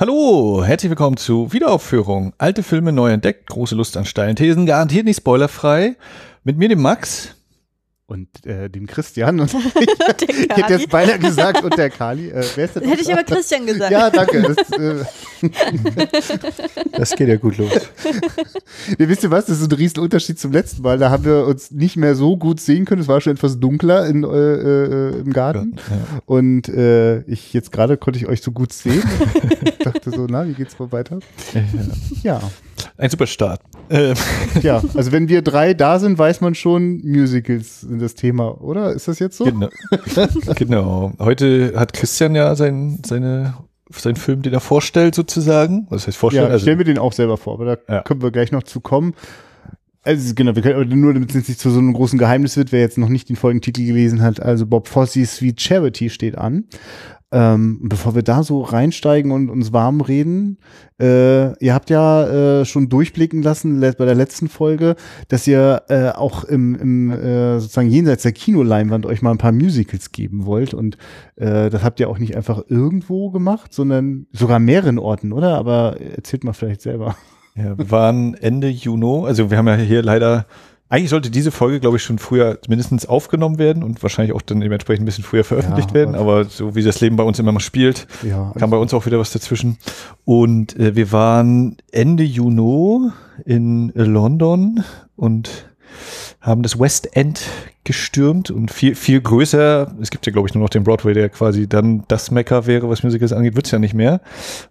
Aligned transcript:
Hallo, 0.00 0.62
herzlich 0.64 0.90
willkommen 0.90 1.16
zu 1.16 1.52
Wiederaufführung. 1.52 2.32
Alte 2.38 2.62
Filme 2.62 2.92
neu 2.92 3.10
entdeckt, 3.10 3.48
große 3.48 3.74
Lust 3.74 3.96
an 3.96 4.04
steilen 4.04 4.36
Thesen, 4.36 4.64
garantiert 4.64 5.04
nicht 5.04 5.16
spoilerfrei. 5.16 5.96
Mit 6.44 6.56
mir 6.56 6.68
dem 6.68 6.80
Max. 6.80 7.34
Und 8.10 8.46
äh, 8.46 8.70
dem 8.70 8.86
Christian. 8.86 9.38
Und 9.38 9.52
ich, 9.80 10.48
hätte 10.48 10.72
jetzt 10.72 10.88
beinahe 10.88 11.18
gesagt, 11.18 11.62
und 11.62 11.76
der 11.76 11.90
Kali. 11.90 12.30
Äh, 12.30 12.42
wer 12.54 12.64
ist 12.64 12.74
denn 12.74 12.84
Hätte 12.88 13.02
ich 13.02 13.12
aber 13.12 13.22
Christian 13.22 13.66
gesagt. 13.66 13.92
Ja, 13.92 14.08
danke. 14.08 14.54
Das, 14.54 14.70
äh, 14.78 15.04
Das 16.92 17.14
geht 17.14 17.28
ja 17.28 17.36
gut 17.36 17.58
los. 17.58 17.70
ihr 18.98 19.08
wisst 19.10 19.24
ihr 19.24 19.30
was? 19.30 19.44
Das 19.44 19.60
ist 19.60 19.70
ein 19.70 19.76
riesen 19.76 20.00
Unterschied 20.00 20.38
zum 20.38 20.52
letzten 20.52 20.80
Mal. 20.80 20.96
Da 20.96 21.10
haben 21.10 21.26
wir 21.26 21.44
uns 21.44 21.70
nicht 21.70 21.98
mehr 21.98 22.14
so 22.14 22.38
gut 22.38 22.60
sehen 22.60 22.86
können. 22.86 23.02
Es 23.02 23.08
war 23.08 23.20
schon 23.20 23.34
etwas 23.34 23.60
dunkler 23.60 24.06
in, 24.06 24.24
äh, 24.24 24.28
äh, 24.28 25.20
im 25.20 25.30
Garten. 25.34 25.76
Ja. 25.76 26.22
Und 26.24 26.66
äh, 26.70 27.20
ich 27.24 27.52
jetzt 27.52 27.72
gerade 27.72 27.98
konnte 27.98 28.18
ich 28.18 28.26
euch 28.26 28.40
so 28.40 28.52
gut 28.52 28.72
sehen. 28.72 29.02
ich 29.62 29.78
dachte 29.84 30.10
so, 30.10 30.26
na, 30.30 30.48
wie 30.48 30.54
geht's 30.54 30.80
wohl 30.80 30.90
weiter? 30.92 31.18
Ja. 32.22 32.40
Ein 32.96 33.10
super 33.10 33.26
Start. 33.26 33.60
Äh, 33.88 34.14
Ja, 34.62 34.82
also 34.94 35.12
wenn 35.12 35.28
wir 35.28 35.42
drei 35.42 35.74
da 35.74 35.98
sind, 35.98 36.18
weiß 36.18 36.40
man 36.40 36.54
schon, 36.54 37.00
Musicals 37.04 37.82
sind 37.82 38.00
das 38.00 38.14
Thema, 38.14 38.60
oder? 38.60 38.92
Ist 38.92 39.08
das 39.08 39.18
jetzt 39.18 39.36
so? 39.36 39.44
genau. 39.44 39.68
genau. 40.56 41.12
Heute 41.18 41.72
hat 41.76 41.92
Christian 41.92 42.34
ja 42.34 42.54
sein, 42.54 43.00
seine, 43.06 43.54
seinen 43.90 44.16
Film, 44.16 44.42
den 44.42 44.52
er 44.52 44.60
vorstellt, 44.60 45.14
sozusagen. 45.14 45.86
Was 45.90 46.06
heißt 46.06 46.16
vorstellen? 46.16 46.46
Ja, 46.46 46.52
also, 46.52 46.62
stellen 46.62 46.78
wir 46.78 46.84
den 46.84 46.98
auch 46.98 47.12
selber 47.12 47.36
vor, 47.36 47.54
aber 47.54 47.76
da 47.76 47.94
Ja. 47.94 48.02
können 48.02 48.22
wir 48.22 48.30
gleich 48.30 48.52
noch 48.52 48.62
zu 48.62 48.80
kommen. 48.80 49.14
Also 50.02 50.32
genau, 50.34 50.54
wir 50.54 50.62
können, 50.62 50.76
aber 50.76 50.84
nur 50.86 51.12
damit 51.12 51.34
es 51.34 51.48
nicht 51.48 51.60
zu 51.60 51.70
so 51.70 51.78
einem 51.80 51.92
großen 51.92 52.18
Geheimnis 52.18 52.56
wird, 52.56 52.72
wer 52.72 52.80
jetzt 52.80 52.96
noch 52.98 53.08
nicht 53.10 53.28
den 53.28 53.36
Folgentitel 53.36 53.84
gelesen 53.84 54.22
hat, 54.22 54.40
also 54.40 54.64
Bob 54.64 54.88
Fosse's 54.88 55.36
Sweet 55.36 55.60
Charity 55.60 56.08
steht 56.08 56.38
an. 56.38 56.64
Ähm, 57.30 57.80
bevor 57.82 58.14
wir 58.14 58.22
da 58.22 58.42
so 58.42 58.62
reinsteigen 58.62 59.32
und 59.32 59.50
uns 59.50 59.70
warm 59.74 60.00
reden, 60.00 60.56
äh, 60.98 61.52
ihr 61.62 61.74
habt 61.74 61.90
ja 61.90 62.60
äh, 62.60 62.64
schon 62.64 62.88
durchblicken 62.88 63.42
lassen 63.42 63.80
bei 63.80 64.06
der 64.06 64.14
letzten 64.14 64.48
Folge, 64.48 64.96
dass 65.28 65.46
ihr 65.46 65.82
äh, 65.88 66.08
auch 66.08 66.44
im, 66.44 66.74
im 66.74 67.10
äh, 67.10 67.60
sozusagen 67.60 67.90
jenseits 67.90 68.22
der 68.22 68.32
Kinoleinwand 68.32 69.04
euch 69.04 69.20
mal 69.20 69.32
ein 69.32 69.38
paar 69.38 69.52
Musicals 69.52 70.10
geben 70.10 70.46
wollt 70.46 70.72
und 70.72 70.96
äh, 71.36 71.68
das 71.68 71.84
habt 71.84 72.00
ihr 72.00 72.08
auch 72.08 72.18
nicht 72.18 72.34
einfach 72.34 72.62
irgendwo 72.68 73.30
gemacht, 73.30 73.74
sondern 73.74 74.26
sogar 74.32 74.58
mehreren 74.58 74.98
Orten, 74.98 75.32
oder? 75.32 75.58
Aber 75.58 76.00
erzählt 76.00 76.44
mal 76.44 76.54
vielleicht 76.54 76.80
selber. 76.80 77.14
ja, 77.54 77.76
wir 77.76 77.90
waren 77.90 78.34
Ende 78.34 78.68
Juni, 78.68 79.26
also 79.26 79.50
wir 79.50 79.58
haben 79.58 79.68
ja 79.68 79.76
hier 79.76 80.02
leider, 80.02 80.46
eigentlich 80.90 81.10
sollte 81.10 81.30
diese 81.30 81.50
Folge, 81.50 81.80
glaube 81.80 81.98
ich, 81.98 82.02
schon 82.02 82.18
früher 82.18 82.58
mindestens 82.68 83.06
aufgenommen 83.06 83.58
werden 83.58 83.82
und 83.82 84.02
wahrscheinlich 84.02 84.34
auch 84.34 84.40
dann 84.42 84.60
dementsprechend 84.60 85.02
ein 85.02 85.06
bisschen 85.06 85.24
früher 85.24 85.44
veröffentlicht 85.44 85.90
Ja, 85.90 85.94
werden, 85.94 86.14
aber- 86.14 86.44
so 86.46 86.74
wie 86.74 86.82
das 86.82 87.00
Leben 87.00 87.16
bei 87.16 87.24
uns 87.24 87.38
immer 87.38 87.52
mal 87.52 87.60
spielt, 87.60 88.06
Ja, 88.22 88.52
kam 88.58 88.70
bei 88.70 88.76
uns 88.78 88.94
auch 88.94 89.04
wieder 89.06 89.18
was 89.18 89.30
dazwischen. 89.32 89.76
Und 90.24 90.78
äh, 90.78 90.96
wir 90.96 91.12
waren 91.12 91.76
Ende 91.92 92.22
Juni 92.24 93.10
in 93.44 93.92
London 93.94 94.82
und 95.16 95.66
haben 96.40 96.62
das 96.62 96.78
West 96.78 97.16
End 97.16 97.40
gestürmt 97.84 98.50
und 98.50 98.70
viel, 98.70 98.94
viel 98.94 99.20
größer. 99.20 99.92
Es 100.00 100.10
gibt 100.10 100.26
ja, 100.26 100.32
glaube 100.32 100.48
ich, 100.48 100.54
nur 100.54 100.62
noch 100.62 100.68
den 100.70 100.84
Broadway, 100.84 101.14
der 101.14 101.28
quasi 101.28 101.66
dann 101.68 102.04
das 102.08 102.30
Mecker 102.30 102.66
wäre, 102.66 102.88
was 102.88 103.02
Musicals 103.02 103.32
angeht, 103.32 103.56
wird's 103.56 103.70
ja 103.70 103.78
nicht 103.78 103.94
mehr. 103.94 104.20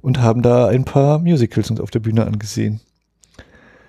Und 0.02 0.22
haben 0.22 0.42
da 0.42 0.68
ein 0.68 0.86
paar 0.86 1.20
Musicals 1.20 1.70
uns 1.72 1.80
auf 1.80 1.92
der 1.92 2.00
Bühne 2.00 2.26
angesehen. 2.26 2.80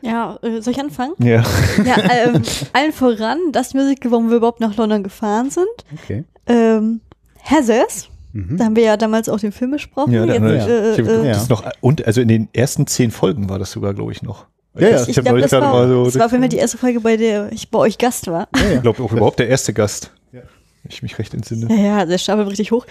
Ja, 0.02 0.38
äh, 0.42 0.60
soll 0.62 0.72
ich 0.74 0.80
anfangen? 0.80 1.12
Ja. 1.18 1.42
Ja, 1.84 1.96
ähm, 2.26 2.42
allen 2.72 2.92
voran, 2.92 3.38
das 3.52 3.74
Musical, 3.74 4.10
warum 4.12 4.30
wir 4.30 4.36
überhaupt 4.36 4.60
nach 4.60 4.76
London 4.76 5.02
gefahren 5.02 5.50
sind. 5.50 5.66
okay. 6.02 6.24
Ähm, 6.46 7.00
Heathers, 7.40 8.08
Mhm. 8.32 8.58
da 8.58 8.66
haben 8.66 8.76
wir 8.76 8.82
ja 8.84 8.96
damals 8.98 9.28
auch 9.30 9.40
den 9.40 9.52
Film 9.52 9.70
besprochen. 9.70 10.12
Ja, 10.12 10.26
da 10.26 10.34
haben 10.34 10.44
wir- 10.44 10.54
Jetzt, 10.54 10.68
äh, 10.68 10.92
Ich 10.92 10.98
äh, 11.08 11.28
das 11.28 11.42
ist 11.44 11.50
noch, 11.50 11.64
und 11.80 12.06
also 12.06 12.20
in 12.20 12.28
den 12.28 12.48
ersten 12.52 12.86
zehn 12.86 13.10
Folgen 13.10 13.48
war 13.48 13.58
das 13.58 13.70
sogar, 13.72 13.94
glaube 13.94 14.12
ich, 14.12 14.22
noch. 14.22 14.44
Ja, 14.78 14.88
ja. 14.90 15.06
ich 15.08 15.16
hab 15.16 15.24
glaube, 15.24 15.40
das, 15.40 15.50
war, 15.52 15.60
mal 15.62 15.88
so- 15.88 16.04
das 16.04 16.18
war 16.18 16.26
auf 16.26 16.32
jeden 16.32 16.42
Fall 16.42 16.48
die 16.50 16.58
erste 16.58 16.76
Folge, 16.78 17.00
bei 17.00 17.16
der 17.16 17.50
ich 17.52 17.70
bei 17.70 17.78
euch 17.78 17.96
Gast 17.98 18.26
war. 18.28 18.48
Ich 18.74 18.82
glaube 18.82 19.02
auch 19.02 19.10
überhaupt 19.12 19.38
der 19.38 19.48
erste 19.48 19.72
Gast. 19.72 20.12
Ja. 20.30 20.40
Wenn 20.82 20.90
ich 20.92 21.02
mich 21.02 21.18
recht 21.18 21.32
entsinne. 21.34 21.66
Ja, 21.74 21.82
ja, 22.00 22.04
der 22.06 22.18
Stapel 22.18 22.46
richtig 22.46 22.70
hoch. 22.70 22.86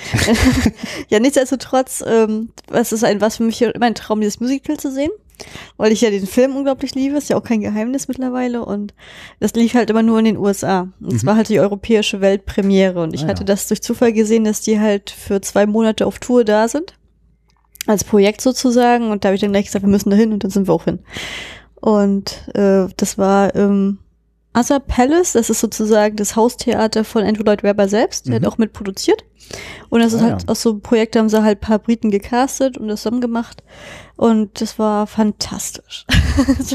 ja, 1.10 1.20
nichtsdestotrotz, 1.20 2.04
ähm, 2.06 2.50
was 2.68 2.92
ist 2.92 3.04
ein, 3.04 3.22
was 3.22 3.38
für 3.38 3.44
mich 3.44 3.62
immer 3.62 3.86
ein 3.86 3.96
Traum, 3.96 4.20
dieses 4.22 4.40
Musical 4.40 4.78
zu 4.78 4.92
sehen. 4.92 5.12
Weil 5.78 5.92
ich 5.92 6.02
ja 6.02 6.10
den 6.10 6.26
Film 6.28 6.56
unglaublich 6.56 6.96
liebe, 6.96 7.18
ist 7.18 7.30
ja 7.30 7.38
auch 7.38 7.44
kein 7.44 7.62
Geheimnis 7.62 8.08
mittlerweile 8.08 8.66
und 8.66 8.94
das 9.40 9.54
lief 9.54 9.74
halt 9.76 9.90
immer 9.90 10.04
nur 10.04 10.20
in 10.20 10.26
den 10.26 10.38
USA. 10.38 10.88
Und 11.00 11.14
es 11.14 11.26
war 11.26 11.36
halt 11.36 11.50
die 11.50 11.60
europäische 11.60 12.22
Weltpremiere 12.22 13.02
und 13.04 13.14
ich 13.14 13.24
Ah, 13.26 13.28
hatte 13.30 13.42
ja. 13.42 13.46
das 13.46 13.68
durch 13.68 13.82
Zufall 13.82 14.14
gesehen, 14.14 14.44
dass 14.46 14.62
die 14.62 14.80
halt 14.80 15.10
für 15.12 15.42
zwei 15.42 15.66
Monate 15.66 16.06
auf 16.08 16.20
Tour 16.20 16.44
da 16.44 16.68
sind. 16.68 16.94
Als 17.86 18.04
Projekt 18.04 18.42
sozusagen 18.42 19.12
und 19.12 19.24
da 19.24 19.30
habe 19.30 19.36
ich 19.36 19.42
dann 19.42 19.52
gleich 19.52 19.66
gesagt, 19.66 19.86
wir 19.86 19.90
müssen 19.92 20.10
da 20.10 20.16
hin 20.18 20.34
und 20.34 20.44
dann 20.44 20.52
sind 20.52 20.68
wir 20.68 20.74
auch 20.74 20.84
hin. 20.86 21.00
Und 21.76 22.50
äh, 22.56 22.88
das 22.98 23.18
war 23.18 23.56
ähm, 23.56 24.00
Other 24.58 24.80
Palace, 24.80 25.34
das 25.34 25.50
ist 25.52 25.60
sozusagen 25.60 26.16
das 26.16 26.36
Haustheater 26.36 27.04
von 27.04 27.24
Andrew 27.24 27.44
Lloyd 27.44 27.62
Webber 27.64 27.88
selbst, 27.88 28.26
der 28.28 28.40
Mhm. 28.40 28.46
hat 28.46 28.52
auch 28.54 28.58
mitproduziert. 28.58 29.24
Und 29.90 30.02
das 30.02 30.14
ist 30.14 30.22
Ah, 30.22 30.26
halt 30.32 30.42
ja. 30.44 30.48
aus 30.50 30.62
so 30.62 30.72
einem 30.72 30.82
Projekt, 30.82 31.16
da 31.16 31.20
haben 31.20 31.30
sie 31.30 31.42
halt 31.44 31.58
ein 31.60 31.62
paar 31.62 31.80
Briten 31.80 32.12
gecastet 32.12 32.78
und 32.78 32.88
das 32.88 33.02
zusammen 33.04 33.22
gemacht. 33.22 33.64
Und 34.18 34.62
das 34.62 34.80
war 34.80 35.06
fantastisch. 35.08 36.06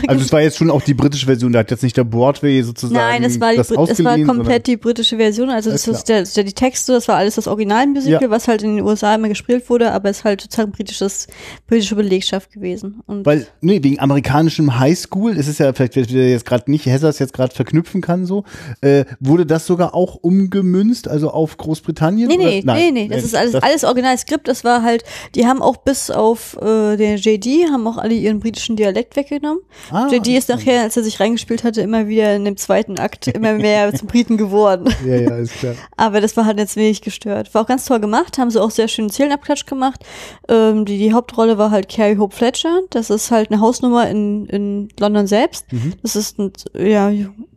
Also 0.09 0.25
es 0.25 0.33
war 0.33 0.41
jetzt 0.43 0.57
schon 0.59 0.71
auch 0.71 0.83
die 0.83 0.93
britische 0.95 1.27
Version, 1.27 1.53
da 1.53 1.61
hat 1.61 1.71
jetzt 1.71 1.85
nicht 1.85 1.97
der 1.97 2.03
Broadway 2.03 2.63
sozusagen 2.63 2.95
Nein, 2.97 3.23
es 3.23 3.41
war, 3.41 3.55
das 3.55 3.69
Brit- 3.69 3.91
es 3.91 4.03
war 4.03 4.19
komplett 4.19 4.67
die 4.67 4.77
britische 4.77 5.17
Version. 5.19 5.51
Also 5.51 5.71
das 5.71 5.87
ist 5.87 6.09
der, 6.09 6.25
der, 6.25 6.43
die 6.43 6.53
Texte, 6.53 6.91
das 6.93 7.07
war 7.07 7.15
alles 7.17 7.37
das 7.37 7.47
Originalmusical, 7.47 8.23
Ja. 8.23 8.31
was 8.31 8.49
halt 8.49 8.63
in 8.65 8.77
den 8.77 8.85
USA 8.85 9.15
immer 9.15 9.29
gespielt 9.29 9.71
wurde, 9.71 9.93
aber 9.93 10.11
es 10.11 10.19
ist 10.19 10.25
halt 10.25 10.41
sozusagen 10.41 10.73
britisches, 10.73 11.29
britische 11.69 11.95
Belegschaft 11.95 12.51
gewesen. 12.53 13.03
Und 13.07 13.25
Weil, 13.25 13.47
nee, 13.61 13.81
wegen 13.85 14.01
amerikanischem 14.01 14.81
Highschool, 14.81 15.37
ist 15.37 15.47
es 15.47 15.59
ja 15.59 15.73
vielleicht, 15.73 15.95
wer 15.95 16.09
wer 16.11 16.31
jetzt 16.31 16.45
gerade 16.45 16.69
nicht, 16.69 16.87
Hessers 16.87 17.21
jetzt 17.21 17.33
gerade 17.35 17.55
verknüpfen 17.55 18.01
kann, 18.01 18.27
so, 18.27 18.43
äh, 18.81 19.05
wurde 19.21 19.47
das 19.47 19.65
sogar 19.67 19.95
auch 19.95 20.17
umgemünzt, 20.17 21.07
also 21.07 21.31
auf 21.31 21.57
Großbritannien? 21.57 22.27
Nee, 22.29 22.39
oder? 22.39 22.52
Nee, 22.61 22.91
nee, 22.91 22.91
nee, 22.91 23.09
das 23.09 23.25
ist 23.25 23.35
alles, 23.35 23.55
alles 23.55 23.85
Originalskript. 23.85 24.47
Das 24.49 24.65
war 24.65 24.83
halt, 24.83 25.05
die 25.35 25.47
haben 25.47 25.63
auch 25.63 25.77
bis 25.79 26.11
auf 26.11 26.57
äh, 26.61 26.97
den 26.97 27.17
JD, 27.17 27.71
haben 27.71 27.87
auch 27.87 27.99
alle 27.99 28.15
ihren 28.15 28.41
britischen 28.41 28.77
Dialekt 28.77 29.17
weggenommen. 29.17 29.63
Ah, 29.91 30.09
JD 30.11 30.29
ist 30.29 30.49
nachher, 30.49 30.83
als 30.83 30.97
er 30.97 31.03
sich 31.03 31.21
reingespielt 31.21 31.65
hatte, 31.65 31.81
immer 31.81 32.09
wieder 32.09 32.37
in 32.37 32.45
dem 32.45 32.57
zweiten 32.57 32.99
Akt 32.99 33.29
immer 33.29 33.55
mehr 33.55 33.95
zum 33.95 34.09
Briten 34.09 34.37
geworden. 34.37 34.93
Ja, 35.07 35.17
ja, 35.17 35.37
ist 35.37 35.59
klar. 35.59 35.75
Aber 35.97 36.21
das 36.21 36.37
war 36.37 36.45
halt 36.45 36.59
jetzt 36.59 36.77
wenig 36.77 37.01
gestört. 37.01 37.55
War 37.55 37.63
auch 37.63 37.67
ganz 37.67 37.85
toll 37.85 38.01
gemacht, 38.01 38.39
haben 38.39 38.51
sie 38.51 38.61
auch 38.61 38.71
sehr 38.71 38.89
schön 38.89 39.11
Zählenabklatsch 39.11 39.67
gemacht. 39.67 40.05
Ähm, 40.49 40.85
die, 40.85 40.99
die 40.99 41.13
Hauptrolle 41.13 41.59
war 41.59 41.71
halt 41.71 41.89
Carrie 41.89 42.19
Hope 42.19 42.35
Fletcher. 42.35 42.81
Das 42.91 43.11
ist 43.11 43.31
halt 43.31 43.51
eine 43.51 43.61
Hausnummer 43.61 44.09
in, 44.09 44.47
in 44.47 44.89
London 44.99 45.27
selbst. 45.27 45.73
Mhm. 45.73 45.95
Das 46.03 46.17
ist 46.17 46.39
ein, 46.39 46.53
ja, 46.77 47.11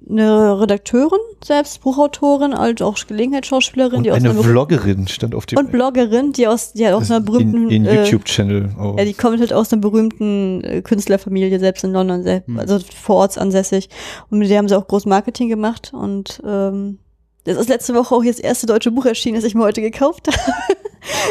eine 0.09 0.61
Redakteurin 0.61 1.19
selbst, 1.43 1.81
Buchautorin, 1.81 2.57
halt 2.57 2.81
auch 2.81 2.97
Gelegenheitsschauspielerin, 3.07 3.97
Und 3.97 4.03
die 4.03 4.11
aus 4.11 4.17
eine 4.17 4.33
Vloggerin 4.33 5.07
stand 5.07 5.35
auf 5.35 5.45
dem 5.45 5.57
und 5.57 5.71
Bloggerin, 5.71 6.31
die 6.31 6.47
aus, 6.47 6.73
die 6.73 6.85
halt 6.85 6.95
aus 6.95 7.09
einer 7.09 7.21
berühmten, 7.21 7.69
in, 7.69 7.83
in 7.83 7.85
äh, 7.85 8.03
YouTube-Channel. 8.03 8.69
auch. 8.77 8.97
ja, 8.97 9.05
die 9.05 9.13
kommt 9.13 9.39
halt 9.39 9.53
aus 9.53 9.71
einer 9.71 9.81
berühmten 9.81 10.63
äh, 10.63 10.81
Künstlerfamilie, 10.81 11.59
selbst 11.59 11.83
in 11.83 11.91
London, 11.91 12.23
selbst, 12.23 12.47
Hm. 12.47 12.59
also 12.59 12.79
vor 12.79 13.17
Ort 13.17 13.37
ansässig. 13.37 13.89
Und 14.29 14.39
mit 14.39 14.49
der 14.49 14.57
haben 14.59 14.67
sie 14.67 14.77
auch 14.77 14.87
groß 14.87 15.05
Marketing 15.05 15.49
gemacht. 15.49 15.91
Und 15.93 16.41
ähm, 16.45 16.99
das 17.45 17.57
ist 17.57 17.69
letzte 17.69 17.93
Woche 17.93 18.13
auch 18.15 18.23
jetzt 18.23 18.39
das 18.39 18.45
erste 18.45 18.65
deutsche 18.67 18.91
Buch 18.91 19.05
erschienen, 19.05 19.35
das 19.35 19.43
ich 19.43 19.55
mir 19.55 19.63
heute 19.63 19.81
gekauft 19.81 20.27
habe. 20.31 20.77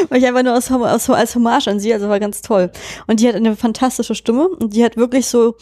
Weil 0.09 0.19
ich 0.19 0.25
einfach 0.27 0.43
nur 0.43 0.55
aus, 0.55 0.71
aus, 0.71 1.09
als 1.09 1.35
Hommage 1.35 1.67
an 1.67 1.79
sie, 1.79 1.93
also 1.93 2.09
war 2.09 2.19
ganz 2.19 2.41
toll. 2.41 2.71
Und 3.07 3.19
die 3.19 3.27
hat 3.27 3.35
eine 3.35 3.55
fantastische 3.55 4.15
Stimme 4.15 4.47
und 4.47 4.73
die 4.73 4.83
hat 4.83 4.97
wirklich 4.97 5.27
so 5.27 5.55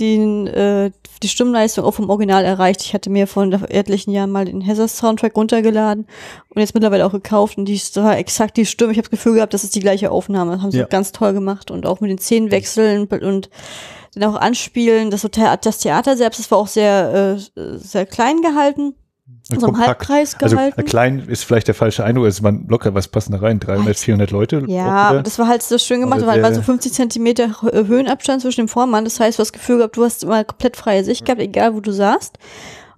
den, 0.00 0.46
äh, 0.46 0.90
die 1.22 1.28
Stimmleistung 1.28 1.84
auch 1.84 1.92
vom 1.92 2.08
Original 2.08 2.44
erreicht. 2.44 2.80
Ich 2.82 2.94
hatte 2.94 3.10
mir 3.10 3.26
vor 3.26 3.44
etlichen 3.68 4.10
Jahren 4.12 4.30
mal 4.30 4.46
den 4.46 4.62
Heathers 4.62 4.96
Soundtrack 4.96 5.36
runtergeladen 5.36 6.06
und 6.48 6.60
jetzt 6.60 6.74
mittlerweile 6.74 7.04
auch 7.06 7.12
gekauft 7.12 7.58
und 7.58 7.66
die 7.66 7.74
ist 7.74 7.96
da 7.96 8.14
exakt 8.14 8.56
die 8.56 8.64
Stimme. 8.64 8.92
Ich 8.92 8.98
habe 8.98 9.08
das 9.08 9.10
Gefühl 9.10 9.34
gehabt, 9.34 9.52
das 9.52 9.64
ist 9.64 9.74
die 9.74 9.80
gleiche 9.80 10.10
Aufnahme. 10.10 10.52
Das 10.52 10.62
haben 10.62 10.70
sie 10.70 10.78
Ja. 10.78 10.86
ganz 10.86 11.12
toll 11.12 11.34
gemacht 11.34 11.70
und 11.70 11.86
auch 11.86 12.00
mit 12.00 12.10
den 12.10 12.18
Szenenwechseln 12.18 13.06
und 13.06 13.50
dann 14.14 14.34
auch 14.34 14.40
anspielen. 14.40 15.10
Das, 15.10 15.22
Hotel, 15.22 15.56
das 15.60 15.78
Theater 15.78 16.16
selbst, 16.16 16.40
das 16.40 16.50
war 16.50 16.58
auch 16.58 16.66
sehr, 16.66 17.36
äh, 17.56 17.76
sehr 17.76 18.06
klein 18.06 18.40
gehalten. 18.40 18.94
So 19.58 19.68
im. 19.68 19.78
Halbkreis 19.78 20.36
Also 20.40 20.56
gehalten. 20.56 20.80
äh, 20.80 20.84
klein 20.84 21.24
ist 21.26 21.44
vielleicht 21.44 21.66
der 21.68 21.74
falsche 21.74 22.04
Eindruck, 22.04 22.26
es 22.26 22.42
waren 22.42 22.66
locker, 22.68 22.94
was 22.94 23.08
passen 23.08 23.32
da 23.32 23.38
rein? 23.38 23.58
300, 23.58 23.96
400 23.98 24.30
Leute? 24.30 24.62
Ja, 24.68 25.10
wieder? 25.10 25.22
das 25.22 25.38
war 25.38 25.48
halt 25.48 25.62
so 25.62 25.78
schön 25.78 26.00
gemacht. 26.00 26.22
Aber 26.22 26.36
Da 26.36 26.42
war 26.42 26.54
so 26.54 26.62
50 26.62 26.92
Zentimeter 26.92 27.46
Hö- 27.62 27.86
Höhenabstand 27.88 28.42
zwischen 28.42 28.62
dem 28.62 28.68
Vormann. 28.68 29.04
Das 29.04 29.18
heißt, 29.18 29.38
du 29.38 29.40
hast 29.40 29.48
das 29.48 29.52
Gefühl 29.52 29.78
gehabt, 29.78 29.96
du 29.96 30.04
hast 30.04 30.22
immer 30.22 30.44
komplett 30.44 30.76
freie 30.76 31.02
Sicht 31.02 31.24
gehabt, 31.24 31.40
egal 31.40 31.74
wo 31.74 31.80
du 31.80 31.92
saßt. 31.92 32.38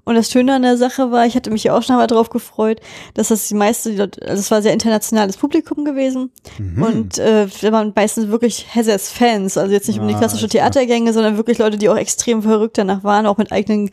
Und 0.05 0.17
das 0.17 0.31
Schöne 0.33 0.55
an 0.55 0.63
der 0.63 0.77
Sache 0.77 1.13
war, 1.13 1.27
ich 1.27 1.37
hatte 1.37 1.51
mich 1.51 1.65
ja 1.65 1.77
auch 1.77 1.83
schon 1.83 1.95
mal 1.97 2.09
drauf 2.09 2.29
gefreut, 2.31 2.81
dass 3.15 3.29
das 3.29 3.47
die 3.47 3.55
meiste, 3.55 3.91
also 4.01 4.41
es 4.41 4.51
war 4.51 4.61
sehr 4.61 4.73
internationales 4.73 5.37
Publikum 5.37 5.85
gewesen. 5.85 6.31
Mhm. 6.59 6.83
Und 6.83 7.19
äh, 7.19 7.47
da 7.61 7.71
waren 7.73 7.93
meistens 7.95 8.29
wirklich 8.29 8.67
Hessers 8.69 9.11
Fans, 9.11 9.57
also 9.57 9.73
jetzt 9.73 9.87
nicht 9.87 10.01
um 10.01 10.09
die 10.09 10.15
Ah, 10.15 10.19
klassische. 10.19 10.49
Theatergänge, 10.49 11.13
sondern 11.13 11.37
wirklich 11.37 11.59
Leute, 11.59 11.79
die 11.79 11.89
auch 11.89 11.97
extrem 11.97 12.43
verrückt 12.43 12.79
danach 12.79 13.05
waren, 13.05 13.27
auch 13.27 13.37
mit 13.39 13.53
eigenen 13.53 13.91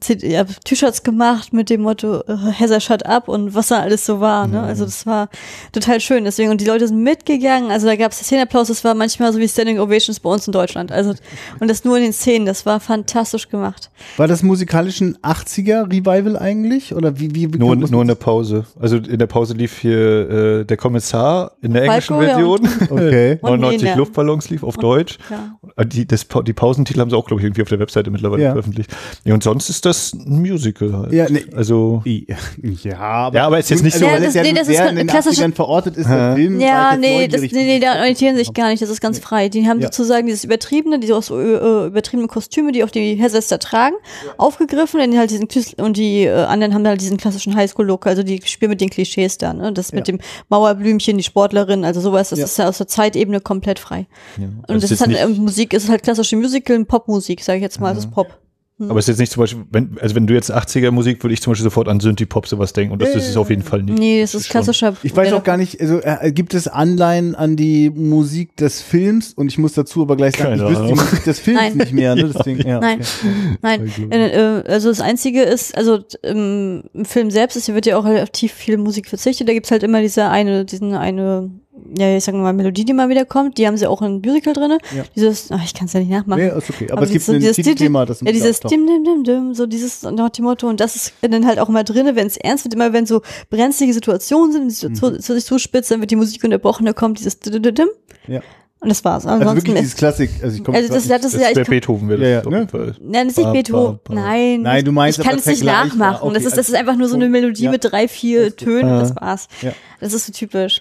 Z- 0.00 0.22
ja, 0.22 0.44
T-Shirts 0.44 1.02
gemacht 1.02 1.52
mit 1.52 1.68
dem 1.68 1.82
Motto 1.82 2.20
äh, 2.20 2.36
Hesser 2.52 2.80
shut 2.80 3.04
up 3.04 3.28
und 3.28 3.54
was 3.54 3.68
da 3.68 3.80
alles 3.80 4.06
so 4.06 4.20
war. 4.20 4.46
Ne? 4.46 4.62
Also 4.62 4.84
das 4.84 5.04
war 5.04 5.30
total 5.72 6.00
schön. 6.00 6.24
Deswegen, 6.24 6.50
und 6.50 6.60
die 6.60 6.64
Leute 6.64 6.86
sind 6.86 7.02
mitgegangen, 7.02 7.70
also 7.70 7.86
da 7.86 7.96
gab 7.96 8.12
es 8.12 8.18
Szenenapplaus, 8.18 8.68
das 8.68 8.84
war 8.84 8.94
manchmal 8.94 9.32
so 9.32 9.38
wie 9.40 9.48
Standing 9.48 9.80
Ovations 9.80 10.20
bei 10.20 10.30
uns 10.30 10.46
in 10.46 10.52
Deutschland. 10.52 10.92
Also 10.92 11.14
und 11.58 11.68
das 11.68 11.84
nur 11.84 11.96
in 11.96 12.04
den 12.04 12.12
Szenen, 12.12 12.46
das 12.46 12.66
war 12.66 12.78
fantastisch 12.78 13.48
gemacht. 13.48 13.90
War 14.16 14.28
das 14.28 14.42
musikalisch 14.42 15.02
ein 15.08 15.16
80er 15.22 15.90
Revival 15.90 16.36
eigentlich? 16.36 16.94
Oder 16.94 17.18
wie, 17.18 17.34
wie, 17.34 17.52
wie 17.52 17.58
Nur, 17.58 17.76
nur 17.76 18.04
der 18.04 18.14
Pause. 18.14 18.64
Also 18.78 18.96
in 18.96 19.18
der 19.18 19.26
Pause 19.26 19.54
lief 19.54 19.78
hier 19.78 20.30
äh, 20.60 20.64
der 20.64 20.76
Kommissar 20.76 21.52
in 21.62 21.72
der 21.72 21.82
englischen 21.84 22.16
Falco, 22.16 22.22
ja, 22.22 22.36
Version. 22.36 22.68
Okay. 22.90 23.32
Und 23.42 23.50
99 23.60 23.82
Lena. 23.82 23.96
Luftballons 23.96 24.50
lief 24.50 24.62
auf 24.62 24.76
Deutsch. 24.76 25.18
Ja. 25.30 25.56
Äh, 25.76 25.86
Die, 25.86 26.06
das, 26.06 26.26
die 26.46 26.52
Pausentitel 26.52 27.00
haben 27.00 27.10
sie 27.10 27.16
auch, 27.16 27.26
glaube 27.26 27.40
ich, 27.40 27.46
irgendwie 27.46 27.62
auf 27.62 27.68
der 27.68 27.78
Webseite 27.78 28.10
mittlerweile 28.10 28.42
Ja. 28.42 28.50
veröffentlicht. 28.52 28.90
Ja, 29.24 29.34
und 29.34 29.42
sonst 29.42 29.68
ist 29.70 29.84
das 29.86 30.12
ein 30.12 30.40
Musical 30.40 30.92
halt. 30.92 31.12
Ja, 31.12 31.26
nee. 31.30 31.44
Also, 31.54 32.02
Ja, 32.06 32.98
aber, 32.98 33.36
Ja, 33.36 33.46
aber 33.46 33.58
ist 33.58 33.70
jetzt 33.70 33.82
nicht 33.82 33.94
also, 33.94 34.06
so- 34.06 34.12
weil 34.12 34.22
Ja, 34.22 34.28
es 34.28 34.34
das- 34.34 34.42
nee, 34.46 34.52
das 34.52 34.68
ist 34.68 34.76
sehr 34.76 34.90
in 34.90 34.96
den 34.96 35.06
klassische- 35.06 35.42
80ern 35.44 35.54
verortet 35.54 35.96
ist, 35.96 36.08
der 36.08 36.34
Film. 36.34 36.60
Ja, 36.60 36.96
nee, 36.96 37.28
das, 37.28 37.40
nee, 37.40 37.48
nee, 37.52 37.78
da 37.80 37.98
orientieren 37.98 38.36
sich 38.36 38.52
gar 38.52 38.68
nicht, 38.70 38.82
das 38.82 38.90
ist 38.90 39.00
ganz 39.00 39.18
frei. 39.18 39.48
Die 39.48 39.66
haben 39.66 39.80
Ja. 39.80 39.86
sozusagen 39.86 40.26
dieses 40.26 40.44
Übertriebene, 40.44 40.98
diese 40.98 41.16
aus, 41.16 41.30
äh, 41.30 41.86
übertriebenen 41.86 42.28
Kostüme, 42.28 42.72
die 42.72 42.84
auch 42.84 42.90
die 42.90 43.16
da 43.48 43.58
tragen, 43.58 43.94
aufgegriffen 44.36 44.97
und 45.00 45.16
halt 45.18 45.30
diesen 45.30 45.48
Küs- 45.48 45.74
und 45.80 45.96
die 45.96 46.24
äh, 46.24 46.32
anderen 46.44 46.74
haben 46.74 46.86
halt 46.86 47.00
diesen 47.00 47.16
klassischen 47.16 47.54
Highschool-Look, 47.54 48.06
also 48.06 48.22
die 48.22 48.40
spielen 48.44 48.70
mit 48.70 48.80
den 48.80 48.90
Klischees 48.90 49.38
da, 49.38 49.52
ne? 49.52 49.72
Das 49.72 49.92
mit 49.92 50.06
Ja. 50.08 50.14
dem 50.14 50.20
Mauerblümchen, 50.48 51.16
die 51.16 51.24
Sportlerin, 51.24 51.84
also 51.84 52.00
sowas, 52.00 52.30
das 52.30 52.38
Ja. 52.38 52.44
ist 52.46 52.58
ja 52.58 52.68
aus 52.68 52.78
der 52.78 52.86
Zeitebene 52.88 53.40
komplett 53.40 53.78
frei. 53.78 54.06
ja. 54.38 54.44
Und 54.44 54.64
Also 54.68 54.74
das 54.80 54.84
es 54.84 54.90
ist 54.92 55.00
halt 55.00 55.10
nicht, 55.10 55.22
ähm, 55.22 55.36
Musik, 55.44 55.72
ist 55.72 55.88
halt 55.88 56.02
klassische 56.02 56.36
Musical, 56.36 56.84
Popmusik, 56.84 57.42
sage 57.42 57.58
ich 57.58 57.62
jetzt 57.62 57.80
mal, 57.80 57.94
das 57.94 58.04
ist 58.04 58.10
Pop. 58.12 58.38
Aber 58.80 58.98
es 58.98 59.04
ist 59.04 59.08
jetzt 59.08 59.18
nicht 59.18 59.32
zum 59.32 59.40
Beispiel, 59.42 59.64
wenn, 59.70 59.98
also 60.00 60.14
wenn 60.14 60.26
du 60.26 60.34
jetzt 60.34 60.54
80er 60.54 60.92
Musik, 60.92 61.22
würde 61.24 61.34
ich 61.34 61.42
zum 61.42 61.50
Beispiel 61.50 61.64
sofort 61.64 61.88
an 61.88 61.98
Synthie-Pop 61.98 62.46
sowas 62.46 62.72
denken 62.72 62.92
und 62.92 63.02
das 63.02 63.14
ist 63.14 63.28
es 63.28 63.36
auf 63.36 63.50
jeden 63.50 63.62
Fall 63.62 63.82
nicht. 63.82 63.98
Nee, 63.98 64.20
das 64.20 64.34
ist 64.34 64.48
klassischer. 64.48 64.94
Ich 65.02 65.16
weiß 65.16 65.32
auch 65.32 65.42
gar 65.42 65.56
nicht, 65.56 65.80
also 65.80 66.00
äh, 66.00 66.30
gibt 66.32 66.54
es 66.54 66.68
Anleihen 66.68 67.34
an 67.34 67.56
die 67.56 67.90
Musik 67.90 68.56
des 68.56 68.80
Films? 68.80 69.34
Und 69.34 69.48
ich 69.48 69.58
muss 69.58 69.72
dazu 69.72 70.02
aber 70.02 70.16
gleich 70.16 70.36
sagen, 70.36 70.58
Keine 70.58 70.64
ich 70.64 70.70
wüsste 70.70 70.86
die. 70.86 70.94
Musik 70.94 71.24
des 71.24 71.40
Films 71.40 71.60
Nein. 71.60 71.76
nicht 71.76 71.92
mehr. 71.92 72.14
Ne? 72.14 72.30
Deswegen, 72.34 72.68
ja, 72.68 72.80
Nein, 72.80 73.00
okay. 73.00 73.58
nein. 73.62 73.92
Äh, 74.10 74.28
äh, 74.28 74.64
also 74.68 74.88
das 74.88 75.00
Einzige 75.00 75.42
ist, 75.42 75.76
also 75.76 75.98
im, 76.22 76.84
im 76.94 77.04
Film 77.04 77.30
selbst 77.30 77.56
ist, 77.56 77.66
hier 77.66 77.74
wird 77.74 77.86
ja 77.86 77.98
auch 77.98 78.04
relativ 78.04 78.52
viel 78.52 78.78
Musik 78.78 79.08
verzichtet. 79.08 79.48
Da 79.48 79.52
gibt's 79.52 79.70
halt 79.70 79.82
immer 79.82 80.00
diese 80.00 80.28
eine, 80.28 80.64
diesen 80.64 80.94
eine, 80.94 81.50
ja, 81.96 82.16
ich 82.16 82.24
sag 82.24 82.34
mal, 82.34 82.52
Melodie, 82.52 82.84
die 82.84 82.92
mal 82.92 83.08
wieder 83.08 83.24
kommt. 83.24 83.58
Die 83.58 83.66
haben 83.66 83.76
sie 83.76 83.86
auch 83.86 84.02
in 84.02 84.20
Musical 84.24 84.52
drinne. 84.52 84.78
Ja. 84.96 85.04
Dieses, 85.14 85.50
ach, 85.50 85.62
ich 85.64 85.74
kann 85.74 85.86
es 85.86 85.92
ja 85.92 86.00
nicht 86.00 86.10
nachmachen. 86.10 86.40
Nee, 86.40 86.48
ist 86.48 86.70
okay. 86.70 86.88
Aber, 86.90 87.02
es 87.02 87.10
gibt 87.10 87.22
dieses- 87.22 87.34
ein 87.34 87.40
dieses 87.40 87.56
Titelthema, 87.56 88.06
das 88.06 88.20
Ja, 88.20 88.32
dieses 88.32 88.60
dim, 88.60 88.86
dim, 88.86 89.04
dim, 89.04 89.24
dim, 89.24 89.54
so 89.54 89.66
dieses 89.66 90.02
nach 90.02 90.30
dem 90.30 90.44
Motto. 90.44 90.68
Und 90.68 90.80
das 90.80 90.96
ist 90.96 91.12
dann 91.22 91.46
halt 91.46 91.58
auch 91.58 91.68
immer 91.68 91.84
drinne, 91.84 92.16
wenn 92.16 92.26
es 92.26 92.36
ernst 92.36 92.64
wird, 92.64 92.74
immer 92.74 92.92
wenn 92.92 93.06
so 93.06 93.22
brenzlige 93.50 93.92
Situationen 93.94 94.52
sind, 94.52 94.62
die 94.62 94.86
Mhm. 94.88 94.94
Situation 94.94 95.20
zu 95.20 95.34
sich 95.34 95.44
zuspitzt, 95.44 95.90
dann 95.90 96.00
wird 96.00 96.10
die 96.10 96.16
Musik 96.16 96.42
unterbrochen, 96.44 96.86
da 96.86 96.92
kommt 96.92 97.18
dieses 97.18 97.38
dim, 97.40 97.62
dim, 97.62 97.74
dim. 97.74 97.88
Ja. 98.26 98.40
Und 98.80 98.90
das 98.90 99.04
war's. 99.04 99.26
Also 99.26 99.40
Ansonsten 99.40 99.56
wirklich 99.66 99.80
dieses 99.80 99.96
Klassik. 99.96 100.30
Also 100.40 100.56
ich 100.56 100.62
komme 100.62 100.78
Also 100.78 100.92
das- 100.94 101.08
grad 101.08 101.24
das- 101.24 101.32
nicht- 101.32 101.42
ja, 101.42 101.48
Das 101.52 101.62
ich 101.62 101.68
Beethoven, 101.68 102.08
wäre 102.08 102.20
das 102.20 102.28
Ja, 102.44 102.50
ja, 102.52 102.60
ne? 102.60 102.94
Nein, 103.00 103.26
das 103.26 103.36
ist 103.36 103.38
nicht 103.38 103.52
Beethoven. 103.52 103.98
Nein. 104.10 104.62
Nein, 104.62 104.84
du 104.84 104.92
meinst 104.92 105.18
Ich 105.18 105.24
kann 105.24 105.32
aber 105.32 105.40
es 105.40 105.46
nicht 105.46 105.64
nachmachen. 105.64 106.22
Okay, 106.28 106.34
das, 106.34 106.44
ist, 106.44 106.56
das 106.56 106.68
ist 106.68 106.74
also 106.76 106.78
einfach 106.86 106.96
nur 106.96 107.08
so 107.08 107.16
eine 107.16 107.24
so- 107.24 107.30
Melodie 107.32 107.64
ja. 107.64 107.70
mit 107.72 107.82
drei, 107.84 108.06
vier 108.06 108.54
Tönen. 108.54 109.00
Das 109.00 109.16
war's. 109.16 109.48
Ja. 109.62 109.72
Das 109.98 110.12
ist 110.12 110.26
so 110.26 110.32
typisch. 110.32 110.80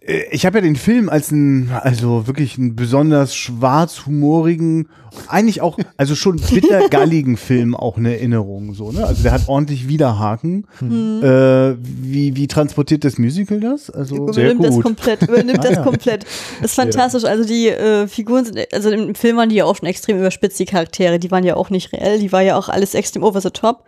Äh, 0.00 0.24
Ich 0.32 0.46
habe 0.46 0.58
ja 0.58 0.62
den 0.62 0.76
Film 0.76 1.08
als 1.08 1.32
einen, 1.32 1.70
also 1.72 2.26
wirklich 2.26 2.58
einen 2.58 2.76
besonders 2.76 3.34
schwarzhumorigen, 3.34 4.88
eigentlich 5.28 5.60
auch, 5.60 5.78
also 5.96 6.14
schon 6.14 6.36
bittergalligen 6.50 7.36
Film 7.36 7.74
auch 7.76 7.96
eine 7.96 8.14
Erinnerung, 8.14 8.74
so, 8.74 8.90
ne? 8.90 9.06
Also 9.06 9.22
der 9.22 9.32
hat 9.32 9.42
ordentlich 9.48 9.86
Widerhaken. 9.88 10.66
Hm. 10.78 11.22
Äh, 11.22 11.76
wie, 11.80 12.34
wie 12.36 12.46
transportiert 12.48 13.04
das 13.04 13.18
Musical 13.18 13.60
das? 13.60 13.90
Also, 13.90 14.32
Sehr 14.32 14.46
übernimmt 14.46 14.64
das 14.66 14.74
gut. 14.74 14.84
komplett, 14.84 15.22
übernimmt 15.28 15.58
Ah, 15.60 15.62
das 15.62 15.76
ja. 15.76 15.82
komplett. 15.82 16.24
Das 16.60 16.70
ist 16.72 16.74
fantastisch. 16.74 17.24
Also 17.24 17.44
die 17.44 17.68
äh, 17.68 18.06
Figuren 18.08 18.44
sind, 18.44 18.58
also 18.72 18.90
im 18.90 19.14
Film 19.14 19.36
waren 19.36 19.48
die 19.48 19.56
ja 19.56 19.64
auch 19.64 19.76
schon 19.76 19.88
extrem 19.88 20.18
überspitzt, 20.18 20.58
die 20.58 20.64
Charaktere. 20.64 21.18
Die 21.18 21.30
waren 21.30 21.44
ja 21.44 21.54
auch 21.56 21.70
nicht 21.70 21.92
reell, 21.92 22.18
die 22.18 22.32
war 22.32 22.42
ja 22.42 22.56
auch 22.56 22.68
alles 22.68 22.94
extrem 22.94 23.22
over 23.22 23.40
the 23.40 23.50
top. 23.50 23.84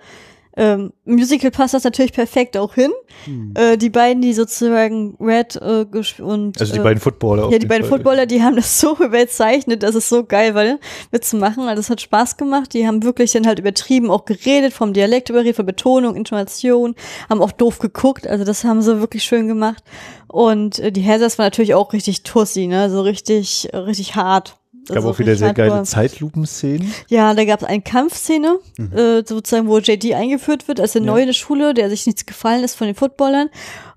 Ähm, 0.59 0.93
Musical 1.05 1.51
passt 1.51 1.75
das 1.75 1.85
natürlich 1.85 2.15
perfekt 2.15 2.57
auch 2.57 2.75
hin. 2.75 2.91
Hm. 3.25 3.53
Äh, 3.55 3.77
die 3.77 3.91
beiden, 3.91 4.23
die 4.23 4.33
sozusagen 4.33 5.15
Red 5.21 5.57
äh, 5.57 5.85
und 6.23 6.59
Also 6.59 6.73
die 6.73 6.79
äh, 6.79 6.83
beiden 6.83 6.99
Footballer. 6.99 7.51
Ja, 7.51 7.59
die 7.59 7.67
beiden 7.67 7.87
Fall. 7.87 7.99
Footballer, 7.99 8.25
die 8.25 8.43
haben 8.43 8.57
das 8.57 8.81
so 8.81 8.97
überzeichnet, 8.97 9.83
das 9.83 9.95
ist 9.95 10.09
so 10.09 10.25
geil, 10.25 10.55
weil 10.55 10.79
mitzumachen, 11.13 11.69
also 11.69 11.81
es 11.81 11.91
hat 11.91 12.01
Spaß 12.01 12.39
gemacht. 12.39 12.73
Die 12.73 12.87
haben 12.87 13.03
wirklich 13.03 13.33
dann 13.33 13.47
halt 13.47 13.59
übertrieben 13.59 14.11
auch 14.11 14.25
geredet, 14.25 14.73
vom 14.73 14.95
Dialekt 14.95 15.29
überredet, 15.29 15.57
von 15.57 15.67
Betonung, 15.67 16.17
Intonation, 16.17 16.95
haben 17.29 17.43
auch 17.43 17.53
doof 17.53 17.79
geguckt, 17.79 18.27
also 18.27 18.45
das 18.45 18.65
haben 18.65 18.81
sie 18.81 19.01
wirklich 19.01 19.25
schön 19.25 19.49
gemacht. 19.49 19.85
Und 20.29 20.79
äh, 20.79 20.91
die 20.91 21.07
Hazards 21.07 21.39
war 21.39 21.47
natürlich 21.47 21.75
auch 21.75 21.93
richtig 21.93 22.23
tussi, 22.23 22.67
ne, 22.67 22.91
so 22.91 23.03
richtig, 23.03 23.73
äh, 23.73 23.77
richtig 23.77 24.17
hart. 24.17 24.57
Gab 24.89 24.97
Also 24.97 25.11
auch 25.11 25.19
wieder 25.19 25.37
sehr 25.37 25.53
geile. 25.55 25.83
Zeitlupenszenen. 25.83 26.93
Ja, 27.09 27.35
da 27.35 27.45
gab 27.45 27.63
es 27.63 27.69
eine 27.69 27.83
Kampfszene, 27.83 28.59
äh, 28.95 29.23
sozusagen, 29.27 29.67
wo 29.69 29.79
JD 29.79 30.15
eingeführt 30.15 30.69
wird, 30.69 30.81
als 30.81 30.93
der 30.93 31.03
Mhm. 31.03 31.07
Ja. 31.09 31.13
neue 31.13 31.23
in 31.23 31.27
der 31.29 31.35
Schule, 31.35 31.75
der 31.75 31.91
sich 31.91 32.07
nichts 32.07 32.27
gefallen 32.27 32.65
ist 32.65 32.75
von 32.77 32.87
den 32.87 32.97
Footballern. 32.97 33.49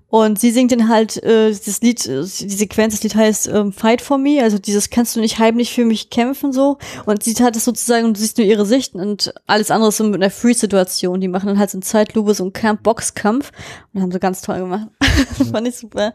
Und 0.08 0.40
sie 0.40 0.50
singt 0.50 0.72
dann 0.72 0.88
halt 0.88 1.22
äh, 1.22 1.50
das 1.50 1.80
Lied, 1.82 2.04
äh, 2.04 2.22
die 2.22 2.48
Sequenz, 2.48 2.94
das 2.94 3.04
Lied 3.04 3.14
heißt 3.14 3.46
ähm, 3.46 3.72
Fight 3.72 4.02
for 4.02 4.18
Me, 4.18 4.42
also 4.42 4.58
dieses 4.58 4.90
kannst 4.90 5.14
du 5.14 5.20
nicht 5.20 5.38
heimlich 5.38 5.72
für 5.72 5.84
mich 5.84 6.10
kämpfen 6.10 6.52
so. 6.52 6.78
Und 7.06 7.22
sie 7.22 7.32
hat 7.36 7.54
es 7.54 7.64
sozusagen, 7.64 8.06
und 8.06 8.16
du 8.16 8.20
siehst 8.20 8.36
nur 8.38 8.46
ihre 8.46 8.66
Sicht 8.66 8.94
und 8.96 9.32
alles 9.46 9.70
andere 9.70 9.90
ist 9.90 9.98
so 9.98 10.04
mit 10.04 10.20
einer 10.20 10.32
Free-Situation. 10.32 11.20
Die 11.20 11.28
machen 11.28 11.46
dann 11.46 11.60
halt 11.60 11.70
so 11.70 11.76
eine 11.78 11.82
Zeitlupe, 11.84 12.34
so 12.34 12.42
einen 12.42 12.52
Camp-Boxkampf 12.52 13.52
und 13.94 14.02
haben 14.02 14.10
sie 14.10 14.18
ganz 14.18 14.42
toll 14.42 14.58
gemacht. 14.58 14.88
das 15.38 15.48
fand 15.50 15.68
ich 15.68 15.76
super. 15.76 16.12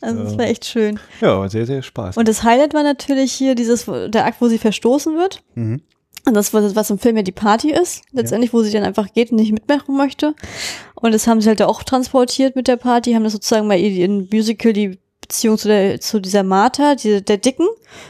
Also 0.00 0.22
das 0.22 0.32
Ja. 0.32 0.38
war 0.38 0.46
echt 0.46 0.64
schön. 0.64 0.98
Ja, 1.20 1.48
sehr, 1.48 1.66
sehr 1.66 1.82
Spaß. 1.82 2.16
Und 2.16 2.28
das 2.28 2.42
Highlight 2.44 2.74
war 2.74 2.82
natürlich 2.82 3.32
hier 3.32 3.54
dieses, 3.54 3.86
der 3.86 4.24
Akt, 4.26 4.40
wo 4.40 4.48
sie 4.48 4.58
verstoßen 4.58 5.16
wird. 5.16 5.42
Mhm. 5.54 5.82
Und 6.26 6.34
das, 6.34 6.52
was 6.52 6.90
im 6.90 6.98
Film 6.98 7.16
ja 7.16 7.22
die 7.22 7.32
Party 7.32 7.70
ist, 7.70 8.02
letztendlich, 8.12 8.52
wo 8.52 8.62
sie 8.62 8.70
dann 8.70 8.84
einfach 8.84 9.12
geht 9.14 9.30
und 9.30 9.38
nicht 9.38 9.52
mitmachen 9.52 9.96
möchte. 9.96 10.34
Und 10.94 11.14
das 11.14 11.26
haben 11.26 11.40
sie 11.40 11.48
halt 11.48 11.62
auch 11.62 11.82
transportiert 11.82 12.54
mit 12.54 12.68
der 12.68 12.76
Party, 12.76 13.14
haben 13.14 13.24
das 13.24 13.32
sozusagen 13.32 13.66
mal 13.66 13.78
in 13.78 14.28
Musical 14.30 14.72
die 14.74 14.98
Beziehung 15.22 15.56
zu 15.58 15.68
der 15.68 16.00
zu 16.00 16.20
dieser 16.20 16.42
Martha, 16.42 16.94
die, 16.96 17.22
der 17.24 17.38
dicken 17.38 17.66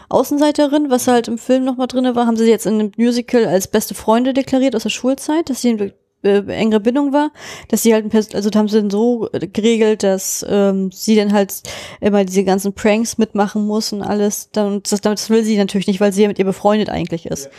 Außenseiterin, 0.08 0.90
was 0.90 1.06
halt 1.06 1.28
im 1.28 1.38
Film 1.38 1.64
nochmal 1.64 1.86
drinne 1.86 2.14
war, 2.16 2.26
haben 2.26 2.36
sie 2.36 2.44
jetzt 2.48 2.66
in 2.66 2.74
einem 2.74 2.92
Musical 2.96 3.44
als 3.46 3.68
beste 3.68 3.94
Freunde 3.94 4.34
deklariert 4.34 4.74
aus 4.76 4.84
der 4.84 4.90
Schulzeit, 4.90 5.50
dass 5.50 5.62
sie 5.62 5.92
äh, 6.22 6.42
engere 6.46 6.80
Bindung 6.80 7.12
war, 7.12 7.30
dass 7.68 7.82
sie 7.82 7.94
halt, 7.94 8.12
also 8.34 8.50
da 8.50 8.58
haben 8.58 8.68
sie 8.68 8.80
dann 8.80 8.90
so 8.90 9.28
geregelt, 9.32 10.02
dass 10.02 10.44
ähm, 10.48 10.90
sie 10.92 11.14
dann 11.14 11.32
halt 11.32 11.62
immer 12.00 12.24
diese 12.24 12.44
ganzen 12.44 12.72
Pranks 12.72 13.18
mitmachen 13.18 13.66
muss 13.66 13.92
und 13.92 14.02
alles. 14.02 14.50
Dann, 14.50 14.82
das, 14.82 15.00
das 15.00 15.30
will 15.30 15.44
sie 15.44 15.56
natürlich 15.56 15.86
nicht, 15.86 16.00
weil 16.00 16.12
sie 16.12 16.22
ja 16.22 16.28
mit 16.28 16.38
ihr 16.38 16.44
befreundet 16.44 16.90
eigentlich 16.90 17.26
ist. 17.26 17.50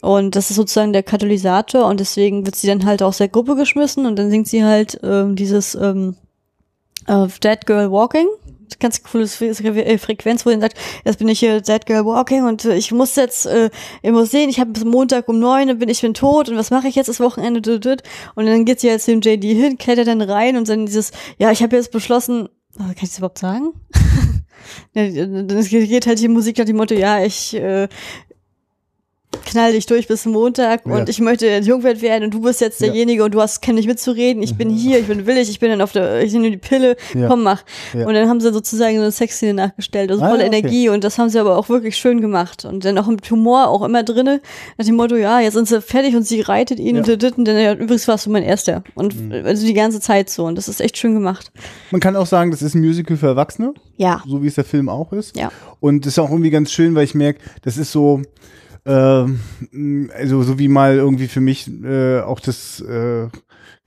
Und 0.00 0.34
das 0.34 0.50
ist 0.50 0.56
sozusagen 0.56 0.92
der 0.92 1.02
Katalysator 1.02 1.86
und 1.86 2.00
deswegen 2.00 2.44
wird 2.46 2.56
sie 2.56 2.66
dann 2.66 2.84
halt 2.84 3.02
aus 3.02 3.18
der 3.18 3.28
Gruppe 3.28 3.54
geschmissen 3.54 4.06
und 4.06 4.18
dann 4.18 4.30
singt 4.30 4.48
sie 4.48 4.64
halt 4.64 4.98
ähm, 5.02 5.36
dieses 5.36 5.74
ähm, 5.74 6.16
äh, 7.06 7.26
Dead 7.42 7.64
Girl 7.66 7.90
Walking. 7.90 8.26
Ganz 8.78 9.02
cooles 9.02 9.40
äh, 9.40 9.98
Frequenz, 9.98 10.46
wo 10.46 10.50
sie 10.50 10.60
sagt, 10.60 10.76
jetzt 11.04 11.18
bin 11.18 11.28
ich 11.28 11.40
hier 11.40 11.60
Dead 11.60 11.84
Girl 11.86 12.04
Walking 12.04 12.44
und 12.44 12.64
äh, 12.64 12.76
ich 12.76 12.92
muss 12.92 13.16
jetzt, 13.16 13.46
äh, 13.46 13.70
ich 14.02 14.10
muss 14.10 14.30
sehen, 14.30 14.48
ich 14.50 14.60
habe 14.60 14.70
bis 14.70 14.84
Montag 14.84 15.28
um 15.28 15.38
neun, 15.38 15.68
dann 15.68 15.78
bin 15.78 15.88
ich 15.88 16.00
bin 16.00 16.14
tot 16.14 16.48
und 16.48 16.56
was 16.56 16.70
mache 16.70 16.88
ich 16.88 16.94
jetzt 16.94 17.08
das 17.08 17.20
Wochenende? 17.20 17.60
Und 18.34 18.46
dann 18.46 18.64
geht 18.64 18.80
sie 18.80 18.88
jetzt 18.88 19.06
zu 19.06 19.10
dem 19.10 19.20
JD 19.20 19.44
hin, 19.44 19.78
klettert 19.78 20.06
dann 20.06 20.22
rein 20.22 20.56
und 20.56 20.68
dann 20.68 20.86
dieses, 20.86 21.12
ja, 21.38 21.50
ich 21.50 21.62
habe 21.62 21.76
jetzt 21.76 21.90
beschlossen, 21.90 22.48
oh, 22.74 22.82
kann 22.82 22.94
ich 22.96 23.08
das 23.08 23.18
überhaupt 23.18 23.38
sagen? 23.38 23.72
Ja, 24.92 25.08
dann 25.08 25.64
geht 25.64 26.06
halt 26.06 26.20
die 26.20 26.28
Musik 26.28 26.58
nach 26.58 26.66
dem 26.66 26.76
Motto, 26.76 26.94
ja, 26.94 27.24
ich 27.24 27.54
äh, 27.54 27.88
knall 29.44 29.72
dich 29.72 29.86
durch 29.86 30.08
bis 30.08 30.26
Montag 30.26 30.82
Ja. 30.86 30.94
und 30.96 31.08
ich 31.08 31.20
möchte 31.20 31.46
Jungwert 31.58 32.02
werden 32.02 32.24
und 32.24 32.34
du 32.34 32.40
bist 32.40 32.60
jetzt 32.60 32.80
Ja. 32.80 32.88
derjenige 32.88 33.24
und 33.24 33.32
du 33.32 33.40
hast 33.40 33.62
kann 33.62 33.76
nicht 33.76 33.86
mitzureden, 33.86 34.42
ich 34.42 34.56
bin 34.56 34.70
hier, 34.70 34.98
ich 34.98 35.06
bin 35.06 35.26
willig, 35.26 35.48
ich 35.48 35.60
bin 35.60 35.70
dann 35.70 35.80
auf 35.80 35.92
der, 35.92 36.22
ich 36.22 36.32
nehme 36.32 36.50
die 36.50 36.56
Pille, 36.56 36.96
Ja. 37.14 37.28
komm 37.28 37.42
mach. 37.44 37.62
Ja. 37.94 38.06
Und 38.06 38.14
dann 38.14 38.28
haben 38.28 38.40
sie 38.40 38.52
sozusagen 38.52 38.96
so 38.96 39.02
eine 39.02 39.12
Sexszene 39.12 39.54
nachgestellt, 39.54 40.10
also 40.10 40.22
Ah, 40.24 40.30
voller 40.30 40.42
ja, 40.42 40.48
okay. 40.48 40.58
Energie 40.58 40.88
und 40.88 41.04
das 41.04 41.16
haben 41.18 41.28
sie 41.30 41.38
aber 41.38 41.56
auch 41.56 41.68
wirklich 41.68 41.96
schön 41.96 42.20
gemacht 42.20 42.64
und 42.64 42.84
dann 42.84 42.98
auch 42.98 43.06
mit 43.06 43.28
Humor 43.30 43.68
auch 43.68 43.82
immer 43.84 44.02
drinne, 44.02 44.40
nach 44.78 44.84
dem 44.86 44.96
Motto, 44.96 45.16
ja, 45.16 45.40
jetzt 45.40 45.54
sind 45.54 45.68
sie 45.68 45.80
fertig 45.80 46.16
und 46.16 46.26
sie 46.26 46.40
reitet 46.40 46.80
ihn 46.80 46.96
Ja. 46.96 47.02
und 47.02 47.22
dit 47.22 47.38
und 47.38 47.44
dann, 47.46 47.56
ja, 47.56 47.72
übrigens 47.74 48.08
warst 48.08 48.26
du 48.26 48.30
mein 48.30 48.42
Erster 48.42 48.82
und 48.94 49.14
also 49.44 49.64
die 49.66 49.74
ganze 49.74 50.00
Zeit 50.00 50.28
so 50.28 50.44
und 50.44 50.56
das 50.58 50.68
ist 50.68 50.80
echt 50.80 50.98
schön 50.98 51.14
gemacht. 51.14 51.52
Man 51.92 52.00
kann 52.00 52.16
auch 52.16 52.26
sagen, 52.26 52.50
das 52.50 52.62
ist 52.62 52.74
ein 52.74 52.80
Musical 52.80 53.16
für 53.16 53.26
Erwachsene, 53.28 53.74
Ja. 53.96 54.22
so 54.26 54.42
wie 54.42 54.48
es 54.48 54.54
der 54.56 54.64
Film 54.64 54.88
auch 54.88 55.12
ist. 55.12 55.36
Ja. 55.36 55.50
Und 55.78 56.04
das 56.04 56.14
ist 56.14 56.18
auch 56.18 56.30
irgendwie 56.30 56.50
ganz 56.50 56.72
schön, 56.72 56.94
weil 56.94 57.04
ich 57.04 57.14
merke, 57.14 57.40
das 57.62 57.76
ist 57.76 57.92
so, 57.92 58.20
also 58.84 60.42
so 60.42 60.58
wie 60.58 60.68
mal 60.68 60.96
irgendwie 60.96 61.28
für 61.28 61.40
mich 61.40 61.70
äh, 61.82 62.20
auch 62.20 62.40
das 62.40 62.80
äh, 62.80 63.28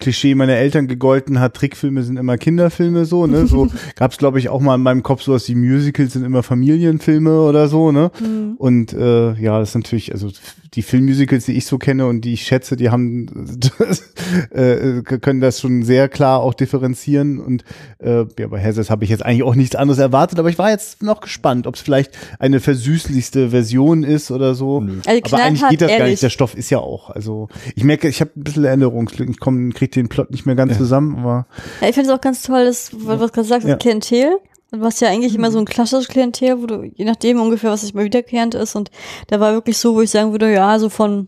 Klischee 0.03 0.35
meiner 0.35 0.55
Eltern 0.55 0.87
gegolten 0.87 1.39
hat, 1.39 1.53
Trickfilme 1.53 2.03
sind 2.03 2.17
immer 2.17 2.37
Kinderfilme 2.37 3.05
so, 3.05 3.25
ne? 3.25 3.47
So 3.47 3.69
gab's 3.95 4.17
glaube 4.17 4.37
ich 4.39 4.49
auch 4.49 4.59
mal 4.59 4.75
in 4.75 4.81
meinem 4.81 5.01
Kopf 5.01 5.21
sowas 5.21 5.47
wie 5.47 5.55
Musicals 5.55 6.13
sind 6.13 6.25
immer 6.25 6.43
Familienfilme 6.43 7.41
oder 7.41 7.69
so, 7.69 7.91
ne? 7.91 8.11
Mhm. 8.19 8.55
Und 8.57 8.93
äh, 8.93 9.33
ja, 9.35 9.59
das 9.59 9.69
ist 9.69 9.75
natürlich, 9.75 10.11
also 10.11 10.29
die 10.73 10.81
Filmmusicals, 10.81 11.45
die 11.45 11.53
ich 11.53 11.65
so 11.65 11.77
kenne 11.77 12.07
und 12.07 12.21
die 12.21 12.33
ich 12.33 12.43
schätze, 12.43 12.75
die 12.75 12.89
haben 12.89 13.27
äh, 14.49 15.01
können 15.03 15.39
das 15.39 15.61
schon 15.61 15.83
sehr 15.83 16.09
klar 16.09 16.39
auch 16.39 16.55
differenzieren. 16.55 17.39
Und 17.39 17.63
äh, 17.99 18.25
ja, 18.39 18.47
bei 18.47 18.61
Hazes 18.61 18.89
habe 18.89 19.03
ich 19.03 19.09
jetzt 19.11 19.23
eigentlich 19.23 19.43
auch 19.43 19.55
nichts 19.55 19.75
anderes 19.75 19.99
erwartet, 19.99 20.39
aber 20.39 20.49
ich 20.49 20.57
war 20.57 20.71
jetzt 20.71 21.03
noch 21.03 21.21
gespannt, 21.21 21.67
ob 21.67 21.75
es 21.75 21.81
vielleicht 21.81 22.17
eine 22.39 22.59
versüßlichste 22.59 23.51
Version 23.51 24.03
ist 24.03 24.31
oder 24.31 24.55
so. 24.55 24.83
Also 25.05 25.35
Aber 25.35 25.43
eigentlich 25.43 25.69
geht 25.69 25.81
das 25.81 25.89
gar 25.89 25.99
ehrlich. 25.99 26.13
nicht. 26.13 26.23
Der 26.23 26.29
Stoff 26.29 26.55
ist 26.55 26.71
ja 26.71 26.79
auch. 26.79 27.11
Also 27.11 27.49
ich 27.75 27.83
merke, 27.83 28.07
ich 28.07 28.21
habe 28.21 28.31
ein 28.35 28.43
bisschen 28.43 28.65
Erinnerungslücken. 28.65 29.33
Ich 29.33 29.39
komme, 29.39 29.71
kriege 29.73 29.91
den 29.95 30.09
Plot 30.09 30.31
nicht 30.31 30.45
mehr 30.45 30.55
ganz 30.55 30.77
zusammen, 30.77 31.17
aber 31.19 31.45
Ja, 31.81 31.89
ich 31.89 31.95
finde 31.95 32.09
es 32.11 32.15
auch 32.15 32.21
ganz 32.21 32.41
toll, 32.41 32.65
dass, 32.65 32.91
was 32.93 33.19
du 33.19 33.27
gerade 33.27 33.47
sagst, 33.47 33.63
das 33.65 33.71
Ja. 33.71 33.77
Klientel. 33.77 34.37
Du 34.71 34.81
hast 34.81 35.01
ja 35.01 35.09
eigentlich 35.09 35.35
immer 35.35 35.51
so 35.51 35.59
ein 35.59 35.65
klassisches 35.65 36.07
Klientel, 36.07 36.59
wo 36.61 36.65
du, 36.65 36.83
je 36.95 37.05
nachdem 37.05 37.39
ungefähr, 37.39 37.69
was 37.69 37.81
sich 37.81 37.93
mal 37.93 38.05
wiederkehrend 38.05 38.55
ist. 38.55 38.75
Und 38.75 38.89
da 39.27 39.39
war 39.39 39.53
wirklich 39.53 39.77
so, 39.77 39.93
wo 39.93 40.01
ich 40.01 40.09
sagen 40.09 40.31
würde, 40.31 40.51
ja, 40.51 40.79
so 40.79 40.89
von 40.89 41.27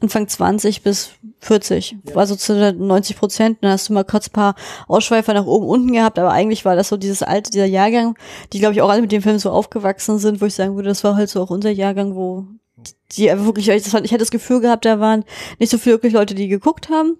Anfang 0.00 0.28
20 0.28 0.82
bis 0.82 1.10
40. 1.40 1.96
Also 2.14 2.36
zu 2.36 2.54
90 2.74 3.18
Prozent. 3.18 3.58
Dann 3.60 3.72
hast 3.72 3.88
du 3.88 3.92
mal 3.92 4.04
kurz 4.04 4.28
ein 4.28 4.32
paar 4.32 4.54
Ausschweifer 4.88 5.34
nach 5.34 5.44
oben, 5.44 5.66
unten 5.66 5.92
gehabt. 5.92 6.18
Aber 6.18 6.32
eigentlich 6.32 6.64
war 6.64 6.74
das 6.74 6.88
so 6.88 6.96
dieses 6.96 7.22
alte, 7.22 7.50
dieser 7.50 7.66
Jahrgang, 7.66 8.16
die, 8.52 8.60
glaube 8.60 8.74
ich, 8.74 8.80
auch 8.80 8.88
alle 8.88 9.02
mit 9.02 9.12
dem 9.12 9.22
Film 9.22 9.38
so 9.38 9.50
aufgewachsen 9.50 10.18
sind, 10.18 10.40
wo 10.40 10.46
ich 10.46 10.54
sagen 10.54 10.74
würde, 10.76 10.88
das 10.88 11.04
war 11.04 11.16
halt 11.16 11.28
so 11.28 11.42
auch 11.42 11.50
unser 11.50 11.70
Jahrgang, 11.70 12.14
wo 12.14 12.46
die 13.12 13.30
einfach 13.30 13.46
wirklich, 13.46 13.68
ich 13.68 13.86
ich 13.86 13.92
hatte 13.94 14.18
das 14.18 14.30
Gefühl 14.30 14.60
gehabt, 14.60 14.84
da 14.84 15.00
waren 15.00 15.24
nicht 15.58 15.70
so 15.70 15.78
viele 15.78 15.96
wirklich 15.96 16.12
Leute, 16.12 16.34
die 16.34 16.48
geguckt 16.48 16.88
haben 16.90 17.18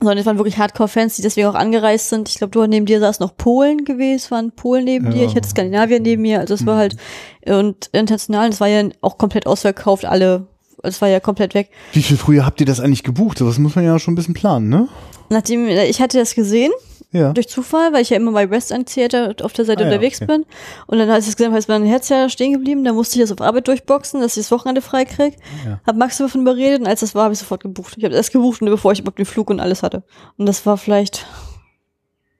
sondern 0.00 0.18
es 0.18 0.26
waren 0.26 0.38
wirklich 0.38 0.58
Hardcore-Fans, 0.58 1.16
die 1.16 1.22
deswegen 1.22 1.46
auch 1.46 1.54
angereist 1.54 2.10
sind. 2.10 2.28
Ich 2.28 2.36
glaube, 2.36 2.50
du 2.50 2.66
neben 2.66 2.86
dir 2.86 3.00
saß 3.00 3.20
noch 3.20 3.36
Polen 3.36 3.84
gewesen, 3.84 4.16
es 4.16 4.30
waren 4.30 4.52
Polen 4.52 4.84
neben 4.84 5.10
dir, 5.10 5.24
ich 5.24 5.34
hatte 5.34 5.48
Skandinavien 5.48 6.02
neben 6.02 6.22
mir, 6.22 6.40
also 6.40 6.54
es 6.54 6.66
war 6.66 6.76
halt 6.76 6.96
und 7.46 7.88
international, 7.92 8.48
es 8.48 8.60
war 8.60 8.68
ja 8.68 8.88
auch 9.00 9.18
komplett 9.18 9.46
ausverkauft, 9.46 10.04
alle, 10.04 10.46
es 10.82 11.00
war 11.00 11.08
ja 11.08 11.20
komplett 11.20 11.54
weg. 11.54 11.70
wie 11.92 12.02
viel 12.02 12.16
früher 12.16 12.44
habt 12.44 12.60
ihr 12.60 12.66
das 12.66 12.80
eigentlich 12.80 13.04
gebucht? 13.04 13.40
Das 13.40 13.58
muss 13.58 13.74
man 13.74 13.84
ja 13.84 13.98
schon 13.98 14.12
ein 14.12 14.16
bisschen 14.16 14.34
planen, 14.34 14.68
ne? 14.68 14.88
Nachdem 15.28 15.66
ich 15.68 16.00
hatte 16.00 16.18
das 16.18 16.34
gesehen 16.34 16.72
Ja. 17.16 17.32
durch 17.32 17.48
Zufall, 17.48 17.92
weil 17.92 18.02
ich 18.02 18.10
ja 18.10 18.16
immer 18.16 18.32
bei 18.32 18.50
West 18.50 18.70
End 18.70 18.88
Theater 18.88 19.34
auf 19.42 19.52
der 19.52 19.64
Seite 19.64 19.84
Ah 19.84 19.88
ja, 19.88 19.92
unterwegs 19.92 20.20
okay. 20.20 20.26
bin 20.26 20.46
und 20.86 20.98
dann 20.98 21.10
als 21.10 21.24
ich 21.24 21.30
es 21.30 21.36
gesehen 21.36 21.50
habe, 21.50 21.58
ist 21.58 21.68
mein 21.68 21.84
Herz 21.84 22.08
ja 22.08 22.28
stehen 22.28 22.52
geblieben, 22.52 22.84
da 22.84 22.92
musste 22.92 23.16
ich 23.16 23.22
das 23.22 23.32
auf 23.32 23.40
Arbeit 23.40 23.68
durchboxen, 23.68 24.20
dass 24.20 24.36
ich 24.36 24.44
das 24.44 24.50
Wochenende 24.50 24.82
frei 24.82 25.04
krieg. 25.04 25.36
Ja. 25.64 25.80
Hab 25.86 25.96
Max 25.96 26.18
davon 26.18 26.42
überredet 26.42 26.80
und 26.80 26.86
als 26.86 27.00
das 27.00 27.14
war, 27.14 27.24
habe 27.24 27.34
ich 27.34 27.40
sofort 27.40 27.62
gebucht. 27.62 27.94
Ich 27.96 28.04
habe 28.04 28.14
erst 28.14 28.32
gebucht, 28.32 28.60
bevor 28.60 28.92
ich 28.92 29.00
überhaupt 29.00 29.18
den 29.18 29.26
Flug 29.26 29.50
und 29.50 29.60
alles 29.60 29.82
hatte. 29.82 30.02
Und 30.36 30.46
das 30.46 30.66
war 30.66 30.76
vielleicht 30.76 31.26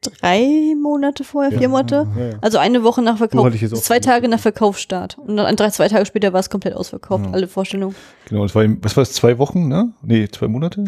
drei 0.03 0.75
Monate 0.81 1.25
vorher, 1.25 1.57
vier 1.57 1.69
Monate. 1.69 2.07
ja, 2.17 2.25
ja. 2.25 2.39
Also 2.41 2.59
eine 2.59 2.85
Woche 2.85 3.03
nach 3.03 3.19
Verkauf, 3.19 3.47
auch 3.47 3.81
zwei 3.81 4.01
Tage 4.01 4.29
nach 4.29 4.39
Verkaufsstart. 4.39 5.19
Und 5.19 5.37
dann 5.37 5.57
drei, 5.57 5.71
zwei 5.71 5.89
Tage 5.89 6.07
später 6.07 6.33
war 6.33 6.41
es 6.41 6.51
komplett 6.51 6.75
ausverkauft, 6.75 7.27
alle 7.33 7.49
Vorstellungen. 7.49 7.95
Genau, 8.29 8.45
es 8.45 8.55
war, 8.55 8.65
was 8.83 8.97
war 8.97 9.03
es, 9.03 9.13
zwei 9.13 9.39
Wochen, 9.39 9.69
ne? 9.69 9.93
Nee, 10.03 10.29
zwei 10.29 10.49
Monate? 10.49 10.85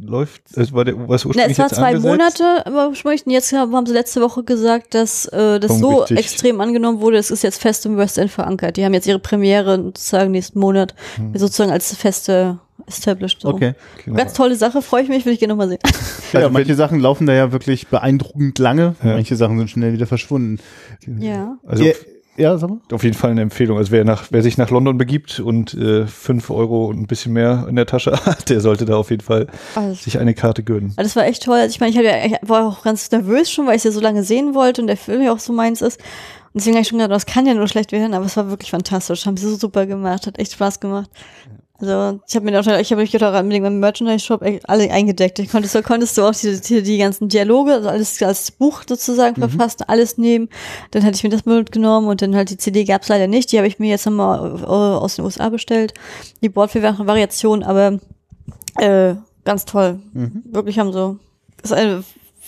Läuft, 0.00 0.42
es 0.56 0.72
war 0.72 0.84
der, 0.84 0.94
was 1.08 1.24
Na, 1.24 1.30
ursprünglich 1.30 1.50
es 1.52 1.58
war 1.58 1.68
zwei 1.68 1.94
angesetzt? 1.94 2.40
Monate, 2.40 2.66
aber 2.66 2.88
ursprünglich. 2.88 3.26
Und 3.26 3.32
jetzt 3.32 3.52
haben 3.52 3.86
sie 3.86 3.92
letzte 3.92 4.20
Woche 4.20 4.44
gesagt, 4.44 4.94
dass 4.94 5.26
äh, 5.26 5.58
das 5.58 5.70
Komm, 5.70 5.80
so 5.80 6.00
richtig. 6.00 6.18
extrem 6.18 6.60
angenommen 6.60 7.00
wurde, 7.00 7.16
es 7.18 7.30
ist 7.30 7.42
jetzt 7.42 7.60
fest 7.60 7.84
im 7.86 7.96
West 7.96 8.18
End 8.18 8.30
verankert. 8.30 8.76
Die 8.76 8.84
haben 8.84 8.94
jetzt 8.94 9.06
ihre 9.06 9.18
Premiere 9.18 9.76
sozusagen 9.76 10.30
nächsten 10.30 10.60
Monat 10.60 10.94
sozusagen 11.34 11.72
als 11.72 11.94
feste 11.96 12.58
established. 12.86 13.40
So. 13.40 13.48
Hm. 13.48 13.54
Okay. 13.56 13.74
Genau. 14.04 14.16
Ganz 14.16 14.32
tolle 14.34 14.56
Sache, 14.56 14.82
freue 14.82 15.02
ich 15.02 15.08
mich, 15.08 15.26
will 15.26 15.32
ich 15.32 15.38
gerne 15.38 15.52
nochmal 15.54 15.68
sehen. 15.68 15.80
Also 16.30 16.50
manche 16.50 16.74
Sachen 16.74 17.00
laufen 17.00 17.26
da 17.26 17.32
ja 17.32 17.52
wirklich 17.52 17.88
beeindruckend 17.88 18.58
lange. 18.58 18.94
Ja. 19.02 19.14
Manche 19.14 19.34
Sachen 19.34 19.56
sind 19.56 19.70
schnell 19.70 19.94
wieder 19.94 20.06
verschwunden. 20.06 20.58
ja. 21.18 21.56
Also 21.66 21.84
ja, 21.84 21.94
ja, 22.38 22.56
sag 22.56 22.70
mal. 22.70 22.78
auf 22.92 23.02
jeden 23.04 23.16
Fall 23.16 23.30
eine 23.30 23.42
Empfehlung. 23.42 23.76
Also 23.78 23.90
wer 23.90 24.04
nach, 24.04 24.26
wer 24.30 24.42
sich 24.42 24.56
nach 24.56 24.70
London 24.70 24.96
begibt 24.96 25.40
und 25.40 25.74
äh, 25.74 26.06
fünf 26.06 26.50
Euro 26.50 26.86
und 26.86 27.00
ein 27.00 27.06
bisschen 27.06 27.32
mehr 27.32 27.66
in 27.68 27.76
der 27.76 27.86
Tasche 27.86 28.12
hat, 28.26 28.48
der 28.48 28.60
sollte 28.60 28.84
da 28.84 28.96
auf 28.96 29.10
jeden 29.10 29.22
Fall 29.22 29.48
Also, 29.74 29.94
sich 29.94 30.18
eine 30.18 30.34
Karte 30.34 30.62
gönnen. 30.62 30.92
Also 30.96 31.08
das 31.08 31.16
war 31.16 31.26
echt 31.26 31.42
toll. 31.42 31.58
Also 31.58 31.70
ich 31.70 31.80
meine, 31.80 31.90
ich, 31.90 31.96
ja, 31.96 32.24
ich 32.24 32.48
war 32.48 32.66
auch 32.66 32.82
ganz 32.82 33.10
nervös 33.10 33.50
schon, 33.50 33.66
weil 33.66 33.74
ich 33.74 33.80
es 33.80 33.84
ja 33.84 33.90
so 33.90 34.00
lange 34.00 34.22
sehen 34.22 34.54
wollte 34.54 34.80
und 34.80 34.86
der 34.86 34.96
Film 34.96 35.22
ja 35.22 35.32
auch 35.32 35.40
so 35.40 35.52
meins 35.52 35.82
ist. 35.82 36.00
Und 36.00 36.62
deswegen 36.62 36.76
habe 36.76 36.82
ich 36.82 36.88
schon 36.88 36.98
gedacht, 36.98 37.14
das 37.14 37.26
kann 37.26 37.46
ja 37.46 37.54
nur 37.54 37.68
schlecht 37.68 37.92
werden, 37.92 38.14
aber 38.14 38.24
es 38.24 38.36
war 38.36 38.48
wirklich 38.48 38.70
fantastisch. 38.70 39.26
Haben 39.26 39.36
sie 39.36 39.46
so 39.48 39.56
super 39.56 39.86
gemacht, 39.86 40.26
hat 40.26 40.38
echt 40.38 40.52
Spaß 40.52 40.80
gemacht. 40.80 41.10
Also 41.80 42.18
ich 42.26 42.34
habe 42.34 42.44
mir 42.44 42.58
auch, 42.58 42.66
ich 42.66 42.90
habe 42.90 43.02
mich 43.02 43.22
auch 43.22 43.42
mit 43.44 43.52
dem 43.64 43.78
Merchandise-Shop 43.78 44.42
echt 44.42 44.68
alle 44.68 44.90
eingedeckt. 44.90 45.38
Ich 45.38 45.48
konnte, 45.48 45.68
so 45.68 45.80
konntest 45.80 46.18
du 46.18 46.22
auch 46.22 46.34
die, 46.34 46.60
die, 46.60 46.82
die 46.82 46.98
ganzen 46.98 47.28
Dialoge, 47.28 47.72
also 47.74 47.88
alles 47.88 48.20
als 48.20 48.50
Buch 48.50 48.82
sozusagen 48.88 49.40
Mhm. 49.40 49.48
verfasst, 49.48 49.88
alles 49.88 50.18
nehmen. 50.18 50.48
Dann 50.90 51.04
hatte 51.04 51.14
ich 51.16 51.22
mir 51.22 51.30
das 51.30 51.44
mitgenommen 51.44 52.08
und 52.08 52.20
dann 52.20 52.34
halt 52.34 52.50
die 52.50 52.56
CD 52.56 52.82
gab's 52.84 53.08
leider 53.08 53.28
nicht. 53.28 53.52
Die 53.52 53.58
habe 53.58 53.68
ich 53.68 53.78
mir 53.78 53.90
jetzt 53.90 54.06
nochmal 54.06 54.60
äh, 54.60 54.64
aus 54.66 55.16
den 55.16 55.24
USA 55.24 55.50
bestellt. 55.50 55.94
Die 56.42 56.48
Bordvariation, 56.48 57.62
aber 57.62 58.00
äh, 58.76 59.14
ganz 59.44 59.64
toll. 59.64 60.00
Mhm. 60.14 60.42
Wirklich 60.46 60.80
haben 60.80 60.92
so, 60.92 61.16
das 61.62 61.70
eine, 61.70 62.02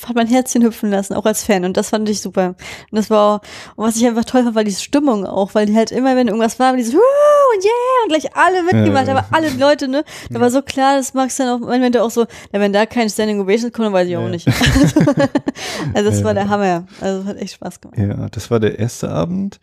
hat 0.07 0.17
mein 0.17 0.27
Herzchen 0.27 0.63
hüpfen 0.63 0.91
lassen, 0.91 1.15
auch 1.15 1.25
als 1.27 1.45
Fan. 1.45 1.65
Und 1.65 1.77
das 1.77 1.91
fand 1.91 2.09
ich 2.09 2.21
super. 2.21 2.49
Und 2.91 2.97
das 2.99 3.11
war, 3.11 3.41
und 3.77 3.87
was 3.87 3.97
ich 3.97 4.07
einfach 4.07 4.25
toll 4.25 4.43
fand, 4.45 4.55
war 4.55 4.65
die 4.65 4.73
Stimmung 4.73 5.27
auch, 5.27 5.55
weil 5.55 5.67
die 5.67 5.77
halt 5.77 5.91
immer, 5.93 6.17
wenn 6.17 6.29
irgendwas 6.29 6.59
war, 6.59 6.77
dieses 6.77 6.95
Wuh 6.95 6.99
und 6.99 7.65
yeah 7.65 7.73
und 8.05 8.09
gleich 8.11 8.37
alle 8.37 8.63
mitgemacht, 8.63 9.07
Ja. 9.09 9.17
aber 9.17 9.27
alle 9.33 9.51
Leute, 9.51 9.89
ne? 9.89 10.05
Da 10.31 10.41
war 10.41 10.51
so 10.51 10.63
klar, 10.63 10.97
das 10.97 11.15
magst 11.15 11.39
du 11.39 11.43
dann 11.45 11.63
auch, 11.63 11.69
wenn 11.69 11.93
du 11.93 12.03
auch 12.03 12.11
so, 12.11 12.27
wenn 12.53 12.73
da 12.73 12.87
kein 12.87 13.09
Standing 13.11 13.41
Ovation 13.41 13.73
kommt, 13.73 13.87
dann 13.87 13.93
weiß 13.93 14.09
ich 14.09 14.17
auch 14.17 14.23
Ja. 14.23 14.29
nicht. 14.29 14.47
also 15.95 16.11
das 16.11 16.25
war 16.25 16.35
der 16.35 16.49
Hammer. 16.49 16.87
Also 17.01 17.25
hat 17.27 17.37
echt 17.39 17.55
Spaß 17.55 17.81
gemacht. 17.81 17.99
Ja, 17.99 18.29
das 18.31 18.51
war 18.51 18.61
der 18.61 18.79
erste 18.79 19.09
Abend. 19.11 19.61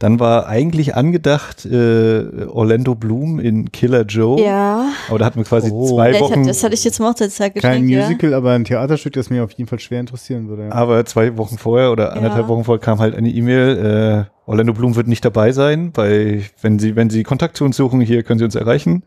Dann 0.00 0.20
war 0.20 0.46
eigentlich 0.46 0.94
angedacht 0.94 1.66
äh, 1.66 2.44
Orlando 2.46 2.94
Bloom 2.94 3.40
in 3.40 3.72
Killer 3.72 4.04
Joe. 4.04 4.40
Ja. 4.40 4.90
Aber 5.08 5.18
da 5.18 5.24
hatten 5.24 5.38
wir 5.40 5.44
quasi 5.44 5.70
Oh. 5.72 5.88
zwei 5.96 6.12
ja 6.12 6.20
Wochen. 6.20 6.34
hatte, 6.36 6.46
das 6.46 6.62
hatte 6.62 6.74
ich 6.74 6.84
jetzt 6.84 7.00
mal 7.00 7.08
Hochzeitszeit 7.10 7.56
Kein 7.56 7.82
geschenkt, 7.82 7.90
ja. 7.90 8.02
Musical, 8.06 8.34
aber 8.34 8.52
ein 8.52 8.62
Theaterstück, 8.64 9.14
das 9.14 9.28
mir 9.28 9.42
auf 9.42 9.50
jeden 9.52 9.68
Fall 9.68 9.80
schwer 9.80 9.98
interessieren 9.98 10.48
würde. 10.48 10.66
Ja. 10.66 10.72
Aber 10.72 11.04
zwei 11.04 11.36
Wochen 11.36 11.58
vorher 11.58 11.90
oder 11.90 12.12
anderthalb 12.12 12.44
Ja. 12.44 12.48
Wochen 12.48 12.62
vorher 12.62 12.80
kam 12.80 13.00
halt 13.00 13.16
eine 13.16 13.28
E-Mail, 13.28 14.26
äh, 14.28 14.48
Orlando 14.48 14.72
Bloom 14.72 14.94
wird 14.94 15.08
nicht 15.08 15.24
dabei 15.24 15.50
sein, 15.50 15.90
weil 15.94 16.42
wenn 16.62 16.78
Sie, 16.78 16.94
wenn 16.94 17.10
Sie 17.10 17.24
Kontakt 17.24 17.56
zu 17.56 17.64
uns 17.64 17.76
suchen, 17.76 18.00
hier 18.00 18.22
können 18.22 18.38
Sie 18.38 18.44
uns 18.44 18.54
erreichen. 18.54 19.02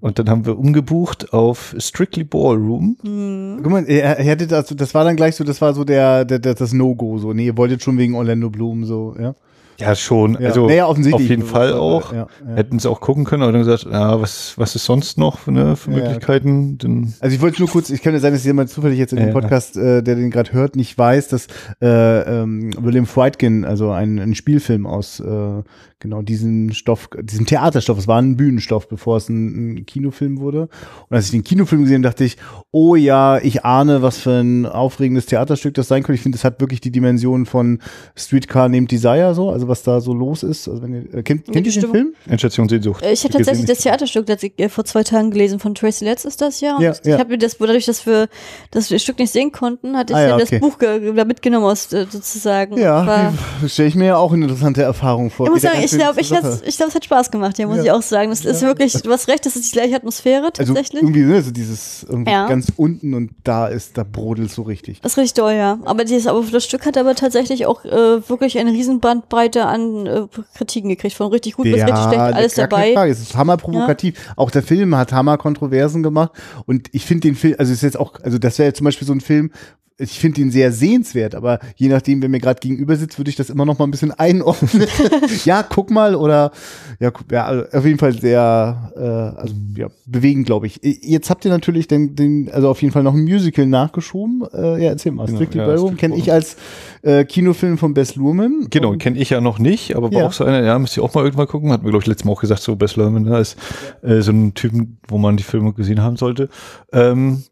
Und 0.00 0.18
dann 0.18 0.30
haben 0.30 0.46
wir 0.46 0.58
umgebucht 0.58 1.32
auf 1.34 1.76
Strictly 1.78 2.24
Ballroom. 2.24 2.96
Hm. 3.02 3.60
Guck 3.62 3.70
mal, 3.70 3.84
er, 3.86 4.18
er 4.18 4.24
hätte 4.24 4.46
das, 4.46 4.66
das 4.68 4.94
war 4.94 5.04
dann 5.04 5.14
gleich 5.14 5.36
so, 5.36 5.44
das 5.44 5.60
war 5.60 5.74
so 5.74 5.84
der, 5.84 6.24
der, 6.24 6.38
der 6.38 6.54
das 6.54 6.72
No-Go, 6.72 7.18
so. 7.18 7.34
Nee, 7.34 7.44
ihr 7.46 7.56
wolltet 7.58 7.82
schon 7.82 7.98
wegen 7.98 8.14
Orlando 8.14 8.48
Bloom, 8.48 8.84
so, 8.86 9.14
ja. 9.20 9.34
Ja, 9.78 9.94
schon. 9.94 10.34
ja. 10.40 10.48
Also 10.48 10.66
naja, 10.66 10.86
offensichtlich. 10.86 11.24
auf 11.24 11.30
jeden 11.30 11.42
Fall 11.44 11.72
auch. 11.72 12.12
Ja, 12.12 12.26
ja. 12.46 12.54
Hätten 12.54 12.78
sie 12.78 12.88
auch 12.88 13.00
gucken 13.00 13.24
können, 13.24 13.42
aber 13.42 13.52
dann 13.52 13.62
gesagt, 13.62 13.86
ja, 13.90 14.20
was, 14.20 14.54
was 14.56 14.76
ist 14.76 14.84
sonst 14.84 15.18
noch 15.18 15.38
für, 15.38 15.52
ne, 15.52 15.76
für. 15.76 15.90
Möglichkeiten? 15.90 16.78
Dann, 16.78 17.14
Also 17.20 17.34
ich 17.34 17.42
wollte 17.42 17.60
nur 17.60 17.68
kurz, 17.68 17.90
ich 17.90 18.02
kann 18.02 18.12
ja 18.12 18.20
sein, 18.20 18.32
dass 18.32 18.44
jemand 18.44 18.70
zufällig 18.70 18.98
jetzt 18.98 19.12
in 19.12 19.18
dem. 19.18 19.32
Podcast, 19.32 19.76
äh, 19.76 20.02
der 20.02 20.14
den 20.14 20.30
gerade 20.30 20.52
hört, 20.52 20.76
nicht 20.76 20.96
weiß, 20.96 21.28
dass 21.28 21.46
äh, 21.80 22.42
ähm, 22.42 22.70
William 22.78 23.06
Friedkin, 23.06 23.64
also 23.64 23.90
ein, 23.90 24.18
ein 24.18 24.34
Spielfilm 24.34 24.86
aus 24.86 25.20
äh, 25.20 25.62
genau 26.02 26.20
diesem 26.20 26.72
Stoff, 26.72 27.08
diesem 27.22 27.46
Theaterstoff, 27.46 27.96
es 27.96 28.08
war 28.08 28.20
ein 28.20 28.36
Bühnenstoff, 28.36 28.88
bevor 28.88 29.16
es 29.16 29.28
ein, 29.28 29.74
ein 29.74 29.86
Kinofilm 29.86 30.40
wurde. 30.40 30.68
Und 31.08 31.16
als 31.16 31.26
ich 31.26 31.30
den 31.30 31.44
Kinofilm 31.44 31.82
gesehen 31.82 32.04
habe, 32.04 32.10
dachte 32.10 32.24
ich, 32.24 32.36
oh 32.72 32.96
ja, 32.96 33.38
ich 33.38 33.64
ahne, 33.64 34.02
was 34.02 34.18
für 34.18 34.40
ein 34.40 34.66
aufregendes 34.66 35.26
Theaterstück 35.26 35.74
das 35.74 35.88
sein 35.88 36.02
könnte. 36.02 36.16
Ich 36.16 36.22
finde, 36.22 36.36
es 36.36 36.44
hat 36.44 36.60
wirklich 36.60 36.80
die 36.80 36.90
Dimension 36.90 37.46
von 37.46 37.78
Streetcar 38.16 38.68
Named 38.68 38.90
Desire, 38.90 39.34
so, 39.34 39.50
also 39.50 39.61
was 39.68 39.82
da 39.82 40.00
so 40.00 40.12
los 40.12 40.42
ist. 40.42 40.68
Also 40.68 40.82
wenn 40.82 40.94
ihr, 40.94 41.14
äh, 41.18 41.22
kennt, 41.22 41.50
kennt 41.52 41.66
ihr 41.66 41.72
den. 41.72 41.90
Film? 41.90 42.14
Endstation 42.28 42.68
Sehnsucht. 42.68 43.02
Äh, 43.04 43.12
Ich 43.12 43.24
habe 43.24 43.34
tatsächlich 43.34 43.66
das. 43.66 43.78
Theaterstück 43.78 44.26
das 44.26 44.42
ich, 44.42 44.52
äh, 44.58 44.68
vor 44.68 44.84
zwei 44.84 45.02
Tagen 45.02 45.30
gelesen 45.30 45.58
von 45.58 45.74
Tracy 45.74 46.04
Letts 46.04 46.24
ist 46.24 46.40
das 46.40 46.60
ja. 46.60 46.76
Und 46.76 46.82
Ja, 46.82 46.92
ja. 46.92 47.14
Ich 47.14 47.20
habe 47.20 47.30
mir 47.30 47.38
das, 47.38 47.58
dadurch, 47.58 47.86
dass 47.86 48.06
wir 48.06 48.28
das 48.70 48.88
Stück 49.02 49.18
nicht 49.18 49.32
sehen 49.32 49.52
konnten, 49.52 49.96
hatte 49.96 50.12
ich 50.12 50.16
Ah, 50.16 50.28
ja, 50.28 50.34
okay. 50.36 50.46
das 50.50 50.60
Buch 50.60 50.78
da 50.78 51.24
mitgenommen 51.24 51.64
aus 51.66 51.92
äh, 51.92 52.06
sozusagen. 52.10 52.78
Ja, 52.78 53.32
stelle 53.66 53.88
ich 53.88 53.94
mir 53.94 54.06
ja 54.06 54.16
auch 54.16 54.32
eine 54.32 54.44
interessante 54.44 54.82
Erfahrung 54.82 55.30
vor. 55.30 55.46
ich 55.46 55.52
muss 55.52 55.62
sagen, 55.62 55.78
ich 55.82 55.90
glaube, 55.90 56.20
ich, 56.20 56.28
glaube, 56.28 56.48
es 56.48 56.94
hat 56.94 57.04
Spaß 57.04 57.30
gemacht, 57.30 57.58
ja, 57.58 57.66
muss 57.66 57.82
ich 57.82 57.90
auch 57.90 58.02
sagen. 58.02 58.30
Das 58.30 58.44
ist 58.44 58.62
wirklich, 58.62 58.92
du 58.94 59.10
hast 59.10 59.28
recht, 59.28 59.46
das 59.46 59.56
ist 59.56 59.72
die 59.72 59.78
gleiche 59.78 59.96
Atmosphäre 59.96 60.50
Also 60.56 60.72
tatsächlich. 60.74 61.02
irgendwie 61.02 61.22
ne, 61.22 61.42
so 61.42 61.50
dieses 61.50 62.04
irgendwie 62.08 62.30
ganz 62.30 62.72
unten 62.76 63.14
und 63.14 63.30
da 63.44 63.66
ist, 63.66 63.96
da 63.98 64.04
brodelt 64.04 64.50
so 64.50 64.62
richtig. 64.62 65.00
Das 65.00 65.12
ist 65.12 65.18
richtig 65.18 65.34
doll, 65.34 65.52
ja. 65.54 65.78
Aber 65.84 66.04
dieses, 66.04 66.26
aber 66.26 66.42
das 66.50 66.64
Stück 66.64 66.86
hat 66.86 66.96
aber 66.96 67.14
tatsächlich 67.14 67.66
auch 67.66 67.84
äh, 67.84 68.28
wirklich 68.28 68.58
eine 68.58 68.72
riesen 68.72 69.00
Bandbreite 69.00 69.51
an 69.60 70.06
äh, 70.06 70.26
Kritiken 70.54 70.88
gekriegt, 70.88 71.14
von 71.14 71.28
richtig 71.28 71.54
gut 71.54 71.64
bis 71.64 71.74
richtig 71.74 71.96
schlecht, 71.96 72.20
alles 72.20 72.54
gar 72.54 72.68
dabei. 72.68 72.92
Frage. 72.92 73.12
Es 73.12 73.20
ist 73.20 73.36
hammer 73.36 73.56
provokativ. 73.56 74.32
Auch 74.36 74.50
der 74.50 74.62
Film 74.62 74.96
hat 74.96 75.12
hammer 75.12 75.38
Kontroversen 75.38 76.02
gemacht 76.02 76.32
und 76.66 76.88
ich 76.92 77.04
finde 77.04 77.28
den 77.28 77.34
Film, 77.34 77.56
also 77.58 77.72
ist 77.72 77.82
jetzt 77.82 77.98
auch, 77.98 78.14
also 78.22 78.38
das 78.38 78.58
wäre 78.58 78.68
jetzt 78.68 78.78
zum 78.78 78.84
Beispiel 78.84 79.06
so 79.06 79.12
ein 79.12 79.20
Film, 79.20 79.50
ich 79.98 80.18
finde 80.18 80.40
ihn 80.40 80.50
sehr 80.50 80.72
sehenswert, 80.72 81.34
aber 81.34 81.58
je 81.76 81.88
nachdem, 81.88 82.22
wer 82.22 82.28
mir 82.28 82.40
gerade 82.40 82.60
gegenüber 82.60 82.96
sitzt, 82.96 83.18
würde 83.18 83.30
ich 83.30 83.36
das 83.36 83.50
immer 83.50 83.64
noch 83.64 83.78
mal 83.78 83.84
ein 83.86 83.90
bisschen 83.90 84.10
einordnen. 84.18 84.86
ja, 85.44 85.62
guck 85.62 85.90
mal 85.90 86.14
oder 86.14 86.52
ja, 87.00 87.12
ja 87.30 87.44
also 87.44 87.64
auf 87.76 87.84
jeden 87.84 87.98
Fall 87.98 88.12
sehr 88.18 88.92
äh, 88.96 89.40
also 89.40 89.54
ja, 89.76 89.88
bewegend, 90.06 90.46
glaube 90.46 90.66
ich. 90.66 90.80
Jetzt 90.82 91.30
habt 91.30 91.44
ihr 91.44 91.50
natürlich 91.50 91.88
den, 91.88 92.16
den 92.16 92.50
also 92.52 92.68
auf 92.68 92.80
jeden 92.82 92.92
Fall 92.92 93.02
noch 93.02 93.14
ein 93.14 93.24
Musical 93.24 93.66
nachgeschoben. 93.66 94.42
Äh, 94.52 94.82
ja, 94.82 94.90
erzähl 94.90 95.12
mal. 95.12 95.26
Genau, 95.26 95.38
Strictly 95.38 95.60
ja, 95.60 95.66
Ballroom 95.66 95.96
kenne 95.96 96.16
ich 96.16 96.32
als 96.32 96.56
äh, 97.02 97.24
Kinofilm 97.24 97.78
von 97.78 97.94
Bess 97.94 98.16
Luhrmann. 98.16 98.66
Genau, 98.70 98.94
kenne 98.96 99.18
ich 99.18 99.30
ja 99.30 99.40
noch 99.40 99.58
nicht, 99.58 99.96
aber 99.96 100.12
war 100.12 100.20
Ja. 100.20 100.26
auch 100.26 100.32
so 100.32 100.44
einer, 100.44 100.62
ja, 100.62 100.78
müsst 100.78 100.96
ihr 100.96 101.02
auch 101.02 101.14
mal 101.14 101.24
irgendwann 101.24 101.48
gucken. 101.48 101.70
Hat 101.72 101.82
mir, 101.82 101.90
glaube 101.90 102.02
ich, 102.02 102.06
letztes 102.06 102.24
Mal 102.24 102.32
auch 102.32 102.40
gesagt, 102.40 102.62
so 102.62 102.76
Bess 102.76 102.96
Lerman 102.96 103.24
da 103.24 103.38
ist 103.38 103.56
äh, 104.02 104.20
so 104.20 104.32
ein 104.32 104.54
Typen, 104.54 104.98
wo 105.08 105.18
man 105.18 105.36
die 105.36 105.42
Filme 105.42 105.72
gesehen 105.72 106.02
haben 106.02 106.16
sollte. 106.16 106.48
Ähm, 106.92 107.42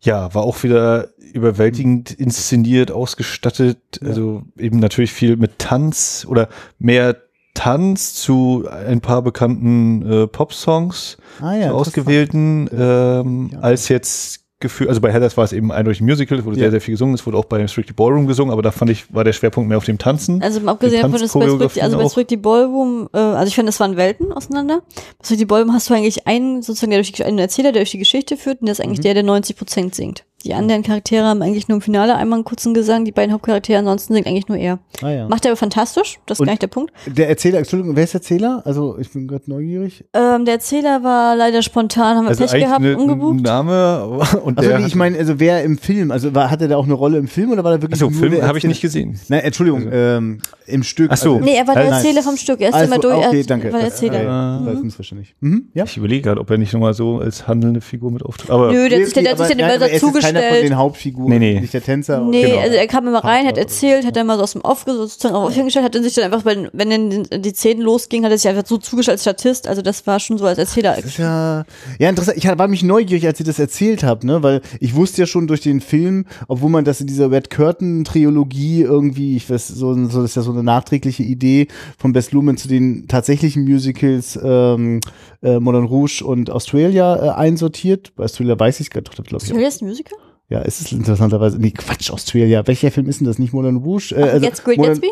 ja, 0.00 0.32
war 0.34 0.42
auch 0.42 0.62
wieder 0.62 1.08
überwältigend 1.36 2.10
inszeniert, 2.12 2.90
ausgestattet. 2.90 3.78
Also 4.02 4.42
eben 4.58 4.78
natürlich 4.78 5.12
viel 5.12 5.36
mit 5.36 5.58
Tanz 5.58 6.26
oder 6.28 6.48
mehr 6.78 7.16
Tanz 7.54 8.14
zu 8.14 8.66
ein 8.68 9.00
paar 9.00 9.22
bekannten 9.22 10.02
äh, 10.10 10.26
Pop-Songs 10.26 11.16
ah, 11.40 11.54
ja, 11.54 11.72
ausgewählten, 11.72 12.68
ähm, 12.76 13.50
Ja. 13.52 13.60
als 13.60 13.88
jetzt 13.88 14.42
Gefühl, 14.58 14.88
also 14.88 15.02
bei 15.02 15.12
Heathers 15.12 15.36
war 15.36 15.44
es 15.44 15.52
eben 15.52 15.70
eindeutig 15.70 16.00
ein 16.00 16.06
Musical, 16.06 16.38
es 16.38 16.44
wurde 16.46 16.56
Ja. 16.56 16.62
sehr, 16.64 16.70
sehr 16.70 16.80
viel 16.80 16.92
gesungen, 16.94 17.14
es 17.14 17.26
wurde 17.26 17.36
auch 17.36 17.44
bei 17.44 17.66
Strictly 17.68 17.92
Ballroom 17.92 18.26
gesungen, 18.26 18.52
aber 18.52 18.62
da 18.62 18.70
fand 18.70 18.90
ich, 18.90 19.12
war 19.14 19.22
der 19.22 19.34
Schwerpunkt 19.34 19.68
mehr 19.68 19.76
auf 19.76 19.84
dem 19.84 19.98
Tanzen. 19.98 20.42
Also 20.42 20.66
abgesehen 20.66 21.02
davon, 21.02 21.20
dass 21.20 21.32
bei 21.34 21.46
Strictly, 21.46 21.80
also 21.82 21.98
bei. 21.98 22.08
Strictly 22.08 22.36
Ballroom, 22.38 23.08
äh, 23.12 23.18
also 23.18 23.48
ich 23.48 23.54
finde, 23.54 23.68
das 23.68 23.80
waren 23.80 23.98
Welten 23.98 24.32
auseinander. 24.32 24.80
Bei 25.18 25.24
Strictly 25.24 25.44
Ballroom 25.44 25.74
hast 25.74 25.90
du 25.90 25.94
eigentlich 25.94 26.26
einen, 26.26 26.62
sozusagen, 26.62 26.90
der 26.90 27.00
durch 27.00 27.12
die, 27.12 27.22
einen 27.24 27.38
Erzähler, 27.38 27.72
der 27.72 27.82
durch 27.82 27.90
die 27.90 27.98
Geschichte 27.98 28.38
führt, 28.38 28.60
und 28.62 28.66
der 28.66 28.72
ist 28.72 28.80
eigentlich 28.80 28.98
Mhm. 29.00 29.02
der, 29.02 29.14
der 29.14 29.22
90 29.24 29.56
Prozent 29.56 29.94
singt. 29.94 30.24
Die 30.44 30.54
anderen 30.54 30.82
Charaktere 30.82 31.24
haben 31.24 31.42
eigentlich 31.42 31.66
nur 31.66 31.76
im 31.76 31.82
Finale 31.82 32.14
einmal 32.14 32.36
einen 32.36 32.44
kurzen 32.44 32.72
Gesang, 32.74 33.04
die 33.04 33.10
beiden 33.10 33.32
Hauptcharaktere, 33.32 33.78
ansonsten 33.78 34.12
singt 34.14 34.26
eigentlich 34.28 34.46
nur 34.48 34.58
er. 34.58 34.78
Ah, 35.02 35.10
ja. 35.10 35.28
Macht 35.28 35.44
er 35.44 35.50
aber 35.50 35.56
fantastisch, 35.56 36.18
das 36.26 36.36
ist 36.36 36.40
Und- 36.40 36.46
gar 36.46 36.52
nicht 36.52 36.62
der 36.62 36.68
Punkt. 36.68 36.92
Der 37.06 37.28
Erzähler, 37.28 37.58
Entschuldigung, 37.58 37.96
wer 37.96 38.04
ist 38.04 38.12
der 38.14 38.20
Erzähler? 38.20 38.62
Also 38.64 38.96
ich 38.98 39.10
bin 39.12 39.26
gerade 39.26 39.44
neugierig. 39.50 40.04
Ähm, 40.12 40.44
der 40.44 40.54
Erzähler 40.54 41.02
war 41.02 41.34
leider 41.34 41.62
spontan, 41.62 42.16
haben 42.18 42.24
wir 42.26 42.28
Also 42.28 42.44
Pech 42.44 42.60
gehabt, 42.62 42.76
eine, 42.80 42.90
ein 42.92 42.96
umgebucht. 42.96 43.40
Name 43.42 44.06
und 44.44 44.58
Also 44.58 44.86
ich 44.86 44.94
meine, 44.94 45.18
also 45.18 45.40
wer 45.40 45.64
im 45.64 45.78
Film, 45.78 46.10
also 46.12 46.32
war, 46.34 46.50
hatte 46.50 46.68
der 46.68 46.78
auch 46.78 46.84
eine 46.84 46.94
Rolle 46.94 47.18
im 47.18 47.26
Film 47.28 47.50
oder 47.50 47.64
war 47.64 47.72
der 47.72 47.82
wirklich 47.82 48.00
Achso, 48.00 48.10
nur 48.10 48.20
Film 48.30 48.42
habe 48.42 48.58
ich 48.58 48.64
nicht 48.64 48.82
gesehen. 48.82 49.18
Nein, 49.28 49.40
Entschuldigung, 49.40 49.88
ähm, 49.90 50.38
im 50.66 50.82
Stück. 50.84 51.10
Ach 51.12 51.16
so. 51.16 51.34
also- 51.36 51.44
Nee, 51.44 51.56
er 51.56 51.66
war 51.66 51.74
der 51.74 51.84
Erzähler 51.86 52.14
nein. 52.16 52.22
vom 52.24 52.36
Stück. 52.36 52.60
Er 52.60 52.68
ist 52.68 52.74
Also, 52.74 52.92
immer 52.92 53.00
durch, 53.00 53.26
okay, 53.26 53.40
er 53.40 53.46
danke. 53.46 53.72
war 53.72 53.78
der 53.80 53.88
Erzähler. 53.88 54.22
Das, 54.22 54.62
äh, 54.62 54.64
das 54.66 54.74
ist 54.74 54.84
missverständlich. 54.84 55.34
Mhm, 55.40 55.68
ja. 55.74 55.84
Ich 55.84 55.96
überlege 55.96 56.22
gerade, 56.22 56.40
ob 56.40 56.50
er 56.50 56.58
nicht 56.58 56.72
nochmal 56.72 56.94
so 56.94 57.18
als 57.18 57.48
handelnde 57.48 57.80
Figur 57.80 58.12
mit 58.12 58.22
auftritt. 58.22 58.50
Aber 58.50 58.70
Nö, 58.72 58.88
der 58.88 58.98
hat 58.98 59.04
sich, 59.06 59.14
der, 59.14 59.22
der 59.24 59.32
hat 59.32 59.38
aber- 59.40 59.48
sich 59.48 59.56
dann 59.56 59.66
immer 59.66 59.74
aber 59.76 59.90
er 59.90 59.98
ist 60.40 60.44
keiner 60.44 60.56
von 60.60 60.68
den 60.68 60.76
Hauptfiguren, 60.76 61.30
Nee, 61.30 61.38
nee. 61.54 61.60
nicht 61.60 61.74
der 61.74 61.82
Tänzer. 61.82 62.20
Nee, 62.20 62.42
Genau. 62.42 62.58
also 62.58 62.76
er 62.76 62.86
kam 62.86 63.06
immer 63.06 63.24
rein, 63.24 63.46
hat 63.46 63.58
erzählt, 63.58 64.06
hat 64.06 64.16
dann 64.16 64.26
mal 64.26 64.36
so 64.36 64.42
aus 64.42 64.52
dem 64.52 64.62
Off 64.62 64.84
sozusagen 64.86 65.34
auch 65.34 65.50
hingestellt, 65.50 65.84
hat 65.84 65.94
dann 65.94 66.02
sich 66.02 66.14
dann 66.14 66.24
einfach, 66.24 66.44
wenn, 66.44 66.68
wenn 66.72 66.90
dann 66.90 67.42
die 67.42 67.50
Szenen 67.50 67.82
losgingen, 67.82 68.24
hat 68.24 68.32
er 68.32 68.38
sich 68.38 68.48
einfach 68.48 68.66
so 68.66 68.78
zugestellt 68.78 69.14
als 69.16 69.22
Statist, 69.22 69.68
also 69.68 69.82
das 69.82 70.06
war 70.06 70.20
schon 70.20 70.38
so 70.38 70.46
als 70.46 70.58
Erzähler. 70.58 70.94
Das 70.96 71.04
ist 71.04 71.18
ja, 71.18 71.64
ja 71.98 72.08
interessant. 72.08 72.36
Ich 72.38 72.46
war 72.46 72.68
mich 72.68 72.82
neugierig, 72.82 73.26
als 73.26 73.40
ihr 73.40 73.46
das 73.46 73.58
erzählt 73.58 74.04
habt, 74.04 74.24
ne, 74.24 74.42
weil 74.42 74.60
ich 74.80 74.94
wusste 74.94 75.22
ja 75.22 75.26
schon 75.26 75.46
durch 75.46 75.60
den 75.60 75.80
Film, 75.80 76.26
obwohl 76.48 76.70
man 76.70 76.84
das 76.84 77.00
in 77.00 77.06
dieser 77.06 77.30
Red 77.30 77.50
Curtain 77.50 78.04
Trilogie 78.04 78.82
irgendwie, 78.82 79.36
ich 79.36 79.48
weiß, 79.50 79.68
so, 79.68 79.94
so 80.08 80.22
das 80.22 80.30
ist 80.30 80.36
ja 80.36 80.42
so 80.42 80.52
eine 80.52 80.62
nachträgliche 80.62 81.22
Idee 81.22 81.68
von 81.98 82.12
Bess 82.12 82.32
Luhrmann 82.32 82.56
zu 82.56 82.68
den 82.68 83.08
tatsächlichen 83.08 83.64
Musicals 83.64 84.38
ähm, 84.42 85.00
äh, 85.42 85.58
Modern 85.60 85.84
Rouge 85.84 86.22
und 86.24 86.50
Australia 86.50 87.16
äh, 87.16 87.28
einsortiert. 87.30 88.12
Bei 88.16 88.24
Australia 88.24 88.58
weiß 88.58 88.80
ich 88.80 88.86
es 88.86 88.90
gerade, 88.90 89.10
glaube 89.10 89.44
ich. 89.44 89.50
Ist 89.50 89.60
das 89.60 89.82
ein 89.82 89.88
Musical? 89.88 90.18
Ja, 90.48 90.60
es 90.62 90.80
ist 90.80 90.92
interessanterweise. 90.92 91.58
Nee, 91.58 91.72
Quatsch, 91.72 92.10
Australia. 92.10 92.66
Welcher 92.66 92.90
Film 92.92 93.08
ist 93.08 93.20
denn 93.20 93.26
das? 93.26 93.38
Nicht 93.38 93.52
Modern 93.52 93.76
Rouge? 93.76 94.12
Äh, 94.16 94.22
also 94.22 94.46
Gets 94.46 94.62
Great 94.62 94.76
Modern- 94.78 94.92
Gatsby? 95.00 95.10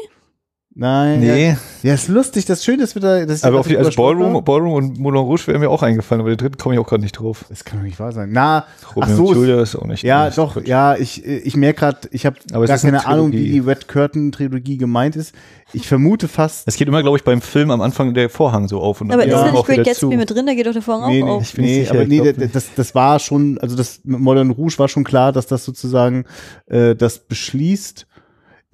Nein. 0.76 1.22
Ja, 1.22 1.34
nee, 1.34 1.56
ja, 1.84 1.94
ist 1.94 2.08
lustig. 2.08 2.46
Das 2.46 2.64
Schöne 2.64 2.82
ist 2.82 2.96
wieder, 2.96 3.24
dass 3.26 3.38
ich 3.38 3.44
aber 3.44 3.60
auf 3.60 3.68
die, 3.68 3.78
also 3.78 3.92
Ballroom. 3.92 4.42
Ballroom 4.42 4.72
und 4.72 4.98
Moulin 4.98 5.20
Rouge 5.20 5.46
wäre 5.46 5.60
mir 5.60 5.70
auch 5.70 5.84
eingefallen, 5.84 6.20
aber 6.20 6.30
den 6.30 6.36
dritten 6.36 6.56
komme 6.56 6.74
ich 6.74 6.80
auch 6.80 6.86
gerade 6.86 7.02
nicht 7.02 7.12
drauf. 7.12 7.44
Das 7.48 7.64
kann 7.64 7.78
doch 7.78 7.84
nicht 7.84 8.00
wahr 8.00 8.10
sein. 8.10 8.30
Na, 8.32 8.64
ach 8.82 8.96
Romeo 8.96 9.16
so. 9.16 9.26
und 9.26 9.36
Julia 9.36 9.62
ist 9.62 9.76
auch 9.76 9.86
nicht. 9.86 10.02
Ja, 10.02 10.26
nicht 10.26 10.36
doch, 10.36 10.54
Quatsch. 10.54 10.66
ja, 10.66 10.96
ich, 10.96 11.24
ich 11.24 11.56
merke 11.56 11.78
gerade, 11.78 11.98
ich 12.10 12.26
habe 12.26 12.36
Aber 12.52 12.66
gar 12.66 12.78
keine 12.78 13.06
Ahnung, 13.06 13.30
wie 13.30 13.52
die 13.52 13.60
Red 13.60 13.86
Curtain 13.86 14.32
Trilogie 14.32 14.76
gemeint 14.76 15.14
ist. 15.14 15.32
Ich 15.72 15.86
vermute 15.86 16.26
fast. 16.26 16.66
Es 16.66 16.76
geht 16.76 16.88
immer, 16.88 17.02
glaube 17.02 17.18
ich, 17.18 17.24
beim 17.24 17.40
Film 17.40 17.70
am 17.70 17.80
Anfang 17.80 18.12
der 18.12 18.28
Vorhang 18.28 18.66
so 18.66 18.80
auf 18.80 19.00
und 19.00 19.12
Aber 19.12 19.22
dann 19.22 19.30
Ja. 19.30 19.46
ist 19.46 19.52
nicht 19.52 19.66
Great 19.66 19.84
Gatsby 19.84 20.16
mit 20.16 20.30
drin, 20.30 20.46
da 20.46 20.54
geht 20.54 20.66
doch 20.66 20.72
der 20.72 20.82
Vorhang 20.82 21.10
Nee, 21.10 21.22
auch 21.22 21.26
nee, 21.26 21.32
auf. 21.32 21.42
Ich 21.42 21.52
bin 21.52 21.64
nicht 21.64 21.72
nee, 21.72 21.80
sicher, 21.82 21.92
aber 21.92 22.02
ich 22.02 22.08
nee, 22.08 22.48
das, 22.52 22.66
das, 22.74 22.94
war 22.96 23.20
schon, 23.20 23.58
also 23.58 23.76
das 23.76 24.00
mit 24.02 24.18
Modern 24.18 24.50
Rouge 24.50 24.78
war 24.78 24.88
schon 24.88 25.04
klar, 25.04 25.30
dass 25.30 25.46
das 25.46 25.64
sozusagen 25.64 26.24
äh, 26.66 26.96
das 26.96 27.20
beschließt. 27.20 28.06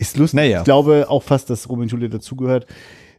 Ist 0.01 0.17
lustig. 0.17 0.37
Naja. 0.37 0.59
Ich 0.61 0.65
glaube 0.65 1.07
auch 1.11 1.23
fast, 1.23 1.51
dass 1.51 1.69
Romeo 1.69 1.83
und 1.83 1.93
Julia 1.93 2.09
dazugehört. 2.09 2.67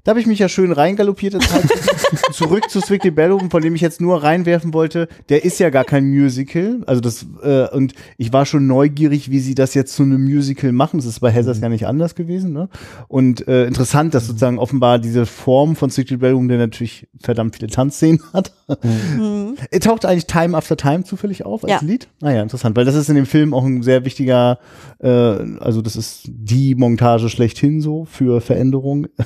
Da 0.04 0.12
habe 0.12 0.20
ich 0.20 0.26
mich 0.26 0.40
ja 0.40 0.50
schön 0.50 0.72
reingaloppiert. 0.72 1.38
Zurück 2.32 2.70
zu 2.70 2.82
Strictly 2.82 3.12
Ballroom, 3.12 3.52
von 3.52 3.62
dem 3.62 3.76
ich 3.76 3.82
jetzt 3.82 4.02
nur 4.02 4.24
reinwerfen 4.24 4.74
wollte. 4.74 5.08
Der 5.30 5.46
ist 5.46 5.60
ja 5.60 5.70
gar 5.70 5.84
kein 5.84 6.10
Musical. 6.10 6.82
Also 6.88 7.02
das 7.02 7.26
äh, 7.44 7.68
und 7.76 7.94
ich 8.18 8.34
war 8.34 8.46
schon 8.48 8.66
neugierig, 8.66 9.30
wie 9.30 9.40
sie 9.40 9.54
das 9.54 9.76
jetzt 9.76 9.94
zu 9.96 10.04
einem 10.04 10.24
Musical 10.24 10.72
machen. 10.72 10.98
Das 10.98 11.06
ist 11.06 11.20
bei 11.20 11.32
Heathers 11.32 11.60
ja 11.60 11.70
nicht 11.70 11.86
anders 11.86 12.16
gewesen. 12.16 12.52
Ne? 12.52 12.68
Und 13.08 13.48
äh, 13.48 13.66
interessant, 13.68 14.14
dass 14.16 14.26
sozusagen 14.28 14.58
offenbar 14.58 14.98
diese 14.98 15.26
Form 15.28 15.76
von 15.76 15.92
Strictly 15.92 16.18
Ballroom, 16.18 16.48
der 16.48 16.58
natürlich 16.58 17.08
verdammt 17.22 17.56
viele 17.56 17.70
Tanzszenen 17.70 18.22
hat, 18.34 18.52
Mhm. 18.82 19.56
er 19.72 19.80
taucht 19.80 20.06
eigentlich 20.06 20.28
Time 20.28 20.56
After 20.58 20.78
Time 20.78 21.04
zufällig 21.04 21.46
auf 21.46 21.64
als 21.64 21.72
Ja. 21.74 21.80
Lied? 21.82 22.08
Ah 22.22 22.32
ja, 22.32 22.42
interessant, 22.42 22.76
weil 22.76 22.86
das 22.86 22.96
ist 22.96 23.10
in 23.10 23.16
dem 23.16 23.26
Film 23.26 23.54
auch 23.54 23.66
ein 23.66 23.84
sehr 23.84 24.06
wichtiger, 24.06 24.60
äh, 25.00 25.10
also 25.10 25.82
das 25.82 25.96
ist 25.96 26.24
die 26.28 26.76
Montage 26.76 27.30
schlechthin 27.30 27.82
so 27.82 28.06
für 28.06 28.42
Veränderung. 28.42 29.08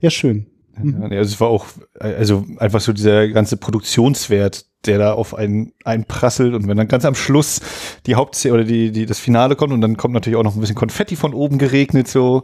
ja, 0.00 0.10
schön. 0.10 0.46
Ja, 0.76 1.08
nee, 1.08 1.16
also 1.16 1.32
es 1.32 1.40
war 1.40 1.48
auch, 1.48 1.66
also 1.98 2.44
einfach 2.58 2.80
so 2.80 2.92
dieser 2.92 3.28
ganze 3.28 3.56
Produktionswert, 3.56 4.66
der 4.84 4.98
da 4.98 5.12
auf 5.14 5.34
einen 5.34 5.72
einprasselt 5.84 6.54
und 6.54 6.68
wenn 6.68 6.76
dann 6.76 6.88
ganz 6.88 7.04
am 7.04 7.14
Schluss 7.14 7.60
die 8.06 8.14
Hauptszene 8.14 8.54
oder 8.54 8.64
die, 8.64 8.92
die, 8.92 9.06
das 9.06 9.18
Finale 9.18 9.56
kommt 9.56 9.72
und 9.72 9.80
dann 9.80 9.96
kommt 9.96 10.14
natürlich 10.14 10.36
auch 10.36 10.42
noch 10.42 10.54
ein 10.54 10.60
bisschen 10.60 10.76
Konfetti 10.76 11.16
von 11.16 11.34
oben 11.34 11.58
geregnet, 11.58 12.08
so, 12.08 12.42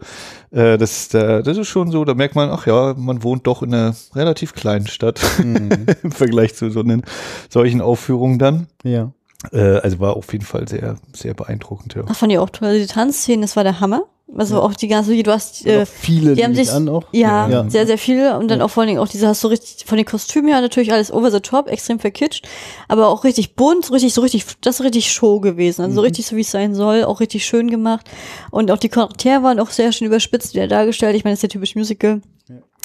äh, 0.50 0.78
das, 0.78 1.08
da, 1.08 1.42
das 1.42 1.58
ist 1.58 1.68
schon 1.68 1.90
so, 1.90 2.04
da 2.04 2.14
merkt 2.14 2.34
man, 2.34 2.50
ach 2.50 2.66
ja, 2.66 2.94
man 2.96 3.22
wohnt 3.22 3.46
doch 3.46 3.62
in 3.62 3.74
einer 3.74 3.94
relativ 4.14 4.54
kleinen 4.54 4.86
Stadt 4.86 5.20
im 5.38 6.12
Vergleich 6.12 6.54
zu 6.54 6.70
so 6.70 6.80
einen, 6.80 7.02
solchen 7.50 7.80
Aufführungen 7.80 8.38
dann. 8.38 8.66
Ja. 8.82 9.12
Äh, 9.52 9.78
also 9.78 10.00
war 10.00 10.16
auf 10.16 10.32
jeden 10.32 10.44
Fall 10.44 10.66
sehr, 10.68 10.96
sehr 11.12 11.34
beeindruckend, 11.34 11.94
ja. 11.94 12.02
Das 12.02 12.18
fand 12.18 12.32
ich 12.32 12.38
auch 12.38 12.50
toll. 12.50 12.68
Also 12.68 12.80
die 12.80 12.92
Tanzszenen, 12.92 13.42
das 13.42 13.56
war 13.56 13.64
der 13.64 13.80
Hammer. 13.80 14.04
Also 14.34 14.62
auch 14.62 14.74
die 14.74 14.88
ganze, 14.88 15.20
du 15.22 15.30
hast, 15.32 15.66
äh, 15.66 15.82
auch 15.82 15.86
viele 15.86 16.34
die 16.34 16.42
haben 16.44 16.54
sich, 16.54 16.68
ich 16.68 16.72
an 16.72 16.88
auch. 16.88 17.04
ja, 17.12 17.48
Ja. 17.48 17.70
sehr, 17.70 17.86
sehr 17.86 17.98
viele 17.98 18.38
und 18.38 18.48
dann 18.50 18.62
auch 18.62 18.68
vor 18.70 18.82
allen 18.82 18.88
Dingen 18.88 19.00
auch 19.00 19.08
diese, 19.08 19.28
hast 19.28 19.44
du 19.44 19.48
richtig, 19.48 19.84
von 19.86 19.96
den 19.98 20.06
Kostümen 20.06 20.48
her 20.50 20.60
natürlich 20.60 20.92
alles 20.92 21.12
over 21.12 21.30
the 21.30 21.40
top, 21.40 21.68
extrem 21.68 21.98
verkitscht, 21.98 22.46
aber 22.88 23.08
auch 23.08 23.24
richtig 23.24 23.56
bunt, 23.56 23.86
so 23.86 23.92
richtig, 23.92 24.14
so 24.14 24.22
richtig, 24.22 24.44
das 24.62 24.80
ist 24.80 24.86
richtig 24.86 25.12
Show 25.12 25.40
gewesen, 25.40 25.82
also 25.82 25.96
so 25.96 26.00
richtig 26.00 26.26
so 26.26 26.36
wie 26.36 26.40
es 26.40 26.50
sein 26.50 26.74
soll, 26.74 27.04
auch 27.04 27.20
richtig 27.20 27.44
schön 27.44 27.70
gemacht. 27.70 28.08
Und 28.50 28.70
auch 28.70 28.78
die 28.78 28.88
Charaktere 28.88 29.42
waren 29.42 29.60
auch 29.60 29.70
sehr 29.70 29.92
schön 29.92 30.06
überspitzt 30.06 30.54
wieder 30.54 30.66
dargestellt, 30.68 31.14
ich 31.14 31.24
meine, 31.24 31.32
das 31.34 31.40
ist 31.40 31.42
ja 31.44 31.48
typisch 31.50 31.74
Musical. 31.74 32.20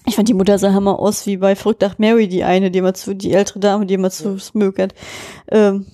Ich 0.05 0.15
fand 0.15 0.29
die 0.29 0.33
Mutter 0.33 0.57
sah 0.57 0.71
hammer 0.73 0.99
aus, 0.99 1.25
wie 1.25 1.36
bei 1.36 1.55
Verrückt 1.57 1.81
nach 1.81 1.97
Mary, 1.97 2.29
die 2.29 2.45
eine, 2.45 2.71
die 2.71 2.79
immer 2.79 2.93
zu, 2.93 3.13
die 3.13 3.33
ältere 3.33 3.60
Dame, 3.60 3.86
die 3.86 3.93
immer 3.95 4.10
zu 4.10 4.39
smökert. 4.39 4.93
Ähm, 5.51 5.86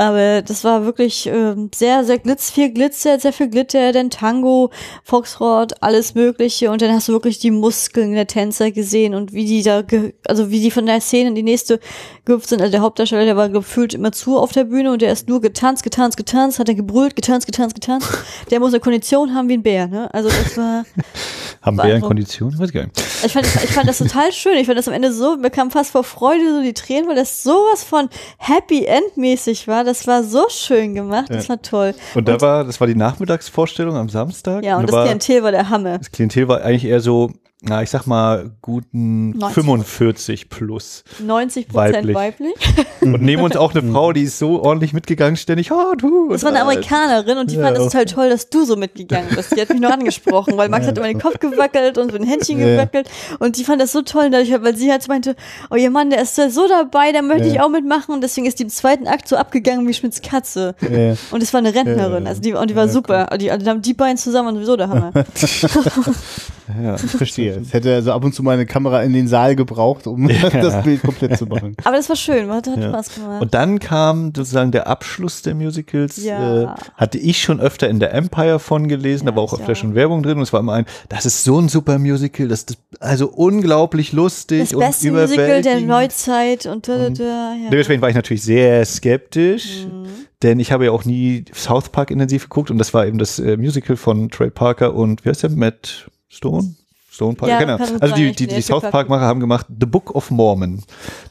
aber 0.00 0.40
das 0.42 0.64
war 0.64 0.84
wirklich 0.86 1.26
ähm, 1.26 1.70
sehr, 1.74 2.04
sehr 2.04 2.18
glitz, 2.18 2.50
viel 2.50 2.72
Glitzer, 2.72 3.20
sehr 3.20 3.32
viel 3.34 3.48
Glitter, 3.50 3.92
dann 3.92 4.08
Tango, 4.08 4.70
Foxtrot, 5.04 5.74
alles 5.82 6.14
Mögliche. 6.14 6.70
Und 6.70 6.80
dann 6.80 6.92
hast 6.92 7.08
du 7.08 7.12
wirklich 7.12 7.38
die 7.38 7.50
Muskeln 7.50 8.14
der 8.14 8.26
Tänzer 8.26 8.70
gesehen 8.70 9.14
und 9.14 9.32
wie 9.34 9.44
die 9.44 9.62
da, 9.62 9.82
ge 9.82 10.14
also 10.26 10.50
wie 10.50 10.60
die 10.60 10.70
von 10.70 10.86
der 10.86 11.00
Szene 11.00 11.28
in 11.28 11.34
die 11.34 11.42
nächste 11.42 11.80
gehüpft 12.24 12.48
sind. 12.48 12.60
Also 12.62 12.72
der 12.72 12.80
Hauptdarsteller, 12.80 13.24
der 13.26 13.36
war 13.36 13.48
gefühlt 13.50 13.92
immer 13.92 14.10
zu 14.12 14.38
auf 14.38 14.52
der 14.52 14.64
Bühne 14.64 14.90
und 14.92 15.02
der 15.02 15.12
ist 15.12 15.28
nur 15.28 15.40
getanzt, 15.40 15.82
getanzt, 15.82 16.16
getanzt, 16.16 16.58
hat 16.58 16.68
er 16.68 16.74
gebrüllt, 16.74 17.14
getanzt, 17.14 17.46
getanzt, 17.46 17.74
getanzt. 17.74 18.08
Der 18.50 18.58
muss 18.58 18.72
eine 18.72 18.80
Kondition 18.80 19.34
haben 19.34 19.48
wie 19.48 19.54
ein 19.58 19.62
Bär, 19.62 19.86
ne? 19.86 20.12
Also 20.14 20.28
das 20.30 20.56
war, 20.56 20.84
Haben 21.62 21.76
War 21.76 21.84
Bären 21.84 21.96
einfach- 21.96 22.08
Konditionen? 22.08 22.58
Weiß 22.58 22.68
ich 22.68 22.74
gar 22.74 22.84
nicht. 22.84 22.98
ich 23.24 23.32
fand, 23.32 23.44
ich 23.46 23.70
fand 23.70 23.86
das 23.88 23.98
total 23.98 24.32
schön. 24.32 24.56
Ich 24.56 24.66
fand 24.66 24.78
das 24.78 24.88
am 24.88 24.94
Ende 24.94 25.12
so, 25.12 25.36
mir 25.36 25.50
kam 25.50 25.70
fast 25.70 25.90
vor 25.90 26.04
Freude 26.04 26.54
so 26.54 26.62
die 26.62 26.72
Tränen, 26.72 27.06
weil 27.06 27.16
das 27.16 27.42
sowas 27.42 27.84
von 27.84 28.08
Happy 28.38 28.86
End 28.86 29.16
mäßig 29.16 29.68
war. 29.68 29.84
Das 29.90 30.06
war 30.06 30.22
so 30.22 30.46
schön 30.48 30.94
gemacht. 30.94 31.30
Das 31.30 31.48
war 31.48 31.60
toll. 31.62 31.94
Und 32.14 32.28
da 32.28 32.40
war, 32.40 32.62
das 32.62 32.78
war 32.78 32.86
die 32.86 32.94
Nachmittagsvorstellung 32.94 33.96
am 33.96 34.08
Samstag. 34.08 34.62
Ja, 34.62 34.76
und 34.76 34.82
da 34.82 34.86
das 34.86 34.94
war, 34.94 35.04
Klientel 35.04 35.42
war 35.42 35.50
der 35.50 35.68
Hammer. 35.68 35.98
Das 35.98 36.12
Klientel 36.12 36.46
war 36.46 36.60
eigentlich 36.60 36.84
eher 36.84 37.00
so 37.00 37.32
na, 37.62 37.82
ich 37.82 37.90
sag 37.90 38.06
mal, 38.06 38.52
guten 38.62 39.30
90. 39.36 39.54
45 39.54 40.48
plus. 40.48 41.04
90 41.22 41.68
Prozent 41.68 41.94
Weiblich. 41.96 42.16
weiblich. 42.16 42.54
Und 43.02 43.20
neben 43.22 43.42
uns 43.42 43.54
auch 43.54 43.74
eine 43.74 43.92
Frau, 43.92 44.14
die 44.14 44.22
ist 44.22 44.38
so 44.38 44.62
ordentlich 44.62 44.94
mitgegangen, 44.94 45.36
ständig, 45.36 45.70
oh, 45.70 45.94
du. 45.94 46.30
Das 46.30 46.42
war 46.42 46.50
eine 46.52 46.62
Amerikanerin 46.62 47.36
und 47.36 47.50
die 47.50 47.56
Ja, 47.56 47.64
fand 47.64 47.76
es 47.76 47.84
total 47.84 48.06
toll, 48.06 48.30
dass 48.30 48.48
du 48.48 48.64
so 48.64 48.76
mitgegangen 48.76 49.28
bist. 49.34 49.54
Die 49.54 49.60
hat 49.60 49.68
mich 49.68 49.80
nur 49.80 49.92
angesprochen, 49.92 50.56
weil 50.56 50.70
Max 50.70 50.86
hat 50.86 50.96
immer 50.96 51.08
den 51.08 51.20
Kopf 51.20 51.38
gewackelt 51.38 51.98
und 51.98 52.10
so 52.12 52.16
ein 52.16 52.24
Händchen 52.24 52.58
Ja. 52.58 52.66
gewackelt. 52.66 53.10
Und 53.40 53.58
die 53.58 53.64
fand 53.64 53.82
das 53.82 53.92
so 53.92 54.00
toll, 54.00 54.30
dadurch, 54.30 54.50
weil 54.62 54.74
sie 54.74 54.90
halt 54.90 55.06
meinte, 55.08 55.36
oh 55.70 55.74
ihr 55.76 55.90
Mann, 55.90 56.08
der 56.08 56.22
ist 56.22 56.38
da 56.38 56.48
so 56.48 56.66
dabei, 56.66 57.12
da 57.12 57.20
möchte 57.20 57.46
Ja. 57.48 57.52
ich 57.52 57.60
auch 57.60 57.68
mitmachen. 57.68 58.14
Und 58.14 58.22
deswegen 58.22 58.46
ist 58.46 58.58
die 58.58 58.62
im 58.62 58.68
zweiten 58.70 59.06
Akt 59.06 59.28
so 59.28 59.36
abgegangen 59.36 59.86
wie 59.86 59.92
Schmidts 59.92 60.22
Katze. 60.22 60.74
Ja. 60.80 61.14
Und 61.30 61.42
es 61.42 61.52
war 61.52 61.58
eine 61.58 61.74
Rentnerin, 61.74 62.26
also 62.26 62.40
die, 62.40 62.54
und 62.54 62.70
die 62.70 62.76
war 62.76 62.88
super. 62.88 63.26
Die, 63.38 63.50
die, 63.50 63.80
die 63.82 63.94
beiden 63.94 64.16
zusammen 64.16 64.46
waren 64.46 64.54
sowieso 64.54 64.76
der 64.78 64.88
Hammer. 64.88 65.12
Ja. 66.82 66.94
Ich 66.96 67.00
verstehe. 67.10 67.56
Es 67.62 67.72
hätte 67.72 67.94
also 67.94 68.12
ab 68.12 68.24
und 68.24 68.34
zu 68.34 68.42
mal 68.42 68.52
eine 68.52 68.66
Kamera 68.66 69.02
in 69.02 69.12
den 69.12 69.28
Saal 69.28 69.56
gebraucht, 69.56 70.06
um 70.06 70.28
das 70.52 70.82
Bild 70.82 71.02
komplett 71.02 71.36
zu 71.38 71.46
machen. 71.46 71.74
Aber 71.84 71.96
das 71.96 72.08
war 72.08 72.16
schön, 72.16 72.50
hat, 72.50 72.66
hat 72.66 72.78
Ja. 72.78 72.88
Spaß 72.90 73.14
gemacht. 73.14 73.42
Und 73.42 73.54
dann 73.54 73.78
kam 73.78 74.32
sozusagen 74.34 74.70
der 74.72 74.86
Abschluss 74.86 75.42
der 75.42 75.54
Musicals. 75.54 76.22
Ja. 76.22 76.62
Äh, 76.62 76.66
hatte 76.96 77.18
ich 77.18 77.40
schon 77.42 77.60
öfter 77.60 77.88
in 77.88 78.00
der 78.00 78.12
Empire 78.14 78.58
von 78.58 78.88
gelesen, 78.88 79.26
da 79.26 79.34
war 79.36 79.42
auch 79.42 79.54
öfter 79.58 79.72
auch. 79.72 79.76
schon 79.76 79.94
Werbung 79.94 80.22
drin 80.22 80.36
und 80.38 80.42
es 80.42 80.52
war 80.52 80.60
immer 80.60 80.74
ein, 80.74 80.84
das 81.08 81.26
ist 81.26 81.44
so 81.44 81.58
ein 81.60 81.68
super 81.68 81.98
Musical, 81.98 82.48
das 82.48 82.60
ist 82.64 82.78
also 83.00 83.28
unglaublich 83.28 84.12
lustig 84.12 84.60
das 84.70 84.72
und 84.74 84.80
beste 84.80 85.10
Musical 85.12 85.62
der. 85.62 85.80
Neuzeit 85.80 86.66
und 86.66 86.88
da, 86.88 86.96
da, 86.98 87.10
da, 87.10 87.24
ja. 87.24 87.70
Dementsprechend 87.70 88.02
war 88.02 88.08
ich 88.10 88.14
natürlich 88.16 88.42
sehr 88.42 88.84
skeptisch, 88.84 89.86
Mhm. 89.86 90.06
denn 90.42 90.60
ich 90.60 90.72
habe 90.72 90.86
ja 90.86 90.90
auch 90.90 91.04
nie 91.04 91.44
South 91.54 91.88
Park 91.90 92.10
intensiv 92.10 92.44
geguckt 92.44 92.70
und 92.70 92.78
das 92.78 92.92
war 92.94 93.06
eben 93.06 93.18
das 93.18 93.38
äh, 93.38 93.56
Musical 93.56 93.96
von 93.96 94.30
Trey 94.30 94.50
Parker 94.50 94.94
und 94.94 95.24
wie 95.24 95.28
heißt 95.30 95.42
der? 95.42 95.50
Matt 95.50 96.10
Stone? 96.30 96.74
Stone 97.10 97.34
Parker? 97.34 97.52
Ja, 97.52 97.76
Genau. 97.76 97.98
Also 98.00 98.14
die, 98.14 98.32
die, 98.32 98.46
die 98.46 98.62
South. 98.62 98.82
Park-Macher 98.82 99.26
haben 99.26 99.40
gemacht 99.40 99.66
The 99.68 99.86
Book 99.86 100.14
of 100.14 100.30
Mormon, 100.30 100.82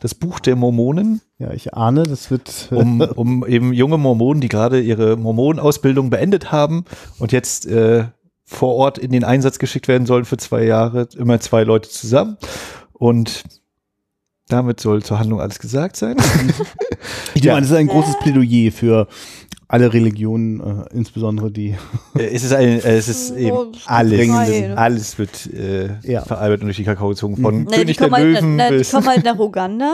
das 0.02 0.14
Buch 0.14 0.40
der 0.40 0.56
Mormonen, 0.56 1.22
Ja, 1.40 1.52
ich 1.52 1.74
ahne, 1.74 2.04
das 2.04 2.30
wird. 2.30 2.68
um, 2.72 3.02
um 3.16 3.48
eben 3.48 3.74
junge 3.74 3.98
Mormonen, 3.98 4.42
die 4.42 4.50
gerade 4.50 4.82
ihre 4.82 5.16
Mormonenausbildung 5.16 6.10
beendet 6.10 6.52
haben 6.52 6.86
und 7.18 7.32
jetzt 7.32 7.66
äh, 7.66 8.06
vor 8.44 8.76
Ort 8.76 8.98
in 8.98 9.12
den 9.12 9.24
Einsatz 9.24 9.58
geschickt 9.58 9.88
werden 9.88 10.06
sollen 10.06 10.26
für 10.26 10.38
zwei 10.38 10.64
Jahre, 10.64 11.08
immer 11.18 11.40
zwei 11.40 11.64
Leute 11.64 11.90
zusammen 11.90 12.38
und 12.94 13.44
damit 14.50 14.80
soll 14.80 15.04
zur 15.04 15.20
Handlung 15.20 15.40
alles 15.40 15.60
gesagt 15.60 15.96
sein. 15.96 16.18
ich 17.36 17.44
ja. 17.44 17.54
meine, 17.54 17.62
das 17.66 17.72
ist 17.72 17.78
ein 17.78 17.88
großes 17.88 18.18
Plädoyer 18.20 18.72
für 18.72 19.08
alle 19.70 19.94
Religionen, 19.94 20.60
äh, 20.60 20.96
insbesondere 20.96 21.52
die. 21.52 21.76
Äh, 22.18 22.24
es 22.34 22.44
ist, 22.44 22.52
ein, 22.54 22.68
äh, 22.68 22.98
es 22.98 23.08
ist 23.08 23.32
eben 23.38 23.56
alles, 23.86 24.30
alles 24.76 25.18
wird 25.18 25.46
äh, 25.54 25.90
Ja. 26.04 26.24
verarbeitet 26.26 26.62
und 26.62 26.68
durch 26.68 26.78
die 26.78 26.84
Kakao 26.84 27.10
gezogen. 27.10 27.38
Von 27.38 27.64
Nee, 27.64 27.86
die, 27.86 27.94
König 27.94 27.98
der 27.98 28.12
halt, 28.12 28.24
Löwen 28.26 28.56
na, 28.58 28.70
die 28.72 28.78
bis. 28.78 28.92
kommen 28.92 29.08
halt 29.08 29.24
nach 29.24 29.38
Uganda 29.40 29.94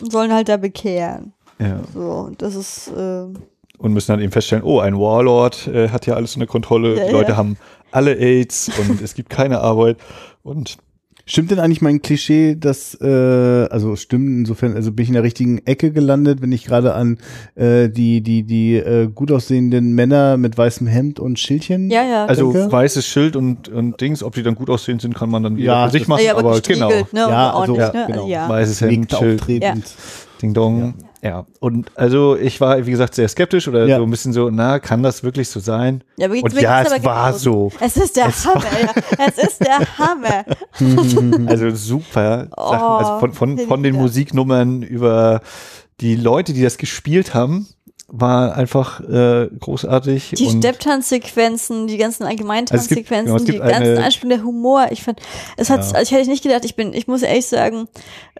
und 0.00 0.10
sollen 0.12 0.32
halt 0.32 0.48
da 0.48 0.56
bekehren. 0.56 1.32
ja. 1.58 1.80
So, 1.92 2.00
und 2.00 2.40
das 2.40 2.54
ist, 2.54 2.88
äh, 2.96 3.24
Und 3.78 3.92
müssen 3.92 4.12
dann 4.12 4.20
eben 4.20 4.32
feststellen, 4.32 4.64
oh, 4.64 4.78
ein 4.80 4.96
Warlord 4.98 5.66
äh, 5.66 5.88
hat 5.90 6.06
ja 6.06 6.14
alles 6.14 6.34
unter 6.36 6.46
Kontrolle, 6.46 6.96
Ja, 6.96 7.06
die 7.06 7.12
Leute 7.12 7.32
ja. 7.32 7.36
haben 7.36 7.56
alle 7.90 8.14
AIDS 8.16 8.70
und 8.88 9.00
es 9.02 9.14
gibt 9.14 9.30
keine 9.30 9.60
Arbeit. 9.60 9.96
Und 10.42 10.76
Stimmt 11.30 11.50
denn 11.50 11.58
eigentlich 11.58 11.82
mein 11.82 12.00
Klischee, 12.00 12.56
dass, 12.58 12.98
äh, 13.02 13.06
also 13.06 13.96
stimmt 13.96 14.28
insofern, 14.30 14.74
also 14.74 14.92
bin 14.92 15.02
ich 15.02 15.08
in 15.10 15.12
der 15.14 15.22
richtigen 15.22 15.58
Ecke 15.66 15.92
gelandet, 15.92 16.40
wenn 16.40 16.52
ich 16.52 16.64
gerade 16.64 16.94
an 16.94 17.18
äh, 17.54 17.90
die, 17.90 18.22
die, 18.22 18.44
die 18.44 18.76
äh, 18.76 19.10
gut 19.14 19.30
aussehenden 19.30 19.94
Männer 19.94 20.38
mit 20.38 20.56
weißem 20.56 20.86
Hemd 20.86 21.20
und 21.20 21.38
Schildchen. 21.38 21.90
ja, 21.90 22.02
ja. 22.02 22.24
also 22.24 22.50
Danke. 22.50 22.72
weißes 22.72 23.06
Schild 23.06 23.36
und, 23.36 23.68
und 23.68 24.00
Dings, 24.00 24.22
ob 24.22 24.36
die 24.36 24.42
dann 24.42 24.54
gut 24.54 24.70
aussehen 24.70 25.00
sind, 25.00 25.14
kann 25.14 25.28
man 25.28 25.42
dann 25.42 25.58
wieder 25.58 25.66
Ja, 25.66 25.90
sich 25.90 26.08
machen. 26.08 26.24
ja, 26.24 26.34
aber, 26.34 26.48
aber 26.48 26.60
genau, 26.62 26.88
ne? 26.88 27.06
Ja, 27.12 27.50
und 27.50 27.60
also, 27.60 27.76
ja, 27.76 27.92
ne? 27.92 28.04
genau. 28.06 28.18
Also, 28.20 28.28
ja. 28.32 28.48
weißes 28.48 28.80
Hemd, 28.80 29.12
Schild, 29.12 29.40
auftretend. 29.42 29.84
Ding 30.40 30.54
Dong. 30.54 30.80
Ja. 30.80 31.07
Und 31.60 31.90
also 31.96 32.36
ich 32.36 32.60
war, 32.60 32.86
wie 32.86 32.90
gesagt, 32.90 33.14
sehr 33.14 33.28
skeptisch 33.28 33.66
oder 33.68 33.86
Ja. 33.86 33.96
so 33.98 34.04
ein 34.04 34.10
bisschen 34.10 34.32
so, 34.32 34.50
na, 34.50 34.78
kann 34.78 35.02
das 35.02 35.22
wirklich 35.22 35.48
so 35.48 35.60
sein? 35.60 36.04
Ja, 36.16 36.26
aber 36.26 36.36
Und 36.42 36.52
ja, 36.60 36.82
es 36.82 36.92
aber 36.92 37.04
war 37.04 37.32
so. 37.32 37.72
Es 37.80 37.96
ist 37.96 38.16
der 38.16 38.26
Hammer, 38.26 38.64
ja. 38.80 39.26
Es 39.26 39.38
ist 39.38 39.60
der 39.60 39.78
Hammer. 39.98 40.44
Also 41.48 41.70
super 41.70 42.48
Sachen. 42.48 42.52
Oh, 42.56 42.60
Also 42.60 43.18
von, 43.20 43.32
von, 43.32 43.58
von 43.58 43.82
den 43.82 43.94
ja. 43.96 44.00
Musiknummern 44.00 44.82
über 44.82 45.40
die 46.00 46.14
Leute, 46.14 46.52
die 46.52 46.62
das 46.62 46.78
gespielt 46.78 47.34
haben, 47.34 47.66
war 48.10 48.56
einfach 48.56 49.00
äh, 49.00 49.48
großartig. 49.60 50.32
Die 50.38 50.48
Stepptanzsequenzen, 50.48 51.86
die 51.86 51.98
ganzen 51.98 52.22
Also 52.24 52.30
Allgemeintanzsequenzen, 52.30 53.26
genau, 53.26 53.36
es 53.36 53.44
die 53.44 53.58
ganzen 53.58 53.98
Einspielungen, 53.98 54.38
der 54.38 54.46
Humor. 54.46 54.86
Ich 54.90 55.02
fand, 55.02 55.20
es 55.58 55.68
hat, 55.68 55.84
Ja. 55.84 55.92
also 55.92 56.02
ich 56.02 56.18
hätte 56.18 56.30
nicht 56.30 56.42
gedacht, 56.42 56.64
ich 56.64 56.74
bin, 56.74 56.94
ich 56.94 57.06
muss 57.06 57.20
ehrlich 57.22 57.46
sagen, 57.46 57.86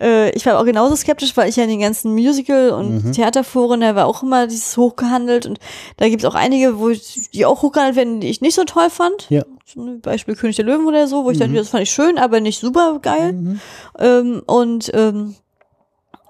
äh, 0.00 0.30
ich 0.30 0.46
war 0.46 0.58
auch 0.58 0.64
genauso 0.64 0.96
skeptisch, 0.96 1.36
weil 1.36 1.50
ich 1.50 1.56
ja 1.56 1.64
in 1.64 1.68
den 1.68 1.80
ganzen 1.80 2.14
Musical- 2.14 2.70
und 2.70 3.04
Mhm. 3.04 3.12
Theaterforen, 3.12 3.82
da 3.82 3.94
war 3.94 4.06
auch 4.06 4.22
immer 4.22 4.46
dieses 4.46 4.76
hochgehandelt 4.78 5.44
und 5.44 5.58
da 5.98 6.08
gibt 6.08 6.22
es 6.22 6.28
auch 6.28 6.34
einige, 6.34 6.78
wo 6.78 6.88
ich, 6.88 7.28
die 7.34 7.44
auch 7.44 7.60
hochgehandelt 7.60 7.96
werden, 7.96 8.20
die 8.20 8.28
ich 8.28 8.40
nicht 8.40 8.54
so 8.54 8.64
toll 8.64 8.88
fand. 8.88 9.26
Ja. 9.28 9.42
Zum 9.66 10.00
Beispiel 10.00 10.34
König 10.34 10.56
der 10.56 10.64
Löwen 10.64 10.86
oder 10.86 11.06
so, 11.06 11.24
wo 11.24 11.30
ich 11.30 11.36
Mhm. 11.36 11.42
dachte, 11.42 11.54
das 11.56 11.68
fand 11.68 11.82
ich 11.82 11.90
schön, 11.90 12.16
aber 12.16 12.40
nicht 12.40 12.58
super 12.58 12.98
geil. 13.02 13.58
Ähm, 13.98 14.42
und 14.46 14.90
ähm, 14.94 15.34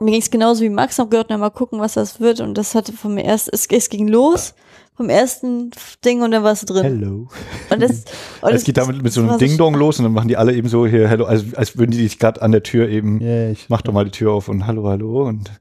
mir 0.00 0.12
ging 0.12 0.20
es 0.20 0.30
genauso 0.30 0.62
wie 0.62 0.68
Max 0.68 0.98
noch 0.98 1.10
gehört, 1.10 1.28
na 1.30 1.38
mal 1.38 1.50
gucken, 1.50 1.80
was 1.80 1.94
das 1.94 2.20
wird. 2.20 2.40
Und 2.40 2.54
das 2.54 2.74
hatte 2.74 2.92
vom 2.92 3.18
ersten, 3.18 3.50
es, 3.54 3.66
es 3.70 3.88
ging 3.88 4.08
los 4.08 4.54
vom 4.96 5.08
ersten 5.08 5.70
Ding 6.04 6.22
und 6.22 6.32
dann 6.32 6.42
war 6.42 6.52
es 6.52 6.62
drin. 6.62 6.82
Hello. 6.82 7.28
Und 7.70 7.80
das, 7.80 8.04
und 8.40 8.52
es 8.52 8.64
geht 8.64 8.78
damit 8.78 9.00
mit 9.00 9.12
so 9.12 9.20
einem 9.20 9.38
Ding-Dong 9.38 9.74
los 9.74 10.00
und 10.00 10.04
dann 10.04 10.12
machen 10.12 10.26
die 10.26 10.36
alle 10.36 10.52
eben 10.52 10.68
so 10.68 10.88
hier 10.88 11.06
Hello, 11.08 11.24
als, 11.24 11.54
als 11.54 11.78
würden 11.78 11.92
die 11.92 11.98
dich 11.98 12.18
gerade 12.18 12.42
an 12.42 12.50
der 12.50 12.64
Tür 12.64 12.88
eben, 12.88 13.20
Ja, 13.20 13.48
ich, 13.48 13.68
mach 13.68 13.80
doch 13.80 13.92
mal 13.92 14.04
die 14.04 14.10
Tür 14.10 14.32
auf 14.32 14.48
und 14.48 14.66
Hallo, 14.66 14.88
Hallo 14.88 15.22
und 15.22 15.52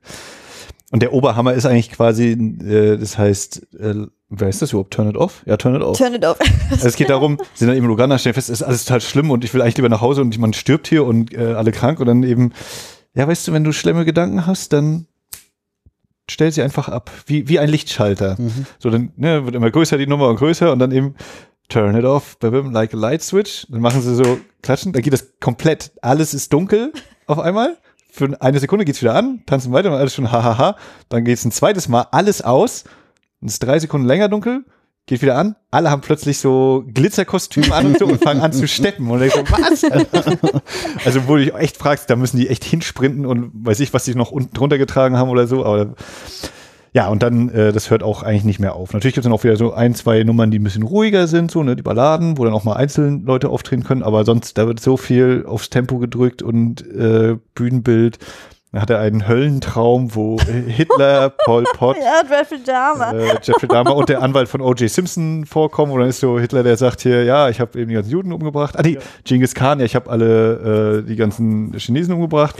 und 0.89 1.01
der 1.01 1.11
Oberhammer 1.11 1.53
ist 1.53 1.65
eigentlich 1.65 1.91
quasi, 1.91 2.31
äh, 2.31 2.97
das 2.97 3.17
heißt, 3.17 3.67
äh, 3.77 4.05
wer 4.29 4.47
ist 4.47 4.61
das 4.61 4.71
überhaupt? 4.71 4.93
Turn 4.93 5.09
it 5.09 5.17
off? 5.17 5.43
Ja, 5.45 5.57
turn 5.57 5.75
it 5.75 5.81
off. 5.81 5.97
Turn 5.97 6.13
it 6.13 6.25
off. 6.25 6.37
Also 6.71 6.87
es 6.87 6.95
geht 6.95 7.09
darum, 7.09 7.37
sie 7.53 7.59
sind 7.59 7.67
dann 7.67 7.77
eben 7.77 7.85
in 7.85 7.91
Uganda, 7.91 8.17
stellen 8.17 8.33
fest, 8.33 8.49
es 8.49 8.61
ist 8.61 8.63
alles 8.63 8.85
total 8.85 9.01
schlimm 9.01 9.29
und 9.29 9.43
ich 9.43 9.53
will 9.53 9.61
eigentlich 9.61 9.75
lieber 9.75 9.89
nach 9.89 10.01
Hause 10.01 10.21
und 10.21 10.37
man 10.39 10.53
stirbt 10.53 10.87
hier 10.87 11.05
und 11.05 11.33
äh, 11.33 11.53
alle 11.53 11.71
krank 11.71 11.99
und 11.99 12.07
dann 12.07 12.23
eben, 12.23 12.53
ja, 13.17 13.27
weißt 13.27 13.47
du, 13.47 13.53
wenn 13.53 13.63
du 13.63 13.73
schlimme 13.73 14.05
Gedanken 14.05 14.45
hast, 14.45 14.73
dann 14.73 15.07
stell 16.29 16.51
sie 16.51 16.61
einfach 16.61 16.87
ab, 16.87 17.09
wie, 17.25 17.49
wie 17.49 17.57
ein 17.57 17.67
Lichtschalter. 17.67 18.35
Mhm. 18.37 18.67
So, 18.77 18.91
dann 18.91 19.11
ne, 19.15 19.43
wird 19.43 19.55
immer 19.55 19.71
größer 19.71 19.97
die 19.97 20.05
Nummer 20.05 20.29
und 20.29 20.35
größer 20.35 20.71
und 20.71 20.77
dann 20.77 20.91
eben 20.91 21.15
turn 21.67 21.97
it 21.97 22.05
off, 22.05 22.37
babim, 22.37 22.71
like 22.71 22.93
a 22.93 22.97
light 22.97 23.23
switch. 23.23 23.65
Dann 23.69 23.81
machen 23.81 24.03
sie 24.03 24.13
so 24.13 24.37
klatschen, 24.61 24.93
dann 24.93 25.01
geht 25.01 25.13
das 25.13 25.39
komplett, 25.39 25.93
alles 26.03 26.35
ist 26.35 26.53
dunkel 26.53 26.93
auf 27.25 27.39
einmal. 27.39 27.77
Für 28.11 28.39
eine 28.39 28.59
Sekunde 28.59 28.85
geht's 28.85 29.01
wieder 29.01 29.15
an, 29.15 29.41
tanzen 29.47 29.73
weiter, 29.73 29.89
und 29.89 29.97
alles 29.97 30.13
schon 30.13 30.31
hahaha. 30.31 30.75
Dann 31.09 31.25
geht's 31.25 31.43
ein 31.43 31.51
zweites 31.51 31.87
Mal 31.87 32.05
alles 32.11 32.43
aus, 32.43 32.83
dann 33.41 33.49
ist 33.49 33.63
drei 33.63 33.79
Sekunden 33.79 34.05
länger 34.05 34.29
dunkel, 34.29 34.63
geht 35.07 35.21
wieder 35.21 35.37
an, 35.37 35.55
alle 35.71 35.89
haben 35.89 36.01
plötzlich 36.01 36.37
so 36.37 36.83
Glitzerkostüme 36.93 37.73
an 37.73 37.87
und 37.87 37.99
so 37.99 38.05
und 38.05 38.21
fangen 38.21 38.41
an 38.41 38.53
zu 38.53 38.67
steppen. 38.67 39.09
Und 39.09 39.21
ich 39.23 39.33
so, 39.33 39.39
was? 39.49 39.83
also, 41.05 41.27
wo 41.27 41.37
du 41.37 41.45
dich 41.45 41.55
echt 41.55 41.77
fragst, 41.77 42.09
da 42.09 42.15
müssen 42.15 42.37
die 42.37 42.49
echt 42.49 42.63
hinsprinten 42.63 43.25
und 43.25 43.51
weiß 43.53 43.79
ich, 43.79 43.93
was 43.93 44.03
die 44.03 44.15
noch 44.15 44.31
unten 44.31 44.53
drunter 44.53 44.77
getragen 44.77 45.17
haben 45.17 45.29
oder 45.29 45.47
so, 45.47 45.65
aber 45.65 45.95
ja, 46.93 47.07
und 47.09 47.23
dann, 47.23 47.49
äh, 47.49 47.71
das 47.71 47.89
hört 47.89 48.03
auch 48.03 48.23
eigentlich 48.23 48.43
nicht 48.43 48.59
mehr 48.59 48.75
auf. 48.75 48.93
Natürlich 48.93 49.13
gibt 49.13 49.23
es 49.23 49.29
dann 49.29 49.37
auch 49.37 49.43
wieder 49.43 49.55
so 49.55 49.73
ein, 49.73 49.95
zwei 49.95 50.23
Nummern, 50.23 50.51
die 50.51 50.59
ein 50.59 50.63
bisschen 50.63 50.83
ruhiger 50.83 51.27
sind, 51.27 51.51
so, 51.51 51.63
ne, 51.63 51.75
die 51.75 51.83
Balladen, 51.83 52.37
wo 52.37 52.43
dann 52.43 52.53
auch 52.53 52.63
mal 52.63 52.73
einzelne 52.73 53.21
Leute 53.23 53.49
auftreten 53.49 53.83
können, 53.83 54.03
aber 54.03 54.25
sonst, 54.25 54.57
da 54.57 54.67
wird 54.67 54.79
so 54.79 54.97
viel 54.97 55.45
aufs 55.47 55.69
Tempo 55.69 55.99
gedrückt 55.99 56.41
und 56.41 56.81
äh, 56.81 57.37
Bühnenbild. 57.55 58.19
Da 58.73 58.81
hat 58.81 58.89
er 58.89 58.99
einen 58.99 59.27
Höllentraum, 59.27 60.13
wo 60.13 60.37
Hitler, 60.41 61.29
Pol 61.29 61.63
Pot, 61.73 61.95
ja, 62.01 62.21
Jeffrey 62.29 62.61
Dahmer. 62.61 63.13
äh, 63.13 63.37
Jeffrey 63.41 63.67
Dahmer 63.67 63.95
und 63.95 64.09
der 64.09 64.21
Anwalt 64.21 64.49
von 64.49 64.59
O.J. 64.59 64.89
Simpson 64.89 65.45
vorkommen. 65.45 65.93
Und 65.93 66.01
dann 66.01 66.09
ist 66.09 66.19
so 66.19 66.37
Hitler, 66.37 66.63
der 66.63 66.75
sagt 66.75 67.01
hier, 67.01 67.23
ja, 67.23 67.47
ich 67.47 67.61
habe 67.61 67.79
eben 67.79 67.87
die 67.87 67.95
ganzen 67.95 68.11
Juden 68.11 68.33
umgebracht. 68.33 68.77
Ah, 68.77 68.81
nee, 68.83 68.97
Genghis 69.23 69.55
Khan, 69.55 69.79
ja, 69.79 69.85
ich 69.85 69.95
habe 69.95 70.09
alle 70.09 70.99
äh, 70.99 71.07
die 71.07 71.15
ganzen 71.15 71.73
Chinesen 71.77 72.13
umgebracht. 72.13 72.55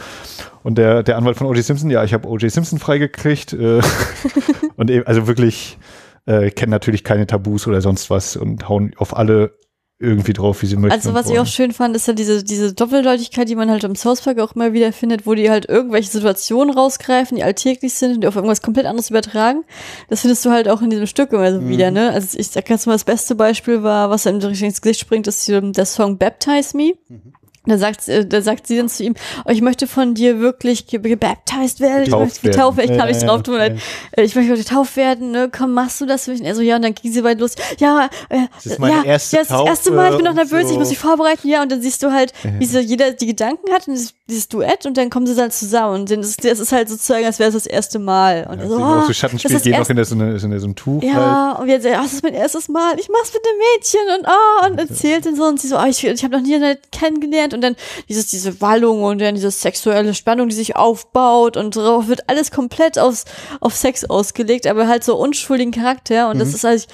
Und 0.63 0.78
der, 0.78 1.04
der 1.04 1.17
Anwalt 1.17 1.38
von 1.38 1.48
O.J. 1.48 1.63
Simpson, 1.63 1.89
ja, 1.89 2.06
ich 2.06 2.13
habe 2.13 2.28
O.J. 2.30 2.50
Simpson 2.50 2.80
freigekriegt. 2.80 3.52
Äh, 3.52 3.82
und 4.78 4.89
eben, 4.89 5.06
also 5.06 5.28
wirklich 5.28 5.78
äh, 6.26 6.52
kennen 6.52 6.72
natürlich 6.72 7.04
keine 7.04 7.28
Tabus 7.28 7.67
oder 7.67 7.82
sonst 7.82 8.10
was 8.10 8.38
und 8.38 8.70
hauen 8.70 8.93
auf 8.98 9.15
alle 9.15 9.52
irgendwie 10.00 10.34
drauf, 10.34 10.62
wie 10.62 10.68
sie 10.68 10.76
möchten. 10.76 10.94
Also 10.94 11.14
was 11.16 11.30
ich 11.30 11.40
auch 11.40 11.48
schön 11.48 11.72
fand, 11.72 11.96
ist 11.96 12.08
ja 12.08 12.14
diese, 12.14 12.44
diese 12.44 12.74
Doppeldeutigkeit, 12.74 13.50
die 13.50 13.56
man 13.56 13.72
halt 13.72 13.84
im 13.84 13.96
South 13.96 14.22
Park 14.22 14.40
auch 14.40 14.54
immer 14.54 14.72
wieder 14.74 14.94
findet, 14.94 15.26
wo 15.26 15.34
die 15.34 15.50
halt 15.50 15.68
irgendwelche 15.68 16.12
Situationen 16.12 16.72
rausgreifen, 16.74 17.36
die 17.36 17.44
alltäglich 17.44 17.94
sind 17.96 18.14
und 18.16 18.22
die 18.22 18.28
auf 18.28 18.36
irgendwas 18.36 18.62
komplett 18.62 18.86
anderes 18.86 19.10
übertragen. 19.10 19.64
Das 20.08 20.22
findest 20.22 20.46
du 20.46 20.52
halt 20.52 20.70
auch 20.70 20.82
in 20.84 20.92
diesem 20.92 21.08
Stück 21.08 21.34
immer 21.34 21.52
so 21.52 21.62
Mhm. 21.62 21.70
wieder, 21.70 21.90
ne? 21.90 22.12
Also 22.12 22.38
ich 22.38 22.48
sag 22.50 22.70
jetzt 22.70 22.86
mal, 22.86 22.94
das 22.94 23.06
beste 23.06 23.34
Beispiel 23.34 23.82
war, 23.82 24.10
was 24.12 24.28
einem 24.28 24.40
direkt 24.40 24.62
ins 24.62 24.82
Gesicht 24.82 25.00
springt, 25.00 25.26
ist 25.28 25.48
der 25.48 25.86
Song 25.86 26.18
Baptize 26.20 26.78
Me. 26.78 26.94
Mhm. 27.10 27.34
Da 27.68 27.78
sagt, 27.78 28.08
äh, 28.08 28.26
da 28.26 28.42
sagt 28.42 28.68
sie 28.68 28.78
dann 28.78 28.90
zu 28.90 29.04
ihm, 29.04 29.16
oh, 29.46 29.50
ich 29.52 29.62
möchte 29.62 29.88
von 29.88 30.14
dir 30.14 30.40
wirklich 30.40 30.88
ge- 30.88 31.00
gebaptized 31.00 31.80
werden, 31.80 32.04
ich 32.04 32.06
Getauft 32.10 32.24
möchte 32.26 32.50
getauft 32.50 32.78
werden, 32.78 32.92
ich 32.92 32.98
kam 32.98 33.08
Ja, 33.08 33.14
nicht 33.14 33.22
ja, 33.22 33.28
drauf, 33.28 33.48
mir 33.48 33.58
leid. 33.58 33.80
Äh, 34.12 34.24
ich 34.24 34.36
möchte 34.36 34.54
getauft 34.56 34.96
werden, 34.96 35.32
ne, 35.32 35.50
komm, 35.56 35.74
machst 35.74 36.00
du 36.02 36.06
das 36.06 36.26
für 36.26 36.32
mich? 36.32 36.40
Und 36.42 36.46
er 36.48 36.56
so, 36.56 36.62
ja, 36.62 36.76
und 36.78 36.82
dann 36.84 36.94
ging 36.96 37.12
sie 37.12 37.24
weit 37.24 37.40
los, 37.40 37.56
ja, 37.80 38.10
äh, 38.30 38.40
Das 38.56 38.66
ist 38.66 38.80
meine 38.80 38.96
ja, 38.98 39.04
erste 39.04 39.36
ja, 39.38 39.42
das, 39.44 39.50
das 39.50 39.66
erste 39.66 39.92
Mal, 39.92 40.12
ich 40.12 40.16
bin 40.18 40.26
noch 40.26 40.34
nervös, 40.34 40.64
ich 40.66 40.74
so. 40.74 40.80
muss 40.80 40.90
mich 40.90 40.98
vorbereiten, 41.00 41.48
ja, 41.48 41.62
und 41.62 41.72
dann 41.72 41.82
siehst 41.82 42.02
du 42.04 42.12
halt, 42.12 42.34
wie 42.60 42.66
so 42.66 42.80
jeder 42.80 43.12
die 43.12 43.28
Gedanken 43.28 43.72
hat 43.74 43.88
und 43.88 43.94
dieses, 43.96 44.14
dieses 44.30 44.48
Duett 44.50 44.86
und 44.86 44.98
dann 44.98 45.10
kommen 45.10 45.28
sie 45.28 45.36
dann 45.36 45.52
zusammen 45.52 46.02
und 46.02 46.12
ist, 46.12 46.44
das 46.44 46.60
ist 46.60 46.72
halt 46.72 46.90
sozusagen, 46.90 47.26
als 47.26 47.40
wäre 47.40 47.50
es 47.50 47.54
das 47.56 47.66
erste 47.66 48.00
Mal. 48.00 48.48
Und 48.50 48.60
Ja, 48.60 48.68
so, 48.68 48.76
oh, 48.76 49.02
so 49.02 49.08
das 49.08 49.18
Schattenspiel 49.18 49.52
ist 49.52 49.56
das 49.56 49.64
gehen 49.64 49.80
noch 49.80 49.90
in, 49.90 49.96
der, 49.96 50.06
so, 50.06 50.16
eine, 50.16 50.40
so, 50.40 50.48
eine, 50.48 50.60
so 50.60 50.66
einem 50.66 50.76
Tuch 50.76 51.02
halt. 51.04 51.14
ja, 51.14 51.52
und 51.54 51.68
jetzt, 51.68 51.86
ah, 51.86 52.02
das 52.02 52.14
ist 52.14 52.24
mein 52.24 52.34
erstes 52.34 52.68
Mal, 52.70 53.00
ich 53.00 53.10
mach's 53.10 53.34
mit 53.34 53.44
dem 53.46 53.58
Mädchen 53.58 54.20
und 54.20 54.28
oh, 54.28 54.66
und 54.68 54.80
erzählt 54.80 55.26
dann 55.26 55.36
so 55.36 55.44
und 55.44 55.60
sie 55.60 55.68
so, 55.68 55.78
ah, 55.78 55.88
ich, 55.88 56.04
ich 56.06 56.24
habe 56.24 56.36
noch 56.36 56.42
nie 56.44 56.58
kennengelernt 56.92 57.54
und 57.58 57.62
dann 57.62 57.76
dieses, 58.10 58.28
diese 58.28 58.62
Wallung 58.62 59.04
und 59.04 59.20
dann 59.20 59.36
diese 59.36 59.52
sexuelle 59.52 60.13
Spannung, 60.13 60.50
die 60.50 60.56
sich 60.56 60.76
aufbaut 60.76 61.58
und 61.58 61.76
darauf 61.76 62.08
wird 62.08 62.30
alles 62.30 62.52
komplett 62.52 62.98
aufs, 62.98 63.26
auf 63.60 63.76
Sex 63.76 64.06
ausgelegt, 64.06 64.67
aber 64.67 64.88
halt 64.88 65.04
so 65.04 65.15
unschuldigen 65.17 65.72
Charakter 65.72 66.30
und 66.30 66.39
das 66.39 66.54
ist 66.54 66.63
halt, 66.63 66.88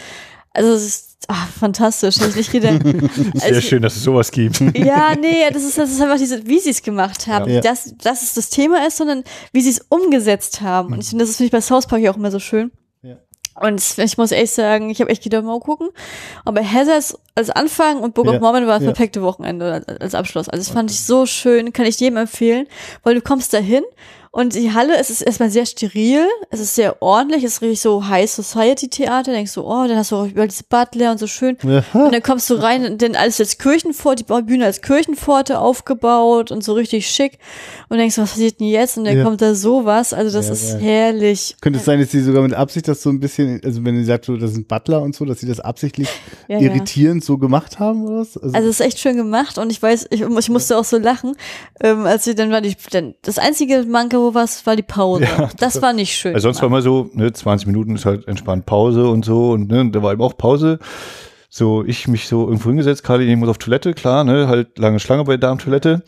also 0.54 0.72
es 0.72 0.84
ist 0.84 1.14
ah, 1.28 1.48
fantastisch, 1.60 2.18
hätte 2.18 2.30
ich 2.30 2.36
nicht 2.36 2.52
gedacht. 2.52 2.82
Sehr 3.34 3.44
Also- 3.44 3.62
schön, 3.62 3.82
dass 3.82 3.96
es 3.96 4.04
sowas 4.04 4.32
gibt. 4.32 4.60
ja, 4.76 5.16
nee, 5.16 5.50
das 5.52 5.64
ist, 5.64 5.78
das 5.78 5.92
ist 5.92 6.02
einfach 6.02 6.18
diese, 6.18 6.46
wie 6.48 6.60
sie 6.60 6.72
es 6.72 6.82
gemacht 6.82 7.28
haben. 7.28 7.50
Ja. 7.50 7.62
Das, 7.62 7.94
dass 8.02 8.24
es 8.24 8.34
das 8.34 8.50
Thema 8.50 8.86
ist, 8.86 8.98
sondern 8.98 9.24
wie 9.52 9.62
sie 9.62 9.70
es 9.70 9.82
umgesetzt 9.90 10.62
haben. 10.62 10.94
Und 10.94 11.02
ich 11.02 11.10
finde, 11.10 11.26
das 11.26 11.36
finde 11.38 11.48
ich 11.48 11.52
bei 11.52 11.62
South 11.62 11.88
Park 11.88 12.02
ja 12.02 12.12
auch 12.12 12.18
immer 12.18 12.32
so 12.32 12.40
schön. 12.40 12.72
Und 13.56 13.84
ich 13.98 14.18
muss 14.18 14.32
echt 14.32 14.54
sagen, 14.54 14.90
ich 14.90 15.00
habe 15.00 15.12
echt 15.12 15.24
gedacht, 15.24 15.44
mal 15.44 15.60
gucken. 15.60 15.90
Aber 16.44 16.62
ist 16.98 17.18
als 17.36 17.50
Anfang 17.50 18.00
und 18.00 18.14
Book 18.16 18.26
Ja. 18.26 18.34
of 18.34 18.42
Mormon 18.42 18.66
war 18.68 18.76
das 18.80 18.84
Ja. 18.84 18.92
perfekte 18.92 19.22
Wochenende 19.22 19.84
als, 19.88 20.16
Abschluss. 20.16 20.50
Also 20.50 20.64
das 20.66 20.74
fand 20.74 20.90
ich 20.92 21.02
so 21.02 21.26
schön, 21.26 21.72
kann 21.74 21.86
ich 21.86 22.00
jedem 22.00 22.18
empfehlen, 22.18 22.68
weil 23.04 23.16
du 23.16 23.22
kommst 23.22 23.54
dahin 23.54 23.84
und 24.36 24.56
die 24.56 24.74
Halle, 24.74 24.98
es 24.98 25.12
ist 25.12 25.22
erstmal 25.22 25.52
sehr 25.52 25.68
steril, 25.68 26.26
es 26.50 26.60
ist 26.60 26.74
sehr 26.74 27.04
ordentlich, 27.04 27.44
es 27.44 27.54
ist 27.54 27.62
richtig 27.62 27.82
so 27.82 28.08
High 28.08 28.28
Society 28.28 28.88
Theater, 28.90 29.32
denkst 29.32 29.54
du, 29.54 29.62
oh, 29.62 29.86
dann 29.88 29.96
hast 29.96 30.10
du 30.12 30.16
auch 30.16 30.26
über 30.26 30.48
diese 30.48 30.64
Butler 30.64 31.12
und 31.12 31.20
so 31.20 31.28
schön. 31.28 31.56
Ja. 31.62 31.84
Und 31.94 32.12
dann 32.12 32.24
kommst 32.24 32.50
du 32.50 32.56
rein, 32.56 32.84
und 32.84 33.02
dann 33.04 33.16
alles 33.16 33.40
als 33.40 33.60
Kirchenpforte, 33.60 34.24
die 34.24 34.42
Bühne 34.42 34.66
als 34.66 34.82
Kirchenpforte 34.82 35.60
aufgebaut 35.60 36.50
und 36.52 36.64
so 36.64 36.74
richtig 36.74 37.06
schick. 37.08 37.38
Und 37.90 38.00
denkst, 38.00 38.18
was 38.18 38.32
passiert 38.32 38.60
denn 38.60 38.70
jetzt? 38.70 38.98
Und 38.98 39.06
dann 39.06 39.20
Ja. 39.20 39.24
kommt 39.24 39.40
da 39.40 39.54
sowas. 39.54 40.14
Also 40.14 40.36
das 40.36 40.48
Ja, 40.48 40.54
ist 40.54 40.82
herrlich. 40.82 41.56
Könnte 41.62 41.78
es 41.78 41.86
sein, 41.86 42.00
dass 42.00 42.10
sie 42.10 42.22
sogar 42.24 42.42
mit 42.42 42.56
Absicht 42.56 42.88
das 42.88 43.04
so 43.04 43.12
ein 43.12 43.20
bisschen, 43.20 43.62
also 43.64 43.86
wenn 43.86 43.96
sie 43.98 44.04
sagt, 44.06 44.26
so, 44.26 44.36
das 44.36 44.54
sind 44.54 44.68
Butler 44.68 45.04
und 45.04 45.14
so, 45.16 45.26
dass 45.26 45.42
sie 45.42 45.48
das 45.48 45.60
absichtlich 45.60 46.10
irritierend 46.48 47.24
so 47.24 47.38
gemacht 47.38 47.78
haben 47.78 48.04
oder 48.06 48.22
was? 48.22 48.36
Also 48.36 48.58
es 48.58 48.66
ist 48.66 48.82
echt 48.82 48.98
schön 48.98 49.16
gemacht 49.16 49.60
und 49.60 49.72
ich 49.72 49.80
weiß, 49.80 50.08
ich, 50.10 50.22
ich 50.22 50.50
musste 50.50 50.76
auch 50.76 50.86
so 50.86 50.98
lachen, 50.98 51.36
ähm, 51.82 52.08
als 52.08 52.24
sie 52.24 52.34
dann 52.34 52.50
war 52.50 52.62
die, 52.62 52.76
dann, 52.90 53.14
das 53.22 53.38
einzige 53.38 53.84
Manko 53.84 54.23
was 54.34 54.66
war 54.66 54.76
die 54.76 54.84
Pause. 54.84 55.24
Ja, 55.38 55.50
das 55.58 55.82
war 55.82 55.94
nicht 55.94 56.14
schön. 56.14 56.34
Also 56.34 56.48
sonst 56.48 56.62
war 56.62 56.68
immer 56.68 56.82
so, 56.82 57.10
ne, 57.14 57.32
20 57.32 57.68
Minuten 57.68 57.96
ist 57.96 58.06
halt 58.06 58.28
entspannt 58.28 58.66
Pause 58.66 59.08
und 59.08 59.26
so 59.26 59.52
und 59.52 59.70
ne, 59.70 59.90
da 59.92 60.04
war 60.04 60.14
eben 60.14 60.22
auch 60.22 60.38
Pause. 60.38 60.80
So, 61.50 61.84
ich 61.84 62.08
mich 62.08 62.28
so 62.28 62.48
irgendwo 62.48 62.70
hingesetzt, 62.70 63.04
Kali 63.04 63.32
ich 63.32 63.38
muss 63.38 63.50
auf 63.50 63.60
Toilette, 63.60 63.94
klar, 63.94 64.24
ne, 64.24 64.48
halt 64.48 64.80
lange 64.80 65.00
Schlange 65.00 65.24
bei 65.24 65.34
der 65.34 65.50
Darmtoilette. 65.50 66.04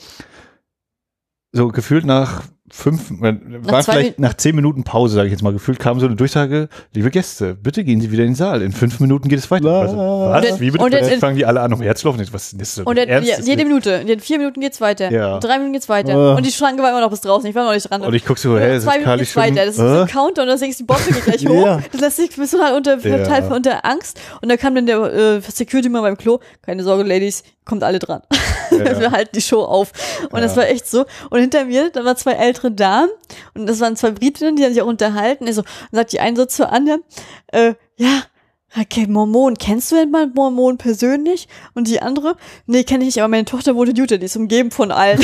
So 1.51 1.67
gefühlt 1.69 2.06
nach 2.06 2.43
fünf, 2.71 3.12
war 3.19 3.84
vielleicht 3.84 4.17
Min- 4.19 4.28
nach 4.28 4.34
zehn 4.34 4.56
Minuten 4.56 4.84
Pause, 4.84 5.15
sage 5.15 5.28
ich 5.28 5.32
jetzt 5.32 5.43
mal, 5.43 5.54
gefühlt 5.54 5.78
kam 5.80 5.99
so 5.99 6.08
eine 6.08 6.15
Durchsage, 6.15 6.67
liebe 6.93 7.12
Gäste, 7.12 7.54
bitte 7.56 7.84
gehen 7.84 8.01
Sie 8.01 8.12
wieder 8.12 8.23
in 8.23 8.30
den 8.32 8.36
Saal. 8.36 8.62
In 8.63 8.71
fünf 8.71 8.99
Minuten 8.99 9.30
geht 9.30 9.38
es 9.39 9.49
weiter. 9.51 9.69
Also, 9.71 9.95
was? 9.97 10.51
Und 10.54 10.60
Wie 10.62 10.71
bitte? 10.71 10.89
dann- 10.89 11.04
Jetzt 11.04 11.13
und 11.13 11.19
fangen 11.19 11.38
die 11.38 11.45
alle 11.45 11.62
an, 11.62 11.71
um 11.73 11.82
herzulaufen. 11.82 12.25
Was 12.32 12.54
ist 12.54 12.60
das? 12.62 12.75
denn? 12.75 12.86
und 12.86 12.97
dann, 12.97 13.08
Ernst? 13.08 13.30
ja, 13.30 13.39
jede 13.39 13.63
Minute, 13.65 13.91
in 14.08 14.19
vier 14.19 14.39
Minuten 14.39 14.60
geht's 14.62 14.82
weiter. 14.82 15.12
Ja. 15.12 15.36
In 15.36 15.41
drei 15.41 15.58
Minuten 15.58 15.73
geht's 15.73 15.89
weiter. 15.89 16.15
Oh. 16.34 16.38
Und 16.38 16.45
die 16.45 16.51
Schlange 16.51 16.82
war 16.82 16.89
immer 16.89 17.01
noch 17.01 17.12
bis 17.12 17.21
draußen. 17.21 17.47
Ich 17.49 17.56
war 17.56 17.65
noch 17.65 17.73
nicht 17.73 17.89
dran. 17.89 18.01
Und 18.01 18.13
ich 18.13 18.25
guck 18.25 18.38
so, 18.39 18.58
hä, 18.58 18.78
ist 18.78 18.84
zwei 18.84 18.99
Minuten 18.99 19.17
geht's 19.19 19.32
schon? 19.32 19.43
weiter. 19.43 19.56
Das 19.65 19.69
ist 19.69 19.78
so 19.78 19.86
äh? 19.86 20.01
ein 20.01 20.08
Countdown, 20.08 20.47
da 20.47 20.56
denkst 20.56 20.78
du, 20.78 20.84
die 20.84 20.88
Bombe 20.88 21.04
geht 21.13 21.23
gleich 21.25 21.45
hoch. 21.47 21.65
Ja. 21.65 21.82
Das 21.91 22.01
lässt 22.01 22.17
sich, 22.17 22.36
bist 22.36 22.54
du 22.54 22.60
halt 22.60 22.75
unter, 22.75 22.97
Ja. 23.08 23.17
total 23.19 23.51
unter 23.54 23.86
Angst. 23.86 24.19
Und 24.41 24.49
da 24.49 24.58
kam 24.58 24.73
dann 24.75 24.88
der 24.88 24.97
äh, 25.01 25.41
Security 25.41 25.88
mal 25.89 26.01
beim 26.01 26.17
Klo. 26.17 26.39
Keine 26.63 26.84
Sorge, 26.84 27.04
Ladies, 27.04 27.43
kommt 27.65 27.84
alle 27.84 27.99
dran. 27.99 28.21
Ja. 28.71 28.99
Wir 28.99 29.12
halten 29.12 29.30
die 29.36 29.41
Show 29.41 29.62
auf. 29.63 29.91
Und 30.32 30.41
das 30.41 30.54
Ja. 30.54 30.58
war 30.63 30.67
echt 30.67 30.88
so. 30.88 31.06
Und 31.30 31.39
hinter 31.39 31.65
mir, 31.65 31.91
da 31.91 32.04
waren 32.04 32.17
zwei 32.17 32.32
ältere 32.34 32.71
Damen. 32.71 33.12
Und 33.54 33.67
das 33.67 33.80
waren 33.80 33.95
zwei 33.95 34.10
Britinnen, 34.12 34.56
die 34.56 34.63
haben 34.65 34.73
sich 34.73 34.82
auch 34.82 34.88
unterhalten. 34.88 35.45
Also, 35.45 35.62
dann 35.62 35.99
sagt 35.99 36.12
die 36.13 36.19
eine 36.19 36.36
so 36.36 36.45
zur 36.45 36.71
anderen, 36.71 37.04
äh, 37.54 37.75
ja, 37.95 38.23
Okay, 38.79 39.07
Mormon, 39.07 39.55
kennst 39.57 39.91
du 39.91 39.95
denn 39.95 40.11
mal 40.11 40.27
Mormon 40.27 40.77
persönlich? 40.77 41.47
Und 41.75 41.88
die 41.88 42.01
andere? 42.01 42.35
Nee, 42.65 42.83
kenne 42.83 43.03
ich 43.03 43.15
nicht, 43.15 43.19
aber 43.21 43.29
meine 43.29 43.45
Tochter 43.45 43.73
wohnt 43.75 43.89
in 43.89 43.95
Utah, 43.95 44.17
die 44.17 44.25
ist 44.25 44.35
umgeben 44.35 44.69
von 44.71 44.91
allen. 44.91 45.17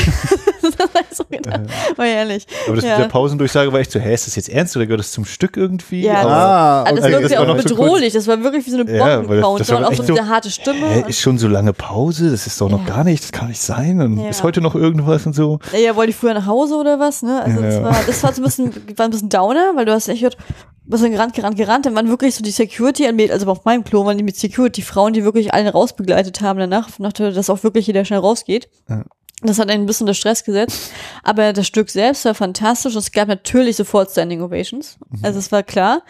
das 0.61 0.79
war 0.79 0.87
so 1.11 1.25
gedacht. 1.29 1.61
War 1.97 2.05
ehrlich. 2.05 2.47
Aber 2.67 2.75
das 2.77 2.85
ja. 2.85 2.91
mit 2.91 3.05
der 3.05 3.09
Pausendurchsage 3.09 3.73
war 3.73 3.79
echt 3.81 3.91
so, 3.91 3.99
hä, 3.99 4.13
ist 4.13 4.25
das 4.27 4.35
jetzt 4.37 4.47
ernst 4.47 4.75
oder 4.77 4.85
gehört 4.85 5.01
das 5.01 5.11
zum 5.11 5.25
Stück 5.25 5.57
irgendwie? 5.57 6.03
Ja, 6.03 6.21
Ah, 6.25 6.83
Ah, 6.83 6.91
das 6.91 6.99
okay. 6.99 7.01
das 7.11 7.21
wirkte 7.21 7.37
war 7.39 7.49
auch 7.49 7.57
bedrohlich, 7.57 8.13
das 8.13 8.27
war 8.27 8.41
wirklich 8.41 8.65
wie 8.65 8.69
so 8.71 8.77
eine 8.79 8.95
Ja, 8.97 9.17
Das 9.17 9.27
war 9.27 9.37
war 9.41 9.47
auch 9.47 9.57
so 9.93 10.03
so- 10.03 10.15
eine 10.15 10.29
harte 10.29 10.49
Stimme. 10.49 10.87
Hä, 10.87 11.01
und- 11.01 11.09
ist 11.09 11.19
schon 11.19 11.37
so 11.37 11.47
lange 11.49 11.73
Pause? 11.73 12.31
Das 12.31 12.47
ist 12.47 12.61
doch 12.61 12.69
noch 12.69 12.87
Ja. 12.87 12.95
gar 12.95 13.03
nicht, 13.03 13.21
das 13.23 13.31
kann 13.33 13.49
nicht 13.49 13.61
sein. 13.61 13.99
Und 13.99 14.17
Ja. 14.17 14.29
ist 14.29 14.43
heute 14.43 14.61
noch 14.61 14.75
irgendwas 14.75 15.25
und 15.25 15.33
so. 15.33 15.59
Ja, 15.77 15.95
wollte 15.97 16.11
ich 16.11 16.15
früher 16.15 16.33
nach 16.33 16.45
Hause 16.45 16.75
oder 16.75 16.99
was, 16.99 17.21
ne? 17.21 17.41
Also 17.43 17.61
das 17.61 17.75
Ja. 17.75 17.83
war, 17.83 17.95
das 18.07 18.23
war 18.23 18.33
so 18.33 18.41
ein 18.41 18.45
bisschen, 18.45 18.73
war 18.95 19.05
ein 19.05 19.11
bisschen 19.11 19.29
Downer, 19.29 19.71
weil 19.75 19.83
du 19.85 19.91
hast 19.91 20.07
echt 20.07 20.19
gehört, 20.21 20.37
was 20.85 21.01
gerannt, 21.03 21.33
gerannt, 21.35 21.55
gerannt, 21.57 21.85
dann 21.85 21.95
waren 21.95 22.09
wirklich 22.09 22.35
so 22.35 22.43
die 22.43 22.51
Security, 22.51 23.05
also 23.31 23.40
auf 23.47 23.65
meinem 23.65 23.83
Klo 23.83 24.05
waren 24.05 24.17
die 24.17 24.23
mit 24.23 24.35
Security 24.35 24.81
Frauen, 24.81 25.13
die 25.13 25.23
wirklich 25.23 25.53
alle 25.53 25.71
rausbegleitet 25.71 26.41
haben 26.41 26.59
danach, 26.59 26.99
nach 26.99 27.13
der- 27.13 27.31
dass 27.31 27.49
auch 27.49 27.63
wirklich 27.63 27.87
jeder 27.87 28.05
schnell 28.05 28.19
rausgeht. 28.19 28.69
Ja. 28.89 29.03
Das 29.43 29.57
hat 29.57 29.69
einen 29.71 29.83
ein 29.83 29.85
bisschen 29.87 30.03
unter 30.05 30.13
Stress 30.13 30.43
gesetzt. 30.43 30.91
Aber 31.23 31.51
das 31.53 31.65
Stück 31.65 31.89
selbst 31.89 32.25
war 32.25 32.35
fantastisch. 32.35 32.95
Es 32.95 33.11
gab 33.11 33.27
natürlich 33.27 33.75
sofort 33.75 34.11
Standing 34.11 34.41
Ovations. 34.41 34.97
Mhm. 35.09 35.19
Also 35.23 35.39
es 35.39 35.51
war 35.51 35.63
klar. 35.63 36.03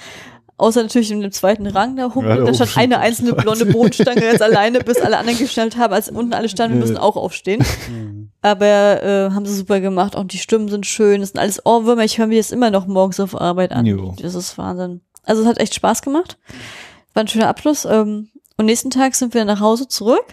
Außer 0.57 0.83
natürlich 0.83 1.09
in 1.11 1.21
dem 1.21 1.31
zweiten 1.31 1.65
Rang 1.65 1.95
da 1.95 2.07
oben. 2.07 2.27
Ja, 2.27 2.35
da 2.35 2.43
da 2.43 2.53
stand 2.53 2.69
steht- 2.69 2.83
eine 2.83 2.99
einzelne 2.99 3.33
blonde 3.33 3.65
Bodenstange 3.65 4.21
ganz 4.21 4.41
alleine, 4.41 4.79
bis 4.81 4.97
alle 5.01 5.17
anderen 5.17 5.39
geschnallt 5.39 5.75
haben. 5.77 5.91
Als 5.93 6.09
unten 6.09 6.33
alle 6.33 6.49
standen, 6.49 6.75
wir 6.75 6.81
müssen 6.81 6.97
auch 6.97 7.15
aufstehen. 7.15 7.65
Aber 8.43 8.65
äh, 9.01 9.31
haben 9.31 9.45
sie 9.45 9.55
super 9.55 9.79
gemacht. 9.79 10.15
Auch 10.15 10.25
die 10.25 10.37
Stimmen 10.37 10.67
sind 10.67 10.85
schön. 10.85 11.21
Das 11.21 11.29
sind 11.31 11.39
alles 11.39 11.65
Ohrwürmer. 11.65 12.03
Ich 12.03 12.17
höre 12.19 12.27
mir 12.27 12.37
das 12.37 12.51
immer 12.51 12.69
noch 12.69 12.85
morgens 12.85 13.19
auf 13.19 13.39
Arbeit 13.39 13.71
an. 13.71 13.85
Jo. 13.85 14.13
Das 14.21 14.35
ist 14.35 14.57
Wahnsinn. 14.57 15.01
Also 15.23 15.41
es 15.43 15.47
hat 15.47 15.57
echt 15.59 15.73
Spaß 15.73 16.01
gemacht. 16.01 16.37
War 17.13 17.23
ein 17.23 17.27
schöner 17.27 17.47
Abschluss. 17.47 17.85
Ähm, 17.85 18.29
und 18.57 18.65
nächsten 18.65 18.89
Tag 18.89 19.15
sind 19.15 19.33
wir 19.33 19.45
nach 19.45 19.59
Hause 19.59 19.87
zurück. 19.87 20.25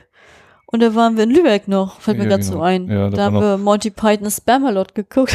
Und 0.66 0.80
da 0.82 0.94
waren 0.94 1.16
wir 1.16 1.24
in 1.24 1.30
Lübeck 1.30 1.66
noch, 1.66 2.00
fällt 2.00 2.18
mir 2.18 2.24
Ja, 2.24 2.28
gerade 2.30 2.42
genau. 2.42 2.56
so 2.56 2.60
ein. 2.60 2.88
Ja, 2.88 3.08
da 3.08 3.16
da 3.16 3.24
haben 3.24 3.40
wir 3.40 3.56
Monty 3.56 3.90
Python 3.90 4.30
Spamalot 4.30 4.94
geguckt. 4.94 5.34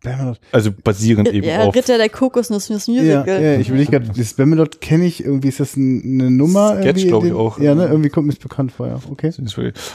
Spamalot. 0.00 0.38
Also 0.52 0.70
basierend 0.72 1.28
eben 1.32 1.46
ja, 1.46 1.64
auf. 1.64 1.74
Ritter 1.74 1.98
der 1.98 2.08
Kokosnuss, 2.08 2.68
das 2.68 2.86
Ja, 2.86 2.92
Musical. 2.92 3.42
ja, 3.42 3.58
ich 3.58 3.70
will 3.70 3.78
nicht 3.78 3.90
gerade, 3.90 4.24
Spamalot 4.24 4.80
kenne 4.80 5.04
ich, 5.06 5.24
irgendwie 5.24 5.48
ist 5.48 5.58
das 5.58 5.76
ein, 5.76 6.20
eine 6.20 6.30
Nummer. 6.30 6.76
Sketch, 6.76 6.84
irgendwie 6.84 7.02
in 7.02 7.08
glaub 7.08 7.24
ich, 7.24 7.32
auch. 7.32 7.58
Ja, 7.58 7.74
ne, 7.74 7.86
irgendwie 7.86 8.08
kommt 8.08 8.28
mir 8.28 8.34
das 8.34 8.40
bekannt 8.40 8.70
vor, 8.70 8.86
ja, 8.86 9.00
okay. 9.10 9.32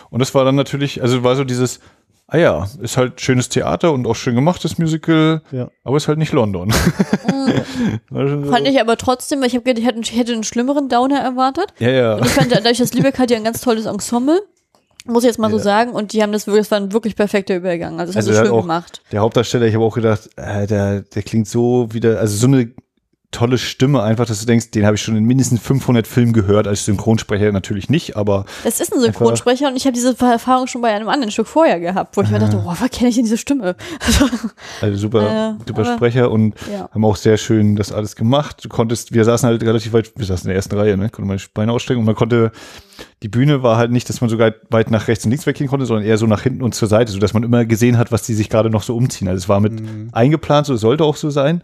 Und 0.10 0.20
das 0.20 0.36
war 0.36 0.44
dann 0.44 0.56
natürlich, 0.56 1.02
also 1.02 1.24
war 1.24 1.38
so 1.38 1.46
dieses, 1.46 1.80
ah 2.34 2.38
ja, 2.38 2.68
ist 2.82 2.96
halt 2.98 3.20
schönes 3.20 3.50
Theater 3.50 3.92
und 3.92 4.08
auch 4.08 4.16
schön 4.16 4.36
gemachtes 4.36 4.78
Musical, 4.78 5.42
Ja. 5.52 5.70
aber 5.84 5.98
ist 5.98 6.08
halt 6.08 6.18
nicht 6.18 6.32
London. 6.32 6.72
So- 8.10 8.44
Fand 8.52 8.68
ich 8.68 8.80
aber 8.80 8.98
trotzdem, 8.98 9.42
weil 9.42 9.48
ich 9.48 9.54
habe 9.56 9.64
gedacht, 9.64 9.80
ich 9.80 9.86
hätte, 9.88 10.00
ich 10.00 10.18
hätte 10.18 10.34
einen 10.34 10.44
schlimmeren 10.44 10.90
Downer 10.90 11.20
erwartet. 11.20 11.74
ja, 11.80 11.90
ja. 11.90 12.16
Und 12.16 12.26
ich 12.26 12.32
fand, 12.32 12.52
dadurch, 12.52 12.78
dass 12.78 12.94
Lübeck 12.94 13.20
hat 13.20 13.32
ja 13.32 13.38
ein 13.38 13.44
ganz 13.44 13.62
tolles 13.62 13.86
Ensemble, 13.86 14.42
muss 15.06 15.24
ich 15.24 15.28
jetzt 15.28 15.40
mal 15.40 15.50
so 15.52 15.58
Ja. 15.58 15.64
sagen, 15.64 15.92
und 15.92 16.14
die 16.14 16.22
haben 16.22 16.32
das 16.32 16.48
wirklich, 16.48 16.64
das 16.66 16.72
war 16.72 16.80
ein 16.80 16.94
wirklich 16.94 17.16
perfekter 17.16 17.56
Übergang. 17.56 18.00
Also 18.00 18.14
das 18.14 18.28
Also 18.28 18.30
haben 18.32 18.36
sie 18.46 18.50
schön 18.50 18.58
auch- 18.58 18.62
gemacht. 18.62 19.02
Der 19.12 19.20
Hauptdarsteller, 19.22 19.66
ich 19.66 19.76
habe 19.76 19.84
auch 19.84 19.96
gedacht, 19.96 20.30
äh, 20.38 20.68
der, 20.68 21.02
der 21.02 21.24
klingt 21.24 21.48
so 21.48 21.88
wieder, 21.92 22.20
also 22.20 22.38
so 22.38 22.48
eine 22.48 22.72
tolle 23.32 23.58
Stimme 23.58 24.04
einfach, 24.04 24.26
dass 24.26 24.40
du 24.42 24.46
denkst, 24.46 24.72
den 24.72 24.86
habe 24.86 24.96
ich 24.96 25.02
schon 25.02 25.16
in 25.16 25.24
mindestens 25.24 25.62
500 25.62 26.06
Filmen 26.06 26.34
gehört, 26.34 26.68
als 26.68 26.86
Synchronsprecher 26.86 27.52
natürlich 27.52 27.90
nicht, 27.90 28.16
aber 28.18 28.46
Das 28.64 28.80
ist 28.80 28.94
ein 28.94 29.00
Synchronsprecher 29.00 29.68
und 29.70 29.76
ich 29.78 29.86
habe 29.86 29.94
diese 29.94 30.16
Erfahrung 30.20 30.68
schon 30.68 30.82
bei 30.82 30.90
einem 30.94 31.08
anderen 31.10 31.32
Stück 31.32 31.48
vorher 31.48 31.80
gehabt, 31.80 32.16
wo 32.18 32.22
ich 32.22 32.30
mir 32.30 32.40
dachte, 32.40 32.58
boah, 32.58 32.76
woher 32.78 32.90
kenne 32.90 33.10
ich 33.10 33.16
denn 33.16 33.24
diese 33.26 33.38
Stimme? 33.38 33.76
Also, 34.82 34.98
super, 34.98 35.24
Ja, 35.24 35.58
super 35.68 35.82
aber- 35.82 35.94
Sprecher 35.96 36.32
und 36.32 36.56
ja. 36.72 36.90
haben 36.94 37.06
auch 37.06 37.16
sehr 37.16 37.38
schön 37.38 37.76
das 37.76 37.92
alles 37.92 38.16
gemacht. 38.16 38.64
Du 38.64 38.70
konntest, 38.70 39.14
wir 39.14 39.24
saßen 39.26 39.48
halt 39.48 39.64
relativ 39.64 39.94
weit, 39.94 40.12
wir 40.16 40.26
saßen 40.26 40.44
in 40.46 40.50
der 40.50 40.56
ersten 40.56 40.76
Reihe, 40.78 40.98
ne, 40.98 41.10
konnte 41.10 41.28
man 41.28 41.38
die 41.38 41.44
Beine 41.54 41.72
ausstrecken 41.72 42.00
und 42.00 42.06
man 42.06 42.16
konnte, 42.16 42.52
die 43.24 43.30
Bühne 43.30 43.64
war 43.64 43.78
halt 43.78 43.92
nicht, 43.92 44.10
dass 44.10 44.22
man 44.22 44.30
so 44.30 44.38
weit- 44.40 44.92
nach 44.92 45.08
rechts 45.08 45.26
und 45.26 45.32
links 45.32 45.46
weggehen 45.46 45.70
konnte, 45.70 45.86
sondern 45.86 46.06
eher 46.06 46.18
so 46.18 46.26
nach 46.28 46.42
hinten 46.44 46.64
und 46.64 46.74
zur 46.76 46.88
Seite, 46.88 47.12
so 47.12 47.20
dass 47.20 47.34
man 47.34 47.44
immer 47.44 47.66
gesehen 47.66 47.98
hat, 47.98 48.12
was 48.12 48.24
die 48.24 48.34
sich 48.34 48.50
gerade 48.50 48.70
noch 48.70 48.84
so 48.84 48.96
umziehen. 48.96 49.28
Also 49.28 49.38
es 49.38 49.50
war 49.50 49.60
mit 49.60 49.82
eingeplant, 50.12 50.66
so 50.68 50.74
es 50.74 50.82
sollte 50.82 51.04
auch 51.04 51.16
so 51.16 51.30
sein, 51.30 51.62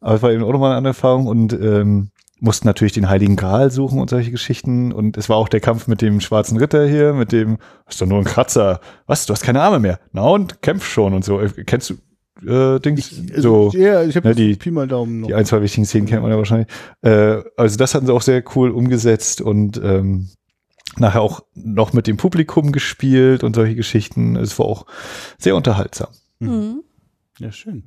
aber 0.00 0.14
es 0.16 0.22
war 0.22 0.32
eben 0.32 0.42
auch 0.44 0.52
nochmal 0.52 0.70
eine 0.70 0.78
andere 0.78 0.90
Erfahrung 0.90 1.26
und 1.26 1.52
ähm, 1.52 2.10
mussten 2.42 2.66
natürlich 2.66 2.92
den 2.94 3.08
Heiligen 3.10 3.36
Gral 3.36 3.70
suchen 3.70 4.00
und 4.00 4.08
solche 4.08 4.30
Geschichten 4.30 4.92
und 4.92 5.18
es 5.18 5.28
war 5.28 5.36
auch 5.36 5.48
der 5.48 5.60
Kampf 5.60 5.86
mit 5.88 6.00
dem 6.00 6.20
schwarzen 6.20 6.56
Ritter 6.56 6.86
hier, 6.86 7.12
mit 7.12 7.32
dem, 7.32 7.58
ist 7.88 8.00
doch 8.00 8.06
nur 8.06 8.18
ein 8.18 8.24
Kratzer, 8.24 8.80
was, 9.06 9.26
du 9.26 9.34
hast 9.34 9.42
keine 9.42 9.60
Arme 9.60 9.78
mehr, 9.78 9.98
na 10.12 10.22
und, 10.22 10.62
kämpf 10.62 10.86
schon 10.86 11.12
und 11.12 11.22
so, 11.24 11.38
Äh, 11.38 11.50
kennst 11.66 11.90
du, 11.90 11.94
äh, 12.50 12.80
Dings, 12.80 13.10
so, 13.36 13.70
ja, 13.74 14.02
ich 14.04 14.16
habe 14.16 14.28
ne, 14.28 14.34
die- 14.34 14.54
Pi 14.56 14.70
mal 14.70 14.88
Daumen 14.88 15.20
noch. 15.20 15.26
die 15.28 15.34
ein, 15.34 15.44
zwei 15.44 15.60
wichtigen 15.60 15.84
Szenen 15.84 16.06
kennt 16.06 16.22
man 16.22 16.30
ja 16.30 16.38
wahrscheinlich. 16.38 16.68
Äh, 17.02 17.42
also 17.58 17.76
das 17.76 17.94
hatten 17.94 18.06
sie 18.06 18.12
auch 18.14 18.22
sehr 18.22 18.42
cool 18.56 18.70
umgesetzt 18.70 19.42
und 19.42 19.78
ähm, 19.84 20.30
nachher 20.96 21.22
auch 21.22 21.42
noch 21.54 21.92
mit 21.92 22.06
dem 22.06 22.16
Publikum 22.16 22.72
gespielt 22.72 23.44
und 23.44 23.54
solche 23.54 23.74
Geschichten. 23.74 24.36
Es 24.36 24.58
war 24.58 24.66
auch 24.66 24.86
sehr 25.38 25.56
unterhaltsam. 25.56 26.08
Mhm. 26.40 26.82
Ja, 27.38 27.52
schön. 27.52 27.84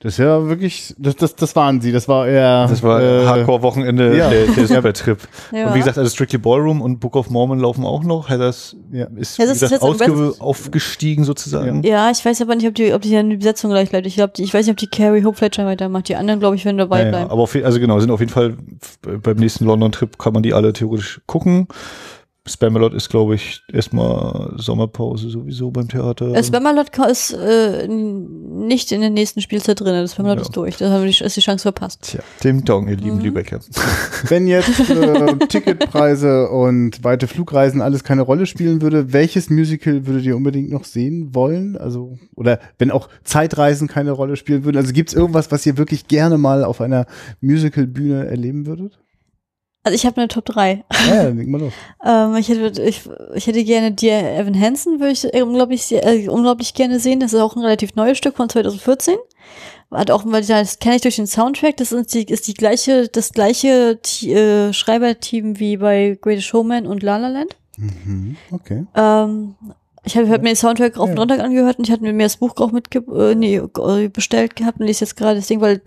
Das 0.00 0.12
ist 0.12 0.18
ja 0.18 0.46
wirklich, 0.46 0.94
das, 0.96 1.16
das, 1.16 1.34
das 1.34 1.56
waren 1.56 1.80
sie. 1.80 1.90
Das 1.90 2.06
war 2.06 2.28
eher. 2.28 2.68
Das 2.68 2.84
war 2.84 3.02
äh, 3.02 3.26
Hardcore-Wochenende 3.26 4.16
ja. 4.16 4.30
der, 4.30 4.46
der 4.46 4.66
Supertrip. 4.68 5.18
Ja. 5.50 5.66
Und 5.66 5.74
wie 5.74 5.80
gesagt, 5.80 5.98
also 5.98 6.08
Strictly 6.08 6.38
Ballroom 6.38 6.80
und 6.80 7.00
Book 7.00 7.16
of 7.16 7.30
Mormon 7.30 7.58
laufen 7.58 7.84
auch 7.84 8.04
noch. 8.04 8.28
Heathers 8.28 8.76
Ja. 8.92 9.06
ist, 9.16 9.38
Ja, 9.38 9.44
wie 9.44 9.48
das 9.48 9.56
ist 9.56 9.60
gesagt, 9.70 9.72
jetzt 9.72 9.82
am 9.82 10.12
ausge 10.12 10.40
aufgestiegen 10.40 11.24
sozusagen. 11.24 11.82
Ja, 11.82 12.12
ich 12.12 12.24
weiß 12.24 12.40
aber 12.42 12.54
nicht, 12.54 12.68
ob 12.68 12.76
die, 12.76 12.92
ob 12.94 13.02
die 13.02 13.10
dann 13.10 13.28
die 13.28 13.38
Besetzung 13.38 13.72
gleich 13.72 13.90
bleibt. 13.90 14.06
Ich 14.06 14.14
glaube, 14.14 14.34
ich 14.38 14.54
weiß 14.54 14.66
nicht, 14.66 14.72
ob 14.72 14.76
die 14.78 14.86
Carrie 14.86 15.24
Hope 15.24 15.36
Fletcher 15.36 15.66
weitermacht. 15.66 16.08
Die 16.08 16.14
anderen, 16.14 16.38
glaube 16.38 16.54
ich, 16.54 16.64
werden 16.64 16.78
dabei 16.78 17.00
Ja, 17.00 17.04
ja, 17.06 17.10
bleiben. 17.10 17.30
aber 17.32 17.42
auf, 17.42 17.56
also 17.56 17.80
genau, 17.80 17.98
sind 17.98 18.12
auf 18.12 18.20
jeden 18.20 18.32
Fall 18.32 18.56
beim 19.02 19.36
nächsten 19.36 19.64
London-Trip 19.64 20.16
kann 20.16 20.32
man 20.32 20.44
die 20.44 20.54
alle 20.54 20.72
theoretisch 20.72 21.20
gucken. 21.26 21.66
Spamalot 22.48 22.94
ist, 22.94 23.08
glaube 23.08 23.34
ich, 23.34 23.62
erstmal 23.72 24.54
Sommerpause 24.56 25.28
sowieso 25.30 25.70
beim 25.70 25.88
Theater. 25.88 26.32
Das 26.32 26.48
Spamalot 26.48 26.96
ist 27.10 27.32
äh, 27.34 27.86
nicht 27.88 28.90
in 28.92 29.00
der 29.00 29.10
nächsten 29.10 29.40
Spielzeit 29.40 29.80
drin. 29.80 29.94
Das 29.94 30.12
Spamalot 30.12 30.38
Ja. 30.38 30.42
ist 30.42 30.56
durch. 30.56 30.76
Da 30.78 30.90
haben 30.90 31.04
wir 31.04 31.10
die, 31.10 31.24
ist 31.24 31.36
die 31.36 31.40
Chance 31.40 31.62
verpasst. 31.62 32.02
Tja, 32.02 32.20
dem 32.44 32.64
Dong, 32.64 32.88
ihr 32.88 32.96
lieben 32.96 33.16
Mhm. 33.18 33.24
Lübecker. 33.24 33.60
Wenn 34.28 34.46
jetzt 34.48 34.90
äh, 34.90 35.36
Ticketpreise 35.48 36.48
und 36.48 37.04
weite 37.04 37.26
Flugreisen 37.26 37.80
alles 37.82 38.04
keine 38.04 38.22
Rolle 38.22 38.46
spielen 38.46 38.80
würde, 38.82 39.12
welches 39.12 39.50
Musical 39.50 40.06
würdet 40.06 40.24
ihr 40.24 40.36
unbedingt 40.36 40.70
noch 40.70 40.84
sehen 40.84 41.34
wollen? 41.34 41.76
Also, 41.76 42.18
oder 42.34 42.58
wenn 42.78 42.90
auch 42.90 43.08
Zeitreisen 43.24 43.88
keine 43.88 44.12
Rolle 44.12 44.36
spielen 44.36 44.64
würden. 44.64 44.76
Also 44.76 44.92
gibt 44.92 45.10
es 45.10 45.14
irgendwas, 45.14 45.50
was 45.50 45.64
ihr 45.66 45.76
wirklich 45.78 46.08
gerne 46.08 46.38
mal 46.38 46.64
auf 46.64 46.80
einer 46.80 47.06
Musical-Bühne 47.40 48.26
erleben 48.26 48.66
würdet? 48.66 48.98
Also 49.84 49.94
ich 49.94 50.04
habe 50.06 50.16
eine 50.18 50.28
Top 50.28 50.44
3. 50.46 50.84
Ja, 51.08 51.24
dann 51.24 51.38
leg 51.38 51.48
mal 51.48 51.60
los. 51.60 51.72
Ähm, 52.04 52.36
ich, 52.36 52.48
hätte, 52.48 52.82
ich, 52.82 53.02
ich 53.34 53.46
hätte 53.46 53.64
gerne 53.64 53.92
Dear 53.92 54.22
Evan 54.38 54.58
Hansen, 54.60 55.00
würde 55.00 55.12
ich 55.12 55.32
äh, 55.32 55.42
unglaublich, 55.42 55.90
äh, 55.92 56.28
unglaublich 56.28 56.74
gerne 56.74 57.00
sehen. 57.00 57.20
Das 57.20 57.32
ist 57.32 57.40
auch 57.40 57.56
ein 57.56 57.62
relativ 57.62 57.94
neues 57.94 58.18
Stück 58.18 58.36
von 58.36 58.48
2014. 58.48 59.16
Hat 59.90 60.10
auch, 60.10 60.24
weil 60.26 60.44
das 60.44 60.78
kenne 60.78 60.96
ich 60.96 61.02
durch 61.02 61.16
den 61.16 61.26
Soundtrack. 61.26 61.76
Das 61.78 61.92
ist 61.92 62.12
die, 62.14 62.24
ist 62.24 62.46
die 62.46 62.54
gleiche, 62.54 63.08
das 63.08 63.32
gleiche 63.32 63.98
äh, 64.22 64.72
Schreiberteam 64.72 65.58
wie 65.58 65.78
bei 65.78 66.18
Greatest 66.20 66.46
Showman 66.48 66.86
und 66.86 67.02
La 67.02 67.16
La 67.16 67.28
Land. 67.28 67.56
Mhm, 67.78 68.36
okay. 68.50 68.84
Ähm, 68.94 69.54
ich 70.04 70.16
habe 70.16 70.28
hab 70.28 70.42
mir 70.42 70.50
den 70.50 70.56
Soundtrack 70.56 70.98
auf 70.98 71.06
Ja. 71.06 71.12
und 71.12 71.18
runter 71.18 71.42
angehört 71.42 71.78
und 71.78 71.86
ich 71.86 71.92
hatte 71.92 72.02
mir 72.02 72.22
das 72.24 72.36
Buch 72.36 72.54
auch 72.56 72.72
mitge 72.72 72.98
äh, 73.14 73.34
nee, 73.34 73.56
äh, 73.56 74.08
bestellt 74.08 74.56
gehabt 74.56 74.80
und 74.80 74.86
lese 74.86 75.04
jetzt 75.04 75.16
gerade 75.16 75.36
das 75.36 75.46
Ding, 75.48 75.60
weil 75.60 75.80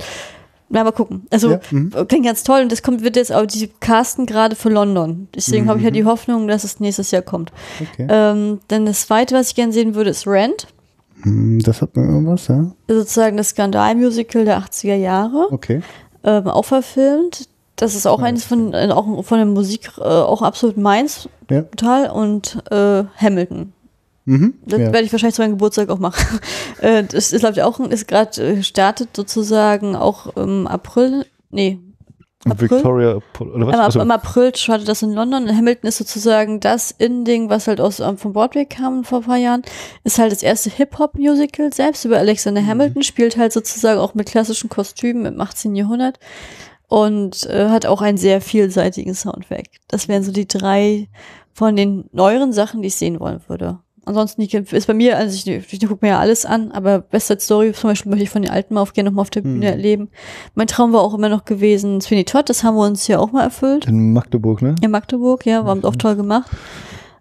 na, 0.71 0.83
mal 0.83 0.91
gucken. 0.91 1.25
Also 1.29 1.51
Ja, 1.51 1.59
mhm. 1.71 1.91
klingt 2.07 2.25
ganz 2.25 2.43
toll 2.43 2.61
und 2.61 2.71
das 2.71 2.81
kommt 2.81 3.03
wird 3.03 3.15
jetzt 3.15 3.31
auch 3.31 3.45
die 3.45 3.67
casten 3.79 4.25
gerade 4.25 4.55
für 4.55 4.69
London. 4.69 5.27
Deswegen 5.35 5.67
habe 5.67 5.79
ich 5.79 5.83
ja 5.85 5.91
Mhm. 5.91 5.95
die 5.95 6.05
Hoffnung, 6.05 6.47
dass 6.47 6.63
es 6.63 6.79
nächstes 6.79 7.11
Jahr 7.11 7.21
kommt. 7.21 7.51
okay. 7.79 8.07
Ähm, 8.09 8.59
dann 8.69 8.85
das 8.85 9.05
zweite, 9.07 9.35
was 9.35 9.49
ich 9.49 9.55
gerne 9.55 9.73
sehen 9.73 9.95
würde, 9.95 10.09
ist 10.09 10.25
Rent. 10.27 10.67
Hm, 11.23 11.59
das 11.59 11.81
hat 11.81 11.95
mir 11.95 12.03
irgendwas, 12.05 12.47
ja? 12.47 12.71
Sozusagen 12.87 13.37
das 13.37 13.49
Skandalmusical 13.49 14.45
der 14.45 14.57
80er 14.59 14.95
Jahre, 14.95 15.47
Okay. 15.51 15.81
ähm, 16.23 16.47
auch 16.47 16.65
verfilmt. 16.65 17.47
Das 17.75 17.95
ist 17.95 18.05
auch 18.07 18.19
Ja, 18.19 18.25
eines 18.25 18.43
von, 18.43 18.73
äh, 18.73 18.89
auch 18.91 19.23
von 19.23 19.37
der 19.37 19.45
Musik 19.47 19.91
äh, 19.97 20.01
auch 20.03 20.41
absolut 20.41 20.77
meins, 20.77 21.27
Ja. 21.49 21.61
total. 21.63 22.09
Und 22.11 22.63
äh, 22.71 23.03
Hamilton. 23.17 23.73
Mhm. 24.31 24.53
Das 24.65 24.79
ja. 24.79 24.93
werde 24.93 25.03
ich 25.03 25.11
wahrscheinlich 25.11 25.35
zu 25.35 25.41
meinem 25.41 25.51
Geburtstag 25.51 25.89
auch 25.89 25.99
machen. 25.99 26.39
Äh, 26.79 27.03
das 27.03 27.31
ist, 27.31 27.41
glaube 27.41 27.53
ich, 27.53 27.61
auch, 27.61 27.79
ist 27.79 28.07
gerade 28.07 28.41
äh, 28.41 28.63
startet 28.63 29.09
sozusagen 29.15 29.95
auch 29.95 30.35
im 30.35 30.65
April, 30.65 31.27
nee, 31.51 31.77
April? 32.49 32.71
Victoria, 32.71 33.19
oder 33.39 33.67
was? 33.67 33.75
im, 33.75 33.79
Achso. 33.81 34.01
im 34.01 34.09
April 34.09 34.55
startet 34.55 34.87
das 34.87 35.03
in 35.03 35.13
London. 35.13 35.47
Hamilton 35.55 35.87
ist 35.87 35.99
sozusagen 35.99 36.59
das 36.59 36.89
In-Ding, 36.89 37.51
was 37.51 37.67
halt 37.67 37.79
aus 37.79 37.99
ähm, 37.99 38.17
von 38.17 38.33
Broadway 38.33 38.65
kam 38.65 39.03
vor 39.03 39.19
ein 39.19 39.25
paar 39.25 39.37
Jahren. 39.37 39.61
Ist 40.03 40.17
halt 40.17 40.31
das 40.31 40.41
erste 40.41 40.71
Hip-Hop-Musical 40.71 41.71
selbst 41.71 42.03
über 42.03 42.17
Alexander 42.17 42.65
Hamilton, 42.65 43.03
spielt 43.03 43.37
halt 43.37 43.53
sozusagen 43.53 43.99
auch 43.99 44.15
mit 44.15 44.27
klassischen 44.27 44.71
Kostümen 44.71 45.27
im 45.27 45.39
18. 45.39 45.75
Jahrhundert 45.75 46.17
und 46.87 47.45
äh, 47.45 47.69
hat 47.69 47.85
auch 47.85 48.01
einen 48.01 48.17
sehr 48.17 48.41
vielseitigen 48.41 49.13
Soundtrack. 49.13 49.67
Das 49.87 50.07
wären 50.07 50.23
so 50.23 50.31
die 50.31 50.47
drei 50.47 51.09
von 51.53 51.75
den 51.75 52.09
neueren 52.11 52.53
Sachen, 52.53 52.81
die 52.81 52.87
ich 52.87 52.95
sehen 52.95 53.19
wollen 53.19 53.41
würde. 53.47 53.79
Ansonsten 54.03 54.41
die, 54.41 54.57
ist 54.57 54.87
bei 54.87 54.93
mir, 54.95 55.15
also 55.17 55.35
ich, 55.35 55.73
ich, 55.73 55.79
gucke 55.87 56.03
mir 56.05 56.13
ja 56.13 56.19
alles 56.19 56.45
an, 56.45 56.71
aber 56.71 57.03
West 57.11 57.27
Side 57.27 57.39
Story 57.39 57.71
zum 57.71 57.91
Beispiel 57.91 58.09
möchte 58.09 58.23
ich 58.23 58.29
von 58.31 58.41
den 58.41 58.51
alten 58.51 58.73
mal 58.73 58.81
auf 58.81 58.93
gerne 58.93 59.09
nochmal 59.11 59.21
auf 59.21 59.29
der 59.29 59.41
Bühne 59.41 59.57
Mhm. 59.57 59.61
erleben. 59.63 60.09
Mein 60.55 60.65
Traum 60.67 60.91
war 60.91 61.01
auch 61.01 61.13
immer 61.13 61.29
noch 61.29 61.45
gewesen, 61.45 62.01
Sweeney 62.01 62.23
Todd, 62.25 62.49
das 62.49 62.63
haben 62.63 62.75
wir 62.75 62.85
uns 62.87 63.07
ja 63.07 63.19
auch 63.19 63.31
mal 63.31 63.43
erfüllt. 63.43 63.85
In 63.85 64.11
Magdeburg, 64.13 64.61
ne? 64.63 64.75
In 64.81 64.89
Magdeburg, 64.91 65.45
ja, 65.45 65.65
war 65.65 65.77
auch 65.83 65.95
toll 65.95 66.15
gemacht. 66.15 66.49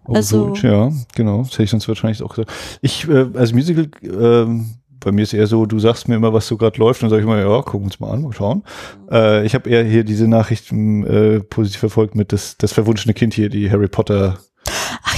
Also- 0.05 0.47
Old, 0.47 0.63
ja, 0.63 0.91
genau. 1.15 1.43
Das 1.43 1.53
hätte 1.53 1.65
ich 1.65 1.71
sonst 1.71 1.87
wahrscheinlich 1.87 2.23
auch 2.23 2.31
gesagt. 2.35 2.51
Ich, 2.81 3.07
äh, 3.09 3.27
als 3.35 3.53
Musical, 3.53 3.89
ähm, 4.03 4.71
bei 5.01 5.13
mir 5.13 5.23
ist 5.23 5.33
eher 5.35 5.47
so, 5.47 5.67
du 5.67 5.79
sagst 5.79 6.09
mir 6.09 6.17
immer, 6.17 6.33
was 6.33 6.47
so 6.47 6.57
gerade 6.57 6.79
läuft, 6.79 7.03
und 7.03 7.07
dann 7.07 7.11
sage 7.11 7.23
ich 7.23 7.27
mal, 7.29 7.39
ja, 7.41 7.63
gucken 7.63 7.81
wir 7.81 7.85
uns 7.87 8.01
mal 8.01 8.11
an, 8.11 8.23
mal 8.23 8.33
schauen. 8.33 8.65
Äh, 9.11 9.47
ich 9.47 9.55
habe 9.55 9.69
eher 9.69 9.85
hier 9.85 10.05
diese 10.05 10.29
Nachrichten 10.29 11.07
äh, 11.07 11.41
positiv 11.41 11.81
verfolgt 11.81 12.15
mit 12.15 12.33
das, 12.33 12.57
das 12.59 12.73
verwunschene 12.73 13.15
Kind 13.15 13.35
hier, 13.35 13.49
die 13.51 13.71
Harry 13.71 13.89
Potter, 13.89 14.39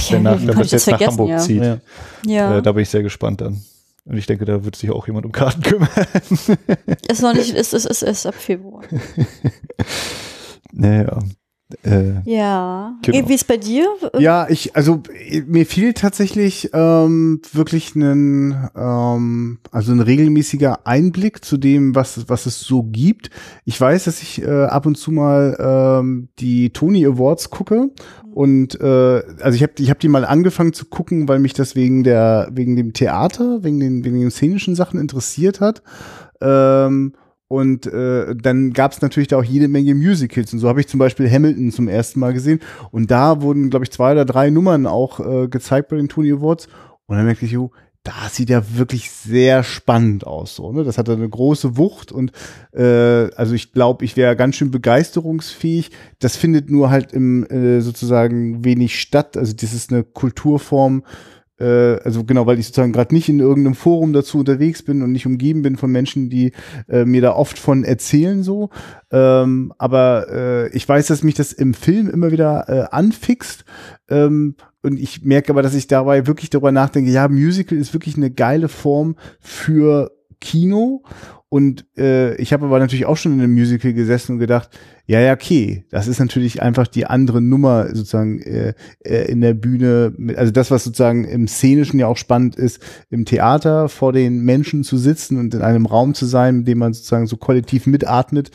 Ja, 0.09 0.19
nach, 0.19 0.37
konnte 0.37 0.51
ich 0.63 0.71
das 0.71 0.85
jetzt 0.85 0.87
nach 0.87 1.07
Hamburg 1.07 1.29
ja. 1.29 1.37
zieht. 1.37 1.63
Ja. 1.63 1.77
Ja, 2.25 2.57
Äh, 2.57 2.61
da 2.61 2.71
bin 2.71 2.83
ich 2.83 2.89
sehr 2.89 3.03
gespannt 3.03 3.41
dann. 3.41 3.61
Und 4.05 4.17
ich 4.17 4.25
denke, 4.25 4.45
da 4.45 4.65
wird 4.65 4.75
sich 4.75 4.91
auch 4.91 5.07
jemand 5.07 5.25
um 5.25 5.31
Karten 5.31 5.61
kümmern. 5.63 5.89
ist 7.07 7.21
noch 7.21 7.33
nicht, 7.33 7.55
ist, 7.55 7.73
ist, 7.73 7.85
ist, 7.85 8.03
ist 8.03 8.25
ab 8.25 8.35
Februar. 8.35 8.83
naja. 10.71 11.19
Äh, 11.83 12.21
Ja. 12.25 12.95
Genau. 13.01 13.27
Wie 13.29 13.33
ist 13.33 13.47
bei 13.47 13.57
dir? 13.57 13.87
Ja, 14.17 14.47
ich, 14.49 14.75
also 14.75 15.01
mir 15.47 15.65
fehlt 15.65 15.97
tatsächlich 15.97 16.69
ähm, 16.73 17.41
wirklich 17.51 17.95
ein, 17.95 18.69
ähm, 18.75 19.59
also 19.71 19.91
ein 19.91 19.99
regelmäßiger 19.99 20.85
Einblick 20.85 21.43
zu 21.43 21.57
dem, 21.57 21.95
was, 21.95 22.29
was 22.29 22.45
es 22.45 22.59
so 22.59 22.83
gibt. 22.83 23.29
Ich 23.65 23.79
weiß, 23.79 24.03
dass 24.05 24.21
ich 24.21 24.41
äh, 24.41 24.65
ab 24.65 24.85
und 24.85 24.97
zu 24.97 25.11
mal 25.11 25.57
ähm, 25.59 26.29
die 26.39 26.71
Tony 26.71 27.05
Awards 27.05 27.49
gucke 27.49 27.89
und 28.33 28.79
äh, 28.81 29.21
also 29.41 29.55
ich 29.55 29.61
habe 29.63 29.73
ich 29.77 29.89
hab 29.89 29.99
die 29.99 30.07
mal 30.07 30.25
angefangen 30.25 30.73
zu 30.73 30.85
gucken, 30.85 31.27
weil 31.27 31.39
mich 31.39 31.53
das 31.53 31.75
wegen 31.75 32.03
der 32.03 32.49
wegen 32.51 32.75
dem 32.75 32.93
Theater, 32.93 33.63
wegen 33.63 33.79
den 33.79 34.03
wegen 34.03 34.19
den 34.19 34.31
szenischen 34.31 34.75
Sachen 34.75 34.99
interessiert 34.99 35.59
hat. 35.61 35.83
Ähm, 36.41 37.13
und 37.53 37.85
äh, 37.85 38.35
dann 38.35 38.73
gab 38.73 38.93
es 38.93 39.01
natürlich 39.01 39.27
da 39.27 39.37
auch 39.37 39.43
jede 39.43 39.67
Menge 39.67 39.93
Musicals. 39.93 40.51
Und 40.53 40.59
so 40.59 40.67
habe 40.67 40.79
ich 40.79 40.87
zum 40.87 40.97
Beispiel 40.97 41.29
Hamilton 41.29 41.71
zum 41.71 41.87
ersten 41.87 42.19
Mal 42.19 42.33
gesehen. 42.33 42.59
Und 42.89 43.11
da 43.11 43.43
wurden, 43.43 43.69
glaube 43.69 43.85
ich, 43.85 43.91
zwei 43.91 44.13
oder 44.13 44.25
drei 44.25 44.49
Nummern 44.49 44.87
auch 44.87 45.19
äh, 45.19 45.47
gezeigt 45.47 45.89
bei 45.89 45.97
den 45.97 46.09
Tony 46.09 46.31
Awards. 46.31 46.67
Und 47.05 47.17
dann 47.17 47.27
merkte 47.27 47.45
ich, 47.45 47.51
jo, 47.51 47.69
das 48.01 48.35
sieht 48.35 48.49
ja 48.49 48.63
wirklich 48.75 49.11
sehr 49.11 49.61
spannend 49.61 50.25
aus. 50.25 50.55
So, 50.55 50.71
ne? 50.71 50.83
Das 50.83 50.97
hatte 50.97 51.13
eine 51.13 51.29
große 51.29 51.77
Wucht 51.77 52.11
und 52.11 52.31
äh, 52.73 53.29
also 53.35 53.53
ich 53.53 53.71
glaube, 53.71 54.03
ich 54.03 54.17
wäre 54.17 54.35
ganz 54.35 54.55
schön 54.55 54.71
begeisterungsfähig. 54.71 55.91
Das 56.17 56.35
findet 56.35 56.71
nur 56.71 56.89
halt 56.89 57.13
im 57.13 57.45
äh, 57.51 57.81
sozusagen 57.81 58.65
wenig 58.65 58.99
statt. 58.99 59.37
Also 59.37 59.53
das 59.53 59.73
ist 59.73 59.93
eine 59.93 60.03
Kulturform, 60.03 61.03
also 61.65 62.23
genau, 62.23 62.45
weil 62.45 62.59
ich 62.59 62.67
sozusagen 62.67 62.93
gerade 62.93 63.13
nicht 63.13 63.29
in 63.29 63.39
irgendeinem 63.39 63.75
Forum 63.75 64.13
dazu 64.13 64.39
unterwegs 64.39 64.83
bin 64.83 65.01
und 65.01 65.11
nicht 65.11 65.25
umgeben 65.25 65.61
bin 65.61 65.77
von 65.77 65.91
Menschen, 65.91 66.29
die 66.29 66.51
äh, 66.87 67.05
mir 67.05 67.21
da 67.21 67.33
oft 67.33 67.59
von 67.59 67.83
erzählen 67.83 68.43
so. 68.43 68.69
Ähm, 69.11 69.73
aber 69.77 70.27
äh, 70.29 70.69
ich 70.75 70.87
weiß, 70.87 71.07
dass 71.07 71.23
mich 71.23 71.35
das 71.35 71.53
im 71.53 71.73
Film 71.73 72.09
immer 72.09 72.31
wieder 72.31 72.65
äh, 72.67 72.95
anfixt. 72.95 73.65
Ähm, 74.09 74.55
und 74.81 74.99
ich 74.99 75.23
merke 75.23 75.51
aber, 75.51 75.61
dass 75.61 75.75
ich 75.75 75.87
dabei 75.87 76.27
wirklich 76.27 76.49
darüber 76.49 76.71
nachdenke, 76.71 77.09
ja, 77.09 77.27
Musical 77.27 77.77
ist 77.77 77.93
wirklich 77.93 78.17
eine 78.17 78.31
geile 78.31 78.67
Form 78.67 79.15
für 79.39 80.11
Kino. 80.41 81.03
Und 81.53 81.85
äh, 81.99 82.33
ich 82.37 82.51
habe 82.51 82.65
aber 82.65 82.79
natürlich 82.79 83.05
auch 83.05 83.15
schon 83.15 83.33
in 83.33 83.39
einem 83.39 83.53
Musical 83.53 83.93
gesessen 83.93 84.31
und 84.31 84.39
gedacht, 84.39 84.71
ja, 85.05 85.19
ja, 85.19 85.33
okay, 85.33 85.85
das 85.91 86.07
ist 86.07 86.17
natürlich 86.17 86.63
einfach 86.63 86.87
die 86.87 87.05
andere 87.05 87.43
Nummer 87.43 87.89
sozusagen 87.93 88.41
äh, 88.41 88.73
äh, 89.05 89.31
in 89.31 89.39
der 89.41 89.53
Bühne. 89.53 90.15
Also 90.35 90.51
das, 90.51 90.71
was 90.71 90.83
sozusagen 90.83 91.25
im 91.25 91.47
Szenischen 91.47 91.99
ja 91.99 92.07
auch 92.07 92.17
spannend 92.17 92.55
ist, 92.55 92.81
im 93.11 93.25
Theater 93.25 93.87
vor 93.87 94.13
den 94.13 94.39
Menschen 94.39 94.83
zu 94.83 94.97
sitzen 94.97 95.37
und 95.37 95.53
in 95.53 95.61
einem 95.61 95.85
Raum 95.85 96.15
zu 96.15 96.25
sein, 96.25 96.57
mit 96.57 96.67
dem 96.69 96.79
man 96.79 96.93
sozusagen 96.93 97.27
so 97.27 97.37
kollektiv 97.37 97.85
mitatmet, 97.85 98.49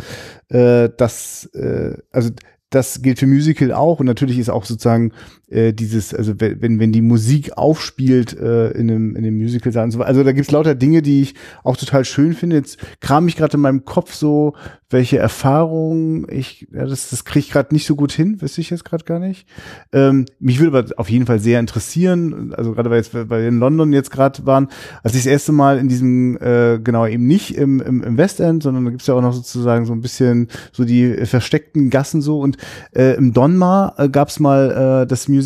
äh, 0.49 0.89
das, 0.97 1.49
äh, 1.55 1.97
also 2.11 2.31
das 2.71 3.01
gilt 3.01 3.21
für 3.21 3.29
Musical 3.29 3.71
auch 3.71 4.01
und 4.01 4.07
natürlich 4.07 4.41
ist 4.41 4.51
auch 4.51 4.65
sozusagen 4.65 5.13
äh, 5.51 5.73
dieses, 5.73 6.15
also 6.15 6.35
wenn, 6.39 6.79
wenn 6.79 6.93
die 6.93 7.01
Musik 7.01 7.57
aufspielt 7.57 8.39
äh, 8.39 8.71
in 8.73 8.91
einem, 8.91 9.17
in 9.17 9.25
einem 9.25 9.39
Musical 9.39 9.85
und 9.85 9.91
so. 9.91 10.03
Also 10.03 10.23
da 10.23 10.33
gibt's 10.33 10.51
lauter 10.51 10.75
Dinge, 10.75 11.03
die 11.03 11.23
ich 11.23 11.35
auch 11.65 11.77
total 11.77 12.05
schön 12.05 12.35
finde. 12.35 12.57
Jetzt 12.57 12.79
kram 13.01 13.29
ich 13.29 13.37
gerade 13.37 13.55
in 13.55 13.61
meinem 13.61 13.85
Kopf 13.85 14.15
so, 14.15 14.55
welche 14.91 15.19
Erfahrungen 15.19 16.27
ich, 16.31 16.67
ja, 16.73 16.87
das, 16.87 17.11
das 17.11 17.25
kriege 17.25 17.41
ich 17.41 17.51
gerade 17.51 17.75
nicht 17.75 17.87
so 17.87 17.95
gut 17.95 18.13
hin, 18.13 18.41
wüsste 18.41 18.61
ich 18.61 18.71
jetzt 18.71 18.85
gerade 18.85 19.05
gar 19.05 19.19
nicht. 19.19 19.47
Ähm, 19.93 20.25
mich 20.39 20.61
würde 20.61 20.79
aber 20.79 20.89
auf 20.99 21.11
jeden 21.11 21.27
Fall 21.27 21.39
sehr 21.39 21.61
interessieren, 21.61 22.55
also 22.55 22.73
gerade 22.73 22.91
weil, 22.91 23.05
weil 23.29 23.43
wir 23.43 23.49
in 23.49 23.59
London 23.59 23.93
jetzt 23.93 24.11
gerade 24.11 24.47
waren, 24.47 24.69
als 25.03 25.15
ich 25.15 25.25
das 25.25 25.33
erste 25.33 25.53
Mal 25.53 25.79
in 25.79 25.89
diesem, 25.89 26.39
äh, 26.39 26.79
genau 26.83 27.07
eben 27.07 27.27
nicht 27.27 27.57
im, 27.57 27.81
im, 27.81 28.03
im 28.03 28.17
Westend, 28.17 28.63
sondern 28.63 28.87
da 28.87 28.91
gibt's 28.91 29.07
ja 29.07 29.15
auch 29.15 29.23
noch 29.23 29.35
sozusagen 29.35 29.85
so 29.85 29.93
ein 29.93 30.01
bisschen 30.01 30.49
so 30.73 30.85
die 30.85 31.27
versteckten 31.27 31.91
Gassen 31.91 32.23
so 32.23 32.41
und 32.41 32.57
äh, 32.95 33.15
im 33.17 33.35
Donmar 33.35 33.95
äh, 33.99 34.09
gab 34.09 34.29
es 34.29 34.41
mal 34.41 35.03
äh, 35.03 35.07
das 35.07 35.29
Musical 35.29 35.38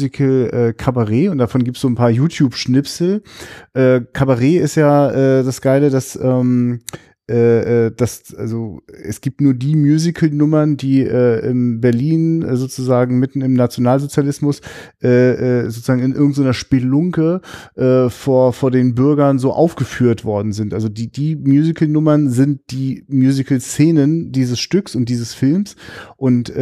äh, 0.52 0.72
Cabaret 0.72 1.28
und 1.28 1.38
davon 1.38 1.64
gibt's 1.64 1.81
so 1.81 1.88
ein 1.88 1.94
paar 1.94 2.11
YouTube-Schnipsel. 2.11 3.22
Äh, 3.74 4.00
Cabaret 4.12 4.61
ist 4.61 4.76
ja 4.76 5.11
äh, 5.11 5.44
das 5.44 5.61
Geile, 5.61 5.90
dass 5.90 6.16
ähm, 6.16 6.81
äh, 7.31 7.87
äh, 7.87 7.93
das, 7.97 8.35
also 8.35 8.83
es 8.87 9.21
gibt 9.21 9.41
nur 9.41 9.55
die 9.55 9.77
Musical-Nummern, 9.77 10.77
die 10.77 11.03
äh, 11.03 11.49
in 11.49 11.81
Berlin 11.81 12.43
äh, 12.43 12.57
sozusagen 12.57 13.21
mitten 13.21 13.43
im 13.43 13.55
Nationalsozialismus 13.55 14.61
äh, 15.01 15.61
äh, 15.61 15.65
sozusagen 15.71 16.03
in 16.03 16.13
irgendeiner 16.13 16.53
Spelunke 16.53 17.41
vor, 18.09 18.53
vor 18.53 18.71
den 18.71 18.95
Bürgern 18.95 19.39
so 19.39 19.53
aufgeführt 19.53 20.25
worden 20.25 20.53
sind. 20.53 20.75
Also 20.75 20.89
die, 20.89 21.11
die 21.11 21.37
Musical-Nummern 21.37 22.31
sind 22.31 22.61
die 22.71 23.05
Musical-Szenen 23.09 24.33
dieses 24.33 24.61
Stücks 24.61 24.95
und 24.95 25.09
dieses 25.09 25.35
Films 25.35 25.77
und 26.17 26.53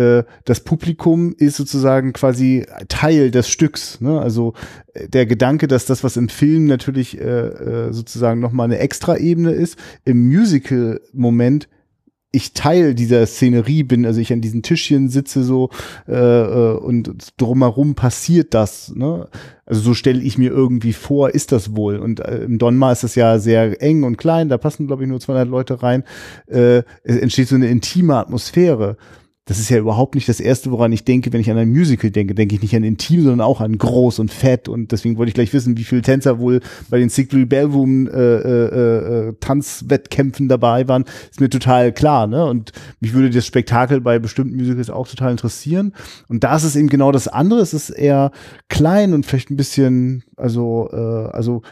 das 0.44 0.60
Publikum 0.60 1.34
ist 1.36 1.56
sozusagen 1.56 2.12
quasi 2.12 2.66
Teil 2.88 3.30
des 3.30 3.48
Stücks. 3.48 4.00
Ne? 4.00 4.20
Also 4.20 4.54
der 4.94 5.26
Gedanke, 5.26 5.68
dass 5.68 5.86
das, 5.86 6.04
was 6.04 6.16
im 6.16 6.28
Film 6.28 6.66
natürlich 6.66 7.18
sozusagen 7.90 8.40
nochmal 8.40 8.66
eine 8.66 8.78
Extra-Ebene 8.78 9.52
ist, 9.52 9.76
im 10.04 10.28
Musical-Moment 10.50 11.68
ich 12.32 12.52
Teil 12.52 12.94
dieser 12.94 13.26
Szenerie 13.26 13.82
bin, 13.82 14.06
also 14.06 14.20
ich 14.20 14.32
an 14.32 14.40
diesen 14.40 14.62
Tischchen 14.62 15.08
sitze 15.08 15.42
so 15.42 15.70
äh, 16.06 16.14
äh, 16.14 16.76
und 16.76 17.12
drumherum 17.38 17.96
passiert 17.96 18.54
das. 18.54 18.94
Ne? 18.94 19.26
Also 19.66 19.80
so 19.80 19.94
stelle 19.94 20.20
ich 20.22 20.38
mir 20.38 20.50
irgendwie 20.50 20.92
vor, 20.92 21.30
ist 21.30 21.50
das 21.50 21.74
wohl. 21.74 21.96
Und 21.96 22.20
äh, 22.20 22.44
im 22.44 22.58
Donmar 22.58 22.92
ist 22.92 23.02
das 23.02 23.16
ja 23.16 23.40
sehr 23.40 23.82
eng 23.82 24.04
und 24.04 24.16
klein, 24.16 24.48
da 24.48 24.58
passen 24.58 24.86
glaube 24.86 25.02
ich 25.02 25.08
nur 25.08 25.18
200 25.18 25.48
Leute 25.48 25.82
rein. 25.82 26.04
Äh, 26.46 26.84
es 27.02 27.16
entsteht 27.16 27.48
so 27.48 27.56
eine 27.56 27.68
intime 27.68 28.14
Atmosphäre 28.14 28.96
das 29.46 29.58
ist 29.58 29.68
ja 29.68 29.78
überhaupt 29.78 30.14
nicht 30.14 30.28
das 30.28 30.38
Erste, 30.38 30.70
woran 30.70 30.92
ich 30.92 31.04
denke, 31.04 31.32
wenn 31.32 31.40
ich 31.40 31.50
an 31.50 31.58
ein 31.58 31.70
Musical 31.70 32.10
denke. 32.10 32.34
Denke 32.34 32.54
ich 32.54 32.62
nicht 32.62 32.76
an 32.76 32.84
intim, 32.84 33.22
sondern 33.22 33.40
auch 33.40 33.60
an 33.60 33.78
groß 33.78 34.20
und 34.20 34.30
fett. 34.30 34.68
Und 34.68 34.92
deswegen 34.92 35.16
wollte 35.16 35.30
ich 35.30 35.34
gleich 35.34 35.52
wissen, 35.52 35.76
wie 35.76 35.82
viele 35.82 36.02
Tänzer 36.02 36.38
wohl 36.38 36.60
bei 36.88 36.98
den 36.98 37.08
Siegfried 37.08 37.48
Bellroom 37.48 38.06
äh, 38.06 38.12
äh, 38.12 39.28
äh, 39.28 39.32
Tanzwettkämpfen 39.40 40.48
dabei 40.48 40.86
waren. 40.86 41.04
Ist 41.30 41.40
mir 41.40 41.50
total 41.50 41.92
klar. 41.92 42.28
Ne? 42.28 42.46
Und 42.46 42.70
mich 43.00 43.12
würde 43.12 43.30
das 43.30 43.44
Spektakel 43.44 44.00
bei 44.00 44.20
bestimmten 44.20 44.56
Musicals 44.56 44.88
auch 44.88 45.08
total 45.08 45.32
interessieren. 45.32 45.94
Und 46.28 46.44
da 46.44 46.54
ist 46.54 46.64
es 46.64 46.76
eben 46.76 46.88
genau 46.88 47.10
das 47.10 47.26
andere. 47.26 47.60
Es 47.60 47.74
ist 47.74 47.90
eher 47.90 48.30
klein 48.68 49.14
und 49.14 49.26
vielleicht 49.26 49.50
ein 49.50 49.56
bisschen, 49.56 50.22
also, 50.36 50.90
äh, 50.92 50.96
also 50.96 51.62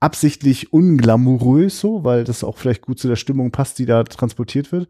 absichtlich 0.00 0.72
unglamourös 0.72 1.80
so, 1.80 2.04
weil 2.04 2.24
das 2.24 2.44
auch 2.44 2.58
vielleicht 2.58 2.82
gut 2.82 2.98
zu 2.98 3.08
der 3.08 3.16
Stimmung 3.16 3.50
passt, 3.50 3.78
die 3.78 3.86
da 3.86 4.04
transportiert 4.04 4.72
wird. 4.72 4.88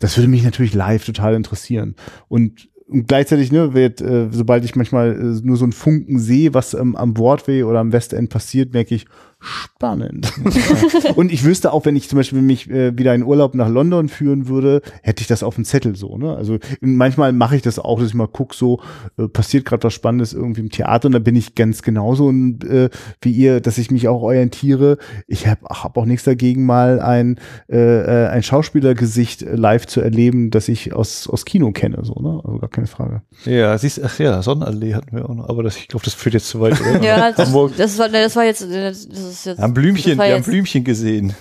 Das 0.00 0.16
würde 0.16 0.28
mich 0.28 0.42
natürlich 0.42 0.74
live 0.74 1.04
total 1.04 1.34
interessieren. 1.34 1.96
Und 2.28 2.68
und 2.86 3.08
gleichzeitig, 3.08 3.50
ne, 3.50 3.72
wird, 3.72 4.02
äh, 4.02 4.28
sobald 4.30 4.64
ich 4.64 4.76
manchmal 4.76 5.12
äh, 5.12 5.40
nur 5.42 5.56
so 5.56 5.64
einen 5.64 5.72
Funken 5.72 6.18
sehe, 6.18 6.52
was 6.52 6.74
ähm, 6.74 6.96
am 6.96 7.14
Broadway 7.14 7.62
oder 7.62 7.80
am 7.80 7.92
Westend 7.92 8.28
passiert, 8.28 8.74
merke 8.74 8.94
ich, 8.94 9.06
spannend. 9.44 10.32
und 11.16 11.30
ich 11.30 11.44
wüsste 11.44 11.72
auch, 11.72 11.84
wenn 11.84 11.96
ich 11.96 12.08
zum 12.08 12.16
Beispiel 12.16 12.42
mich 12.42 12.70
äh, 12.70 12.96
wieder 12.96 13.14
in 13.14 13.22
Urlaub 13.22 13.54
nach 13.54 13.68
London 13.68 14.08
führen 14.08 14.48
würde, 14.48 14.82
hätte 15.02 15.20
ich 15.20 15.26
das 15.26 15.42
auf 15.42 15.56
dem 15.56 15.64
Zettel 15.64 15.96
so. 15.96 16.16
Ne? 16.16 16.34
Also 16.34 16.58
manchmal 16.80 17.32
mache 17.32 17.56
ich 17.56 17.62
das 17.62 17.78
auch, 17.78 17.98
dass 17.98 18.08
ich 18.08 18.14
mal 18.14 18.28
gucke, 18.28 18.56
so 18.56 18.80
äh, 19.18 19.28
passiert 19.28 19.64
gerade 19.64 19.84
was 19.84 19.92
Spannendes 19.92 20.32
irgendwie 20.32 20.62
im 20.62 20.70
Theater 20.70 21.06
und 21.06 21.12
da 21.12 21.18
bin 21.18 21.36
ich 21.36 21.54
ganz 21.54 21.82
genauso 21.82 22.26
und, 22.26 22.64
äh, 22.64 22.88
wie 23.20 23.32
ihr, 23.32 23.60
dass 23.60 23.78
ich 23.78 23.90
mich 23.90 24.08
auch 24.08 24.22
orientiere. 24.22 24.98
Ich 25.26 25.46
habe 25.46 25.60
hab 25.68 25.96
auch 25.96 26.06
nichts 26.06 26.24
dagegen, 26.24 26.64
mal 26.66 27.00
ein, 27.00 27.38
äh, 27.68 27.76
äh 27.76 28.28
ein 28.28 28.42
Schauspielergesicht 28.42 29.42
live 29.42 29.86
zu 29.86 30.00
erleben, 30.00 30.50
das 30.50 30.68
ich 30.68 30.94
aus, 30.94 31.28
aus 31.28 31.44
Kino 31.44 31.72
kenne. 31.72 31.98
So, 32.02 32.14
ne? 32.14 32.40
Also 32.44 32.58
gar 32.58 32.70
keine 32.70 32.86
Frage. 32.86 33.22
Ja, 33.44 33.76
siehst 33.76 34.02
ach 34.02 34.18
ja, 34.18 34.42
Sonnenallee 34.42 34.94
hatten 34.94 35.16
wir 35.16 35.28
auch 35.28 35.34
noch, 35.34 35.48
aber 35.48 35.62
das, 35.62 35.76
ich 35.76 35.88
glaube, 35.88 36.04
das 36.04 36.14
führt 36.14 36.34
jetzt 36.34 36.48
zu 36.48 36.60
weit. 36.60 36.80
Oder? 36.80 37.02
ja, 37.02 37.32
das, 37.32 37.52
das, 37.76 37.98
war, 37.98 38.08
das 38.08 38.36
war 38.36 38.44
jetzt, 38.44 38.62
das 38.62 39.08
ist 39.34 39.46
jetzt. 39.46 39.60
Haben 39.60 39.74
Blümchen, 39.74 40.18
wir 40.18 40.34
haben 40.34 40.42
Blümchen 40.42 40.84
gesehen. 40.84 41.34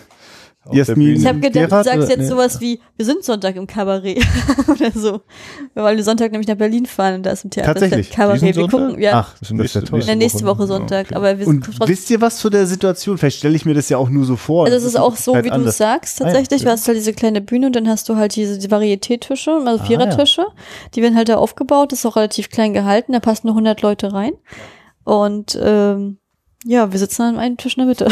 Jasmin, 0.72 1.18
ich 1.18 1.26
habe 1.26 1.40
gedacht, 1.42 1.72
du 1.72 1.84
sagst 1.84 2.10
jetzt 2.10 2.20
nee. 2.20 2.26
sowas 2.26 2.62
wie, 2.62 2.80
wir 2.96 3.06
sind 3.06 3.24
Sonntag 3.26 3.58
im 3.58 3.68
Kabarett 3.68 4.24
oder 4.68 4.92
so. 4.92 5.22
Weil 5.74 5.98
wir 5.98 6.04
Sonntag 6.06 6.32
nämlich 6.32 6.48
nach 6.48 6.56
Berlin 6.56 6.86
fahren 6.86 7.16
und 7.16 7.26
da 7.26 7.32
ist 7.32 7.44
im 7.44 7.50
Theater 7.50 7.74
Tatsächlich? 7.74 8.12
Kabarett. 8.12 8.56
Wir 8.56 8.68
gucken, 8.70 9.02
ja. 9.02 9.26
Ach, 9.26 9.36
das 9.40 9.52
ist 9.52 9.76
ja 9.76 9.82
toll. 9.82 10.00
In 10.00 10.06
der 10.06 10.16
nächste 10.16 10.46
Woche 10.46 10.66
Sonntag. 10.66 11.08
Okay. 11.08 11.16
Aber 11.16 11.38
wir 11.38 11.48
und 11.48 11.68
wisst 11.88 12.10
ihr 12.12 12.22
was 12.22 12.38
zu 12.38 12.50
der 12.50 12.66
Situation? 12.66 13.18
Vielleicht 13.18 13.40
stelle 13.40 13.56
ich 13.56 13.66
mir 13.66 13.74
das 13.74 13.90
ja 13.90 13.98
auch 13.98 14.10
nur 14.10 14.24
so 14.24 14.38
vor. 14.38 14.66
Also 14.66 14.78
es 14.78 14.86
ist 14.86 14.96
auch 14.96 15.18
so, 15.18 15.36
halt 15.36 15.46
wie 15.46 15.50
du 15.50 15.66
es 15.66 15.78
sagst, 15.78 16.20
tatsächlich. 16.20 16.62
Ah, 16.62 16.64
ja. 16.64 16.70
Du 16.70 16.72
hast 16.72 16.88
halt 16.88 16.98
diese 16.98 17.14
kleine 17.14 17.42
Bühne 17.42 17.68
und 17.68 17.76
dann 17.76 17.90
hast 17.90 18.08
du 18.08 18.16
halt 18.16 18.34
diese 18.36 18.58
die 18.58 18.70
Varieté-Tische, 18.70 19.64
also 19.66 19.84
Vierertische. 19.84 20.44
Ah, 20.44 20.54
ja. 20.56 20.90
Die 20.96 21.02
werden 21.02 21.18
halt 21.18 21.28
da 21.28 21.36
aufgebaut, 21.36 21.92
das 21.92 22.00
ist 22.00 22.06
auch 22.06 22.16
relativ 22.16 22.50
klein 22.50 22.72
gehalten, 22.74 23.12
da 23.12 23.20
passen 23.20 23.48
nur 23.48 23.56
100 23.56 23.82
Leute 23.82 24.14
rein. 24.14 24.32
Und 25.04 25.60
ähm, 25.62 26.20
ja, 26.66 26.92
wir 26.92 27.00
sitzen 27.00 27.24
an 27.24 27.38
einem 27.38 27.58
Tisch 27.58 27.78
in 27.78 27.82
der 27.82 27.88
Mitte. 27.88 28.08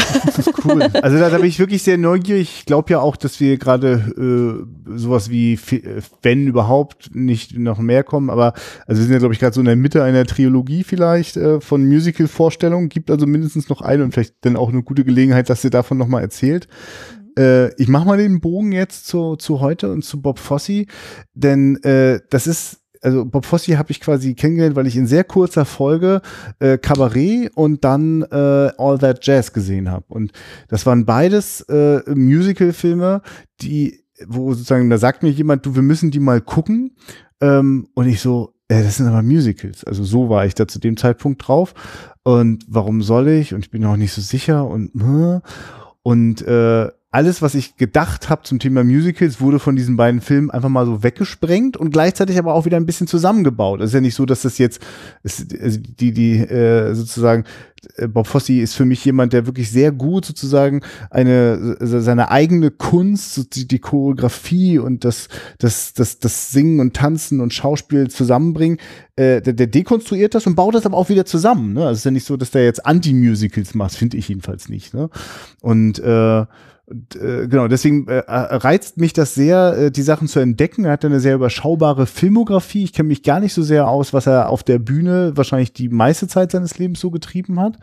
cool. 0.64 0.82
Also 1.02 1.18
da, 1.18 1.30
da 1.30 1.38
bin 1.38 1.46
ich 1.46 1.58
wirklich 1.58 1.82
sehr 1.82 1.96
neugierig. 1.96 2.58
Ich 2.58 2.66
glaube 2.66 2.92
ja 2.92 3.00
auch, 3.00 3.16
dass 3.16 3.40
wir 3.40 3.56
gerade 3.56 4.66
äh, 4.86 4.96
sowas 4.96 5.30
wie, 5.30 5.54
äh, 5.54 6.02
wenn 6.22 6.46
überhaupt, 6.46 7.14
nicht 7.14 7.58
noch 7.58 7.78
mehr 7.78 8.04
kommen. 8.04 8.28
Aber 8.28 8.52
also 8.86 9.00
wir 9.00 9.04
sind 9.06 9.12
ja, 9.12 9.18
glaube 9.18 9.34
ich, 9.34 9.40
gerade 9.40 9.54
so 9.54 9.60
in 9.60 9.66
der 9.66 9.76
Mitte 9.76 10.04
einer 10.04 10.26
Trilogie 10.26 10.84
vielleicht 10.84 11.36
äh, 11.36 11.60
von 11.60 11.86
Musical-Vorstellungen. 11.86 12.90
Gibt 12.90 13.10
also 13.10 13.26
mindestens 13.26 13.68
noch 13.68 13.80
eine 13.80 14.04
und 14.04 14.12
vielleicht 14.12 14.34
dann 14.42 14.56
auch 14.56 14.68
eine 14.68 14.82
gute 14.82 15.04
Gelegenheit, 15.04 15.48
dass 15.48 15.64
ihr 15.64 15.70
davon 15.70 15.96
nochmal 15.96 16.22
erzählt. 16.22 16.68
Mhm. 17.36 17.42
Äh, 17.42 17.74
ich 17.80 17.88
mache 17.88 18.06
mal 18.06 18.18
den 18.18 18.40
Bogen 18.40 18.72
jetzt 18.72 19.06
zu, 19.06 19.36
zu 19.36 19.60
heute 19.60 19.90
und 19.90 20.04
zu 20.04 20.20
Bob 20.20 20.38
Fosse, 20.38 20.84
denn 21.34 21.76
äh, 21.84 22.20
das 22.30 22.46
ist 22.46 22.81
also 23.02 23.24
Bob 23.24 23.44
Fosse 23.44 23.76
habe 23.78 23.90
ich 23.90 24.00
quasi 24.00 24.34
kennengelernt, 24.34 24.76
weil 24.76 24.86
ich 24.86 24.96
in 24.96 25.06
sehr 25.06 25.24
kurzer 25.24 25.64
Folge 25.64 26.22
äh, 26.60 26.78
Cabaret 26.78 27.50
und 27.54 27.84
dann 27.84 28.22
äh, 28.22 28.70
All 28.78 28.98
That 28.98 29.26
Jazz 29.26 29.52
gesehen 29.52 29.90
habe. 29.90 30.04
Und 30.08 30.32
das 30.68 30.86
waren 30.86 31.04
beides 31.04 31.62
äh, 31.62 32.02
Musical-Filme, 32.14 33.22
die, 33.60 34.04
wo 34.26 34.52
sozusagen, 34.54 34.88
da 34.88 34.98
sagt 34.98 35.22
mir 35.22 35.30
jemand, 35.30 35.66
du, 35.66 35.74
wir 35.74 35.82
müssen 35.82 36.10
die 36.10 36.20
mal 36.20 36.40
gucken. 36.40 36.96
Ähm, 37.40 37.88
und 37.94 38.06
ich 38.06 38.20
so, 38.20 38.54
äh, 38.68 38.82
das 38.82 38.96
sind 38.96 39.08
aber 39.08 39.22
Musicals. 39.22 39.84
Also 39.84 40.04
so 40.04 40.28
war 40.28 40.46
ich 40.46 40.54
da 40.54 40.68
zu 40.68 40.78
dem 40.78 40.96
Zeitpunkt 40.96 41.46
drauf. 41.46 41.74
Und 42.22 42.64
warum 42.68 43.02
soll 43.02 43.28
ich? 43.28 43.52
Und 43.52 43.64
ich 43.64 43.70
bin 43.70 43.84
auch 43.84 43.96
nicht 43.96 44.12
so 44.12 44.22
sicher 44.22 44.66
und 44.66 44.94
äh, 44.94 45.40
und 46.04 46.42
äh, 46.42 46.88
alles, 47.12 47.42
was 47.42 47.54
ich 47.54 47.76
gedacht 47.76 48.30
habe 48.30 48.42
zum 48.42 48.58
Thema 48.58 48.84
Musicals, 48.84 49.40
wurde 49.40 49.58
von 49.58 49.76
diesen 49.76 49.96
beiden 49.98 50.22
Filmen 50.22 50.50
einfach 50.50 50.70
mal 50.70 50.86
so 50.86 51.02
weggesprengt 51.02 51.76
und 51.76 51.90
gleichzeitig 51.90 52.38
aber 52.38 52.54
auch 52.54 52.64
wieder 52.64 52.78
ein 52.78 52.86
bisschen 52.86 53.06
zusammengebaut. 53.06 53.80
Es 53.80 53.90
ist 53.90 53.94
ja 53.94 54.00
nicht 54.00 54.14
so, 54.14 54.24
dass 54.24 54.42
das 54.42 54.56
jetzt 54.56 54.80
also 55.22 55.78
die 55.78 56.12
die 56.12 56.38
äh, 56.38 56.94
sozusagen 56.94 57.44
äh, 57.96 58.08
Bob 58.08 58.26
Fosse 58.26 58.54
ist 58.54 58.74
für 58.74 58.86
mich 58.86 59.04
jemand, 59.04 59.34
der 59.34 59.44
wirklich 59.44 59.70
sehr 59.70 59.92
gut 59.92 60.24
sozusagen 60.24 60.80
eine 61.10 61.76
seine 61.80 62.30
eigene 62.30 62.70
Kunst, 62.70 63.56
die, 63.56 63.68
die 63.68 63.78
Choreografie 63.78 64.78
und 64.78 65.04
das 65.04 65.28
das 65.58 65.92
das 65.92 66.18
das 66.18 66.50
Singen 66.50 66.80
und 66.80 66.94
Tanzen 66.94 67.40
und 67.40 67.52
Schauspiel 67.52 68.08
zusammenbringen. 68.08 68.78
Äh, 69.16 69.42
der, 69.42 69.52
der 69.52 69.66
dekonstruiert 69.66 70.34
das 70.34 70.46
und 70.46 70.54
baut 70.54 70.74
das 70.74 70.86
aber 70.86 70.96
auch 70.96 71.10
wieder 71.10 71.26
zusammen. 71.26 71.74
Ne? 71.74 71.80
Also 71.80 71.92
es 71.92 71.98
ist 71.98 72.04
ja 72.06 72.10
nicht 72.10 72.26
so, 72.26 72.38
dass 72.38 72.52
der 72.52 72.64
jetzt 72.64 72.86
Anti-Musicals 72.86 73.74
macht, 73.74 73.96
finde 73.96 74.16
ich 74.16 74.28
jedenfalls 74.28 74.70
nicht. 74.70 74.94
Ne? 74.94 75.10
Und 75.60 75.98
äh, 75.98 76.46
äh, 77.14 77.48
genau, 77.48 77.68
deswegen 77.68 78.06
äh, 78.08 78.22
reizt 78.26 78.98
mich 78.98 79.12
das 79.12 79.34
sehr, 79.34 79.76
äh, 79.76 79.90
die 79.90 80.02
Sachen 80.02 80.28
zu 80.28 80.40
entdecken. 80.40 80.84
Er 80.84 80.92
hat 80.92 81.04
eine 81.04 81.20
sehr 81.20 81.34
überschaubare 81.34 82.06
Filmografie. 82.06 82.84
Ich 82.84 82.92
kenne 82.92 83.08
mich 83.08 83.22
gar 83.22 83.40
nicht 83.40 83.54
so 83.54 83.62
sehr 83.62 83.88
aus, 83.88 84.12
was 84.12 84.26
er 84.26 84.48
auf 84.48 84.62
der 84.62 84.78
Bühne 84.78 85.32
wahrscheinlich 85.34 85.72
die 85.72 85.88
meiste 85.88 86.28
Zeit 86.28 86.52
seines 86.52 86.78
Lebens 86.78 87.00
so 87.00 87.10
getrieben 87.10 87.60
hat. 87.60 87.78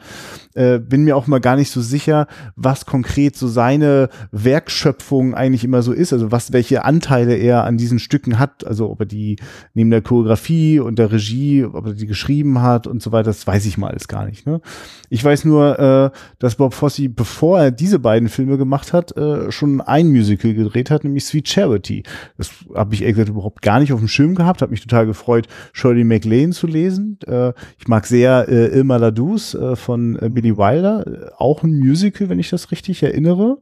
Äh, 0.53 0.79
bin 0.79 1.03
mir 1.03 1.15
auch 1.15 1.27
mal 1.27 1.39
gar 1.39 1.55
nicht 1.55 1.71
so 1.71 1.81
sicher, 1.81 2.27
was 2.55 2.85
konkret 2.85 3.35
so 3.35 3.47
seine 3.47 4.09
Werkschöpfung 4.31 5.33
eigentlich 5.33 5.63
immer 5.63 5.81
so 5.81 5.91
ist. 5.91 6.13
Also 6.13 6.31
was, 6.31 6.53
welche 6.53 6.85
Anteile 6.85 7.35
er 7.35 7.63
an 7.63 7.77
diesen 7.77 7.99
Stücken 7.99 8.39
hat. 8.39 8.65
Also 8.65 8.89
ob 8.89 9.01
er 9.01 9.05
die 9.05 9.37
neben 9.73 9.89
der 9.89 10.01
Choreografie 10.01 10.79
und 10.79 10.99
der 10.99 11.11
Regie, 11.11 11.65
ob 11.65 11.85
er 11.85 11.93
die 11.93 12.07
geschrieben 12.07 12.61
hat 12.61 12.87
und 12.87 13.01
so 13.01 13.11
weiter, 13.11 13.25
das 13.25 13.45
weiß 13.45 13.65
ich 13.65 13.77
mal 13.77 13.89
alles 13.89 14.07
gar 14.07 14.25
nicht. 14.25 14.45
Ne? 14.45 14.61
Ich 15.09 15.23
weiß 15.23 15.45
nur, 15.45 15.79
äh, 15.79 16.17
dass 16.39 16.55
Bob 16.55 16.73
Fosse, 16.73 17.09
bevor 17.09 17.59
er 17.59 17.71
diese 17.71 17.99
beiden 17.99 18.29
Filme 18.29 18.57
gemacht 18.57 18.93
hat, 18.93 18.98
äh, 19.17 19.51
schon 19.51 19.81
ein 19.81 20.09
Musical 20.09 20.53
gedreht 20.53 20.91
hat, 20.91 21.03
nämlich 21.03 21.25
Sweet 21.25 21.47
Charity. 21.47 22.03
Das 22.37 22.51
habe 22.75 22.93
ich 22.93 23.03
ehrlich 23.03 23.29
überhaupt 23.29 23.61
gar 23.61 23.79
nicht 23.79 23.93
auf 23.93 23.99
dem 23.99 24.07
Schirm 24.07 24.35
gehabt, 24.35 24.61
habe 24.61 24.71
mich 24.71 24.81
total 24.81 25.05
gefreut, 25.05 25.47
Shirley 25.73 26.03
MacLaine 26.03 26.53
zu 26.53 26.67
lesen. 26.67 27.17
Äh, 27.25 27.53
ich 27.77 27.87
mag 27.87 28.05
sehr 28.05 28.47
äh, 28.47 28.77
Ilma 28.77 28.97
Ladus 28.97 29.55
äh, 29.55 29.75
von 29.75 30.17
äh, 30.21 30.29
Billy 30.29 30.57
Wilder, 30.57 31.05
äh, 31.07 31.31
auch 31.37 31.63
ein 31.63 31.79
Musical, 31.79 32.29
wenn 32.29 32.39
ich 32.39 32.49
das 32.49 32.71
richtig 32.71 33.03
erinnere. 33.03 33.57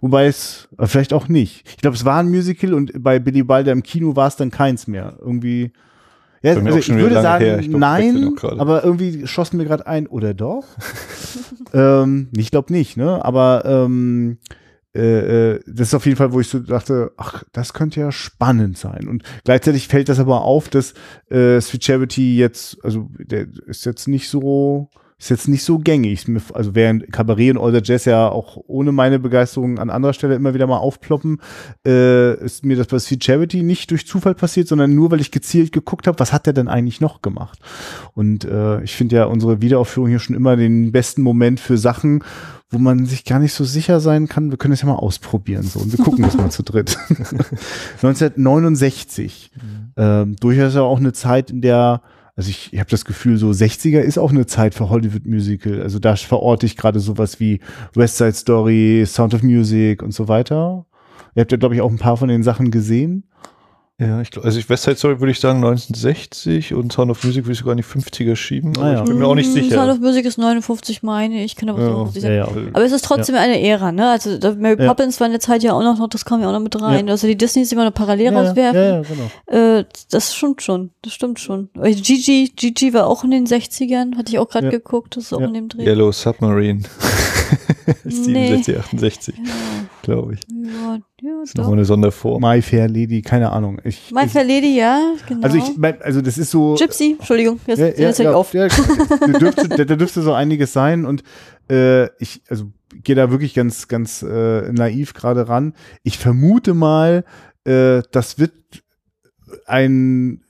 Wobei 0.00 0.26
es 0.26 0.68
äh, 0.78 0.86
vielleicht 0.86 1.12
auch 1.12 1.28
nicht. 1.28 1.64
Ich 1.68 1.78
glaube, 1.78 1.96
es 1.96 2.04
war 2.04 2.20
ein 2.20 2.30
Musical 2.30 2.74
und 2.74 3.02
bei 3.02 3.18
Billy 3.18 3.48
Wilder 3.48 3.72
im 3.72 3.82
Kino 3.82 4.16
war 4.16 4.28
es 4.28 4.36
dann 4.36 4.50
keins 4.50 4.86
mehr. 4.86 5.16
Irgendwie 5.20 5.72
ja, 6.42 6.54
also 6.54 6.76
ich 6.76 6.92
würde 6.92 7.22
sagen, 7.22 7.60
ich 7.60 7.68
glaub, 7.68 7.80
nein, 7.80 8.36
aber 8.58 8.82
irgendwie 8.82 9.28
schossen 9.28 9.58
mir 9.58 9.64
gerade 9.64 9.86
ein, 9.86 10.08
oder 10.08 10.34
doch? 10.34 10.64
ähm, 11.72 12.28
ich 12.36 12.50
glaube 12.50 12.72
nicht, 12.72 12.96
ne? 12.96 13.24
Aber 13.24 13.62
ähm, 13.64 14.38
äh, 14.94 15.54
äh, 15.54 15.60
das 15.66 15.88
ist 15.88 15.94
auf 15.94 16.04
jeden 16.04 16.18
Fall, 16.18 16.32
wo 16.32 16.40
ich 16.40 16.48
so 16.48 16.58
dachte, 16.58 17.12
ach, 17.16 17.44
das 17.52 17.72
könnte 17.72 18.00
ja 18.00 18.12
spannend 18.12 18.76
sein. 18.76 19.08
Und 19.08 19.22
gleichzeitig 19.44 19.88
fällt 19.88 20.08
das 20.08 20.18
aber 20.18 20.42
auf, 20.42 20.68
dass 20.68 20.92
äh, 21.30 21.60
Sweet 21.60 21.84
Charity 21.84 22.36
jetzt, 22.36 22.84
also 22.84 23.08
der 23.18 23.46
ist 23.66 23.86
jetzt 23.86 24.06
nicht 24.06 24.28
so, 24.28 24.90
ist 25.22 25.28
jetzt 25.30 25.46
nicht 25.46 25.62
so 25.62 25.78
gängig. 25.78 26.26
Also 26.52 26.74
während 26.74 27.12
Cabaret 27.12 27.52
und 27.52 27.58
All 27.58 27.72
the 27.72 27.80
Jazz 27.80 28.06
ja 28.06 28.28
auch 28.28 28.58
ohne 28.66 28.90
meine 28.90 29.20
Begeisterung 29.20 29.78
an 29.78 29.88
anderer 29.88 30.14
Stelle 30.14 30.34
immer 30.34 30.52
wieder 30.52 30.66
mal 30.66 30.78
aufploppen, 30.78 31.40
äh, 31.86 32.44
ist 32.44 32.64
mir 32.64 32.76
das 32.76 32.88
bei 32.88 32.98
Sweet 32.98 33.22
Charity 33.22 33.62
nicht 33.62 33.92
durch 33.92 34.04
Zufall 34.04 34.34
passiert, 34.34 34.66
sondern 34.66 34.96
nur, 34.96 35.12
weil 35.12 35.20
ich 35.20 35.30
gezielt 35.30 35.70
geguckt 35.70 36.08
habe, 36.08 36.18
was 36.18 36.32
hat 36.32 36.46
der 36.46 36.54
denn 36.54 36.66
eigentlich 36.66 37.00
noch 37.00 37.22
gemacht? 37.22 37.60
Und 38.14 38.44
äh, 38.44 38.82
ich 38.82 38.96
finde 38.96 39.14
ja 39.14 39.26
unsere 39.26 39.62
Wiederaufführung 39.62 40.08
hier 40.08 40.18
schon 40.18 40.34
immer 40.34 40.56
den 40.56 40.90
besten 40.90 41.22
Moment 41.22 41.60
für 41.60 41.78
Sachen, 41.78 42.24
wo 42.70 42.78
man 42.78 43.06
sich 43.06 43.24
gar 43.24 43.38
nicht 43.38 43.54
so 43.54 43.62
sicher 43.62 44.00
sein 44.00 44.26
kann. 44.26 44.50
Wir 44.50 44.58
können 44.58 44.72
das 44.72 44.82
ja 44.82 44.88
mal 44.88 44.96
ausprobieren 44.96 45.62
so 45.62 45.78
und 45.78 45.96
wir 45.96 46.04
gucken 46.04 46.24
das 46.24 46.36
mal 46.36 46.50
zu 46.50 46.64
dritt. 46.64 46.98
1969. 48.02 49.52
Mhm. 49.54 49.92
Ähm, 49.96 50.36
durchaus 50.40 50.74
ja 50.74 50.82
auch 50.82 50.98
eine 50.98 51.12
Zeit, 51.12 51.52
in 51.52 51.62
der 51.62 52.02
also 52.34 52.48
ich, 52.48 52.72
ich 52.72 52.78
habe 52.78 52.90
das 52.90 53.04
Gefühl, 53.04 53.36
so 53.36 53.50
60er 53.50 54.00
ist 54.00 54.18
auch 54.18 54.30
eine 54.30 54.46
Zeit 54.46 54.74
für 54.74 54.88
Hollywood 54.88 55.26
Musical. 55.26 55.82
Also 55.82 55.98
da 55.98 56.16
verorte 56.16 56.64
ich 56.64 56.76
gerade 56.76 56.98
sowas 56.98 57.40
wie 57.40 57.60
West 57.94 58.16
Side 58.16 58.32
Story, 58.32 59.04
Sound 59.06 59.34
of 59.34 59.42
Music 59.42 60.02
und 60.02 60.12
so 60.14 60.28
weiter. 60.28 60.86
Ihr 61.34 61.42
habt 61.42 61.52
ja, 61.52 61.58
glaube 61.58 61.74
ich, 61.74 61.82
auch 61.82 61.90
ein 61.90 61.98
paar 61.98 62.16
von 62.16 62.28
den 62.28 62.42
Sachen 62.42 62.70
gesehen. 62.70 63.24
Ja, 64.00 64.20
ich 64.20 64.32
glaube, 64.32 64.46
also 64.48 64.58
ich 64.58 64.68
West 64.68 64.82
Side 64.82 64.96
Story 64.96 65.20
würde 65.20 65.30
ich 65.30 65.38
sagen 65.38 65.58
1960 65.58 66.74
und 66.74 66.92
Sound 66.92 67.10
of 67.12 67.22
Music 67.22 67.44
würde 67.44 67.52
ich 67.52 67.58
sogar 67.58 67.72
in 67.72 67.76
die 67.76 67.84
50er 67.84 68.34
schieben. 68.34 68.76
Ah, 68.78 68.92
ja. 68.94 68.98
Ich 69.02 69.04
bin 69.08 69.18
mir 69.18 69.26
auch 69.28 69.36
nicht 69.36 69.50
Mm, 69.50 69.52
sicher. 69.52 69.76
Sound 69.76 69.92
of 69.92 70.00
Music 70.00 70.24
ist 70.24 70.38
59, 70.38 71.04
meine 71.04 71.44
ich. 71.44 71.54
Kann 71.54 71.68
aber 71.68 71.80
Ja. 71.80 71.90
so 71.92 72.04
nicht 72.06 72.20
sein. 72.20 72.32
Ja, 72.32 72.36
ja. 72.38 72.48
Aber 72.72 72.84
es 72.84 72.90
ist 72.90 73.04
trotzdem 73.04 73.36
eine 73.36 73.60
Ära, 73.62 73.92
ne? 73.92 74.10
Also 74.10 74.30
Mary 74.56 74.82
Ja. 74.82 74.88
Poppins 74.88 75.20
war 75.20 75.26
in 75.26 75.32
der 75.34 75.40
Zeit 75.40 75.62
ja 75.62 75.74
auch 75.74 75.82
noch, 75.84 76.08
das 76.08 76.24
kam 76.24 76.40
ja 76.40 76.48
auch 76.48 76.52
noch 76.52 76.58
mit 76.60 76.80
rein. 76.82 77.08
Also 77.10 77.28
die 77.28 77.36
Disneys 77.36 77.70
immer 77.70 77.84
noch 77.84 77.94
parallel 77.94 78.32
ja, 78.32 78.40
rauswerfen. 78.40 78.80
ja, 78.80 78.88
ja, 78.96 79.02
genau. 79.02 79.76
Äh, 79.78 79.84
das 80.10 80.34
stimmt 80.34 80.62
schon, 80.62 80.90
das 81.02 81.12
stimmt 81.12 81.38
schon. 81.38 81.68
Äh, 81.80 81.92
Gigi, 81.94 82.50
Gigi 82.56 82.94
war 82.94 83.06
auch 83.06 83.22
in 83.22 83.30
den 83.30 83.46
60ern, 83.46 84.16
hatte 84.16 84.32
ich 84.32 84.38
auch 84.40 84.48
gerade 84.48 84.66
Ja. 84.66 84.70
geguckt, 84.72 85.16
das 85.16 85.24
ist 85.24 85.32
auch 85.32 85.40
Ja. 85.40 85.46
in 85.46 85.54
dem 85.54 85.68
Dreh. 85.68 85.84
Yellow 85.84 86.10
Submarine. 86.10 86.82
67, 88.04 88.78
68, 88.78 89.34
Ja, 89.36 89.42
glaube 90.02 90.34
ich. 90.34 90.40
ja, 90.48 90.98
ja 91.20 91.30
Das 91.40 91.48
ist 91.50 91.58
doch. 91.58 91.62
nochmal 91.64 91.78
eine 91.78 91.84
Sonderform. 91.84 92.42
My 92.42 92.62
Fair 92.62 92.88
Lady, 92.88 93.22
keine 93.22 93.52
Ahnung. 93.52 93.80
Ich, 93.84 94.10
My 94.12 94.24
ich, 94.26 94.32
Fair 94.32 94.44
Lady, 94.44 94.76
ja, 94.76 95.14
genau. 95.26 95.42
also 95.42 95.58
ich, 95.58 95.76
mein, 95.76 96.00
also 96.02 96.20
das 96.20 96.38
ist 96.38 96.50
so. 96.50 96.74
Gypsy, 96.74 97.16
Entschuldigung, 97.18 97.60
jetzt, 97.66 97.78
ja, 97.78 97.86
hör 97.86 98.10
ich 98.10 98.28
auf. 98.28 98.54
Ja, 98.54 98.68
da, 98.68 99.38
dürfte, 99.38 99.68
da, 99.68 99.84
da 99.84 99.96
dürfte 99.96 100.22
so 100.22 100.32
einiges 100.32 100.72
sein 100.72 101.04
und 101.04 101.22
äh, 101.70 102.06
ich, 102.20 102.42
also 102.48 102.70
gehe 103.02 103.14
da 103.16 103.30
wirklich 103.30 103.54
ganz, 103.54 103.88
ganz 103.88 104.22
äh, 104.22 104.72
naiv 104.72 105.14
gerade 105.14 105.48
ran. 105.48 105.74
Ich 106.02 106.18
vermute 106.18 106.74
mal, 106.74 107.24
äh, 107.64 108.02
das 108.10 108.38
wird 108.38 108.52
ein, 109.66 110.41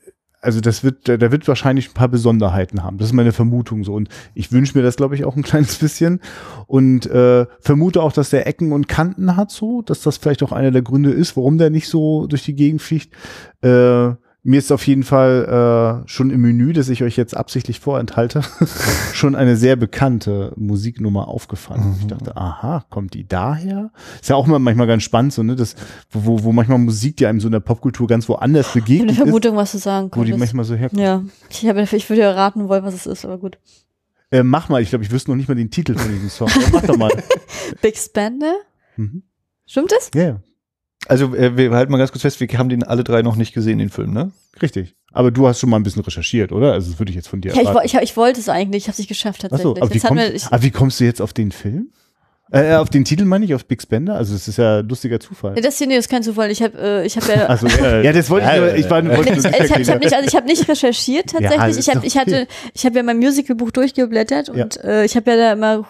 also 0.43 0.61
das 0.61 0.83
wird, 0.83 1.09
da 1.09 1.17
da 1.17 1.33
wird 1.33 1.47
wahrscheinlich 1.49 1.91
ein 1.91 1.95
paar 1.95 2.09
Besonderheiten 2.09 2.83
haben. 2.83 2.99
Das 2.99 3.07
ist 3.07 3.13
meine 3.13 3.33
Vermutung 3.33 3.85
so 3.85 3.95
und 3.95 4.09
ich 4.35 4.53
wünsche 4.53 4.77
mir 4.77 4.83
das, 4.83 4.97
glaube 4.97 5.15
ich, 5.15 5.25
auch 5.25 5.37
ein 5.37 5.43
kleines 5.43 5.77
bisschen 5.77 6.21
und 6.67 7.07
äh, 7.07 7.47
vermute 7.61 8.03
auch, 8.03 8.13
dass 8.13 8.31
der 8.31 8.47
Ecken 8.47 8.73
und 8.73 8.89
Kanten 8.89 9.37
hat 9.37 9.51
so, 9.51 9.83
dass 9.83 10.03
das 10.03 10.19
vielleicht 10.19 10.43
auch 10.43 10.53
einer 10.53 10.73
der 10.73 10.83
Gründe 10.83 11.11
ist, 11.11 11.37
warum 11.37 11.59
der 11.59 11.71
nicht 11.71 11.89
so 11.89 12.27
durch 12.27 12.43
die 12.45 12.55
Gegend 12.55 12.83
fliegt. 12.83 13.15
Äh, 13.63 14.15
mir 14.45 14.59
ist 14.59 14.73
auf 14.73 14.85
jeden 14.87 15.05
Fall 15.05 16.03
äh, 16.05 16.09
schon 16.09 16.31
im 16.31 16.41
Menü, 16.41 16.73
das 16.73 16.89
ich 16.89 17.05
euch 17.05 17.17
jetzt 17.17 17.37
absichtlich 17.37 17.79
vorenthalte, 17.79 18.43
schon 19.13 19.37
eine 19.37 19.57
sehr 19.57 19.77
bekannte 19.77 20.53
Musiknummer 20.57 21.29
aufgefallen. 21.29 21.97
Ich 22.01 22.09
dachte, 22.09 22.37
aha, 22.37 22.85
kommt 22.91 23.15
die 23.15 23.27
daher? 23.27 23.93
Ist 24.21 24.31
ja 24.31 24.37
auch 24.37 24.49
mal 24.49 24.59
manchmal 24.59 24.89
ganz 24.89 25.05
spannend, 25.05 25.33
so, 25.33 25.45
ne? 25.45 25.55
Das, 25.55 25.77
wo, 26.11 26.43
wo, 26.43 26.51
manchmal 26.51 26.79
Musik, 26.79 27.19
die 27.19 27.27
einem 27.27 27.39
so 27.39 27.47
in 27.47 27.53
der 27.53 27.61
Popkultur 27.61 28.09
ganz 28.09 28.29
woanders 28.29 28.67
Ich 28.67 28.75
habe 28.75 28.79
eine 28.79 28.85
begegnet 28.85 29.11
ist, 29.13 29.17
Vermutung, 29.19 29.57
was 29.57 29.73
du 29.73 29.79
sagen 29.79 30.11
wo 30.13 30.25
die 30.25 30.33
könntest. 30.33 30.39
manchmal 30.41 30.65
so 30.65 30.75
herkommt. 30.75 31.01
Ja, 31.01 31.23
ich, 31.49 31.69
habe, 31.69 31.83
ich 31.83 32.11
würde 32.11 32.23
ja 32.23 32.33
raten 32.33 32.69
wollen, 32.69 32.83
was 32.83 32.95
es 32.95 33.07
ist, 33.07 33.25
aber 33.25 33.39
gut. 33.39 33.59
Äh, 34.33 34.43
mach 34.43 34.69
mal, 34.69 34.83
ich 34.83 34.89
glaube, 34.89 35.05
ich 35.05 35.13
wüsste 35.13 35.31
noch 35.31 35.37
nicht 35.37 35.49
mal 35.49 35.55
den 35.55 35.71
Titel 35.71 35.95
von 35.95 36.11
diesem 36.11 36.31
Song. 36.31 36.51
Mach 36.73 36.83
doch 36.83 36.97
mal. 36.97 37.11
Big 37.83 37.97
Spender? 37.97 38.57
Mhm. 38.97 39.23
Stimmt 39.67 39.93
das? 39.93 40.11
Ja, 40.15 40.23
ja, 40.23 40.41
Also 41.09 41.35
äh, 41.35 41.57
wir 41.57 41.71
halten 41.73 41.91
mal 41.93 41.99
ganz 41.99 42.13
kurz 42.13 42.23
fest, 42.23 42.41
wir 42.41 42.49
haben 42.59 42.69
den 42.69 42.85
alle 42.85 43.03
drei 43.05 43.23
noch 43.23 43.37
nicht 43.37 43.53
gesehen, 43.53 43.79
den 43.79 43.91
Film, 43.91 44.13
ne? 44.13 44.31
richtig. 44.61 44.95
Aber 45.13 45.31
du 45.31 45.47
hast 45.47 45.59
schon 45.61 45.69
mal 45.71 45.77
ein 45.77 45.83
bisschen 45.83 46.03
recherchiert, 46.03 46.53
oder? 46.53 46.73
Also 46.73 46.91
das 46.91 46.99
würde 46.99 47.11
ich 47.11 47.17
jetzt 47.17 47.29
von 47.29 47.41
dir 47.41 47.53
Ja, 47.53 47.61
ich, 47.61 47.69
erwarten. 47.69 47.87
ich, 47.87 47.95
ich 47.95 48.17
wollte 48.17 48.41
es 48.41 48.49
eigentlich, 48.49 48.85
ich 48.85 48.89
habe 48.89 48.93
es 48.93 48.99
nicht 48.99 49.09
geschafft 49.09 49.41
Ach 49.45 49.49
tatsächlich. 49.51 49.77
so, 49.77 49.83
aber 49.83 49.95
wie, 49.95 49.99
kommst, 49.99 50.15
mir, 50.15 50.33
ich, 50.33 50.47
aber 50.47 50.63
wie 50.63 50.71
kommst 50.71 51.01
du 51.01 51.05
jetzt 51.05 51.21
auf 51.21 51.33
den 51.33 51.53
Film? 51.53 51.91
Äh, 52.53 52.75
auf 52.75 52.91
den 52.91 53.05
Titel 53.05 53.25
meine 53.25 53.45
ich, 53.45 53.55
auf 53.55 53.65
Big 53.65 53.81
Spender? 53.83 54.15
Also 54.15 54.35
das 54.35 54.47
ist 54.47 54.59
ja 54.59 54.81
ein 54.81 54.89
lustiger 54.89 55.19
Zufall. 55.19 55.55
das 55.55 55.79
hier 55.79 55.87
nee, 55.87 55.97
das 55.97 56.05
ist 56.05 56.11
kein 56.11 56.23
Zufall. 56.23 56.51
Ich 56.51 56.63
habe 56.63 56.79
äh, 56.79 57.07
ich 57.07 57.17
hab 57.17 57.27
ja 57.29 57.47
Also, 57.47 57.67
ja, 58.03 58.13
das 58.13 58.29
wollte 58.31 58.47
ich, 58.53 58.57
nur, 58.61 58.75
ich 58.75 58.91
war, 58.91 59.05
wollte 59.05 59.31
Nee, 59.33 59.37
nur 59.37 59.45
ich, 59.47 59.61
ich 59.65 59.73
habe 59.73 59.85
hab 59.85 60.01
nicht, 60.01 60.13
also 60.15 60.29
ich 60.29 60.37
habe 60.37 60.47
nicht 60.47 60.69
recherchiert 60.69 61.31
tatsächlich. 61.31 61.59
Ja, 61.61 61.69
ich 61.79 61.89
habe 61.89 61.99
doch 62.01 62.05
ich 62.07 62.17
hatte 62.19 62.47
ich 62.75 62.85
habe 62.85 62.97
ja 62.97 63.03
mein 63.03 63.19
Musicalbuch 63.19 63.71
durchgeblättert 63.71 64.49
Ja. 64.55 64.65
und 64.65 64.83
äh, 64.85 65.05
ich 65.05 65.17
habe 65.17 65.31
ja 65.31 65.37
da 65.37 65.53
immer 65.53 65.85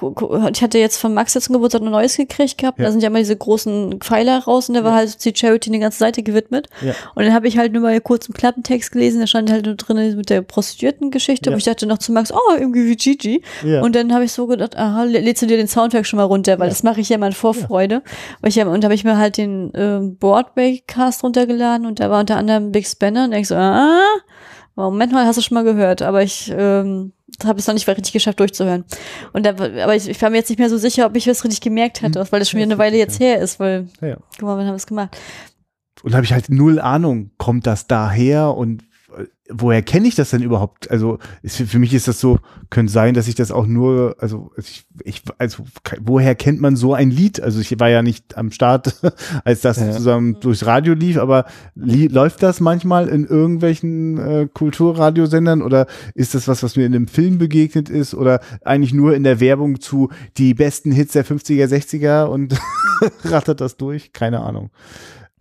ich 0.53 0.63
hatte 0.63 0.79
jetzt 0.79 0.99
von 0.99 1.15
Max 1.15 1.35
jetzt 1.35 1.45
zum 1.47 1.55
Geburtstag 1.55 1.83
ein 1.83 1.91
neues 1.91 2.17
gekriegt 2.17 2.59
gehabt. 2.59 2.79
Ja. 2.79 2.85
Da 2.87 2.91
sind 2.93 3.03
ja 3.03 3.09
immer 3.09 3.19
diese 3.19 3.37
großen 3.37 4.01
Pfeiler 4.01 4.39
raus 4.45 4.69
und 4.69 4.75
da 4.77 4.85
war 4.85 4.95
halt 4.95 5.25
die 5.25 5.33
Charity 5.35 5.71
eine 5.71 5.81
ganze 5.81 5.99
Seite 5.99 6.23
gewidmet. 6.23 6.69
Ja. 6.81 6.93
Und 7.15 7.25
dann 7.25 7.35
habe 7.35 7.49
ich 7.49 7.59
halt 7.59 7.73
nur 7.73 7.83
mal 7.83 8.01
kurz 8.01 8.27
einen 8.27 8.35
Klappentext 8.35 8.93
gelesen, 8.93 9.21
da 9.21 9.27
stand 9.27 9.51
halt 9.51 9.67
nur 9.67 9.75
drin 9.75 10.17
mit 10.17 10.31
der 10.31 10.43
Prostituierten-Geschichte. 10.43 11.51
Ja. 11.51 11.53
Und 11.55 11.59
ich 11.59 11.65
dachte 11.65 11.87
noch 11.87 11.99
zu 11.99 12.13
Max, 12.13 12.33
oh, 12.33 12.39
irgendwie 12.59 12.87
wie 12.87 12.97
Gigi. 12.97 13.43
Ja. 13.65 13.83
Und 13.83 13.95
dann 13.95 14.13
habe 14.13 14.25
ich 14.25 14.33
so 14.33 14.47
gedacht, 14.47 14.77
aha, 14.77 15.03
lä- 15.05 15.21
lädst 15.21 15.43
du 15.43 15.47
dir 15.47 15.57
den 15.57 15.69
Soundtrack 15.69 16.07
schon 16.07 16.17
mal 16.19 16.25
runter, 16.25 16.52
weil 16.59 16.69
Ja. 16.69 16.71
das 16.73 16.83
mache 16.83 17.01
ich 17.01 17.09
ja 17.09 17.17
immer 17.17 17.27
in 17.27 17.33
Vorfreude. 17.33 18.03
Weil 18.41 18.49
ich 18.51 18.57
ja, 18.57 18.67
und 18.67 18.83
da 18.83 18.87
habe 18.87 18.95
ich 18.95 19.05
mir 19.05 19.17
halt 19.19 19.37
den 19.37 19.71
ähm, 19.75 20.17
Broadway-Cast 20.19 21.23
runtergeladen 21.25 21.87
und 21.87 22.01
da 22.01 22.11
war 22.11 22.21
unter 22.21 22.37
anderem 22.37 22.73
Big 22.73 22.87
Spanner 22.87 23.25
und 23.25 23.33
ich 23.33 23.49
so, 23.49 23.55
ah, 23.57 24.01
Moment 24.75 25.13
mal, 25.13 25.27
hast 25.27 25.37
du 25.37 25.43
schon 25.43 25.55
mal 25.55 25.65
gehört, 25.65 26.01
aber 26.03 26.23
ich 26.23 26.51
ähm, 26.57 27.13
habe 27.45 27.59
es 27.59 27.67
noch 27.67 27.75
nicht 27.75 27.87
richtig 27.87 28.13
geschafft 28.13 28.41
durchzuhören. 28.41 28.85
Und 29.35 29.45
da, 29.45 29.51
aber 29.51 29.95
ich, 29.95 30.09
ich 30.09 30.21
war 30.23 30.31
mir 30.31 30.37
jetzt 30.39 30.49
nicht 30.49 30.59
mehr 30.59 30.71
so 30.71 30.79
sicher, 30.79 31.07
ob 31.07 31.15
ich 31.17 31.25
das 31.25 31.45
richtig 31.45 31.61
gemerkt 31.61 32.01
hätte, 32.03 32.25
weil 32.31 32.39
das 32.41 32.49
schon 32.49 32.59
wieder 32.59 32.71
eine 32.71 32.79
Weile 32.79 32.97
jetzt 32.97 33.21
her 33.21 33.39
ist, 33.41 33.61
weil, 33.61 33.89
Ja, 34.01 34.09
ja. 34.09 34.17
guck 34.39 34.43
mal, 34.49 34.57
wann 34.57 34.67
haben 34.67 34.73
wir 34.73 34.77
es 34.77 34.87
gemacht? 34.87 35.17
Und 36.03 36.15
habe 36.15 36.25
ich 36.25 36.33
halt 36.33 36.49
null 36.49 36.81
Ahnung, 36.81 37.31
kommt 37.39 37.67
das 37.67 37.87
daher 37.87 38.57
und 38.57 38.83
äh, 38.83 38.87
woher 39.55 39.83
kenne 39.83 40.09
ich 40.09 40.15
das 40.15 40.31
denn 40.31 40.43
überhaupt? 40.43 40.91
Also 40.91 41.19
ist, 41.43 41.57
für, 41.57 41.79
mich 41.79 41.95
ist 41.95 42.09
das 42.09 42.21
so, 42.21 42.39
könnte 42.71 42.93
sein, 42.93 43.15
dass 43.15 43.29
ich 43.29 43.35
das 43.35 43.51
auch 43.51 43.67
nur, 43.67 44.17
also 44.19 44.51
ich, 44.57 44.85
ich 45.05 45.23
also 45.39 45.65
woher 46.01 46.35
kennt 46.35 46.61
man 46.61 46.77
so 46.77 46.95
ein 46.95 47.11
Lied? 47.11 47.41
Also 47.41 47.61
ich 47.61 47.79
war 47.79 47.89
ja 47.89 48.03
nicht 48.03 48.37
am 48.37 48.51
Start, 48.51 48.97
als 49.45 49.61
das 49.61 49.79
Ja. 49.79 49.91
zusammen 49.93 50.39
durchs 50.41 50.67
Radio 50.67 50.95
lief, 50.95 51.19
aber 51.19 51.47
li 51.75 52.07
läuft 52.09 52.43
das 52.43 52.61
manchmal 52.61 53.09
in 53.09 53.25
irgendwelchen 53.27 54.19
äh, 54.19 54.49
Kulturradiosendern 54.53 55.63
oder 55.63 55.87
ist 56.15 56.35
das 56.35 56.49
was, 56.49 56.63
was 56.63 56.77
mir 56.77 56.87
in 56.87 56.95
einem 56.95 57.09
Film 57.09 57.39
begegnet 57.39 57.89
ist 57.89 58.15
oder 58.15 58.41
eigentlich 58.65 58.93
nur 58.95 59.15
in 59.15 59.25
der 59.25 59.41
Werbung 59.41 59.81
zu 59.81 60.11
die 60.37 60.55
besten 60.55 60.93
Hits 60.93 61.13
der 61.13 61.25
50er, 61.25 61.67
60er 61.67 62.25
und 62.25 62.59
rattert 63.25 63.61
das 63.61 63.77
durch? 63.77 64.13
Keine 64.13 64.41
Ahnung. 64.41 64.71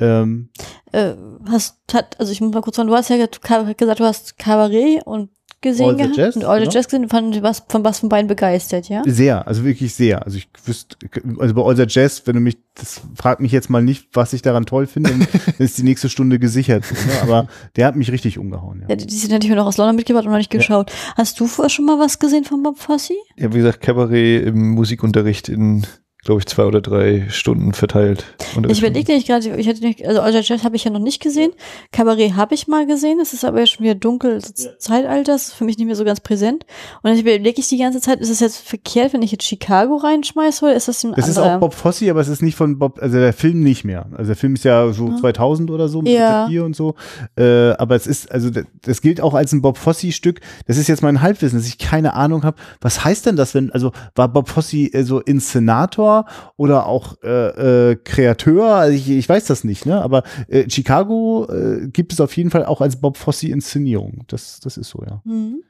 Ähm, 0.02 0.50
Äh, 0.92 1.14
hast, 1.50 1.78
hat, 1.94 2.20
also 2.20 2.32
ich 2.32 2.42
muss 2.42 2.54
mal 2.54 2.62
kurz 2.62 2.76
sagen, 2.76 2.90
du 2.90 2.96
hast 2.96 3.10
ja 3.10 3.16
gesagt, 3.18 4.00
du 4.00 4.04
hast 4.04 4.38
Cabaret 4.38 5.02
und 5.06 5.30
gesehen 5.62 5.86
All 5.90 5.92
the 5.96 6.02
gehabt 6.02 6.18
Jazz, 6.18 6.36
und 6.36 6.44
All 6.44 6.58
the 6.58 6.64
genau. 6.64 6.74
Jazz 6.74 6.86
gesehen, 6.88 7.08
fand 7.08 7.44
was 7.44 7.64
von 7.70 7.84
was 7.86 8.00
von 8.00 8.10
beiden 8.10 8.28
begeistert, 8.28 8.90
ja? 8.90 9.04
Sehr, 9.06 9.48
also 9.48 9.64
wirklich 9.64 9.94
sehr. 9.94 10.26
Also 10.26 10.38
ich 10.40 10.50
wüsste, 10.66 10.98
also 11.38 11.54
bei 11.54 11.62
All 11.62 11.76
the 11.78 11.86
Jazz, 11.88 12.24
wenn 12.26 12.34
du 12.34 12.42
mich, 12.42 12.58
das 12.74 13.02
fragt 13.16 13.42
mich 13.42 13.52
jetzt 13.52 13.70
mal 13.70 13.84
nicht, 13.84 14.08
was 14.14 14.34
ich 14.34 14.42
daran 14.42 14.66
toll 14.66 14.88
finde, 14.88 15.12
dann 15.12 15.28
ist 15.60 15.78
die 15.78 15.84
nächste 15.84 16.10
Stunde 16.10 16.40
gesichert. 16.40 16.84
So, 16.84 16.96
ne? 16.96 17.22
Aber 17.22 17.48
der 17.76 17.86
hat 17.86 17.96
mich 17.96 18.12
richtig 18.12 18.40
umgehauen. 18.40 18.80
Ja, 18.82 18.90
Ja. 18.90 18.96
die 18.96 19.06
die 19.06 19.16
sind 19.16 19.32
natürlich 19.32 19.56
noch 19.56 19.68
aus 19.68 19.78
London 19.78 19.96
mitgebracht 19.98 20.26
und 20.26 20.32
noch 20.32 20.40
nicht 20.40 20.50
geschaut. 20.50 20.92
Hast 21.16 21.40
du 21.40 21.46
vorher 21.46 21.70
schon 21.70 21.86
mal 21.86 22.00
was 22.00 22.18
gesehen 22.18 22.44
von 22.44 22.64
Bob 22.64 22.80
Fosse? 22.80 23.14
Ja, 23.38 23.54
wie 23.54 23.58
gesagt, 23.60 23.82
Cabaret 23.82 24.44
im 24.48 24.72
Musikunterricht 24.72 25.48
in, 25.48 25.86
glaube 26.24 26.40
ich, 26.40 26.46
zwei 26.46 26.66
oder 26.66 26.82
drei 26.82 27.26
Stunden 27.30 27.74
verteilt. 27.74 28.26
Ich 28.70 28.80
überlege 28.80 29.12
nicht 29.12 29.26
gerade, 29.26 29.56
ich 29.58 29.66
hätte 29.66 29.84
nicht, 29.84 30.06
also 30.06 30.22
the 30.32 30.42
Jazz 30.44 30.64
habe 30.64 30.76
ich 30.76 30.84
ja 30.84 30.92
noch 30.92 31.00
nicht 31.00 31.20
gesehen. 31.20 31.52
Kabarett 31.92 32.36
habe 32.36 32.54
ich 32.54 32.68
mal 32.68 32.86
gesehen, 32.86 33.20
es 33.20 33.34
ist 33.34 33.44
aber 33.44 33.62
ja 33.62 33.66
schon 33.66 33.84
wieder 33.84 33.96
dunkel, 33.96 34.40
das 34.40 34.78
Zeitalter, 34.78 35.32
das 35.32 35.48
ist 35.48 35.54
für 35.56 35.64
mich 35.64 35.80
nicht 35.80 35.88
mehr 35.88 35.96
so 35.96 36.04
ganz 36.04 36.20
präsent. 36.20 36.66
Und 37.02 37.10
dann 37.10 37.18
überlege 37.18 37.60
ich 37.60 37.70
die 37.70 37.80
ganze 37.80 38.02
Zeit, 38.02 38.20
ist 38.20 38.30
es 38.30 38.40
jetzt 38.40 38.58
verkehrt, 38.58 39.14
wenn 39.14 39.24
ich 39.24 39.32
jetzt 39.32 39.46
Chicago 39.46 39.96
reinschmeiße 39.96 40.64
oder 40.64 40.76
ist 40.76 40.88
das 40.88 41.04
ein 41.04 41.14
Es 41.16 41.28
ist 41.28 41.40
auch 41.40 41.60
Bob 41.60 41.74
Fosse, 41.74 42.12
aber 42.12 42.22
es 42.22 42.28
ist 42.28 42.44
nicht 42.44 42.56
von 42.56 42.78
Bob, 42.78 43.00
also 43.02 43.18
der 43.18 43.34
Film 43.34 43.62
nicht 43.62 43.84
mehr. 43.84 44.06
Also 44.12 44.28
der 44.28 44.36
Film 44.36 44.54
ist 44.54 44.64
ja 44.64 44.94
so 44.94 45.18
2000 45.18 45.72
oder 45.72 45.88
so 45.88 46.04
mit 46.04 46.14
Ja. 46.14 46.48
Gere 46.48 46.64
und 46.64 46.76
so. 46.76 46.94
Äh, 47.36 47.72
aber 47.72 47.96
es 47.96 48.06
ist, 48.06 48.32
also 48.32 48.52
das, 48.52 48.66
das 48.84 49.02
gilt 49.02 49.22
auch 49.22 49.34
als 49.34 49.54
ein 49.54 49.64
Bob 49.64 49.80
Fosse-Stück. 49.80 50.40
Das 50.68 50.78
ist 50.78 50.88
jetzt 50.88 51.02
mein 51.02 51.24
Halbwissen, 51.24 51.58
dass 51.58 51.68
ich 51.68 51.80
keine 51.80 52.14
Ahnung 52.14 52.44
habe. 52.44 52.58
Was 52.80 53.04
heißt 53.04 53.26
denn 53.26 53.36
das, 53.36 53.56
wenn, 53.56 53.72
also 53.72 53.92
war 54.14 54.28
Bob 54.28 54.50
Fosse 54.50 54.78
äh, 54.78 55.02
so 55.02 55.20
Inszenator 55.20 56.11
oder 56.58 56.86
auch 56.86 57.16
äh, 57.24 57.92
äh, 57.92 57.96
Kreateur? 57.96 58.66
Also 58.76 58.94
ich, 58.96 59.10
ich 59.10 59.28
weiß 59.30 59.46
das 59.46 59.64
nicht, 59.64 59.86
ne? 59.86 60.02
Aber 60.02 60.24
äh, 60.48 60.70
Chicago 60.70 61.48
äh, 61.52 61.88
gibt 61.88 62.14
es 62.14 62.20
auf 62.22 62.36
jeden 62.38 62.50
Fall 62.52 62.66
auch 62.66 62.82
als 62.82 63.00
Bob 63.00 63.18
Fosse-Inszenierung. 63.18 64.24
Das, 64.28 64.60
das 64.60 64.78
ist 64.78 64.90
so, 64.90 65.04
ja. 65.08 65.22
Mhm. 65.26 65.64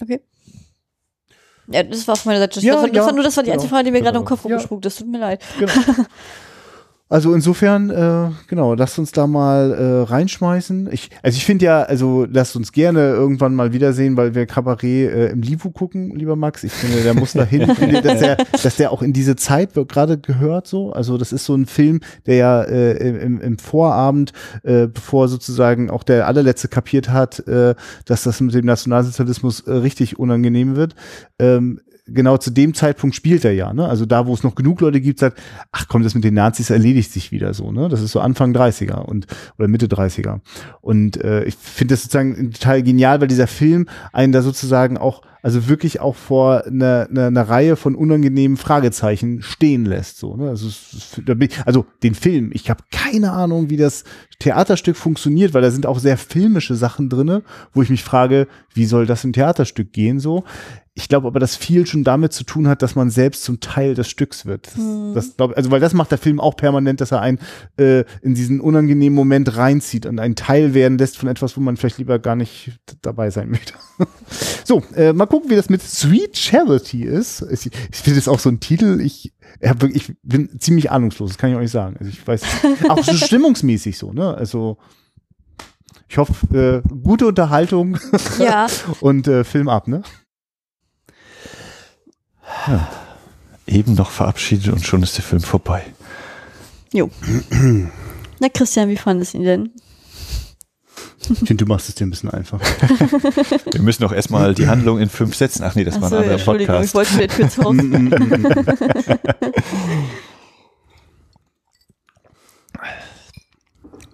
Okay. 0.00 0.20
Ja, 1.68 1.82
das 1.84 2.06
war 2.08 2.14
auf 2.14 2.24
meiner 2.24 2.40
Seite. 2.40 2.56
Das, 2.56 2.64
Ja, 2.64 2.74
war, 2.74 2.86
das, 2.88 2.96
ja, 2.96 3.06
war 3.06 3.12
nur, 3.12 3.24
das 3.24 3.36
war 3.36 3.42
die 3.44 3.50
genau. 3.50 3.54
einzige 3.60 3.70
Frage, 3.74 3.84
die 3.84 3.90
mir 3.92 4.00
gerade 4.02 4.16
im 4.18 4.22
aber- 4.22 4.28
Kopf 4.28 4.44
rumgespuckt 4.44 4.84
ist. 4.86 4.98
Tut 4.98 5.08
mir 5.08 5.18
leid. 5.20 5.42
Genau. 5.58 5.72
Also 7.12 7.34
insofern, 7.34 7.90
äh, 7.90 8.30
genau, 8.46 8.72
lasst 8.72 8.98
uns 8.98 9.12
da 9.12 9.26
mal 9.26 9.70
äh, 9.70 10.10
reinschmeißen. 10.10 10.88
Ich, 10.90 11.10
also 11.22 11.36
ich 11.36 11.44
finde 11.44 11.66
ja, 11.66 11.82
also 11.82 12.26
lasst 12.26 12.56
uns 12.56 12.72
gerne 12.72 13.10
irgendwann 13.10 13.54
mal 13.54 13.74
wiedersehen, 13.74 14.16
weil 14.16 14.34
wir 14.34 14.46
Kabarett 14.46 14.82
äh, 15.12 15.26
im 15.26 15.42
Livu 15.42 15.72
gucken, 15.72 16.16
lieber 16.16 16.36
Max. 16.36 16.64
Ich 16.64 16.72
finde, 16.72 17.02
der 17.02 17.12
muss 17.12 17.34
dahin, 17.34 17.66
dass 18.02 18.18
der, 18.18 18.36
dass 18.62 18.76
der 18.76 18.92
auch 18.92 19.02
in 19.02 19.12
diese 19.12 19.36
Zeit 19.36 19.74
gerade 19.74 20.16
gehört 20.16 20.66
so. 20.66 20.90
Also 20.94 21.18
das 21.18 21.34
ist 21.34 21.44
so 21.44 21.54
ein 21.54 21.66
Film, 21.66 22.00
der 22.24 22.36
ja 22.36 22.62
äh, 22.62 22.92
im, 23.22 23.42
im 23.42 23.58
Vorabend, 23.58 24.32
äh, 24.62 24.86
bevor 24.86 25.28
sozusagen 25.28 25.90
auch 25.90 26.04
der 26.04 26.26
allerletzte 26.26 26.68
kapiert 26.68 27.10
hat, 27.10 27.46
äh, 27.46 27.74
dass 28.06 28.22
das 28.22 28.40
mit 28.40 28.54
dem 28.54 28.64
Nationalsozialismus 28.64 29.60
äh, 29.60 29.70
richtig 29.70 30.18
unangenehm 30.18 30.76
wird. 30.76 30.94
Ähm, 31.38 31.78
genau 32.06 32.36
zu 32.36 32.50
dem 32.50 32.74
Zeitpunkt 32.74 33.14
spielt 33.14 33.44
er 33.44 33.52
ja, 33.52 33.72
ne? 33.72 33.86
Also 33.86 34.06
da, 34.06 34.26
wo 34.26 34.34
es 34.34 34.42
noch 34.42 34.54
genug 34.54 34.80
Leute 34.80 35.00
gibt, 35.00 35.20
sagt, 35.20 35.40
ach 35.70 35.86
komm, 35.88 36.02
das 36.02 36.14
mit 36.14 36.24
den 36.24 36.34
Nazis 36.34 36.70
erledigt 36.70 37.12
sich 37.12 37.30
wieder 37.30 37.54
so, 37.54 37.70
ne? 37.70 37.88
Das 37.88 38.00
ist 38.00 38.12
so 38.12 38.20
Anfang 38.20 38.54
30er 38.54 39.00
und 39.02 39.26
oder 39.58 39.68
Mitte 39.68 39.86
30er. 39.86 40.40
Und 40.80 41.22
äh, 41.22 41.44
ich 41.44 41.54
finde 41.54 41.94
das 41.94 42.02
sozusagen 42.02 42.52
total 42.52 42.82
genial, 42.82 43.20
weil 43.20 43.28
dieser 43.28 43.46
Film 43.46 43.88
einen 44.12 44.32
da 44.32 44.42
sozusagen 44.42 44.98
auch 44.98 45.22
also 45.42 45.68
wirklich 45.68 46.00
auch 46.00 46.14
vor 46.14 46.66
einer 46.66 47.08
eine, 47.10 47.26
eine 47.26 47.48
Reihe 47.48 47.74
von 47.74 47.96
unangenehmen 47.96 48.56
Fragezeichen 48.56 49.42
stehen 49.42 49.84
lässt. 49.84 50.18
So, 50.18 50.36
ne? 50.36 50.48
also, 50.48 50.68
also 51.66 51.84
den 52.02 52.14
Film, 52.14 52.50
ich 52.54 52.70
habe 52.70 52.84
keine 52.92 53.32
Ahnung, 53.32 53.68
wie 53.68 53.76
das 53.76 54.04
Theaterstück 54.38 54.96
funktioniert, 54.96 55.52
weil 55.52 55.62
da 55.62 55.70
sind 55.70 55.86
auch 55.86 55.98
sehr 55.98 56.16
filmische 56.16 56.76
Sachen 56.76 57.08
drinne, 57.08 57.42
wo 57.72 57.82
ich 57.82 57.90
mich 57.90 58.04
frage, 58.04 58.46
wie 58.72 58.86
soll 58.86 59.06
das 59.06 59.24
im 59.24 59.32
Theaterstück 59.32 59.92
gehen 59.92 60.20
so? 60.20 60.44
Ich 60.94 61.08
glaube 61.08 61.26
aber, 61.26 61.40
dass 61.40 61.56
viel 61.56 61.86
schon 61.86 62.04
damit 62.04 62.34
zu 62.34 62.44
tun 62.44 62.68
hat, 62.68 62.82
dass 62.82 62.94
man 62.94 63.08
selbst 63.08 63.44
zum 63.44 63.60
Teil 63.60 63.94
des 63.94 64.10
Stücks 64.10 64.44
wird. 64.44 64.66
Das, 64.66 64.74
hm. 64.74 65.14
das 65.14 65.36
glaub, 65.38 65.56
also 65.56 65.70
weil 65.70 65.80
das 65.80 65.94
macht 65.94 66.10
der 66.10 66.18
Film 66.18 66.38
auch 66.38 66.54
permanent, 66.54 67.00
dass 67.00 67.12
er 67.12 67.22
einen 67.22 67.38
äh, 67.78 68.04
in 68.20 68.34
diesen 68.34 68.60
unangenehmen 68.60 69.16
Moment 69.16 69.56
reinzieht 69.56 70.04
und 70.04 70.18
einen 70.18 70.36
Teil 70.36 70.74
werden 70.74 70.98
lässt 70.98 71.16
von 71.16 71.30
etwas, 71.30 71.56
wo 71.56 71.62
man 71.62 71.78
vielleicht 71.78 71.96
lieber 71.96 72.18
gar 72.18 72.36
nicht 72.36 72.78
dabei 73.00 73.30
sein 73.30 73.48
möchte. 73.48 73.72
so, 74.64 74.82
äh, 74.94 75.14
mal 75.14 75.24
gucken, 75.24 75.48
wie 75.48 75.56
das 75.56 75.70
mit 75.70 75.80
Sweet 75.80 76.36
Charity 76.36 77.04
ist. 77.04 77.40
Ich, 77.50 77.66
ich 77.66 77.98
finde 77.98 78.18
das 78.18 78.28
auch 78.28 78.38
so 78.38 78.50
ein 78.50 78.60
Titel. 78.60 79.00
Ich, 79.00 79.32
hab, 79.64 79.82
ich 79.84 80.12
bin 80.22 80.60
ziemlich 80.60 80.90
ahnungslos, 80.90 81.30
das 81.30 81.38
kann 81.38 81.48
ich 81.48 81.56
auch 81.56 81.60
nicht 81.60 81.72
sagen. 81.72 81.96
Also 81.98 82.10
ich 82.10 82.26
weiß, 82.26 82.42
auch 82.90 83.02
so 83.02 83.14
stimmungsmäßig 83.14 83.96
so, 83.96 84.12
ne? 84.12 84.34
Also 84.34 84.76
ich 86.06 86.18
hoffe, 86.18 86.82
äh, 86.84 86.88
gute 87.02 87.26
Unterhaltung 87.26 87.96
ja. 88.38 88.66
und 89.00 89.26
äh, 89.26 89.44
Film 89.44 89.70
ab, 89.70 89.88
ne? 89.88 90.02
Ja. 92.66 92.88
Eben 93.66 93.94
noch 93.94 94.10
verabschiedet 94.10 94.72
und 94.72 94.84
schon 94.86 95.02
ist 95.02 95.16
der 95.16 95.24
Film 95.24 95.42
vorbei. 95.42 95.84
Jo. 96.92 97.10
Na 98.40 98.48
Christian, 98.48 98.88
wie 98.88 98.96
fandest 98.96 99.34
du 99.34 99.38
ihn 99.38 99.44
denn? 99.44 99.70
Ich 101.30 101.38
finde, 101.38 101.64
du 101.64 101.66
machst 101.66 101.88
es 101.88 101.94
dir 101.94 102.04
ein 102.04 102.10
bisschen 102.10 102.30
einfach. 102.30 102.60
Wir 103.72 103.80
müssen 103.80 104.02
doch 104.02 104.12
erstmal 104.12 104.54
die 104.54 104.66
Handlung 104.66 104.98
in 104.98 105.08
fünf 105.08 105.36
Sätzen. 105.36 105.62
Ach 105.62 105.76
nee, 105.76 105.84
das 105.84 105.94
Ach 105.96 106.00
war 106.02 106.12
ein 106.12 106.18
anderer 106.18 106.38
Podcast. 106.38 106.88
Ich 106.88 106.94
wollte 106.94 107.14
mir 107.16 107.28
kurz 107.28 107.56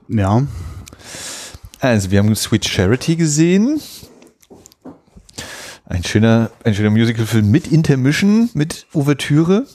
ja. 0.08 0.46
Also, 1.80 2.10
wir 2.10 2.18
haben 2.18 2.34
Sweet 2.34 2.66
Charity 2.66 3.16
gesehen. 3.16 3.80
Ein 5.88 6.04
schöner, 6.04 6.50
ein 6.64 6.74
schöner 6.74 6.90
Musicalfilm 6.90 7.50
mit 7.50 7.72
Intermission, 7.72 8.50
mit 8.52 8.86
Ouvertüre. 8.92 9.66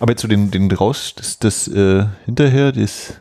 Aber 0.00 0.16
zu 0.16 0.26
den, 0.26 0.50
den 0.50 0.70
raus, 0.72 1.12
das, 1.16 1.38
das 1.38 1.68
äh, 1.68 2.06
hinterher, 2.24 2.72
das 2.72 3.14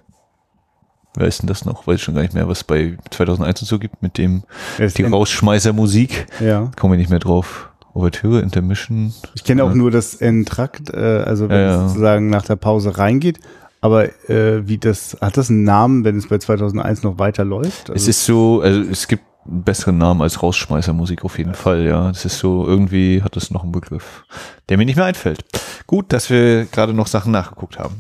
Wer 1.18 1.28
ist 1.28 1.42
denn 1.42 1.48
das 1.48 1.66
noch? 1.66 1.88
Weiß 1.88 2.00
schon 2.00 2.16
gar 2.16 2.22
nicht 2.22 2.34
mehr, 2.34 2.48
was 2.48 2.64
bei 2.64 2.98
2001 3.10 3.64
und 3.64 3.68
so 3.68 3.80
gibt 3.80 4.02
mit 4.02 4.18
dem 4.18 4.44
die 4.80 5.04
Rausschmeißer-Musik. 5.04 6.28
Ja. 6.40 6.72
Kommen 6.80 6.94
wir 6.94 6.98
nicht 6.98 7.10
mehr 7.10 7.20
drauf. 7.20 7.70
Ouvertüre, 7.94 8.40
Intermission. 8.40 9.14
Ich 9.36 9.44
kenne 9.44 9.66
auch 9.66 9.74
nur 9.74 9.92
das 9.92 10.16
Entrakt, 10.16 10.94
äh, 10.94 10.98
also 10.98 11.50
wenn 11.50 11.60
ja. 11.60 11.76
es 11.76 11.90
sozusagen 11.90 12.30
nach 12.30 12.46
der 12.46 12.56
Pause 12.56 12.98
reingeht. 12.98 13.40
Aber 13.82 14.06
äh, 14.30 14.66
wie 14.66 14.78
das, 14.78 15.18
hat 15.20 15.36
das 15.36 15.50
einen 15.50 15.66
Namen, 15.66 16.06
wenn 16.06 16.16
es 16.16 16.30
bei 16.30 16.38
2001 16.38 17.04
noch 17.04 17.20
weiterläuft? 17.20 17.90
Also 17.90 17.94
es 17.96 18.08
ist 18.08 18.26
so, 18.26 18.62
also 18.62 18.80
es 18.80 19.10
gibt 19.10 19.24
einen 19.46 19.64
besseren 19.64 19.98
Namen 19.98 20.22
als 20.22 20.42
Rausschmeißermusik 20.42 21.24
auf 21.26 21.38
jeden 21.38 21.56
Fall, 21.56 21.86
ja. 21.86 22.10
Es 22.10 22.26
ist 22.26 22.40
so, 22.40 22.66
irgendwie 22.66 23.24
hat 23.24 23.36
es 23.38 23.52
noch 23.52 23.64
einen 23.64 23.72
Begriff, 23.72 24.24
der 24.70 24.78
mir 24.78 24.86
nicht 24.86 24.96
mehr 24.96 25.06
einfällt. 25.06 25.44
Gut, 25.88 26.14
dass 26.14 26.30
wir 26.30 26.66
gerade 26.66 26.94
noch 26.94 27.08
Sachen 27.08 27.32
nachgeguckt 27.32 27.80
haben. 27.80 27.96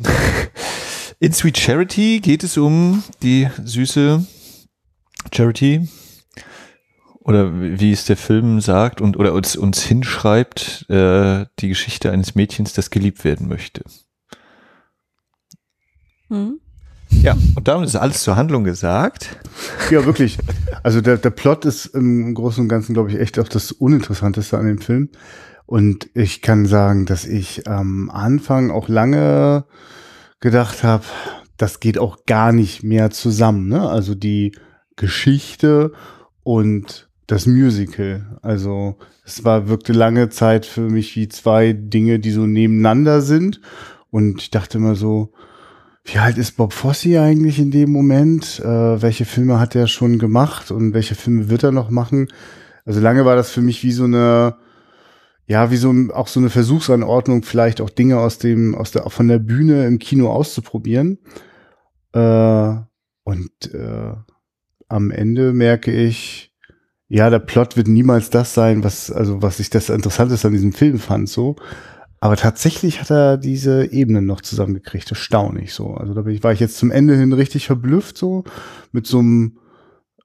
In 1.19 1.33
Sweet 1.33 1.57
Charity 1.57 2.19
geht 2.19 2.43
es 2.43 2.57
um 2.57 3.03
die 3.21 3.47
süße 3.63 4.25
Charity 5.31 5.87
oder 7.19 7.61
wie 7.61 7.91
es 7.91 8.05
der 8.05 8.17
Film 8.17 8.59
sagt 8.61 9.01
und 9.01 9.17
oder 9.17 9.33
uns, 9.33 9.55
uns 9.55 9.83
hinschreibt, 9.83 10.89
äh, 10.89 11.45
die 11.59 11.69
Geschichte 11.69 12.11
eines 12.11 12.33
Mädchens, 12.33 12.73
das 12.73 12.89
geliebt 12.89 13.23
werden 13.23 13.47
möchte. 13.47 13.83
Hm. 16.29 16.60
Ja, 17.21 17.37
und 17.55 17.67
damit 17.67 17.87
ist 17.87 17.95
alles 17.95 18.23
zur 18.23 18.35
Handlung 18.35 18.63
gesagt. 18.63 19.37
Ja, 19.89 20.05
wirklich. 20.05 20.37
Also 20.83 21.01
der, 21.01 21.17
der 21.17 21.29
Plot 21.29 21.65
ist 21.65 21.87
im 21.87 22.33
Großen 22.33 22.63
und 22.63 22.69
Ganzen, 22.69 22.93
glaube 22.93 23.11
ich, 23.11 23.19
echt 23.19 23.37
auch 23.39 23.47
das 23.47 23.71
Uninteressanteste 23.71 24.57
an 24.57 24.65
dem 24.65 24.79
Film. 24.79 25.09
Und 25.65 26.09
ich 26.15 26.41
kann 26.41 26.65
sagen, 26.65 27.05
dass 27.05 27.25
ich 27.25 27.67
am 27.67 28.09
Anfang 28.09 28.71
auch 28.71 28.89
lange 28.89 29.65
gedacht 30.39 30.83
habe, 30.83 31.03
das 31.57 31.79
geht 31.79 31.99
auch 31.99 32.25
gar 32.25 32.51
nicht 32.51 32.83
mehr 32.83 33.11
zusammen. 33.11 33.67
Ne? 33.67 33.87
Also 33.87 34.15
die 34.15 34.53
Geschichte 34.95 35.93
und 36.43 37.09
das 37.27 37.45
Musical. 37.45 38.39
Also 38.41 38.97
es 39.23 39.45
war 39.45 39.69
wirkte 39.69 39.93
lange 39.93 40.29
Zeit 40.29 40.65
für 40.65 40.89
mich 40.89 41.15
wie 41.15 41.29
zwei 41.29 41.71
Dinge, 41.73 42.19
die 42.19 42.31
so 42.31 42.45
nebeneinander 42.45 43.21
sind. 43.21 43.61
Und 44.09 44.41
ich 44.41 44.51
dachte 44.51 44.79
immer 44.79 44.95
so, 44.95 45.31
wie 46.03 46.17
alt 46.17 46.37
ist 46.37 46.57
Bob 46.57 46.73
Fosse 46.73 47.21
eigentlich 47.21 47.59
in 47.59 47.71
dem 47.71 47.91
Moment? 47.91 48.59
Äh, 48.59 49.01
welche 49.01 49.25
Filme 49.25 49.59
hat 49.59 49.75
er 49.75 49.87
schon 49.87 50.19
gemacht 50.19 50.71
und 50.71 50.93
welche 50.93 51.15
Filme 51.15 51.49
wird 51.49 51.63
er 51.63 51.71
noch 51.71 51.89
machen? 51.89 52.27
Also 52.85 52.99
lange 52.99 53.25
war 53.25 53.35
das 53.35 53.51
für 53.51 53.61
mich 53.61 53.83
wie 53.83 53.91
so 53.91 54.05
eine 54.05 54.55
ja, 55.51 55.69
wie 55.69 55.75
so 55.75 55.93
auch 56.13 56.27
so 56.27 56.39
eine 56.39 56.49
Versuchsanordnung, 56.49 57.43
vielleicht 57.43 57.81
auch 57.81 57.89
Dinge 57.89 58.19
aus 58.19 58.37
dem, 58.37 58.73
aus 58.73 58.91
der, 58.91 59.09
von 59.09 59.27
der 59.27 59.39
Bühne 59.39 59.85
im 59.85 59.99
Kino 59.99 60.31
auszuprobieren. 60.31 61.17
Äh, 62.13 62.75
und 63.23 63.73
äh, 63.73 64.13
am 64.87 65.11
Ende 65.11 65.51
merke 65.51 65.91
ich, 65.91 66.53
ja, 67.09 67.29
der 67.29 67.39
Plot 67.39 67.75
wird 67.75 67.89
niemals 67.89 68.29
das 68.29 68.53
sein, 68.53 68.85
was, 68.85 69.11
also 69.11 69.41
was 69.41 69.59
ich 69.59 69.69
das 69.69 69.89
Interessanteste 69.89 70.47
an 70.47 70.53
diesem 70.53 70.71
Film 70.71 70.99
fand, 70.99 71.27
so. 71.27 71.57
Aber 72.23 72.37
tatsächlich 72.37 73.01
hat 73.01 73.09
er 73.09 73.37
diese 73.37 73.91
Ebenen 73.91 74.27
noch 74.27 74.41
zusammengekriegt, 74.41 75.09
erstaunlich 75.09 75.73
so. 75.73 75.95
Also 75.95 76.13
da 76.13 76.23
war 76.23 76.53
ich 76.53 76.59
jetzt 76.59 76.77
zum 76.77 76.91
Ende 76.91 77.17
hin 77.17 77.33
richtig 77.33 77.65
verblüfft, 77.65 78.15
so, 78.15 78.43
mit 78.91 79.07
so 79.07 79.17
einem, 79.17 79.57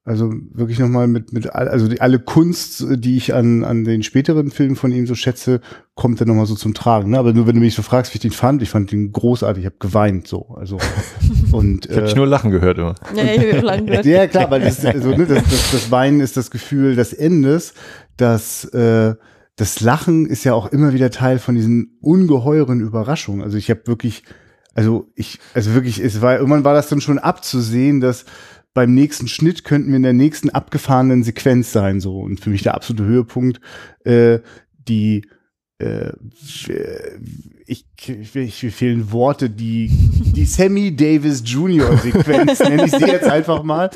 also 0.05 0.31
wirklich 0.53 0.79
nochmal 0.79 1.09
mit, 1.09 1.33
mit, 1.33 1.49
also 1.55 1.89
die, 1.89 2.03
alle 2.03 2.19
Kunst, 2.19 2.85
die 2.91 3.17
ich 3.17 3.33
an, 3.33 3.65
an 3.65 3.85
den 3.85 4.03
späteren 4.03 4.51
Filmen 4.51 4.77
von 4.77 4.93
ihm 4.93 5.07
so 5.07 5.15
schätze, 5.15 5.63
kommt 5.95 6.21
dann 6.21 6.29
nochmal 6.29 6.45
so 6.45 6.55
zum 6.55 6.75
Tragen. 6.75 7.13
Ne? 7.13 7.19
Aber 7.19 7.33
nur 7.33 7.47
wenn 7.47 7.55
du 7.55 7.63
mich 7.63 7.75
so 7.75 7.81
fragst, 7.81 8.13
wie 8.13 8.17
ich 8.17 8.23
den 8.23 8.31
fand, 8.31 8.61
ich 8.61 8.69
fand 8.69 8.93
den 8.93 9.11
großartig, 9.11 9.63
ich 9.63 9.67
habe 9.67 9.77
geweint 9.79 10.29
so. 10.29 10.55
Also 10.55 10.77
und 11.53 11.87
ich 11.87 11.97
habe 11.97 12.11
äh, 12.11 12.15
nur 12.15 12.27
Lachen 12.27 12.51
gehört 12.51 12.77
immer. 12.77 12.95
Ja, 13.15 13.25
ich 13.25 13.57
hab 13.57 13.63
Lachen 13.63 13.87
gehört. 13.87 14.05
ja 14.05 14.27
klar, 14.27 14.51
weil 14.51 14.61
das, 14.61 14.85
also, 14.85 15.17
ne, 15.17 15.25
das, 15.25 15.43
das, 15.45 15.71
das 15.73 15.91
Weinen 15.91 16.21
ist 16.21 16.37
das 16.37 16.51
Gefühl 16.51 16.95
des 16.95 17.15
Endes, 17.15 17.73
dass 18.19 18.67
äh, 18.67 19.15
das 19.57 19.81
Lachen 19.81 20.27
ist 20.27 20.45
ja 20.45 20.53
auch 20.53 20.67
immer 20.67 20.93
wieder 20.93 21.11
Teil 21.11 21.39
von 21.39 21.55
diesen 21.55 21.97
ungeheuren 22.01 22.81
Überraschungen. 22.81 23.43
Also 23.43 23.57
ich 23.57 23.71
habe 23.71 23.87
wirklich, 23.87 24.23
also 24.75 25.11
ich, 25.15 25.41
also 25.55 25.73
wirklich, 25.73 25.99
es 25.99 26.21
war 26.21 26.37
irgendwann 26.37 26.65
war 26.65 26.75
das 26.75 26.89
dann 26.89 27.01
schon 27.01 27.19
abzusehen, 27.19 28.01
dass 28.01 28.27
beim 28.75 28.95
nächsten 28.95 29.27
Schnitt 29.27 29.65
könnten 29.65 29.89
wir 29.89 29.97
in 29.97 30.03
der 30.03 30.13
nächsten 30.13 30.51
abgefahrenen 30.51 31.25
Sequenz 31.25 31.73
sein. 31.73 32.01
So 32.01 32.21
und 32.21 32.41
für 32.41 32.51
mich 32.51 32.63
der 32.63 32.75
absolute 32.75 33.05
Höhepunkt 33.05 33.61
äh, 34.05 34.41
die 34.87 35.27
äh, 35.79 36.13
ich, 37.67 37.85
ich, 37.97 38.37
ich 38.37 38.63
mir 38.63 38.73
fehlen 38.73 39.13
Worte, 39.13 39.51
die, 39.51 39.91
die 39.91 40.45
Sammy 40.45 40.95
Davis 40.95 41.43
Jr. 41.45 41.99
Sequenz, 41.99 42.61
nenne 42.61 42.87
ich 42.87 42.93
sie 42.93 43.05
jetzt 43.05 43.29
einfach 43.29 43.63
mal. 43.63 43.91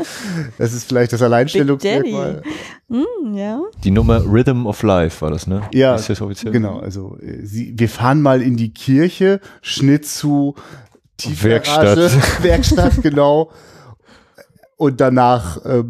Das 0.59 0.73
ist 0.73 0.89
vielleicht 0.89 1.13
das 1.13 1.23
Alleinstellungsmerkmal. 1.23 2.43
Mm, 2.89 3.35
ja. 3.35 3.63
Die 3.85 3.91
Nummer 3.91 4.25
Rhythm 4.25 4.67
of 4.67 4.83
Life 4.83 5.21
war 5.23 5.31
das, 5.31 5.47
ne? 5.47 5.63
Ja, 5.73 5.95
ist 5.95 6.11
das 6.11 6.21
offiziell? 6.21 6.53
genau. 6.53 6.81
Also 6.81 7.17
äh, 7.21 7.47
sie, 7.47 7.75
wir 7.77 7.89
fahren 7.89 8.21
mal 8.21 8.43
in 8.43 8.57
die 8.57 8.73
Kirche, 8.73 9.41
Schnitt 9.63 10.07
zu 10.07 10.55
Werkstatt. 11.23 11.97
Werkstatt, 12.43 13.03
genau 13.03 13.51
und 14.81 14.99
danach 14.99 15.63
äh, 15.67 15.85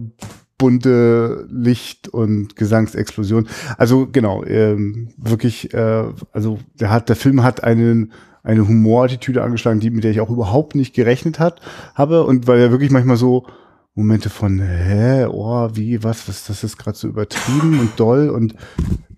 bunte 0.60 1.46
Licht 1.50 2.08
und 2.08 2.54
Gesangsexplosion. 2.54 3.48
Also 3.78 4.06
genau, 4.06 4.44
ähm, 4.44 5.08
wirklich, 5.16 5.72
äh, 5.72 6.04
also 6.32 6.58
der 6.78 6.90
hat, 6.90 7.08
der 7.08 7.16
Film 7.16 7.42
hat 7.42 7.64
einen 7.64 8.12
eine 8.42 8.66
Humorattitüde 8.66 9.42
angeschlagen, 9.42 9.80
die, 9.80 9.90
mit 9.90 10.04
der 10.04 10.12
ich 10.12 10.20
auch 10.20 10.30
überhaupt 10.30 10.74
nicht 10.74 10.94
gerechnet 10.94 11.38
hat, 11.38 11.60
habe. 11.94 12.24
Und 12.24 12.46
weil 12.46 12.58
er 12.58 12.70
wirklich 12.70 12.90
manchmal 12.90 13.16
so 13.16 13.46
Momente 13.94 14.30
von, 14.30 14.60
hä, 14.60 15.26
oh, 15.26 15.68
wie, 15.74 16.02
was, 16.02 16.26
was, 16.26 16.46
das 16.46 16.64
ist 16.64 16.78
gerade 16.78 16.96
so 16.96 17.08
übertrieben 17.08 17.80
und 17.80 17.98
doll. 18.00 18.30
Und 18.30 18.54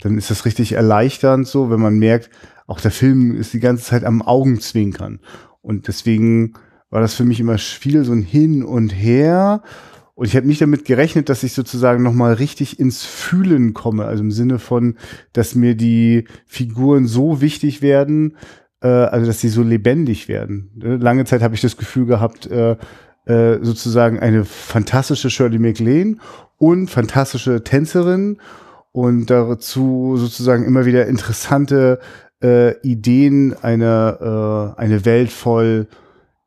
dann 0.01 0.19
ist 0.19 0.31
das 0.31 0.45
richtig 0.45 0.73
erleichternd 0.73 1.47
so, 1.47 1.71
wenn 1.71 1.81
man 1.81 1.99
merkt, 1.99 2.31
auch 2.67 2.81
der 2.81 2.91
Film 2.91 3.37
ist 3.37 3.53
die 3.53 3.61
ganze 3.61 3.85
Zeit 3.85 4.05
am 4.05 4.23
Augenzwinkern. 4.23 5.21
Und 5.61 5.87
deswegen 5.87 6.55
war 6.91 7.01
das 7.01 7.15
für 7.15 7.25
mich 7.25 7.41
immer 7.41 7.59
viel 7.59 8.05
so 8.05 8.13
ein 8.13 8.23
Hin 8.23 8.65
und 8.65 8.91
Her. 8.91 9.63
Und 10.15 10.27
ich 10.27 10.37
habe 10.37 10.47
nicht 10.47 10.61
damit 10.61 10.85
gerechnet, 10.85 11.29
dass 11.29 11.43
ich 11.43 11.55
sozusagen 11.55 12.03
nochmal 12.03 12.35
richtig 12.35 12.79
ins 12.79 13.05
Fühlen 13.05 13.73
komme. 13.73 14.05
Also 14.05 14.23
im 14.23 14.31
Sinne 14.31 14.59
von, 14.59 14.97
dass 15.33 15.55
mir 15.55 15.75
die 15.75 16.25
Figuren 16.47 17.07
so 17.07 17.41
wichtig 17.41 17.81
werden, 17.81 18.37
äh, 18.83 18.89
also 18.89 19.27
dass 19.27 19.41
sie 19.41 19.49
so 19.49 19.63
lebendig 19.63 20.29
werden. 20.29 20.71
Äh, 20.83 20.97
lange 20.97 21.25
Zeit 21.25 21.43
habe 21.43 21.55
ich 21.55 21.63
das 21.63 21.79
Gefühl 21.79 22.07
gehabt, 22.07 22.47
äh, 22.47 22.77
äh, 23.25 23.59
sozusagen 23.63 24.19
eine 24.19 24.45
fantastische 24.45 25.31
Shirley 25.31 25.59
MacLaine 25.59 26.17
und 26.59 26.89
fantastische 26.91 27.65
Tänzerin 27.65 28.39
und 28.91 29.31
dazu 29.31 30.17
sozusagen 30.17 30.65
immer 30.65 30.85
wieder 30.85 31.07
interessante 31.07 32.01
äh, 32.43 32.77
Ideen, 32.81 33.55
eine, 33.63 34.75
äh, 34.77 34.81
eine 34.81 35.05
Welt 35.05 35.31
voll 35.31 35.87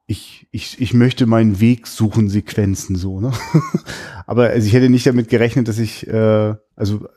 ich, 0.07 0.47
ich, 0.51 0.79
ich 0.79 0.93
möchte 0.93 1.25
meinen 1.25 1.59
Weg 1.59 1.87
suchen, 1.87 2.29
Sequenzen 2.29 2.95
so, 2.95 3.19
ne? 3.19 3.31
Aber 4.27 4.49
also 4.49 4.67
ich 4.67 4.73
hätte 4.73 4.89
nicht 4.89 5.07
damit 5.07 5.29
gerechnet, 5.29 5.67
dass 5.67 5.79
ich, 5.79 6.07
äh, 6.07 6.53
also 6.75 7.07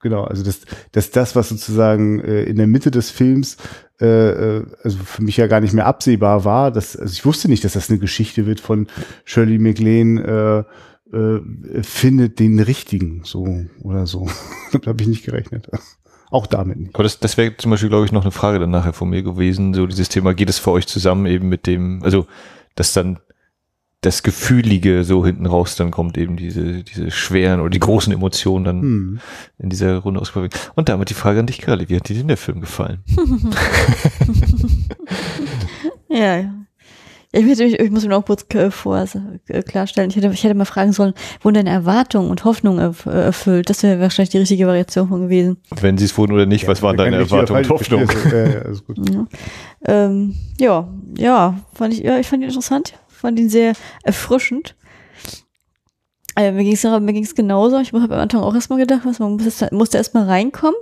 genau, 0.00 0.24
also 0.24 0.42
dass, 0.42 0.60
dass 0.92 1.10
das, 1.10 1.34
was 1.34 1.48
sozusagen 1.48 2.20
äh, 2.20 2.42
in 2.44 2.56
der 2.56 2.66
Mitte 2.66 2.90
des 2.90 3.10
Films, 3.10 3.56
äh, 4.00 4.06
äh, 4.58 4.66
also 4.82 4.98
für 4.98 5.22
mich 5.22 5.38
ja 5.38 5.46
gar 5.46 5.60
nicht 5.60 5.72
mehr 5.72 5.86
absehbar 5.86 6.44
war, 6.44 6.70
dass, 6.70 6.96
also 6.96 7.12
ich 7.12 7.24
wusste 7.24 7.48
nicht, 7.48 7.64
dass 7.64 7.72
das 7.72 7.88
eine 7.88 7.98
Geschichte 7.98 8.46
wird 8.46 8.60
von 8.60 8.86
Shirley 9.24 9.58
MacLaine, 9.58 10.66
äh, 11.12 11.16
äh, 11.16 11.40
findet 11.82 12.40
den 12.40 12.58
richtigen, 12.58 13.22
so 13.24 13.64
oder 13.80 14.06
so. 14.06 14.28
da 14.72 14.86
habe 14.86 15.02
ich 15.02 15.08
nicht 15.08 15.24
gerechnet. 15.24 15.68
Auch 16.30 16.46
damit 16.46 16.78
nicht. 16.78 16.94
Aber 16.94 17.04
das, 17.04 17.20
das 17.20 17.36
wäre 17.36 17.56
zum 17.56 17.70
Beispiel, 17.70 17.88
glaube 17.88 18.04
ich, 18.04 18.12
noch 18.12 18.22
eine 18.22 18.32
Frage 18.32 18.58
dann 18.58 18.70
nachher 18.70 18.92
von 18.92 19.08
mir 19.08 19.22
gewesen. 19.22 19.74
So 19.74 19.86
dieses 19.86 20.08
Thema, 20.08 20.34
geht 20.34 20.48
es 20.48 20.58
für 20.58 20.72
euch 20.72 20.86
zusammen 20.86 21.26
eben 21.26 21.48
mit 21.48 21.66
dem, 21.66 22.02
also 22.02 22.26
dass 22.74 22.92
dann 22.92 23.18
das 24.02 24.22
Gefühlige 24.22 25.04
so 25.04 25.24
hinten 25.24 25.46
raus 25.46 25.76
dann 25.76 25.90
kommt, 25.90 26.16
eben 26.16 26.36
diese, 26.36 26.84
diese 26.84 27.10
schweren 27.10 27.60
oder 27.60 27.70
die 27.70 27.80
großen 27.80 28.12
Emotionen 28.12 28.64
dann 28.64 28.80
hm. 28.80 29.20
in 29.58 29.70
dieser 29.70 29.98
Runde 29.98 30.20
ausprobieren. 30.20 30.52
Und 30.74 30.88
damit 30.88 31.10
die 31.10 31.14
Frage 31.14 31.40
an 31.40 31.46
dich, 31.46 31.58
Carly, 31.58 31.88
wie 31.88 31.96
hat 31.96 32.08
dir 32.08 32.16
denn 32.16 32.28
der 32.28 32.36
Film 32.36 32.60
gefallen? 32.60 33.02
ja, 36.08 36.38
ja. 36.38 36.65
Ich, 37.36 37.44
hätte, 37.44 37.64
ich 37.64 37.90
muss 37.90 38.02
mir 38.04 38.10
noch 38.10 38.24
kurz 38.24 38.46
vor, 38.70 38.96
also, 38.96 39.20
klarstellen. 39.66 40.08
Ich 40.10 40.16
hätte, 40.16 40.28
ich 40.28 40.42
hätte 40.42 40.54
mal 40.54 40.64
fragen 40.64 40.92
sollen, 40.92 41.12
wurden 41.42 41.54
deine 41.54 41.70
Erwartungen 41.70 42.30
und 42.30 42.44
Hoffnungen 42.44 42.94
erfüllt? 43.04 43.68
Das 43.68 43.82
wäre 43.82 44.00
wahrscheinlich 44.00 44.30
die 44.30 44.38
richtige 44.38 44.66
Variation 44.66 45.08
von 45.08 45.22
gewesen. 45.22 45.58
Wenn 45.80 45.98
sie 45.98 46.06
es 46.06 46.16
wurden 46.16 46.32
oder 46.32 46.46
nicht, 46.46 46.62
ja, 46.62 46.68
was 46.68 46.82
waren 46.82 46.96
deine 46.96 47.16
Erwartungen 47.16 47.62
und 47.64 47.68
Hoffnungen? 47.68 48.08
ja, 49.12 49.26
ähm, 49.86 50.34
ja, 50.58 50.88
ja, 51.18 51.60
fand 51.74 51.92
ich, 51.92 52.00
ja, 52.00 52.18
ich 52.18 52.26
fand 52.26 52.42
ihn 52.42 52.48
interessant, 52.48 52.94
fand 53.08 53.38
ihn 53.38 53.50
sehr 53.50 53.74
erfrischend. 54.02 54.74
Äh, 56.36 56.52
mir 56.52 56.64
ging 56.64 56.74
es 56.74 56.84
mir 56.84 57.12
ging's 57.12 57.34
genauso. 57.34 57.78
Ich 57.80 57.92
habe 57.92 58.14
am 58.14 58.20
Anfang 58.20 58.40
auch 58.40 58.54
erstmal 58.54 58.78
gedacht, 58.78 59.02
was 59.04 59.18
man 59.18 59.36
muss, 59.36 59.64
musste 59.72 59.98
erstmal 59.98 60.24
reinkommen 60.24 60.76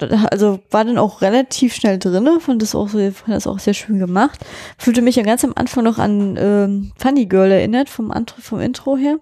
also 0.00 0.60
war 0.70 0.84
dann 0.84 0.98
auch 0.98 1.20
relativ 1.20 1.74
schnell 1.74 1.98
drinne, 1.98 2.40
fand 2.40 2.62
das 2.62 2.74
auch 2.74 2.88
so, 2.88 2.98
fand 2.98 3.28
das 3.28 3.46
auch 3.46 3.58
sehr 3.58 3.74
schön 3.74 3.98
gemacht. 3.98 4.40
Fühlte 4.78 5.02
mich 5.02 5.16
ja 5.16 5.22
ganz 5.22 5.44
am 5.44 5.52
Anfang 5.54 5.84
noch 5.84 5.98
an 5.98 6.36
ähm, 6.38 6.92
Funny 6.96 7.26
Girl 7.26 7.50
erinnert 7.50 7.88
vom, 7.88 8.12
vom 8.40 8.60
Intro 8.60 8.96
her 8.96 9.18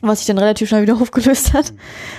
was 0.00 0.20
sich 0.20 0.26
dann 0.26 0.38
relativ 0.38 0.68
schnell 0.68 0.82
wieder 0.82 0.96
aufgelöst 1.00 1.52
hat, 1.52 1.72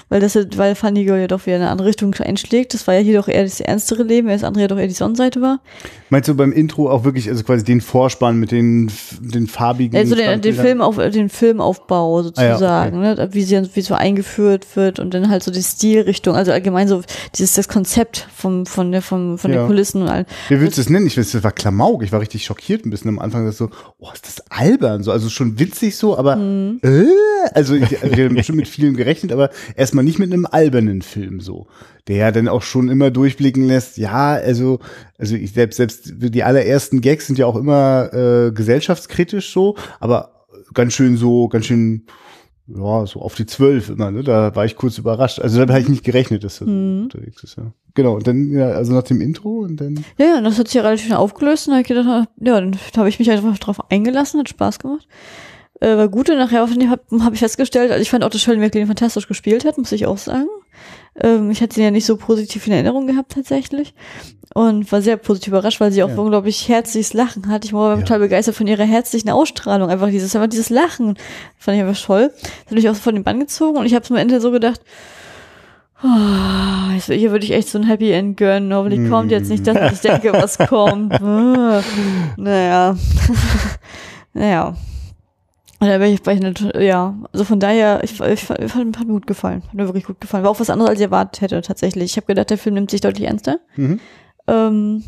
weil 0.10 0.20
das, 0.20 0.36
weil 0.58 0.76
Funny 0.76 1.06
Girl 1.06 1.20
ja 1.20 1.28
doch 1.28 1.45
wieder 1.45 1.58
in 1.58 1.62
eine 1.62 1.72
andere 1.72 1.88
Richtung 1.88 2.14
einschlägt. 2.14 2.74
Das 2.74 2.88
war 2.88 2.95
ja 2.95 3.00
hier 3.00 3.18
doch 3.18 3.28
eher 3.28 3.43
das 3.43 3.60
ernstere 3.60 4.04
Leben, 4.04 4.28
während 4.28 4.41
das 4.41 4.47
andere 4.47 4.64
ja 4.64 4.68
doch 4.68 4.78
eher 4.78 4.88
die 4.88 4.93
Sonnenseite 4.93 5.41
war. 5.41 5.62
Meinst 6.10 6.28
du 6.28 6.36
beim 6.36 6.51
Intro 6.51 6.89
auch 6.89 7.03
wirklich, 7.03 7.30
also 7.30 7.43
quasi 7.43 7.64
den 7.64 7.82
Vorspann 7.82 8.39
mit 8.39 8.51
den, 8.51 8.91
den 9.20 9.47
farbigen? 9.47 9.97
Also 9.97 10.16
den, 10.16 10.41
den 10.41 10.55
Film 10.55 10.82
auf, 10.82 10.97
den 10.97 11.30
Filmaufbau 11.30 12.24
sozusagen, 12.24 12.97
ah, 12.97 13.05
ja, 13.05 13.12
okay. 13.12 13.22
ne? 13.22 13.30
wie 13.34 13.43
sie, 13.43 13.70
wie 13.74 13.82
so 13.82 13.93
eingeführt 13.93 14.76
wird 14.76 14.99
und 14.99 15.14
dann 15.14 15.30
halt 15.30 15.43
so 15.43 15.51
die 15.51 15.62
Stilrichtung, 15.62 16.36
also 16.36 16.51
allgemein 16.51 16.88
so 16.88 17.01
dieses, 17.36 17.53
das 17.53 17.68
Konzept 17.68 18.28
vom, 18.36 18.66
von 18.66 18.91
der, 18.91 19.01
vom, 19.01 19.38
von 19.38 19.51
ja. 19.51 19.60
den 19.60 19.68
Kulissen 19.68 20.01
und 20.01 20.10
allem. 20.10 20.26
Wie 20.47 20.60
würdest 20.60 20.78
du 20.78 20.82
es 20.82 20.89
nennen? 20.89 21.05
Ich 21.05 21.18
weiß, 21.18 21.32
das 21.32 21.43
war 21.43 21.51
Klamauk. 21.51 22.03
Ich 22.03 22.12
war 22.12 22.22
richtig 22.22 22.43
schockiert 22.43 22.86
ein 22.86 22.89
bisschen 22.89 23.10
am 23.10 23.20
Anfang, 23.20 23.45
dass 23.45 23.57
so, 23.57 23.70
oh, 23.99 24.10
ist 24.14 24.26
das 24.26 24.43
albern, 24.49 25.03
so, 25.03 25.12
also 25.12 25.30
schon 25.30 25.60
witzig 25.60 25.95
so, 25.95 26.18
aber, 26.18 26.36
mhm. 26.38 26.80
äh, 26.84 27.05
also 27.53 27.76
ich, 27.76 28.01
also 28.01 28.16
ich 28.16 28.30
habe 28.30 28.43
schon 28.43 28.55
mit 28.55 28.68
vielen 28.68 28.95
gerechnet, 28.95 29.32
aber 29.32 29.49
erstmal 29.76 30.03
nicht 30.03 30.20
mit 30.20 30.32
einem 30.32 30.45
albernen 30.45 31.01
Film 31.01 31.39
so, 31.39 31.68
der 32.07 32.18
ja 32.18 32.32
dann 32.32 32.47
auch 32.47 32.64
schon 32.64 32.89
immer 32.89 33.12
durchblicken 33.12 33.68
lässt, 33.68 33.97
ja, 33.97 34.34
also, 34.34 34.80
also 35.18 35.36
ich 35.36 35.53
selbst, 35.53 35.78
selbst 35.78 35.99
die 36.06 36.43
allerersten 36.43 37.02
Gags 37.02 37.28
sind 37.28 37.39
ja 37.39 37.45
auch 37.45 37.56
immer 37.56 38.14
äh, 38.14 38.52
gesellschaftskritisch 38.52 39.52
so, 39.52 39.76
aber 40.00 40.45
ganz 40.74 40.93
schön 40.93 41.18
so, 41.18 41.47
ganz 41.47 41.66
schön 41.66 42.06
ja, 42.68 43.06
so 43.08 43.22
auf 43.22 43.34
die 43.34 43.47
zwölf 43.47 43.89
immer, 43.89 44.12
ne? 44.12 44.24
Da 44.24 44.56
war 44.56 44.64
ich 44.64 44.76
kurz 44.76 45.00
überrascht. 45.00 45.39
Also 45.39 45.66
da 45.66 45.74
habe 45.74 45.82
ich 45.82 45.89
nicht 45.89 46.04
gerechnet, 46.04 46.43
dass 46.43 46.60
das 46.60 46.68
mhm. 46.68 47.04
unterwegs 47.04 47.43
ist, 47.43 47.58
ja. 47.58 47.74
Genau, 47.95 48.16
und 48.16 48.28
dann, 48.28 48.52
ja, 48.52 48.70
also 48.70 48.93
nach 48.93 49.04
dem 49.04 49.22
Intro 49.22 49.62
und 49.62 49.78
dann. 49.78 50.06
Ja, 50.20 50.26
ja, 50.28 50.41
das 50.41 50.60
hat 50.60 50.68
sich 50.68 50.76
ja 50.76 50.84
relativ 50.84 51.08
schnell 51.08 51.18
aufgelöst 51.18 51.68
und 51.68 51.72
da 51.72 51.78
habe 51.78 51.82
ich 51.82 51.88
gedacht, 51.88 52.30
ja, 52.39 52.62
dann 52.62 52.78
habe 52.95 53.10
ich 53.10 53.18
mich 53.18 53.32
einfach 53.32 53.58
drauf 53.58 53.91
eingelassen, 53.91 54.39
hat 54.39 54.50
Spaß 54.50 54.78
gemacht 54.78 55.08
äh, 55.80 55.95
war 55.95 56.10
gut 56.10 56.30
und 56.30 56.38
nachher 56.38 56.62
habe 56.62 57.24
hab 57.24 57.34
ich 57.34 57.39
festgestellt, 57.39 57.91
also 57.91 58.02
ich 58.02 58.10
fand 58.10 58.24
auch, 58.24 58.30
dass 58.30 58.41
Shirley 58.41 58.60
MacLaine 58.60 58.88
fantastisch 58.88 59.28
gespielt 59.28 59.66
hat, 59.66 59.78
muss 59.78 59.91
ich 59.91 60.06
auch 60.06 60.18
sagen. 60.18 60.47
Ähm, 61.22 61.51
ich 61.51 61.61
hatte 61.61 61.76
sie 61.76 61.84
ja 61.84 61.91
nicht 61.91 62.05
so 62.05 62.17
positiv 62.17 62.67
in 62.67 62.74
Erinnerung 62.74 63.07
gehabt 63.07 63.34
tatsächlich 63.34 63.93
und 64.53 64.91
war 64.91 65.01
sehr 65.01 65.17
positiv 65.17 65.49
überrascht, 65.49 65.80
weil 65.80 65.91
sie 65.91 66.03
auch 66.03 66.09
ja. 66.09 66.17
unglaublich 66.17 66.67
herzliches 66.67 67.13
Lachen 67.13 67.49
hat. 67.49 67.65
Ich 67.65 67.74
war 67.74 67.95
ja. 67.95 68.01
total 68.01 68.20
begeistert 68.20 68.55
von 68.55 68.67
ihrer 68.67 68.84
herzlichen 68.84 69.30
Ausstrahlung, 69.30 69.89
einfach 69.89 70.09
dieses, 70.09 70.36
einfach 70.36 70.49
dieses 70.49 70.70
Lachen 70.70 71.17
fand 71.57 71.78
ich 71.78 71.84
einfach 71.84 72.01
toll. 72.01 72.32
Das 72.34 72.51
hat 72.67 72.72
mich 72.72 72.89
auch 72.89 72.95
so 72.95 73.01
von 73.01 73.15
den 73.15 73.24
Bann 73.24 73.39
gezogen 73.39 73.78
und 73.78 73.86
ich 73.86 73.93
habe 73.93 74.05
am 74.09 74.15
Ende 74.15 74.41
so 74.41 74.51
gedacht, 74.51 74.82
Oh, 76.01 76.91
hier 77.07 77.32
würde 77.32 77.43
ich 77.43 77.51
echt 77.51 77.67
so 77.67 77.78
ein 77.78 77.84
Happy 77.84 78.11
End 78.11 78.38
gönnen. 78.38 78.74
Hoffentlich 78.74 79.01
mm. 79.01 79.09
kommt 79.09 79.32
jetzt 79.32 79.49
nicht 79.49 79.67
das, 79.67 79.76
was 79.76 79.93
ich 79.93 79.99
denke, 79.99 80.32
was 80.32 80.57
kommt. 80.57 81.13
Ah. 81.22 81.84
naja. 82.38 82.95
naja. 84.34 84.78
Und 85.82 85.88
da 85.88 85.97
bin 85.97 86.13
ich, 86.13 86.25
war 86.25 86.34
ich 86.34 86.41
nicht, 86.41 86.61
ja, 86.75 87.17
also 87.32 87.45
von 87.45 87.59
daher, 87.59 88.03
ich, 88.03 88.19
ich, 88.19 88.49
ich 88.49 88.71
fand, 88.71 88.99
hat 88.99 89.07
mir 89.07 89.13
gut 89.13 89.27
gefallen. 89.27 89.63
Hat 89.65 89.73
mir 89.73 89.86
wirklich 89.86 90.05
gut 90.05 90.19
gefallen. 90.19 90.43
War 90.43 90.51
auch 90.51 90.59
was 90.59 90.69
anderes, 90.69 90.89
als 90.89 90.99
ich 90.99 91.05
erwartet 91.05 91.41
hätte, 91.41 91.61
tatsächlich. 91.61 92.11
Ich 92.11 92.17
habe 92.17 92.27
gedacht, 92.27 92.49
der 92.49 92.57
Film 92.57 92.75
nimmt 92.75 92.91
sich 92.91 92.99
deutlich 92.99 93.27
ernster. 93.27 93.59
Mhm. 93.77 93.99
Ähm, 94.47 95.03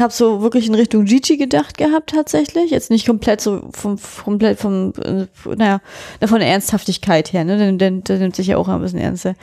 hab 0.00 0.12
so 0.12 0.42
wirklich 0.42 0.66
in 0.66 0.74
Richtung 0.74 1.04
Gigi 1.04 1.36
gedacht 1.36 1.78
gehabt, 1.78 2.10
tatsächlich. 2.10 2.70
Jetzt 2.70 2.90
nicht 2.90 3.06
komplett 3.06 3.40
so 3.40 3.68
vom, 3.72 3.98
komplett 4.24 4.58
vom, 4.58 4.92
äh, 5.04 5.26
naja, 5.56 5.80
von 6.24 6.40
der 6.40 6.48
Ernsthaftigkeit 6.48 7.32
her, 7.32 7.44
ne? 7.44 7.58
Denn, 7.58 7.78
denn 7.78 8.04
der 8.04 8.18
nimmt 8.18 8.36
sich 8.36 8.48
ja 8.48 8.56
auch 8.56 8.68
ein 8.68 8.80
bisschen 8.80 9.00
ernster 9.00 9.34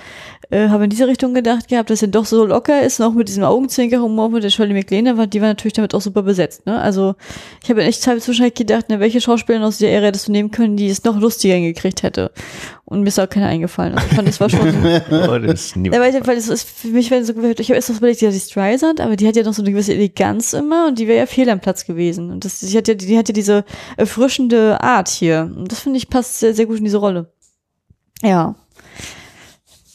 äh, 0.49 0.70
habe 0.70 0.86
in 0.86 0.89
diese 0.89 1.08
Richtung 1.08 1.34
gedacht 1.34 1.68
gehabt, 1.68 1.89
dass 1.89 2.01
er 2.01 2.08
doch 2.08 2.26
so 2.26 2.45
locker 2.45 2.82
ist, 2.82 2.99
noch 2.99 3.14
mit 3.14 3.28
diesem 3.28 3.43
Augenzwinker-Humor 3.43 4.30
mit 4.30 4.43
der 4.43 4.49
Shirley 4.49 4.74
MacLaine, 4.74 5.12
aber 5.12 5.28
die 5.28 5.41
war 5.41 5.49
natürlich 5.49 5.74
damit 5.74 5.93
auch 5.93 6.01
super 6.01 6.24
besetzt. 6.24 6.66
Ne? 6.66 6.80
Also 6.80 7.16
ich 7.64 7.70
habe 7.70 7.84
echt 7.84 8.01
zwischendurch 8.01 8.53
gedacht, 8.53 8.89
ne, 8.89 8.99
welche 8.99 9.20
Schauspielerin 9.20 9.66
aus 9.66 9.78
der 9.80 9.91
Ära 9.91 10.05
hättest 10.05 10.28
du 10.28 10.32
nehmen 10.32 10.51
können, 10.51 10.78
die 10.78 10.88
es 10.88 11.03
noch 11.03 11.20
lustiger 11.20 11.55
hingekriegt 11.55 12.03
hätte. 12.03 12.32
Und 12.90 13.02
mir 13.02 13.10
ist 13.10 13.20
auch 13.20 13.28
keiner 13.28 13.48
eingefallen. 13.48 13.96
Also 13.96 14.08
ich 14.08 14.16
fand, 14.16 14.28
das 14.30 14.40
war 14.40 14.50
schon. 14.50 14.62
oh, 15.12 15.40
das 15.40 15.66
ist 15.66 15.76
ja, 15.76 15.92
weil, 15.92 16.14
weil 16.26 16.36
das 16.38 16.48
ist 16.48 16.70
für 16.70 16.88
mich, 16.88 17.12
wenn 17.12 17.26
so 17.26 17.34
ich 17.34 17.68
habe 17.70 17.76
erst 17.76 17.90
noch 17.90 17.98
überlegt, 17.98 18.22
die 18.22 18.28
hat 18.28 18.34
die 18.34 18.40
Streisand, 18.40 19.02
aber 19.02 19.18
die 19.18 19.28
hat 19.28 19.36
ja 19.36 19.44
noch 19.44 19.54
so 19.54 19.62
eine 19.62 19.72
gewisse 19.72 19.94
Eleganz 19.94 20.54
immer 20.54 20.88
und 20.88 20.98
die 20.98 21.06
wäre 21.06 21.18
ja 21.18 21.26
fehl 21.26 21.50
am 21.50 21.60
Platz 21.60 21.84
gewesen. 21.84 22.32
Und 22.32 22.46
das, 22.46 22.62
die 22.62 22.78
hat 22.78 22.88
ja, 22.88 22.94
die 22.94 23.18
hat 23.18 23.28
ja 23.28 23.34
diese 23.34 23.66
erfrischende 23.98 24.80
Art 24.80 25.10
hier. 25.10 25.52
Und 25.54 25.70
das 25.70 25.82
finde 25.82 25.98
ich 25.98 26.10
passt 26.10 26.40
sehr, 26.40 26.54
sehr 26.54 26.66
gut 26.66 26.78
in 26.78 26.86
diese 26.86 27.00
Rolle. 27.00 27.30
Ja. 28.24 28.56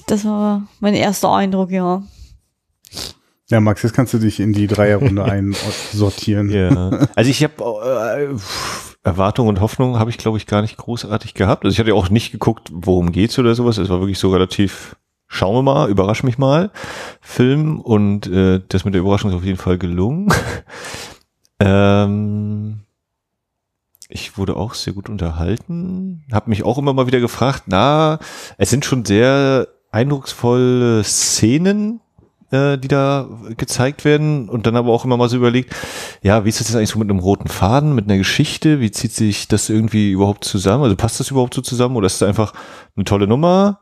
Das 0.06 0.26
war 0.26 0.68
mein 0.80 0.92
erster 0.92 1.32
Eindruck, 1.32 1.70
ja. 1.70 2.02
Ja, 3.48 3.60
Max, 3.60 3.82
jetzt 3.82 3.94
kannst 3.94 4.12
du 4.12 4.18
dich 4.18 4.38
in 4.38 4.52
die 4.52 4.66
Dreierrunde 4.66 5.24
einsortieren. 5.24 6.50
Ja. 6.50 7.08
Also 7.14 7.30
ich 7.30 7.42
habe 7.42 8.34
äh, 8.34 8.36
Erwartungen 9.04 9.48
und 9.48 9.60
Hoffnungen 9.60 9.98
habe 9.98 10.10
ich, 10.10 10.18
glaube 10.18 10.38
ich, 10.38 10.46
gar 10.46 10.62
nicht 10.62 10.76
großartig 10.76 11.34
gehabt. 11.34 11.64
Also 11.64 11.74
ich 11.74 11.80
hatte 11.80 11.94
auch 11.94 12.08
nicht 12.08 12.30
geguckt, 12.30 12.70
worum 12.72 13.10
geht's 13.10 13.38
oder 13.38 13.54
sowas. 13.54 13.78
Es 13.78 13.88
war 13.88 14.00
wirklich 14.00 14.18
so 14.18 14.30
relativ, 14.30 14.96
schauen 15.26 15.56
wir 15.56 15.62
mal, 15.62 15.90
überrasch 15.90 16.22
mich 16.22 16.38
mal, 16.38 16.70
Film. 17.20 17.80
Und 17.80 18.28
äh, 18.28 18.60
das 18.68 18.84
mit 18.84 18.94
der 18.94 19.00
Überraschung 19.00 19.30
ist 19.30 19.36
auf 19.36 19.44
jeden 19.44 19.58
Fall 19.58 19.76
gelungen. 19.76 20.32
ähm, 21.58 22.82
ich 24.08 24.38
wurde 24.38 24.56
auch 24.56 24.74
sehr 24.74 24.92
gut 24.92 25.08
unterhalten. 25.08 26.24
Habe 26.30 26.50
mich 26.50 26.62
auch 26.62 26.78
immer 26.78 26.92
mal 26.92 27.06
wieder 27.08 27.20
gefragt, 27.20 27.64
na, 27.66 28.20
es 28.56 28.70
sind 28.70 28.84
schon 28.84 29.04
sehr 29.04 29.66
eindrucksvolle 29.90 31.02
Szenen 31.02 32.00
äh, 32.52 32.78
die 32.78 32.88
da 32.88 33.28
gezeigt 33.56 34.04
werden 34.04 34.48
und 34.48 34.66
dann 34.66 34.76
aber 34.76 34.92
auch 34.92 35.04
immer 35.04 35.16
mal 35.16 35.28
so 35.28 35.36
überlegt, 35.36 35.74
ja, 36.22 36.44
wie 36.44 36.48
ist 36.50 36.60
das 36.60 36.68
jetzt 36.68 36.76
eigentlich 36.76 36.90
so 36.90 36.98
mit 36.98 37.10
einem 37.10 37.18
roten 37.18 37.48
Faden, 37.48 37.94
mit 37.94 38.04
einer 38.04 38.18
Geschichte, 38.18 38.80
wie 38.80 38.90
zieht 38.90 39.12
sich 39.12 39.48
das 39.48 39.68
irgendwie 39.70 40.12
überhaupt 40.12 40.44
zusammen, 40.44 40.84
also 40.84 40.94
passt 40.96 41.18
das 41.18 41.30
überhaupt 41.30 41.54
so 41.54 41.62
zusammen 41.62 41.96
oder 41.96 42.06
ist 42.06 42.16
es 42.16 42.22
einfach 42.22 42.52
eine 42.94 43.04
tolle 43.04 43.26
Nummer, 43.26 43.80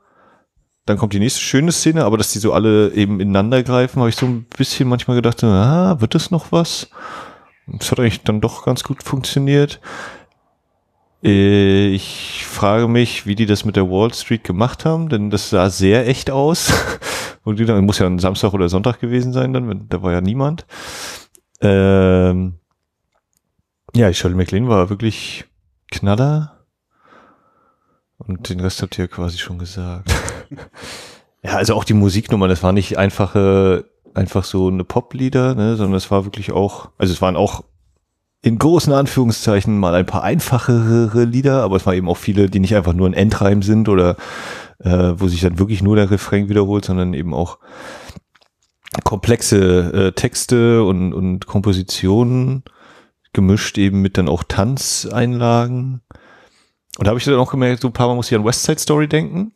dann 0.86 0.96
kommt 0.96 1.12
die 1.12 1.20
nächste 1.20 1.40
schöne 1.40 1.72
Szene, 1.72 2.04
aber 2.04 2.16
dass 2.16 2.32
die 2.32 2.38
so 2.38 2.52
alle 2.52 2.92
eben 2.92 3.20
ineinander 3.20 3.62
greifen, 3.62 4.00
habe 4.00 4.08
ich 4.08 4.16
so 4.16 4.26
ein 4.26 4.46
bisschen 4.56 4.88
manchmal 4.88 5.16
gedacht, 5.16 5.42
ah, 5.44 6.00
wird 6.00 6.14
das 6.14 6.30
noch 6.30 6.52
was? 6.52 6.88
Das 7.66 7.90
hat 7.90 8.00
eigentlich 8.00 8.22
dann 8.22 8.40
doch 8.40 8.64
ganz 8.64 8.82
gut 8.82 9.02
funktioniert. 9.02 9.80
Äh, 11.22 11.88
Ich 11.94 12.44
frage 12.46 12.88
mich, 12.88 13.26
wie 13.26 13.34
die 13.34 13.46
das 13.46 13.64
mit 13.64 13.76
der 13.76 13.90
Wall 13.90 14.12
Street 14.14 14.44
gemacht 14.44 14.84
haben, 14.84 15.08
denn 15.08 15.30
das 15.30 15.50
sah 15.50 15.70
sehr 15.70 16.08
echt 16.08 16.30
aus. 16.30 16.72
Und 17.44 17.58
die 17.58 17.64
dann, 17.64 17.84
muss 17.84 17.98
ja 17.98 18.06
ein 18.06 18.18
Samstag 18.18 18.52
oder 18.52 18.68
Sonntag 18.68 19.00
gewesen 19.00 19.32
sein, 19.32 19.52
dann, 19.52 19.68
wenn- 19.68 19.88
da 19.88 20.02
war 20.02 20.12
ja 20.12 20.20
niemand. 20.20 20.66
Ähm, 21.60 22.54
ja, 23.94 24.12
Shirley 24.12 24.36
MacLaine 24.36 24.68
war 24.68 24.90
wirklich 24.90 25.44
Knaller. 25.90 26.64
Und 28.18 28.48
den 28.50 28.60
Rest 28.60 28.82
habt 28.82 28.98
ihr 28.98 29.06
ja 29.06 29.08
quasi 29.08 29.38
schon 29.38 29.58
gesagt. 29.58 30.12
ja, 31.42 31.56
also 31.56 31.74
auch 31.74 31.84
die 31.84 31.94
Musiknummer, 31.94 32.48
das 32.48 32.62
war 32.62 32.72
nicht 32.72 32.98
einfache, 32.98 33.86
einfach 34.14 34.44
so 34.44 34.68
eine 34.68 34.84
Poplieder, 34.84 35.54
ne, 35.54 35.76
sondern 35.76 35.96
es 35.96 36.10
war 36.10 36.24
wirklich 36.24 36.52
auch, 36.52 36.90
also 36.98 37.12
es 37.12 37.22
waren 37.22 37.36
auch 37.36 37.64
in 38.42 38.58
großen 38.58 38.92
Anführungszeichen 38.92 39.78
mal 39.78 39.94
ein 39.94 40.06
paar 40.06 40.22
einfachere 40.22 41.24
Lieder, 41.24 41.62
aber 41.62 41.76
es 41.76 41.86
waren 41.86 41.96
eben 41.96 42.08
auch 42.08 42.16
viele, 42.16 42.48
die 42.48 42.60
nicht 42.60 42.74
einfach 42.74 42.94
nur 42.94 43.06
ein 43.08 43.14
Endreim 43.14 43.62
sind 43.62 43.88
oder 43.88 44.16
äh, 44.82 45.12
wo 45.16 45.28
sich 45.28 45.40
dann 45.40 45.58
wirklich 45.58 45.82
nur 45.82 45.96
der 45.96 46.10
Refrain 46.10 46.48
wiederholt, 46.48 46.84
sondern 46.84 47.14
eben 47.14 47.34
auch 47.34 47.58
komplexe 49.04 49.92
äh, 50.08 50.12
Texte 50.12 50.82
und, 50.84 51.12
und 51.12 51.46
Kompositionen 51.46 52.64
gemischt 53.32 53.78
eben 53.78 54.02
mit 54.02 54.18
dann 54.18 54.28
auch 54.28 54.42
Tanzeinlagen. 54.42 56.00
Und 56.98 57.06
da 57.06 57.10
habe 57.10 57.18
ich 57.18 57.24
dann 57.24 57.36
auch 57.36 57.50
gemerkt, 57.50 57.80
so 57.80 57.88
ein 57.88 57.92
paar 57.92 58.08
Mal 58.08 58.16
muss 58.16 58.30
ich 58.30 58.36
an 58.36 58.44
West 58.44 58.64
Side 58.64 58.80
Story 58.80 59.06
denken. 59.06 59.52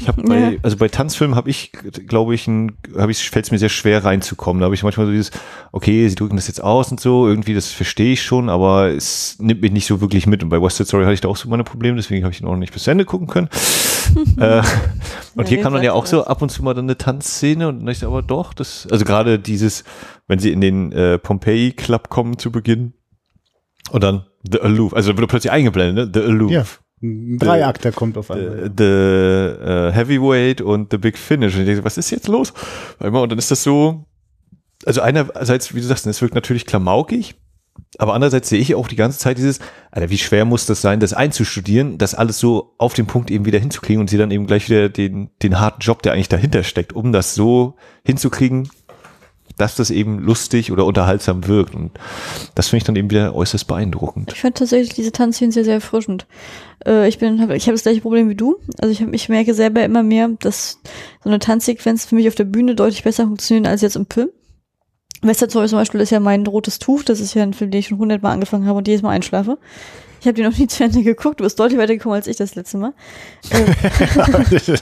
Ich 0.00 0.08
habe 0.08 0.22
bei, 0.22 0.38
Ja. 0.38 0.58
also 0.62 0.78
bei 0.78 0.88
Tanzfilmen 0.88 1.36
habe 1.36 1.50
ich, 1.50 1.72
glaube 2.08 2.34
ich, 2.34 2.48
habe 2.48 3.12
ich, 3.12 3.28
fällt 3.30 3.44
es 3.44 3.50
mir 3.52 3.58
sehr 3.58 3.68
schwer 3.68 4.02
reinzukommen. 4.02 4.60
Da 4.60 4.64
habe 4.64 4.74
ich 4.74 4.82
manchmal 4.82 5.04
so 5.06 5.12
dieses, 5.12 5.30
okay, 5.72 6.08
sie 6.08 6.14
drücken 6.14 6.36
das 6.36 6.48
jetzt 6.48 6.64
aus 6.64 6.90
und 6.90 6.98
so, 6.98 7.28
irgendwie, 7.28 7.52
das 7.52 7.68
verstehe 7.70 8.14
ich 8.14 8.22
schon, 8.22 8.48
aber 8.48 8.88
es 8.88 9.36
nimmt 9.38 9.60
mich 9.60 9.72
nicht 9.72 9.86
so 9.86 10.00
wirklich 10.00 10.26
mit. 10.26 10.42
Und 10.42 10.48
bei 10.48 10.60
West 10.60 10.78
Side 10.78 10.86
Story 10.88 11.04
hatte 11.04 11.14
ich 11.14 11.20
da 11.20 11.28
auch 11.28 11.36
so 11.36 11.50
meine 11.50 11.64
Probleme, 11.64 11.96
deswegen 11.96 12.24
habe 12.24 12.32
ich 12.32 12.40
ihn 12.40 12.46
auch 12.46 12.52
noch 12.52 12.58
nicht 12.58 12.72
bis 12.72 12.86
Ende 12.86 13.04
gucken 13.04 13.26
können. 13.28 13.50
Äh, 14.38 14.62
und 15.34 15.44
Ja, 15.44 15.48
hier 15.48 15.60
kam 15.62 15.72
dann 15.72 15.82
ja 15.82 15.92
auch 15.92 16.06
so 16.06 16.24
ab 16.24 16.42
und 16.42 16.50
zu 16.50 16.62
mal 16.62 16.74
dann 16.74 16.86
eine 16.86 16.98
Tanzszene 16.98 17.68
und 17.68 17.80
dann 17.80 17.88
ich 17.88 18.04
aber 18.04 18.22
doch, 18.22 18.54
das, 18.54 18.86
also 18.90 19.04
gerade 19.04 19.38
dieses, 19.38 19.84
wenn 20.26 20.38
sie 20.38 20.52
in 20.52 20.60
den 20.60 20.92
äh, 20.92 21.18
Pompeii 21.18 21.72
Club 21.72 22.08
kommen 22.08 22.38
zu 22.38 22.50
Beginn 22.50 22.94
und 23.90 24.02
dann 24.02 24.26
The 24.50 24.60
Aloof, 24.60 24.94
also 24.94 25.16
wird 25.16 25.28
plötzlich 25.28 25.52
eingeblendet, 25.52 26.14
ne? 26.14 26.20
The 26.20 26.26
Aloof. 26.26 26.50
Ja. 26.50 26.64
Ein 27.02 27.38
Dreiakter 27.38 27.92
kommt 27.92 28.18
auf 28.18 28.26
The, 28.26 28.32
einmal. 28.34 28.70
the 28.76 28.84
äh, 28.84 29.92
Heavyweight 29.92 30.60
und 30.60 30.90
The 30.90 30.98
Big 30.98 31.16
Finish. 31.16 31.54
Und 31.54 31.60
ich 31.60 31.66
denke, 31.66 31.84
was 31.84 31.96
ist 31.96 32.10
jetzt 32.10 32.28
los? 32.28 32.52
Und 32.98 33.30
dann 33.30 33.38
ist 33.38 33.50
das 33.50 33.62
so, 33.62 34.04
also 34.84 35.00
einerseits, 35.00 35.74
wie 35.74 35.80
du 35.80 35.86
sagst, 35.86 36.06
es 36.06 36.20
wirkt 36.20 36.34
natürlich 36.34 36.66
klamaukig, 36.66 37.36
aber 38.00 38.14
andererseits 38.14 38.48
sehe 38.48 38.58
ich 38.58 38.74
auch 38.74 38.88
die 38.88 38.96
ganze 38.96 39.18
Zeit 39.18 39.36
dieses, 39.36 39.58
Alter, 39.90 40.08
wie 40.08 40.16
schwer 40.16 40.46
muss 40.46 40.64
das 40.64 40.80
sein, 40.80 41.00
das 41.00 41.12
einzustudieren, 41.12 41.98
das 41.98 42.14
alles 42.14 42.38
so 42.38 42.72
auf 42.78 42.94
den 42.94 43.04
Punkt 43.04 43.30
eben 43.30 43.44
wieder 43.44 43.58
hinzukriegen 43.58 44.00
und 44.00 44.08
sie 44.08 44.16
dann 44.16 44.30
eben 44.30 44.46
gleich 44.46 44.70
wieder 44.70 44.88
den, 44.88 45.28
den 45.42 45.60
harten 45.60 45.82
Job, 45.82 46.02
der 46.02 46.14
eigentlich 46.14 46.30
dahinter 46.30 46.62
steckt, 46.62 46.94
um 46.94 47.12
das 47.12 47.34
so 47.34 47.74
hinzukriegen, 48.02 48.70
dass 49.58 49.76
das 49.76 49.90
eben 49.90 50.18
lustig 50.18 50.72
oder 50.72 50.86
unterhaltsam 50.86 51.46
wirkt. 51.46 51.74
Und 51.74 51.90
das 52.54 52.68
finde 52.68 52.78
ich 52.78 52.84
dann 52.84 52.96
eben 52.96 53.10
wieder 53.10 53.34
äußerst 53.34 53.66
beeindruckend. 53.66 54.32
Ich 54.32 54.40
fand 54.40 54.56
tatsächlich 54.56 54.94
diese 54.94 55.12
Tanzszenen 55.12 55.52
sehr, 55.52 55.64
sehr 55.64 55.74
erfrischend. 55.74 56.26
Äh, 56.86 57.06
ich 57.06 57.18
bin, 57.18 57.34
ich 57.34 57.66
habe 57.66 57.74
das 57.74 57.82
gleiche 57.82 58.00
Problem 58.00 58.30
wie 58.30 58.34
du. 58.34 58.56
Also 58.78 58.92
ich, 58.92 59.02
hab, 59.02 59.12
ich 59.12 59.28
merke 59.28 59.52
selber 59.52 59.84
immer 59.84 60.02
mehr, 60.02 60.30
dass 60.40 60.78
so 61.22 61.28
eine 61.28 61.38
Tanzsequenz 61.38 62.06
für 62.06 62.14
mich 62.14 62.28
auf 62.28 62.34
der 62.34 62.44
Bühne 62.44 62.74
deutlich 62.74 63.04
besser 63.04 63.24
funktioniert 63.24 63.66
als 63.66 63.82
jetzt 63.82 63.96
im 63.96 64.06
Film. 64.08 64.30
Westerzoll 65.22 65.68
zum 65.68 65.78
Beispiel 65.78 66.00
ist 66.00 66.10
ja 66.10 66.20
mein 66.20 66.46
rotes 66.46 66.78
Tuch. 66.78 67.02
Das 67.02 67.20
ist 67.20 67.34
ja 67.34 67.42
ein 67.42 67.54
Film, 67.54 67.70
den 67.70 67.80
ich 67.80 67.88
schon 67.88 67.98
hundertmal 67.98 68.32
angefangen 68.32 68.66
habe 68.66 68.78
und 68.78 68.88
jedes 68.88 69.02
Mal 69.02 69.10
einschlafe. 69.10 69.58
Ich 70.20 70.26
habe 70.26 70.34
die 70.34 70.42
noch 70.42 70.56
nie 70.56 70.66
zu 70.68 70.84
Ende 70.84 71.02
geguckt. 71.02 71.40
Du 71.40 71.44
bist 71.44 71.58
deutlich 71.58 71.78
weiter 71.78 71.94
gekommen 71.94 72.14
als 72.14 72.26
ich 72.26 72.36
das 72.36 72.54
letzte 72.54 72.78
Mal. 72.78 72.92
Äh, 73.50 74.76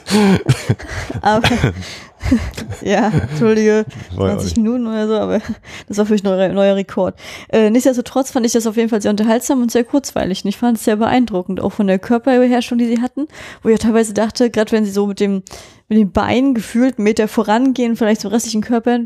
aber 1.22 1.49
ja, 2.82 3.09
entschuldige, 3.09 3.86
20 4.14 4.57
Minuten 4.57 4.86
oder 4.86 5.07
so, 5.07 5.14
aber 5.14 5.41
das 5.86 5.97
war 5.97 6.07
für 6.07 6.12
mich 6.14 6.24
ein 6.24 6.30
neuer, 6.30 6.49
neuer 6.49 6.76
Rekord. 6.76 7.18
Äh, 7.49 7.70
nichtsdestotrotz 7.70 8.32
fand 8.32 8.45
ich 8.45 8.53
das 8.53 8.66
auf 8.66 8.76
jeden 8.76 8.89
Fall 8.89 9.01
sehr 9.01 9.12
unterhaltsam 9.12 9.62
und 9.62 9.70
sehr 9.70 9.84
kurzweilig. 9.84 10.45
Und 10.45 10.49
ich 10.49 10.59
fand 10.59 10.78
es 10.78 10.84
sehr 10.84 10.97
beeindruckend, 10.97 11.61
auch 11.61 11.70
von 11.70 11.86
der 11.86 11.99
Körperbeherrschung, 11.99 12.78
die 12.78 12.86
sie 12.86 13.01
hatten, 13.01 13.28
wo 13.62 13.68
ich 13.68 13.76
auch 13.76 13.82
teilweise 13.82 14.14
dachte, 14.14 14.51
gerade 14.51 14.72
wenn 14.72 14.84
sie 14.84 14.91
so 14.91 15.07
mit 15.07 15.20
dem, 15.20 15.43
mit 15.89 15.99
den 15.99 16.11
Beinen 16.11 16.55
gefühlt 16.55 16.99
einen 16.99 17.05
Meter 17.05 17.28
vorangehen, 17.28 17.97
vielleicht 17.97 18.22
zum 18.22 18.30
restlichen 18.32 18.62
Körper, 18.62 18.99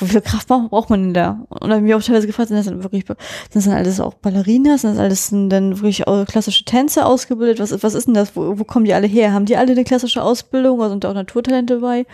wie 0.00 0.06
viel 0.06 0.20
Kraft 0.20 0.48
braucht, 0.48 0.90
man 0.90 1.02
denn 1.02 1.14
da? 1.14 1.46
Und 1.48 1.62
dann 1.62 1.72
habe 1.72 1.86
ich 1.86 1.94
auch 1.94 2.02
teilweise 2.02 2.26
gefragt, 2.26 2.48
sind 2.48 2.56
das 2.56 2.66
dann 2.66 2.82
wirklich, 2.82 3.04
sind 3.06 3.18
das 3.54 3.64
dann 3.64 3.74
alles 3.74 4.00
auch 4.00 4.14
Ballerinas? 4.14 4.82
Sind 4.82 4.92
das 4.92 4.98
alles 4.98 5.30
dann 5.30 5.80
wirklich 5.80 6.04
klassische 6.28 6.64
Tänze 6.64 7.06
ausgebildet? 7.06 7.60
Was, 7.60 7.82
was 7.82 7.94
ist 7.94 8.06
denn 8.06 8.14
das? 8.14 8.36
Wo, 8.36 8.58
wo 8.58 8.64
kommen 8.64 8.84
die 8.84 8.94
alle 8.94 9.06
her? 9.06 9.32
Haben 9.32 9.46
die 9.46 9.56
alle 9.56 9.72
eine 9.72 9.84
klassische 9.84 10.22
Ausbildung 10.22 10.78
oder 10.78 10.90
sind 10.90 11.04
da 11.04 11.10
auch 11.10 11.14
Naturtalente 11.14 11.78
bei? 11.78 12.06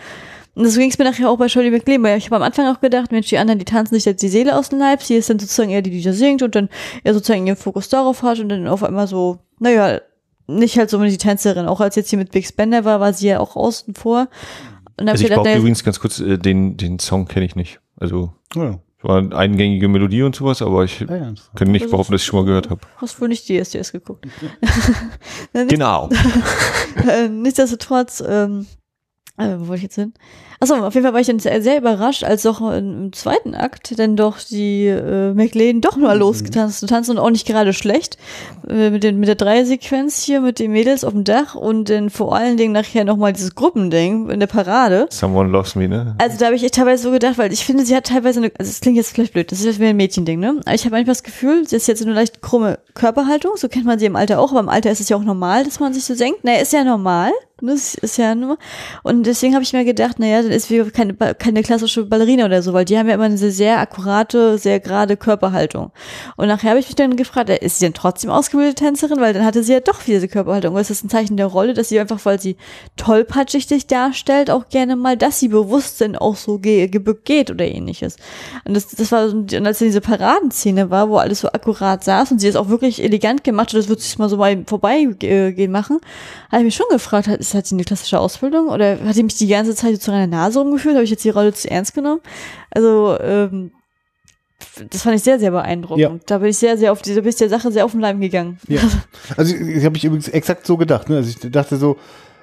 Und 0.55 0.67
so 0.67 0.79
ging 0.79 0.89
es 0.89 0.97
mir 0.97 1.05
nachher 1.05 1.29
auch 1.29 1.37
bei 1.37 1.47
Shirley 1.47 1.71
MacLaine, 1.71 2.03
weil 2.03 2.17
ich 2.17 2.25
habe 2.25 2.35
am 2.37 2.41
Anfang 2.41 2.67
auch 2.67 2.81
gedacht, 2.81 3.11
Mensch, 3.11 3.29
die 3.29 3.37
anderen, 3.37 3.59
die 3.59 3.65
tanzen 3.65 3.95
sich 3.95 4.05
jetzt 4.05 4.21
die 4.21 4.27
Seele 4.27 4.57
aus 4.57 4.69
dem 4.69 4.79
Leib, 4.79 5.01
sie 5.01 5.15
ist 5.15 5.29
dann 5.29 5.39
sozusagen 5.39 5.69
eher 5.69 5.81
die, 5.81 5.91
die 5.91 6.01
da 6.01 6.11
singt 6.11 6.41
und 6.41 6.55
dann 6.55 6.69
eher 7.03 7.13
sozusagen 7.13 7.47
ihren 7.47 7.55
Fokus 7.55 7.87
darauf 7.87 8.23
hat 8.23 8.39
und 8.39 8.49
dann 8.49 8.67
auf 8.67 8.83
einmal 8.83 9.07
so, 9.07 9.39
naja, 9.59 10.01
nicht 10.47 10.77
halt 10.77 10.89
so 10.89 11.01
wie 11.01 11.09
die 11.09 11.17
Tänzerin. 11.17 11.67
Auch 11.67 11.79
als 11.79 11.95
jetzt 11.95 12.09
hier 12.09 12.19
mit 12.19 12.31
Big 12.31 12.45
Spender 12.45 12.83
war, 12.83 12.99
war 12.99 13.13
sie 13.13 13.27
ja 13.27 13.39
auch 13.39 13.55
außen 13.55 13.93
vor. 13.93 14.27
Und 14.99 15.07
Also 15.09 15.23
ich 15.23 15.29
naja, 15.29 15.57
übrigens 15.57 15.83
ganz 15.83 15.99
kurz, 15.99 16.19
äh, 16.19 16.37
den, 16.37 16.77
den 16.77 16.99
Song 16.99 17.27
kenne 17.27 17.45
ich 17.45 17.55
nicht. 17.55 17.79
Also 17.99 18.33
Ja. 18.55 18.79
es 18.97 19.03
war 19.03 19.17
eine 19.19 19.35
eingängige 19.35 19.87
Melodie 19.87 20.23
und 20.23 20.35
sowas, 20.35 20.61
aber 20.61 20.83
ich 20.83 20.99
Ja, 21.01 21.15
ja. 21.15 21.33
kann 21.55 21.71
nicht 21.71 21.89
behaupten, 21.89 22.11
dass 22.13 22.21
ich 22.21 22.27
schon 22.27 22.39
mal 22.39 22.45
gehört 22.45 22.69
habe. 22.69 22.81
hast 22.97 23.19
wohl 23.21 23.27
nicht 23.29 23.47
die 23.47 23.57
SDS 23.57 23.91
geguckt. 23.91 24.27
Genau. 25.53 26.09
äh, 27.09 27.29
nichtsdestotrotz, 27.29 28.23
ähm, 28.27 28.65
äh, 29.37 29.55
wo 29.57 29.67
wollte 29.67 29.77
ich 29.77 29.83
jetzt 29.83 29.95
hin? 29.95 30.13
Achso, 30.61 30.75
auf 30.75 30.93
jeden 30.93 31.05
Fall 31.05 31.13
war 31.13 31.21
ich 31.21 31.27
dann 31.27 31.39
sehr, 31.39 31.77
überrascht, 31.77 32.25
als 32.25 32.43
doch 32.43 32.59
im, 32.71 33.13
zweiten 33.13 33.55
Akt 33.55 33.97
dann 33.97 34.17
doch 34.17 34.39
die 34.39 34.87
äh, 34.87 35.33
McLean 35.33 35.79
doch 35.79 35.95
mal 35.95 36.17
losgetanzt 36.17 36.83
und 36.83 36.89
tanzen 36.89 37.11
und 37.11 37.17
auch 37.19 37.29
nicht 37.29 37.47
gerade 37.47 37.71
schlecht. 37.71 38.17
Äh, 38.67 38.89
mit, 38.89 39.03
den, 39.03 39.19
mit 39.19 39.29
der 39.29 39.35
Dreisequenz 39.35 40.21
hier, 40.21 40.41
mit 40.41 40.59
den 40.59 40.71
Mädels 40.71 41.05
auf 41.05 41.13
dem 41.13 41.23
Dach 41.23 41.55
und 41.55 41.89
dann 41.89 42.09
vor 42.09 42.35
allen 42.35 42.57
Dingen 42.57 42.73
nachher 42.73 43.05
nochmal 43.05 43.31
dieses 43.31 43.55
Gruppending 43.55 44.29
in 44.29 44.41
der 44.41 44.47
Parade. 44.47 45.07
Someone 45.09 45.49
loves 45.49 45.75
me, 45.75 45.87
ne? 45.87 46.15
Also 46.17 46.37
da 46.37 46.47
habe 46.47 46.55
ich 46.55 46.63
echt 46.63 46.75
teilweise 46.75 47.03
so 47.03 47.11
gedacht, 47.11 47.37
weil 47.37 47.53
ich 47.53 47.63
finde, 47.63 47.85
sie 47.85 47.95
hat 47.95 48.07
teilweise 48.07 48.39
eine, 48.39 48.51
also 48.57 48.69
es 48.69 48.81
klingt 48.81 48.97
jetzt 48.97 49.11
vielleicht 49.13 49.33
blöd, 49.33 49.51
das 49.51 49.59
ist 49.59 49.65
jetzt 49.65 49.79
wie 49.79 49.85
ein 49.85 49.95
Mädchending, 49.95 50.39
ne? 50.39 50.59
Aber 50.65 50.75
ich 50.75 50.85
habe 50.85 50.97
einfach 50.97 51.11
das 51.11 51.23
Gefühl, 51.23 51.65
sie 51.67 51.77
ist 51.77 51.87
jetzt 51.87 51.99
so 51.99 52.05
eine 52.05 52.13
leicht 52.13 52.41
krumme 52.41 52.79
Körperhaltung, 52.95 53.53
so 53.55 53.69
kennt 53.69 53.85
man 53.85 53.97
sie 53.97 54.07
im 54.07 54.17
Alter 54.17 54.39
auch, 54.39 54.51
aber 54.51 54.59
im 54.59 54.69
Alter 54.69 54.91
ist 54.91 54.99
es 54.99 55.07
ja 55.07 55.15
auch 55.15 55.23
normal, 55.23 55.63
dass 55.63 55.79
man 55.79 55.93
sich 55.93 56.03
so 56.03 56.15
senkt. 56.15 56.43
Naja, 56.43 56.59
ist 56.59 56.73
ja 56.73 56.83
normal, 56.83 57.31
ne? 57.61 57.73
Ist 57.73 58.17
ja 58.17 58.35
nur. 58.35 58.57
Und 59.03 59.23
deswegen 59.23 59.53
habe 59.53 59.63
ich 59.63 59.73
mir 59.73 59.85
gedacht, 59.85 60.19
naja, 60.19 60.48
dann 60.49 60.57
ist 60.57 60.69
wie 60.69 60.83
keine, 60.91 61.13
keine 61.13 61.63
klassische 61.63 62.05
Ballerina 62.05 62.45
oder 62.45 62.61
so, 62.61 62.73
weil 62.73 62.85
die 62.85 62.97
haben 62.97 63.07
ja 63.07 63.15
immer 63.15 63.25
eine 63.25 63.37
sehr, 63.37 63.79
akkurate, 63.79 64.57
sehr 64.57 64.79
gerade 64.79 65.17
Körperhaltung. 65.17 65.91
Und 66.35 66.47
nachher 66.47 66.71
habe 66.71 66.79
ich 66.79 66.87
mich 66.87 66.95
dann 66.95 67.15
gefragt, 67.15 67.49
äh, 67.49 67.57
ist 67.63 67.79
sie 67.79 67.85
denn 67.85 67.93
trotzdem 67.93 68.29
ausgebildete 68.29 68.75
Tänzerin? 68.75 69.19
Weil 69.19 69.33
dann 69.33 69.45
hatte 69.45 69.63
sie 69.63 69.73
ja 69.73 69.79
doch 69.79 70.05
wieder 70.07 70.17
diese 70.17 70.27
Körperhaltung. 70.27 70.77
Ist 70.77 70.89
das 70.89 71.03
ein 71.03 71.09
Zeichen 71.09 71.37
der 71.37 71.45
Rolle, 71.45 71.73
dass 71.73 71.89
sie 71.89 71.99
einfach, 71.99 72.19
weil 72.25 72.39
sie 72.39 72.57
tollpatschig 72.97 73.67
sich 73.67 73.87
darstellt, 73.87 74.49
auch 74.49 74.69
gerne 74.69 74.95
mal, 74.95 75.17
dass 75.17 75.39
sie 75.39 75.47
bewusst 75.47 76.01
denn 76.01 76.15
auch 76.15 76.35
so 76.35 76.59
ge 76.59 76.87
gebückt 76.87 77.25
geht 77.25 77.51
oder 77.51 77.65
ähnliches. 77.65 78.17
Und 78.65 78.75
das, 78.75 78.87
das 78.87 79.11
war, 79.11 79.29
und 79.29 79.53
als 79.53 79.79
dann 79.79 79.87
diese 79.87 80.01
Paradenszene 80.01 80.89
war, 80.89 81.09
wo 81.09 81.17
alles 81.17 81.41
so 81.41 81.49
akkurat 81.49 82.03
saß 82.03 82.31
und 82.31 82.39
sie 82.39 82.47
es 82.47 82.55
auch 82.55 82.69
wirklich 82.69 83.03
elegant 83.03 83.43
gemacht 83.43 83.69
hat, 83.69 83.79
das 83.79 83.89
wird 83.89 84.01
sich 84.01 84.17
mal 84.17 84.29
so 84.29 84.37
mal 84.37 84.63
vorbeigehen 84.65 85.71
machen, 85.71 85.99
habe 86.51 86.61
ich 86.61 86.65
mich 86.65 86.75
schon 86.75 86.87
gefragt, 86.89 87.27
hat, 87.27 87.39
ist, 87.39 87.53
hat 87.53 87.67
sie 87.67 87.75
eine 87.75 87.83
klassische 87.83 88.19
Ausbildung 88.19 88.69
oder 88.69 88.97
hat 89.05 89.15
sie 89.15 89.23
mich 89.23 89.37
die 89.37 89.47
ganze 89.47 89.75
Zeit 89.75 89.93
so 89.93 89.99
zu 89.99 90.11
einer 90.11 90.27
Nase 90.39 90.59
rumgeführt? 90.59 90.95
Habe 90.95 91.03
ich 91.03 91.11
jetzt 91.11 91.23
die 91.23 91.29
Rolle 91.29 91.53
zu 91.53 91.69
ernst 91.69 91.93
genommen? 91.93 92.21
Also, 92.71 93.17
ähm, 93.19 93.71
das 94.89 95.03
fand 95.03 95.15
ich 95.15 95.23
sehr, 95.23 95.39
sehr 95.39 95.51
beeindruckend. 95.51 96.01
Ja. 96.01 96.19
Da 96.25 96.37
bin 96.37 96.49
ich 96.49 96.57
sehr, 96.57 96.77
sehr 96.77 96.91
auf 96.91 97.01
diese, 97.01 97.21
ich 97.21 97.35
der 97.35 97.49
Sache 97.49 97.71
sehr 97.71 97.85
auf 97.85 97.91
den 97.91 98.01
Leim 98.01 98.19
gegangen. 98.19 98.59
Ja. 98.67 98.81
Also 99.37 99.55
ich, 99.55 99.61
ich 99.61 99.85
habe 99.85 99.95
ich 99.95 100.03
übrigens 100.03 100.27
exakt 100.27 100.65
so 100.65 100.75
gedacht. 100.75 101.09
Ne? 101.09 101.17
Also 101.17 101.29
ich 101.29 101.51
dachte 101.51 101.77
so, 101.77 101.97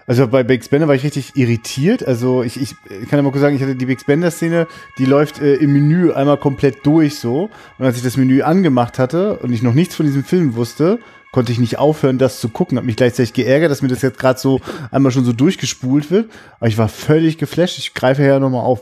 also 0.07 0.29
bei 0.29 0.45
Big 0.45 0.65
Spender 0.65 0.89
war 0.89 0.95
ich 0.95 1.05
richtig 1.05 1.37
irritiert. 1.37 2.07
Also 2.07 2.43
ich, 2.43 2.61
ich 2.61 2.75
kann 3.09 3.19
ja 3.19 3.23
mal 3.23 3.31
kurz 3.31 3.43
sagen, 3.43 3.57
ich 3.57 3.63
hatte 3.63 3.75
die 3.75 3.87
Big 3.87 4.01
Spender 4.01 4.31
Szene, 4.31 4.67
die 4.99 5.05
läuft 5.05 5.41
äh, 5.41 5.55
im 5.55 5.73
Menü 5.73 6.13
einmal 6.13 6.37
komplett 6.37 6.87
durch 6.87 7.19
so. 7.19 7.51
Und 7.79 7.85
als 7.85 7.97
ich 7.97 8.03
das 8.03 8.17
Menü 8.17 8.43
angemacht 8.43 8.99
hatte 8.99 9.39
und 9.39 9.53
ich 9.53 9.63
noch 9.63 9.75
nichts 9.75 9.97
von 9.97 10.07
diesem 10.07 10.25
Film 10.25 10.55
wusste, 10.55 11.01
konnte 11.33 11.53
ich 11.53 11.59
nicht 11.59 11.79
aufhören, 11.79 12.19
das 12.19 12.41
zu 12.41 12.49
gucken. 12.49 12.79
Hab 12.79 12.85
mich 12.85 12.97
gleichzeitig 12.97 13.33
geärgert, 13.33 13.71
dass 13.71 13.83
mir 13.83 13.89
das 13.89 14.03
jetzt 14.03 14.19
gerade 14.19 14.39
so 14.39 14.61
einmal 14.91 15.13
schon 15.13 15.25
so 15.25 15.33
durchgespult 15.33 16.11
wird. 16.11 16.31
Aber 16.59 16.69
ich 16.69 16.79
war 16.79 16.89
völlig 16.89 17.37
geflasht. 17.37 17.79
Ich 17.79 17.93
greife 17.93 18.23
ja 18.23 18.39
nochmal 18.39 18.65
auf 18.65 18.81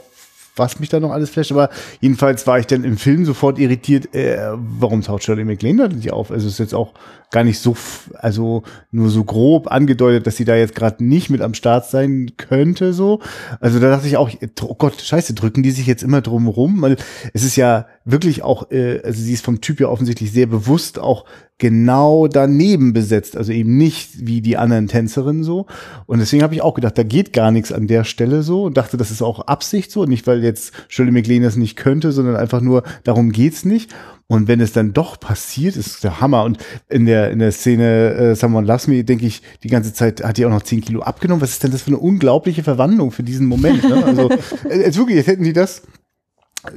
was 0.56 0.78
mich 0.80 0.88
da 0.88 1.00
noch 1.00 1.10
alles 1.10 1.30
flasht, 1.30 1.52
aber 1.52 1.70
jedenfalls 2.00 2.46
war 2.46 2.58
ich 2.58 2.66
dann 2.66 2.84
im 2.84 2.96
Film 2.96 3.24
sofort 3.24 3.58
irritiert, 3.58 4.14
äh, 4.14 4.52
warum 4.54 5.02
taucht 5.02 5.24
Shirley 5.24 5.44
MacLaine 5.44 5.88
da 5.88 5.94
nicht 5.94 6.12
auf? 6.12 6.30
Also 6.30 6.48
ist 6.48 6.58
jetzt 6.58 6.74
auch 6.74 6.94
gar 7.30 7.42
nicht 7.42 7.58
so, 7.58 7.76
also 8.14 8.62
nur 8.92 9.10
so 9.10 9.24
grob 9.24 9.66
angedeutet, 9.70 10.26
dass 10.26 10.36
sie 10.36 10.44
da 10.44 10.54
jetzt 10.54 10.76
gerade 10.76 11.04
nicht 11.04 11.30
mit 11.30 11.40
am 11.40 11.54
Start 11.54 11.86
sein 11.86 12.32
könnte, 12.36 12.92
so. 12.92 13.20
Also 13.60 13.80
da 13.80 13.90
dachte 13.90 14.06
ich 14.06 14.16
auch, 14.16 14.30
oh 14.62 14.74
Gott, 14.76 15.00
scheiße, 15.00 15.34
drücken 15.34 15.64
die 15.64 15.72
sich 15.72 15.86
jetzt 15.86 16.04
immer 16.04 16.20
drum 16.20 16.46
rum, 16.46 16.80
weil 16.82 16.96
es 17.32 17.42
ist 17.42 17.56
ja 17.56 17.86
wirklich 18.04 18.42
auch, 18.42 18.70
äh, 18.70 19.00
also 19.02 19.20
sie 19.20 19.32
ist 19.32 19.44
vom 19.44 19.60
Typ 19.60 19.80
ja 19.80 19.88
offensichtlich 19.88 20.30
sehr 20.30 20.46
bewusst 20.46 21.00
auch 21.00 21.24
genau 21.58 22.26
daneben 22.26 22.92
besetzt, 22.92 23.36
also 23.36 23.52
eben 23.52 23.76
nicht 23.76 24.26
wie 24.26 24.40
die 24.40 24.56
anderen 24.56 24.88
Tänzerinnen 24.88 25.44
so. 25.44 25.66
Und 26.06 26.18
deswegen 26.18 26.42
habe 26.42 26.54
ich 26.54 26.62
auch 26.62 26.74
gedacht, 26.74 26.98
da 26.98 27.04
geht 27.04 27.32
gar 27.32 27.52
nichts 27.52 27.72
an 27.72 27.86
der 27.86 28.04
Stelle 28.04 28.42
so 28.42 28.64
und 28.64 28.76
dachte, 28.76 28.96
das 28.96 29.12
ist 29.12 29.22
auch 29.22 29.40
Absicht 29.46 29.92
so, 29.92 30.04
nicht 30.04 30.26
weil 30.26 30.42
jetzt 30.42 30.72
Shirley 30.88 31.12
MacLaine 31.12 31.44
das 31.44 31.56
nicht 31.56 31.76
könnte, 31.76 32.10
sondern 32.10 32.36
einfach 32.36 32.60
nur 32.60 32.82
darum 33.04 33.30
geht's 33.30 33.64
nicht. 33.64 33.94
Und 34.26 34.48
wenn 34.48 34.60
es 34.60 34.72
dann 34.72 34.94
doch 34.94 35.20
passiert, 35.20 35.76
ist 35.76 36.02
der 36.02 36.20
Hammer. 36.20 36.44
Und 36.44 36.58
in 36.88 37.04
der, 37.04 37.30
in 37.30 37.38
der 37.38 37.52
Szene 37.52 38.14
äh, 38.14 38.34
Someone 38.34 38.66
Loves 38.66 38.88
Me, 38.88 39.04
denke 39.04 39.26
ich, 39.26 39.42
die 39.62 39.68
ganze 39.68 39.92
Zeit 39.92 40.24
hat 40.24 40.38
die 40.38 40.46
auch 40.46 40.50
noch 40.50 40.62
10 40.62 40.80
Kilo 40.80 41.02
abgenommen. 41.02 41.42
Was 41.42 41.50
ist 41.50 41.62
denn 41.62 41.70
das 41.70 41.82
für 41.82 41.88
eine 41.88 41.98
unglaubliche 41.98 42.62
Verwandlung 42.62 43.10
für 43.10 43.22
diesen 43.22 43.46
Moment? 43.46 43.84
Ne? 43.84 44.02
Also, 44.04 44.30
äh, 44.68 44.80
jetzt 44.80 44.96
wirklich, 44.96 45.16
jetzt 45.16 45.26
hätten 45.26 45.44
die 45.44 45.52
das 45.52 45.82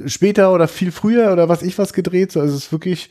später 0.06 0.52
oder 0.52 0.68
viel 0.68 0.92
früher 0.92 1.32
oder 1.32 1.48
was 1.48 1.62
ich 1.62 1.78
was 1.78 1.94
gedreht. 1.94 2.32
So, 2.32 2.40
also 2.40 2.54
es 2.54 2.64
ist 2.64 2.72
wirklich, 2.72 3.10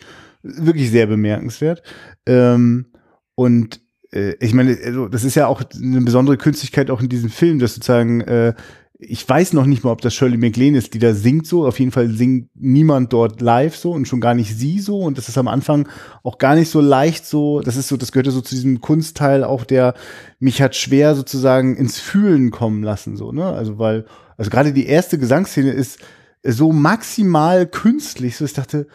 wirklich 0.57 0.91
sehr 0.91 1.07
bemerkenswert. 1.07 1.83
Ähm, 2.25 2.87
und 3.35 3.81
äh, 4.11 4.35
ich 4.39 4.53
meine, 4.53 4.77
also 4.83 5.07
das 5.07 5.23
ist 5.23 5.35
ja 5.35 5.47
auch 5.47 5.61
eine 5.75 6.01
besondere 6.01 6.37
Künstlichkeit 6.37 6.89
auch 6.89 7.01
in 7.01 7.09
diesem 7.09 7.29
Film, 7.29 7.59
dass 7.59 7.75
sozusagen 7.75 8.21
äh, 8.21 8.53
ich 8.99 9.27
weiß 9.27 9.53
noch 9.53 9.65
nicht 9.65 9.83
mal, 9.83 9.91
ob 9.91 10.01
das 10.01 10.15
Shirley 10.15 10.37
MacLaine 10.37 10.77
ist, 10.77 10.93
die 10.95 10.99
da 10.99 11.13
singt 11.13 11.45
so. 11.45 11.67
Auf 11.67 11.79
jeden 11.79 11.91
Fall 11.91 12.09
singt 12.09 12.49
niemand 12.55 13.13
dort 13.13 13.41
live 13.41 13.75
so 13.75 13.91
und 13.91 14.07
schon 14.07 14.21
gar 14.21 14.33
nicht 14.33 14.57
sie 14.57 14.79
so. 14.79 15.01
Und 15.01 15.19
das 15.19 15.29
ist 15.29 15.37
am 15.37 15.47
Anfang 15.47 15.87
auch 16.23 16.39
gar 16.39 16.55
nicht 16.55 16.71
so 16.71 16.81
leicht 16.81 17.25
so. 17.25 17.61
Das 17.61 17.75
ist 17.75 17.89
so, 17.89 17.97
das 17.97 18.11
gehörte 18.11 18.31
so 18.31 18.41
zu 18.41 18.55
diesem 18.55 18.81
Kunstteil 18.81 19.43
auch, 19.43 19.65
der 19.65 19.93
mich 20.39 20.61
hat 20.63 20.75
schwer 20.75 21.15
sozusagen 21.15 21.75
ins 21.75 21.99
Fühlen 21.99 22.49
kommen 22.49 22.81
lassen 22.81 23.17
so, 23.17 23.31
ne? 23.31 23.45
Also 23.45 23.77
weil, 23.77 24.05
also 24.35 24.49
gerade 24.49 24.73
die 24.73 24.87
erste 24.87 25.19
Gesangsszene 25.19 25.71
ist 25.71 25.99
so 26.43 26.71
maximal 26.71 27.67
künstlich. 27.67 28.35
So 28.35 28.45
ich 28.45 28.53
dachte, 28.53 28.87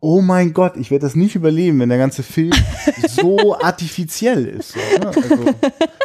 oh 0.00 0.20
mein 0.20 0.52
Gott, 0.52 0.76
ich 0.76 0.90
werde 0.90 1.06
das 1.06 1.16
nicht 1.16 1.34
überleben, 1.34 1.80
wenn 1.80 1.88
der 1.88 1.98
ganze 1.98 2.22
Film 2.22 2.52
so 3.08 3.58
artifiziell 3.58 4.46
ist. 4.46 4.72
So, 4.72 4.78
ne? 4.78 5.06
also, 5.06 5.54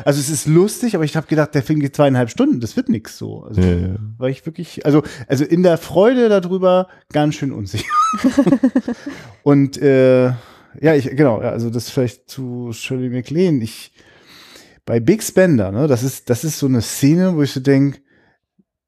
also, 0.04 0.20
es 0.20 0.30
ist 0.30 0.48
lustig, 0.48 0.96
aber 0.96 1.04
ich 1.04 1.16
habe 1.16 1.28
gedacht, 1.28 1.54
der 1.54 1.64
Film 1.64 1.80
geht 1.80 1.96
zweieinhalb 1.96 2.30
Stunden, 2.30 2.60
das 2.60 2.76
wird 2.76 2.89
nix 2.89 3.18
so. 3.18 3.44
Also, 3.44 3.62
Ja, 3.62 3.74
ja. 3.74 3.96
Weil 4.18 4.32
ich 4.32 4.46
wirklich, 4.46 4.86
also, 4.86 5.04
also 5.28 5.46
in 5.46 5.64
der 5.64 5.78
Freude 5.78 6.30
darüber 6.30 6.88
ganz 7.12 7.36
schön 7.36 7.52
unsicher. 7.52 7.91
Und 9.44 9.78
äh, 9.78 10.26
ja, 10.82 10.96
ich, 10.96 11.06
genau, 11.12 11.38
also 11.38 11.70
das 11.70 11.89
vielleicht 11.89 12.30
zu 12.30 12.72
Shirley 12.74 13.10
MacLaine. 13.10 13.64
Ich 13.64 13.91
bei 14.86 15.00
Big 15.00 15.24
Spender, 15.24 15.72
ne, 15.72 15.88
das 15.88 16.04
ist, 16.04 16.30
das 16.30 16.44
ist 16.44 16.60
so 16.60 16.66
eine 16.66 16.82
Szene, 16.82 17.36
wo 17.36 17.44
ich 17.44 17.52
so 17.52 17.60
denk, 17.60 18.02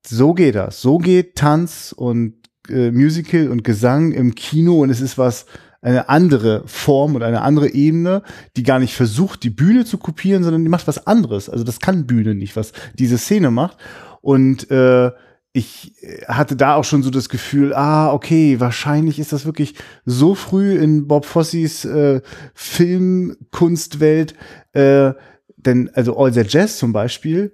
so 0.05 0.33
geht 0.33 0.55
das. 0.55 0.81
So 0.81 0.97
geht 0.97 1.35
Tanz 1.35 1.93
und 1.95 2.44
äh, 2.69 2.91
Musical 2.91 3.49
und 3.49 3.63
Gesang 3.63 4.11
im 4.11 4.35
Kino 4.35 4.81
und 4.81 4.89
es 4.89 5.01
ist 5.01 5.17
was, 5.17 5.45
eine 5.85 6.09
andere 6.09 6.63
Form 6.65 7.13
und 7.13 7.21
eine 7.21 7.41
andere 7.41 7.69
Ebene, 7.69 8.23
die 8.57 8.63
gar 8.63 8.79
nicht 8.79 8.95
versucht, 8.95 9.43
die 9.43 9.51
Bühne 9.51 9.85
zu 9.85 9.99
kopieren, 9.99 10.43
sondern 10.43 10.63
die 10.63 10.69
macht 10.69 10.87
was 10.87 11.05
anderes. 11.05 11.47
Also 11.47 11.63
das 11.63 11.79
kann 11.79 12.07
Bühne 12.07 12.33
nicht, 12.33 12.55
was 12.55 12.73
diese 12.95 13.19
Szene 13.19 13.51
macht. 13.51 13.77
Und 14.21 14.71
äh, 14.71 15.11
ich 15.53 15.93
hatte 16.27 16.55
da 16.55 16.73
auch 16.73 16.83
schon 16.83 17.03
so 17.03 17.11
das 17.11 17.29
Gefühl, 17.29 17.75
ah, 17.75 18.11
okay, 18.11 18.59
wahrscheinlich 18.59 19.19
ist 19.19 19.31
das 19.31 19.45
wirklich 19.45 19.75
so 20.05 20.33
früh 20.33 20.75
in 20.75 21.07
Bob 21.07 21.25
Fossis 21.25 21.85
äh, 21.85 22.21
Filmkunstwelt, 22.55 24.33
äh, 24.73 25.13
denn 25.55 25.91
also 25.93 26.17
All 26.17 26.31
That 26.31 26.51
Jazz 26.51 26.79
zum 26.79 26.93
Beispiel 26.93 27.53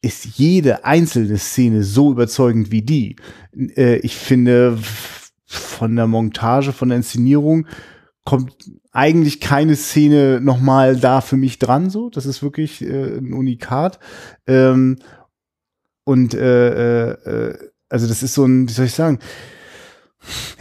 ist 0.00 0.38
jede 0.38 0.84
einzelne 0.84 1.38
Szene 1.38 1.82
so 1.82 2.12
überzeugend 2.12 2.70
wie 2.70 2.82
die. 2.82 3.16
Äh, 3.76 3.96
ich 3.98 4.16
finde, 4.16 4.78
von 5.44 5.96
der 5.96 6.06
Montage, 6.06 6.72
von 6.72 6.90
der 6.90 6.96
Inszenierung 6.98 7.66
kommt 8.24 8.54
eigentlich 8.92 9.40
keine 9.40 9.74
Szene 9.74 10.40
nochmal 10.40 10.96
da 10.96 11.20
für 11.20 11.36
mich 11.36 11.58
dran, 11.58 11.88
so. 11.88 12.10
Das 12.10 12.26
ist 12.26 12.42
wirklich 12.42 12.82
äh, 12.82 13.18
ein 13.18 13.32
Unikat. 13.32 13.98
Ähm, 14.46 14.98
und 16.04 16.34
äh, 16.34 17.10
äh, 17.10 17.50
äh, 17.50 17.58
also 17.88 18.06
das 18.06 18.22
ist 18.22 18.34
so 18.34 18.44
ein, 18.44 18.68
wie 18.68 18.72
soll 18.72 18.86
ich 18.86 18.94
sagen, 18.94 19.18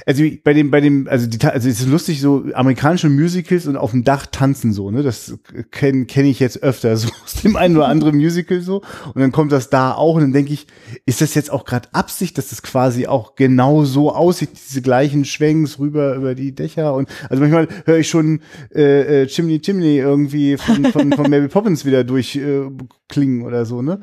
also 0.05 0.23
bei 0.43 0.53
dem, 0.53 0.71
bei 0.71 0.81
dem, 0.81 1.07
also 1.07 1.27
die, 1.27 1.43
also 1.45 1.67
es 1.67 1.79
ist 1.79 1.87
lustig, 1.87 2.21
so 2.21 2.45
amerikanische 2.53 3.09
Musicals 3.09 3.67
und 3.67 3.77
auf 3.77 3.91
dem 3.91 4.03
Dach 4.03 4.25
tanzen 4.25 4.73
so, 4.73 4.91
ne? 4.91 5.03
Das 5.03 5.37
kenne 5.71 6.05
kenn 6.05 6.25
ich 6.25 6.39
jetzt 6.39 6.63
öfter, 6.63 6.95
so 6.97 7.09
aus 7.23 7.41
dem 7.43 7.55
einen 7.55 7.75
oder 7.77 7.87
anderen 7.87 8.15
Musical 8.15 8.61
so. 8.61 8.81
Und 9.13 9.21
dann 9.21 9.31
kommt 9.31 9.51
das 9.51 9.69
da 9.69 9.93
auch 9.93 10.15
und 10.15 10.21
dann 10.21 10.33
denke 10.33 10.53
ich, 10.53 10.67
ist 11.05 11.21
das 11.21 11.35
jetzt 11.35 11.51
auch 11.51 11.65
gerade 11.65 11.89
Absicht, 11.93 12.37
dass 12.37 12.49
das 12.49 12.61
quasi 12.61 13.07
auch 13.07 13.35
genau 13.35 13.85
so 13.85 14.13
aussieht, 14.13 14.49
diese 14.53 14.81
gleichen 14.81 15.25
Schwenks 15.25 15.79
rüber 15.79 16.15
über 16.15 16.35
die 16.35 16.53
Dächer 16.53 16.93
und 16.93 17.09
also 17.29 17.41
manchmal 17.41 17.67
höre 17.85 17.97
ich 17.97 18.09
schon 18.09 18.41
äh, 18.73 19.23
äh, 19.23 19.27
Chimney 19.27 19.59
Chimney 19.59 19.97
irgendwie 19.97 20.57
von, 20.57 20.85
von, 20.85 21.11
von 21.11 21.29
Mary 21.29 21.47
Poppins 21.47 21.85
wieder 21.85 22.03
durchklingen 22.03 22.79
äh, 22.79 22.85
klingen 23.09 23.41
oder 23.43 23.65
so, 23.65 23.81
ne? 23.81 23.99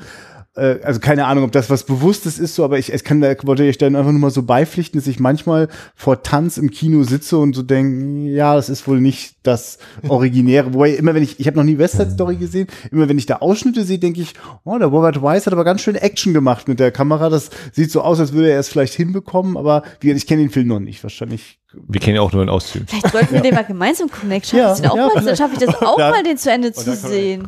Äh, 0.57 0.77
also 0.83 1.01
keine 1.01 1.27
Ahnung, 1.27 1.45
ob 1.45 1.53
das 1.53 1.69
was 1.71 1.85
Bewusstes 1.85 2.39
ist, 2.39 2.55
so, 2.55 2.65
aber 2.65 2.79
ich, 2.79 2.93
ich 2.93 3.05
kann 3.05 3.21
da, 3.21 3.35
wollte 3.43 3.65
ich 3.65 3.79
dann 3.79 3.97
einfach 3.97 4.13
nur 4.13 4.21
mal 4.21 4.31
so 4.31 4.43
beipflichten, 4.43 4.99
dass 5.01 5.07
ich 5.07 5.19
manchmal 5.21 5.69
vor 5.95 6.23
Tanz 6.23 6.57
im 6.59 6.71
Kino 6.71 7.03
sitze 7.03 7.39
und 7.39 7.55
so 7.55 7.63
denke, 7.63 8.31
ja, 8.31 8.55
das 8.55 8.69
ist 8.69 8.87
wohl 8.87 9.01
nicht 9.01 9.37
das 9.43 9.79
Originäre. 10.09 10.73
Wobei 10.75 10.91
immer 10.91 11.15
wenn 11.15 11.23
ich, 11.23 11.41
ich 11.41 11.47
habe 11.47 11.57
noch 11.57 11.65
nie 11.65 11.79
West 11.79 11.97
Side 11.97 12.13
Story 12.13 12.37
gesehen, 12.37 12.69
immer 12.91 13.09
wenn 13.09 13.19
ich 13.19 13.27
da 13.27 13.37
Ausschnitte 13.37 13.85
sehe, 13.85 13.99
denke 13.99 14.21
ich, 14.21 14.35
oh, 14.65 14.79
der 14.79 14.89
Robert 14.89 15.21
Weiss 15.23 15.47
hat 15.47 15.53
aber 15.53 15.65
ganz 15.65 15.81
schön 15.83 15.97
Action 15.97 16.33
gemacht 16.33 16.69
mit 16.69 16.79
der 16.81 16.91
Kamera. 16.93 17.29
Das 17.29 17.51
sieht 17.73 17.91
so 17.91 18.03
aus, 18.03 18.21
als 18.21 18.33
würde 18.33 18.51
er 18.51 18.61
es 18.61 18.69
vielleicht 18.69 18.95
hinbekommen, 18.95 19.57
aber 19.57 19.83
wie 20.01 20.07
gesagt, 20.09 20.23
ich 20.23 20.27
kenne 20.29 20.43
den 20.43 20.51
Film 20.51 20.69
noch 20.69 20.81
nicht. 20.81 21.03
Wahrscheinlich 21.03 21.59
Wir 21.89 22.01
kennen 22.01 22.17
ja 22.17 22.23
auch 22.23 22.33
nur 22.33 22.43
in 22.43 22.49
Auszügen. 22.49 22.87
Vielleicht 22.89 23.11
sollten 23.11 23.35
wir 23.35 23.41
den 23.41 23.55
mal 23.55 23.65
gemeinsam 23.65 24.09
gucken. 24.09 24.31
Schaffe 24.43 24.57
Ja, 24.57 24.73
ich 24.75 24.81
den 24.81 24.91
auch 24.91 24.97
ja, 24.97 25.09
mal, 25.15 25.25
dann 25.25 25.37
schaffe 25.37 25.55
ich 25.59 25.67
das 25.67 25.75
auch 25.83 25.99
Ja. 25.99 26.11
mal, 26.11 26.23
den 26.23 26.37
zu 26.39 26.51
Ende 26.51 26.73
zu 26.73 26.85
kann 26.85 27.01
man- 27.03 27.11
sehen. 27.11 27.47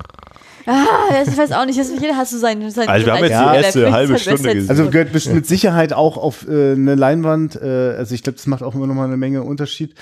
Ah, 0.67 1.23
ich 1.27 1.37
weiß 1.39 1.53
auch 1.53 1.65
nicht, 1.65 1.79
das- 1.79 1.91
jeder 2.01 2.17
hat 2.17 2.27
so 2.29 2.39
seinen, 2.39 2.71
seinen 2.71 2.89
Also 2.89 3.07
wir 3.07 3.13
haben 3.13 3.23
jetzt 3.25 3.31
die 3.31 3.57
erste 3.57 3.93
halbe 3.93 4.19
Stunde 4.19 4.55
gesehen. 4.55 4.71
Also 4.71 4.91
gehört 4.91 5.13
mit 5.35 5.47
Sicherheit 5.47 5.93
auch 5.93 6.17
auf 6.17 6.47
äh, 6.49 6.73
eine 6.73 6.95
Leinwand. 6.97 7.57
Äh, 7.57 7.95
also 7.97 8.15
ich 8.15 8.23
glaube, 8.23 8.37
das 8.37 8.47
macht 8.47 8.63
auch 8.63 8.75
immer 8.75 8.87
noch 8.87 8.95
mal 8.95 9.05
eine 9.07 9.17
Menge 9.17 9.43
Unterschied. 9.43 9.95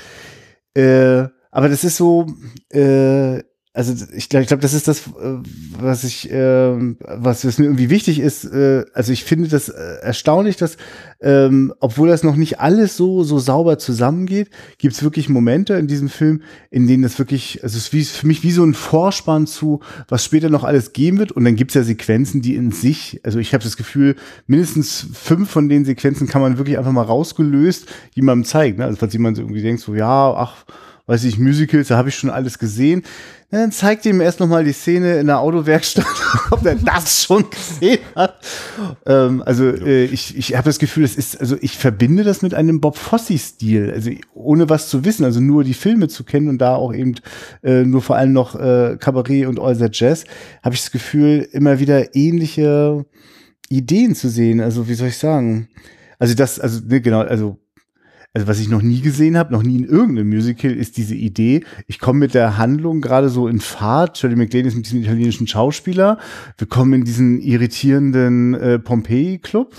Äh, 0.75 1.25
aber 1.51 1.69
das 1.69 1.85
ist 1.85 1.97
so, 1.97 2.27
äh, 2.73 3.43
also 3.77 3.93
ich 4.15 4.29
glaube, 4.29 4.43
ich 4.43 4.49
glaub, 4.49 4.61
das 4.61 4.73
ist 4.73 4.87
das, 4.87 5.09
äh, 5.09 5.39
was 5.81 6.05
ich, 6.05 6.31
äh, 6.31 6.95
was, 7.01 7.45
was 7.45 7.59
mir 7.59 7.65
irgendwie 7.65 7.91
wichtig 7.91 8.21
ist. 8.21 8.45
Äh, 8.45 8.85
also 8.95 9.13
ich 9.13 9.25
finde 9.25 9.49
das 9.49 9.69
äh, 9.69 9.97
erstaunlich, 10.01 10.57
dass, 10.57 10.77
ähm, 11.21 11.75
obwohl 11.81 12.07
das 12.07 12.23
noch 12.23 12.37
nicht 12.37 12.61
alles 12.61 12.97
so 12.97 13.25
so 13.25 13.41
sauber 13.41 13.77
zusammengeht, 13.77 14.49
gibt 14.79 14.95
es 14.95 15.03
wirklich 15.03 15.29
Momente 15.29 15.75
in 15.75 15.89
diesem 15.89 16.09
Film, 16.09 16.43
in 16.71 16.87
denen 16.87 17.03
das 17.03 17.19
wirklich, 17.19 17.65
also 17.65 17.77
es 17.77 17.87
ist 17.87 17.93
wie, 17.93 18.05
für 18.05 18.29
mich 18.29 18.45
wie 18.45 18.53
so 18.53 18.63
ein 18.63 18.75
Vorspann 18.75 19.49
zu, 19.49 19.81
was 20.09 20.25
später 20.25 20.51
noch 20.51 20.63
alles 20.63 20.93
geben 20.93 21.19
wird. 21.19 21.33
Und 21.33 21.45
dann 21.45 21.57
gibt 21.57 21.73
es 21.73 21.75
ja 21.75 21.83
Sequenzen, 21.83 22.43
die 22.43 22.55
in 22.55 22.71
sich, 22.71 23.21
also 23.25 23.41
ich 23.41 23.55
habe 23.55 23.65
das 23.65 23.77
Gefühl, 23.77 24.15
mindestens 24.47 25.05
fünf 25.13 25.51
von 25.51 25.69
den 25.69 25.85
Sequenzen 25.85 26.29
kann 26.29 26.43
man 26.43 26.59
wirklich 26.59 26.79
einfach 26.79 26.93
mal 26.93 27.03
rausgelöst 27.03 27.87
jemandem 28.15 28.45
zeigen. 28.45 28.79
Ne? 28.79 28.85
Also 28.85 28.99
falls 28.99 29.13
jemand 29.15 29.37
irgendwie 29.39 29.63
denkt, 29.63 29.83
so 29.83 29.97
ja, 29.97 30.33
ach, 30.33 30.65
weiß 31.07 31.25
ich, 31.25 31.39
Musicals, 31.39 31.89
da 31.89 31.97
habe 31.97 32.09
ich 32.09 32.15
schon 32.15 32.31
alles 32.31 32.59
gesehen. 32.59 33.03
Na, 33.51 33.61
dann 33.61 33.73
zeigt 33.73 34.07
ihm 34.07 34.21
erst 34.21 34.41
noch 34.41 34.49
mal 34.49 34.65
die 34.65 34.73
Szene 34.73 35.19
in 35.19 35.27
der 35.27 35.39
Autowerkstatt, 35.39 36.07
ob 36.51 36.65
er 36.65 36.77
das 36.77 37.25
schon 37.25 37.45
gesehen 37.51 38.01
hat. 38.17 38.39
Ähm, 39.07 39.43
also 39.45 39.67
äh, 39.67 40.07
ich, 40.07 40.37
ich 40.37 40.57
habe 40.57 40.65
das 40.65 40.79
Gefühl, 40.79 41.05
es 41.05 41.17
ist, 41.17 41.39
also 41.39 41.57
ich 41.61 41.77
verbinde 41.77 42.25
das 42.25 42.41
mit 42.41 42.55
einem 42.55 42.81
Bob 42.81 42.97
Fosse-Stil, 42.97 43.93
also 43.93 44.11
ohne 44.33 44.71
was 44.71 44.89
zu 44.89 45.05
wissen, 45.05 45.25
also 45.25 45.41
nur 45.41 45.63
die 45.63 45.75
Filme 45.75 46.09
zu 46.09 46.25
kennen 46.25 46.49
und 46.49 46.59
da 46.59 46.75
auch 46.75 46.95
eben 46.95 47.17
äh, 47.63 47.85
nur 47.85 48.01
vor 48.01 48.17
allem 48.17 48.33
noch 48.33 48.59
äh, 48.59 48.97
Cabaret 48.99 49.47
und 49.47 49.61
All 49.61 49.77
That 49.77 49.97
Jazz, 49.99 50.25
habe 50.63 50.75
ich 50.75 50.81
das 50.81 50.91
Gefühl, 50.91 51.47
immer 51.53 51.81
wieder 51.81 52.17
ähnliche 52.17 53.05
Ideen 53.69 54.15
zu 54.15 54.29
sehen. 54.31 54.61
Also 54.61 54.89
wie 54.89 54.95
soll 54.95 55.09
ich 55.09 55.19
sagen? 55.19 55.69
Also 56.19 56.35
das, 56.35 56.59
also 56.59 56.81
ne, 56.87 57.01
genau, 57.01 57.21
also 57.21 57.59
also 58.35 58.49
was 58.49 58.59
ich 58.59 58.69
noch 58.69 58.83
nie 58.83 59.01
gesehen 59.01 59.39
habe, 59.39 59.53
noch 59.53 59.63
nie 59.63 59.77
in 59.77 59.85
irgendeinem 59.85 60.29
Musical, 60.29 60.73
ist 60.73 60.97
diese 60.97 61.15
Idee, 61.15 61.65
ich 61.87 62.01
komme 62.01 62.19
mit 62.19 62.35
der 62.35 62.59
Handlung 62.59 63.01
gerade 63.01 63.29
so 63.29 63.47
in 63.47 63.61
Fahrt, 63.61 64.19
Shirley 64.19 64.35
MacLaine 64.37 64.67
ist 64.67 64.75
mit 64.75 64.87
diesem 64.87 65.03
italienischen 65.03 65.47
Schauspieler, 65.47 66.19
wir 66.59 66.67
kommen 66.67 66.93
in 66.95 67.05
diesen 67.05 67.41
irritierenden 67.41 68.55
äh, 68.55 68.79
Pompeii-Club, 68.81 69.75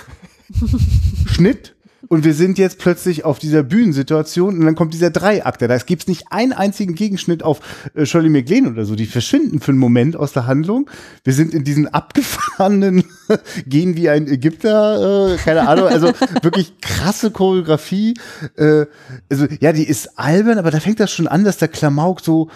Schnitt, 1.28 1.75
und 2.08 2.24
wir 2.24 2.34
sind 2.34 2.58
jetzt 2.58 2.80
plötzlich 2.80 3.26
auf 3.26 3.40
dieser 3.40 3.64
Bühnensituation 3.64 4.58
und 4.58 4.66
dann 4.66 4.76
kommt 4.76 4.94
dieser 4.94 5.10
Dreiakter. 5.10 5.68
Da 5.68 5.78
gibt's 5.78 6.08
nicht 6.08 6.32
einen 6.32 6.54
einzigen 6.54 6.96
Gegenschnitt 6.96 7.44
auf 7.44 7.60
äh, 7.94 8.06
Shirley 8.06 8.30
MacLaine 8.30 8.70
oder 8.70 8.86
so. 8.86 8.96
Die 8.96 9.06
verschwinden 9.06 9.60
für 9.60 9.72
einen 9.72 9.80
Moment 9.80 10.16
aus 10.16 10.34
der 10.34 10.48
Handlung. 10.48 10.90
Wir 11.24 11.34
sind 11.34 11.54
in 11.54 11.64
diesen 11.64 11.88
abgefahrenen 11.88 13.04
gehen 13.66 13.96
wie 13.96 14.10
ein 14.10 14.28
Ägypter, 14.28 15.34
äh, 15.34 15.38
keine 15.38 15.68
Ahnung, 15.68 15.88
also 15.88 16.14
wirklich 16.42 16.80
krasse 16.82 17.32
Choreografie. 17.32 18.16
Äh, 18.56 18.86
also 19.30 19.48
ja, 19.60 19.74
die 19.74 19.88
ist 19.88 20.18
albern, 20.18 20.58
aber 20.58 20.72
da 20.72 20.80
fängt 20.80 21.00
das 21.00 21.12
schon 21.12 21.28
an, 21.28 21.44
dass 21.44 21.58
der 21.58 21.68
Klamauk 21.68 22.22
so 22.22 22.50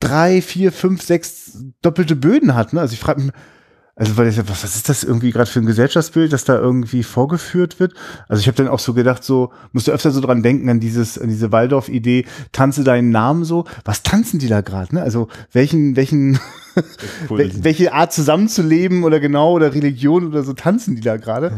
drei, 0.00 0.42
vier, 0.42 0.72
fünf, 0.72 1.02
sechs 1.02 1.58
doppelte 1.82 2.16
Böden 2.16 2.54
hat. 2.54 2.72
Ne? 2.72 2.80
Also 2.80 2.92
ich 2.92 3.00
frage 3.00 3.22
mich, 3.22 3.32
also 3.96 4.16
weil 4.16 4.28
ich 4.28 4.36
was, 4.38 4.64
was 4.64 4.74
ist 4.76 4.88
das 4.88 5.04
irgendwie 5.04 5.30
gerade 5.30 5.48
für 5.48 5.60
ein 5.60 5.66
Gesellschaftsbild, 5.66 6.32
das 6.32 6.44
da 6.44 6.58
irgendwie 6.58 7.02
vorgeführt 7.04 7.78
wird? 7.78 7.94
Also 8.28 8.40
ich 8.40 8.48
habe 8.48 8.56
dann 8.56 8.66
auch 8.68 8.80
so 8.80 8.92
gedacht, 8.92 9.22
so 9.22 9.52
musst 9.72 9.86
du 9.86 9.92
öfter 9.92 10.10
so 10.10 10.20
dran 10.20 10.42
denken 10.42 10.68
an 10.68 10.80
dieses, 10.80 11.16
an 11.18 11.28
diese 11.28 11.52
Waldorf-Idee, 11.52 12.24
tanze 12.50 12.82
deinen 12.82 13.10
Namen 13.10 13.44
so. 13.44 13.64
Was 13.84 14.02
tanzen 14.02 14.40
die 14.40 14.48
da 14.48 14.62
gerade? 14.62 14.96
Ne? 14.96 15.02
Also 15.02 15.28
welchen, 15.52 15.94
welchen, 15.94 16.40
wel- 17.28 17.62
welche 17.62 17.92
Art 17.92 18.12
zusammenzuleben 18.12 19.04
oder 19.04 19.20
genau 19.20 19.52
oder 19.52 19.72
Religion 19.74 20.26
oder 20.26 20.42
so 20.42 20.54
tanzen 20.54 20.96
die 20.96 21.02
da 21.02 21.16
gerade? 21.16 21.52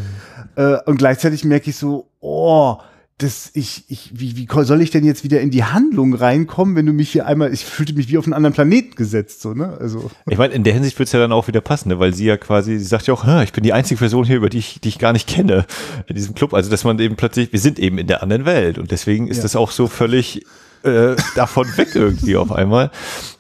Äh, 0.57 0.77
und 0.85 0.99
gleichzeitig 0.99 1.45
merke 1.45 1.71
ich 1.71 1.77
so, 1.77 2.09
oh, 2.21 2.77
das 3.19 3.51
ich, 3.55 3.85
ich, 3.89 4.11
wie, 4.13 4.37
wie 4.37 4.47
soll 4.65 4.83
ich 4.83 4.91
denn 4.91 5.03
jetzt 5.05 5.25
wieder 5.25 5.41
in 5.41 5.51
die 5.51 5.65
Handlung 5.65 6.13
reinkommen, 6.15 6.77
wenn 6.77 6.85
du 6.85 6.93
mich 6.93 7.11
hier 7.13 7.27
einmal, 7.27 7.51
ich 7.51 7.65
fühlte 7.65 7.95
mich 7.95 8.11
wie 8.11 8.19
auf 8.19 8.25
einen 8.27 8.35
anderen 8.35 8.53
Planeten 8.53 8.95
gesetzt, 8.95 9.41
so, 9.41 9.55
ne? 9.55 9.79
Also. 9.81 10.11
Ich 10.29 10.37
meine, 10.37 10.53
in 10.53 10.65
der 10.65 10.75
Hinsicht 10.75 10.99
wird 10.99 11.07
es 11.07 11.13
ja 11.13 11.19
dann 11.21 11.33
auch 11.33 11.49
wieder 11.49 11.63
passen, 11.63 11.89
ne? 11.89 11.99
weil 11.99 12.13
sie 12.13 12.27
ja 12.27 12.37
quasi, 12.37 12.79
sie 12.79 12.85
sagt 12.85 13.07
ja 13.07 13.15
auch, 13.15 13.25
"Ha, 13.25 13.43
ich 13.43 13.53
bin 13.55 13.65
die 13.65 13.73
einzige 13.73 13.99
Person 13.99 14.27
hier, 14.27 14.37
über 14.37 14.51
die 14.51 14.59
ich, 14.59 14.81
die 14.83 14.91
ich 14.91 14.99
gar 14.99 15.15
nicht 15.15 15.27
kenne 15.29 15.65
in 16.09 16.15
diesem 16.15 16.35
Club. 16.35 16.53
Also, 16.53 16.69
dass 16.71 16.85
man 16.85 16.99
eben 16.99 17.17
plötzlich, 17.17 17.53
wir 17.53 17.61
sind 17.61 17.79
eben 17.79 17.97
in 17.97 18.07
der 18.07 18.23
anderen 18.23 18.45
Welt 18.45 18.77
und 18.79 18.91
deswegen 18.91 19.29
ist 19.29 19.39
Ja. 19.39 19.45
das 19.45 19.57
auch 19.57 19.71
so 19.71 19.87
völlig 19.87 20.45
äh, 20.83 21.17
davon 21.35 21.67
weg 21.79 21.95
irgendwie 21.95 22.37
auf 22.37 22.53
einmal. 22.53 22.91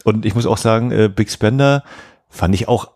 Und 0.04 0.24
ich 0.24 0.34
muss 0.34 0.46
auch 0.46 0.58
sagen, 0.58 0.90
äh, 0.90 1.10
Big 1.14 1.30
Spender 1.30 1.84
fand 2.30 2.54
ich 2.54 2.66
auch 2.66 2.92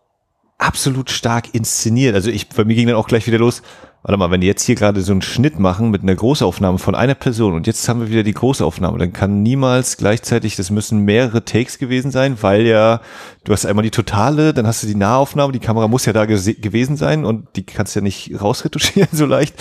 absolut 0.57 1.11
stark 1.11 1.53
inszeniert. 1.53 2.15
Also 2.15 2.31
ich, 2.31 2.49
bei 2.49 2.65
mir 2.65 2.75
ging 2.75 2.87
dann 2.87 2.95
auch 2.95 3.07
gleich 3.07 3.27
wieder 3.27 3.37
los. 3.37 3.61
Warte 4.03 4.17
mal, 4.17 4.31
wenn 4.31 4.41
die 4.41 4.47
jetzt 4.47 4.63
hier 4.63 4.73
gerade 4.73 5.01
so 5.01 5.11
einen 5.11 5.21
Schnitt 5.21 5.59
machen 5.59 5.91
mit 5.91 6.01
einer 6.01 6.15
Großaufnahme 6.15 6.79
von 6.79 6.95
einer 6.95 7.13
Person 7.13 7.53
und 7.53 7.67
jetzt 7.67 7.87
haben 7.87 7.99
wir 7.99 8.09
wieder 8.09 8.23
die 8.23 8.33
Großaufnahme, 8.33 8.97
dann 8.97 9.13
kann 9.13 9.43
niemals 9.43 9.97
gleichzeitig, 9.97 10.55
das 10.55 10.71
müssen 10.71 11.05
mehrere 11.05 11.45
Takes 11.45 11.77
gewesen 11.77 12.09
sein, 12.09 12.37
weil 12.41 12.65
ja, 12.65 13.01
du 13.43 13.53
hast 13.53 13.65
einmal 13.65 13.83
die 13.83 13.91
totale, 13.91 14.55
dann 14.55 14.65
hast 14.65 14.81
du 14.81 14.87
die 14.87 14.95
Nahaufnahme, 14.95 15.53
die 15.53 15.59
Kamera 15.59 15.87
muss 15.87 16.05
ja 16.05 16.13
da 16.13 16.25
gewesen 16.25 16.97
sein 16.97 17.25
und 17.25 17.55
die 17.55 17.63
kannst 17.63 17.95
ja 17.95 18.01
nicht 18.01 18.41
rausretuschieren 18.41 19.09
so 19.15 19.27
leicht. 19.27 19.55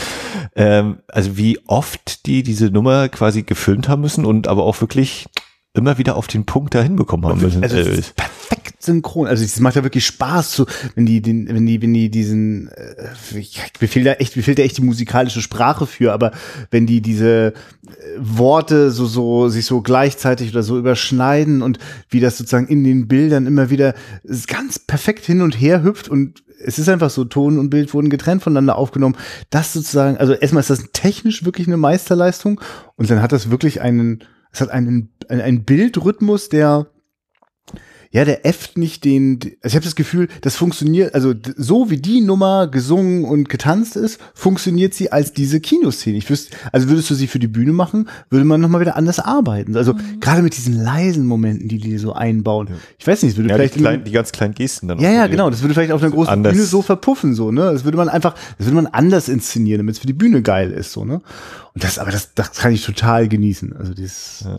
Ähm, 0.56 1.00
also 1.08 1.36
wie 1.36 1.58
oft 1.66 2.24
die 2.26 2.42
diese 2.42 2.70
Nummer 2.70 3.10
quasi 3.10 3.42
gefilmt 3.42 3.90
haben 3.90 4.00
müssen 4.00 4.24
und 4.24 4.48
aber 4.48 4.64
auch 4.64 4.80
wirklich 4.80 5.26
immer 5.74 5.98
wieder 5.98 6.16
auf 6.16 6.26
den 6.26 6.46
Punkt 6.46 6.74
da 6.74 6.82
hinbekommen 6.82 7.28
haben 7.28 7.40
müssen. 7.40 7.62
Also 7.62 7.76
Äh, 7.76 7.98
ist 7.98 8.16
perfekt 8.16 8.59
synchron. 8.82 9.26
Also 9.26 9.44
es 9.44 9.60
macht 9.60 9.76
ja 9.76 9.82
wirklich 9.84 10.06
Spaß 10.06 10.52
zu, 10.52 10.66
wenn 10.94 11.06
die, 11.06 11.20
den, 11.20 11.48
wenn 11.48 11.66
die, 11.66 11.80
wenn 11.82 11.92
die 11.92 12.10
diesen, 12.10 12.68
äh, 12.68 13.42
mir 13.80 13.88
fehlt 13.88 14.06
da 14.06 14.12
echt, 14.12 14.36
mir 14.36 14.42
fehlt 14.42 14.58
da 14.58 14.62
echt 14.62 14.78
die 14.78 14.82
musikalische 14.82 15.42
Sprache 15.42 15.86
für, 15.86 16.12
aber 16.12 16.32
wenn 16.70 16.86
die 16.86 17.00
diese 17.00 17.48
äh, 17.48 17.52
Worte 18.18 18.90
so, 18.90 19.06
so, 19.06 19.48
sich 19.48 19.66
so 19.66 19.82
gleichzeitig 19.82 20.50
oder 20.50 20.62
so 20.62 20.78
überschneiden 20.78 21.62
und 21.62 21.78
wie 22.08 22.20
das 22.20 22.38
sozusagen 22.38 22.68
in 22.68 22.84
den 22.84 23.08
Bildern 23.08 23.46
immer 23.46 23.70
wieder 23.70 23.94
ganz 24.46 24.78
perfekt 24.78 25.24
hin 25.24 25.42
und 25.42 25.60
her 25.60 25.82
hüpft 25.82 26.08
und 26.08 26.42
es 26.62 26.78
ist 26.78 26.88
einfach 26.88 27.10
so, 27.10 27.24
Ton 27.24 27.58
und 27.58 27.70
Bild 27.70 27.94
wurden 27.94 28.10
getrennt 28.10 28.42
voneinander 28.42 28.76
aufgenommen. 28.76 29.16
Das 29.48 29.72
sozusagen, 29.72 30.18
also 30.18 30.34
erstmal 30.34 30.60
ist 30.60 30.70
das 30.70 30.84
technisch 30.92 31.44
wirklich 31.44 31.66
eine 31.66 31.78
Meisterleistung 31.78 32.60
und 32.96 33.10
dann 33.10 33.22
hat 33.22 33.32
das 33.32 33.50
wirklich 33.50 33.80
einen, 33.80 34.24
es 34.52 34.60
hat 34.60 34.70
einen, 34.70 35.10
einen 35.28 35.64
Bildrhythmus, 35.64 36.48
der 36.50 36.86
ja, 38.12 38.24
der 38.24 38.44
äfft 38.44 38.76
nicht 38.76 39.04
den, 39.04 39.38
also 39.62 39.68
ich 39.68 39.74
habe 39.76 39.84
das 39.84 39.94
Gefühl, 39.94 40.26
das 40.40 40.56
funktioniert, 40.56 41.14
also 41.14 41.32
so 41.56 41.90
wie 41.90 41.96
die 41.96 42.20
Nummer 42.20 42.66
gesungen 42.66 43.24
und 43.24 43.48
getanzt 43.48 43.94
ist, 43.94 44.18
funktioniert 44.34 44.94
sie 44.94 45.12
als 45.12 45.32
diese 45.32 45.60
Kinoszene. 45.60 46.18
Ich 46.18 46.28
wüsste, 46.28 46.56
also 46.72 46.88
würdest 46.88 47.08
du 47.10 47.14
sie 47.14 47.28
für 47.28 47.38
die 47.38 47.46
Bühne 47.46 47.72
machen, 47.72 48.08
würde 48.28 48.44
man 48.44 48.60
nochmal 48.60 48.80
wieder 48.80 48.96
anders 48.96 49.20
arbeiten. 49.20 49.76
Also 49.76 49.94
gerade 50.20 50.42
mit 50.42 50.56
diesen 50.56 50.74
leisen 50.74 51.24
Momenten, 51.24 51.68
die 51.68 51.78
die 51.78 51.98
so 51.98 52.12
einbauen. 52.12 52.68
Ich 52.98 53.06
weiß 53.06 53.22
nicht, 53.22 53.32
es 53.32 53.36
würde 53.38 53.50
ja, 53.50 53.54
die, 53.54 53.60
vielleicht 53.60 53.76
in- 53.76 53.82
kleinen, 53.82 54.04
die 54.04 54.10
ganz 54.10 54.32
kleinen 54.32 54.54
Gesten 54.54 54.88
dann. 54.88 54.98
ja, 54.98 55.12
ja, 55.12 55.26
genau. 55.28 55.48
Das 55.48 55.62
würde 55.62 55.74
vielleicht 55.74 55.92
auf 55.92 56.02
einer 56.02 56.10
großen 56.10 56.32
Anders. 56.32 56.52
Bühne 56.54 56.64
so 56.64 56.82
verpuffen, 56.82 57.34
so, 57.34 57.52
ne? 57.52 57.62
Das 57.72 57.84
würde 57.84 57.96
man 57.96 58.08
einfach, 58.08 58.34
das 58.58 58.66
würde 58.66 58.74
man 58.74 58.86
anders 58.88 59.28
inszenieren, 59.28 59.78
damit 59.78 59.94
es 59.94 60.00
für 60.00 60.08
die 60.08 60.12
Bühne 60.14 60.42
geil 60.42 60.72
ist, 60.72 60.90
so, 60.90 61.04
ne? 61.04 61.20
Und 61.74 61.84
das, 61.84 62.00
aber 62.00 62.10
das, 62.10 62.34
das 62.34 62.50
kann 62.54 62.72
ich 62.72 62.84
total 62.84 63.28
genießen. 63.28 63.72
Also 63.76 63.94
dieses, 63.94 64.40
Ja. 64.44 64.58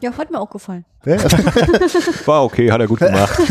Ja, 0.00 0.16
hat 0.16 0.30
mir 0.30 0.40
auch 0.40 0.50
gefallen. 0.50 0.84
ja. 1.04 1.16
War 2.26 2.44
okay, 2.44 2.70
hat 2.70 2.80
er 2.80 2.86
gut 2.86 3.00
gemacht. 3.00 3.38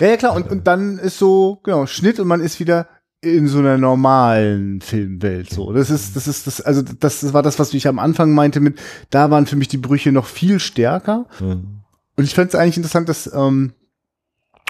Ja, 0.00 0.08
ja, 0.08 0.16
klar. 0.16 0.34
Und, 0.34 0.50
und 0.50 0.66
dann 0.66 0.98
ist 0.98 1.18
so, 1.18 1.60
genau, 1.62 1.86
Schnitt 1.86 2.18
und 2.18 2.26
man 2.26 2.40
ist 2.40 2.58
wieder 2.58 2.88
in 3.20 3.48
so 3.48 3.58
einer 3.58 3.78
normalen 3.78 4.80
Filmwelt 4.80 5.50
so. 5.50 5.72
Das 5.72 5.90
ist, 5.90 6.16
das 6.16 6.26
ist, 6.26 6.46
das, 6.46 6.60
also 6.60 6.82
das 6.82 7.32
war 7.32 7.42
das, 7.42 7.58
was 7.58 7.72
ich 7.74 7.86
am 7.86 7.98
Anfang 7.98 8.32
meinte 8.32 8.60
mit, 8.60 8.78
da 9.10 9.30
waren 9.30 9.46
für 9.46 9.56
mich 9.56 9.68
die 9.68 9.76
Brüche 9.76 10.10
noch 10.10 10.26
viel 10.26 10.58
stärker. 10.58 11.26
Mhm. 11.38 11.82
Und 12.16 12.24
ich 12.24 12.34
fand 12.34 12.48
es 12.48 12.54
eigentlich 12.54 12.78
interessant, 12.78 13.08
dass, 13.08 13.30
ähm, 13.32 13.74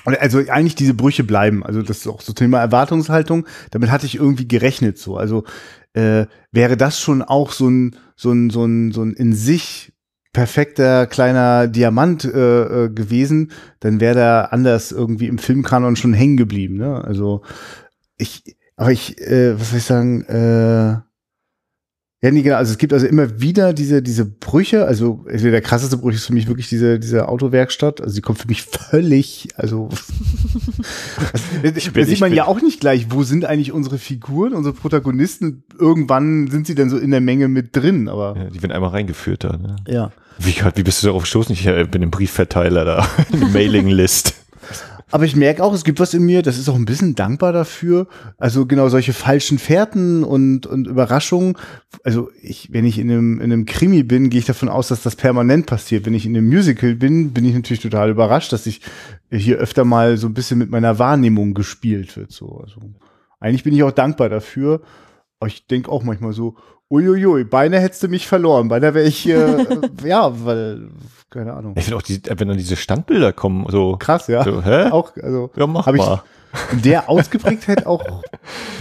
also 0.05 0.39
eigentlich 0.39 0.75
diese 0.75 0.95
Brüche 0.95 1.25
bleiben. 1.25 1.65
Also 1.65 1.83
das 1.83 1.99
ist 1.99 2.07
auch 2.09 2.21
so 2.21 2.33
Thema 2.33 2.59
Erwartungshaltung. 2.59 3.47
Damit 3.71 3.91
hatte 3.91 4.07
ich 4.07 4.17
irgendwie 4.17 4.49
gerechnet 4.49 4.99
so. 4.99 5.17
Also 5.17 5.45
äh, 5.93 6.27
wäre 6.53 6.77
das 6.77 7.01
schon 7.01 7.23
auch 7.23 7.53
so 7.53 7.69
ein, 7.69 7.97
so 8.17 8.33
ein, 8.33 8.51
so 8.51 8.65
ein, 8.65 8.93
so 8.93 9.03
ein 9.03 9.13
in 9.13 9.35
sich 9.35 9.90
perfekter 10.33 11.07
kleiner 11.07 11.67
Diamant 11.67 12.25
äh, 12.25 12.85
äh, 12.85 12.89
gewesen, 12.91 13.51
dann 13.81 14.01
wäre 14.01 14.15
der 14.15 14.53
anders 14.53 14.93
irgendwie 14.93 15.27
im 15.27 15.39
Filmkanon 15.39 15.97
schon 15.97 16.15
hängen 16.15 16.37
geblieben. 16.37 16.77
Ne? 16.77 17.03
Also 17.05 17.43
ich, 18.17 18.57
aber 18.77 18.93
ich, 18.93 19.21
äh, 19.21 19.59
was 19.59 19.71
soll 19.71 19.79
ich 19.79 19.85
sagen, 19.85 20.23
äh, 20.25 21.01
ja, 22.23 22.31
nee, 22.31 22.43
genau. 22.43 22.57
Also 22.57 22.73
es 22.73 22.79
gibt 22.79 22.93
also 22.93 23.07
immer 23.07 23.41
wieder 23.41 23.73
diese, 23.73 24.03
diese 24.03 24.27
Brüche. 24.27 24.85
Also 24.85 25.25
also 25.27 25.51
der 25.51 25.63
krasseste 25.63 25.97
Bruch 25.97 26.13
ist 26.13 26.27
für 26.27 26.35
mich 26.35 26.49
wirklich 26.49 26.69
diese, 26.69 26.99
diese 26.99 27.29
Autowerkstatt. 27.29 28.03
Also 28.03 28.15
die 28.15 28.21
kommt 28.21 28.39
für 28.39 28.49
mich 28.49 28.63
völlig, 28.63 29.49
also 29.57 29.89
das, 31.63 31.77
Ich 31.77 31.91
da 31.93 32.05
sieht 32.05 32.21
man 32.21 32.35
ja 32.35 32.47
auch 32.47 32.61
nicht 32.61 32.81
gleich, 32.81 33.07
wo 33.11 33.23
sind 33.23 33.47
eigentlich 33.47 33.73
unsere 33.73 33.97
Figuren, 33.97 34.53
unsere 34.53 34.75
Protagonisten. 34.75 35.65
Irgendwann 35.79 36.51
sind 36.51 36.67
sie 36.67 36.75
dann 36.75 36.91
so 36.91 36.99
in 36.99 37.11
der 37.11 37.23
Menge 37.23 37.49
mit 37.49 37.75
drin, 37.75 38.09
aber 38.09 38.37
Ja, 38.37 38.51
die 38.51 38.63
werden 38.63 38.73
einmal 38.73 38.91
reingeführt 38.91 39.45
da. 39.45 39.57
Ne? 39.57 39.77
ja. 39.89 40.13
Wie, 40.39 40.55
wie 40.75 40.83
bist 40.83 41.03
du 41.03 41.07
darauf 41.07 41.23
gestoßen? 41.23 41.53
Ich 41.53 41.67
äh, 41.67 41.85
bin 41.85 42.03
im 42.03 42.11
Briefverteiler 42.11 42.85
da, 42.85 43.09
in 43.33 43.41
der 43.41 43.49
Mailinglist. 43.51 44.40
Aber 45.11 45.25
ich 45.25 45.35
merke 45.35 45.63
auch, 45.65 45.73
es 45.73 45.85
gibt 45.85 45.99
was 45.99 46.15
in 46.15 46.23
mir, 46.23 46.43
das 46.43 46.59
ist 46.59 46.69
auch 46.69 46.77
ein 46.77 46.85
bisschen 46.85 47.15
dankbar 47.15 47.53
dafür. 47.53 48.07
Also 48.39 48.67
genau 48.67 48.89
solche 48.89 49.13
falschen 49.13 49.59
Fährten 49.59 50.23
und, 50.23 50.67
und 50.67 50.87
Überraschungen. 50.87 51.57
Also 52.05 52.31
ich, 52.41 52.73
wenn 52.73 52.85
ich 52.85 52.99
in 52.99 53.11
einem, 53.11 53.41
in 53.41 53.53
einem 53.53 53.67
Krimi 53.67 54.03
bin, 54.03 54.31
gehe 54.31 54.41
ich 54.41 54.47
davon 54.47 54.69
aus, 54.69 54.89
dass 54.89 55.03
das 55.03 55.17
permanent 55.17 55.67
passiert. 55.67 56.07
Wenn 56.07 56.15
ich 56.15 56.27
in 56.27 56.37
einem 56.37 56.49
Musical 56.49 56.95
bin, 56.95 57.33
bin 57.33 57.45
ich 57.45 57.55
natürlich 57.55 57.83
total 57.83 58.11
überrascht, 58.11 58.53
dass 58.53 58.67
ich 58.67 58.81
hier 59.31 59.59
öfter 59.59 59.85
mal 59.85 60.17
so 60.17 60.29
ein 60.29 60.35
bisschen 60.35 60.59
mit 60.59 60.71
meiner 60.71 60.99
Wahrnehmung 60.99 61.55
gespielt 61.55 62.17
wird. 62.17 62.31
So, 62.31 62.61
also 62.63 62.81
eigentlich 63.41 63.65
bin 63.65 63.75
ich 63.75 63.83
auch 63.83 63.93
dankbar 63.93 64.29
dafür. 64.29 64.83
Aber 65.41 65.49
ich 65.49 65.67
denke 65.67 65.91
auch 65.91 66.05
manchmal 66.05 66.35
so, 66.35 66.57
uiuiui, 66.91 67.45
beinahe 67.45 67.81
hättest 67.81 68.03
du 68.03 68.09
mich 68.09 68.27
verloren. 68.27 68.69
Beinahe 68.69 68.95
wäre 68.95 69.07
ich, 69.07 69.29
äh, 69.29 69.67
ja, 70.05 70.33
weil, 70.45 70.89
keine 71.31 71.53
Ahnung. 71.55 71.75
Ich 71.77 71.85
finde 71.85 71.97
auch, 71.99 72.03
die, 72.03 72.21
wenn 72.29 72.49
dann 72.49 72.57
diese 72.59 72.77
Standbilder 72.77 73.33
kommen, 73.33 73.67
so, 73.69 73.97
Krass, 73.99 74.27
ja. 74.27 74.43
so 74.45 74.63
hä? 74.65 74.91
Auch, 74.91 75.13
also, 75.23 75.51
ja, 75.57 75.67
mach 75.67 75.87
hab 75.87 75.95
ich- 75.95 76.01
mal. 76.01 76.23
in 76.73 76.83
der 76.83 77.09
Ausgeprägtheit 77.09 77.87
auch 77.87 78.23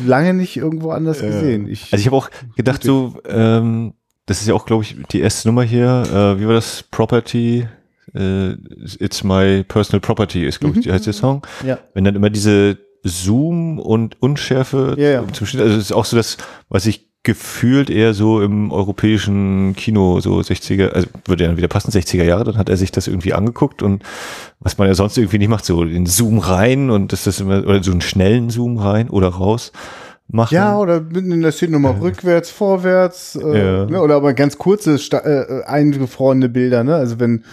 lange 0.05 0.33
nicht 0.33 0.57
irgendwo 0.57 0.89
anders 0.91 1.19
gesehen. 1.21 1.67
Ich, 1.69 1.93
Also 1.93 2.01
ich 2.01 2.07
habe 2.07 2.15
auch 2.17 2.29
gedacht, 2.55 2.81
so, 2.83 3.19
ähm, 3.27 3.93
das 4.25 4.41
ist 4.41 4.47
ja 4.47 4.53
auch, 4.55 4.65
glaube 4.65 4.83
ich, 4.83 4.95
die 5.11 5.19
erste 5.21 5.47
Nummer 5.47 5.63
hier, 5.63 6.03
äh, 6.11 6.39
wie 6.39 6.47
war 6.47 6.53
das? 6.55 6.83
Property, 6.83 7.67
äh, 8.15 8.49
It's 8.99 9.23
My 9.23 9.63
Personal 9.63 9.99
Property 10.01 10.45
ist, 10.45 10.59
glaube 10.59 10.77
ich, 10.79 10.83
die 10.85 10.91
heißt 10.91 11.05
der 11.05 11.13
Song. 11.13 11.45
ja. 11.63 11.77
Wenn 11.93 12.05
dann 12.05 12.15
immer 12.15 12.29
diese 12.31 12.77
Zoom 13.03 13.79
und 13.79 14.21
Unschärfe 14.21 14.95
Ja, 14.97 15.09
ja. 15.09 15.23
zum 15.31 15.45
Schnitt, 15.47 15.61
also 15.63 15.75
es 15.77 15.83
ist 15.85 15.91
auch 15.91 16.05
so 16.05 16.17
das, 16.17 16.37
was 16.69 16.85
ich 16.87 17.08
gefühlt 17.23 17.89
eher 17.89 18.13
so 18.13 18.41
im 18.41 18.71
europäischen 18.71 19.75
Kino, 19.75 20.19
so 20.21 20.37
60er, 20.39 20.89
also 20.91 21.07
würde 21.25 21.43
ja 21.43 21.49
dann 21.49 21.57
wieder 21.57 21.67
passen, 21.67 21.91
60er 21.91 22.23
Jahre, 22.23 22.45
dann 22.45 22.57
hat 22.57 22.69
er 22.69 22.77
sich 22.77 22.91
das 22.91 23.07
irgendwie 23.07 23.33
angeguckt 23.33 23.83
und 23.83 24.03
was 24.61 24.77
man 24.77 24.87
ja 24.87 24.95
sonst 24.95 25.17
irgendwie 25.17 25.37
nicht 25.37 25.49
macht, 25.49 25.65
so 25.65 25.83
den 25.83 26.05
Zoom 26.05 26.39
rein 26.39 26.89
und 26.89 27.11
das 27.11 27.27
ist 27.27 27.41
immer, 27.41 27.59
oder 27.65 27.83
so 27.83 27.91
einen 27.91 28.01
schnellen 28.01 28.49
Zoom 28.49 28.77
rein 28.77 29.09
oder 29.09 29.27
raus 29.27 29.73
machen. 30.29 30.55
ja, 30.55 30.77
oder 30.77 31.01
mitten 31.01 31.31
in 31.31 31.41
der 31.41 31.51
Szene 31.51 31.73
nochmal 31.73 31.99
rückwärts, 31.99 32.51
vorwärts, 32.51 33.35
äh, 33.35 33.57
Ja. 33.59 33.85
ne, 33.85 34.01
oder 34.01 34.15
aber 34.15 34.33
ganz 34.33 34.57
kurze, 34.57 34.95
äh, 34.95 35.63
eingefrorene 35.65 36.47
Bilder, 36.49 36.83
ne? 36.83 36.95
Also 36.95 37.19
wenn, 37.19 37.43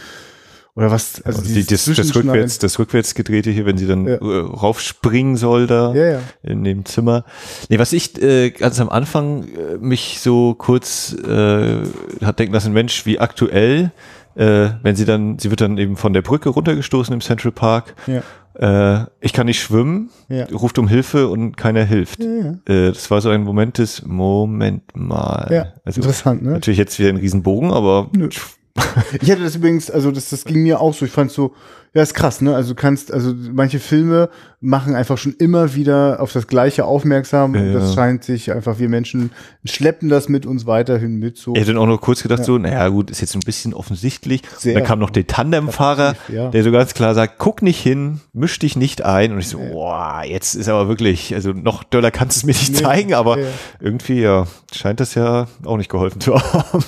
oder 0.77 0.91
was, 0.91 1.23
also 1.25 1.41
Also 1.41 1.55
die, 1.55 1.65
das, 1.65 1.87
das, 1.87 2.15
rückwärts, 2.15 2.59
das 2.59 2.79
rückwärts 2.79 3.15
gedrehte 3.15 3.51
hier, 3.51 3.65
wenn 3.67 3.79
sie 3.79 3.87
dann 3.87 4.07
Ja. 4.07 4.15
äh, 4.17 4.39
raufspringen 4.41 5.37
soll 5.37 5.67
da 5.67 5.95
Ja, 5.95 6.05
ja. 6.13 6.19
in 6.43 6.63
dem 6.65 6.85
Zimmer. 6.85 7.25
Nee, 7.71 7.79
was 7.79 7.93
ich 7.93 8.21
äh, 8.23 8.51
ganz 8.51 8.79
am 8.79 8.89
Anfang 8.91 9.45
äh, 9.49 9.79
mich 9.81 10.21
so 10.21 10.55
kurz 10.55 11.15
äh, 11.15 11.79
hat 12.25 12.39
denken 12.39 12.53
lassen, 12.55 12.73
Mensch, 12.73 13.07
wie 13.07 13.19
aktuell, 13.19 13.91
äh, 14.35 14.69
wenn 14.83 14.95
sie 14.97 15.07
dann, 15.07 15.39
sie 15.39 15.49
wird 15.51 15.63
dann 15.63 15.79
eben 15.79 15.97
von 15.97 16.13
der 16.13 16.23
Brücke 16.23 16.51
runtergestoßen 16.51 17.13
im 17.15 17.21
Central 17.23 17.53
Park 17.53 17.95
Ja. 18.07 18.23
Äh, 18.59 19.07
ich 19.21 19.33
kann 19.35 19.47
nicht 19.47 19.61
schwimmen, 19.61 20.11
Ja. 20.29 20.45
ruft 20.47 20.79
um 20.79 20.89
Hilfe 20.89 21.29
und 21.29 21.57
keiner 21.57 21.85
hilft. 21.85 22.23
Ja. 22.23 22.55
Äh, 22.67 22.89
das 22.93 23.11
war 23.11 23.21
so 23.21 23.29
ein 23.31 23.43
Moment 23.45 23.79
des 23.79 24.03
Moment 24.07 24.83
mal. 24.95 25.49
Ja, 25.51 25.67
also 25.85 26.01
interessant, 26.01 26.43
ne? 26.43 26.53
natürlich 26.53 26.79
jetzt 26.79 26.99
wieder 26.99 27.09
ein 27.11 27.17
Riesenbogen, 27.17 27.71
aber 27.71 28.09
Nö. 28.17 28.29
Ich 29.23 29.31
hatte 29.31 29.43
das 29.43 29.57
übrigens, 29.57 29.91
also 29.91 30.11
das, 30.11 30.31
das 30.31 30.45
ging 30.45 30.63
mir 30.63 30.81
auch 30.81 30.95
so. 30.95 31.05
Ich 31.07 31.13
fand 31.13 31.31
so, 31.31 31.55
ja, 31.95 32.03
ist 32.03 32.13
krass, 32.13 32.43
ne? 32.43 32.55
Also 32.55 32.71
du 32.71 32.75
kannst, 32.75 33.11
also 33.11 33.33
manche 33.53 33.79
Filme 33.79 34.29
machen 34.61 34.95
einfach 34.95 35.17
schon 35.17 35.33
immer 35.39 35.75
wieder 35.75 36.21
auf 36.21 36.31
das 36.33 36.47
Gleiche 36.47 36.85
aufmerksam 36.85 37.55
und 37.55 37.67
Ja, 37.69 37.73
das 37.73 37.91
ja. 37.91 37.95
scheint 37.95 38.23
sich 38.25 38.53
einfach, 38.53 38.79
wir 38.79 38.91
Menschen 38.91 39.31
schleppen 39.65 40.11
das 40.11 40.29
mit 40.29 40.45
uns 40.45 40.67
weiterhin 40.67 41.17
mit 41.19 41.39
so. 41.39 41.55
ich 41.55 41.61
hätte 41.61 41.73
dann 41.73 41.81
auch 41.81 41.87
nur 41.87 41.99
kurz 42.01 42.23
gedacht, 42.23 42.45
so, 42.45 42.59
naja 42.59 42.87
gut, 42.89 43.11
ist 43.11 43.23
jetzt 43.23 43.35
ein 43.35 43.41
bisschen 43.41 43.73
offensichtlich. 43.73 44.43
Sehr. 44.59 44.75
Und 44.75 44.81
dann 44.81 44.87
kam 44.89 44.99
noch 44.99 45.09
der 45.11 45.27
Tandemfahrer, 45.27 46.17
Ja. 46.29 46.51
der 46.51 46.63
so 46.65 46.71
ganz 46.71 46.93
klar 46.93 47.15
sagt, 47.15 47.39
guck 47.39 47.63
nicht 47.63 47.81
hin, 47.81 48.21
misch 48.35 48.59
dich 48.59 48.77
nicht 48.77 49.03
ein. 49.03 49.33
Und 49.33 49.39
ich 49.39 49.49
so, 49.49 49.59
boah, 49.59 50.23
jetzt 50.27 50.55
ist 50.55 50.69
aber 50.69 50.89
wirklich, 50.89 51.35
also 51.35 51.53
noch 51.53 51.83
doller 51.83 52.11
kannst 52.11 52.37
du 52.37 52.41
es 52.41 52.45
mir 52.45 52.53
nicht 52.61 52.75
Nee, 52.75 52.83
zeigen, 52.83 53.15
aber 53.15 53.39
ja. 53.39 53.47
irgendwie, 53.81 54.21
ja, 54.21 54.47
scheint 54.75 55.01
das 55.01 55.15
ja 55.15 55.47
auch 55.65 55.79
nicht 55.79 55.91
geholfen 55.91 56.21
zu 56.21 56.35
haben. 56.35 56.85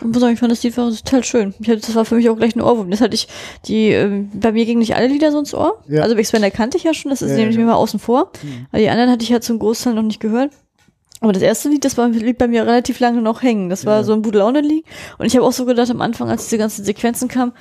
Ich 0.00 0.06
muss 0.06 0.20
sagen, 0.20 0.32
ich 0.34 0.40
fand 0.40 0.50
das 0.52 0.62
Lied 0.62 0.76
war 0.76 0.90
total 0.90 1.24
schön. 1.24 1.54
Ich 1.60 1.68
hatte, 1.68 1.80
das 1.80 1.94
war 1.94 2.04
für 2.04 2.14
mich 2.14 2.28
auch 2.30 2.36
gleich 2.36 2.56
ein 2.56 2.62
Ohrwurm. 2.62 2.90
Das 2.90 3.00
hatte 3.00 3.14
ich, 3.14 3.28
die, 3.66 3.88
ähm, 3.90 4.30
bei 4.34 4.52
mir 4.52 4.64
gingen 4.64 4.78
nicht 4.80 4.94
alle 4.96 5.06
Lieder 5.08 5.30
so 5.32 5.38
ins 5.38 5.54
Ohr. 5.54 5.82
Ja. 5.88 6.02
Also 6.02 6.16
Big 6.16 6.26
Spender 6.26 6.50
kannte 6.50 6.76
ich 6.78 6.84
ja 6.84 6.94
schon, 6.94 7.10
das 7.10 7.22
ist 7.22 7.32
Ja, 7.32 7.36
nämlich 7.36 7.56
ja. 7.56 7.60
mir 7.62 7.66
mal 7.68 7.74
außen 7.74 8.00
vor. 8.00 8.30
Aber 8.72 8.80
die 8.80 8.88
anderen 8.88 9.10
hatte 9.10 9.22
ich 9.22 9.28
ja 9.28 9.40
zum 9.40 9.58
Großteil 9.58 9.94
noch 9.94 10.02
nicht 10.02 10.20
gehört. 10.20 10.52
Aber 11.22 11.32
das 11.34 11.42
erste 11.42 11.68
Lied, 11.68 11.84
das 11.84 11.98
war, 11.98 12.08
blieb 12.08 12.38
bei 12.38 12.48
mir 12.48 12.66
relativ 12.66 12.98
lange 12.98 13.20
noch 13.20 13.42
hängen. 13.42 13.68
Das 13.68 13.84
war 13.84 13.98
Ja. 13.98 14.04
so 14.04 14.14
ein 14.14 14.22
Bude-Laune-Lied. 14.22 14.84
Und 15.18 15.26
ich 15.26 15.36
habe 15.36 15.44
auch 15.44 15.52
so 15.52 15.66
gedacht 15.66 15.90
am 15.90 16.00
Anfang, 16.00 16.30
als 16.30 16.44
diese 16.44 16.56
ganzen 16.56 16.82
Sequenzen 16.84 17.28
kamen, 17.28 17.52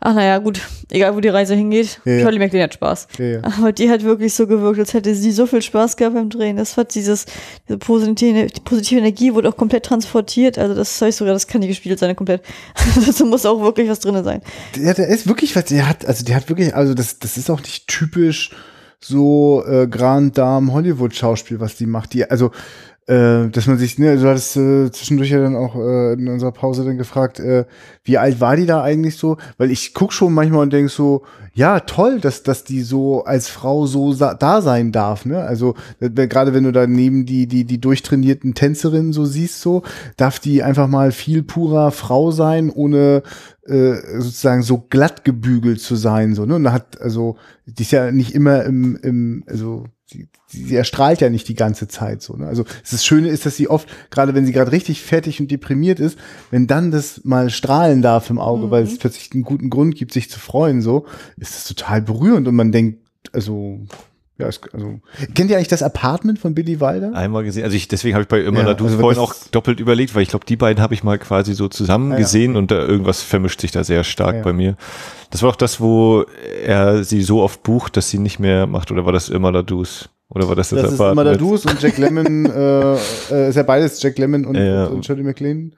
ach 0.00 0.14
naja, 0.14 0.38
gut, 0.38 0.60
egal 0.90 1.14
wo 1.16 1.20
die 1.20 1.28
Reise 1.28 1.54
hingeht, 1.54 2.00
Ja, 2.04 2.12
ja. 2.12 2.22
Charlie 2.22 2.38
McLean 2.38 2.64
hat 2.64 2.74
Spaß. 2.74 3.08
Ja, 3.18 3.24
ja. 3.24 3.40
Aber 3.42 3.72
die 3.72 3.90
hat 3.90 4.02
wirklich 4.02 4.34
so 4.34 4.46
gewirkt, 4.46 4.78
als 4.78 4.94
hätte 4.94 5.14
sie 5.14 5.32
so 5.32 5.46
viel 5.46 5.62
Spaß 5.62 5.96
gehabt 5.96 6.14
beim 6.14 6.30
Drehen. 6.30 6.56
Das 6.56 6.76
hat 6.76 6.94
dieses, 6.94 7.26
diese 7.68 7.78
positive, 7.78 8.46
die 8.46 8.60
positive 8.60 9.00
Energie 9.00 9.32
wurde 9.34 9.48
auch 9.48 9.56
komplett 9.56 9.84
transportiert. 9.86 10.58
Also 10.58 10.74
das 10.74 10.98
zeigt 10.98 11.14
sogar, 11.14 11.32
das 11.34 11.46
kann 11.46 11.60
nicht 11.60 11.68
gespielt 11.70 11.98
sein, 11.98 12.14
komplett. 12.14 12.42
Dazu 13.06 13.24
muss 13.26 13.46
auch 13.46 13.60
wirklich 13.60 13.88
was 13.88 14.00
drin 14.00 14.22
sein. 14.22 14.42
Der, 14.76 14.94
der 14.94 15.08
ist 15.08 15.26
wirklich, 15.26 15.56
was 15.56 15.64
der 15.64 15.88
hat, 15.88 16.04
also 16.06 16.24
der 16.24 16.36
hat 16.36 16.48
wirklich, 16.48 16.74
also 16.74 16.94
das, 16.94 17.18
das 17.18 17.36
ist 17.36 17.50
auch 17.50 17.60
nicht 17.60 17.88
typisch 17.88 18.50
so 19.00 19.62
äh, 19.66 19.86
Grand 19.86 20.38
Dame 20.38 20.72
Hollywood 20.72 21.14
Schauspiel, 21.14 21.60
was 21.60 21.76
die 21.76 21.86
macht. 21.86 22.14
Die, 22.14 22.30
also 22.30 22.50
äh, 23.06 23.48
dass 23.50 23.66
man 23.66 23.76
sich, 23.76 23.98
ne, 23.98 24.16
du 24.16 24.28
hattest 24.28 24.56
äh, 24.56 24.90
zwischendurch 24.90 25.30
ja 25.30 25.38
dann 25.38 25.56
auch 25.56 25.76
äh, 25.76 26.14
in 26.14 26.28
unserer 26.28 26.52
Pause 26.52 26.84
dann 26.84 26.96
gefragt, 26.96 27.38
äh, 27.38 27.66
wie 28.02 28.16
alt 28.16 28.40
war 28.40 28.56
die 28.56 28.64
da 28.64 28.82
eigentlich 28.82 29.16
so? 29.16 29.36
Weil 29.58 29.70
ich 29.70 29.92
guck 29.92 30.12
schon 30.12 30.32
manchmal 30.32 30.62
und 30.62 30.72
denk 30.72 30.88
so, 30.88 31.22
ja, 31.52 31.80
toll, 31.80 32.18
dass, 32.18 32.42
dass 32.42 32.64
die 32.64 32.80
so 32.80 33.24
als 33.24 33.48
Frau 33.48 33.86
so 33.86 34.14
da 34.14 34.62
sein 34.62 34.90
darf, 34.90 35.26
ne? 35.26 35.40
Also 35.42 35.74
äh, 36.00 36.08
gerade 36.08 36.54
wenn 36.54 36.64
du 36.64 36.72
da 36.72 36.86
neben 36.86 37.26
die, 37.26 37.46
die, 37.46 37.64
die 37.64 37.80
durchtrainierten 37.80 38.54
Tänzerinnen 38.54 39.12
so 39.12 39.26
siehst, 39.26 39.60
so, 39.60 39.82
darf 40.16 40.38
die 40.38 40.62
einfach 40.62 40.88
mal 40.88 41.12
viel 41.12 41.42
purer 41.42 41.90
Frau 41.90 42.30
sein, 42.30 42.70
ohne 42.70 43.22
äh, 43.66 43.94
sozusagen 44.18 44.62
so 44.62 44.78
glatt 44.78 45.24
gebügelt 45.24 45.80
zu 45.80 45.94
sein, 45.94 46.34
so, 46.34 46.46
ne? 46.46 46.54
Und 46.54 46.64
da 46.64 46.72
hat, 46.72 47.00
also, 47.02 47.36
die 47.66 47.82
ist 47.82 47.92
ja 47.92 48.10
nicht 48.10 48.34
immer 48.34 48.64
im, 48.64 48.96
im 48.96 49.44
also, 49.46 49.84
sie, 50.06 50.28
sie 50.46 50.76
erstrahlt 50.76 51.20
ja 51.20 51.30
nicht 51.30 51.48
die 51.48 51.54
ganze 51.54 51.88
Zeit 51.88 52.22
so. 52.22 52.36
Ne? 52.36 52.46
Also 52.46 52.64
das 52.90 53.04
Schöne 53.04 53.28
ist, 53.28 53.46
dass 53.46 53.56
sie 53.56 53.68
oft, 53.68 53.88
gerade 54.10 54.34
wenn 54.34 54.46
sie 54.46 54.52
gerade 54.52 54.72
richtig 54.72 55.02
fertig 55.02 55.40
und 55.40 55.50
deprimiert 55.50 56.00
ist, 56.00 56.18
wenn 56.50 56.66
dann 56.66 56.90
das 56.90 57.22
mal 57.24 57.50
strahlen 57.50 58.02
darf 58.02 58.30
im 58.30 58.38
Auge, 58.38 58.70
weil 58.70 58.84
es 58.84 58.98
plötzlich 58.98 59.32
einen 59.32 59.44
guten 59.44 59.70
Grund 59.70 59.96
gibt, 59.96 60.12
sich 60.12 60.30
zu 60.30 60.38
freuen, 60.38 60.82
so, 60.82 61.06
ist 61.36 61.54
das 61.54 61.64
total 61.64 62.02
berührend 62.02 62.48
und 62.48 62.54
man 62.54 62.72
denkt, 62.72 63.00
also, 63.32 63.80
ja, 64.38 64.46
es, 64.48 64.60
also, 64.72 65.00
kennt 65.34 65.50
ihr 65.50 65.56
eigentlich 65.56 65.68
das 65.68 65.82
Apartment 65.82 66.38
von 66.40 66.54
Billy 66.54 66.80
Wilder? 66.80 67.12
Einmal 67.14 67.44
gesehen, 67.44 67.62
also 67.64 67.76
ich, 67.76 67.86
deswegen 67.86 68.14
habe 68.14 68.22
ich 68.22 68.28
bei 68.28 68.40
Immer 68.40 68.60
Ja, 68.60 68.66
ja, 68.66 68.72
also 68.72 68.88
vorhin 68.98 69.08
das- 69.10 69.18
auch 69.18 69.34
doppelt 69.52 69.78
überlegt, 69.80 70.14
weil 70.14 70.22
ich 70.22 70.28
glaube, 70.28 70.44
die 70.44 70.56
beiden 70.56 70.82
habe 70.82 70.92
ich 70.94 71.04
mal 71.04 71.18
quasi 71.18 71.54
so 71.54 71.68
zusammen 71.68 72.10
ja. 72.12 72.16
gesehen 72.18 72.56
und 72.56 72.70
da 72.70 72.78
irgendwas 72.80 73.22
vermischt 73.22 73.60
sich 73.60 73.70
da 73.70 73.84
sehr 73.84 74.02
stark 74.02 74.36
Ja. 74.36 74.42
bei 74.42 74.52
mir. 74.52 74.76
Das 75.30 75.42
war 75.42 75.50
auch 75.50 75.56
das, 75.56 75.80
wo 75.80 76.24
er 76.66 77.04
sie 77.04 77.22
so 77.22 77.42
oft 77.42 77.62
bucht, 77.62 77.96
dass 77.96 78.10
sie 78.10 78.18
nicht 78.18 78.38
mehr 78.40 78.66
macht, 78.66 78.90
oder 78.90 79.04
war 79.04 79.12
das 79.12 79.28
immer 79.28 79.52
Ladus? 79.52 80.08
Oder 80.30 80.48
war 80.48 80.56
das 80.56 80.70
das, 80.70 80.82
Das 80.82 80.92
ist 80.94 81.00
Apartment? 81.00 81.26
immer 81.28 81.32
Dadus 81.36 81.66
und 81.66 81.80
Jack 81.80 81.98
Lemmon, 81.98 82.46
äh, 82.50 82.94
äh, 83.30 83.48
ist 83.50 83.54
ja 83.56 83.62
beides 83.62 84.02
Jack 84.02 84.18
Lemmon 84.18 84.46
und, 84.46 84.56
Ja. 84.56 84.86
und, 84.86 84.94
und 84.94 85.06
Shirley 85.06 85.22
MacLaine. 85.22 85.70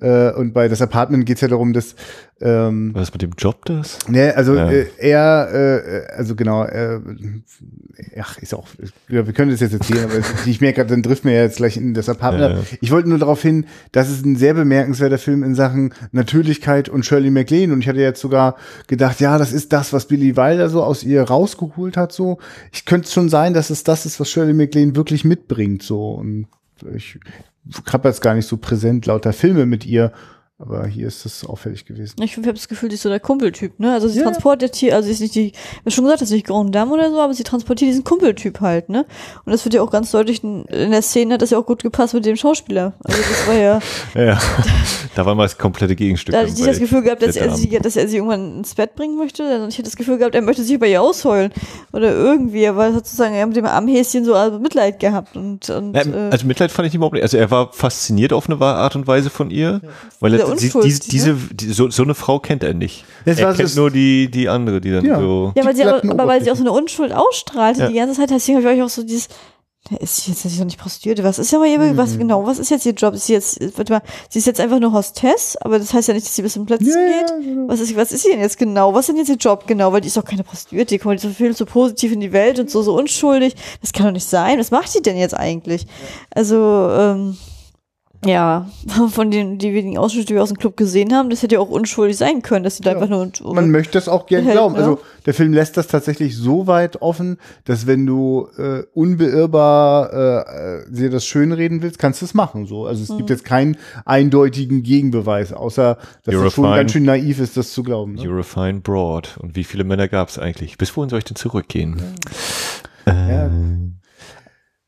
Äh, 0.00 0.30
und 0.32 0.52
bei 0.52 0.68
das 0.68 0.80
Apartment 0.80 1.26
geht's 1.26 1.40
ja 1.40 1.48
darum, 1.48 1.72
dass 1.72 1.96
ähm, 2.40 2.94
War 2.94 3.00
das 3.00 3.12
mit 3.12 3.20
dem 3.22 3.32
Job 3.36 3.64
das? 3.64 3.98
Ne, 4.08 4.32
also 4.36 4.54
Ja. 4.54 4.70
äh, 4.70 4.86
er, 4.98 5.48
äh, 6.08 6.12
also 6.16 6.36
genau, 6.36 6.62
äh, 6.64 7.00
ach, 8.20 8.38
ist 8.38 8.54
auch, 8.54 8.68
wir 9.08 9.24
können 9.32 9.50
das 9.50 9.58
jetzt 9.58 9.72
erzählen, 9.72 10.04
aber 10.04 10.14
es- 10.14 10.46
ich 10.46 10.60
merke 10.60 10.76
gerade, 10.76 10.90
dann 10.90 11.02
trifft 11.02 11.24
mir 11.24 11.34
ja 11.34 11.42
jetzt 11.42 11.56
gleich 11.56 11.76
in 11.76 11.94
das 11.94 12.08
Apartment. 12.08 12.54
Ja. 12.70 12.76
Ich 12.80 12.92
wollte 12.92 13.08
nur 13.08 13.18
darauf 13.18 13.42
hin, 13.42 13.66
das 13.90 14.08
ist 14.08 14.24
ein 14.24 14.36
sehr 14.36 14.54
bemerkenswerter 14.54 15.18
Film 15.18 15.42
in 15.42 15.56
Sachen 15.56 15.92
Natürlichkeit 16.12 16.88
und 16.88 17.04
Shirley 17.04 17.30
MacLaine 17.30 17.72
und 17.72 17.80
ich 17.80 17.88
hatte 17.88 17.98
jetzt 17.98 18.20
sogar 18.20 18.54
gedacht, 18.86 19.18
ja, 19.18 19.36
das 19.36 19.52
ist 19.52 19.72
das, 19.72 19.92
was 19.92 20.06
Billy 20.06 20.36
Wilder 20.36 20.68
so 20.70 20.84
aus 20.84 21.02
ihr 21.02 21.22
rausgeholt 21.22 21.96
hat, 21.96 22.12
so. 22.12 22.38
Ich 22.72 22.84
könnte 22.84 23.10
schon 23.10 23.28
sein, 23.28 23.52
dass 23.52 23.70
es 23.70 23.82
das 23.82 24.06
ist, 24.06 24.20
was 24.20 24.30
Shirley 24.30 24.54
MacLaine 24.54 24.94
wirklich 24.94 25.24
mitbringt, 25.24 25.82
so 25.82 26.12
und 26.12 26.46
ich 26.94 27.18
habe 27.92 28.08
jetzt 28.08 28.22
gar 28.22 28.34
nicht 28.34 28.46
so 28.46 28.56
präsent 28.56 29.06
lauter 29.06 29.32
Filme 29.32 29.66
mit 29.66 29.84
ihr, 29.86 30.12
aber 30.60 30.86
hier 30.86 31.06
ist 31.06 31.24
es 31.24 31.44
auffällig 31.44 31.84
gewesen. 31.84 32.16
Ich 32.20 32.36
habe 32.36 32.52
das 32.52 32.66
Gefühl, 32.66 32.90
sie 32.90 32.96
ist 32.96 33.02
so 33.02 33.08
der 33.08 33.20
Kumpeltyp, 33.20 33.78
ne? 33.78 33.92
Also 33.92 34.08
sie 34.08 34.18
Ja. 34.18 34.24
transportiert 34.24 34.74
hier, 34.74 34.96
also 34.96 35.06
sie 35.06 35.12
ist 35.12 35.20
nicht 35.20 35.34
die, 35.36 35.46
ich 35.52 35.54
hab 35.86 35.92
schon 35.92 36.02
gesagt, 36.02 36.20
das 36.20 36.30
ist 36.30 36.34
nicht 36.34 36.46
Grand 36.48 36.74
Dame 36.74 36.92
oder 36.94 37.10
so, 37.10 37.20
aber 37.20 37.32
sie 37.32 37.44
transportiert 37.44 37.90
diesen 37.90 38.02
Kumpeltyp 38.02 38.60
halt, 38.60 38.88
ne? 38.88 39.06
Und 39.44 39.52
das 39.52 39.64
wird 39.64 39.74
ja 39.74 39.82
auch 39.82 39.90
ganz 39.90 40.10
deutlich 40.10 40.42
in, 40.42 40.64
in 40.64 40.90
der 40.90 41.02
Szene, 41.02 41.34
hat 41.34 41.42
das 41.42 41.50
ja 41.50 41.58
auch 41.58 41.66
gut 41.66 41.84
gepasst 41.84 42.12
mit 42.12 42.26
dem 42.26 42.34
Schauspieler. 42.34 42.94
Also 43.04 43.22
das 43.22 43.46
war 43.46 43.54
ja, 43.54 43.78
Ja, 44.16 44.40
da 45.14 45.24
war 45.24 45.36
mal 45.36 45.44
das 45.44 45.56
komplette 45.56 45.94
Gegenstück. 45.94 46.32
da 46.32 46.40
hatte 46.40 46.48
ich 46.48 46.56
nicht 46.56 46.66
das 46.66 46.80
Gefühl 46.80 47.02
gehabt, 47.02 47.22
dass 47.22 47.36
er, 47.36 47.54
sie, 47.54 47.68
dass 47.78 47.94
er 47.94 48.08
sie 48.08 48.16
irgendwann 48.16 48.58
ins 48.58 48.74
Bett 48.74 48.96
bringen 48.96 49.16
möchte, 49.16 49.44
sondern 49.48 49.68
ich 49.68 49.76
hatte 49.76 49.84
das 49.84 49.96
Gefühl 49.96 50.18
gehabt, 50.18 50.34
er 50.34 50.42
möchte 50.42 50.64
sich 50.64 50.76
bei 50.80 50.90
ihr 50.90 51.00
ausheulen. 51.00 51.52
Oder 51.92 52.12
irgendwie, 52.12 52.64
er 52.64 52.76
war 52.76 52.92
sozusagen, 52.92 53.32
er 53.34 53.42
hat 53.42 53.48
mit 53.48 53.56
dem 53.56 53.66
Armhäschen 53.66 54.24
so 54.24 54.34
also 54.34 54.58
Mitleid 54.58 54.98
gehabt 54.98 55.36
und, 55.36 55.70
und 55.70 55.94
Ja, 55.94 56.02
äh, 56.02 56.30
also 56.32 56.46
Mitleid 56.48 56.72
fand 56.72 56.88
ich 56.88 56.96
überhaupt 56.96 57.14
nicht. 57.14 57.22
Also 57.22 57.36
er 57.36 57.48
war 57.52 57.72
fasziniert 57.72 58.32
auf 58.32 58.50
eine 58.50 58.60
Art 58.60 58.96
und 58.96 59.06
Weise 59.06 59.30
von 59.30 59.50
ihr, 59.50 59.80
weil 60.18 60.34
er, 60.34 60.47
sie, 60.56 60.66
unschuldig, 60.66 61.00
diese, 61.00 61.34
diese 61.34 61.54
die, 61.54 61.72
so, 61.72 61.90
so 61.90 62.02
eine 62.02 62.14
Frau 62.14 62.38
kennt 62.38 62.62
er 62.62 62.74
nicht. 62.74 63.04
Das 63.24 63.38
er 63.38 63.48
war 63.48 63.54
kennt 63.54 63.76
nur 63.76 63.90
die 63.90 64.30
die 64.30 64.48
andere, 64.48 64.80
die 64.80 64.90
dann 64.90 65.04
Ja. 65.04 65.18
so. 65.20 65.52
Ja, 65.56 65.64
weil 65.64 65.74
die 65.74 65.80
sie 65.80 65.84
aber, 65.86 66.02
aber 66.10 66.26
weil 66.26 66.42
sie 66.42 66.50
auch 66.50 66.56
so 66.56 66.62
eine 66.62 66.72
Unschuld 66.72 67.12
ausstrahlte 67.12 67.82
Ja. 67.82 67.88
die 67.88 67.94
ganze 67.94 68.18
Zeit, 68.20 68.30
deswegen 68.30 68.58
habe 68.58 68.72
ich 68.72 68.78
euch 68.80 68.84
auch 68.84 68.88
so 68.90 69.02
dieses, 69.02 69.28
ist 70.00 70.16
sie 70.16 70.32
jetzt, 70.32 70.44
doch 70.44 70.64
nicht 70.66 70.78
Prostituierte? 70.78 71.24
Was 71.24 71.38
ist 71.38 71.50
ja 71.50 71.58
mal 71.58 71.66
ihr, 71.66 71.96
was 71.96 72.14
Mhm. 72.14 72.18
genau, 72.18 72.44
was 72.46 72.58
ist 72.58 72.70
jetzt 72.70 72.84
ihr 72.84 72.92
Job? 72.92 73.14
Ist 73.14 73.26
sie 73.26 73.32
jetzt, 73.32 73.58
warte 73.78 73.92
mal, 73.94 74.02
sie 74.28 74.38
ist 74.40 74.46
jetzt 74.46 74.60
einfach 74.60 74.80
nur 74.80 74.92
Hostess, 74.92 75.56
aber 75.56 75.78
das 75.78 75.94
heißt 75.94 76.08
ja 76.08 76.14
nicht, 76.14 76.26
dass 76.26 76.34
sie 76.36 76.42
bis 76.42 76.52
zum 76.52 76.66
Plätzchen 76.66 76.88
Ja, 76.90 77.20
geht. 77.26 77.44
genau. 77.46 77.68
Was 77.68 77.80
ist, 77.80 77.96
was 77.96 78.12
ist 78.12 78.22
sie 78.24 78.30
denn 78.30 78.40
jetzt 78.40 78.58
genau? 78.58 78.92
Was 78.92 79.00
ist 79.00 79.08
denn 79.08 79.16
jetzt 79.16 79.30
ihr 79.30 79.36
Job 79.36 79.66
genau? 79.66 79.90
Weil 79.92 80.02
die 80.02 80.08
ist 80.08 80.16
doch 80.18 80.24
keine 80.24 80.44
Prostituierte, 80.44 80.94
die 80.94 80.98
kommt 80.98 81.20
so 81.20 81.30
viel 81.30 81.56
so 81.56 81.64
positiv 81.64 82.12
in 82.12 82.20
die 82.20 82.32
Welt 82.32 82.58
und 82.58 82.70
so, 82.70 82.82
so 82.82 82.94
unschuldig. 82.98 83.54
Das 83.80 83.92
kann 83.94 84.04
doch 84.06 84.12
nicht 84.12 84.28
sein. 84.28 84.58
Was 84.58 84.70
macht 84.70 84.94
die 84.94 85.00
denn 85.00 85.16
jetzt 85.16 85.34
eigentlich? 85.34 85.86
Also, 86.34 86.56
ähm, 86.92 87.36
ja, 88.24 88.68
von 89.10 89.30
den, 89.30 89.58
die 89.58 89.72
wenigen 89.74 89.96
Ausschnitte, 89.96 90.26
die 90.26 90.34
wir 90.34 90.42
aus 90.42 90.48
dem 90.48 90.58
Club 90.58 90.76
gesehen 90.76 91.14
haben, 91.14 91.30
das 91.30 91.42
hätte 91.42 91.54
ja 91.54 91.60
auch 91.60 91.70
unschuldig 91.70 92.16
sein 92.16 92.42
können, 92.42 92.64
dass 92.64 92.76
sie 92.76 92.82
da 92.82 92.90
Ja. 92.90 92.96
einfach 92.96 93.08
nur, 93.08 93.20
und, 93.20 93.40
Man 93.54 93.70
möchte 93.70 93.92
das 93.92 94.08
auch 94.08 94.26
gern 94.26 94.44
glauben. 94.46 94.74
ne? 94.74 94.80
Also 94.80 94.98
der 95.26 95.34
Film 95.34 95.52
lässt 95.52 95.76
das 95.76 95.86
tatsächlich 95.86 96.36
so 96.36 96.66
weit 96.66 97.00
offen, 97.00 97.38
dass 97.64 97.86
wenn 97.86 98.04
du 98.06 98.48
äh, 98.58 98.82
unbeirrbar 98.94 100.12
äh, 100.12 100.78
äh, 100.80 100.84
dir 100.90 101.10
das 101.10 101.26
schönreden 101.26 101.82
willst, 101.82 101.98
kannst 101.98 102.20
du 102.22 102.24
es 102.26 102.34
machen. 102.34 102.66
So, 102.66 102.86
also 102.86 103.02
es 103.02 103.08
Mhm. 103.10 103.18
gibt 103.18 103.30
jetzt 103.30 103.44
keinen 103.44 103.76
eindeutigen 104.04 104.82
Gegenbeweis, 104.82 105.52
außer 105.52 105.98
dass 106.24 106.34
You're 106.34 106.44
das 106.44 106.52
schon 106.54 106.64
fine. 106.64 106.76
ganz 106.76 106.92
schön 106.92 107.04
naiv 107.04 107.38
ist, 107.40 107.56
das 107.56 107.72
zu 107.72 107.82
glauben. 107.82 108.14
Ne? 108.14 108.22
You're 108.22 108.40
a 108.40 108.42
fine 108.42 108.80
broad. 108.80 109.36
Und 109.40 109.54
wie 109.54 109.64
viele 109.64 109.84
Männer 109.84 110.08
gab 110.08 110.28
es 110.28 110.38
eigentlich? 110.38 110.76
Bis 110.78 110.96
wohin 110.96 111.08
soll 111.08 111.20
ich 111.20 111.24
denn 111.24 111.36
zurückgehen? 111.36 112.00
Ja. 113.06 113.46
Äh, 113.46 113.50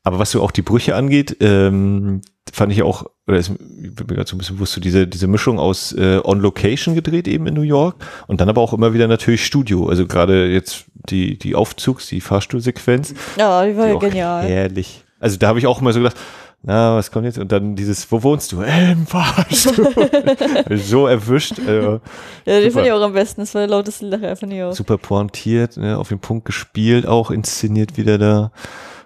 Aber 0.03 0.17
was 0.19 0.31
so 0.31 0.41
auch 0.41 0.51
die 0.51 0.63
Brüche 0.63 0.95
angeht, 0.95 1.37
ähm, 1.41 2.21
fand 2.51 2.71
ich 2.71 2.81
auch, 2.81 3.05
oder 3.27 3.37
ist, 3.37 3.49
ich 3.51 3.95
bin 3.95 4.07
mir 4.07 4.15
gerade 4.15 4.27
so 4.29 4.35
ein 4.35 4.39
bisschen 4.39 4.55
bewusst, 4.55 4.73
so 4.73 4.81
diese, 4.81 5.07
diese 5.07 5.27
Mischung 5.27 5.59
aus 5.59 5.93
äh, 5.93 6.19
On 6.23 6.39
Location 6.39 6.95
gedreht 6.95 7.27
eben 7.27 7.45
in 7.45 7.53
New 7.53 7.61
York 7.61 7.97
und 8.27 8.41
dann 8.41 8.49
aber 8.49 8.61
auch 8.61 8.73
immer 8.73 8.93
wieder 8.93 9.07
natürlich 9.07 9.45
Studio. 9.45 9.87
Also 9.87 10.07
gerade 10.07 10.47
jetzt 10.47 10.85
die, 11.09 11.37
die 11.37 11.55
Aufzugs-, 11.55 12.07
die 12.07 12.19
Fahrstuhlsequenz. 12.21 13.13
ja, 13.37 13.63
die 13.65 13.77
war 13.77 13.87
die 13.87 13.93
ja 13.93 13.99
genial. 13.99 14.43
Herrlich. 14.47 15.03
Also 15.19 15.37
da 15.37 15.49
habe 15.49 15.59
ich 15.59 15.67
auch 15.67 15.81
immer 15.81 15.93
so 15.93 15.99
gedacht, 15.99 16.17
na, 16.63 16.95
was 16.95 17.09
kommt 17.11 17.25
jetzt? 17.25 17.39
Und 17.39 17.51
dann 17.51 17.75
dieses, 17.75 18.11
wo 18.11 18.21
wohnst 18.21 18.51
du? 18.51 18.61
Äh, 18.61 18.91
Im 18.91 19.07
Fahrstuhl. 19.07 19.93
so 20.77 21.07
erwischt. 21.07 21.57
Äh, 21.59 21.81
Ja, 21.83 21.99
Super. 22.45 22.71
fand 22.71 22.85
ich 22.87 22.91
auch 22.91 23.01
am 23.01 23.13
besten. 23.13 23.41
Das 23.41 23.53
war 23.55 23.61
der 23.61 23.69
lauteste 23.69 24.05
Lacher, 24.07 24.35
fand 24.35 24.53
ich 24.53 24.61
auch. 24.63 24.73
super 24.73 24.97
pointiert, 24.99 25.77
ne, 25.77 25.97
auf 25.97 26.09
den 26.09 26.19
Punkt 26.19 26.45
gespielt, 26.45 27.07
auch 27.07 27.31
inszeniert 27.31 27.97
wieder 27.97 28.17
da. 28.19 28.51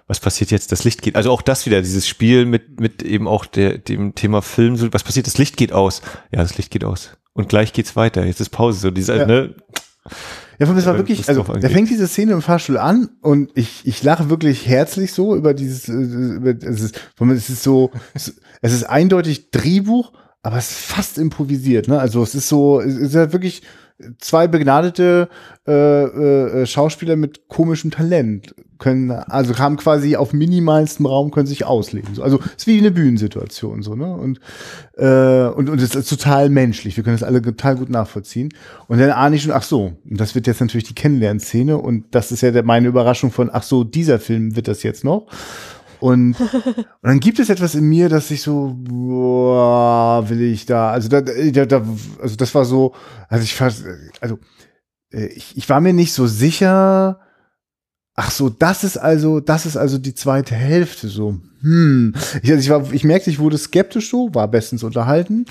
Was 0.08 0.20
passiert 0.20 0.50
jetzt? 0.50 0.70
Das 0.70 0.84
Licht 0.84 1.02
geht. 1.02 1.16
Also 1.16 1.30
auch 1.32 1.42
das 1.42 1.66
wieder, 1.66 1.82
dieses 1.82 2.06
Spiel 2.06 2.46
mit, 2.46 2.80
mit 2.80 3.02
eben 3.02 3.26
auch 3.26 3.44
der, 3.44 3.78
dem 3.78 4.14
Thema 4.14 4.40
Film. 4.40 4.76
So, 4.76 4.92
was 4.92 5.02
passiert? 5.02 5.26
Das 5.26 5.38
Licht 5.38 5.56
geht 5.56 5.72
aus. 5.72 6.00
Ja, 6.30 6.40
das 6.42 6.56
Licht 6.56 6.70
geht 6.70 6.84
aus. 6.84 7.10
Und 7.32 7.48
gleich 7.48 7.72
geht's 7.72 7.96
weiter. 7.96 8.24
Jetzt 8.24 8.40
ist 8.40 8.50
Pause. 8.50 8.78
So 8.78 8.90
dieser, 8.90 9.16
Ja. 9.16 9.26
ne? 9.26 9.54
Ja, 10.58 10.66
aber 10.68 10.78
es 10.78 10.86
war 10.86 10.96
wirklich, 10.96 11.28
also 11.28 11.42
da 11.42 11.68
fängt 11.68 11.90
diese 11.90 12.06
Szene 12.08 12.32
im 12.32 12.40
Fahrstuhl 12.40 12.78
an 12.78 13.10
und 13.20 13.50
ich, 13.54 13.82
ich 13.84 14.02
lache 14.02 14.30
wirklich 14.30 14.66
herzlich 14.66 15.12
so 15.12 15.36
über 15.36 15.52
dieses, 15.52 15.88
äh, 15.88 15.92
über, 15.92 16.50
es 16.50 16.80
ist, 16.80 17.00
es 17.20 17.50
ist 17.50 17.62
so, 17.62 17.90
es 18.14 18.32
ist 18.72 18.84
eindeutig 18.84 19.50
Drehbuch, 19.50 20.12
aber 20.42 20.56
es 20.56 20.70
ist 20.70 20.78
fast 20.78 21.18
improvisiert, 21.18 21.88
ne? 21.88 21.98
Also 21.98 22.22
es 22.22 22.34
ist 22.34 22.48
so, 22.48 22.80
es 22.80 22.94
ist 22.96 23.14
ja 23.14 23.32
wirklich 23.32 23.62
zwei 24.18 24.46
begnadete 24.46 25.28
äh, 25.66 25.72
äh, 25.72 26.66
Schauspieler 26.66 27.16
mit 27.16 27.48
komischem 27.48 27.90
Talent 27.90 28.54
können, 28.78 29.10
also 29.10 29.58
haben 29.58 29.76
quasi 29.76 30.16
auf 30.16 30.32
minimalstem 30.32 31.06
Raum 31.06 31.30
können 31.30 31.46
sich 31.46 31.64
ausleben. 31.64 32.14
So. 32.14 32.22
Also 32.22 32.38
es 32.40 32.62
ist 32.62 32.66
wie 32.66 32.78
eine 32.78 32.90
Bühnensituation 32.90 33.82
so, 33.82 33.94
ne? 33.94 34.14
Und 34.14 34.40
äh, 34.96 35.48
und 35.48 35.68
und 35.68 35.80
es 35.80 35.94
ist 35.94 36.08
total 36.08 36.48
menschlich. 36.50 36.96
Wir 36.96 37.04
können 37.04 37.16
das 37.16 37.26
alle 37.26 37.42
total 37.42 37.76
gut 37.76 37.90
nachvollziehen. 37.90 38.50
Und 38.88 38.98
dann 38.98 39.10
ahne 39.10 39.36
ich 39.36 39.42
schon, 39.42 39.52
ach 39.52 39.62
so, 39.62 39.94
und 40.08 40.20
das 40.20 40.34
wird 40.34 40.46
jetzt 40.46 40.60
natürlich 40.60 40.84
die 40.84 40.94
Kennenlernszene 40.94 41.78
und 41.78 42.06
das 42.10 42.32
ist 42.32 42.42
ja 42.42 42.50
der, 42.50 42.62
meine 42.62 42.88
Überraschung 42.88 43.30
von, 43.30 43.50
ach 43.52 43.62
so, 43.62 43.84
dieser 43.84 44.18
Film 44.18 44.56
wird 44.56 44.68
das 44.68 44.82
jetzt 44.82 45.04
noch. 45.04 45.26
Und, 46.00 46.38
und 46.40 46.86
dann 47.02 47.20
gibt 47.20 47.38
es 47.38 47.48
etwas 47.48 47.74
in 47.74 47.84
mir, 47.88 48.08
dass 48.08 48.30
ich 48.30 48.42
so, 48.42 48.76
boah, 48.76 50.28
will 50.28 50.42
ich 50.42 50.66
da, 50.66 50.90
also 50.90 51.08
da, 51.08 51.20
da, 51.20 51.66
da 51.66 51.82
also 52.20 52.36
das 52.36 52.54
war 52.54 52.64
so, 52.64 52.94
also 53.28 53.44
ich 53.44 53.54
fast, 53.54 53.84
also 54.20 54.38
äh, 55.12 55.26
ich, 55.26 55.56
ich 55.56 55.68
war 55.68 55.80
mir 55.80 55.92
nicht 55.92 56.12
so 56.12 56.26
sicher, 56.26 57.20
ach 58.16 58.30
so, 58.30 58.48
das 58.48 58.82
ist 58.82 58.96
also, 58.96 59.40
das 59.40 59.66
ist 59.66 59.76
also 59.76 59.98
die 59.98 60.14
zweite 60.14 60.54
Hälfte, 60.54 61.08
so, 61.08 61.38
hm. 61.60 62.14
Ich, 62.42 62.50
also 62.50 62.60
ich 62.60 62.70
war, 62.70 62.92
ich 62.92 63.04
merkte, 63.04 63.30
ich 63.30 63.38
wurde 63.38 63.58
skeptisch 63.58 64.10
so, 64.10 64.34
war 64.34 64.48
bestens 64.48 64.82
unterhalten. 64.82 65.46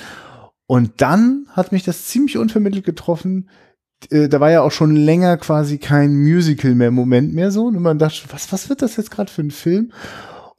Und 0.68 0.94
dann 0.98 1.46
hat 1.52 1.72
mich 1.72 1.84
das 1.84 2.06
ziemlich 2.08 2.38
unvermittelt 2.38 2.86
getroffen. 2.86 3.50
Äh, 4.10 4.30
Da 4.30 4.40
war 4.40 4.50
ja 4.50 4.62
auch 4.62 4.72
schon 4.72 4.96
länger 4.96 5.38
quasi 5.38 5.78
kein 5.78 6.16
Musical 6.16 6.74
mehr 6.74 6.92
Moment 6.92 7.34
mehr 7.34 7.52
so. 7.52 7.66
Und 7.66 7.80
man 7.82 8.00
dachte, 8.00 8.22
was, 8.32 8.52
was 8.52 8.70
wird 8.70 8.82
das 8.82 8.98
jetzt 8.98 9.12
gerade 9.12 9.32
für 9.32 9.42
ein 9.42 9.52
Film? 9.52 9.92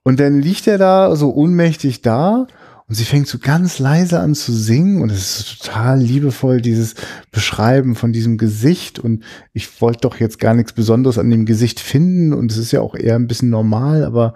Und 0.05 0.21
dann 0.21 0.41
liegt 0.41 0.69
er 0.69 0.79
da 0.79 1.17
so 1.17 1.35
ohnmächtig 1.35 2.03
da 2.03 2.47
und 2.89 2.95
sie 2.95 3.05
fängt 3.05 3.27
so 3.27 3.39
ganz 3.39 3.81
leise 3.81 4.21
an 4.21 4.37
zu 4.37 4.53
singen 4.53 5.03
und 5.03 5.11
es 5.11 5.41
ist 5.41 5.63
total 5.63 5.99
liebevoll, 5.99 6.61
dieses 6.61 6.95
Beschreiben 7.33 7.97
von 7.97 8.13
diesem 8.13 8.39
Gesicht. 8.39 9.01
Und 9.01 9.25
ich 9.53 9.81
wollte 9.81 10.03
doch 10.03 10.21
jetzt 10.21 10.39
gar 10.39 10.55
nichts 10.55 10.73
Besonderes 10.73 11.19
an 11.19 11.29
dem 11.29 11.47
Gesicht 11.47 11.81
finden. 11.81 12.33
Und 12.33 12.53
es 12.53 12.59
ist 12.59 12.71
ja 12.71 12.81
auch 12.83 12.95
eher 12.95 13.17
ein 13.17 13.27
bisschen 13.27 13.51
normal, 13.51 14.05
aber 14.05 14.35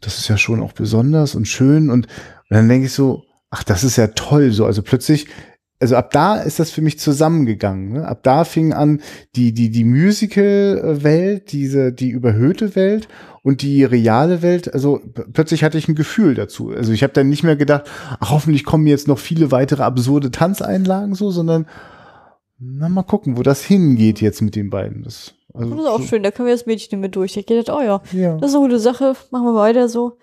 das 0.00 0.18
ist 0.18 0.28
ja 0.28 0.38
schon 0.38 0.62
auch 0.62 0.74
besonders 0.74 1.34
und 1.34 1.48
schön. 1.48 1.90
Und, 1.90 2.06
und 2.06 2.50
dann 2.50 2.68
denke 2.68 2.86
ich 2.86 2.92
so, 2.92 3.24
ach, 3.50 3.64
das 3.64 3.82
ist 3.82 3.96
ja 3.96 4.06
toll. 4.08 4.52
So, 4.52 4.64
also 4.64 4.82
plötzlich 4.82 5.26
also 5.80 5.96
ab 5.96 6.10
da 6.10 6.36
ist 6.36 6.58
das 6.58 6.70
für 6.70 6.80
mich 6.82 6.98
zusammengegangen. 6.98 7.92
Ne? 7.94 8.08
Ab 8.08 8.20
da 8.22 8.44
fing 8.44 8.72
an 8.72 9.00
die 9.34 9.52
die 9.52 9.70
die 9.70 9.84
Musical-Welt, 9.84 11.52
diese 11.52 11.92
die 11.92 12.10
überhöhte 12.10 12.74
Welt 12.76 13.08
und 13.42 13.62
die 13.62 13.84
reale 13.84 14.42
Welt. 14.42 14.72
Also 14.72 15.00
plötzlich 15.32 15.62
hatte 15.64 15.78
ich 15.78 15.88
ein 15.88 15.94
Gefühl 15.94 16.34
dazu. 16.34 16.70
Also 16.70 16.92
ich 16.92 17.02
habe 17.02 17.12
dann 17.12 17.28
nicht 17.28 17.42
mehr 17.42 17.56
gedacht, 17.56 17.84
ach, 18.20 18.30
hoffentlich 18.30 18.64
kommen 18.64 18.86
jetzt 18.86 19.08
noch 19.08 19.18
viele 19.18 19.50
weitere 19.52 19.82
absurde 19.82 20.30
Tanzeinlagen 20.30 21.14
so, 21.14 21.30
sondern 21.30 21.66
na 22.58 22.88
mal 22.88 23.02
gucken, 23.02 23.36
wo 23.36 23.42
das 23.42 23.62
hingeht 23.62 24.20
jetzt 24.20 24.40
mit 24.42 24.56
den 24.56 24.70
beiden. 24.70 25.02
Das 25.02 25.34
also 25.52 25.70
Das 25.70 25.80
ist 25.80 25.86
auch 25.86 26.00
so- 26.00 26.06
schön, 26.06 26.22
da 26.22 26.30
können 26.30 26.48
wir 26.48 26.54
das 26.54 26.66
Mädchen 26.66 27.00
mit 27.00 27.16
durch. 27.16 27.36
Ich 27.36 27.46
gedacht, 27.46 27.70
oh 27.70 27.82
ja, 27.82 28.00
Ja. 28.12 28.36
das 28.38 28.50
ist 28.50 28.56
eine 28.56 28.64
gute 28.64 28.78
Sache, 28.78 29.14
machen 29.30 29.44
wir 29.46 29.54
weiter 29.54 29.88
so. 29.88 30.18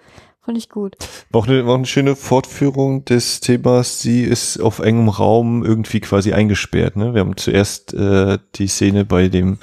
Fand 0.45 0.57
ich 0.57 0.67
gut. 0.67 0.97
War 1.31 1.39
auch 1.41 1.47
eine, 1.47 1.65
war 1.65 1.71
auch 1.71 1.77
eine 1.77 1.85
schöne 1.85 2.17
Fortführung 2.17 3.05
des 3.05 3.39
Themas. 3.39 4.01
Sie 4.01 4.23
ist 4.23 4.59
auf 4.59 4.79
engem 4.79 5.07
Raum 5.07 5.63
irgendwie 5.63 6.01
quasi 6.01 6.33
eingesperrt. 6.33 6.97
Ne? 6.97 7.13
Wir 7.13 7.21
haben 7.21 7.37
zuerst 7.37 7.93
äh, 7.93 8.37
die 8.55 8.67
Szene 8.67 9.05
bei 9.05 9.29
dem 9.29 9.57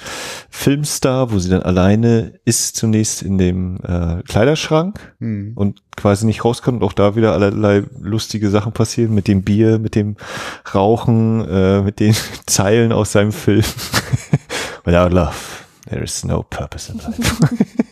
Filmstar, 0.49 1.31
wo 1.31 1.37
sie 1.37 1.51
dann 1.51 1.61
alleine 1.61 2.33
ist, 2.45 2.77
zunächst 2.77 3.21
in 3.21 3.37
dem 3.37 3.77
äh, 3.83 4.23
Kleiderschrank 4.23 5.13
Hm. 5.19 5.51
und 5.53 5.83
quasi 5.95 6.25
nicht 6.25 6.43
rauskommt. 6.43 6.81
Und 6.81 6.87
auch 6.87 6.93
da 6.93 7.15
wieder 7.15 7.33
allerlei 7.33 7.83
lustige 7.99 8.49
Sachen 8.49 8.71
passieren 8.71 9.13
mit 9.13 9.27
dem 9.27 9.43
Bier, 9.43 9.77
mit 9.77 9.93
dem 9.93 10.15
Rauchen, 10.73 11.47
äh, 11.47 11.81
mit 11.81 11.99
den 11.99 12.15
Zeilen 12.47 12.91
aus 12.91 13.11
seinem 13.11 13.33
Film. 13.33 13.63
Without 14.83 15.13
love, 15.13 15.35
there 15.87 16.03
is 16.03 16.23
no 16.25 16.41
purpose 16.41 16.91
in 16.91 16.97
life. 16.97 17.55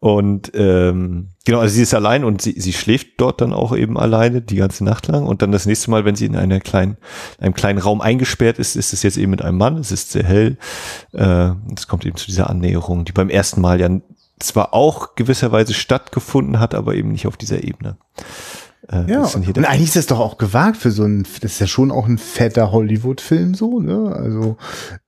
Und 0.00 0.50
ähm, 0.54 1.28
genau, 1.44 1.60
also 1.60 1.74
sie 1.74 1.82
ist 1.82 1.94
allein 1.94 2.24
und 2.24 2.42
sie, 2.42 2.58
sie 2.60 2.72
schläft 2.72 3.08
dort 3.18 3.40
dann 3.40 3.52
auch 3.52 3.74
eben 3.76 3.98
alleine 3.98 4.40
die 4.42 4.56
ganze 4.56 4.84
Nacht 4.84 5.06
lang. 5.08 5.26
Und 5.26 5.42
dann 5.42 5.52
das 5.52 5.66
nächste 5.66 5.90
Mal, 5.90 6.04
wenn 6.04 6.16
sie 6.16 6.26
in 6.26 6.36
einer 6.36 6.60
kleinen, 6.60 6.96
in 7.38 7.44
einem 7.44 7.54
kleinen 7.54 7.78
Raum 7.78 8.00
eingesperrt 8.00 8.58
ist, 8.58 8.76
ist 8.76 8.92
es 8.92 9.02
jetzt 9.02 9.16
eben 9.16 9.30
mit 9.30 9.42
einem 9.42 9.58
Mann. 9.58 9.76
Es 9.78 9.92
ist 9.92 10.12
sehr 10.12 10.24
hell. 10.24 10.56
Äh, 11.12 11.50
es 11.76 11.88
kommt 11.88 12.04
eben 12.06 12.16
zu 12.16 12.26
dieser 12.26 12.50
Annäherung, 12.50 13.04
die 13.04 13.12
beim 13.12 13.30
ersten 13.30 13.60
Mal 13.60 13.80
ja 13.80 13.88
zwar 14.40 14.74
auch 14.74 15.14
gewisserweise 15.14 15.74
stattgefunden 15.74 16.58
hat, 16.60 16.74
aber 16.74 16.94
eben 16.94 17.12
nicht 17.12 17.26
auf 17.26 17.36
dieser 17.36 17.62
Ebene. 17.64 17.96
Äh, 18.88 19.10
Ja, 19.10 19.22
und 19.24 19.56
der- 19.56 19.70
eigentlich 19.70 19.84
ist 19.88 19.96
das 19.96 20.06
doch 20.08 20.18
auch 20.18 20.36
gewagt 20.38 20.76
für 20.76 20.90
so 20.90 21.04
ein, 21.04 21.22
das 21.40 21.52
ist 21.52 21.60
ja 21.60 21.66
schon 21.66 21.90
auch 21.90 22.06
ein 22.06 22.18
fetter 22.18 22.70
Hollywood-Film 22.72 23.54
so, 23.54 23.80
ne? 23.80 24.12
Also 24.14 24.56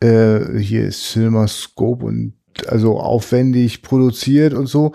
äh, 0.01 0.59
hier 0.59 0.85
ist 0.87 1.11
CinemaScope 1.11 2.05
und 2.07 2.35
also 2.69 2.99
aufwendig 2.99 3.83
produziert 3.83 4.55
und 4.55 4.67
so, 4.67 4.93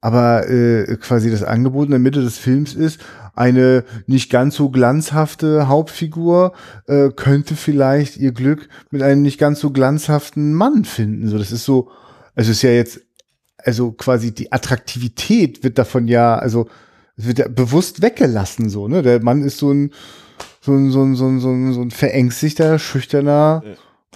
aber 0.00 0.48
äh, 0.48 0.96
quasi 0.96 1.30
das 1.30 1.42
Angebot 1.42 1.86
in 1.86 1.92
der 1.92 2.00
Mitte 2.00 2.22
des 2.22 2.38
Films 2.38 2.74
ist, 2.74 3.00
eine 3.34 3.84
nicht 4.06 4.30
ganz 4.30 4.54
so 4.54 4.70
glanzhafte 4.70 5.66
Hauptfigur 5.66 6.52
äh, 6.86 7.10
könnte 7.10 7.56
vielleicht 7.56 8.16
ihr 8.16 8.32
Glück 8.32 8.68
mit 8.90 9.02
einem 9.02 9.22
nicht 9.22 9.38
ganz 9.38 9.60
so 9.60 9.70
glanzhaften 9.70 10.54
Mann 10.54 10.84
finden. 10.84 11.28
So, 11.28 11.38
das 11.38 11.52
ist 11.52 11.64
so, 11.64 11.90
also 12.34 12.50
ist 12.50 12.62
ja 12.62 12.70
jetzt, 12.70 13.00
also 13.58 13.92
quasi 13.92 14.32
die 14.32 14.52
Attraktivität 14.52 15.64
wird 15.64 15.78
davon 15.78 16.06
ja, 16.06 16.36
also 16.36 16.68
es 17.16 17.26
wird 17.26 17.38
ja 17.38 17.48
bewusst 17.48 18.02
weggelassen, 18.02 18.68
so, 18.68 18.88
ne? 18.88 19.02
Der 19.02 19.22
Mann 19.22 19.42
ist 19.42 19.58
so 19.58 19.72
ein, 19.72 19.92
so 20.60 20.72
ein, 20.72 20.90
so 20.90 21.02
ein, 21.02 21.14
so 21.14 21.26
ein, 21.26 21.40
so 21.40 21.48
ein, 21.48 21.72
so 21.72 21.80
ein 21.80 21.90
verängstigter, 21.90 22.78
schüchterner 22.78 23.62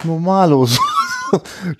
Normalo, 0.04 0.66
so, 0.66 0.78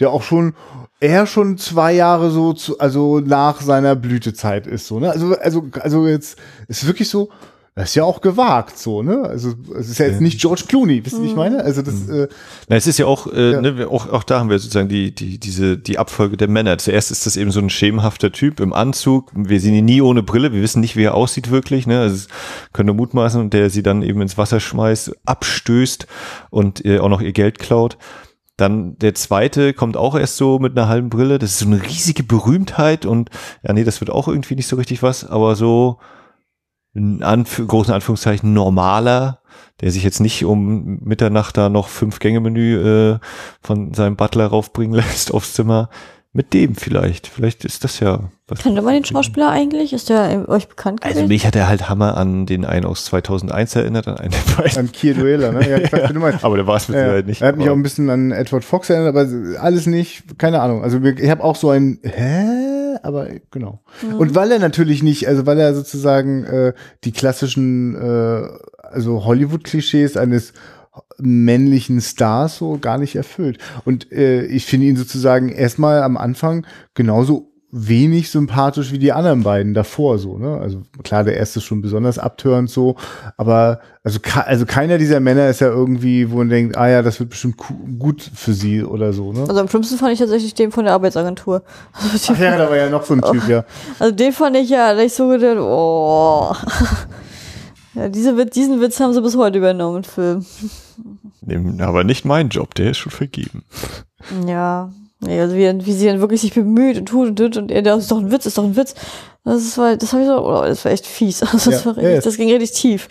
der 0.01 0.11
auch 0.11 0.23
schon, 0.23 0.55
er 1.01 1.27
schon 1.27 1.59
zwei 1.59 1.93
Jahre 1.93 2.31
so, 2.31 2.53
zu, 2.53 2.79
also 2.79 3.20
nach 3.20 3.61
seiner 3.61 3.95
Blütezeit 3.97 4.66
ist, 4.66 4.87
so, 4.87 4.99
ne? 4.99 5.11
Also, 5.11 5.37
also, 5.39 5.65
also 5.81 6.07
jetzt 6.07 6.37
ist 6.66 6.87
wirklich 6.87 7.09
so, 7.09 7.29
das 7.77 7.91
ist 7.91 7.95
ja 7.95 8.03
auch 8.03 8.20
gewagt, 8.20 8.77
so, 8.77 9.05
ne? 9.05 9.23
Also, 9.23 9.53
es 9.79 9.89
ist 9.89 9.99
ja 10.01 10.07
jetzt 10.07 10.20
nicht 10.20 10.41
George 10.41 10.65
Clooney, 10.66 11.05
wisst 11.05 11.15
ihr, 11.16 11.23
wie 11.23 11.27
ich 11.29 11.37
meine? 11.37 11.62
Also, 11.62 11.83
das, 11.83 12.09
äh, 12.09 12.27
Na, 12.69 12.75
es 12.75 12.89
ist 12.89 12.99
ja 12.99 13.07
auch, 13.07 13.29
äh, 13.33 13.53
Ja. 13.53 13.61
Ne, 13.61 13.79
wir- 13.79 13.93
auch, 13.93 14.09
auch 14.12 14.25
da 14.25 14.41
haben 14.41 14.51
wir 14.51 14.59
sozusagen 14.59 14.89
die, 14.89 15.15
die, 15.15 15.39
diese, 15.39 15.79
die 15.79 15.97
Abfolge 15.97 16.37
der 16.37 16.49
Männer. 16.49 16.79
Zuerst 16.79 17.12
ist 17.12 17.25
das 17.27 17.37
eben 17.37 17.53
so 17.53 17.61
ein 17.61 17.70
schemenhafter 17.70 18.33
Typ 18.33 18.59
im 18.59 18.73
Anzug. 18.73 19.31
Wir 19.37 19.61
sehen 19.61 19.75
ihn 19.75 19.85
nie 19.85 20.03
ohne 20.03 20.25
Brille. 20.25 20.53
Wir 20.53 20.61
wissen 20.61 20.81
nicht, 20.81 20.97
wie 20.97 21.05
er 21.05 21.15
aussieht 21.15 21.53
wirklich. 21.53 21.87
Ne? 21.87 22.01
Also, 22.01 22.27
können 22.73 22.89
nur 22.89 22.97
mutmaßen 22.97 23.41
und 23.41 23.53
der 23.55 23.70
sie 23.70 23.85
dann 23.85 24.03
eben 24.03 24.20
ins 24.23 24.37
Wasser 24.37 24.59
schmeißt, 24.59 25.12
abstößt 25.27 26.09
und 26.51 26.85
äh, 26.85 26.99
auch 26.99 27.09
noch 27.09 27.20
ihr 27.20 27.33
Geld 27.33 27.61
klaut. 27.61 27.97
Dann 28.59 28.99
der 28.99 29.15
zweite 29.15 29.73
kommt 29.73 29.97
auch 29.97 30.17
erst 30.17 30.37
so 30.37 30.59
mit 30.59 30.77
einer 30.77 30.89
halben 30.89 31.11
Brille. 31.11 31.39
Das 31.39 31.53
ist 31.53 31.61
so 31.61 31.67
eine 31.67 31.81
riesige 31.83 32.25
Berühmtheit 32.25 33.07
und 33.07 33.31
ja, 33.63 33.73
nee, 33.73 33.85
das 33.85 34.01
wird 34.01 34.11
auch 34.11 34.27
irgendwie 34.27 34.57
nicht 34.57 34.67
so 34.67 34.75
richtig 34.75 35.03
was, 35.03 35.25
aber 35.25 35.55
so 35.55 36.01
in 36.93 37.23
Anf 37.23 37.63
großen 37.65 37.95
Anführungszeichen 37.95 38.53
normaler, 38.53 39.43
der 39.81 39.93
sich 39.93 40.03
jetzt 40.03 40.19
nicht 40.19 40.45
um 40.45 40.99
Mitternacht 41.05 41.57
da 41.57 41.69
noch 41.69 41.87
fünf 41.87 42.19
Gänge 42.19 42.41
Menü 42.41 43.15
äh, 43.15 43.19
von 43.63 43.95
seinem 43.95 44.17
Butler 44.17 44.49
raufbringen 44.49 44.95
lässt 44.97 45.33
aufs 45.33 45.55
Zimmer. 45.55 45.89
Mit 46.33 46.53
dem 46.53 46.75
vielleicht. 46.75 47.29
Vielleicht 47.29 47.65
ist 47.65 47.85
das 47.85 48.01
ja 48.01 48.31
was. 48.49 48.61
Kannte 48.61 48.83
man 48.83 48.95
den 48.95 49.05
Schauspieler 49.05 49.51
eigentlich? 49.51 49.93
Ist 49.93 50.09
der 50.09 50.31
äh, 50.31 50.49
euch 50.51 50.69
bekannt 50.69 51.03
Also 51.03 51.15
gewesen? 51.16 51.29
mich 51.29 51.47
hat 51.47 51.55
er 51.57 51.69
halt 51.69 51.89
Hammer 51.89 52.16
an 52.16 52.47
den 52.47 52.65
einen 52.65 52.85
aus 52.87 53.05
2001 53.07 53.77
erinnert, 53.77 54.09
an 54.09 54.16
einen 54.19 54.31
der 54.33 54.62
beiden. 54.62 54.79
an 54.79 54.93
Kier 54.93 55.15
Duella, 55.15 55.53
ne? 55.53 55.69
Ja, 55.69 55.79
ich 55.79 55.93
weiß, 55.93 56.09
wie 56.11 56.15
du 56.15 56.20
meinst. 56.20 56.45
Aber 56.45 56.57
der 56.57 56.66
war 56.66 56.77
es 56.77 56.89
mit 56.89 56.97
Ja, 56.97 57.05
Sicherheit 57.05 57.27
nicht. 57.27 57.43
er 57.43 57.49
hat 57.49 57.57
mich 57.57 57.69
auch 57.69 57.75
ein 57.75 57.83
bisschen 57.83 58.11
an 58.11 58.31
Edward 58.33 58.65
Fox 58.65 58.91
erinnert, 58.91 59.15
aber 59.16 59.29
alles 59.61 59.87
nicht, 59.87 60.39
keine 60.39 60.61
Ahnung. 60.61 60.83
Also 60.83 60.99
ich 61.03 61.31
habe 61.31 61.45
auch 61.45 61.57
so 61.57 61.70
ein 61.70 61.99
Hä? 62.03 62.97
Aber 63.03 63.29
genau. 63.51 63.81
Und 64.19 64.35
weil 64.35 64.51
er 64.51 64.59
natürlich 64.59 65.03
nicht, 65.03 65.29
also 65.29 65.47
weil 65.47 65.59
er 65.61 65.75
sozusagen 65.75 66.45
äh, 66.45 66.73
die 67.05 67.12
klassischen, 67.12 67.95
äh, 67.95 68.49
also 68.83 69.25
Hollywood-Klischees 69.25 70.16
eines 70.16 70.53
männlichen 71.19 72.01
Stars 72.01 72.59
so 72.59 72.79
gar 72.79 72.99
nicht 72.99 73.15
erfüllt. 73.16 73.59
Und 73.85 74.11
äh, 74.12 74.43
ich 74.47 74.66
finde 74.66 74.87
ihn 74.87 74.97
sozusagen 74.97 75.49
erstmal 75.49 76.03
am 76.03 76.16
Anfang 76.16 76.66
genauso 76.95 77.53
wenig 77.70 78.31
sympathisch 78.31 78.93
wie 78.93 78.99
die 78.99 79.12
anderen 79.12 79.43
beiden 79.43 79.74
davor 79.74 80.19
so, 80.19 80.39
ne? 80.39 80.59
Also 80.59 80.82
klar, 81.03 81.24
der 81.24 81.36
erste 81.36 81.59
ist 81.59 81.65
schon 81.66 81.82
besonders 81.82 82.19
abtörend 82.19 82.70
so, 82.70 82.97
aber 83.36 83.81
also 84.03 84.20
also 84.47 84.65
keiner 84.65 84.97
dieser 84.97 85.20
Männer 85.20 85.49
ist 85.49 85.61
ja 85.61 85.69
irgendwie, 85.69 86.31
wo 86.31 86.39
man 86.39 86.49
denkt, 86.49 86.78
ah 86.78 86.89
ja, 86.89 87.03
das 87.03 87.20
wird 87.20 87.28
bestimmt 87.31 87.57
gut 87.99 88.23
für 88.35 88.55
sie 88.55 88.82
oder 88.82 89.12
so, 89.12 89.32
ne? 89.32 89.40
Also 89.40 89.61
am 89.61 89.69
schlimmsten 89.69 89.99
fand 89.99 90.15
ich 90.15 90.19
tatsächlich 90.19 90.55
den 90.55 90.73
von 90.73 90.85
der 90.86 90.95
Arbeitsagentur. 90.95 91.62
Also, 91.93 92.32
Ach 92.35 92.39
ja, 92.40 92.57
da 92.57 92.70
war 92.70 92.77
ja 92.77 92.89
noch 92.89 93.05
so 93.05 93.15
ein 93.15 93.20
Typ, 93.20 93.47
ja. 93.49 93.65
also 93.99 94.15
den 94.15 94.32
fand 94.32 94.57
ich 94.57 94.70
ja, 94.70 94.95
da 94.95 95.01
ich 95.01 95.12
so 95.12 95.28
gedacht, 95.28 95.59
oh. 95.59 96.55
Ja, 97.95 98.09
diese, 98.09 98.47
diesen 98.47 98.81
Witz 98.81 99.01
haben 99.01 99.12
sie 99.12 99.20
bis 99.23 99.36
heute 99.36 99.59
übernommen 99.59 99.99
im 99.99 100.05
Film. 100.05 100.47
Nehm- 101.40 101.81
Aber 101.81 102.05
nicht 102.05 102.24
mein 102.24 102.49
Job, 102.49 102.74
der 102.77 102.90
ist 102.93 102.99
schon 102.99 103.11
vergeben. 103.11 103.65
Ja. 104.47 104.93
Nee, 105.20 105.40
also 105.40 105.57
wie, 105.57 105.86
wie 105.86 105.93
sie 105.93 106.07
dann 106.07 106.20
wirklich 106.20 106.40
sich 106.40 106.55
bemüht 106.55 106.97
und 106.99 107.07
tut 107.07 107.28
und 107.28 107.36
tut 107.36 107.57
und 107.57 107.70
er, 107.73 107.82
das 107.82 108.03
ist 108.05 108.11
doch 108.11 108.19
ein 108.19 108.31
Witz, 108.31 108.47
ist 108.47 108.57
doch 108.59 108.65
ein 108.65 108.77
Witz. 108.77 108.95
Das 109.45 109.62
ist, 109.62 109.77
war, 109.78 109.97
das 109.97 110.12
habe 110.12 110.23
ich 110.23 110.28
so, 110.28 110.45
oh, 110.47 110.62
das 110.62 110.85
war 110.85 110.93
echt 110.93 111.07
fies. 111.07 111.43
Also 111.43 111.57
das, 111.70 111.81
Ja, 111.81 111.86
war 111.86 111.97
richtig, 111.97 112.15
ja. 112.15 112.20
das 112.20 112.36
ging 112.36 112.51
richtig 112.53 112.73
tief. 112.73 113.09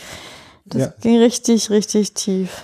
Das 0.65 0.81
Ja. 0.81 0.93
ging 1.01 1.17
richtig, 1.17 1.69
richtig 1.69 2.13
tief. 2.13 2.63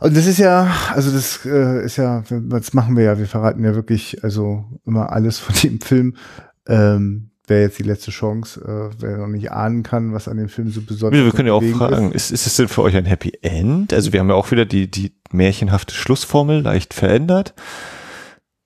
Und 0.00 0.16
das 0.16 0.26
ist 0.26 0.38
ja, 0.38 0.70
also 0.92 1.10
das 1.10 1.40
äh, 1.46 1.84
ist 1.84 1.96
ja, 1.96 2.24
das 2.28 2.74
machen 2.74 2.96
wir 2.96 3.04
ja, 3.04 3.18
wir 3.18 3.26
verraten 3.26 3.64
ja 3.64 3.74
wirklich, 3.74 4.22
also 4.22 4.64
immer 4.84 5.10
alles 5.12 5.38
von 5.38 5.54
dem 5.62 5.80
Film. 5.80 6.16
Ähm, 6.68 7.30
Wäre 7.46 7.60
jetzt 7.62 7.78
die 7.78 7.82
letzte 7.82 8.10
Chance, 8.10 8.60
äh, 8.60 8.96
wer 9.02 9.18
noch 9.18 9.26
nicht 9.26 9.52
ahnen 9.52 9.82
kann, 9.82 10.14
was 10.14 10.28
an 10.28 10.38
dem 10.38 10.48
Film 10.48 10.70
so 10.70 10.80
besonders 10.80 11.18
Wir, 11.18 11.26
wir 11.26 11.32
können 11.32 11.48
ja 11.48 11.52
auch 11.52 11.62
fragen, 11.62 12.10
ist, 12.12 12.30
ist 12.30 12.46
es 12.46 12.56
denn 12.56 12.68
für 12.68 12.80
euch 12.80 12.96
ein 12.96 13.04
Happy 13.04 13.34
End? 13.42 13.92
Also 13.92 14.14
wir 14.14 14.20
haben 14.20 14.30
ja 14.30 14.34
auch 14.34 14.50
wieder 14.50 14.64
die, 14.64 14.90
die 14.90 15.12
märchenhafte 15.34 15.94
Schlussformel 15.94 16.62
leicht 16.62 16.94
verändert. 16.94 17.54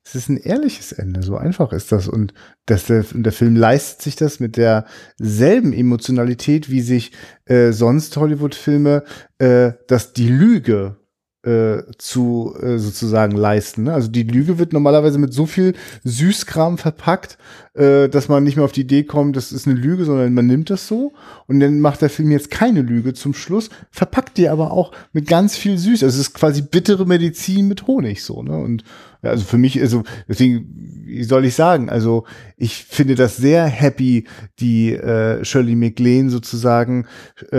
Es 0.03 0.15
ist 0.15 0.29
ein 0.29 0.37
ehrliches 0.37 0.91
Ende, 0.91 1.21
so 1.21 1.37
einfach 1.37 1.71
ist 1.71 1.91
das. 1.91 2.07
Und 2.07 2.33
das, 2.65 2.85
der, 2.85 3.05
der 3.11 3.31
Film 3.31 3.55
leistet 3.55 4.01
sich 4.01 4.15
das 4.15 4.39
mit 4.39 4.57
derselben 4.57 5.71
Emotionalität, 5.71 6.71
wie 6.71 6.81
sich 6.81 7.11
äh, 7.45 7.71
sonst 7.71 8.17
Hollywood-Filme 8.17 9.03
äh, 9.37 9.73
dass 9.87 10.13
die 10.13 10.29
Lüge 10.29 10.97
äh, 11.43 11.83
zu 11.97 12.55
äh, 12.61 12.77
sozusagen 12.77 13.37
leisten. 13.37 13.83
Ne? 13.83 13.93
Also 13.93 14.09
die 14.09 14.23
Lüge 14.23 14.59
wird 14.59 14.73
normalerweise 14.73 15.19
mit 15.19 15.33
so 15.33 15.45
viel 15.45 15.73
Süßkram 16.03 16.77
verpackt, 16.77 17.37
äh, 17.79 18.09
dass 18.09 18.27
man 18.27 18.43
nicht 18.43 18.57
mehr 18.57 18.65
auf 18.65 18.73
die 18.73 18.81
Idee 18.81 19.03
kommt, 19.03 19.37
das 19.37 19.51
ist 19.51 19.65
eine 19.65 19.75
Lüge, 19.75 20.03
sondern 20.03 20.33
man 20.33 20.45
nimmt 20.45 20.69
das 20.69 20.87
so 20.87 21.13
und 21.47 21.61
dann 21.61 21.79
macht 21.79 22.01
der 22.01 22.09
Film 22.09 22.29
jetzt 22.31 22.51
keine 22.51 22.81
Lüge 22.81 23.13
zum 23.13 23.33
Schluss, 23.33 23.69
verpackt 23.89 24.37
die 24.37 24.49
aber 24.49 24.71
auch 24.71 24.91
mit 25.13 25.27
ganz 25.27 25.55
viel 25.55 25.77
Süß. 25.77 26.03
Also 26.03 26.19
es 26.19 26.27
ist 26.27 26.33
quasi 26.33 26.61
bittere 26.61 27.05
Medizin 27.05 27.67
mit 27.67 27.87
Honig 27.87 28.23
so. 28.23 28.43
Ne? 28.43 28.57
Und 28.57 28.83
ja, 29.21 29.31
also 29.31 29.43
für 29.43 29.57
mich, 29.57 29.79
also 29.81 30.03
deswegen, 30.29 31.03
wie 31.05 31.23
soll 31.25 31.43
ich 31.43 31.53
sagen, 31.53 31.89
also 31.89 32.23
ich 32.55 32.85
finde 32.85 33.15
das 33.15 33.35
sehr 33.35 33.65
happy, 33.65 34.23
die 34.59 34.93
äh, 34.93 35.43
Shirley 35.43 35.75
MacLaine 35.75 36.29
sozusagen 36.29 37.05
äh, 37.51 37.57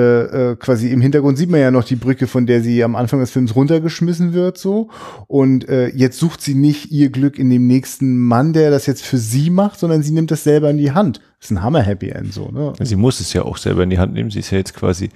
äh, 0.53 0.57
quasi 0.57 0.91
im 0.91 1.03
Hintergrund 1.03 1.37
sieht 1.37 1.51
man 1.51 1.61
ja 1.61 1.71
noch 1.71 1.85
die 1.85 1.97
Brücke, 1.97 2.27
von 2.27 2.47
der 2.47 2.63
sie 2.63 2.83
am 2.83 2.97
Anfang 2.97 3.21
des 3.21 3.31
Films 3.31 3.55
runtergeschmissen 3.55 4.33
wird 4.33 4.57
so 4.57 4.89
und 5.27 5.69
äh, 5.69 5.89
jetzt 5.89 6.19
sucht 6.19 6.41
sie 6.41 6.55
nicht 6.55 6.93
ihr 6.93 7.11
Glück 7.11 7.39
in 7.39 7.51
dem 7.51 7.67
nächsten 7.67 8.17
Mann, 8.19 8.55
der 8.55 8.71
das 8.71 8.87
jetzt 8.87 9.05
für 9.05 9.19
sie 9.19 9.51
macht, 9.51 9.81
sondern 9.81 10.03
sie 10.03 10.10
nimmt 10.11 10.31
das 10.31 10.45
selber 10.45 10.70
in 10.70 10.78
die 10.78 10.93
Hand. 10.93 11.20
Das 11.39 11.47
ist 11.47 11.51
ein 11.53 11.62
Hammer 11.62 11.82
Happy 11.82 12.11
End 12.11 12.32
so, 12.35 12.49
ne? 12.49 12.73
Sie 12.81 12.97
muss 12.97 13.20
es 13.20 13.32
ja 13.32 13.43
auch 13.43 13.57
selber 13.57 13.82
in 13.82 13.91
die 13.91 13.99
Hand 13.99 14.12
nehmen. 14.12 14.31
Sie 14.31 14.41
ist 14.41 14.51
ja 14.51 14.59
jetzt 14.59 14.74
quasi 14.74 15.11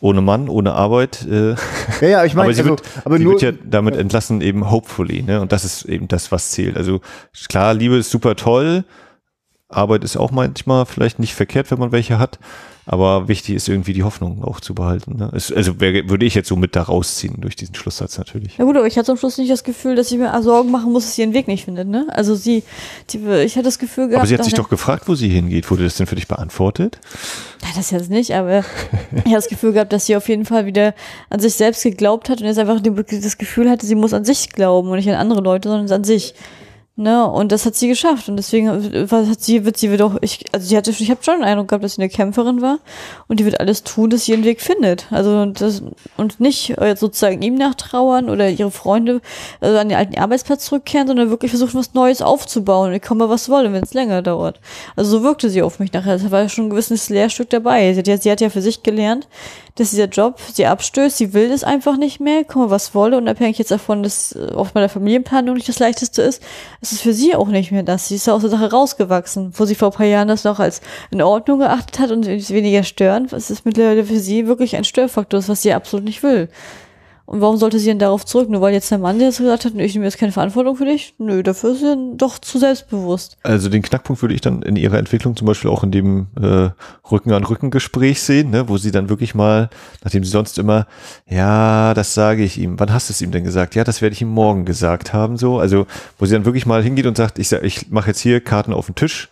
ohne 0.00 0.20
Mann, 0.20 0.48
ohne 0.48 0.72
Arbeit. 0.74 1.26
Äh, 1.26 1.54
Ja, 2.00 2.08
ja, 2.08 2.24
ich 2.24 2.34
meine, 2.34 2.48
aber 2.48 2.54
sie, 2.54 2.60
also, 2.60 2.70
wird, 2.70 2.82
aber 3.04 3.18
sie 3.18 3.24
nur 3.24 3.32
wird 3.34 3.42
ja 3.42 3.52
damit 3.64 3.96
entlassen, 3.96 4.40
eben 4.42 4.70
hopefully. 4.70 5.22
Ne? 5.22 5.40
Und 5.40 5.52
das 5.52 5.64
ist 5.64 5.84
eben 5.84 6.08
das, 6.08 6.30
was 6.30 6.50
zählt. 6.50 6.76
Also 6.76 7.00
klar, 7.48 7.74
Liebe 7.74 7.96
ist 7.96 8.10
super 8.10 8.36
toll. 8.36 8.84
Arbeit 9.74 10.04
ist 10.04 10.16
auch 10.16 10.30
manchmal 10.30 10.86
vielleicht 10.86 11.18
nicht 11.18 11.34
verkehrt, 11.34 11.70
wenn 11.70 11.78
man 11.78 11.92
welche 11.92 12.18
hat. 12.18 12.38
Aber 12.84 13.28
wichtig 13.28 13.54
ist 13.54 13.68
irgendwie 13.68 13.92
die 13.92 14.02
Hoffnung 14.02 14.42
auch 14.42 14.60
zu 14.60 14.74
behalten. 14.74 15.16
Ne? 15.16 15.30
Es, 15.32 15.52
also 15.52 15.78
wär, 15.78 16.08
würde 16.08 16.26
ich 16.26 16.34
jetzt 16.34 16.48
so 16.48 16.56
mit 16.56 16.74
da 16.74 16.82
rausziehen 16.82 17.40
durch 17.40 17.54
diesen 17.54 17.76
Schlusssatz 17.76 18.18
natürlich. 18.18 18.58
Ja 18.58 18.64
gut, 18.64 18.76
aber 18.76 18.86
ich 18.88 18.98
hatte 18.98 19.12
am 19.12 19.18
Schluss 19.18 19.38
nicht 19.38 19.50
das 19.52 19.62
Gefühl, 19.62 19.94
dass 19.94 20.10
ich 20.10 20.18
mir 20.18 20.42
Sorgen 20.42 20.72
machen 20.72 20.90
muss, 20.90 21.04
dass 21.04 21.14
sie 21.14 21.22
ihren 21.22 21.32
Weg 21.32 21.46
nicht 21.46 21.64
findet, 21.64 21.86
ne? 21.86 22.06
Also 22.10 22.34
sie, 22.34 22.64
die, 23.10 23.18
ich 23.18 23.54
hatte 23.54 23.66
das 23.66 23.78
Gefühl 23.78 24.08
gehabt, 24.08 24.22
Aber 24.22 24.26
sie 24.26 24.34
hat 24.34 24.44
sich 24.44 24.54
doch 24.54 24.68
gefragt, 24.68 25.04
wo 25.06 25.14
sie 25.14 25.28
hingeht. 25.28 25.70
Wurde 25.70 25.84
das 25.84 25.96
denn 25.96 26.08
für 26.08 26.16
dich 26.16 26.26
beantwortet? 26.26 26.98
Ja, 27.62 27.68
das 27.76 27.92
jetzt 27.92 28.10
nicht, 28.10 28.34
aber 28.34 28.64
ich 29.12 29.18
habe 29.26 29.30
das 29.30 29.48
Gefühl 29.48 29.72
gehabt, 29.72 29.92
dass 29.92 30.06
sie 30.06 30.16
auf 30.16 30.28
jeden 30.28 30.44
Fall 30.44 30.66
wieder 30.66 30.94
an 31.30 31.38
sich 31.38 31.54
selbst 31.54 31.84
geglaubt 31.84 32.28
hat 32.28 32.40
und 32.40 32.48
jetzt 32.48 32.58
einfach 32.58 32.80
das 32.80 33.38
Gefühl 33.38 33.70
hatte, 33.70 33.86
sie 33.86 33.94
muss 33.94 34.12
an 34.12 34.24
sich 34.24 34.50
glauben 34.50 34.88
und 34.88 34.96
nicht 34.96 35.08
an 35.08 35.14
andere 35.14 35.40
Leute, 35.40 35.68
sondern 35.68 35.92
an 35.92 36.04
sich. 36.04 36.34
Ne, 36.94 37.26
und 37.26 37.52
das 37.52 37.64
hat 37.64 37.74
sie 37.74 37.88
geschafft 37.88 38.28
und 38.28 38.36
deswegen 38.36 38.68
hat 38.68 39.40
sie 39.40 39.64
wird 39.64 39.78
sie 39.78 39.90
wird 39.90 40.02
auch 40.02 40.16
ich 40.20 40.44
also 40.52 40.66
sie 40.66 40.76
hatte 40.76 40.90
ich 40.90 41.10
habe 41.10 41.24
schon 41.24 41.36
den 41.36 41.44
Eindruck 41.44 41.68
gehabt, 41.68 41.82
dass 41.82 41.94
sie 41.94 42.02
eine 42.02 42.10
Kämpferin 42.10 42.60
war 42.60 42.80
und 43.28 43.40
die 43.40 43.46
wird 43.46 43.60
alles 43.60 43.82
tun, 43.82 44.10
dass 44.10 44.26
sie 44.26 44.32
ihren 44.32 44.44
Weg 44.44 44.60
findet. 44.60 45.10
Also 45.10 45.46
das 45.46 45.82
und 46.18 46.38
nicht 46.38 46.76
äh, 46.78 46.94
sozusagen 46.94 47.40
ihm 47.40 47.54
nachtrauern 47.54 48.28
oder 48.28 48.50
ihre 48.50 48.70
Freunde 48.70 49.22
also 49.60 49.78
an 49.78 49.88
den 49.88 49.96
alten 49.96 50.18
Arbeitsplatz 50.18 50.66
zurückkehren, 50.66 51.06
sondern 51.06 51.30
wirklich 51.30 51.50
versuchen 51.50 51.78
was 51.78 51.94
Neues 51.94 52.20
aufzubauen 52.20 52.92
ich 52.92 53.00
komme 53.00 53.26
was 53.30 53.48
wolle, 53.48 53.72
wenn 53.72 53.82
es 53.82 53.94
länger 53.94 54.20
dauert. 54.20 54.60
Also 54.94 55.12
so 55.12 55.22
wirkte 55.22 55.48
sie 55.48 55.62
auf 55.62 55.78
mich 55.78 55.94
nachher. 55.94 56.18
Da 56.18 56.30
war 56.30 56.46
schon 56.50 56.66
ein 56.66 56.70
gewisses 56.70 57.08
Lehrstück 57.08 57.48
dabei. 57.48 57.94
Sie 57.94 58.00
hat, 58.00 58.06
ja, 58.06 58.18
sie 58.18 58.30
hat 58.30 58.42
ja 58.42 58.50
für 58.50 58.60
sich 58.60 58.82
gelernt, 58.82 59.28
dass 59.76 59.90
dieser 59.90 60.06
Job 60.06 60.38
sie 60.52 60.66
abstößt, 60.66 61.16
sie 61.16 61.32
will 61.32 61.50
es 61.50 61.64
einfach 61.64 61.96
nicht 61.96 62.20
mehr, 62.20 62.44
komme 62.44 62.70
was 62.70 62.94
wolle, 62.94 63.16
unabhängig 63.16 63.58
jetzt 63.58 63.70
davon, 63.70 64.02
dass 64.02 64.36
auch 64.54 64.70
bei 64.70 64.80
der 64.80 64.88
Familienplanung 64.88 65.54
nicht 65.54 65.68
das 65.68 65.78
leichteste 65.78 66.22
ist, 66.22 66.42
ist 66.80 66.92
es 66.92 67.00
für 67.00 67.12
sie 67.12 67.34
auch 67.34 67.48
nicht 67.48 67.72
mehr 67.72 67.82
das. 67.82 68.08
Sie 68.08 68.16
ist 68.16 68.26
ja 68.26 68.34
aus 68.34 68.42
der 68.42 68.50
Sache 68.50 68.70
rausgewachsen, 68.70 69.52
wo 69.56 69.64
sie 69.64 69.74
vor 69.74 69.88
ein 69.88 69.94
paar 69.94 70.06
Jahren 70.06 70.28
das 70.28 70.44
noch 70.44 70.58
als 70.58 70.80
in 71.10 71.22
Ordnung 71.22 71.60
geachtet 71.60 71.98
hat 71.98 72.10
und 72.10 72.26
weniger 72.26 72.82
störend. 72.82 73.32
Es 73.32 73.50
ist 73.50 73.64
mittlerweile 73.64 74.04
für 74.04 74.18
sie 74.18 74.46
wirklich 74.46 74.76
ein 74.76 74.84
Störfaktor, 74.84 75.46
was 75.46 75.62
sie 75.62 75.72
absolut 75.72 76.04
nicht 76.04 76.22
will. 76.22 76.48
Und 77.32 77.40
warum 77.40 77.56
sollte 77.56 77.78
sie 77.78 77.86
denn 77.86 77.98
darauf 77.98 78.26
zurück? 78.26 78.50
Nur 78.50 78.60
weil 78.60 78.74
jetzt 78.74 78.90
der 78.90 78.98
Mann 78.98 79.18
jetzt 79.18 79.38
gesagt 79.38 79.64
hat, 79.64 79.74
ich 79.74 79.94
nehme 79.94 80.04
jetzt 80.04 80.18
keine 80.18 80.32
Verantwortung 80.32 80.76
für 80.76 80.84
dich? 80.84 81.14
Nö, 81.16 81.42
dafür 81.42 81.72
ist 81.72 81.78
sie 81.78 81.86
dann 81.86 82.18
doch 82.18 82.38
zu 82.38 82.58
selbstbewusst. 82.58 83.38
Also 83.42 83.70
den 83.70 83.80
Knackpunkt 83.80 84.20
würde 84.20 84.34
ich 84.34 84.42
dann 84.42 84.60
in 84.60 84.76
ihrer 84.76 84.98
Entwicklung 84.98 85.34
zum 85.34 85.46
Beispiel 85.46 85.70
auch 85.70 85.82
in 85.82 85.90
dem 85.90 86.26
äh, 86.38 86.68
Rücken-an-Rücken-Gespräch 87.10 88.20
sehen, 88.20 88.50
ne, 88.50 88.68
wo 88.68 88.76
sie 88.76 88.90
dann 88.90 89.08
wirklich 89.08 89.34
mal, 89.34 89.70
nachdem 90.04 90.24
sie 90.24 90.30
sonst 90.30 90.58
immer, 90.58 90.86
ja, 91.26 91.94
das 91.94 92.12
sage 92.12 92.44
ich 92.44 92.58
ihm, 92.58 92.78
wann 92.78 92.92
hast 92.92 93.08
du 93.08 93.14
es 93.14 93.22
ihm 93.22 93.30
denn 93.30 93.44
gesagt? 93.44 93.76
Ja, 93.76 93.84
das 93.84 94.02
werde 94.02 94.12
ich 94.12 94.20
ihm 94.20 94.28
morgen 94.28 94.66
gesagt 94.66 95.14
haben, 95.14 95.38
so. 95.38 95.58
Also, 95.58 95.86
wo 96.18 96.26
sie 96.26 96.34
dann 96.34 96.44
wirklich 96.44 96.66
mal 96.66 96.82
hingeht 96.82 97.06
und 97.06 97.16
sagt, 97.16 97.38
ich, 97.38 97.50
ich 97.50 97.90
mache 97.90 98.08
jetzt 98.08 98.20
hier 98.20 98.42
Karten 98.42 98.74
auf 98.74 98.84
den 98.84 98.94
Tisch. 98.94 99.30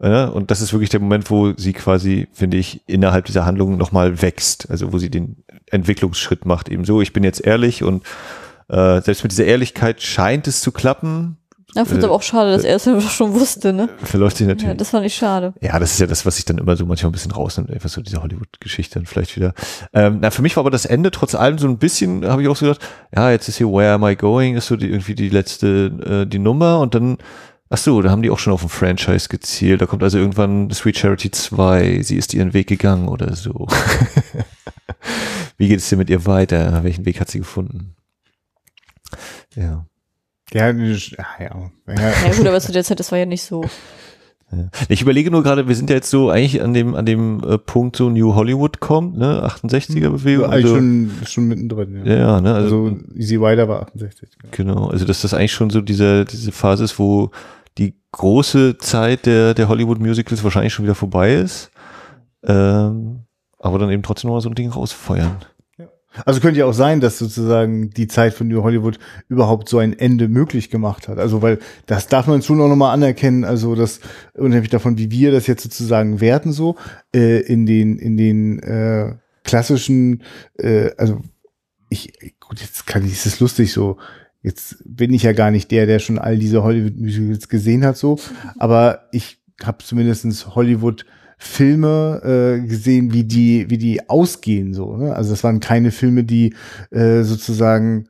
Äh, 0.00 0.24
und 0.26 0.50
das 0.50 0.60
ist 0.60 0.72
wirklich 0.72 0.90
der 0.90 1.00
Moment, 1.00 1.30
wo 1.30 1.52
sie 1.56 1.72
quasi, 1.72 2.28
finde 2.32 2.56
ich, 2.56 2.82
innerhalb 2.86 3.26
dieser 3.26 3.44
Handlung 3.44 3.76
nochmal 3.76 4.22
wächst. 4.22 4.70
Also 4.70 4.92
wo 4.92 4.98
sie 4.98 5.10
den 5.10 5.44
Entwicklungsschritt 5.70 6.46
macht. 6.46 6.68
Eben 6.68 6.84
so, 6.84 7.00
ich 7.00 7.12
bin 7.12 7.24
jetzt 7.24 7.44
ehrlich 7.44 7.82
und 7.82 8.04
äh, 8.68 9.00
selbst 9.02 9.22
mit 9.22 9.32
dieser 9.32 9.44
Ehrlichkeit 9.44 10.02
scheint 10.02 10.46
es 10.46 10.60
zu 10.60 10.72
klappen. 10.72 11.36
Ich 11.68 11.74
finde 11.74 11.98
es 11.98 12.02
Äh, 12.02 12.06
aber 12.06 12.14
auch 12.14 12.22
schade, 12.22 12.50
dass 12.50 12.64
er 12.64 12.76
es 12.76 12.88
einfach 12.88 13.10
schon 13.10 13.32
wusste, 13.34 13.72
ne? 13.72 13.88
Verläuft 14.02 14.38
sich 14.38 14.46
natürlich. 14.46 14.68
Ja, 14.68 14.74
das 14.74 14.90
fand 14.90 15.06
ich 15.06 15.14
schade. 15.14 15.54
Ja, 15.60 15.78
das 15.78 15.92
ist 15.92 16.00
ja 16.00 16.06
das, 16.06 16.26
was 16.26 16.36
sich 16.36 16.44
dann 16.44 16.58
immer 16.58 16.76
so 16.76 16.84
manchmal 16.86 17.10
ein 17.10 17.12
bisschen 17.12 17.30
rausnimmt, 17.30 17.70
einfach 17.70 17.88
so 17.88 18.00
diese 18.00 18.22
Hollywood-Geschichte 18.22 18.98
dann 18.98 19.06
vielleicht 19.06 19.36
wieder. 19.36 19.54
Ähm, 19.92 20.18
na, 20.20 20.30
für 20.30 20.42
mich 20.42 20.56
war 20.56 20.62
aber 20.62 20.70
das 20.70 20.84
Ende 20.84 21.10
trotz 21.10 21.34
allem 21.34 21.58
so 21.58 21.68
ein 21.68 21.78
bisschen, 21.78 22.26
habe 22.26 22.42
ich 22.42 22.48
auch 22.48 22.56
so 22.56 22.66
gedacht, 22.66 22.82
ja, 23.14 23.30
jetzt 23.30 23.48
ist 23.48 23.58
hier 23.58 23.68
Where 23.68 23.92
Am 23.92 24.04
I 24.04 24.16
Going, 24.16 24.56
ist 24.56 24.66
so 24.66 24.76
die, 24.76 24.88
irgendwie 24.88 25.14
die 25.14 25.28
letzte, 25.28 26.22
äh, 26.24 26.26
die 26.26 26.38
Nummer 26.40 26.80
und 26.80 26.94
dann, 26.94 27.18
ach 27.70 27.78
so, 27.78 28.02
da 28.02 28.10
haben 28.10 28.22
die 28.22 28.30
auch 28.30 28.38
schon 28.38 28.52
auf 28.52 28.62
ein 28.62 28.68
Franchise 28.68 29.28
gezielt, 29.28 29.80
da 29.80 29.86
kommt 29.86 30.02
also 30.02 30.18
irgendwann 30.18 30.70
Sweet 30.70 30.98
Charity 30.98 31.30
2, 31.30 32.02
sie 32.02 32.16
ist 32.16 32.34
ihren 32.34 32.52
Weg 32.52 32.66
gegangen 32.66 33.08
oder 33.08 33.34
so. 33.36 33.66
Wie 35.56 35.68
geht 35.68 35.78
es 35.78 35.88
dir 35.88 35.96
mit 35.96 36.10
ihr 36.10 36.26
weiter? 36.26 36.82
Welchen 36.84 37.04
Weg 37.06 37.20
hat 37.20 37.30
sie 37.30 37.38
gefunden? 37.38 37.94
Ja. 39.54 39.86
Ja, 40.52 40.70
ja, 40.70 40.96
ja. 41.38 41.70
ja. 41.88 42.32
Gut, 42.36 42.46
aber 42.46 42.60
zu 42.60 42.72
der 42.72 42.82
Zeit, 42.82 42.98
das 42.98 43.12
war 43.12 43.18
ja 43.18 43.26
nicht 43.26 43.42
so. 43.42 43.64
Ja. 44.52 44.68
Ich 44.88 45.00
überlege 45.02 45.30
nur 45.30 45.44
gerade, 45.44 45.68
wir 45.68 45.76
sind 45.76 45.90
ja 45.90 45.96
jetzt 45.96 46.10
so 46.10 46.28
eigentlich 46.28 46.60
an 46.60 46.74
dem, 46.74 46.96
an 46.96 47.06
dem 47.06 47.40
äh, 47.44 47.56
Punkt, 47.56 47.94
so 47.94 48.10
New 48.10 48.34
Hollywood 48.34 48.80
kommt, 48.80 49.16
ne, 49.16 49.46
68er 49.46 50.10
Bewegung. 50.10 50.46
Eigentlich 50.46 50.64
Also, 50.64 50.74
schon, 50.76 51.10
schon 51.24 51.44
mittendrin. 51.46 52.04
ja, 52.04 52.16
ja, 52.16 52.40
ne, 52.40 52.52
also, 52.54 52.86
Also, 52.86 52.98
Easy 53.14 53.36
Rider 53.36 53.68
war 53.68 53.82
68. 53.82 54.28
genau, 54.50 54.88
also 54.88 55.04
dass 55.04 55.22
das 55.22 55.34
eigentlich 55.34 55.52
schon 55.52 55.70
so 55.70 55.80
diese, 55.80 56.24
diese 56.24 56.50
Phase 56.50 56.82
ist, 56.82 56.98
wo 56.98 57.30
die 57.78 57.94
große 58.12 58.78
Zeit 58.78 59.26
der, 59.26 59.54
der 59.54 59.68
Hollywood 59.68 60.00
Musicals 60.00 60.44
wahrscheinlich 60.44 60.72
schon 60.72 60.84
wieder 60.84 60.94
vorbei 60.94 61.34
ist. 61.34 61.70
Ähm, 62.42 63.24
aber 63.58 63.78
dann 63.78 63.90
eben 63.90 64.02
trotzdem 64.02 64.30
noch 64.30 64.40
so 64.40 64.48
ein 64.48 64.54
Ding 64.54 64.70
rausfeuern. 64.70 65.36
Also 66.24 66.40
könnte 66.40 66.58
ja 66.58 66.66
auch 66.66 66.74
sein, 66.74 67.00
dass 67.00 67.18
sozusagen 67.18 67.90
die 67.90 68.08
Zeit 68.08 68.34
von 68.34 68.48
New 68.48 68.62
Hollywood 68.64 68.98
überhaupt 69.28 69.68
so 69.68 69.78
ein 69.78 69.96
Ende 69.96 70.28
möglich 70.28 70.68
gemacht 70.68 71.06
hat. 71.06 71.18
Also 71.18 71.40
weil 71.40 71.60
das 71.86 72.08
darf 72.08 72.26
man 72.26 72.42
schon 72.42 72.60
auch 72.60 72.68
nochmal 72.68 72.92
anerkennen. 72.92 73.44
Also 73.44 73.76
das 73.76 74.00
unabhängig 74.34 74.70
davon, 74.70 74.98
wie 74.98 75.10
wir 75.12 75.30
das 75.30 75.46
jetzt 75.46 75.62
sozusagen 75.62 76.20
werten 76.20 76.52
so 76.52 76.76
äh, 77.14 77.40
in 77.40 77.64
den 77.64 77.96
in 77.98 78.16
den 78.16 78.58
äh, 78.58 79.14
klassischen. 79.44 80.22
Äh, 80.58 80.90
also 80.96 81.20
ich 81.90 82.12
gut 82.40 82.60
jetzt 82.60 82.86
kann 82.88 83.04
ich 83.04 83.12
es 83.12 83.26
ist 83.26 83.40
lustig 83.40 83.72
so. 83.72 83.96
Jetzt 84.42 84.82
bin 84.84 85.12
ich 85.12 85.22
ja 85.22 85.32
gar 85.32 85.50
nicht 85.50 85.70
der, 85.70 85.86
der 85.86 85.98
schon 85.98 86.18
all 86.18 86.38
diese 86.38 86.62
Hollywood 86.62 86.98
Musicals 86.98 87.48
gesehen 87.48 87.84
hat 87.84 87.96
so. 87.96 88.18
Aber 88.58 89.08
ich 89.12 89.38
habe 89.62 89.84
zumindestens 89.84 90.54
Hollywood 90.54 91.04
Filme 91.36 92.20
äh, 92.22 92.66
gesehen, 92.66 93.12
wie 93.12 93.24
die, 93.24 93.68
wie 93.70 93.78
die 93.78 94.08
ausgehen 94.08 94.74
so. 94.74 94.96
Ne? 94.96 95.14
Also 95.14 95.30
das 95.30 95.42
waren 95.42 95.60
keine 95.60 95.90
Filme, 95.90 96.24
die 96.24 96.54
äh, 96.90 97.22
sozusagen. 97.22 98.08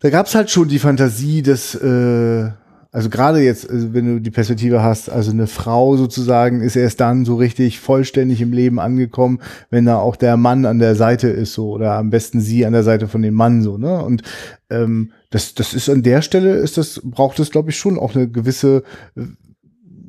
Da 0.00 0.10
gab's 0.10 0.34
halt 0.34 0.50
schon 0.50 0.68
die 0.68 0.78
Fantasie 0.78 1.40
des 1.42 1.74
äh, 1.74 2.50
also 2.96 3.10
gerade 3.10 3.40
jetzt, 3.40 3.68
also 3.68 3.92
wenn 3.92 4.06
du 4.06 4.20
die 4.22 4.30
Perspektive 4.30 4.82
hast, 4.82 5.10
also 5.10 5.30
eine 5.30 5.46
Frau 5.46 5.98
sozusagen 5.98 6.62
ist 6.62 6.76
erst 6.76 6.98
dann 7.00 7.26
so 7.26 7.36
richtig 7.36 7.78
vollständig 7.78 8.40
im 8.40 8.54
Leben 8.54 8.80
angekommen, 8.80 9.40
wenn 9.68 9.84
da 9.84 9.98
auch 9.98 10.16
der 10.16 10.38
Mann 10.38 10.64
an 10.64 10.78
der 10.78 10.94
Seite 10.94 11.28
ist 11.28 11.52
so 11.52 11.72
oder 11.72 11.92
am 11.92 12.08
besten 12.08 12.40
sie 12.40 12.64
an 12.64 12.72
der 12.72 12.84
Seite 12.84 13.06
von 13.06 13.20
dem 13.20 13.34
Mann 13.34 13.60
so, 13.60 13.76
ne? 13.76 14.02
Und 14.02 14.22
ähm, 14.70 15.12
das, 15.36 15.52
das 15.52 15.74
ist 15.74 15.90
an 15.90 16.02
der 16.02 16.22
Stelle 16.22 16.54
ist 16.54 16.78
das 16.78 17.02
braucht 17.04 17.38
es 17.40 17.50
glaube 17.50 17.68
ich 17.68 17.76
schon 17.76 17.98
auch 17.98 18.14
eine 18.14 18.26
gewisse 18.26 18.84
äh, 19.16 19.26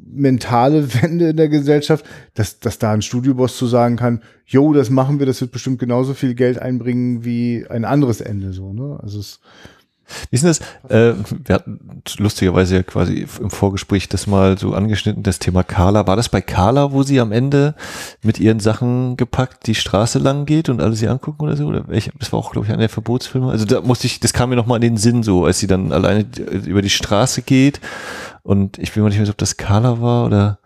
mentale 0.10 0.94
Wende 1.02 1.30
in 1.30 1.38
der 1.38 1.49
Gesellschaft, 1.49 2.06
dass, 2.34 2.60
dass 2.60 2.80
da 2.80 2.94
ein 2.94 3.02
Studioboss 3.02 3.58
zu 3.58 3.68
sagen 3.68 3.98
kann, 3.98 4.22
jo, 4.45 4.74
das 4.74 4.90
machen 4.90 5.20
wir, 5.20 5.26
das 5.26 5.41
wird 5.41 5.52
bestimmt 5.52 5.80
genauso 5.80 6.14
viel 6.14 6.34
Geld 6.34 6.60
einbringen 6.60 7.26
wie 7.26 7.66
ein 7.70 7.84
anderes 7.84 8.22
Ende, 8.22 8.54
so, 8.54 8.72
ne? 8.72 8.98
Also 9.04 9.20
es, 9.20 9.41
Wie 10.30 10.36
ist 10.36 10.46
das? 10.46 10.60
Äh, 10.90 11.14
wir 11.46 11.56
hatten 11.56 12.02
lustigerweise 12.18 12.76
ja 12.76 12.84
quasi 12.84 13.28
im 13.40 13.50
Vorgespräch 13.50 14.10
das 14.10 14.28
mal 14.28 14.58
so 14.58 14.74
angeschnitten, 14.74 15.24
das 15.24 15.40
Thema 15.40 15.64
Carla. 15.64 16.08
War 16.08 16.16
das 16.16 16.30
bei 16.30 16.42
Carla, 16.42 16.92
wo 16.92 17.04
sie 17.04 17.20
am 17.20 17.32
Ende 17.32 17.76
mit 18.24 18.40
ihren 18.40 18.60
Sachen 18.60 19.18
gepackt 19.18 19.68
die 19.68 19.76
Straße 19.76 20.20
lang 20.20 20.46
geht 20.46 20.70
und 20.70 20.82
alle 20.82 20.96
sie 20.96 21.08
angucken 21.08 21.44
oder 21.44 21.56
so? 21.56 21.66
Oder 21.66 21.88
welche? 21.88 22.12
Das 22.20 22.32
war 22.32 22.40
auch, 22.40 22.52
glaube 22.52 22.66
ich, 22.66 22.72
einer 22.72 22.82
der 22.82 22.90
Verbotsfilme. 22.90 23.52
Also 23.52 23.66
da 23.66 23.82
musste 23.82 24.08
ich, 24.08 24.20
das 24.20 24.34
kam 24.34 24.50
mir 24.50 24.56
nochmal 24.56 24.78
in 24.78 24.94
den 24.94 24.98
Sinn 24.98 25.24
so, 25.24 25.46
als 25.46 25.60
sie 25.60 25.68
dann 25.68 25.92
alleine 25.92 26.26
über 26.66 26.82
die 26.82 26.90
Straße 26.90 27.42
geht. 27.42 27.82
Und 28.44 28.78
ich 28.78 28.94
bin 28.94 29.04
mir 29.04 29.10
nicht 29.10 29.18
mehr 29.18 29.26
so, 29.26 29.32
ob 29.32 29.38
das 29.38 29.58
Carla 29.58 30.02
war 30.02 30.26
oder. 30.26 30.60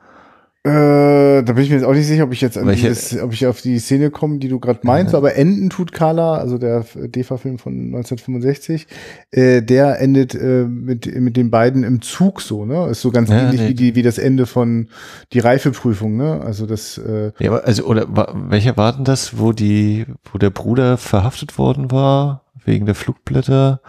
Äh, 0.63 1.41
da 1.41 1.53
bin 1.53 1.63
ich 1.63 1.69
mir 1.71 1.77
jetzt 1.77 1.85
auch 1.85 1.93
nicht 1.93 2.05
sicher, 2.05 2.23
ob 2.25 2.33
ich 2.33 2.41
jetzt 2.41 2.55
dieses, 2.55 3.19
ob 3.19 3.33
ich 3.33 3.47
auf 3.47 3.61
die 3.61 3.79
Szene 3.79 4.11
komme, 4.11 4.37
die 4.37 4.47
du 4.47 4.59
gerade 4.59 4.81
meinst, 4.83 5.15
aber 5.15 5.33
Enden 5.35 5.71
tut 5.71 5.91
Carla, 5.91 6.35
also 6.35 6.59
der 6.59 6.85
DEFA-Film 6.95 7.57
von 7.57 7.73
1965, 7.95 8.85
äh, 9.31 9.63
der 9.63 9.99
endet 9.99 10.35
äh, 10.35 10.65
mit, 10.65 11.07
mit 11.19 11.35
den 11.35 11.49
beiden 11.49 11.83
im 11.83 12.03
Zug 12.03 12.41
so, 12.41 12.63
ne? 12.65 12.89
Ist 12.89 13.01
so 13.01 13.09
ganz 13.09 13.31
Ja, 13.31 13.39
ähnlich 13.41 13.59
nee. 13.61 13.69
wie, 13.69 13.73
die, 13.73 13.95
wie 13.95 14.03
das 14.03 14.19
Ende 14.19 14.45
von 14.45 14.89
die 15.33 15.39
Reifeprüfung, 15.39 16.15
ne? 16.15 16.41
Also 16.45 16.67
das, 16.67 16.99
äh, 16.99 17.31
Ja, 17.39 17.49
aber 17.49 17.65
also, 17.65 17.85
oder 17.85 18.05
wa- 18.15 18.31
welcher 18.49 18.77
war 18.77 18.93
denn 18.93 19.03
das, 19.03 19.39
wo 19.39 19.53
die, 19.53 20.05
wo 20.31 20.37
der 20.37 20.51
Bruder 20.51 20.97
verhaftet 20.97 21.57
worden 21.57 21.89
war, 21.89 22.45
wegen 22.65 22.85
der 22.85 22.93
Flugblätter 22.93 23.81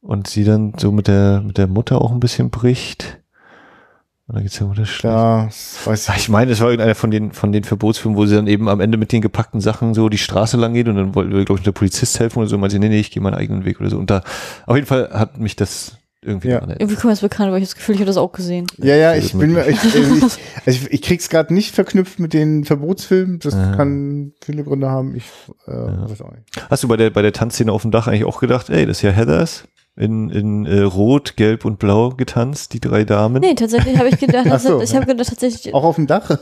und 0.00 0.28
sie 0.28 0.44
dann 0.44 0.74
so 0.78 0.92
mit 0.92 1.08
der, 1.08 1.40
mit 1.44 1.58
der 1.58 1.66
Mutter 1.66 2.00
auch 2.00 2.12
ein 2.12 2.20
bisschen 2.20 2.50
bricht? 2.50 3.17
Und 4.28 4.34
dann 4.34 4.42
geht's 4.42 4.58
ja 4.58 4.66
um 4.66 4.74
das 4.74 4.88
schlecht. 4.88 5.14
das 5.14 5.78
weiß 5.86 6.06
Ja, 6.08 6.14
ich. 6.14 6.20
ich 6.20 6.28
meine, 6.28 6.52
es 6.52 6.60
war 6.60 6.68
irgendeiner 6.68 6.94
von 6.94 7.10
den, 7.10 7.32
von 7.32 7.50
den 7.50 7.64
Verbotsfilmen, 7.64 8.16
wo 8.18 8.26
sie 8.26 8.36
dann 8.36 8.46
eben 8.46 8.68
am 8.68 8.80
Ende 8.80 8.98
mit 8.98 9.10
den 9.10 9.22
gepackten 9.22 9.60
Sachen 9.62 9.94
so 9.94 10.08
die 10.10 10.18
Straße 10.18 10.56
lang 10.58 10.74
geht 10.74 10.86
und 10.88 10.96
dann 10.96 11.14
wollte, 11.14 11.30
glaube 11.46 11.60
ich, 11.60 11.64
der 11.64 11.72
Polizist 11.72 12.20
helfen 12.20 12.38
oder 12.40 12.46
so, 12.48 12.56
und 12.56 12.60
meinte, 12.60 12.74
sie, 12.74 12.78
nee, 12.78 12.90
nee, 12.90 13.00
ich 13.00 13.10
gehe 13.10 13.22
meinen 13.22 13.34
eigenen 13.34 13.64
Weg 13.64 13.80
oder 13.80 13.88
so. 13.90 13.96
Und 13.98 14.10
da, 14.10 14.22
auf 14.66 14.76
jeden 14.76 14.86
Fall 14.86 15.08
hat 15.12 15.38
mich 15.38 15.56
das 15.56 15.96
irgendwie 16.20 16.48
Ja. 16.48 16.60
Irgendwie 16.60 16.94
kommt 16.96 17.04
mir 17.04 17.10
das 17.12 17.20
bekannt, 17.20 17.52
weil 17.52 17.62
ich 17.62 17.68
das 17.68 17.74
Gefühl, 17.76 17.94
ich 17.94 18.00
habe 18.02 18.08
das 18.08 18.18
auch 18.18 18.32
gesehen. 18.32 18.66
Ja, 18.76 18.96
ja, 18.96 19.14
Das 19.14 19.24
ich 19.24 19.32
bin 19.32 19.52
mir, 19.54 19.66
ich, 19.66 19.82
äh, 19.82 19.98
ich, 19.98 20.22
also 20.22 20.38
ich, 20.66 20.90
ich 20.92 21.00
krieg's 21.02 21.30
gerade 21.30 21.54
nicht 21.54 21.74
verknüpft 21.74 22.18
mit 22.18 22.34
den 22.34 22.64
Verbotsfilmen. 22.64 23.38
Das 23.38 23.54
Ah. 23.54 23.76
kann 23.76 24.32
viele 24.42 24.62
Gründe 24.64 24.90
haben. 24.90 25.14
Ich 25.16 25.24
äh, 25.66 25.70
weiß 25.72 26.20
auch 26.20 26.32
nicht. 26.32 26.42
Hast 26.68 26.82
du 26.82 26.88
bei 26.88 26.98
der, 26.98 27.08
bei 27.10 27.22
der 27.22 27.32
Tanzszene 27.32 27.72
auf 27.72 27.80
dem 27.82 27.92
Dach 27.92 28.08
eigentlich 28.08 28.24
auch 28.24 28.40
gedacht, 28.40 28.68
ey, 28.68 28.84
das 28.84 28.98
ist 28.98 29.02
ja 29.02 29.10
Heathers? 29.10 29.64
In, 29.98 30.30
in 30.30 30.64
äh, 30.64 30.82
Rot, 30.82 31.36
Gelb 31.36 31.64
und 31.64 31.80
Blau 31.80 32.10
getanzt, 32.10 32.72
die 32.72 32.78
drei 32.78 33.04
Damen? 33.04 33.40
Nee, 33.40 33.54
tatsächlich 33.54 33.98
habe 33.98 34.08
ich 34.08 34.18
gedacht, 34.18 34.60
so, 34.60 34.80
ich 34.80 34.90
ja. 34.90 34.96
habe 34.96 35.06
gedacht, 35.06 35.28
tatsächlich, 35.28 35.74
Auch 35.74 35.82
auf 35.82 35.96
dem 35.96 36.06
Dach? 36.06 36.38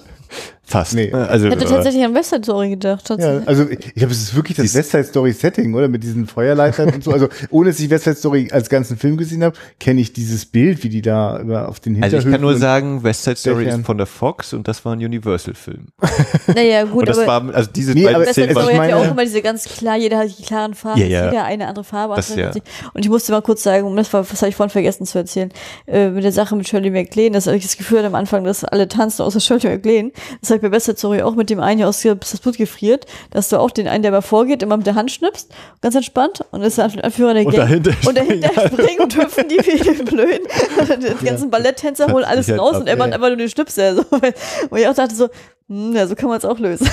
Fast. 0.69 0.95
Nee. 0.95 1.13
Also, 1.13 1.47
ich 1.47 1.53
hätte 1.53 1.65
äh, 1.65 1.69
tatsächlich 1.69 2.05
an 2.05 2.13
West 2.13 2.31
Side 2.31 2.43
Story 2.43 2.71
gedacht. 2.71 3.09
Ja, 3.19 3.41
also 3.47 3.69
ich 3.71 3.95
glaube, 3.95 4.13
es 4.13 4.21
ist 4.21 4.35
wirklich 4.35 4.57
das 4.57 4.65
Siehst- 4.65 4.75
West 4.75 4.91
Side 4.91 5.05
Story 5.05 5.33
Setting, 5.33 5.73
oder? 5.75 5.87
Mit 5.87 6.03
diesen 6.03 6.27
Feuerleitern 6.27 6.93
und 6.93 7.05
so. 7.05 7.13
Also 7.13 7.29
ohne 7.51 7.71
dass 7.71 7.79
ich 7.79 7.89
West 7.89 8.03
Side 8.03 8.17
Story 8.17 8.49
als 8.51 8.69
ganzen 8.69 8.97
Film 8.97 9.17
gesehen 9.17 9.45
habe, 9.45 9.57
kenne 9.79 10.01
ich 10.01 10.13
dieses 10.13 10.45
Bild, 10.45 10.83
wie 10.83 10.89
die 10.89 11.03
da 11.03 11.39
über 11.39 11.69
auf 11.69 11.79
den 11.79 11.95
also 12.03 12.17
Hinterhöfen. 12.17 12.29
ich 12.31 12.35
kann 12.35 12.41
nur 12.41 12.57
sagen, 12.57 13.05
West 13.05 13.23
Side 13.23 13.37
Story 13.37 13.65
Dächern. 13.65 13.81
ist 13.81 13.87
von 13.87 13.97
der 13.97 14.09
Fox 14.09 14.53
und 14.55 14.67
das 14.67 14.85
war 14.85 14.95
ein 14.95 14.99
Universal-Film. 15.05 15.87
Naja, 16.55 16.85
gut, 16.85 17.01
Und 17.01 17.09
das 17.11 17.19
aber 17.19 17.47
war, 17.47 17.55
also 17.55 17.71
diese 17.75 17.93
Nee, 17.93 18.05
beiden 18.05 18.23
West 18.23 18.35
Side 18.35 18.49
also 18.49 18.61
Story 18.63 18.77
hat 18.77 18.89
ja 18.89 18.97
auch 18.97 19.11
immer 19.11 19.23
diese 19.25 19.43
ganz 19.43 19.65
klar, 19.65 19.97
jeder 19.97 20.19
hat 20.19 20.29
die 20.37 20.43
klaren 20.43 20.75
Farben, 20.75 21.01
Ja, 21.01 21.07
ja. 21.07 21.25
jeder 21.27 21.45
eine 21.45 21.69
andere 21.69 21.85
Farbe. 21.85 22.15
Das 22.17 22.35
ja. 22.35 22.51
Und 22.95 23.05
ich 23.05 23.09
musste 23.09 23.31
mal 23.33 23.43
kurz 23.43 23.63
sagen, 23.63 23.95
das, 23.97 24.13
war, 24.13 24.25
das 24.29 24.41
habe 24.43 24.49
ich 24.49 24.57
vorhin 24.57 24.71
vergessen 24.71 25.07
zu 25.07 25.19
erzählen, 25.19 25.51
äh, 25.87 26.09
mit 26.11 26.25
der 26.25 26.33
Sache 26.33 26.57
mit 26.57 26.69
Shirley 26.69 26.91
MacLaine, 26.91 27.33
dass 27.33 27.47
ich 27.47 27.63
das 27.63 27.77
Gefühl 27.77 27.99
hatte 27.99 28.09
am 28.09 28.15
Anfang, 28.17 28.43
dass 28.45 28.65
alle 28.65 28.89
tanzen 28.89 29.23
außer 29.23 29.39
Shirley 29.41 29.69
MacLaine. 29.77 30.11
Das 30.41 30.51
habe 30.51 30.65
ich 30.65 30.71
bei 30.71 30.79
Side 30.79 30.99
Story 30.99 31.23
auch 31.23 31.35
mit 31.35 31.51
dem 31.51 31.61
einen, 31.61 31.79
der 31.79 31.89
aus 31.89 32.03
bis 32.03 32.31
das 32.31 32.41
Blut 32.41 32.57
gefriert, 32.57 33.07
dass 33.31 33.49
du 33.49 33.59
auch 33.59 33.71
den 33.71 33.89
einen, 33.89 34.03
der 34.03 34.13
mal 34.13 34.23
vorgeht, 34.23 34.63
immer 34.63 34.77
mit 34.77 34.87
der 34.87 34.95
Hand 34.95 35.11
schnippst, 35.11 35.53
ganz 35.81 35.95
entspannt, 35.95 36.45
und 36.51 36.63
ist 36.63 36.79
der 36.79 36.85
Anführer 36.85 37.35
der 37.35 37.47
Und 37.47 37.53
Gang. 37.53 37.69
dahinter 37.69 37.93
und 38.07 38.17
dahinter 38.17 38.67
springen 38.69 39.01
und 39.01 39.17
hüpfen 39.17 39.49
die 39.49 39.57
wie 39.59 39.79
die 39.79 40.03
Blöden. 40.03 40.47
Die 41.21 41.25
ganzen 41.25 41.51
Balletttänzer 41.51 42.13
holen 42.13 42.25
alles 42.25 42.51
raus 42.51 42.77
und 42.77 42.89
er 42.89 42.97
macht 42.97 43.13
einfach 43.13 43.29
nur 43.29 43.37
den 43.37 43.49
Schnipsel. 43.49 43.97
So. 43.97 44.03
Und 44.11 44.79
ich 44.79 44.89
auch 44.89 44.95
dachte 44.95 45.15
so, 45.15 45.29
ja, 45.69 46.07
so 46.07 46.15
kann 46.15 46.29
man 46.29 46.39
es 46.39 46.45
auch 46.45 46.59
lösen. 46.59 46.89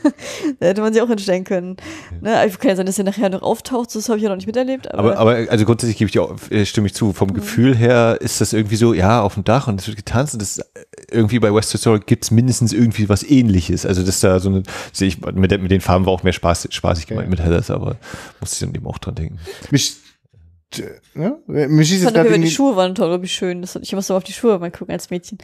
da 0.60 0.66
hätte 0.66 0.82
man 0.82 0.92
sich 0.92 1.00
auch 1.00 1.08
hinstellen 1.08 1.44
können. 1.44 1.76
Ne? 2.20 2.46
Ich 2.46 2.58
kann 2.58 2.70
ja 2.70 2.76
sein, 2.76 2.86
dass 2.86 2.98
er 2.98 3.04
nachher 3.04 3.30
noch 3.30 3.42
auftaucht, 3.42 3.94
das 3.94 4.08
habe 4.08 4.18
ich 4.18 4.24
ja 4.24 4.28
noch 4.28 4.36
nicht 4.36 4.46
miterlebt. 4.46 4.92
Aber, 4.92 5.18
Aber, 5.18 5.32
aber 5.36 5.50
also 5.50 5.64
grundsätzlich 5.64 5.96
gebe 5.96 6.06
ich 6.08 6.12
dir 6.12 6.22
auch, 6.22 6.36
äh, 6.50 6.66
stimme 6.66 6.86
ich 6.86 6.94
zu. 6.94 7.06
Mhm. 7.06 7.14
Vom 7.14 7.32
Gefühl 7.32 7.74
her 7.76 8.18
ist 8.20 8.40
das 8.40 8.52
irgendwie 8.52 8.76
so, 8.76 8.92
ja, 8.92 9.22
auf 9.22 9.34
dem 9.34 9.44
Dach 9.44 9.68
und 9.68 9.80
es 9.80 9.86
wird 9.86 9.96
getanzt 9.96 10.34
und 10.34 10.42
das 10.42 10.58
äh, 10.58 10.64
irgendwie 11.10 11.38
bei 11.38 11.52
West 11.54 11.70
Side 11.70 11.80
Story 11.80 12.00
gibt 12.04 12.24
es 12.24 12.30
mindestens 12.30 12.72
irgendwie 12.72 13.08
was 13.08 13.22
ähnliches. 13.22 13.86
Also 13.86 14.02
das 14.02 14.20
da 14.20 14.38
so 14.38 14.50
eine, 14.50 14.62
sehe 14.92 15.08
ich, 15.08 15.20
mit, 15.20 15.36
mit 15.62 15.70
den 15.70 15.80
Farben 15.80 16.04
war 16.04 16.12
auch 16.12 16.22
mehr 16.22 16.32
Spaß, 16.34 16.68
spaßig 16.70 17.06
gemeint 17.06 17.26
Ja. 17.26 17.30
mit 17.30 17.40
Heathers, 17.40 17.70
aber 17.70 17.96
musste 18.40 18.54
ich 18.56 18.60
dann 18.70 18.74
eben 18.74 18.86
auch 18.86 18.98
dran 18.98 19.14
denken. 19.14 19.38
Mich, 19.70 19.96
ne? 21.14 21.38
Mich 21.46 21.88
schießt 21.88 22.02
jetzt 22.04 22.14
gerade 22.14 22.28
aber 22.28 22.36
in 22.36 22.42
die 22.42 22.50
Schuhe 22.50 22.76
waren 22.76 22.94
toll, 22.94 23.08
glaube 23.08 23.24
ich, 23.24 23.32
schön. 23.32 23.60
Das, 23.62 23.76
ich 23.76 23.92
musste 23.92 24.12
mal 24.12 24.18
auf 24.18 24.24
die 24.24 24.32
Schuhe 24.32 24.58
mal 24.58 24.70
gucken 24.70 24.92
als 24.92 25.10
Mädchen. 25.10 25.38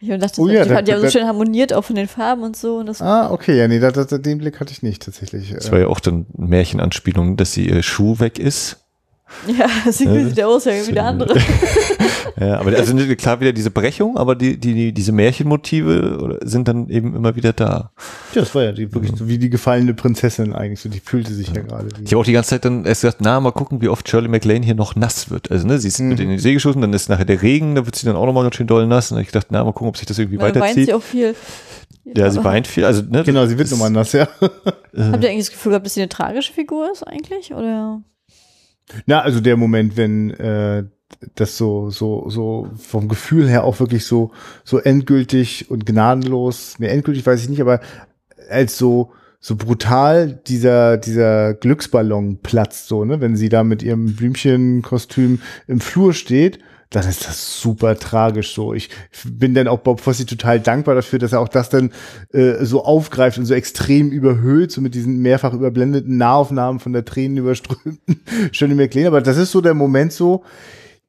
Ich 0.00 0.08
dachte, 0.08 0.40
Oh 0.40 0.48
ja, 0.48 0.64
die, 0.64 0.68
da- 0.70 0.82
die 0.82 0.92
haben 0.92 1.00
so 1.00 1.06
da- 1.06 1.10
schön 1.12 1.26
harmoniert, 1.26 1.72
auch 1.72 1.82
von 1.84 1.96
den 1.96 2.08
Farben 2.08 2.42
und 2.42 2.56
so. 2.56 2.76
Und 2.78 2.86
das, 2.86 3.00
Ah, 3.00 3.30
okay, 3.30 3.56
ja, 3.56 3.68
nee, 3.68 3.78
da, 3.78 3.90
da, 3.92 4.04
den 4.04 4.38
Blick 4.38 4.58
hatte 4.60 4.72
ich 4.72 4.82
nicht 4.82 5.02
tatsächlich. 5.02 5.52
Das 5.52 5.70
war 5.70 5.78
ja 5.78 5.86
auch 5.86 6.00
dann 6.00 6.26
Märchenanspielung, 6.36 7.36
dass 7.36 7.52
sie 7.52 7.68
ihr 7.68 7.82
Schuh 7.82 8.18
weg 8.18 8.38
ist. 8.38 8.81
Ja, 9.46 9.90
sieht 9.92 10.08
Ja, 10.08 10.24
sieht 10.24 10.36
der 10.36 10.48
aus, 10.48 10.64
ja, 10.64 10.72
wie 10.86 10.92
der 10.92 11.04
andere. 11.04 11.34
Ja, 12.40 12.58
aber 12.60 12.70
also 12.76 12.96
klar 13.16 13.40
wieder 13.40 13.52
diese 13.52 13.70
Brechung, 13.70 14.16
aber 14.16 14.34
die, 14.34 14.56
die, 14.58 14.92
diese 14.92 15.12
Märchenmotive 15.12 16.38
sind 16.42 16.66
dann 16.66 16.88
eben 16.88 17.14
immer 17.14 17.36
wieder 17.36 17.52
da. 17.52 17.92
ja, 18.34 18.40
das 18.40 18.54
war 18.54 18.64
ja 18.64 18.72
die, 18.72 18.92
wirklich 18.92 19.12
so 19.16 19.28
wie 19.28 19.38
die 19.38 19.50
gefallene 19.50 19.92
Prinzessin 19.94 20.52
eigentlich, 20.54 20.80
so 20.80 20.88
die 20.88 21.00
fühlte 21.00 21.32
sich 21.34 21.48
ja 21.48 21.62
gerade. 21.62 21.88
wie- 21.98 22.04
Ich 22.04 22.12
habe 22.12 22.20
auch 22.20 22.24
die 22.24 22.32
ganze 22.32 22.50
Zeit 22.50 22.64
dann 22.64 22.84
erst 22.84 23.02
gesagt, 23.02 23.20
na, 23.20 23.38
mal 23.38 23.52
gucken, 23.52 23.80
wie 23.82 23.88
oft 23.88 24.08
Shirley 24.08 24.28
MacLaine 24.28 24.64
hier 24.64 24.74
noch 24.74 24.96
nass 24.96 25.30
wird. 25.30 25.50
Also, 25.50 25.66
ne, 25.66 25.78
sie 25.78 25.88
ist 25.88 26.00
mit 26.00 26.18
in 26.20 26.30
die 26.30 26.38
See 26.38 26.54
geschossen, 26.54 26.80
dann 26.80 26.92
ist 26.94 27.08
nachher 27.10 27.26
der 27.26 27.42
Regen, 27.42 27.74
da 27.74 27.84
wird 27.84 27.96
sie 27.96 28.06
dann 28.06 28.16
auch 28.16 28.26
nochmal 28.26 28.44
ganz 28.44 28.56
schön 28.56 28.66
doll 28.66 28.86
nass. 28.86 29.12
Und 29.12 29.18
ich 29.20 29.26
gedacht, 29.26 29.48
na, 29.50 29.62
mal 29.62 29.72
gucken, 29.72 29.88
ob 29.88 29.96
sich 29.96 30.06
das 30.06 30.18
irgendwie 30.18 30.38
Dann 30.38 30.46
weint 30.46 30.56
weiterzieht. 30.56 30.86
sie 30.86 30.94
auch 30.94 31.02
viel. 31.02 31.34
Ja, 32.04 32.30
sie 32.30 32.42
weint 32.42 32.66
viel. 32.66 32.84
Also, 32.84 33.02
ne, 33.02 33.22
Genau, 33.24 33.46
sie 33.46 33.58
wird 33.58 33.70
nochmal 33.70 33.90
nass, 33.90 34.12
ja. 34.12 34.26
Habt 34.40 34.56
ihr 34.96 35.30
eigentlich 35.30 35.38
das 35.46 35.50
Gefühl 35.50 35.70
gehabt, 35.70 35.86
dass 35.86 35.94
sie 35.94 36.00
eine 36.00 36.08
tragische 36.08 36.52
Figur 36.52 36.90
ist 36.90 37.02
eigentlich? 37.06 37.52
Oder? 37.52 38.00
Na, 39.06 39.20
also 39.20 39.40
der 39.40 39.56
Moment, 39.56 39.96
wenn 39.96 40.30
äh, 40.30 40.84
das 41.34 41.56
so, 41.56 41.90
so, 41.90 42.28
so 42.28 42.68
vom 42.76 43.08
Gefühl 43.08 43.48
her 43.48 43.64
auch 43.64 43.80
wirklich 43.80 44.04
so, 44.04 44.30
so 44.64 44.78
endgültig 44.78 45.70
und 45.70 45.86
gnadenlos, 45.86 46.78
ne, 46.78 46.88
endgültig 46.88 47.26
weiß 47.26 47.42
ich 47.42 47.48
nicht, 47.48 47.60
aber 47.60 47.80
als 48.50 48.78
so, 48.78 49.12
so 49.40 49.56
brutal 49.56 50.40
dieser, 50.46 50.96
dieser 50.96 51.54
Glücksballon 51.54 52.38
platzt, 52.42 52.88
so, 52.88 53.04
ne, 53.04 53.20
wenn 53.20 53.36
sie 53.36 53.48
da 53.48 53.64
mit 53.64 53.82
ihrem 53.82 54.14
Blümchenkostüm 54.14 55.40
im 55.66 55.80
Flur 55.80 56.14
steht, 56.14 56.58
dann 56.92 57.08
ist 57.08 57.26
das 57.26 57.60
super 57.60 57.96
tragisch 57.98 58.54
so. 58.54 58.74
Ich 58.74 58.90
bin 59.24 59.54
dann 59.54 59.66
auch 59.68 59.80
Bob 59.80 60.00
Fosse 60.00 60.26
total 60.26 60.60
dankbar 60.60 60.94
dafür, 60.94 61.18
dass 61.18 61.32
er 61.32 61.40
auch 61.40 61.48
das 61.48 61.68
dann 61.68 61.90
äh, 62.32 62.64
so 62.64 62.84
aufgreift 62.84 63.38
und 63.38 63.46
so 63.46 63.54
extrem 63.54 64.10
überhöht, 64.10 64.70
so 64.70 64.80
mit 64.80 64.94
diesen 64.94 65.20
mehrfach 65.20 65.54
überblendeten 65.54 66.16
Nahaufnahmen 66.18 66.80
von 66.80 66.92
der 66.92 67.04
Tränen 67.04 67.38
überströmten 67.38 68.20
Shirley 68.52 68.74
MacLaine. 68.74 69.08
Aber 69.08 69.20
das 69.20 69.38
ist 69.38 69.52
so 69.52 69.60
der 69.60 69.74
Moment 69.74 70.12
so, 70.12 70.44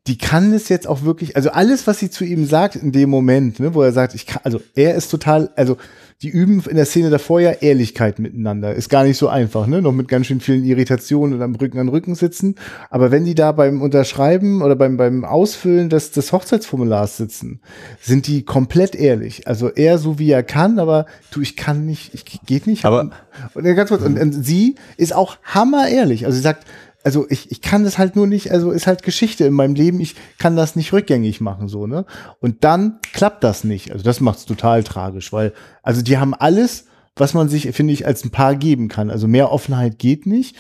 die 0.08 0.18
kann 0.18 0.54
es 0.54 0.70
jetzt 0.70 0.88
auch 0.88 1.04
wirklich, 1.04 1.36
also 1.36 1.50
alles, 1.52 1.88
was 1.88 2.00
sie 2.00 2.10
zu 2.10 2.26
ihm 2.26 2.46
sagt 2.46 2.76
in 2.76 2.92
dem 2.92 3.10
Moment, 3.10 3.60
ne, 3.60 3.74
wo 3.74 3.82
er 3.82 3.94
sagt, 3.94 4.16
ich 4.16 4.26
kann, 4.26 4.42
also 4.44 4.62
er 4.76 4.96
ist 4.96 5.10
total, 5.10 5.52
also 5.56 5.78
die 6.24 6.30
üben 6.30 6.64
in 6.70 6.78
der 6.78 6.86
Szene 6.86 7.10
davor 7.10 7.42
ja 7.42 7.52
Ehrlichkeit 7.52 8.18
miteinander. 8.18 8.74
Ist 8.74 8.90
gar 8.90 9.04
nicht 9.04 9.18
so 9.18 9.28
einfach, 9.28 9.68
ne? 9.68 9.82
Noch 9.82 9.92
mit 9.92 10.08
ganz 10.08 10.28
schön 10.28 10.40
vielen 10.40 10.64
Irritationen 10.64 11.36
und 11.36 11.42
am 11.42 11.54
Rücken 11.56 11.80
an 11.80 11.90
Rücken 11.90 12.16
sitzen. 12.16 12.56
Aber 12.90 13.12
wenn 13.12 13.26
die 13.26 13.36
da 13.36 13.52
beim 13.52 13.82
Unterschreiben 13.82 14.62
oder 14.62 14.78
beim, 14.78 14.96
beim 14.96 15.26
Ausfüllen 15.26 15.90
des, 15.90 16.12
des 16.12 16.32
Hochzeitsformulars 16.32 17.18
sitzen, 17.18 17.60
sind 18.00 18.28
die 18.28 18.44
komplett 18.44 18.96
ehrlich. 18.96 19.50
Also 19.50 19.70
er 19.70 19.98
so 19.98 20.18
wie 20.18 20.32
er 20.32 20.44
kann, 20.44 20.80
aber 20.80 21.08
du, 21.32 21.42
ich 21.42 21.58
kann 21.58 21.86
nicht, 21.86 22.14
ich 22.14 22.24
geht 22.46 22.68
nicht. 22.68 22.86
Aber- 22.86 23.12
und, 23.54 23.64
ganz 23.64 23.90
kurz, 23.90 24.04
und, 24.04 24.18
und 24.18 24.46
sie 24.46 24.76
ist 24.96 25.14
auch 25.14 25.38
hammer 25.44 25.90
ehrlich. 25.90 26.26
Also 26.26 26.38
sie 26.38 26.44
sagt, 26.44 26.66
also 27.04 27.26
ich, 27.30 27.52
ich 27.52 27.62
kann 27.62 27.84
das 27.84 27.98
halt 27.98 28.16
nur 28.16 28.28
nicht, 28.28 28.52
also 28.52 28.72
ist 28.72 28.88
halt 28.88 29.04
Geschichte 29.04 29.46
in 29.46 29.54
meinem 29.54 29.76
Leben, 29.76 30.00
ich 30.00 30.16
kann 30.38 30.56
das 30.56 30.76
nicht 30.76 30.94
rückgängig 30.94 31.42
machen, 31.42 31.68
so, 31.68 31.86
ne? 31.86 32.06
Und 32.40 32.64
dann 32.64 33.00
klappt 33.14 33.44
das 33.44 33.64
nicht. 33.64 33.92
Also 33.92 34.04
das 34.04 34.22
macht's 34.22 34.46
total 34.46 34.84
tragisch, 34.84 35.34
weil, 35.34 35.54
also 35.82 36.02
die 36.02 36.18
haben 36.18 36.34
alles, 36.34 36.86
was 37.16 37.34
man 37.34 37.50
sich, 37.50 37.70
finde 37.74 37.94
ich, 37.94 38.06
als 38.08 38.24
ein 38.24 38.32
Paar 38.32 38.56
geben 38.56 38.88
kann. 38.88 39.10
Also 39.10 39.28
mehr 39.28 39.52
Offenheit 39.52 40.00
geht 40.00 40.26
nicht. 40.26 40.56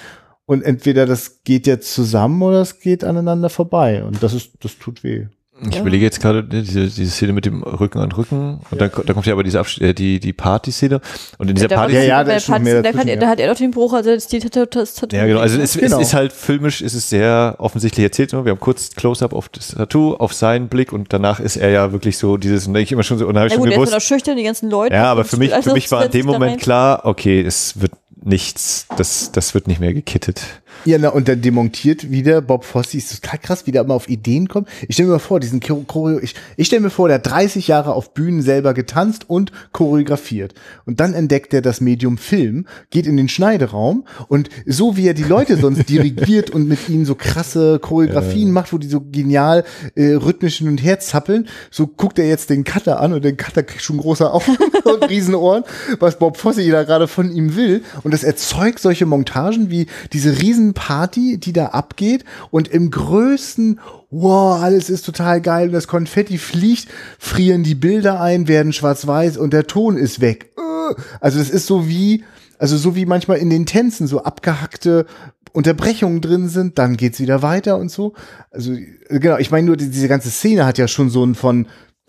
Und 0.45 0.61
entweder 0.61 1.05
das 1.05 1.43
geht 1.43 1.65
jetzt 1.65 1.93
zusammen 1.93 2.41
oder 2.41 2.61
es 2.61 2.79
geht 2.79 3.05
aneinander 3.05 3.49
vorbei. 3.49 4.03
Und 4.03 4.21
das 4.21 4.33
ist, 4.33 4.51
das 4.59 4.77
tut 4.77 5.03
weh. 5.03 5.27
Ich 5.69 5.75
Ja. 5.75 5.81
überlege 5.81 6.03
jetzt 6.03 6.21
gerade 6.21 6.39
ne, 6.43 6.61
diese, 6.63 6.87
diese 6.87 7.11
Szene 7.11 7.33
mit 7.33 7.45
dem 7.45 7.63
Rücken 7.63 7.99
an 7.99 8.11
Rücken 8.11 8.59
und 8.69 8.81
dann, 8.81 8.91
dann 9.05 9.13
kommt 9.13 9.25
ja 9.25 9.33
aber 9.33 9.43
diese 9.43 9.59
Absch 9.59 9.79
äh, 9.81 9.93
die, 9.93 10.19
die 10.19 10.33
Party-Szene 10.33 10.99
und 11.37 11.49
in 11.49 11.55
dieser 11.55 11.67
Da 11.67 11.75
Party 11.77 11.93
Ja, 11.95 12.01
ja, 12.01 12.23
da 12.23 12.33
ist 12.33 12.45
schon 12.45 12.61
mehr 12.63 12.81
da, 12.81 12.91
kann, 12.91 12.97
dazwischen, 12.99 13.19
da 13.19 13.25
ja. 13.25 13.31
hat 13.31 13.39
er 13.39 13.49
doch 13.51 13.57
den 13.57 13.71
Bruch, 13.71 13.93
also 13.93 14.13
das, 14.13 14.27
die 14.27 14.39
Tattoo- 14.39 14.65
das 14.65 14.95
Tattoo. 14.95 15.15
Ja, 15.15 15.25
genau. 15.25 15.39
Also 15.39 15.59
es, 15.59 15.77
Genau. 15.77 15.99
es 15.99 16.07
ist 16.07 16.13
halt 16.13 16.33
filmisch, 16.33 16.81
ist 16.81 16.93
es 16.93 17.09
sehr 17.09 17.55
offensichtlich 17.59 18.03
erzählt. 18.03 18.33
ne? 18.33 18.43
Wir 18.45 18.51
haben 18.51 18.59
kurz 18.59 18.91
Close-up 18.95 19.33
auf 19.33 19.49
das 19.49 19.69
Tattoo, 19.69 20.15
auf 20.15 20.33
seinen 20.33 20.67
Blick 20.67 20.91
und 20.93 21.11
danach 21.13 21.39
ist 21.39 21.55
er 21.57 21.69
ja 21.69 21.91
wirklich 21.91 22.17
so 22.17 22.37
dieses, 22.37 22.67
und 22.67 22.73
da 22.73 22.79
hab 22.79 22.83
ich 22.83 22.91
immer 22.91 23.03
schon 23.03 23.17
so, 23.17 23.27
und 23.27 23.33
da 23.35 23.41
habe 23.41 23.47
ich 23.47 23.53
Ja 23.53 23.55
schon 23.57 23.63
gut, 23.63 23.71
der 23.71 23.77
ist 23.81 23.89
gewusst, 23.89 23.93
noch 23.93 24.15
schüchtern, 24.15 24.37
die 24.37 24.43
ganzen 24.43 24.69
Leute. 24.69 24.93
ja, 24.95 25.05
aber 25.11 25.23
für 25.25 25.37
mich, 25.37 25.53
also 25.53 25.69
für 25.69 25.73
mich 25.73 25.89
war 25.91 26.05
in 26.05 26.11
dem 26.11 26.25
Moment 26.25 26.53
rein. 26.53 26.59
klar, 26.59 27.01
okay, 27.05 27.41
es 27.41 27.79
wird 27.81 27.91
nichts, 28.25 28.87
das, 28.97 29.31
das 29.33 29.53
wird 29.53 29.67
nicht 29.67 29.79
mehr 29.81 29.93
gekittet. 29.93 30.41
Ja, 30.85 30.97
na, 30.99 31.09
und 31.09 31.27
dann 31.27 31.41
demontiert 31.41 32.11
wieder 32.11 32.41
Bob 32.41 32.65
Fosse. 32.65 32.97
Ist 32.97 33.21
total 33.23 33.39
krass, 33.39 33.65
wie 33.65 33.71
der 33.71 33.83
immer 33.83 33.93
auf 33.93 34.09
Ideen 34.09 34.47
kommt. 34.47 34.67
Ich 34.87 34.95
stelle 34.95 35.09
mir 35.09 35.19
vor, 35.19 35.39
diesen 35.39 35.59
Chor- 35.59 35.85
Choreo, 35.87 36.19
ich, 36.19 36.35
ich 36.57 36.67
stelle 36.67 36.81
mir 36.81 36.89
vor, 36.89 37.07
der 37.07 37.15
hat 37.15 37.27
30 37.27 37.67
Jahre 37.67 37.93
auf 37.93 38.13
Bühnen 38.13 38.41
selber 38.41 38.73
getanzt 38.73 39.29
und 39.29 39.51
choreografiert. 39.71 40.53
Und 40.85 40.99
dann 40.99 41.13
entdeckt 41.13 41.53
er 41.53 41.61
das 41.61 41.81
Medium 41.81 42.17
Film, 42.17 42.65
geht 42.89 43.07
in 43.07 43.17
den 43.17 43.29
Schneideraum 43.29 44.05
und 44.27 44.49
so 44.65 44.97
wie 44.97 45.07
er 45.07 45.13
die 45.13 45.23
Leute 45.23 45.57
sonst 45.57 45.89
dirigiert 45.89 46.49
und 46.49 46.67
mit 46.67 46.89
ihnen 46.89 47.05
so 47.05 47.15
krasse 47.15 47.79
Choreografien 47.79 48.51
macht, 48.51 48.73
wo 48.73 48.77
die 48.77 48.87
so 48.87 49.01
genial 49.01 49.63
äh, 49.95 50.13
rhythmisch 50.13 50.57
hin 50.57 50.67
und 50.67 50.77
her 50.83 50.99
zappeln, 50.99 51.47
so 51.71 51.87
guckt 51.87 52.19
er 52.19 52.27
jetzt 52.27 52.49
den 52.49 52.63
Cutter 52.63 52.99
an 52.99 53.13
und 53.13 53.23
der 53.23 53.35
Cutter 53.35 53.63
kriegt 53.63 53.81
schon 53.83 53.97
große 53.97 54.31
Augen 54.31 54.57
und 54.85 55.09
Riesenohren, 55.09 55.63
was 55.99 56.17
Bob 56.19 56.37
Fosse 56.37 56.69
da 56.69 56.83
gerade 56.83 57.07
von 57.07 57.31
ihm 57.31 57.55
will. 57.55 57.83
Und 58.03 58.13
das 58.13 58.23
erzeugt 58.23 58.79
solche 58.79 59.05
Montagen 59.05 59.69
wie 59.69 59.87
diese 60.13 60.39
Riesenparty, 60.71 61.37
die 61.37 61.53
da 61.53 61.67
abgeht 61.67 62.23
und 62.51 62.67
im 62.67 62.89
größten 62.91 63.79
Wow, 64.15 64.61
alles 64.61 64.89
ist 64.91 65.05
total 65.05 65.41
geil 65.41 65.67
und 65.67 65.73
das 65.73 65.87
Konfetti 65.87 66.37
fliegt, 66.37 66.87
frieren 67.17 67.63
die 67.63 67.73
Bilder 67.75 68.21
ein, 68.21 68.47
werden 68.47 68.71
schwarz-weiß 68.71 69.37
und 69.37 69.53
der 69.53 69.65
Ton 69.65 69.97
ist 69.97 70.21
weg. 70.21 70.51
Äh, 70.57 71.01
Also 71.19 71.39
das 71.39 71.49
ist 71.49 71.65
so 71.65 71.87
wie, 71.87 72.23
also 72.59 72.77
so 72.77 72.95
wie 72.95 73.05
manchmal 73.07 73.37
in 73.37 73.49
den 73.49 73.65
Tänzen 73.65 74.05
so 74.05 74.23
abgehackte 74.23 75.07
Unterbrechungen 75.51 76.21
drin 76.21 76.47
sind, 76.47 76.77
dann 76.77 76.95
geht's 76.97 77.19
wieder 77.19 77.41
weiter 77.41 77.77
und 77.77 77.89
so. 77.89 78.13
Also 78.51 78.73
äh, 78.73 79.19
genau, 79.19 79.37
ich 79.37 79.49
meine 79.51 79.65
nur, 79.67 79.77
die- 79.77 79.89
diese 79.89 80.07
ganze 80.07 80.29
Szene 80.29 80.65
hat 80.65 80.77
ja 80.77 80.87
schon 80.87 81.09
so 81.09 81.23
ein 81.25 81.33
von, 81.35 81.67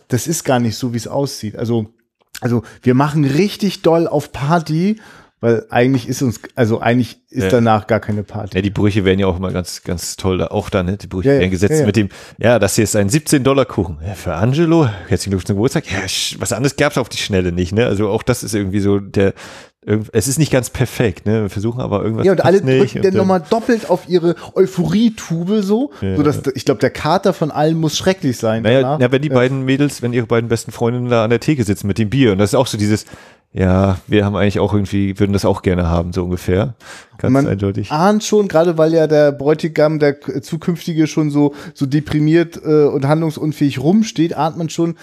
das 0.09 0.27
ist 0.27 0.45
gar 0.45 0.61
nicht 0.61 0.77
so, 0.77 0.93
wie 0.93 0.99
es 0.99 1.09
aussieht. 1.09 1.57
Also, 1.57 1.87
also 2.43 2.63
wir 2.83 2.95
machen 2.95 3.25
richtig 3.25 3.81
doll 3.83 4.07
auf 4.07 4.31
Party, 4.33 5.01
weil 5.41 5.67
eigentlich 5.69 6.09
ist 6.09 6.23
uns, 6.23 6.41
also 6.55 6.81
eigentlich 6.81 7.19
ist 7.29 7.45
Ja. 7.45 7.51
danach 7.51 7.87
gar 7.87 8.01
keine 8.01 8.23
Party. 8.23 8.57
Ja, 8.57 8.63
die 8.63 8.71
Brüche 8.71 9.05
werden 9.05 9.19
ja 9.21 9.27
auch 9.27 9.37
immer 9.37 9.51
ganz, 9.53 9.83
ganz 9.83 10.17
toll 10.17 10.39
da, 10.39 10.47
auch 10.47 10.71
da, 10.71 10.83
ne? 10.83 10.97
Die 10.97 11.07
Brüche 11.07 11.29
Ja, 11.29 11.35
ja, 11.35 11.41
werden 11.41 11.51
gesetzt 11.51 11.73
ja, 11.73 11.81
ja. 11.81 11.87
mit 11.87 11.97
dem, 11.97 12.09
ja, 12.39 12.59
das 12.59 12.77
hier 12.77 12.85
ist 12.85 12.97
ein 12.97 13.09
17-Dollar-Kuchen. 13.11 13.99
Ja, 14.07 14.15
für 14.15 14.35
Angelo, 14.35 14.87
herzlichen 15.09 15.31
Glückwunsch 15.33 15.45
zum 15.47 15.57
Geburtstag. 15.57 15.91
Ja, 15.91 15.99
was 16.39 16.53
anderes 16.53 16.77
gab's 16.77 16.97
auf 16.97 17.09
die 17.09 17.19
Schnelle 17.19 17.53
nicht, 17.53 17.73
ne? 17.73 17.87
Also 17.87 18.09
auch 18.09 18.23
das 18.23 18.43
ist 18.43 18.55
irgendwie 18.55 18.81
so 18.81 19.01
der, 19.01 19.35
es 20.13 20.29
ist 20.29 20.39
nicht 20.39 20.51
ganz 20.51 20.71
perfekt, 20.71 21.27
ne? 21.27 21.43
Wir 21.43 21.51
versuchen 21.51 21.83
aber 21.83 22.03
irgendwas 22.03 22.25
Ja, 22.25 22.33
und 22.33 22.43
alle 22.43 22.63
drücken 22.63 23.03
dann 23.03 23.13
nochmal 23.15 23.43
doppelt 23.51 23.91
auf 23.91 24.09
ihre 24.09 24.35
Euphorietube 24.55 25.63
so, 25.63 25.91
Ja. 26.01 26.17
so 26.17 26.23
dass 26.23 26.41
ich 26.55 26.65
glaube, 26.65 26.81
der 26.81 26.89
Kater 26.91 27.35
von 27.35 27.51
allen 27.51 27.79
muss 27.79 27.99
schrecklich 27.99 28.39
sein. 28.39 28.63
Naja, 28.63 28.97
na, 28.99 29.13
wenn 29.13 29.21
die 29.21 29.29
beiden 29.29 29.65
Mädels, 29.67 30.01
wenn 30.01 30.15
ihre 30.15 30.27
beiden 30.27 30.49
besten 30.49 30.73
Freundinnen 30.73 31.11
da 31.11 31.25
an 31.25 31.29
der 31.31 31.41
Theke 31.41 31.65
sitzen 31.65 31.87
mit 31.87 31.99
dem 31.99 32.09
Bier 32.09 32.33
und 32.33 32.39
das 32.39 32.51
ist 32.51 32.55
auch 32.55 32.67
so 32.67 32.79
dieses, 32.79 33.05
ja, 33.55 33.99
wir 34.09 34.25
haben 34.25 34.35
eigentlich 34.35 34.59
auch 34.59 34.75
irgendwie, 34.75 35.19
würden 35.21 35.33
das 35.33 35.45
auch 35.45 35.63
gerne 35.63 35.89
haben, 35.89 36.13
so 36.13 36.25
ungefähr. 36.25 36.75
Ganz 37.19 37.33
Man 37.33 37.47
eindeutig. 37.47 37.93
ahnt 37.93 38.25
schon, 38.25 38.49
gerade 38.49 38.77
weil 38.79 38.93
ja 38.93 39.07
der 39.07 39.31
Bräutigam, 39.31 40.01
der 40.01 40.21
zukünftige 40.43 41.07
schon 41.07 41.31
so, 41.31 41.55
so 41.73 41.87
deprimiert 41.87 42.61
äh, 42.65 42.87
und 42.87 43.07
handlungsunfähig 43.07 43.79
rumsteht, 43.79 44.37
ahnt 44.37 44.59
man 44.59 44.71
schon, 44.71 44.97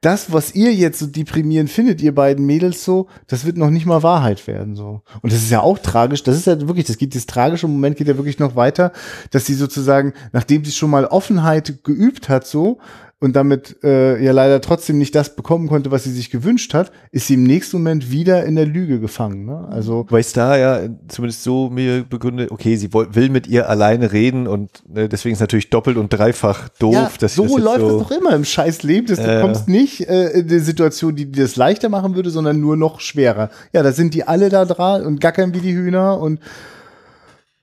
das, 0.00 0.32
was 0.32 0.54
ihr 0.54 0.72
jetzt 0.72 1.00
so 1.00 1.06
deprimierend 1.06 1.68
findet, 1.68 2.00
ihr 2.00 2.14
beiden 2.14 2.46
Mädels 2.46 2.84
so, 2.84 3.08
das 3.26 3.44
wird 3.44 3.58
noch 3.58 3.70
nicht 3.70 3.86
mal 3.86 4.04
Wahrheit 4.04 4.46
werden, 4.46 4.76
so. 4.76 5.02
Und 5.20 5.32
das 5.32 5.42
ist 5.42 5.50
ja 5.50 5.60
auch 5.60 5.78
tragisch, 5.78 6.22
das 6.22 6.36
ist 6.36 6.46
ja 6.46 6.58
wirklich, 6.60 6.86
das 6.86 6.96
geht, 6.96 7.14
das 7.14 7.26
tragische 7.26 7.66
Moment 7.66 7.96
geht 7.96 8.08
ja 8.08 8.16
wirklich 8.16 8.38
noch 8.38 8.54
weiter, 8.54 8.92
dass 9.32 9.46
sie 9.46 9.54
sozusagen, 9.54 10.14
nachdem 10.32 10.64
sie 10.64 10.70
schon 10.70 10.90
mal 10.90 11.06
Offenheit 11.06 11.84
geübt 11.84 12.28
hat, 12.28 12.46
so, 12.46 12.78
und 13.22 13.36
damit 13.36 13.76
äh, 13.84 14.22
ja 14.22 14.32
leider 14.32 14.62
trotzdem 14.62 14.96
nicht 14.96 15.14
das 15.14 15.36
bekommen 15.36 15.68
konnte, 15.68 15.90
was 15.90 16.04
sie 16.04 16.10
sich 16.12 16.30
gewünscht 16.30 16.72
hat, 16.72 16.90
ist 17.12 17.26
sie 17.26 17.34
im 17.34 17.42
nächsten 17.44 17.76
Moment 17.76 18.10
wieder 18.10 18.44
in 18.46 18.56
der 18.56 18.64
Lüge 18.64 18.98
gefangen. 18.98 19.44
Ne? 19.44 19.68
Also 19.70 20.06
Weil 20.08 20.20
es 20.20 20.32
da 20.32 20.56
ja 20.56 20.88
zumindest 21.08 21.42
so 21.42 21.68
mir 21.68 22.02
begründet, 22.04 22.50
okay, 22.50 22.76
sie 22.76 22.92
will 22.94 23.28
mit 23.28 23.46
ihr 23.46 23.68
alleine 23.68 24.12
reden 24.12 24.46
und 24.46 24.70
ne, 24.88 25.06
deswegen 25.08 25.34
ist 25.34 25.40
natürlich 25.40 25.68
doppelt 25.68 25.98
und 25.98 26.08
dreifach 26.10 26.70
doof. 26.78 26.94
Ja, 26.94 27.10
dass 27.20 27.34
so 27.34 27.42
das 27.44 27.62
läuft 27.64 27.80
so, 27.80 27.98
das 27.98 28.08
doch 28.08 28.16
immer 28.16 28.34
im 28.34 28.44
Scheißleben. 28.44 29.06
dass 29.06 29.18
Du 29.18 29.30
Äh. 29.30 29.42
kommst 29.42 29.68
nicht 29.68 30.08
äh, 30.08 30.30
in 30.30 30.48
die 30.48 30.58
Situation, 30.60 31.14
die 31.14 31.30
dir 31.30 31.42
das 31.42 31.56
leichter 31.56 31.90
machen 31.90 32.14
würde, 32.14 32.30
sondern 32.30 32.58
nur 32.58 32.78
noch 32.78 33.00
schwerer. 33.00 33.50
Ja, 33.74 33.82
da 33.82 33.92
sind 33.92 34.14
die 34.14 34.26
alle 34.26 34.48
da 34.48 34.64
dran 34.64 35.04
und 35.04 35.20
gackern 35.20 35.52
wie 35.52 35.60
die 35.60 35.74
Hühner 35.74 36.18
und 36.18 36.40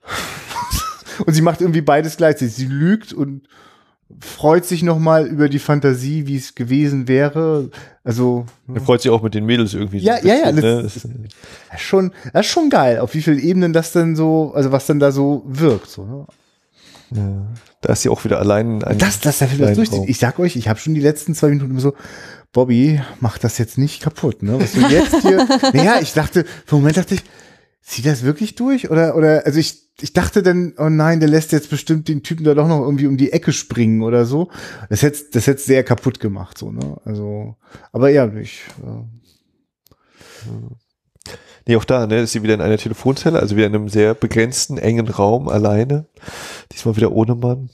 und 1.25 1.34
sie 1.34 1.41
macht 1.41 1.61
irgendwie 1.61 1.81
beides 1.81 2.17
gleichzeitig. 2.17 2.53
Sie 2.55 2.67
lügt 2.67 3.11
und 3.11 3.41
freut 4.19 4.65
sich 4.65 4.84
noch 4.84 4.99
mal 4.99 5.27
über 5.27 5.49
die 5.49 5.59
Fantasie, 5.59 6.27
wie 6.27 6.38
es 6.38 6.55
gewesen 6.55 7.07
wäre. 7.07 7.69
Also 8.03 8.45
Dann 8.67 8.84
freut 8.84 9.01
sich 9.01 9.11
auch 9.11 9.21
mit 9.21 9.34
den 9.34 9.45
Mädels 9.45 9.73
irgendwie. 9.73 9.97
Ja, 9.99 10.15
ein 10.15 10.25
ja, 10.27 10.35
ja, 10.35 10.51
das- 10.51 10.55
ne? 10.63 10.84
Das 10.84 10.95
ist- 10.95 11.05
das 11.05 11.81
ist 11.81 11.85
schon, 11.85 12.11
das 12.34 12.45
ist 12.45 12.51
schon 12.51 12.69
geil, 12.69 12.99
auf 12.99 13.13
wie 13.13 13.21
vielen 13.21 13.39
Ebenen 13.39 13.73
das 13.73 13.91
denn 13.91 14.15
so, 14.15 14.53
also 14.55 14.71
was 14.71 14.85
dann 14.85 14.99
da 14.99 15.11
so 15.11 15.43
wirkt. 15.45 15.89
So, 15.89 16.05
ne? 16.05 16.27
ja. 17.11 17.47
Da 17.81 17.93
ist 17.93 18.01
sie 18.01 18.09
auch 18.09 18.23
wieder 18.23 18.39
allein. 18.39 18.77
in 18.77 18.84
einem 18.84 18.97
Das, 18.97 19.19
das, 19.19 19.38
das 19.39 19.49
kleinen 19.51 19.75
durchzieht. 19.75 20.03
Ich 20.07 20.17
sag 20.17 20.39
euch, 20.39 20.55
ich 20.55 20.67
habe 20.67 20.79
schon 20.79 20.95
die 20.95 21.01
letzten 21.01 21.35
zwei 21.35 21.49
Minuten 21.49 21.69
immer 21.71 21.79
so, 21.79 21.93
Bobby, 22.53 22.99
mach 23.19 23.38
das 23.38 23.57
jetzt 23.59 23.77
nicht 23.77 24.01
kaputt, 24.01 24.41
ne? 24.41 24.59
Was 24.59 24.71
du 24.71 24.79
jetzt 24.88 25.21
hier. 25.21 25.45
naja, 25.73 25.99
ich 26.01 26.13
dachte, 26.13 26.43
für 26.65 26.75
einen 26.75 26.81
Moment 26.81 26.97
dachte 26.97 27.15
ich, 27.15 27.21
zieht 27.88 28.05
das 28.05 28.23
wirklich 28.23 28.55
durch? 28.55 28.91
Oder, 28.91 29.15
oder, 29.15 29.45
also 29.45 29.59
ich, 29.59 29.89
ich 30.01 30.11
dachte 30.14 30.43
dann, 30.43 30.73
oh 30.77 30.89
nein, 30.89 31.22
der 31.22 31.30
lässt 31.30 31.53
jetzt 31.53 31.69
bestimmt 31.69 32.07
den 32.09 32.22
Typen 32.22 32.43
da 32.43 32.53
doch 32.53 32.68
noch 32.68 32.81
irgendwie 32.81 33.07
um 33.07 33.18
die 33.18 33.31
Ecke 33.31 33.53
springen 33.53 34.03
oder 34.03 34.26
so. 34.26 34.49
Das 34.89 35.01
hätte 35.01 35.23
das 35.31 35.47
hätte 35.47 35.61
sehr 35.61 35.84
kaputt 35.84 36.19
gemacht, 36.19 36.57
so, 36.57 36.72
ne? 36.72 36.97
Also, 37.05 37.55
aber 37.91 38.09
ja, 38.09 38.31
ich. 38.34 38.64
Äh, 38.84 39.03
Nee, 41.69 41.76
auch 41.76 41.84
da, 41.84 42.07
ne, 42.07 42.22
ist 42.22 42.31
sie 42.31 42.43
wieder 42.43 42.53
in 42.53 42.61
einer 42.61 42.77
Telefonzelle, 42.77 43.39
also 43.41 43.57
wieder 43.57 43.68
in 43.68 43.76
einem 43.76 43.89
sehr 43.89 44.14
begrenzten, 44.14 44.77
engen 44.77 45.09
Raum 45.09 45.49
alleine. 45.49 46.05
Diesmal 46.72 46.95
wieder 46.95 47.11
ohne 47.11 47.35
Mann. 47.35 47.69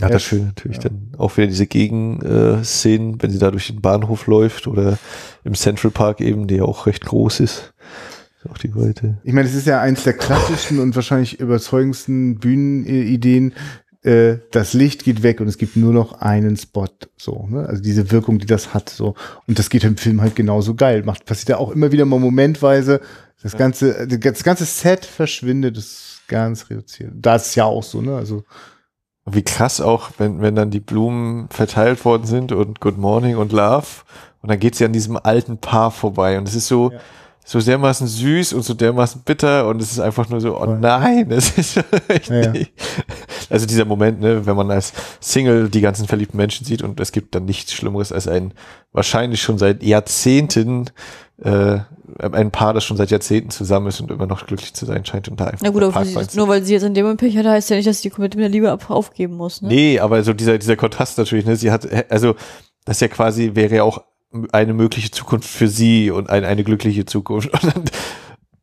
Ja, 0.00 0.08
das 0.08 0.24
schön 0.24 0.46
natürlich 0.46 0.78
ja. 0.78 0.84
dann 0.84 1.12
auch 1.16 1.36
wieder 1.36 1.46
diese 1.46 1.68
Gegenszenen, 1.68 3.22
wenn 3.22 3.30
sie 3.30 3.38
da 3.38 3.52
durch 3.52 3.68
den 3.68 3.80
Bahnhof 3.80 4.26
läuft 4.26 4.66
oder 4.66 4.98
im 5.44 5.54
Central 5.54 5.92
Park 5.92 6.20
eben, 6.20 6.48
der 6.48 6.56
ja 6.58 6.64
auch 6.64 6.86
recht 6.86 7.06
groß 7.06 7.38
ist. 7.38 7.72
Auch 8.48 8.58
die 8.58 8.74
Weite. 8.74 9.18
Ich 9.22 9.32
meine, 9.32 9.46
es 9.48 9.54
ist 9.54 9.66
ja 9.66 9.80
eins 9.80 10.04
der 10.04 10.14
klassischsten 10.14 10.78
und 10.78 10.94
wahrscheinlich 10.94 11.40
überzeugendsten 11.40 12.38
Bühnenideen. 12.38 13.52
Äh, 14.02 14.36
das 14.50 14.72
Licht 14.72 15.04
geht 15.04 15.22
weg 15.22 15.40
und 15.40 15.48
es 15.48 15.58
gibt 15.58 15.76
nur 15.76 15.92
noch 15.92 16.20
einen 16.20 16.56
Spot. 16.56 16.88
So, 17.18 17.46
ne? 17.50 17.66
Also 17.66 17.82
diese 17.82 18.10
Wirkung, 18.10 18.38
die 18.38 18.46
das 18.46 18.72
hat. 18.72 18.88
So. 18.88 19.14
Und 19.46 19.58
das 19.58 19.68
geht 19.68 19.84
im 19.84 19.98
Film 19.98 20.22
halt 20.22 20.36
genauso 20.36 20.74
geil. 20.74 21.02
Macht, 21.04 21.26
passiert 21.26 21.50
ja 21.50 21.58
auch 21.58 21.70
immer 21.70 21.92
wieder 21.92 22.06
mal 22.06 22.18
momentweise. 22.18 23.00
Das 23.42 23.56
ganze, 23.56 24.06
das 24.06 24.42
ganze 24.42 24.64
Set 24.66 25.04
verschwindet, 25.04 25.76
das 25.76 25.84
ist 25.84 26.20
ganz 26.28 26.68
reduziert. 26.68 27.12
Da 27.14 27.36
ist 27.36 27.46
es 27.46 27.54
ja 27.54 27.64
auch 27.64 27.82
so, 27.82 28.02
ne? 28.02 28.16
Also, 28.16 28.44
wie 29.24 29.42
krass 29.42 29.80
auch, 29.80 30.10
wenn, 30.18 30.40
wenn 30.40 30.54
dann 30.54 30.70
die 30.70 30.80
Blumen 30.80 31.48
verteilt 31.50 32.04
worden 32.04 32.26
sind 32.26 32.52
und 32.52 32.80
Good 32.80 32.98
Morning 32.98 33.36
und 33.36 33.52
Love 33.52 33.86
und 34.42 34.50
dann 34.50 34.58
geht 34.58 34.74
sie 34.74 34.84
an 34.84 34.92
diesem 34.92 35.16
alten 35.16 35.58
Paar 35.58 35.90
vorbei 35.90 36.38
und 36.38 36.48
es 36.48 36.54
ist 36.54 36.68
so, 36.68 36.90
Ja. 36.92 37.00
So 37.44 37.60
dermaßen 37.60 38.06
süß 38.06 38.52
und 38.52 38.62
so 38.62 38.74
dermaßen 38.74 39.22
bitter 39.24 39.66
und 39.68 39.82
es 39.82 39.92
ist 39.92 40.00
einfach 40.00 40.28
nur 40.28 40.40
so, 40.40 40.60
oh 40.60 40.66
nein, 40.66 41.30
es 41.30 41.56
ist 41.58 41.80
echt 42.08 42.28
Ja, 42.28 42.42
ja. 42.42 42.50
nicht. 42.50 42.72
Also 43.48 43.66
dieser 43.66 43.84
Moment, 43.84 44.20
ne, 44.20 44.46
wenn 44.46 44.56
man 44.56 44.70
als 44.70 44.92
Single 45.20 45.68
die 45.68 45.80
ganzen 45.80 46.06
verliebten 46.06 46.36
Menschen 46.36 46.64
sieht 46.64 46.82
und 46.82 47.00
es 47.00 47.12
gibt 47.12 47.34
dann 47.34 47.44
nichts 47.44 47.72
Schlimmeres 47.72 48.12
als 48.12 48.28
ein 48.28 48.54
wahrscheinlich 48.92 49.42
schon 49.42 49.58
seit 49.58 49.82
Jahrzehnten 49.82 50.90
äh, 51.42 51.78
ein 52.18 52.50
Paar, 52.50 52.74
das 52.74 52.84
schon 52.84 52.96
seit 52.96 53.10
Jahrzehnten 53.10 53.50
zusammen 53.50 53.86
ist 53.86 54.00
und 54.00 54.10
immer 54.10 54.26
noch 54.26 54.46
glücklich 54.46 54.74
zu 54.74 54.84
sein 54.84 55.04
scheint 55.04 55.28
und 55.28 55.40
da 55.40 55.46
einfach 55.46 55.62
Na 55.62 55.70
gut, 55.70 55.82
aber 55.82 56.04
sie, 56.04 56.36
nur 56.36 56.48
weil 56.48 56.62
sie 56.62 56.74
jetzt 56.74 56.82
in 56.82 56.94
dem 56.94 57.16
Pech 57.16 57.36
hatte, 57.36 57.50
heißt 57.50 57.70
ja 57.70 57.76
nicht, 57.76 57.88
dass 57.88 58.00
sie 58.00 58.12
mit 58.16 58.34
der 58.34 58.48
Liebe 58.48 58.76
aufgeben 58.88 59.36
muss. 59.36 59.62
Ne? 59.62 59.68
Nee, 59.68 60.00
aber 60.00 60.22
so 60.22 60.32
dieser, 60.32 60.58
dieser 60.58 60.76
Kontrast 60.76 61.18
natürlich, 61.18 61.46
ne, 61.46 61.56
sie 61.56 61.70
hat, 61.70 61.88
also, 62.10 62.34
das 62.84 62.96
ist 62.96 63.00
ja 63.00 63.08
quasi, 63.08 63.52
wäre 63.54 63.76
ja 63.76 63.82
auch 63.84 64.02
eine 64.52 64.74
mögliche 64.74 65.10
Zukunft 65.10 65.48
für 65.48 65.68
sie 65.68 66.10
und 66.10 66.30
ein, 66.30 66.44
eine 66.44 66.64
glückliche 66.64 67.04
Zukunft. 67.04 67.50
Dann, 67.62 67.84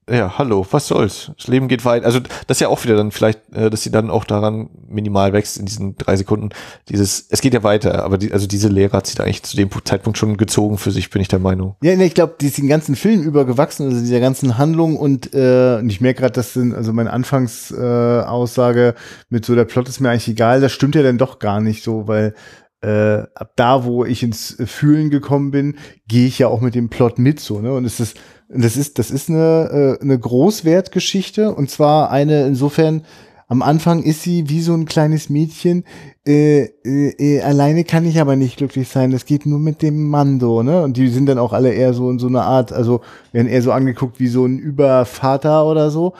ja, 0.09 0.37
hallo, 0.37 0.65
was 0.71 0.87
soll's? 0.87 1.31
Das 1.37 1.47
Leben 1.47 1.67
geht 1.67 1.83
weit. 1.83 2.05
Also, 2.05 2.21
das 2.21 2.57
ist 2.57 2.61
ja 2.61 2.69
auch 2.69 2.81
wieder 2.85 2.95
dann 2.95 3.11
vielleicht, 3.11 3.41
äh, 3.53 3.69
dass 3.69 3.83
sie 3.83 3.91
dann 3.91 4.09
auch 4.09 4.23
daran 4.23 4.69
minimal 4.87 5.33
wächst 5.33 5.57
in 5.57 5.65
diesen 5.65 5.97
drei 5.97 6.15
Sekunden. 6.15 6.51
Dieses, 6.87 7.27
es 7.29 7.41
geht 7.41 7.53
ja 7.53 7.61
weiter, 7.61 8.05
aber 8.05 8.17
die, 8.17 8.31
also 8.31 8.47
diese 8.47 8.69
Lehre 8.69 8.95
hat 8.95 9.07
sie 9.07 9.15
da 9.15 9.25
eigentlich 9.25 9.43
zu 9.43 9.57
dem 9.57 9.69
Zeitpunkt 9.83 10.17
schon 10.17 10.37
gezogen 10.37 10.77
für 10.77 10.91
sich, 10.91 11.09
bin 11.09 11.21
ich 11.21 11.27
der 11.27 11.39
Meinung. 11.39 11.75
ja, 11.81 11.93
ne, 11.97 12.05
ich 12.05 12.13
glaube, 12.13 12.35
die 12.39 12.47
ist 12.47 12.57
den 12.57 12.69
ganzen 12.69 12.95
Film 12.95 13.21
übergewachsen, 13.21 13.87
also 13.87 13.99
dieser 13.99 14.21
ganzen 14.21 14.57
Handlung 14.57 14.95
und, 14.95 15.33
äh, 15.33 15.79
und 15.81 15.89
ich 15.89 15.99
merke 15.99 16.21
gerade, 16.21 16.33
das 16.33 16.53
sind, 16.53 16.73
also 16.73 16.93
meine 16.93 17.11
Anfangsaussage 17.11 18.23
äh, 18.23 18.29
Aussage 18.29 18.95
mit 19.29 19.43
so, 19.43 19.55
der 19.55 19.65
Plot 19.65 19.89
ist 19.89 19.99
mir 19.99 20.09
eigentlich 20.09 20.29
egal, 20.29 20.61
das 20.61 20.71
stimmt 20.71 20.95
ja 20.95 21.03
dann 21.03 21.17
doch 21.17 21.39
gar 21.39 21.59
nicht 21.59 21.83
so, 21.83 22.07
weil 22.07 22.33
äh, 22.81 23.23
ab 23.33 23.53
da, 23.55 23.85
wo 23.85 24.05
ich 24.05 24.23
ins 24.23 24.55
Fühlen 24.65 25.09
gekommen 25.09 25.51
bin, 25.51 25.75
gehe 26.07 26.27
ich 26.27 26.39
ja 26.39 26.47
auch 26.47 26.61
mit 26.61 26.75
dem 26.75 26.89
Plot 26.89 27.17
mit 27.19 27.39
so, 27.39 27.59
ne? 27.59 27.73
Und 27.73 27.85
es 27.85 27.99
ist, 27.99 28.17
das 28.49 28.77
ist, 28.77 28.99
das 28.99 29.11
ist 29.11 29.29
eine, 29.29 29.97
äh, 29.99 30.01
eine 30.01 30.17
Großwertgeschichte 30.17 31.53
und 31.53 31.69
zwar 31.69 32.11
eine 32.11 32.45
insofern, 32.45 33.03
am 33.49 33.61
Anfang 33.61 34.03
ist 34.03 34.23
sie 34.23 34.49
wie 34.49 34.61
so 34.61 34.73
ein 34.73 34.85
kleines 34.85 35.29
Mädchen, 35.29 35.85
äh, 36.27 36.65
äh, 36.83 37.09
äh, 37.17 37.41
alleine 37.41 37.85
kann 37.85 38.05
ich 38.05 38.19
aber 38.19 38.35
nicht 38.35 38.57
glücklich 38.57 38.89
sein, 38.89 39.11
das 39.11 39.25
geht 39.25 39.45
nur 39.45 39.59
mit 39.59 39.81
dem 39.81 40.09
Mando, 40.09 40.61
ne? 40.63 40.83
Und 40.83 40.97
die 40.97 41.07
sind 41.07 41.27
dann 41.27 41.39
auch 41.39 41.53
alle 41.53 41.73
eher 41.73 41.93
so 41.93 42.09
in 42.11 42.19
so 42.19 42.27
einer 42.27 42.43
Art, 42.43 42.73
also 42.73 43.01
werden 43.31 43.47
eher 43.47 43.61
so 43.61 43.71
angeguckt 43.71 44.19
wie 44.19 44.27
so 44.27 44.45
ein 44.45 44.59
Übervater 44.59 45.65
oder 45.65 45.89
so. 45.89 46.13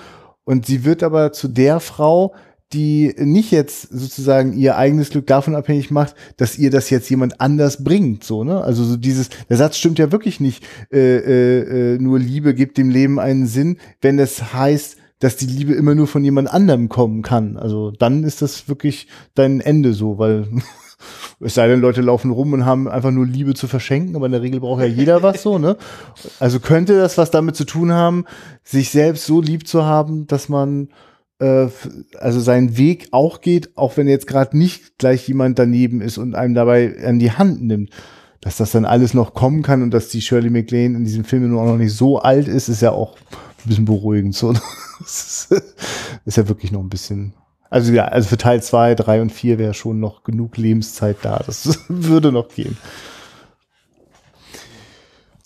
Und 0.46 0.66
sie 0.66 0.86
wird 0.86 1.04
aber 1.04 1.34
zu 1.34 1.50
der 1.50 1.82
Frau, 1.82 2.34
die 2.74 3.14
nicht 3.18 3.52
jetzt 3.52 3.84
sozusagen 3.84 4.54
ihr 4.54 4.78
eigenes 4.78 5.10
Glück 5.10 5.26
davon 5.28 5.56
abhängig 5.56 5.90
macht, 5.90 6.16
dass 6.36 6.58
ihr 6.58 6.70
das 6.70 6.90
jetzt 6.90 7.10
jemand 7.10 7.40
anders 7.40 7.84
bringt, 7.84 8.24
so 8.24 8.44
ne? 8.44 8.62
Also 8.62 8.84
so 8.84 8.98
dieses, 8.98 9.30
der 9.50 9.58
Satz 9.58 9.78
stimmt 9.78 10.00
ja 10.00 10.12
wirklich 10.12 10.40
nicht. 10.40 10.66
Äh, 10.92 11.18
äh, 11.18 11.96
äh, 11.96 11.98
nur 12.00 12.20
Liebe 12.20 12.54
gibt 12.54 12.78
dem 12.78 12.90
Leben 12.90 13.20
einen 13.20 13.48
Sinn, 13.48 13.78
wenn 14.02 14.20
es 14.20 14.54
heißt, 14.54 14.98
dass 15.20 15.38
die 15.38 15.46
Liebe 15.46 15.74
immer 15.74 15.96
nur 15.96 16.08
von 16.08 16.24
jemand 16.24 16.54
anderem 16.54 16.90
kommen 16.90 17.22
kann. 17.22 17.58
Also 17.58 17.92
dann 17.92 18.24
ist 18.24 18.42
das 18.42 18.68
wirklich 18.68 19.08
dein 19.34 19.62
Ende 19.62 19.94
so, 19.94 20.18
weil 20.18 20.48
es 21.40 21.54
sei 21.54 21.68
denn, 21.68 21.80
Leute 21.80 22.02
laufen 22.02 22.32
rum 22.32 22.52
und 22.54 22.66
haben 22.66 22.88
einfach 22.88 23.12
nur 23.12 23.26
Liebe 23.26 23.54
zu 23.54 23.68
verschenken, 23.68 24.16
aber 24.16 24.26
in 24.26 24.34
der 24.34 24.42
Regel 24.42 24.60
braucht 24.60 24.82
ja 24.82 24.88
jeder 24.88 25.24
was 25.24 25.42
so, 25.42 25.58
ne? 25.58 25.78
Also 26.40 26.60
könnte 26.60 26.98
das 26.98 27.18
was 27.18 27.32
damit 27.32 27.56
zu 27.56 27.64
tun 27.64 27.94
haben, 27.94 28.26
sich 28.64 28.90
selbst 28.90 29.26
so 29.26 29.42
lieb 29.42 29.68
zu 29.68 29.86
haben, 29.86 30.28
dass 30.28 30.50
man 30.50 30.90
äh, 31.40 31.68
also 32.18 32.40
seinen 32.40 32.78
Weg 32.78 33.10
auch 33.12 33.42
geht, 33.42 33.78
auch 33.78 33.98
wenn 33.98 34.08
jetzt 34.08 34.28
gerade 34.28 34.58
nicht 34.58 34.98
gleich 34.98 35.28
jemand 35.28 35.60
daneben 35.60 36.02
ist 36.02 36.18
und 36.18 36.36
einem 36.36 36.54
dabei 36.54 36.96
an 37.06 37.20
die 37.20 37.32
Hand 37.32 37.64
nimmt. 37.64 37.92
Dass 38.42 38.58
das 38.58 38.72
dann 38.72 38.86
alles 38.86 39.14
noch 39.14 39.34
kommen 39.34 39.64
kann 39.64 39.82
und 39.82 39.92
dass 39.92 40.10
die 40.10 40.22
Shirley 40.22 40.50
MacLaine 40.50 40.96
in 40.96 41.04
diesem 41.04 41.26
Film 41.26 41.50
nur 41.50 41.66
noch 41.66 41.78
nicht 41.78 41.94
so 41.94 42.20
alt 42.20 42.48
ist, 42.48 42.70
ist 42.70 42.82
ja 42.82 42.92
auch 42.92 43.18
ein 43.18 43.68
bisschen 43.68 43.86
beruhigend. 43.86 44.36
So. 44.36 44.54
Ist, 45.00 45.50
ist 46.26 46.38
ja 46.38 46.48
wirklich 46.48 46.72
noch 46.72 46.80
ein 46.80 46.90
bisschen. 46.90 47.34
Also 47.70 47.94
ja, 47.94 48.06
also 48.06 48.30
für 48.30 48.38
Teil 48.38 48.64
2, 48.64 48.96
3 48.96 49.22
und 49.22 49.32
4 49.32 49.60
wäre 49.60 49.76
schon 49.76 50.00
noch 50.00 50.24
genug 50.24 50.58
Lebenszeit 50.58 51.18
da. 51.22 51.44
Das 51.46 51.80
würde 51.88 52.32
noch 52.32 52.50
gehen. 52.50 52.78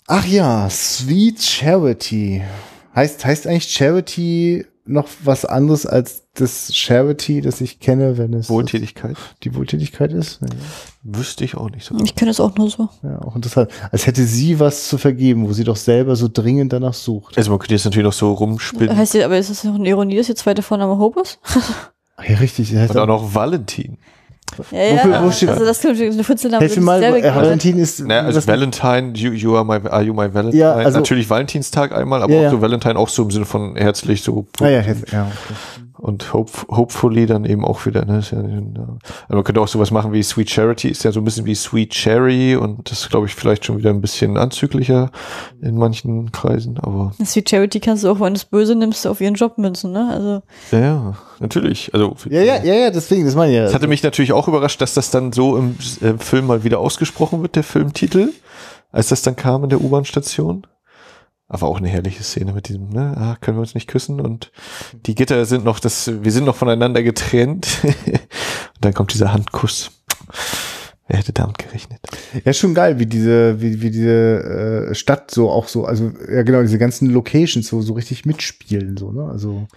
Ach 0.06 0.26
ja, 0.26 0.70
Sweet 0.70 1.42
Charity. 1.42 2.42
Heißt, 2.94 3.24
heißt 3.24 3.46
eigentlich 3.46 3.70
Charity 3.70 4.66
noch 4.84 5.08
was 5.22 5.44
anderes 5.44 5.86
als 5.86 6.24
das 6.34 6.74
Charity, 6.74 7.40
das 7.40 7.60
ich 7.60 7.78
kenne, 7.78 8.18
wenn 8.18 8.32
es 8.34 8.48
Wohltätigkeit. 8.48 9.16
die 9.42 9.54
Wohltätigkeit 9.54 10.12
ist? 10.12 10.40
Ja. 10.40 10.48
Wüsste 11.02 11.44
ich 11.44 11.56
auch 11.56 11.70
nicht 11.70 11.84
so. 11.84 11.96
Ich 12.02 12.14
kenne 12.14 12.30
es 12.30 12.40
auch 12.40 12.54
nur 12.56 12.70
so. 12.70 12.88
Ja, 13.02 13.20
auch 13.22 13.36
interessant. 13.36 13.70
Als 13.90 14.06
hätte 14.06 14.24
sie 14.24 14.58
was 14.58 14.88
zu 14.88 14.98
vergeben, 14.98 15.48
wo 15.48 15.52
sie 15.52 15.64
doch 15.64 15.76
selber 15.76 16.16
so 16.16 16.28
dringend 16.32 16.72
danach 16.72 16.94
sucht. 16.94 17.36
Also 17.38 17.50
man 17.50 17.58
könnte 17.58 17.74
jetzt 17.74 17.84
natürlich 17.84 18.04
noch 18.06 18.12
so 18.12 18.32
rumspinnen. 18.32 18.96
Heißt 18.96 19.14
aber 19.16 19.38
ist 19.38 19.50
das 19.50 19.64
noch 19.64 19.74
eine 19.74 19.88
Ironie, 19.88 20.16
dass 20.16 20.28
ihr 20.28 20.36
zweite 20.36 20.62
Vorname 20.62 20.98
Hope 20.98 21.20
ist? 21.20 21.38
Ja, 22.28 22.36
richtig. 22.36 22.72
Und 22.72 22.96
auch 22.96 23.06
noch 23.06 23.34
Valentin. 23.34 23.98
Ja, 24.70 25.04
Wofür- 25.04 25.22
wo 25.24 25.30
steht- 25.30 25.48
also 25.48 25.64
das 25.64 25.80
könnte 25.80 26.04
eine 26.04 26.24
Futzelname 26.24 26.60
Helf 26.64 26.76
mir 26.76 26.82
mal, 26.82 27.02
äh, 27.02 27.34
Valentin 27.34 27.78
ist. 27.78 28.00
Naja, 28.00 28.22
also 28.22 28.46
Valentine, 28.46 29.12
you, 29.14 29.32
you 29.32 29.56
are 29.56 29.64
my, 29.64 29.88
are 29.88 30.02
you 30.02 30.12
my 30.14 30.32
Valentine? 30.32 30.56
Ja, 30.60 30.72
also- 30.74 30.98
Natürlich 30.98 31.28
Valentinstag 31.28 31.92
einmal, 31.92 32.22
aber 32.22 32.32
Ja, 32.32 32.38
auch 32.38 32.42
ja. 32.44 32.50
so 32.50 32.60
Valentine 32.60 32.96
auch 32.98 33.08
so 33.08 33.22
im 33.22 33.30
Sinne 33.30 33.44
von 33.46 33.76
herzlich 33.76 34.22
so. 34.22 34.46
Ah 34.60 34.68
ja, 34.68 34.80
ja, 34.80 34.82
okay. 34.82 34.94
Und 36.02 36.32
hope, 36.32 36.50
hopefully 36.68 37.26
dann 37.26 37.44
eben 37.44 37.64
auch 37.64 37.86
wieder, 37.86 38.04
ne? 38.04 38.20
Ja. 38.28 38.38
Also 38.38 38.98
man 39.28 39.44
könnte 39.44 39.60
auch 39.60 39.68
sowas 39.68 39.92
machen 39.92 40.12
wie 40.12 40.20
Sweet 40.20 40.50
Charity, 40.50 40.88
ist 40.88 41.04
ja 41.04 41.12
so 41.12 41.20
ein 41.20 41.24
bisschen 41.24 41.46
wie 41.46 41.54
Sweet 41.54 41.90
Cherry 41.90 42.56
und 42.56 42.90
das 42.90 43.02
ist, 43.02 43.10
glaube 43.10 43.26
ich, 43.26 43.36
vielleicht 43.36 43.64
schon 43.64 43.78
wieder 43.78 43.90
ein 43.90 44.00
bisschen 44.00 44.36
anzüglicher 44.36 45.12
in 45.60 45.76
manchen 45.76 46.32
Kreisen, 46.32 46.80
aber 46.80 47.12
Sweet 47.24 47.50
Charity 47.50 47.78
kannst 47.78 48.02
du 48.02 48.10
auch, 48.10 48.18
wenn 48.18 48.34
du 48.34 48.38
es 48.38 48.44
böse 48.44 48.74
nimmst, 48.74 49.06
auf 49.06 49.20
ihren 49.20 49.34
Job 49.34 49.58
münzen, 49.58 49.92
ne? 49.92 50.10
Also, 50.12 50.42
ja, 50.72 50.80
ja, 50.80 51.16
natürlich. 51.38 51.94
Also 51.94 52.16
Ja, 52.28 52.42
ja, 52.42 52.64
ja, 52.64 52.74
ja, 52.74 52.90
deswegen, 52.90 53.24
das 53.24 53.36
meine 53.36 53.52
ich 53.52 53.58
ja. 53.58 53.64
Es 53.66 53.72
hatte 53.74 53.86
mich 53.86 54.02
natürlich 54.02 54.32
auch 54.32 54.48
überrascht, 54.48 54.80
dass 54.80 54.94
das 54.94 55.12
dann 55.12 55.30
so 55.30 55.56
im 55.56 55.76
äh, 56.00 56.14
Film 56.18 56.48
mal 56.48 56.64
wieder 56.64 56.80
ausgesprochen 56.80 57.42
wird, 57.42 57.54
der 57.54 57.62
Filmtitel, 57.62 58.30
als 58.90 59.10
das 59.10 59.22
dann 59.22 59.36
kam 59.36 59.62
in 59.62 59.70
der 59.70 59.80
U-Bahn-Station. 59.80 60.66
Aber 61.52 61.68
auch 61.68 61.76
eine 61.76 61.88
herrliche 61.88 62.22
Szene 62.22 62.54
mit 62.54 62.68
diesem, 62.68 62.88
ne, 62.88 63.14
ah, 63.14 63.36
können 63.38 63.58
wir 63.58 63.60
uns 63.60 63.74
nicht 63.74 63.86
küssen 63.86 64.22
und 64.22 64.50
die 65.04 65.14
Gitter 65.14 65.44
sind 65.44 65.66
noch, 65.66 65.80
das, 65.80 66.10
wir 66.24 66.32
sind 66.32 66.46
noch 66.46 66.56
voneinander 66.56 67.02
getrennt. 67.02 67.68
und 67.84 68.80
dann 68.80 68.94
kommt 68.94 69.12
dieser 69.12 69.34
Handkuss. 69.34 69.90
Wer 71.08 71.18
hätte 71.18 71.34
damit 71.34 71.58
gerechnet? 71.58 72.00
Ja, 72.42 72.54
schon 72.54 72.72
geil, 72.72 72.98
wie 72.98 73.04
diese, 73.04 73.60
wie, 73.60 73.82
wie 73.82 73.90
diese 73.90 74.88
äh, 74.90 74.94
Stadt 74.94 75.30
so 75.30 75.50
auch 75.50 75.68
so, 75.68 75.84
also 75.84 76.10
ja 76.26 76.42
genau, 76.42 76.62
diese 76.62 76.78
ganzen 76.78 77.10
Locations 77.10 77.68
so, 77.68 77.82
so 77.82 77.92
richtig 77.92 78.24
mitspielen, 78.24 78.96
so, 78.96 79.12
ne? 79.12 79.28
Also 79.30 79.68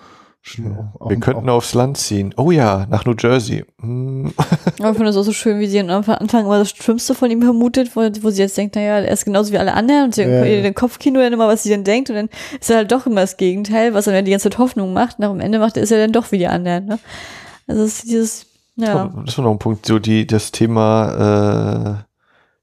auch, 0.60 1.02
auch, 1.02 1.10
wir 1.10 1.20
könnten 1.20 1.50
auch, 1.50 1.56
aufs 1.56 1.74
Land 1.74 1.98
ziehen. 1.98 2.34
Oh 2.38 2.52
ja, 2.52 2.86
nach 2.90 3.06
New 3.06 3.16
Jersey. 3.18 3.66
Hm. 3.82 4.34
aber 4.80 4.92
ich 4.92 4.96
finde 4.96 5.10
es 5.10 5.18
auch 5.18 5.24
so 5.24 5.34
schön, 5.34 5.60
wie 5.60 5.68
sie 5.68 5.80
am 5.80 5.90
Anfang 5.90 6.46
immer 6.46 6.60
das 6.60 6.70
Schlimmste 6.70 7.16
von 7.16 7.32
ihm 7.32 7.42
vermutet, 7.42 7.96
wo, 7.96 8.02
wo 8.22 8.30
sie 8.30 8.42
jetzt 8.42 8.58
denkt, 8.58 8.76
naja, 8.76 9.00
er 9.00 9.12
ist 9.12 9.26
genauso 9.26 9.52
wie 9.52 9.58
alle 9.58 9.74
anderen 9.74 10.06
und 10.06 10.16
sie 10.16 10.22
Ja, 10.22 10.28
ja, 10.28 10.46
ja. 10.46 10.62
den 10.62 10.76
Kopfkino 10.76 11.20
dann 11.20 11.34
immer, 11.34 11.48
was 11.48 11.64
sie 11.64 11.70
denn 11.70 11.84
denkt 11.84 12.10
und 12.10 12.16
dann 12.16 12.30
ist 12.60 12.70
er 12.70 12.78
halt 12.78 12.92
doch 12.92 13.06
immer 13.06 13.22
das 13.22 13.38
Gegenteil, 13.38 13.94
was 13.94 14.06
dann 14.06 14.26
die 14.26 14.32
ganze 14.32 14.50
Zeit 14.50 14.60
Hoffnung 14.60 14.94
macht. 14.94 15.20
Nach 15.20 15.30
am 15.30 15.40
Ende 15.40 15.60
macht 15.60 15.78
er 15.78 15.84
ist 15.84 15.92
er 15.92 16.00
dann 16.00 16.12
doch 16.12 16.32
wie 16.32 16.38
die 16.38 16.48
anderen, 16.48 16.86
ne? 16.86 17.00
Also 17.68 17.84
es 17.84 17.96
ist 17.96 18.10
dieses, 18.10 18.46
ja. 18.76 19.12
Das 19.26 19.38
war 19.38 19.46
noch 19.46 19.52
ein 19.52 19.60
Punkt, 19.60 19.86
so 19.86 20.00
die, 20.00 20.28
das 20.28 20.52
Thema 20.52 22.04
äh, 22.06 22.15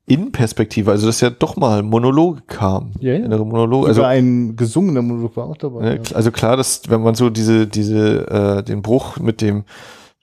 Innenperspektive, 0.05 0.91
also 0.91 1.07
dass 1.07 1.21
ja 1.21 1.31
doch 1.31 1.57
mal 1.57 1.83
Monologe 1.83 2.43
kam. 2.47 2.93
Ja, 2.99 3.13
ja. 3.13 3.25
Innere 3.25 3.47
Monologe. 3.47 3.89
also 3.89 4.03
Also, 4.03 4.09
ein 4.11 4.57
gesungener 4.57 5.01
Monolog 5.01 5.37
war 5.37 5.47
auch 5.47 5.57
dabei. 5.57 5.83
ne, 5.83 5.97
ja. 5.97 6.17
also 6.17 6.33
klar, 6.33 6.57
dass 6.57 6.83
wenn 6.89 7.03
man 7.03 7.15
so 7.15 7.31
diese, 7.31 7.69
diese, 7.69 8.29
äh, 8.29 8.63
den 8.65 8.83
Bruch 8.83 9.19
mit 9.19 9.41
dem, 9.41 9.65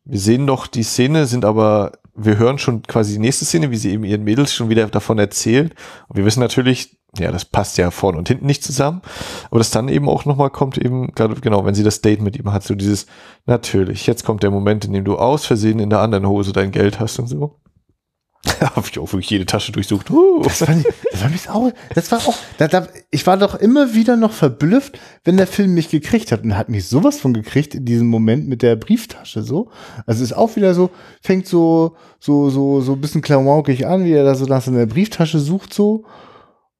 wir 0.03 0.19
sehen 0.19 0.47
doch 0.47 0.67
die 0.67 0.83
Szene, 0.83 1.25
sind 1.27 1.45
aber, 1.45 1.93
wir 2.13 2.37
hören 2.37 2.57
schon 2.57 2.81
quasi 2.83 3.13
die 3.13 3.19
nächste 3.19 3.45
Szene, 3.45 3.71
wie 3.71 3.77
sie 3.77 3.91
eben 3.91 4.03
ihren 4.03 4.25
Mädels 4.25 4.53
schon 4.53 4.67
wieder 4.67 4.85
davon 4.87 5.17
erzählen. 5.17 5.71
Und 6.09 6.17
wir 6.17 6.25
wissen 6.25 6.41
natürlich, 6.41 6.97
ja, 7.17 7.31
das 7.31 7.45
passt 7.45 7.77
ja 7.77 7.89
vorne 7.89 8.17
und 8.17 8.27
hinten 8.27 8.47
nicht 8.47 8.63
zusammen. 8.63 9.01
Aber 9.49 9.59
das 9.59 9.71
dann 9.71 9.87
eben 9.87 10.09
auch 10.09 10.25
nochmal 10.25 10.49
kommt 10.49 10.77
eben, 10.77 11.13
gerade 11.15 11.35
genau, 11.35 11.63
wenn 11.65 11.73
sie 11.73 11.83
das 11.83 12.01
Date 12.01 12.21
mit 12.21 12.37
ihm 12.37 12.51
hat, 12.51 12.63
so 12.63 12.75
dieses, 12.75 13.07
natürlich, 13.45 14.05
jetzt 14.07 14.25
kommt 14.25 14.43
der 14.43 14.51
Moment, 14.51 14.83
in 14.83 14.91
dem 14.91 15.05
du 15.05 15.15
aus 15.15 15.45
Versehen 15.45 15.79
in 15.79 15.89
der 15.89 16.01
anderen 16.01 16.27
Hose 16.27 16.51
dein 16.51 16.71
Geld 16.71 16.99
hast 16.99 17.17
und 17.19 17.27
so. 17.27 17.59
Habe 18.61 18.87
ich 18.89 18.97
auch 18.97 19.11
wirklich 19.11 19.29
jede 19.29 19.45
Tasche 19.45 19.71
durchsucht. 19.71 20.07
Das 20.43 20.59
fand 20.59 20.85
ich, 20.85 20.93
das 21.11 21.21
war 21.21 21.29
mich 21.29 21.49
auch, 21.49 21.71
das 21.93 22.11
war 22.11 22.19
auch, 22.19 22.35
da, 22.57 22.67
da, 22.67 22.87
ich 23.11 23.27
war 23.27 23.37
doch 23.37 23.55
immer 23.55 23.93
wieder 23.93 24.15
noch 24.15 24.31
verblüfft, 24.31 24.97
wenn 25.25 25.35
der 25.35 25.47
Film 25.47 25.73
mich 25.73 25.89
gekriegt 25.89 26.31
hat 26.31 26.43
und 26.43 26.55
hat 26.55 26.69
mich 26.69 26.87
sowas 26.87 27.19
von 27.19 27.33
gekriegt 27.33 27.75
in 27.75 27.85
diesem 27.85 28.07
Moment 28.07 28.47
mit 28.47 28.61
der 28.61 28.77
Brieftasche 28.77 29.43
so. 29.43 29.69
Also 30.05 30.23
ist 30.23 30.33
auch 30.33 30.55
wieder 30.55 30.73
so, 30.73 30.89
fängt 31.21 31.47
so, 31.47 31.97
so, 32.19 32.49
so, 32.49 32.79
so 32.79 32.93
ein 32.93 33.01
bisschen 33.01 33.21
klamaukig 33.21 33.85
an, 33.85 34.05
wie 34.05 34.13
er 34.13 34.23
da 34.23 34.35
so 34.35 34.45
nach 34.45 34.61
seiner 34.61 34.85
Brieftasche 34.85 35.39
sucht 35.39 35.73
so. 35.73 36.05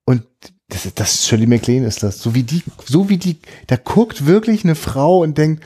Und 0.05 0.23
das, 0.69 0.87
das 0.95 1.27
Shirley 1.27 1.45
MacLaine 1.45 1.85
ist 1.85 2.03
das. 2.03 2.21
So 2.21 2.35
wie 2.35 2.43
die, 2.43 2.63
so 2.85 3.09
wie 3.09 3.17
die, 3.17 3.37
da 3.67 3.75
guckt 3.75 4.25
wirklich 4.25 4.63
eine 4.63 4.75
Frau 4.75 5.23
und 5.23 5.37
denkt, 5.37 5.63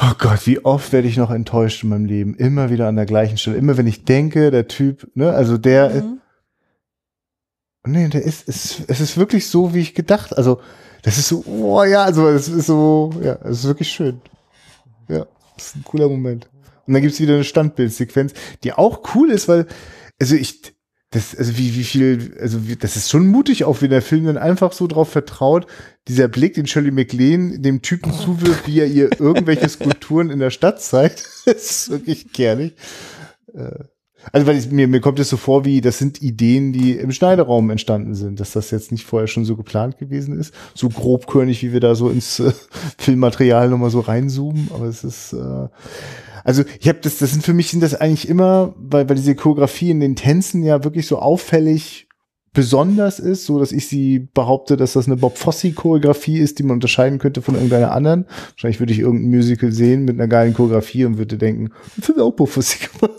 oh 0.00 0.12
Gott, 0.18 0.46
wie 0.46 0.64
oft 0.64 0.92
werde 0.92 1.08
ich 1.08 1.16
noch 1.16 1.30
enttäuscht 1.30 1.82
in 1.82 1.90
meinem 1.90 2.06
Leben? 2.06 2.34
Immer 2.34 2.70
wieder 2.70 2.88
an 2.88 2.96
der 2.96 3.06
gleichen 3.06 3.38
Stelle. 3.38 3.56
Immer 3.56 3.76
wenn 3.76 3.86
ich 3.86 4.04
denke, 4.04 4.50
der 4.50 4.68
Typ, 4.68 5.10
ne, 5.14 5.32
also 5.32 5.58
der, 5.58 5.90
Mhm. 5.90 6.20
Nee, 7.86 8.08
der 8.08 8.22
ist, 8.22 8.48
ist, 8.48 8.82
es 8.88 9.00
ist 9.00 9.18
wirklich 9.18 9.46
so, 9.48 9.74
wie 9.74 9.80
ich 9.80 9.94
gedacht. 9.94 10.36
Also, 10.36 10.60
das 11.02 11.18
ist 11.18 11.28
so, 11.28 11.44
oh 11.46 11.84
ja, 11.84 12.04
also 12.04 12.28
es 12.28 12.48
ist 12.48 12.66
so, 12.66 13.12
ja, 13.22 13.34
es 13.44 13.58
ist 13.58 13.64
wirklich 13.64 13.90
schön. 13.90 14.22
Ja, 15.08 15.26
das 15.56 15.66
ist 15.66 15.76
ein 15.76 15.84
cooler 15.84 16.08
Moment. 16.08 16.48
Und 16.86 16.94
dann 16.94 17.02
gibt's 17.02 17.20
wieder 17.20 17.34
eine 17.34 17.44
Standbildsequenz, 17.44 18.32
die 18.62 18.72
auch 18.72 19.14
cool 19.14 19.30
ist, 19.30 19.48
weil, 19.48 19.66
also 20.18 20.34
ich, 20.34 20.73
das, 21.14 21.34
also 21.36 21.56
wie, 21.56 21.76
wie 21.76 21.84
viel, 21.84 22.36
also 22.40 22.66
wie, 22.66 22.74
das 22.74 22.96
ist 22.96 23.08
schon 23.08 23.28
mutig 23.28 23.64
auch, 23.64 23.82
wie 23.82 23.88
der 23.88 24.02
Film 24.02 24.26
dann 24.26 24.36
einfach 24.36 24.72
so 24.72 24.86
drauf 24.88 25.08
vertraut, 25.10 25.66
dieser 26.08 26.26
Blick, 26.28 26.54
den 26.54 26.66
Shirley 26.66 26.90
MacLaine 26.90 27.60
dem 27.60 27.82
Typen 27.82 28.12
zuwirft, 28.12 28.66
wie 28.66 28.80
er 28.80 28.86
ihr 28.86 29.10
irgendwelche 29.20 29.68
Skulpturen 29.68 30.30
in 30.30 30.40
der 30.40 30.50
Stadt 30.50 30.82
zeigt, 30.82 31.24
das 31.46 31.54
ist 31.54 31.90
wirklich 31.90 32.32
kernig. 32.32 32.74
Äh, 33.54 33.84
Also 34.32 34.46
weil 34.46 34.56
ich, 34.56 34.70
mir, 34.70 34.88
mir 34.88 35.00
kommt 35.00 35.20
es 35.20 35.28
so 35.28 35.36
vor, 35.36 35.64
wie 35.64 35.80
das 35.80 35.98
sind 35.98 36.20
Ideen, 36.22 36.72
die 36.72 36.92
im 36.96 37.12
Schneideraum 37.12 37.70
entstanden 37.70 38.14
sind, 38.14 38.40
dass 38.40 38.52
das 38.52 38.70
jetzt 38.70 38.90
nicht 38.90 39.04
vorher 39.04 39.28
schon 39.28 39.44
so 39.44 39.54
geplant 39.54 39.98
gewesen 39.98 40.38
ist. 40.38 40.52
So 40.74 40.88
grobkörnig, 40.88 41.62
wie 41.62 41.72
wir 41.72 41.80
da 41.80 41.94
so 41.94 42.08
ins 42.10 42.40
äh, 42.40 42.52
Filmmaterial 42.98 43.68
nochmal 43.68 43.90
so 43.90 44.00
reinzoomen. 44.00 44.70
Aber 44.74 44.86
es 44.86 45.04
ist, 45.04 45.32
äh, 45.34 45.68
also 46.44 46.62
ich 46.78 46.88
habe 46.88 47.00
das, 47.02 47.18
das 47.18 47.32
sind 47.32 47.42
für 47.42 47.54
mich 47.54 47.70
sind 47.70 47.82
das 47.82 47.94
eigentlich 47.94 48.28
immer, 48.28 48.74
weil, 48.76 49.08
weil 49.08 49.16
diese 49.16 49.34
Choreografie 49.34 49.90
in 49.90 50.00
den 50.00 50.14
Tänzen 50.14 50.62
ja 50.62 50.84
wirklich 50.84 51.06
so 51.06 51.18
auffällig 51.18 52.06
besonders 52.54 53.18
ist, 53.18 53.44
so 53.44 53.58
dass 53.58 53.72
ich 53.72 53.88
sie 53.88 54.28
behaupte, 54.32 54.76
dass 54.76 54.94
das 54.94 55.06
eine 55.06 55.16
Bob 55.16 55.36
Fosse 55.36 55.72
Choreografie 55.72 56.38
ist, 56.38 56.58
die 56.58 56.62
man 56.62 56.74
unterscheiden 56.74 57.18
könnte 57.18 57.42
von 57.42 57.56
irgendeiner 57.56 57.92
anderen. 57.92 58.26
Wahrscheinlich 58.52 58.80
würde 58.80 58.92
ich 58.92 59.00
irgendein 59.00 59.30
Musical 59.30 59.72
sehen 59.72 60.04
mit 60.04 60.14
einer 60.14 60.28
geilen 60.28 60.54
Choreografie 60.54 61.04
und 61.04 61.18
würde 61.18 61.36
denken, 61.36 61.70
Film 62.00 62.20
auch 62.20 62.32
Bob 62.32 62.48
Fosse 62.48 62.78
gemacht. 62.78 63.18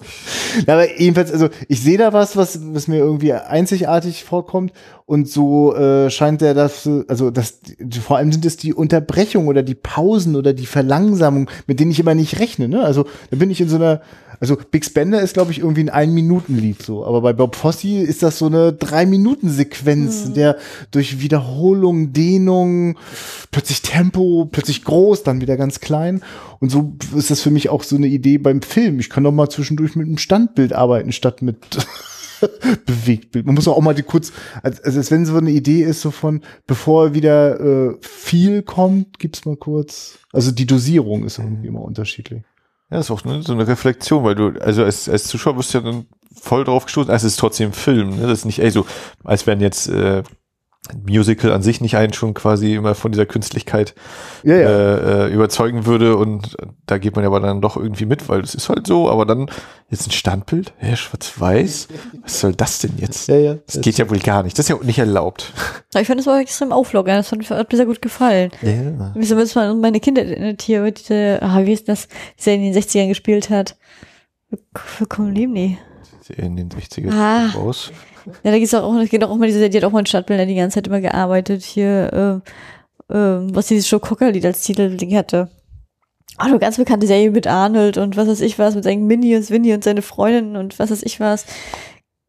Aber 0.66 1.00
jedenfalls, 1.00 1.32
also 1.32 1.50
ich 1.68 1.82
sehe 1.82 1.98
da 1.98 2.14
was, 2.14 2.38
was, 2.38 2.60
was 2.74 2.88
mir 2.88 2.98
irgendwie 2.98 3.34
einzigartig 3.34 4.24
vorkommt 4.24 4.72
und 5.06 5.30
so 5.30 5.76
äh, 5.76 6.10
scheint 6.10 6.40
der 6.40 6.54
das, 6.54 6.90
also 7.08 7.30
das, 7.30 7.60
vor 8.02 8.18
allem 8.18 8.32
sind 8.32 8.46
es 8.46 8.56
die 8.56 8.74
Unterbrechungen 8.74 9.50
oder 9.50 9.64
die 9.64 9.76
Pausen 9.76 10.38
oder 10.38 10.54
die 10.54 10.66
Verlangsamung, 10.66 11.50
mit 11.68 11.82
denen 11.82 11.92
ich 11.92 12.00
immer 12.00 12.16
nicht 12.16 12.40
rechne. 12.40 12.70
Ne? 12.70 12.82
Also 12.82 13.06
da 13.30 13.38
bin 13.38 13.52
ich 13.52 13.60
in 13.60 13.70
so 13.70 13.76
einer 13.76 14.02
also 14.40 14.58
Big 14.72 14.86
Spender 14.86 15.22
ist, 15.22 15.34
glaube 15.34 15.52
ich, 15.52 15.60
irgendwie 15.60 15.82
ein 15.82 15.90
Ein-Minuten-Lied 15.90 16.82
so. 16.82 17.06
Aber 17.06 17.22
bei 17.22 17.34
Bob 17.34 17.56
Fosse 17.56 18.00
ist 18.00 18.24
das 18.24 18.38
so 18.38 18.48
eine 18.48 18.74
Drei-Minuten-Sequenz, 18.74 20.28
mhm. 20.28 20.34
der 20.34 20.58
durch 20.92 21.22
Wiederholung, 21.22 22.14
Dehnung, 22.14 22.98
plötzlich 23.52 23.82
Tempo, 23.82 24.48
plötzlich 24.52 24.84
groß, 24.84 25.24
dann 25.24 25.42
wieder 25.42 25.58
ganz 25.58 25.80
klein. 25.80 26.22
Und 26.60 26.70
so 26.70 26.94
ist 27.16 27.32
das 27.32 27.42
für 27.42 27.52
mich 27.52 27.70
auch 27.70 27.84
so 27.84 27.96
eine 27.96 28.08
Idee 28.08 28.38
beim 28.38 28.62
Film. 28.62 29.00
Ich 29.00 29.10
kann 29.10 29.24
doch 29.24 29.32
mal 29.32 29.50
zwischendurch 29.50 29.96
mit 29.96 30.08
einem 30.08 30.18
Standbild 30.18 30.74
arbeiten, 30.74 31.12
statt 31.12 31.42
mit 31.42 31.58
Bewegtbild. 32.86 33.46
Man 33.46 33.56
muss 33.56 33.68
auch 33.68 33.82
mal 33.82 33.94
die 33.94 34.04
kurz, 34.04 34.32
also, 34.62 34.82
also 34.84 35.12
wenn 35.12 35.26
so 35.26 35.38
eine 35.38 35.52
Idee 35.52 35.84
ist, 35.84 36.02
so 36.02 36.12
von, 36.12 36.42
bevor 36.68 37.14
wieder 37.14 37.60
äh, 37.60 37.98
viel 38.02 38.62
kommt, 38.62 39.20
gibt's 39.20 39.46
mal 39.46 39.58
kurz. 39.58 40.20
Also 40.32 40.52
die 40.52 40.66
Dosierung 40.66 41.26
ist 41.26 41.40
irgendwie 41.40 41.68
immer 41.68 41.82
unterschiedlich. 41.82 42.44
Ja, 42.96 43.02
ist 43.02 43.12
auch 43.12 43.26
ne, 43.26 43.44
so 43.44 43.52
eine 43.52 43.68
Reflexion, 43.68 44.24
weil 44.24 44.36
du, 44.36 44.58
also 44.62 44.86
als, 44.86 45.10
als 45.10 45.26
Zuschauer 45.26 45.58
wirst 45.58 45.74
du 45.74 45.80
ja 45.80 45.84
dann 45.84 46.06
voll 46.42 46.64
drauf 46.64 46.86
gestoßen, 46.86 47.12
also 47.12 47.28
es 47.28 47.34
ist 47.34 47.40
trotzdem 47.42 47.74
Film, 47.74 48.12
ne? 48.16 48.22
Das 48.22 48.40
ist 48.40 48.46
nicht, 48.46 48.60
ey, 48.60 48.72
so, 48.72 48.86
als 49.26 49.46
wenn 49.48 49.60
jetzt 49.60 49.90
äh, 49.90 50.24
Musical 51.08 51.52
an 51.52 51.62
sich 51.62 51.82
nicht 51.82 51.98
einen 51.98 52.14
schon 52.14 52.34
quasi 52.34 52.76
immer 52.76 52.96
von 52.96 53.12
dieser 53.12 53.26
Künstlichkeit 53.26 53.96
ja, 54.44 54.56
ja. 54.56 54.70
Äh, 54.70 55.26
äh, 55.28 55.34
überzeugen 55.34 55.86
würde 55.86 56.18
und 56.18 56.56
da 56.86 56.98
geht 56.98 57.16
man 57.16 57.24
ja 57.24 57.30
aber 57.30 57.40
dann 57.40 57.62
doch 57.62 57.78
irgendwie 57.78 58.06
mit, 58.06 58.30
weil 58.30 58.42
es 58.42 58.56
ist 58.56 58.70
halt 58.70 58.88
so, 58.88 59.10
aber 59.10 59.26
dann 59.26 59.50
jetzt 59.90 60.08
ein 60.08 60.12
Standbild, 60.12 60.74
ja, 60.82 60.96
schwarz-weiß, 60.96 61.88
was 62.22 62.40
soll 62.40 62.54
das 62.54 62.80
denn 62.80 62.94
jetzt? 62.98 63.28
Ja, 63.28 63.38
ja, 63.38 63.56
das 63.66 63.82
geht 63.82 63.98
ja 63.98 64.10
wohl 64.10 64.20
gar 64.20 64.44
nicht, 64.44 64.58
das 64.58 64.66
ist 64.66 64.70
ja 64.70 64.84
nicht 64.84 65.00
erlaubt. 65.00 65.54
Ja, 65.94 66.02
ich 66.02 66.08
fand 66.08 66.20
das 66.20 66.28
war 66.28 66.40
extrem 66.40 66.72
auflockern, 66.72 67.18
das 67.18 67.32
hat, 67.32 67.72
mir 67.72 67.78
sehr 67.78 67.86
gut 67.86 68.02
gefallen. 68.02 68.52
Ja. 68.62 69.14
Wieso 69.16 69.38
ist 69.38 69.56
man 69.56 69.80
meine 69.80 70.00
Kinder 70.00 70.24
erinnert 70.24 70.62
hier, 70.62 70.90
diese, 70.92 71.40
ah, 71.42 71.66
wie 71.66 71.74
ist 71.74 71.88
das, 71.88 72.08
die 72.44 72.50
er 72.50 72.56
in 72.56 72.74
den 72.74 72.74
60ern 72.74 73.08
gespielt 73.08 73.50
hat. 73.50 73.78
Willkommen 75.00 75.34
leben 75.34 75.56
die. 75.56 75.78
In 76.38 76.56
den 76.56 76.70
60ern 76.70 77.12
ah. 77.12 77.52
raus. 77.56 77.92
Ja, 78.44 78.52
da 78.52 78.60
geht's 78.60 78.74
auch, 78.74 79.06
geht 79.06 79.24
auch 79.24 79.36
immer 79.36 79.46
diese, 79.46 79.70
die 79.70 79.78
hat 79.78 79.84
auch 79.84 79.92
mal 79.92 80.00
in 80.00 80.06
Stadtbildern 80.06 80.48
die 80.48 80.56
ganze 80.56 80.76
Zeit 80.76 80.88
immer 80.88 81.02
gearbeitet. 81.02 81.64
Hier, 81.64 82.42
äh, 83.10 83.14
äh, 83.14 83.54
was 83.54 83.68
dieses 83.68 83.90
Cocker-Lied 83.90 84.46
als 84.46 84.62
Titelding 84.62 85.16
hatte. 85.16 85.50
Auch 86.38 86.46
eine 86.46 86.60
ganz 86.60 86.78
bekannte 86.78 87.08
Serie 87.08 87.32
mit 87.32 87.48
Arnold 87.48 87.98
und 87.98 88.18
was 88.18 88.28
weiß 88.28 88.42
ich 88.42 88.60
was, 88.60 88.76
mit 88.76 88.84
seinen 88.84 89.08
Minions, 89.08 89.52
Winnie 89.52 89.74
und 89.74 89.84
seine 89.84 90.02
Freundin 90.02 90.58
und 90.58 90.78
was 90.80 90.92
weiß 90.92 91.04
ich 91.04 91.20
was. 91.20 91.46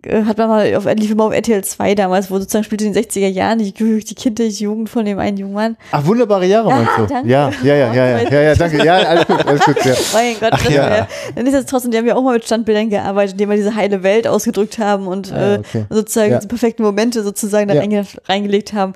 Äh, 0.07 0.25
hat 0.25 0.39
man 0.39 0.49
mal 0.49 0.75
auf, 0.77 0.85
lief 0.85 1.11
immer 1.11 1.25
auf 1.25 1.33
RTL 1.33 1.63
2 1.63 1.95
damals, 1.95 2.31
wo 2.31 2.39
sozusagen 2.39 2.65
spielte 2.65 2.85
in 2.85 2.93
den 2.93 3.03
60er 3.03 3.29
Jahren 3.29 3.59
die, 3.59 3.73
die 3.73 4.15
kindliche 4.15 4.65
Jugend 4.65 4.89
von 4.89 5.05
dem 5.05 5.19
einen 5.19 5.37
jungen 5.37 5.55
Mann. 5.55 5.77
Ach, 5.91 6.05
wunderbare 6.05 6.47
Jahre 6.47 6.69
meinst 6.69 6.93
du? 6.97 7.07
Danke. 7.07 7.29
Ja, 7.29 7.51
ja, 7.63 7.75
ja, 7.75 7.95
ja, 7.95 8.07
ja, 8.07 8.31
ja, 8.31 8.41
ja, 8.43 8.55
danke. 8.55 8.85
Ja, 8.85 8.97
alles 8.97 9.27
gut, 9.27 9.47
alles 9.47 9.65
gut, 9.65 9.85
ja. 9.85 9.95
Mein 10.13 10.37
Gott, 10.39 10.51
Ach, 10.53 10.71
ja. 10.71 11.09
Dann 11.35 11.47
ist 11.47 11.55
es 11.55 11.67
trotzdem, 11.67 11.91
die 11.91 11.99
haben 11.99 12.07
ja 12.07 12.15
auch 12.15 12.23
mal 12.23 12.35
mit 12.35 12.45
Standbildern 12.45 12.91
gearbeitet, 12.91 13.33
indem 13.33 13.51
wir 13.51 13.57
diese 13.57 13.75
heile 13.75 14.03
Welt 14.03 14.27
ausgedrückt 14.27 14.79
haben 14.79 15.07
und 15.07 15.33
ah, 15.33 15.57
okay. 15.59 15.87
äh, 15.91 15.95
sozusagen 15.95 16.33
ja. 16.33 16.39
die 16.39 16.47
perfekten 16.47 16.83
Momente 16.83 17.23
sozusagen 17.23 17.69
da 17.69 17.75
ja. 17.75 17.81
reinge 17.81 18.07
reingelegt 18.29 18.73
haben. 18.73 18.93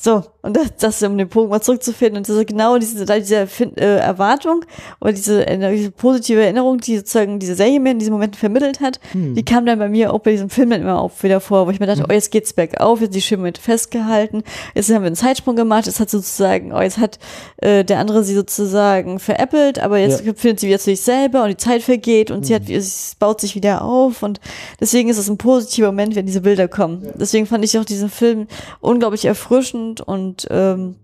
So, 0.00 0.24
und 0.44 0.56
das, 0.56 0.76
das 0.78 1.02
um 1.02 1.18
den 1.18 1.28
Punkt 1.28 1.50
mal 1.50 1.60
zurückzufinden. 1.60 2.18
Und 2.18 2.28
das 2.28 2.36
ist 2.36 2.46
genau 2.46 2.78
diese, 2.78 3.04
diese 3.04 3.48
äh, 3.76 3.96
Erwartung 3.98 4.64
oder 5.00 5.12
diese, 5.12 5.46
äh, 5.46 5.74
diese 5.74 5.90
positive 5.90 6.42
Erinnerung, 6.42 6.78
die 6.78 6.98
sozusagen 6.98 7.38
diese 7.38 7.54
Serie 7.54 7.80
mir 7.80 7.92
in 7.92 7.98
diesen 7.98 8.12
Momenten 8.12 8.38
vermittelt 8.38 8.80
hat, 8.80 9.00
hm. 9.12 9.34
die 9.34 9.44
kam 9.44 9.66
dann 9.66 9.78
bei 9.78 9.88
mir 9.88 10.12
auch 10.12 10.20
bei 10.20 10.30
diesem 10.30 10.50
Film 10.50 10.70
dann 10.70 10.82
immer 10.82 11.00
auch 11.00 11.10
wieder 11.22 11.40
vor, 11.40 11.66
wo 11.66 11.70
ich 11.70 11.80
mir 11.80 11.86
dachte, 11.86 12.02
hm. 12.02 12.06
oh, 12.10 12.12
jetzt 12.12 12.30
geht's 12.30 12.52
bergauf, 12.52 13.00
jetzt 13.00 13.14
die 13.14 13.20
Schirme 13.20 13.52
festgehalten, 13.58 14.42
jetzt 14.74 14.90
haben 14.90 15.02
wir 15.02 15.06
einen 15.06 15.16
Zeitsprung 15.16 15.56
gemacht, 15.56 15.86
jetzt 15.86 16.00
hat 16.00 16.10
sozusagen, 16.10 16.72
oh, 16.72 16.80
jetzt 16.80 16.98
hat 16.98 17.18
äh, 17.58 17.84
der 17.84 17.98
andere 17.98 18.22
sie 18.22 18.34
sozusagen 18.34 19.18
veräppelt, 19.18 19.78
aber 19.78 19.98
jetzt 19.98 20.24
ja. 20.24 20.32
findet 20.34 20.60
sie 20.60 20.68
wieder 20.68 20.78
zu 20.78 20.84
sich 20.84 21.00
selber 21.00 21.42
und 21.42 21.48
die 21.48 21.56
Zeit 21.56 21.82
vergeht 21.82 22.30
und 22.30 22.38
hm. 22.38 22.44
sie 22.44 22.54
hat, 22.54 22.68
es 22.68 23.16
baut 23.18 23.40
sich 23.40 23.54
wieder 23.54 23.82
auf 23.82 24.22
und 24.22 24.40
deswegen 24.80 25.08
ist 25.08 25.18
es 25.18 25.28
ein 25.28 25.38
positiver 25.38 25.88
Moment, 25.88 26.14
wenn 26.14 26.26
diese 26.26 26.42
Bilder 26.42 26.68
kommen. 26.68 27.02
Ja. 27.04 27.12
Deswegen 27.14 27.46
fand 27.46 27.64
ich 27.64 27.78
auch 27.78 27.84
diesen 27.84 28.10
Film 28.10 28.46
unglaublich 28.80 29.24
erfrischend 29.24 29.74
überraschend 29.74 30.00
und, 30.34 30.48
ähm, 30.50 30.96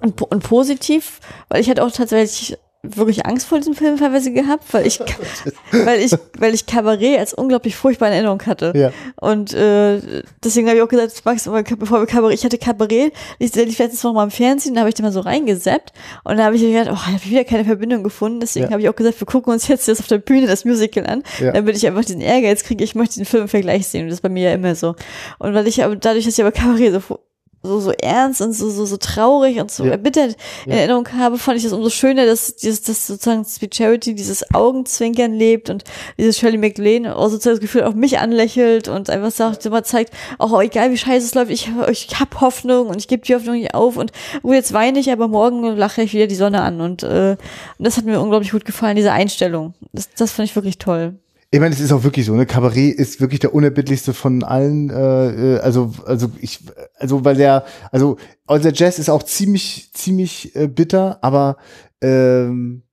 und, 0.00 0.22
und 0.22 0.42
positiv, 0.42 1.20
weil 1.48 1.60
ich 1.60 1.68
hatte 1.68 1.84
auch 1.84 1.90
tatsächlich 1.90 2.56
wirklich 2.82 3.26
Angst 3.26 3.46
vor 3.46 3.58
diesem 3.58 3.74
Film 3.74 3.98
teilweise 3.98 4.32
gehabt, 4.32 4.64
weil 4.72 4.86
ich, 4.86 5.00
weil 5.72 6.00
ich, 6.00 6.16
weil 6.38 6.54
ich 6.54 6.64
Kabarett 6.64 7.18
als 7.18 7.34
unglaublich 7.34 7.76
furchtbar 7.76 8.08
in 8.08 8.14
Erinnerung 8.14 8.40
hatte. 8.46 8.72
Ja. 8.74 8.90
Und 9.20 9.52
äh, 9.52 10.22
deswegen 10.42 10.66
habe 10.66 10.78
ich 10.78 10.82
auch 10.82 10.88
gesagt, 10.88 11.22
Max, 11.26 11.44
bevor 11.78 12.00
wir 12.00 12.06
Kabarett, 12.06 12.38
ich 12.38 12.44
hatte 12.44 12.56
Kabarett, 12.56 13.12
ich, 13.38 13.54
ich 13.54 13.78
letztens 13.78 14.02
noch 14.02 14.14
mal 14.14 14.24
im 14.24 14.30
Fernsehen, 14.30 14.74
da 14.74 14.80
habe 14.80 14.88
ich 14.88 14.94
den 14.94 15.04
mal 15.04 15.12
so 15.12 15.20
reingesappt 15.20 15.92
und 16.24 16.38
da 16.38 16.44
habe 16.44 16.56
ich 16.56 16.62
gedacht, 16.62 16.88
oh, 16.90 16.94
da 16.94 17.06
habe 17.06 17.16
ich 17.16 17.30
wieder 17.30 17.44
keine 17.44 17.66
Verbindung 17.66 18.02
gefunden. 18.02 18.40
Deswegen 18.40 18.66
ja. 18.66 18.72
habe 18.72 18.80
ich 18.80 18.88
auch 18.88 18.96
gesagt, 18.96 19.20
wir 19.20 19.26
gucken 19.26 19.52
uns 19.52 19.68
jetzt 19.68 19.86
das 19.88 20.00
auf 20.00 20.06
der 20.06 20.18
Bühne 20.18 20.46
das 20.46 20.64
Musical 20.64 21.06
an, 21.06 21.22
ja. 21.38 21.52
damit 21.52 21.76
ich 21.76 21.86
einfach 21.86 22.04
diesen 22.04 22.22
Ehrgeiz 22.22 22.64
kriege, 22.64 22.82
ich 22.82 22.94
möchte 22.94 23.16
den 23.16 23.26
Film 23.26 23.42
im 23.42 23.48
Vergleich 23.48 23.88
sehen. 23.88 24.04
Und 24.04 24.08
das 24.08 24.18
ist 24.18 24.22
bei 24.22 24.30
mir 24.30 24.48
ja 24.48 24.54
immer 24.54 24.74
so. 24.74 24.94
Und 25.38 25.52
weil 25.52 25.66
ich 25.66 25.84
aber 25.84 25.96
dadurch, 25.96 26.24
dass 26.24 26.38
ich 26.38 26.40
aber 26.40 26.52
Kabarett 26.52 26.94
so 26.94 27.20
so, 27.62 27.78
so 27.78 27.92
ernst 27.92 28.40
und 28.40 28.52
so, 28.54 28.70
so, 28.70 28.86
so 28.86 28.96
traurig 28.96 29.60
und 29.60 29.70
so 29.70 29.84
ja. 29.84 29.92
erbittert 29.92 30.36
in 30.64 30.72
ja. 30.72 30.78
Erinnerung 30.78 31.06
habe, 31.12 31.36
fand 31.36 31.58
ich 31.58 31.64
das 31.64 31.72
umso 31.72 31.90
schöner, 31.90 32.24
dass 32.24 32.56
dieses, 32.56 32.82
dass 32.82 33.06
sozusagen 33.06 33.44
Speed 33.44 33.74
Charity 33.74 34.14
dieses 34.14 34.54
Augenzwinkern 34.54 35.34
lebt 35.34 35.68
und 35.68 35.84
dieses 36.16 36.38
Shirley 36.38 36.56
MacLaine 36.56 37.14
auch 37.14 37.28
sozusagen 37.28 37.56
das 37.56 37.60
Gefühl 37.60 37.84
auf 37.84 37.94
mich 37.94 38.18
anlächelt 38.18 38.88
und 38.88 39.10
einfach 39.10 39.30
sagt, 39.30 39.66
immer 39.66 39.84
zeigt, 39.84 40.14
auch 40.38 40.60
egal 40.62 40.90
wie 40.90 40.96
scheiße 40.96 41.26
es 41.26 41.34
läuft, 41.34 41.50
ich, 41.50 41.70
ich 41.90 42.18
hab 42.18 42.40
Hoffnung 42.40 42.88
und 42.88 42.96
ich 42.96 43.08
gebe 43.08 43.24
die 43.26 43.34
Hoffnung 43.34 43.56
nicht 43.56 43.74
auf 43.74 43.96
und 43.98 44.12
gut, 44.42 44.54
jetzt 44.54 44.72
weine 44.72 44.98
ich, 44.98 45.12
aber 45.12 45.28
morgen 45.28 45.62
lache 45.76 46.02
ich 46.02 46.14
wieder 46.14 46.26
die 46.26 46.34
Sonne 46.34 46.62
an 46.62 46.80
und, 46.80 47.02
äh, 47.02 47.36
und 47.78 47.84
das 47.84 47.98
hat 47.98 48.06
mir 48.06 48.20
unglaublich 48.20 48.52
gut 48.52 48.64
gefallen, 48.64 48.96
diese 48.96 49.12
Einstellung. 49.12 49.74
Das, 49.92 50.08
das 50.16 50.32
fand 50.32 50.48
ich 50.48 50.56
wirklich 50.56 50.78
toll. 50.78 51.14
Ich 51.52 51.58
meine, 51.58 51.74
es 51.74 51.80
ist 51.80 51.90
auch 51.90 52.04
wirklich 52.04 52.26
so, 52.26 52.34
ne? 52.36 52.46
Kabarett 52.46 52.94
ist 52.94 53.20
wirklich 53.20 53.40
der 53.40 53.52
unerbittlichste 53.52 54.14
von 54.14 54.44
allen, 54.44 54.88
äh, 54.90 55.56
äh 55.56 55.58
also, 55.58 55.92
also 56.06 56.30
ich, 56.40 56.60
also 56.96 57.24
weil 57.24 57.34
der, 57.34 57.64
also 57.90 58.18
unser 58.46 58.72
Jazz 58.72 59.00
ist 59.00 59.10
auch 59.10 59.24
ziemlich, 59.24 59.90
ziemlich 59.92 60.54
äh, 60.54 60.68
bitter, 60.68 61.18
aber 61.22 61.56
ähm, 62.02 62.84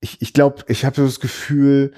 ich, 0.00 0.20
ich 0.20 0.32
glaube, 0.32 0.64
ich 0.66 0.84
habe 0.84 0.96
so 0.96 1.04
das 1.06 1.20
Gefühl, 1.20 1.92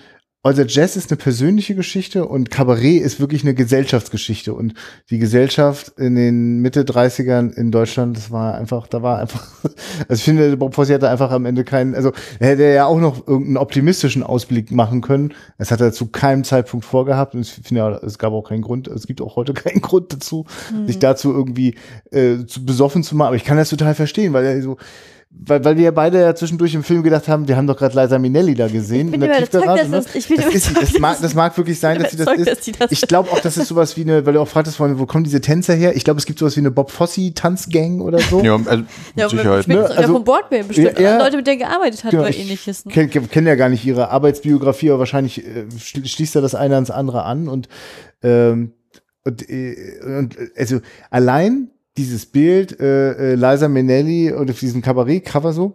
also 0.47 0.63
Jazz 0.63 0.97
ist 0.97 1.11
eine 1.11 1.17
persönliche 1.17 1.75
Geschichte 1.75 2.27
und 2.27 2.51
Kabarett 2.51 3.03
ist 3.03 3.19
wirklich 3.19 3.43
eine 3.43 3.55
Gesellschaftsgeschichte. 3.55 4.55
Und 4.55 4.75
die 5.11 5.19
Gesellschaft 5.19 5.99
in 5.99 6.15
den 6.15 6.61
Mitte 6.61 6.85
30ern 6.85 7.53
in 7.53 7.71
Deutschland, 7.71 8.17
das 8.17 8.31
war 8.31 8.55
einfach, 8.55 8.87
da 8.87 9.03
war 9.03 9.19
einfach, 9.19 9.47
also 10.09 10.15
ich 10.15 10.23
finde, 10.23 10.57
Bob 10.57 10.75
Fosse 10.75 10.95
hatte 10.95 11.11
einfach 11.11 11.31
am 11.33 11.47
Ende 11.47 11.65
keinen, 11.65 11.95
also 11.95 12.13
er 12.39 12.49
hätte 12.49 12.63
ja 12.63 12.87
auch 12.87 13.01
noch 13.01 13.27
irgendeinen 13.27 13.57
optimistischen 13.57 14.23
Ausblick 14.23 14.71
machen 14.71 15.01
können. 15.01 15.35
Es 15.59 15.71
hat 15.71 15.81
er 15.81 15.93
zu 15.93 16.07
keinem 16.07 16.45
Zeitpunkt 16.45 16.87
vorgehabt 16.87 17.35
und 17.35 17.41
ich 17.41 17.53
finde 17.53 18.01
es 18.05 18.19
gab 18.19 18.33
auch 18.33 18.49
keinen 18.49 18.63
Grund, 18.63 18.89
es 18.89 19.07
gibt 19.07 19.21
auch 19.21 19.37
heute 19.37 19.53
keinen 19.55 19.81
Grund 19.81 20.13
dazu, 20.13 20.47
mhm. 20.73 20.87
sich 20.87 20.99
dazu 20.99 21.33
irgendwie 21.33 21.75
äh, 22.13 22.47
zu 22.47 22.65
besoffen 22.65 23.03
zu 23.03 23.17
machen. 23.17 23.29
Aber 23.29 23.37
ich 23.37 23.45
kann 23.45 23.57
das 23.57 23.71
total 23.71 23.95
verstehen, 23.95 24.33
weil 24.33 24.45
er 24.45 24.63
so, 24.63 24.77
weil, 25.39 25.65
weil 25.65 25.77
wir 25.77 25.85
ja 25.85 25.91
beide 25.91 26.21
ja 26.21 26.35
zwischendurch 26.35 26.75
im 26.75 26.83
Film 26.83 27.03
gedacht 27.03 27.29
haben, 27.29 27.47
wir 27.47 27.57
haben 27.57 27.67
doch 27.67 27.77
gerade 27.77 28.01
Liza 28.01 28.19
Minnelli 28.19 28.55
da 28.55 28.69
gesehen. 28.69 29.09
Ich 29.09 29.13
bin 29.13 29.23
in 29.23 29.29
der 29.29 29.41
das, 29.41 29.89
ne? 29.89 30.05
ich 30.15 30.29
bin 30.29 30.39
das, 30.39 30.55
ist, 30.55 30.77
das, 30.77 30.99
mag, 30.99 31.19
das 31.21 31.35
mag 31.35 31.57
wirklich 31.57 31.79
sein, 31.79 32.01
dass 32.01 32.13
sie 32.13 32.17
das 32.17 32.33
ist. 32.33 32.65
Sie 32.65 32.73
das 32.73 32.91
ich 32.91 33.03
glaube 33.03 33.31
auch, 33.31 33.41
das 33.41 33.57
ist 33.57 33.69
sowas 33.69 33.97
wie 33.97 34.03
eine, 34.03 34.25
weil 34.25 34.33
du 34.33 34.41
auch 34.41 34.49
fragtest 34.49 34.77
vorhin, 34.79 34.99
wo 34.99 35.07
kommen 35.07 35.25
diese 35.25 35.41
Tänzer 35.41 35.75
her? 35.75 35.95
Ich 35.95 36.05
glaube, 36.05 36.19
es 36.19 36.27
gibt 36.27 36.39
sowas 36.39 36.57
wie 36.57 36.61
eine 36.61 36.71
Bob 36.71 36.91
Fosse 36.91 37.35
Tanzgang 37.35 38.01
oder 38.01 38.19
so. 38.19 38.43
Ja, 38.43 38.55
also, 38.55 38.85
ja 39.15 39.29
Sicherheit. 39.29 39.69
Ne? 39.69 39.85
Also, 39.85 40.15
von 40.15 40.25
Bordway 40.25 40.63
bestimmt. 40.63 40.99
Ja, 40.99 41.19
Leute, 41.19 41.37
mit 41.37 41.47
denen 41.47 41.59
gearbeitet 41.59 42.05
hat 42.05 42.13
genau, 42.13 42.25
oder 42.25 42.35
ähnliches. 42.35 42.85
Ich 42.87 42.95
kenne 42.95 43.09
kenn 43.09 43.47
ja 43.47 43.55
gar 43.57 43.69
nicht 43.69 43.85
ihre 43.85 44.11
Arbeitsbiografie, 44.11 44.91
aber 44.91 45.01
wahrscheinlich 45.01 45.45
äh, 45.45 45.67
schließt 45.79 46.35
da 46.35 46.41
das 46.41 46.55
eine 46.55 46.75
ans 46.77 46.91
andere 46.91 47.25
an 47.25 47.49
und, 47.49 47.69
ähm, 48.23 48.73
und, 49.25 49.49
äh, 49.51 50.01
und 50.03 50.37
also 50.57 50.81
allein 51.11 51.71
dieses 51.97 52.27
Bild, 52.27 52.79
äh, 52.81 53.33
äh, 53.33 53.35
Liza 53.35 53.69
Minnelli 53.69 54.33
und 54.33 54.51
auf 54.51 54.59
diesem 54.59 54.83
Kabarett-Cover 54.83 55.53
so, 55.53 55.75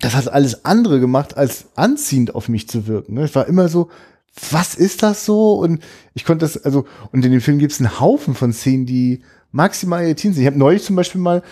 das 0.00 0.14
hat 0.14 0.28
alles 0.28 0.64
andere 0.64 1.00
gemacht, 1.00 1.36
als 1.36 1.66
anziehend 1.76 2.34
auf 2.34 2.48
mich 2.48 2.68
zu 2.68 2.86
wirken. 2.86 3.14
Ne? 3.14 3.24
Ich 3.24 3.34
war 3.34 3.46
immer 3.46 3.68
so, 3.68 3.88
was 4.50 4.74
ist 4.74 5.02
das 5.02 5.24
so? 5.24 5.54
Und 5.54 5.82
ich 6.14 6.24
konnte 6.24 6.44
das, 6.44 6.62
also, 6.64 6.84
und 7.12 7.24
in 7.24 7.32
dem 7.32 7.40
Film 7.40 7.58
gibt 7.58 7.72
es 7.72 7.80
einen 7.80 8.00
Haufen 8.00 8.34
von 8.34 8.52
Szenen, 8.52 8.86
die 8.86 9.22
maximal 9.52 10.02
irritierend 10.02 10.34
sind. 10.34 10.42
Ich 10.42 10.48
habe 10.48 10.58
neulich 10.58 10.82
zum 10.82 10.96
Beispiel 10.96 11.20
mal 11.20 11.42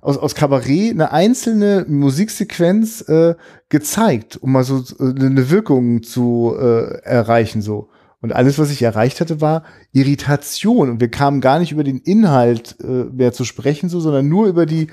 aus, 0.00 0.16
aus 0.16 0.34
Kabarett 0.36 0.92
eine 0.92 1.10
einzelne 1.10 1.84
Musiksequenz 1.88 3.02
äh, 3.08 3.34
gezeigt, 3.68 4.36
um 4.36 4.52
mal 4.52 4.62
so 4.62 4.84
äh, 5.00 5.02
eine 5.02 5.50
Wirkung 5.50 6.02
zu 6.04 6.54
äh, 6.58 7.02
erreichen 7.02 7.62
so. 7.62 7.88
Und 8.20 8.32
alles, 8.32 8.58
was 8.58 8.70
ich 8.70 8.82
erreicht 8.82 9.20
hatte, 9.20 9.40
war 9.40 9.64
Irritation. 9.92 10.90
Und 10.90 11.00
wir 11.00 11.10
kamen 11.10 11.40
gar 11.40 11.58
nicht 11.58 11.72
über 11.72 11.84
den 11.84 11.98
Inhalt 11.98 12.76
äh, 12.80 13.04
mehr 13.04 13.32
zu 13.32 13.44
sprechen, 13.44 13.88
so, 13.88 14.00
sondern 14.00 14.28
nur 14.28 14.46
über 14.46 14.66
die 14.66 14.88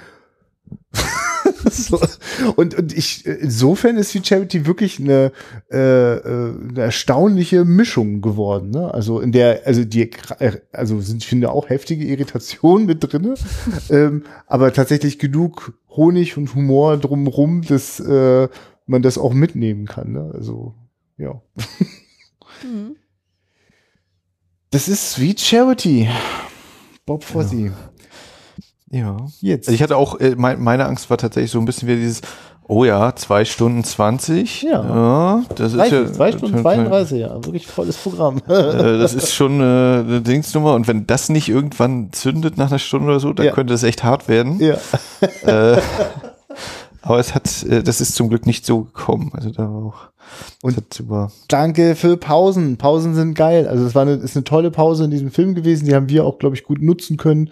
so. 1.69 1.99
und, 2.55 2.75
und 2.75 2.93
ich, 2.95 3.25
insofern 3.25 3.97
ist 3.97 4.13
die 4.13 4.23
Charity 4.23 4.65
wirklich 4.65 4.99
eine, 4.99 5.31
äh, 5.71 6.15
äh, 6.15 6.53
eine 6.69 6.81
erstaunliche 6.81 7.65
Mischung 7.65 8.21
geworden. 8.21 8.69
Ne? 8.71 8.93
Also 8.93 9.19
in 9.19 9.31
der, 9.31 9.61
also 9.65 9.83
die, 9.83 10.11
also 10.71 11.01
sind, 11.01 11.23
ich 11.23 11.27
finde 11.27 11.51
auch 11.51 11.69
heftige 11.69 12.05
Irritationen 12.05 12.85
mit 12.85 12.99
drinne, 13.01 13.35
ähm, 13.89 14.23
aber 14.47 14.73
tatsächlich 14.73 15.19
genug 15.19 15.73
Honig 15.89 16.37
und 16.37 16.53
Humor 16.55 16.97
drumrum, 16.97 17.61
dass 17.61 17.99
äh, 17.99 18.47
man 18.85 19.01
das 19.01 19.17
auch 19.17 19.33
mitnehmen 19.33 19.85
kann. 19.85 20.13
Ne? 20.13 20.31
Also 20.33 20.75
ja. 21.17 21.41
Mhm. 22.63 22.95
Das 24.71 24.87
ist 24.87 25.11
Sweet 25.11 25.39
Charity. 25.39 26.09
Bob 27.05 27.23
Fosse. 27.23 27.55
Ja. 27.55 27.71
Ja. 28.91 29.17
Jetzt. 29.41 29.67
Also 29.67 29.75
ich 29.75 29.83
hatte 29.83 29.97
auch, 29.97 30.19
äh, 30.19 30.35
meine 30.35 30.85
Angst 30.85 31.09
war 31.09 31.17
tatsächlich 31.17 31.51
so 31.51 31.59
ein 31.59 31.65
bisschen 31.65 31.87
wie 31.87 31.95
dieses, 31.95 32.21
oh 32.67 32.85
ja, 32.85 33.15
zwei 33.15 33.45
Stunden 33.45 33.83
zwanzig. 33.83 34.63
Ja. 34.63 34.83
ja 34.83 35.43
das 35.55 35.73
ist 35.73 35.91
ja. 35.91 36.11
Zwei 36.11 36.31
Stunden 36.31 36.59
32, 36.59 37.19
ja. 37.19 37.35
Wirklich 37.35 37.67
volles 37.67 37.97
Programm. 37.97 38.41
Äh, 38.47 38.99
das 38.99 39.13
ist 39.13 39.33
schon 39.33 39.55
eine, 39.55 40.03
eine 40.07 40.21
Dingsnummer. 40.21 40.73
Und 40.73 40.87
wenn 40.87 41.07
das 41.07 41.29
nicht 41.29 41.49
irgendwann 41.49 42.11
zündet 42.11 42.57
nach 42.57 42.69
einer 42.69 42.79
Stunde 42.79 43.07
oder 43.07 43.19
so, 43.19 43.33
dann 43.33 43.47
ja. 43.47 43.51
könnte 43.51 43.73
das 43.73 43.83
echt 43.83 44.03
hart 44.03 44.27
werden. 44.27 44.59
Ja. 44.59 44.77
Äh, 45.43 45.81
aber 47.01 47.19
es 47.19 47.35
hat, 47.35 47.63
äh, 47.63 47.83
das 47.83 48.01
ist 48.01 48.15
zum 48.15 48.29
Glück 48.29 48.45
nicht 48.45 48.65
so 48.65 48.83
gekommen. 48.83 49.31
Also 49.33 49.51
da 49.51 49.63
war 49.63 49.85
auch. 49.85 50.14
Und 50.61 50.77
danke 51.47 51.95
für 51.95 52.17
Pausen. 52.17 52.77
Pausen 52.77 53.15
sind 53.15 53.35
geil. 53.35 53.67
Also 53.67 53.85
es 53.85 53.95
war 53.95 54.03
eine, 54.03 54.13
ist 54.13 54.35
eine 54.35 54.43
tolle 54.43 54.71
Pause 54.71 55.05
in 55.05 55.11
diesem 55.11 55.31
Film 55.31 55.55
gewesen. 55.55 55.85
Die 55.85 55.95
haben 55.95 56.09
wir 56.09 56.25
auch, 56.25 56.39
glaube 56.39 56.55
ich, 56.55 56.63
gut 56.63 56.81
nutzen 56.81 57.17
können 57.17 57.49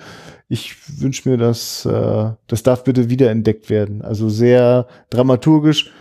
ich 0.53 0.75
wünsche 1.01 1.27
mir, 1.27 1.37
dass 1.37 1.83
äh, 1.85 2.31
das 2.45 2.61
darf 2.61 2.83
bitte 2.83 3.09
wiederentdeckt 3.09 3.71
werden. 3.71 4.03
Also 4.03 4.29
sehr 4.29 4.87
dramaturgisch. 5.09 5.91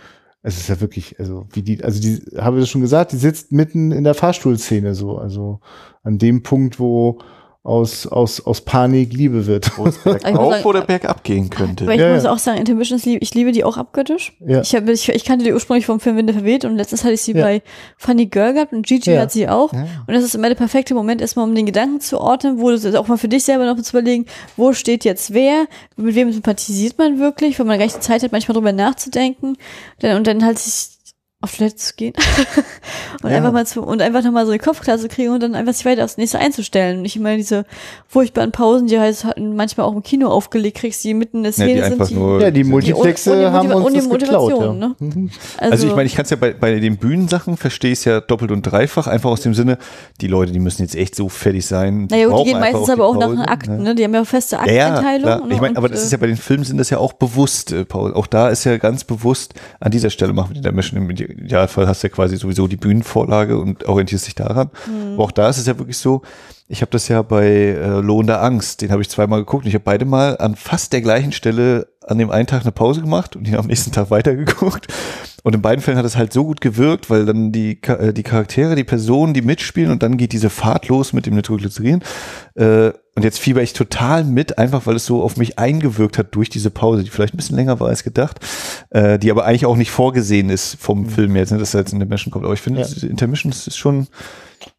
Es 0.43 0.57
ist 0.57 0.67
ja 0.67 0.79
wirklich, 0.79 1.19
also 1.19 1.47
wie 1.53 1.63
die, 1.63 1.83
also 1.83 1.99
die, 1.99 2.21
habe 2.37 2.57
ich 2.57 2.63
das 2.63 2.69
schon 2.69 2.81
gesagt, 2.81 3.13
die 3.13 3.17
sitzt 3.17 3.51
mitten 3.51 3.91
in 3.91 4.03
der 4.03 4.13
Fahrstuhlszene 4.13 4.93
so, 4.93 5.17
also 5.17 5.59
an 6.03 6.19
dem 6.19 6.43
Punkt, 6.43 6.79
wo 6.79 7.17
aus, 7.65 8.05
aus, 8.05 8.45
aus 8.45 8.59
Panik 8.59 9.13
Liebe 9.13 9.47
wird. 9.47 9.77
Wo 9.77 9.85
es 9.85 9.97
bergauf 9.97 10.65
oder 10.65 10.81
bergab 10.81 11.23
gehen 11.23 11.49
könnte. 11.49 11.85
Aber 11.85 11.93
ich 11.93 12.01
ja, 12.01 12.13
muss 12.13 12.25
auch 12.25 12.37
sagen, 12.37 12.57
Intermissions, 12.57 13.05
ich 13.05 13.33
liebe 13.33 13.53
die 13.53 13.63
auch 13.63 13.77
abgöttisch. 13.77 14.33
Ja. 14.45 14.59
Ich, 14.61 14.75
hab, 14.75 14.87
ich, 14.89 15.07
ich 15.07 15.23
kannte 15.23 15.45
die 15.45 15.53
ursprünglich 15.53 15.85
vom 15.85 16.01
Film 16.01 16.17
Winde 16.17 16.33
verweht 16.33 16.65
und 16.65 16.75
letztens 16.75 17.05
hatte 17.05 17.13
ich 17.13 17.21
sie 17.21 17.31
ja. 17.31 17.43
bei 17.43 17.61
Funny 17.97 18.25
Girl 18.25 18.53
gehabt 18.53 18.73
und 18.73 18.85
Gigi 18.85 19.15
hat 19.15 19.31
sie 19.31 19.47
auch. 19.47 19.71
Und 19.71 20.13
das 20.13 20.25
ist 20.25 20.35
immer 20.35 20.49
der 20.49 20.55
perfekte 20.55 20.93
Moment, 20.93 21.21
erstmal 21.21 21.47
um 21.47 21.55
den 21.55 21.65
Gedanken 21.65 22.01
zu 22.01 22.19
ordnen, 22.19 22.59
wo 22.59 22.69
du 22.69 22.99
auch 22.99 23.07
mal 23.07 23.17
für 23.17 23.29
dich 23.29 23.45
selber 23.45 23.65
noch 23.65 23.81
zu 23.81 23.97
überlegen, 23.97 24.25
wo 24.57 24.73
steht 24.73 25.05
jetzt 25.05 25.33
wer, 25.33 25.67
mit 25.95 26.15
wem 26.15 26.33
sympathisiert 26.33 26.97
man 26.97 27.19
wirklich, 27.19 27.57
wenn 27.59 27.67
man 27.67 27.77
gar 27.77 27.85
nicht 27.85 27.95
die 27.95 28.01
Zeit 28.01 28.23
hat, 28.23 28.33
manchmal 28.33 28.55
drüber 28.55 28.73
nachzudenken. 28.73 29.55
Und 30.01 30.27
dann 30.27 30.43
halt 30.43 30.59
sich 30.59 30.92
auf 31.43 31.57
Toilette 31.57 31.75
zu 31.75 31.93
gehen 31.95 32.13
und 33.21 33.29
ja. 33.29 33.35
einfach 33.35 33.51
mal 33.51 33.67
zu 33.67 33.83
und 33.83 34.01
einfach 34.01 34.23
nochmal 34.23 34.45
so 34.45 34.53
den 34.53 34.61
Kopf 34.61 34.79
klar 34.79 34.97
zu 34.97 35.09
kriegen 35.09 35.31
und 35.31 35.43
dann 35.43 35.55
einfach 35.55 35.73
sich 35.73 35.85
weiter 35.85 36.05
aufs 36.05 36.15
nächste 36.15 36.39
einzustellen. 36.39 36.97
Und 36.97 37.01
nicht 37.01 37.17
immer 37.17 37.35
diese 37.35 37.65
furchtbaren 38.07 38.53
Pausen, 38.53 38.87
die 38.87 38.97
halt 38.97 39.25
manchmal 39.37 39.85
auch 39.85 39.93
im 39.93 40.03
Kino 40.03 40.29
aufgelegt 40.29 40.77
kriegst, 40.77 41.03
die 41.03 41.13
mitten 41.13 41.37
in 41.37 41.43
der 41.43 41.51
Szene 41.51 41.75
ja, 41.75 41.89
die 41.89 41.95
sind. 41.97 42.09
Die, 42.09 42.13
nur 42.15 42.41
ja, 42.41 42.49
die 42.49 42.63
Multiplexe 42.63 43.37
die, 43.37 43.45
haben 43.45 43.69
uns 43.73 43.93
das 43.93 44.09
geklaut. 44.09 44.57
Ja. 44.57 44.73
Ne? 44.73 44.95
Mhm. 44.99 45.31
Also, 45.57 45.71
also, 45.71 45.87
ich 45.87 45.95
meine, 45.95 46.05
ich 46.05 46.15
kann 46.15 46.23
es 46.23 46.29
ja 46.29 46.37
bei, 46.37 46.53
bei 46.53 46.79
den 46.79 46.95
Bühnensachen 46.95 47.57
verstehe 47.57 47.91
ich 47.91 47.99
es 47.99 48.05
ja 48.05 48.21
doppelt 48.21 48.51
und 48.51 48.61
dreifach, 48.61 49.07
einfach 49.07 49.29
aus 49.29 49.41
dem 49.41 49.53
Sinne, 49.53 49.77
die 50.21 50.27
Leute, 50.27 50.53
die 50.53 50.59
müssen 50.59 50.81
jetzt 50.81 50.95
echt 50.95 51.13
so 51.13 51.27
fertig 51.27 51.65
sein. 51.65 52.07
Die 52.07 52.15
naja, 52.15 52.27
gut, 52.29 52.39
die 52.39 52.51
gehen 52.51 52.61
meistens 52.61 52.89
aber 52.89 53.05
auch 53.05 53.17
nach 53.17 53.27
den 53.27 53.39
Akten, 53.39 53.83
ne? 53.83 53.95
Die 53.95 54.05
haben 54.05 54.13
ja 54.13 54.23
feste 54.23 54.59
Aktenteilung. 54.59 55.27
Ja, 55.27 55.41
ich 55.49 55.59
meine, 55.59 55.75
aber 55.75 55.89
das 55.89 56.03
ist 56.05 56.13
ja 56.13 56.17
bei 56.17 56.27
den 56.27 56.37
Filmen 56.37 56.63
sind 56.63 56.77
das 56.77 56.89
ja 56.89 56.99
auch 56.99 57.11
bewusst, 57.11 57.73
äh, 57.73 57.83
Paul. 57.83 58.13
Auch 58.13 58.27
da 58.27 58.47
ist 58.47 58.63
ja 58.63 58.77
ganz 58.77 59.03
bewusst, 59.03 59.55
an 59.81 59.91
dieser 59.91 60.09
Stelle 60.09 60.31
machen 60.31 60.55
wir 60.55 60.61
die 60.61 60.71
Mission 60.71 61.01
im 61.01 61.07
Idealfall 61.33 61.87
hast 61.87 62.03
du 62.03 62.07
ja 62.07 62.13
quasi 62.13 62.37
sowieso 62.37 62.67
die 62.67 62.77
Bühnenvorlage 62.77 63.57
und 63.57 63.85
orientierst 63.85 64.27
dich 64.27 64.35
daran. 64.35 64.69
Mhm. 64.87 65.13
Aber 65.13 65.23
auch 65.23 65.31
da 65.31 65.49
ist 65.49 65.57
es 65.57 65.67
ja 65.67 65.77
wirklich 65.77 65.97
so, 65.97 66.21
ich 66.67 66.81
habe 66.81 66.91
das 66.91 67.07
ja 67.07 67.21
bei 67.21 67.45
äh, 67.45 67.99
Lohn 67.99 68.25
der 68.25 68.41
Angst, 68.41 68.81
den 68.81 68.91
habe 68.91 69.01
ich 69.01 69.09
zweimal 69.09 69.39
geguckt 69.39 69.65
und 69.65 69.69
ich 69.69 69.75
habe 69.75 69.83
beide 69.83 70.05
mal 70.05 70.37
an 70.37 70.55
fast 70.55 70.93
der 70.93 71.01
gleichen 71.01 71.31
Stelle 71.31 71.87
an 72.01 72.17
dem 72.17 72.31
einen 72.31 72.47
Tag 72.47 72.61
eine 72.61 72.71
Pause 72.71 73.01
gemacht 73.01 73.35
und 73.35 73.47
ihn 73.47 73.55
am 73.55 73.67
nächsten 73.67 73.91
Tag 73.91 74.09
weitergeguckt. 74.11 74.87
Und 75.43 75.55
in 75.55 75.61
beiden 75.61 75.81
Fällen 75.81 75.97
hat 75.97 76.05
es 76.05 76.17
halt 76.17 76.31
so 76.31 76.45
gut 76.45 76.61
gewirkt, 76.61 77.09
weil 77.09 77.25
dann 77.25 77.51
die, 77.51 77.81
äh, 77.83 78.13
die 78.13 78.23
Charaktere, 78.23 78.75
die 78.75 78.85
Personen, 78.85 79.33
die 79.33 79.41
mitspielen 79.41 79.91
und 79.91 80.01
dann 80.01 80.17
geht 80.17 80.31
diese 80.31 80.49
Fahrt 80.49 80.87
los 80.87 81.11
mit 81.13 81.25
dem 81.25 81.35
Nitroglycerin. 81.35 82.01
Äh, 82.55 82.91
und 83.15 83.23
jetzt 83.23 83.39
fieber 83.39 83.61
ich 83.61 83.73
total 83.73 84.23
mit, 84.23 84.57
einfach 84.57 84.87
weil 84.87 84.95
es 84.95 85.05
so 85.05 85.21
auf 85.21 85.37
mich 85.37 85.59
eingewirkt 85.59 86.17
hat 86.17 86.33
durch 86.33 86.49
diese 86.49 86.71
Pause, 86.71 87.03
die 87.03 87.11
vielleicht 87.11 87.35
ein 87.35 87.37
bisschen 87.37 87.55
länger 87.55 87.79
war 87.79 87.89
als 87.89 88.03
gedacht, 88.03 88.39
äh, 88.89 89.19
die 89.19 89.29
aber 89.29 89.45
eigentlich 89.45 89.67
auch 89.67 89.75
nicht 89.75 89.91
vorgesehen 89.91 90.49
ist 90.49 90.77
vom 90.79 91.01
mhm. 91.01 91.09
Film 91.09 91.35
jetzt, 91.35 91.51
ne, 91.51 91.59
dass 91.59 91.75
er 91.75 91.81
jetzt 91.81 91.93
in 91.93 92.01
Intermission 92.01 92.31
kommt. 92.31 92.45
Aber 92.45 92.55
ich 92.55 92.61
finde, 92.61 92.81
ja. 92.81 93.07
Intermission 93.07 93.51
ist 93.51 93.77
schon, 93.77 94.07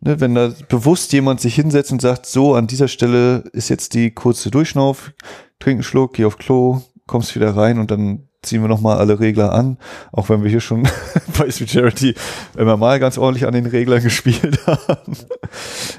ne, 0.01 0.21
wenn 0.21 0.35
da 0.35 0.53
bewusst 0.69 1.13
jemand 1.13 1.41
sich 1.41 1.55
hinsetzt 1.55 1.93
und 1.93 2.03
sagt, 2.03 2.27
so, 2.27 2.55
an 2.55 2.67
dieser 2.67 2.89
Stelle 2.89 3.45
ist 3.53 3.69
jetzt 3.69 3.95
die 3.95 4.11
kurze 4.11 4.51
Durchschnauf, 4.51 5.13
trink 5.61 5.77
einen 5.77 5.83
Schluck, 5.85 6.15
geh 6.15 6.25
auf 6.25 6.37
Klo, 6.37 6.83
kommst 7.07 7.37
wieder 7.37 7.57
rein 7.57 7.79
und 7.79 7.93
dann 7.93 8.29
ziehen 8.45 8.63
wir 8.63 8.69
nochmal 8.69 8.99
alle 8.99 9.19
Regler 9.19 9.53
an, 9.53 9.79
auch 10.13 10.29
wenn 10.29 10.43
wir 10.43 10.51
hier 10.51 10.61
schon 10.61 10.83
bei 11.39 11.51
Sweet 11.51 11.71
Charity 11.71 12.15
immer 12.57 12.77
mal 12.77 13.01
ganz 13.01 13.19
ordentlich 13.19 13.47
an 13.47 13.55
den 13.55 13.67
Reglern 13.67 14.03
gespielt 14.03 14.59
haben. 14.67 15.17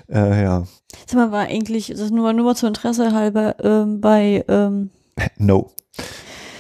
äh, 0.10 0.44
ja. 0.44 0.64
Sag 1.08 1.16
mal, 1.16 1.32
war 1.32 1.48
eigentlich, 1.48 1.88
das 1.88 2.00
ist 2.00 2.12
nur, 2.12 2.32
nur 2.34 2.46
mal 2.46 2.56
zu 2.56 2.68
Interesse 2.68 3.12
halber, 3.14 3.56
ähm, 3.64 4.02
bei 4.02 4.44
ähm 4.48 4.92
No. 5.38 5.72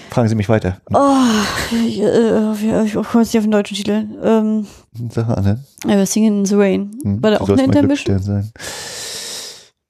Fragen 0.09 0.29
Sie 0.29 0.35
mich 0.35 0.47
weiter. 0.47 0.77
Oh, 0.93 1.17
ich, 1.85 1.99
äh, 2.01 2.85
ich 2.85 2.93
komme 2.93 3.23
jetzt 3.23 3.33
nicht 3.33 3.37
auf 3.37 3.43
den 3.43 3.51
deutschen 3.51 3.75
Titel. 3.75 4.07
Ähm, 4.23 4.65
Sache 5.09 5.37
Anne. 5.37 5.65
Aber 5.83 6.05
Singing 6.05 6.39
in 6.39 6.45
the 6.45 6.55
Rain. 6.55 6.91
Hm, 7.03 7.21
war 7.21 7.31
da 7.31 7.37
auch 7.41 7.49
eine 7.49 7.63
Intermission? 7.63 8.19
Sein. 8.19 8.51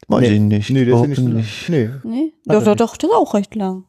Weiß 0.08 0.22
nee. 0.22 0.34
ich 0.34 0.40
nicht. 0.40 0.70
Nee, 0.72 0.86
der 0.86 0.96
ist 0.96 1.08
nicht. 1.08 1.22
nicht. 1.22 1.70
Nee. 1.70 1.90
nee? 2.04 2.34
Doch, 2.46 2.64
doch, 2.64 2.76
doch, 2.76 2.98
das 2.98 3.10
ist 3.10 3.16
auch 3.16 3.34
recht 3.36 3.54
lang. 3.56 3.86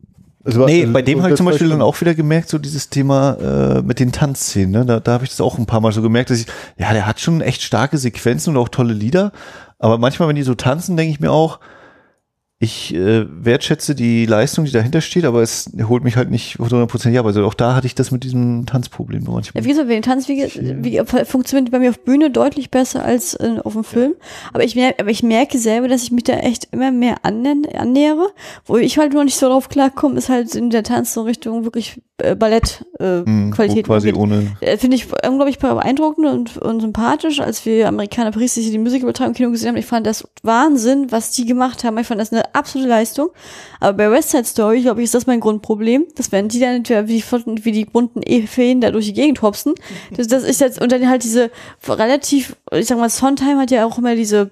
Also, 0.46 0.64
nee, 0.64 0.82
also, 0.82 0.92
bei 0.92 1.02
dem 1.02 1.22
habe 1.22 1.30
ich 1.30 1.36
zum 1.36 1.46
Beispiel 1.46 1.68
dann 1.68 1.82
auch 1.82 2.00
wieder 2.00 2.14
gemerkt, 2.14 2.48
so 2.48 2.58
dieses 2.58 2.88
Thema 2.88 3.34
äh, 3.34 3.82
mit 3.82 3.98
den 3.98 4.12
Tanzszenen. 4.12 4.70
Ne? 4.70 4.86
Da, 4.86 5.00
da 5.00 5.12
habe 5.12 5.24
ich 5.24 5.30
das 5.30 5.40
auch 5.40 5.58
ein 5.58 5.66
paar 5.66 5.80
Mal 5.80 5.92
so 5.92 6.02
gemerkt, 6.02 6.30
dass 6.30 6.38
ich, 6.38 6.46
ja, 6.78 6.92
der 6.92 7.04
hat 7.04 7.20
schon 7.20 7.40
echt 7.40 7.62
starke 7.62 7.98
Sequenzen 7.98 8.50
und 8.50 8.62
auch 8.62 8.68
tolle 8.68 8.94
Lieder. 8.94 9.32
Aber 9.80 9.98
manchmal, 9.98 10.28
wenn 10.28 10.36
die 10.36 10.44
so 10.44 10.54
tanzen, 10.54 10.96
denke 10.96 11.10
ich 11.10 11.20
mir 11.20 11.32
auch, 11.32 11.58
ich 12.58 12.94
äh, 12.94 13.26
wertschätze 13.28 13.94
die 13.94 14.24
Leistung, 14.24 14.64
die 14.64 14.70
dahinter 14.70 15.02
steht, 15.02 15.26
aber 15.26 15.42
es 15.42 15.70
holt 15.88 16.04
mich 16.04 16.16
halt 16.16 16.30
nicht 16.30 16.56
100% 16.56 17.10
ja, 17.10 17.22
also 17.22 17.44
auch 17.44 17.52
da 17.52 17.74
hatte 17.74 17.86
ich 17.86 17.94
das 17.94 18.10
mit 18.10 18.24
diesem 18.24 18.64
Tanzproblem 18.64 19.24
manchmal. 19.24 19.62
Ja, 19.62 19.64
wie 19.66 19.68
gesagt, 19.68 19.90
den 19.90 20.00
Tanz 20.00 20.26
wie, 20.28 20.42
wie, 20.42 21.02
funktioniert 21.26 21.70
bei 21.70 21.80
mir 21.80 21.90
auf 21.90 22.00
Bühne 22.00 22.30
deutlich 22.30 22.70
besser 22.70 23.04
als 23.04 23.34
äh, 23.34 23.58
auf 23.62 23.74
dem 23.74 23.84
Film, 23.84 24.14
aber 24.54 24.64
ich, 24.64 24.74
merke, 24.74 25.00
aber 25.00 25.10
ich 25.10 25.22
merke 25.22 25.58
selber, 25.58 25.86
dass 25.88 26.02
ich 26.02 26.12
mich 26.12 26.24
da 26.24 26.32
echt 26.32 26.68
immer 26.72 26.90
mehr 26.92 27.16
annähere, 27.24 28.28
wo 28.64 28.78
ich 28.78 28.96
halt 28.96 29.12
noch 29.12 29.24
nicht 29.24 29.36
so 29.36 29.48
drauf 29.48 29.68
klarkomme, 29.68 30.16
ist 30.16 30.30
halt 30.30 30.54
in 30.54 30.70
der 30.70 30.82
Tanz 30.82 31.12
so 31.12 31.22
Richtung 31.22 31.64
wirklich 31.64 32.00
äh, 32.18 32.34
Ballettqualität. 32.34 33.78
Äh, 33.78 33.82
quasi 33.82 34.14
ohne. 34.14 34.56
Äh, 34.60 34.78
Finde 34.78 34.96
ich 34.96 35.06
unglaublich 35.28 35.58
beeindruckend 35.58 36.26
und, 36.26 36.56
und 36.56 36.80
sympathisch, 36.80 37.40
als 37.40 37.66
wir 37.66 37.86
Amerikaner 37.88 38.30
Paris 38.30 38.54
die 38.54 38.78
Musikübertragung 38.78 39.32
im 39.32 39.36
Kino 39.36 39.50
gesehen 39.50 39.68
haben. 39.68 39.76
Ich 39.76 39.84
fand 39.84 40.06
das 40.06 40.26
Wahnsinn, 40.42 41.12
was 41.12 41.32
die 41.32 41.44
gemacht 41.44 41.84
haben. 41.84 41.98
Ich 41.98 42.06
fand 42.06 42.18
das 42.18 42.32
eine 42.32 42.45
absolute 42.54 42.88
Leistung. 42.88 43.30
Aber 43.80 43.96
bei 43.96 44.10
West 44.10 44.30
Side 44.30 44.44
Story, 44.44 44.82
glaube 44.82 45.00
ich, 45.00 45.06
ist 45.06 45.14
das 45.14 45.26
mein 45.26 45.40
Grundproblem. 45.40 46.06
Das 46.14 46.32
werden 46.32 46.48
die 46.48 46.60
dann 46.60 46.76
entweder 46.76 47.08
wie, 47.08 47.22
wie 47.22 47.72
die 47.72 47.84
bunten 47.84 48.22
E-Feen 48.24 48.80
da 48.80 48.90
durch 48.90 49.06
die 49.06 49.12
Gegend 49.12 49.42
hopsen. 49.42 49.74
Das, 50.16 50.28
das 50.28 50.44
ist 50.44 50.60
jetzt, 50.60 50.80
und 50.80 50.92
dann 50.92 51.08
halt 51.08 51.24
diese 51.24 51.50
relativ, 51.86 52.56
ich 52.72 52.86
sag 52.86 52.98
mal, 52.98 53.10
Sondheim 53.10 53.58
hat 53.58 53.70
ja 53.70 53.84
auch 53.84 53.98
immer 53.98 54.14
diese 54.14 54.50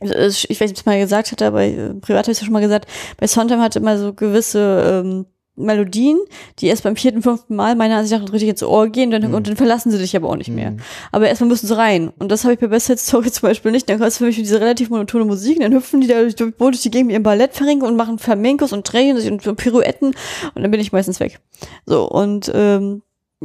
ich 0.00 0.10
weiß 0.10 0.48
nicht, 0.48 0.50
ob 0.50 0.60
ich 0.60 0.72
es 0.72 0.86
mal 0.86 0.98
gesagt 0.98 1.32
hatte, 1.32 1.46
aber 1.46 1.62
äh, 1.62 1.94
privat 1.94 2.24
habe 2.24 2.32
ich 2.32 2.36
es 2.36 2.40
ja 2.40 2.44
schon 2.44 2.52
mal 2.52 2.60
gesagt, 2.60 2.88
bei 3.16 3.26
Sondheim 3.26 3.60
hat 3.60 3.76
immer 3.76 3.96
so 3.96 4.12
gewisse 4.12 5.02
ähm, 5.04 5.26
Melodien, 5.56 6.18
die 6.58 6.66
erst 6.66 6.82
beim 6.82 6.96
vierten, 6.96 7.22
fünften 7.22 7.54
Mal 7.54 7.76
meiner 7.76 7.98
Ansicht 7.98 8.20
nach 8.20 8.32
richtig 8.32 8.48
ins 8.48 8.62
Ohr 8.62 8.88
gehen 8.88 9.10
dann, 9.10 9.28
mhm. 9.28 9.34
und 9.34 9.46
dann 9.46 9.56
verlassen 9.56 9.90
sie 9.90 9.98
dich 9.98 10.16
aber 10.16 10.28
auch 10.28 10.36
nicht 10.36 10.50
mehr. 10.50 10.72
Mhm. 10.72 10.78
Aber 11.12 11.28
erstmal 11.28 11.48
müssen 11.48 11.68
sie 11.68 11.76
rein. 11.76 12.12
Und 12.18 12.32
das 12.32 12.44
habe 12.44 12.54
ich 12.54 12.60
bei 12.60 12.66
Best 12.66 12.86
Side 12.86 12.98
Story 12.98 13.30
zum 13.32 13.48
Beispiel 13.48 13.70
nicht. 13.70 13.88
Dann 13.88 13.98
hörst 13.98 14.16
du 14.16 14.24
für 14.24 14.26
mich 14.26 14.36
diese 14.36 14.60
relativ 14.60 14.90
monotone 14.90 15.24
Musik, 15.24 15.60
dann 15.60 15.72
hüpfen 15.72 16.00
die 16.00 16.08
da 16.08 16.20
durch, 16.20 16.34
durch 16.34 16.82
die 16.82 16.90
Gegend 16.90 17.06
mit 17.08 17.14
ihrem 17.14 17.22
Ballett 17.22 17.54
verrinken 17.54 17.86
und 17.86 17.96
machen 17.96 18.18
Flamencos 18.18 18.72
und 18.72 18.90
drehen 18.90 19.16
sich 19.18 19.30
und 19.30 19.56
Pirouetten 19.56 20.14
und 20.54 20.62
dann 20.62 20.70
bin 20.70 20.80
ich 20.80 20.92
meistens 20.92 21.20
weg. 21.20 21.40
So, 21.86 22.08
und 22.08 22.50
ähm, 22.54 23.02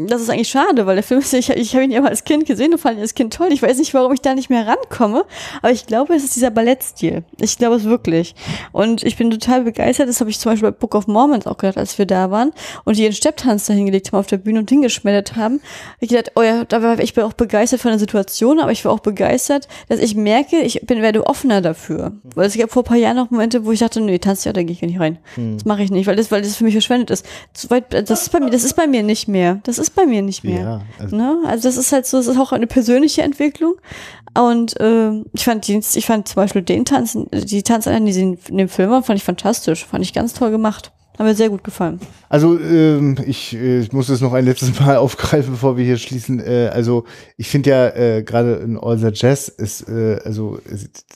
das 0.08 0.22
ist 0.22 0.30
eigentlich 0.30 0.50
schade, 0.50 0.86
weil 0.86 0.96
der 0.96 1.04
Film 1.04 1.20
ist, 1.22 1.34
ich, 1.34 1.50
ich 1.50 1.74
habe 1.74 1.84
ihn 1.84 1.92
ja 1.92 2.02
mal 2.02 2.10
als 2.10 2.24
Kind 2.24 2.46
gesehen 2.46 2.74
und 2.74 2.80
fand 2.80 2.98
ihn 2.98 3.02
als 3.02 3.16
Kind 3.16 3.34
toll. 3.34 3.50
Ich 3.52 3.62
weiß 3.62 3.78
nicht, 3.80 3.94
warum 3.94 4.14
ich 4.14 4.22
da 4.22 4.36
nicht 4.36 4.50
mehr 4.50 4.68
rankomme, 4.68 5.26
aber 5.62 5.72
ich 5.72 5.88
glaube, 5.88 6.14
es 6.14 6.24
ist 6.24 6.36
dieser 6.36 6.52
Ballettstil. 6.52 7.24
Ich 7.40 7.58
glaube 7.58 7.78
es 7.78 7.86
wirklich. 7.86 8.36
Und 8.72 9.04
ich 9.04 9.18
bin 9.18 9.32
total 9.32 9.64
begeistert. 9.64 10.08
Das 10.08 10.20
habe 10.20 10.30
ich 10.30 10.40
zum 10.40 10.52
Beispiel 10.52 10.72
bei 10.72 10.78
Book 10.78 10.94
of 10.94 11.08
Mormons 11.08 11.48
auch 11.48 11.58
gedacht, 11.58 11.78
als 11.78 11.98
wir 11.98 12.06
da 12.06 12.30
waren 12.30 12.52
und 12.84 12.98
die 12.98 13.04
ihren 13.04 13.14
Stepptanz 13.14 13.66
da 13.66 13.74
hingelegt 13.74 14.12
haben 14.12 14.20
auf 14.20 14.28
der 14.28 14.38
Bühne 14.38 14.60
und 14.60 14.70
hingeschmettert 14.70 15.36
haben. 15.36 15.62
Ich 16.00 16.10
gedacht, 16.10 16.34
oh 16.36 16.42
ja, 16.42 16.66
da 16.66 16.82
war 16.84 17.00
ich 17.00 17.14
bin 17.14 17.24
auch 17.24 17.34
begeistert 17.34 17.82
von 17.82 17.92
der 17.92 18.00
Situation, 18.00 18.60
aber 18.60 18.72
ich 18.72 18.86
war 18.86 18.92
auch 18.92 19.00
begeistert, 19.00 19.68
dass 19.88 20.00
ich 20.00 20.16
merke, 20.16 20.60
ich 20.60 20.82
bin 20.82 21.02
werde 21.02 21.26
offener 21.26 21.62
dafür. 21.62 22.14
Weil 22.36 22.48
es 22.48 22.58
gab 22.58 22.72
vor 22.72 22.84
ein 22.84 22.86
paar 22.86 22.98
Jahren 22.98 23.16
noch 23.16 23.32
Momente, 23.32 23.66
wo 23.66 23.72
ich 23.72 23.80
dachte, 23.80 24.02
nee, 24.02 24.20
Tanztheater 24.20 24.60
da 24.60 24.64
gehe 24.64 24.74
ich 24.74 24.82
nicht 24.82 25.00
rein. 25.00 25.20
Das 25.54 25.66
mache 25.66 25.84
ich 25.84 25.92
nicht, 25.92 26.08
weil 26.08 26.16
das, 26.16 26.32
weil 26.32 26.42
das 26.42 26.56
für 26.56 26.64
mich 26.64 26.74
verschwendet 26.74 27.10
ist. 27.12 27.26
Das 27.54 27.64
ist 27.64 28.32
bei 28.32 28.40
mir, 28.40 28.50
das 28.50 28.64
ist 28.64 28.76
bei 28.76 28.88
mir 28.88 29.04
nicht 29.04 29.28
mehr. 29.28 29.60
Das 29.64 29.78
ist 29.78 29.89
bei 29.96 30.06
mir 30.06 30.22
nicht 30.22 30.44
mehr. 30.44 30.62
Ja, 30.62 30.82
also- 31.00 31.16
ne? 31.16 31.38
also 31.46 31.68
das 31.68 31.78
ist 31.78 31.92
halt 31.92 32.06
so, 32.06 32.18
das 32.18 32.28
ist 32.28 32.38
auch 32.38 32.52
eine 32.52 32.68
persönliche 32.68 33.22
Entwicklung. 33.22 33.76
Und 34.38 34.76
ähm, 34.80 35.26
ich 35.34 35.44
fand 35.44 35.68
die, 35.68 35.78
ich 35.78 36.06
fand 36.06 36.28
zum 36.28 36.36
Beispiel 36.36 36.62
den 36.62 36.86
Tanz, 36.86 37.18
die 37.32 37.64
Tanzeinheiten, 37.64 38.06
die 38.06 38.14
sie 38.14 38.22
in, 38.22 38.40
in 38.50 38.58
dem 38.58 38.70
Film 38.70 38.92
waren, 38.92 39.04
fand 39.04 39.18
ich 39.18 39.24
fantastisch. 39.24 39.86
Fand 39.86 40.04
ich 40.04 40.14
ganz 40.14 40.34
toll 40.34 40.52
gemacht. 40.52 40.92
Hat 41.20 41.26
mir 41.26 41.36
sehr 41.36 41.50
gut 41.50 41.66
gefallen. 41.66 42.00
Also 42.30 42.58
ähm, 42.58 43.18
ich, 43.26 43.54
äh, 43.54 43.82
ich 43.82 43.92
muss 43.92 44.08
es 44.08 44.22
noch 44.22 44.32
ein 44.32 44.46
letztes 44.46 44.80
Mal 44.80 44.96
aufgreifen, 44.96 45.52
bevor 45.52 45.76
wir 45.76 45.84
hier 45.84 45.98
schließen. 45.98 46.40
Äh, 46.40 46.70
also 46.72 47.04
ich 47.36 47.50
finde 47.50 47.72
ja 47.72 47.90
äh, 47.90 48.24
gerade 48.24 48.54
in 48.54 48.78
All 48.78 48.98
the 48.98 49.10
Jazz 49.14 49.50
ist 49.50 49.90
äh, 49.90 50.22
also 50.24 50.60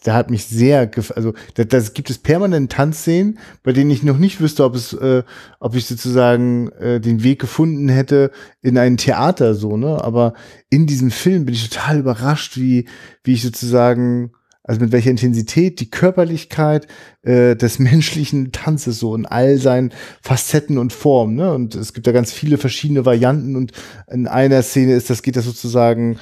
da 0.03 0.15
hat 0.15 0.29
mich 0.29 0.45
sehr 0.45 0.91
also 1.15 1.33
da, 1.53 1.63
das 1.63 1.93
gibt 1.93 2.09
es 2.09 2.17
permanent 2.17 2.73
Tanzszenen, 2.73 3.39
bei 3.63 3.71
denen 3.71 3.91
ich 3.91 4.03
noch 4.03 4.17
nicht 4.17 4.41
wüsste, 4.41 4.65
ob 4.65 4.75
es 4.75 4.91
äh, 4.91 5.23
ob 5.61 5.73
ich 5.73 5.85
sozusagen 5.85 6.67
äh, 6.73 6.99
den 6.99 7.23
Weg 7.23 7.39
gefunden 7.39 7.87
hätte 7.87 8.31
in 8.61 8.77
ein 8.77 8.97
Theater 8.97 9.55
so 9.55 9.77
ne. 9.77 10.03
Aber 10.03 10.33
in 10.69 10.85
diesem 10.85 11.11
Film 11.11 11.45
bin 11.45 11.55
ich 11.55 11.69
total 11.69 11.99
überrascht, 11.99 12.57
wie 12.57 12.89
wie 13.23 13.35
ich 13.35 13.41
sozusagen 13.41 14.33
also 14.63 14.79
mit 14.79 14.91
welcher 14.91 15.11
Intensität 15.11 15.79
die 15.79 15.89
Körperlichkeit 15.89 16.87
äh, 17.23 17.55
des 17.55 17.79
menschlichen 17.79 18.51
Tanzes 18.51 18.99
so 18.99 19.15
in 19.15 19.25
all 19.25 19.57
seinen 19.57 19.91
Facetten 20.21 20.77
und 20.77 20.93
Formen. 20.93 21.35
Ne? 21.35 21.53
Und 21.53 21.75
es 21.75 21.93
gibt 21.93 22.07
da 22.07 22.11
ganz 22.11 22.31
viele 22.31 22.57
verschiedene 22.57 23.05
Varianten 23.05 23.55
und 23.55 23.73
in 24.11 24.27
einer 24.27 24.61
Szene 24.63 24.93
ist 24.93 25.09
das 25.09 25.21
geht 25.21 25.35
das 25.35 25.45
sozusagen 25.45 26.17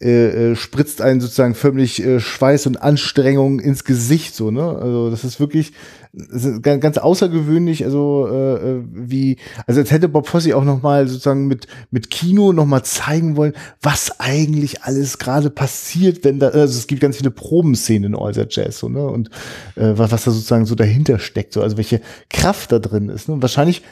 äh, 0.00 0.50
äh, 0.50 0.56
spritzt 0.56 1.02
einen 1.02 1.20
sozusagen 1.20 1.54
förmlich 1.54 2.04
äh, 2.04 2.20
Schweiß 2.20 2.66
und 2.66 2.82
Anstrengung 2.82 3.60
ins 3.60 3.84
Gesicht 3.84 4.34
so 4.34 4.50
ne? 4.50 4.62
Also 4.62 5.10
das 5.10 5.24
ist 5.24 5.40
wirklich 5.40 5.72
das 6.12 6.44
ist 6.44 6.62
ganz, 6.62 6.82
ganz 6.82 6.98
außergewöhnlich. 6.98 7.84
Also 7.84 8.28
äh, 8.30 8.54
äh, 8.54 8.82
wie 8.92 9.36
also 9.66 9.80
als 9.80 9.90
hätte 9.90 10.08
Bob 10.08 10.26
Fosse 10.26 10.56
auch 10.56 10.64
noch 10.64 10.82
mal 10.82 11.06
sozusagen 11.06 11.46
mit 11.46 11.66
mit 11.90 12.10
Kino 12.10 12.52
noch 12.52 12.66
mal 12.66 12.82
zeigen 12.82 13.36
wollen 13.36 13.52
was 13.82 14.18
eigentlich 14.20 14.82
alles 14.82 15.18
gerade 15.18 15.50
passiert 15.50 16.24
wenn 16.24 16.38
da 16.38 16.48
also 16.48 16.78
es 16.78 16.86
gibt 16.86 17.00
ganz 17.00 17.16
viele 17.16 17.30
Probenszenen 17.30 18.14
in 18.14 18.18
All 18.18 18.32
That 18.32 18.54
Jazz 18.54 18.78
so 18.78 18.88
ne? 18.88 19.06
Und 19.06 19.28
äh, 19.76 19.92
was, 19.96 20.12
was 20.12 20.24
da 20.24 20.30
sozusagen 20.30 20.66
so 20.66 20.74
dahinter 20.74 21.18
steckt 21.18 21.52
so 21.52 21.62
also 21.62 21.76
welche 21.76 22.00
Kraft 22.30 22.72
da 22.72 22.78
drin 22.78 23.08
ist 23.08 23.28
ne? 23.28 23.40
Wahrscheinlich 23.40 23.82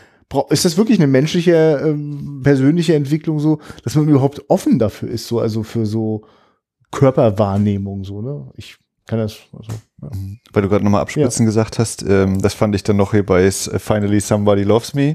ist 0.50 0.64
das 0.64 0.76
wirklich 0.76 0.98
eine 0.98 1.06
menschliche, 1.06 1.80
ähm, 1.84 2.40
persönliche 2.42 2.94
Entwicklung 2.94 3.38
so, 3.38 3.60
dass 3.84 3.94
man 3.94 4.08
überhaupt 4.08 4.44
offen 4.48 4.78
dafür 4.78 5.08
ist, 5.08 5.28
so, 5.28 5.40
also 5.40 5.62
für 5.62 5.86
so 5.86 6.22
Körperwahrnehmung, 6.90 8.04
so, 8.04 8.22
ne? 8.22 8.50
Ich 8.56 8.76
kann 9.06 9.18
das, 9.18 9.38
also. 9.52 9.72
Weil 10.52 10.62
du 10.62 10.68
gerade 10.68 10.84
nochmal 10.84 11.00
abspritzen 11.00 11.46
gesagt 11.46 11.78
hast, 11.78 12.04
ähm, 12.06 12.42
das 12.42 12.52
fand 12.52 12.74
ich 12.74 12.82
dann 12.82 12.96
noch 12.98 13.12
hier 13.12 13.24
bei 13.24 13.44
S- 13.44 13.70
Finally 13.78 14.20
Somebody 14.20 14.62
Loves 14.62 14.92
Me, 14.92 15.14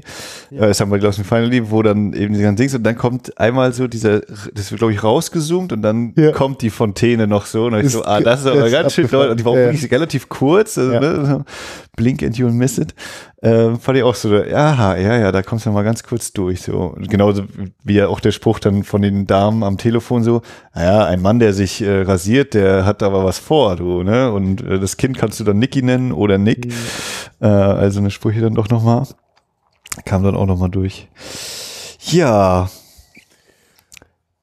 äh, 0.50 0.74
Somebody 0.74 1.04
Loves 1.04 1.18
Me 1.18 1.24
Finally, 1.24 1.70
wo 1.70 1.82
dann 1.82 2.12
eben 2.14 2.32
diese 2.32 2.42
ganzen 2.42 2.56
Dings 2.56 2.74
und 2.74 2.82
dann 2.82 2.96
kommt 2.96 3.38
einmal 3.38 3.72
so 3.72 3.86
dieser, 3.86 4.20
das 4.20 4.72
wird 4.72 4.78
glaube 4.80 4.92
ich 4.92 5.04
rausgezoomt 5.04 5.72
und 5.72 5.82
dann 5.82 6.14
Ja. 6.16 6.32
kommt 6.32 6.62
die 6.62 6.70
Fontäne 6.70 7.28
noch 7.28 7.46
so 7.46 7.66
und 7.66 7.72
dann 7.72 7.78
hab 7.80 7.86
ich 7.86 7.86
Ist 7.86 7.92
so, 7.92 8.04
ah, 8.04 8.20
das 8.20 8.40
ist 8.40 8.46
aber 8.46 8.66
ist 8.66 8.72
ganz 8.72 8.92
schön 8.94 9.08
doll 9.08 9.28
und 9.28 9.38
die 9.38 9.44
war 9.44 9.52
auch 9.52 9.56
Ja, 9.56 9.62
ja. 9.66 9.72
wirklich 9.72 9.90
relativ 9.92 10.28
kurz, 10.28 10.76
also, 10.76 10.92
Ja. 10.92 11.00
ne, 11.00 11.44
blink 11.96 12.22
and 12.24 12.34
you'll 12.36 12.50
miss 12.50 12.78
it. 12.78 12.92
Ähm, 13.44 13.80
fand 13.80 13.98
ich 13.98 14.04
auch 14.04 14.14
so, 14.14 14.32
ja, 14.34 14.96
ja, 14.96 15.18
ja, 15.18 15.32
da 15.32 15.42
kommst 15.42 15.66
du 15.66 15.70
mal 15.70 15.82
ganz 15.82 16.04
kurz 16.04 16.32
durch, 16.32 16.62
so. 16.62 16.94
Genauso 17.08 17.42
wie 17.82 17.94
ja 17.94 18.06
auch 18.06 18.20
der 18.20 18.30
Spruch 18.30 18.60
dann 18.60 18.84
von 18.84 19.02
den 19.02 19.26
Damen 19.26 19.64
am 19.64 19.78
Telefon 19.78 20.22
so, 20.22 20.42
naja, 20.76 21.06
ein 21.06 21.20
Mann, 21.20 21.40
der 21.40 21.52
sich 21.52 21.82
äh, 21.82 22.02
rasiert, 22.02 22.54
der 22.54 22.84
hat 22.86 23.02
aber 23.02 23.24
was 23.24 23.38
vor, 23.40 23.74
du, 23.74 24.04
ne? 24.04 24.32
Und 24.32 24.62
äh, 24.62 24.71
das 24.78 24.96
Kind 24.96 25.16
kannst 25.18 25.40
du 25.40 25.44
dann 25.44 25.58
Nicky 25.58 25.82
nennen 25.82 26.12
oder 26.12 26.38
Nick. 26.38 26.72
Äh, 27.40 27.46
also 27.46 28.00
eine 28.00 28.10
Sprüche 28.10 28.40
dann 28.40 28.54
doch 28.54 28.68
nochmal. 28.68 29.06
Kam 30.04 30.22
dann 30.22 30.36
auch 30.36 30.46
nochmal 30.46 30.70
durch. 30.70 31.08
Ja. 32.10 32.68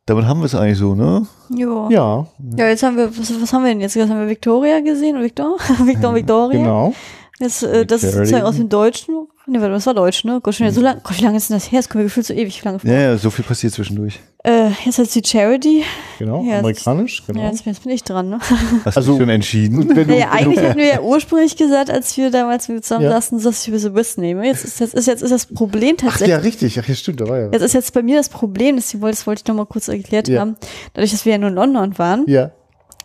Damit 0.05 0.25
haben 0.25 0.39
wir 0.39 0.45
es 0.45 0.55
eigentlich 0.55 0.77
so, 0.77 0.95
ne? 0.95 1.27
Jo. 1.55 1.87
ja, 1.91 2.25
Ja, 2.57 2.67
jetzt 2.67 2.81
haben 2.81 2.97
wir, 2.97 3.15
was, 3.15 3.41
was 3.41 3.53
haben 3.53 3.63
wir 3.63 3.69
denn 3.69 3.81
jetzt? 3.81 3.95
Jetzt 3.95 4.09
haben 4.09 4.19
wir 4.19 4.27
Victoria 4.27 4.79
gesehen, 4.79 5.21
Victor? 5.21 5.57
Victor, 5.85 6.15
Victoria. 6.15 6.59
genau. 6.59 6.93
Das, 7.39 7.63
äh, 7.63 7.85
das 7.85 8.03
ist 8.03 8.13
sozusagen 8.13 8.43
aus 8.43 8.57
dem 8.57 8.67
Deutschen. 8.69 9.27
Ne, 9.47 9.59
warte, 9.61 9.73
das 9.73 9.85
war 9.87 9.93
Deutsch, 9.95 10.25
ne? 10.25 10.39
Gott, 10.43 10.53
schon 10.53 10.65
wieder 10.67 10.75
so 10.75 10.81
lang, 10.81 10.99
Gott, 11.03 11.17
wie 11.17 11.23
lange 11.23 11.37
ist 11.37 11.49
denn 11.49 11.57
das 11.57 11.71
her? 11.71 11.79
Das 11.79 11.89
kommt 11.89 12.01
mir 12.01 12.03
gefühlt 12.03 12.25
so 12.25 12.33
ewig 12.35 12.63
lange 12.63 12.77
vor. 12.79 12.89
Ja, 12.91 12.99
ja, 12.99 13.17
so 13.17 13.31
viel 13.31 13.43
passiert 13.43 13.73
zwischendurch. 13.73 14.19
Äh, 14.43 14.69
jetzt 14.85 14.99
hat 14.99 15.15
die 15.15 15.23
Charity. 15.25 15.83
Genau, 16.19 16.43
Ja, 16.43 16.59
amerikanisch, 16.59 17.23
genau. 17.25 17.41
Ja, 17.41 17.47
jetzt, 17.49 17.65
jetzt 17.65 17.81
bin 17.83 17.91
ich 17.91 18.03
dran, 18.03 18.29
ne? 18.29 18.39
Hast 18.85 18.97
Also- 18.97 19.13
du 19.13 19.19
schon 19.21 19.29
entschieden? 19.29 19.89
Wenn 19.89 20.07
du, 20.07 20.13
Naja, 20.13 20.27
wenn 20.31 20.37
eigentlich 20.37 20.59
du, 20.59 20.67
hatten 20.69 20.77
wir 20.77 20.85
ja 20.87 21.01
ursprünglich 21.01 21.57
gesagt, 21.57 21.89
als 21.89 22.15
wir 22.17 22.29
damals 22.29 22.67
mit 22.67 22.83
zusammen 22.85 23.05
Ja. 23.05 23.11
saßen, 23.11 23.41
dass 23.41 23.67
ich 23.67 23.73
The 23.81 23.95
Wiz 23.95 24.17
nehme. 24.17 24.45
Jetzt 24.45 24.65
ist, 24.65 24.79
jetzt 24.81 24.93
ist, 24.93 25.07
jetzt 25.07 25.23
ist 25.23 25.31
das 25.31 25.45
Problem 25.47 25.95
ach 25.99 26.03
tatsächlich. 26.03 26.29
ja, 26.29 26.37
richtig, 26.37 26.79
ach 26.79 26.87
ja, 26.87 26.93
stimmt, 26.95 27.21
da 27.21 27.27
war 27.27 27.39
ja. 27.39 27.49
Jetzt 27.51 27.63
ist 27.63 27.73
jetzt 27.73 27.93
bei 27.93 28.03
mir 28.03 28.17
das 28.17 28.29
Problem, 28.29 28.75
das 28.75 28.93
wollte, 29.01 29.15
das 29.17 29.25
wollte 29.25 29.41
ich 29.43 29.47
noch 29.47 29.55
mal 29.55 29.65
kurz 29.65 29.87
erklärt 29.87 30.27
Ja. 30.27 30.41
haben. 30.41 30.57
Dadurch, 30.93 31.11
dass 31.11 31.25
wir 31.25 31.31
ja 31.31 31.37
nur 31.39 31.49
in 31.49 31.55
London 31.55 31.97
waren 31.97 32.25
Ja, 32.27 32.51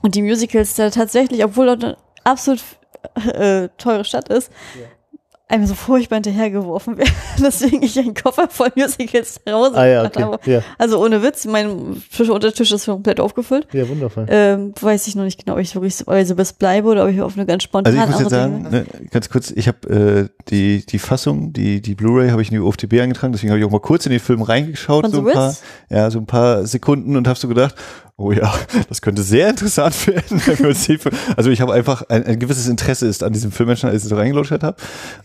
und 0.03 0.15
die 0.15 0.23
Musicals 0.23 0.75
da 0.75 0.91
tatsächlich, 0.91 1.43
obwohl 1.43 1.67
London 1.67 1.95
absolut 2.25 2.61
äh, 3.33 3.69
teure 3.79 4.05
Stadt 4.05 4.29
ist, 4.29 4.51
einem 5.47 5.67
so 5.67 5.75
furchtbar 5.75 6.17
hinterhergeworfen 6.17 6.97
werden. 6.97 7.13
Deswegen 7.39 7.83
ich 7.83 7.99
einen 7.99 8.15
Koffer 8.15 8.49
voll 8.49 8.71
Musicals 8.77 9.41
nach 9.45 9.53
Hause 9.53 9.77
ah 9.77 9.87
ja, 9.87 10.05
okay, 10.05 10.23
habe. 10.23 10.39
ja, 10.51 10.63
Also 10.79 11.03
ohne 11.03 11.23
Witz, 11.23 11.45
mein 11.45 12.03
Tisch, 12.17 12.31
Untertisch 12.31 12.73
ist 12.73 12.87
komplett 12.87 13.21
aufgefüllt. 13.21 13.69
ja, 13.73 13.87
wundervoll. 13.89 14.27
Ähm, 14.31 14.73
weiß 14.81 15.07
ich 15.07 15.17
noch 15.17 15.25
nicht 15.25 15.45
genau, 15.45 15.57
ob 15.57 15.61
ich 15.61 15.75
wirklich 15.75 15.97
The 15.97 16.39
Wiz 16.39 16.55
bleibe 16.55 16.89
oder 16.89 17.05
ob 17.05 17.11
ich 17.11 17.21
auf 17.21 17.37
eine 17.37 17.45
ganz 17.45 17.63
spontane 17.63 18.01
Also 18.01 18.11
ich 18.11 18.13
muss 18.13 18.21
jetzt 18.21 18.31
sagen, 18.31 18.63
ne, 18.71 18.87
ganz 19.11 19.29
kurz, 19.29 19.51
ich 19.51 19.69
habe 19.69 19.89
äh, 19.89 20.29
die 20.49 20.85
die 20.87 20.99
Fassung, 20.99 21.53
die 21.53 21.83
die 21.83 21.95
Blu-ray 21.95 22.31
habe 22.31 22.41
ich 22.41 22.49
in 22.49 22.55
die 22.55 22.61
OFTB 22.61 22.95
eingetragen, 23.01 23.33
deswegen 23.35 23.51
habe 23.51 23.61
ich 23.61 23.67
auch 23.67 23.71
mal 23.71 23.81
kurz 23.81 24.07
in 24.07 24.13
den 24.13 24.21
Film 24.21 24.41
reingeschaut, 24.41 25.05
Von 25.05 25.13
so 25.13 25.23
The 25.23 25.29
ein 25.29 25.35
paar, 25.35 25.55
ja, 25.91 26.11
so 26.11 26.19
ein 26.19 26.27
paar 26.27 26.67
Sekunden 26.67 27.17
und 27.17 27.29
habe 27.29 27.39
so 27.39 27.49
gedacht, 27.49 27.75
oh 28.17 28.31
ja, 28.33 28.55
das 28.89 29.03
könnte 29.03 29.23
sehr 29.23 29.49
interessant 29.51 30.07
werden. 30.07 30.41
wenn 30.47 30.59
wir 30.61 30.69
uns 30.69 30.85
die 30.85 30.99
Film- 30.99 31.15
also 31.37 31.51
ich 31.51 31.61
habe 31.61 31.73
einfach 31.73 32.03
ein, 32.09 32.25
ein 32.25 32.39
gewisses 32.39 32.69
Interesse 32.69 33.07
ist 33.07 33.23
an 33.25 33.33
diesem 33.33 33.51
Film 33.51 33.69
als 33.69 33.83
ich 33.83 34.03
so 34.05 34.15
reingelutscht 34.15 34.53
habe. 34.63 34.77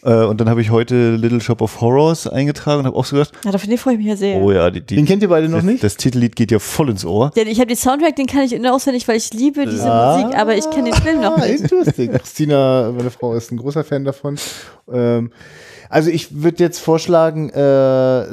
Äh, 0.04 0.26
und 0.26 0.42
dann 0.42 0.50
habe 0.50 0.62
ich 0.62 0.72
heute 0.72 1.16
Little 1.16 1.40
Shop 1.42 1.62
of 1.62 1.82
Horrors 1.82 2.26
eingetragen 2.28 2.80
und 2.80 2.86
habe 2.88 2.96
auch 2.98 3.06
so 3.06 3.16
gedacht, 3.16 3.32
Ja, 3.46 3.52
dafür 3.52 3.78
freue 3.78 3.94
ich 3.94 4.00
mich 4.00 4.08
ja 4.08 4.16
sehr. 4.16 4.38
oh 4.38 4.52
ja, 4.52 4.72
die, 4.72 4.82
die 4.82 4.96
Den 4.96 5.06
kennt 5.06 5.22
ihr 5.22 5.30
beide 5.30 5.48
noch 5.50 5.58
das, 5.60 5.66
nicht? 5.66 5.84
das 5.84 5.98
Titellied 5.98 6.36
geht 6.36 6.52
ja 6.52 6.60
voll 6.60 6.90
ins 6.90 7.06
Ohr. 7.06 7.32
Ja, 7.36 7.44
ich 7.44 7.60
habe 7.60 7.68
den 7.68 7.78
Soundtrack, 7.78 8.16
den 8.16 8.26
kann 8.26 8.42
ich 8.42 8.54
in- 8.54 8.66
auswendig, 8.66 9.08
weil 9.08 9.18
ich 9.18 9.32
liebe 9.34 9.66
diese 9.66 9.92
Ah, 9.92 10.18
Musik, 10.18 10.38
aber 10.38 10.56
ich 10.56 10.70
kenne 10.72 10.92
den 10.92 11.02
Film 11.02 11.22
noch 11.22 11.38
nicht. 11.38 11.62
Interesting. 11.62 12.12
Christina, 12.12 12.92
meine 12.96 13.12
Frau, 13.12 13.36
ist 13.36 13.52
ein 13.52 13.58
großer 13.58 13.84
Fan 13.84 14.04
davon. 14.04 14.38
Ähm, 14.92 15.32
also 15.90 16.10
ich 16.12 16.42
würde 16.44 16.64
jetzt 16.64 16.80
vorschlagen, 16.80 17.50
äh, 17.50 17.56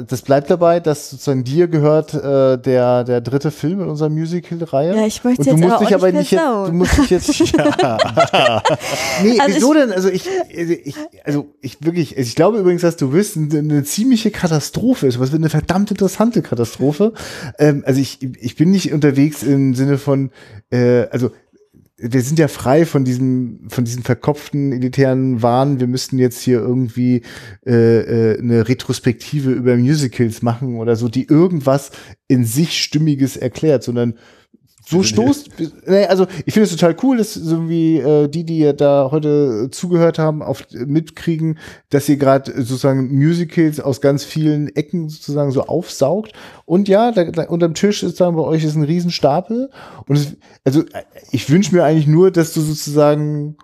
das 0.07 0.21
bleibt 0.23 0.49
dabei, 0.51 0.79
dass 0.79 1.09
sozusagen 1.09 1.43
dir 1.43 1.67
gehört 1.67 2.13
äh, 2.13 2.57
der, 2.57 3.03
der 3.03 3.21
dritte 3.21 3.49
Film 3.51 3.81
in 3.81 3.89
unserer 3.89 4.09
Musical-Reihe. 4.09 4.95
Ja, 4.95 5.05
ich 5.07 5.23
möchte 5.23 5.41
Und 5.41 5.47
du 5.47 5.51
jetzt 5.63 5.69
musst 5.69 5.81
dich 5.81 5.95
aber 5.95 6.11
nicht 6.11 6.31
jetzt, 6.31 6.41
du 6.43 6.71
musst 6.71 6.97
dich 6.97 7.09
jetzt. 7.09 7.39
ja. 7.81 8.61
Nee, 9.23 9.39
Also 9.39 9.55
wieso 9.55 9.73
ich- 9.73 9.79
denn? 9.79 9.91
Also 9.91 10.09
ich, 10.09 10.27
also 10.55 10.73
ich, 10.73 10.95
also 11.23 11.47
ich 11.61 11.77
wirklich, 11.83 12.15
also 12.17 12.27
ich 12.27 12.35
glaube 12.35 12.59
übrigens, 12.59 12.83
dass 12.83 12.95
du 12.95 13.11
wirst 13.11 13.37
eine, 13.37 13.57
eine 13.57 13.83
ziemliche 13.83 14.31
Katastrophe 14.31 15.07
ist, 15.07 15.15
es 15.15 15.31
wird 15.31 15.41
eine 15.41 15.49
verdammt 15.49 15.91
interessante 15.91 16.41
Katastrophe. 16.41 17.13
Ähm, 17.57 17.83
also 17.85 17.99
ich, 17.99 18.19
ich 18.21 18.55
bin 18.55 18.69
nicht 18.71 18.93
unterwegs 18.93 19.41
im 19.43 19.73
Sinne 19.73 19.97
von, 19.97 20.29
äh, 20.69 21.07
also 21.09 21.31
wir 21.99 22.21
sind 22.21 22.37
ja 22.37 22.47
frei 22.47 22.85
von 22.85 23.05
diesem, 23.05 23.61
von 23.69 23.83
diesen 23.83 24.03
verkopften 24.03 24.71
elitären 24.71 25.41
Wahn. 25.41 25.79
Wir 25.79 25.87
müssten 25.87 26.19
jetzt 26.19 26.41
hier 26.41 26.59
irgendwie 26.59 27.23
äh, 27.65 28.33
äh, 28.33 28.39
eine 28.39 28.67
Retrospektive 28.67 29.51
über 29.51 29.75
Musicals 29.77 30.43
machen 30.43 30.77
oder 30.77 30.95
so, 30.95 31.09
die 31.09 31.27
irgendwas 31.27 31.91
in 32.27 32.45
sich 32.45 32.81
Stimmiges 32.81 33.35
erklärt, 33.35 33.83
sondern 33.83 34.13
so 34.89 35.03
stoßt, 35.03 35.49
nee, 35.85 36.05
also 36.05 36.27
ich 36.45 36.53
finde 36.53 36.69
es 36.69 36.71
total 36.71 36.95
cool, 37.03 37.17
dass 37.17 37.33
so 37.33 37.67
wie 37.67 37.97
äh, 37.97 38.29
die, 38.29 38.45
die 38.45 38.59
ja 38.59 38.71
da 38.71 39.09
heute 39.11 39.67
zugehört 39.69 40.17
haben, 40.17 40.41
auf 40.41 40.63
mitkriegen, 40.71 41.59
dass 41.89 42.07
ihr 42.07 42.15
gerade 42.15 42.53
sozusagen 42.53 43.13
Musicals 43.13 43.81
aus 43.81 43.99
ganz 43.99 44.23
vielen 44.23 44.73
Ecken 44.77 45.09
sozusagen 45.09 45.51
so 45.51 45.63
aufsaugt. 45.63 46.31
Und 46.63 46.87
ja, 46.87 47.11
da, 47.11 47.25
da 47.25 47.43
unterm 47.43 47.73
Tisch 47.73 48.01
ist 48.01 48.21
dann 48.21 48.37
bei 48.37 48.43
euch 48.43 48.63
ist 48.63 48.75
ein 48.75 48.83
Riesenstapel. 48.83 49.69
Und 50.07 50.15
es, 50.15 50.37
also 50.63 50.83
ich 51.31 51.49
wünsche 51.49 51.75
mir 51.75 51.83
eigentlich 51.83 52.07
nur, 52.07 52.31
dass 52.31 52.53
du 52.53 52.61
sozusagen 52.61 53.57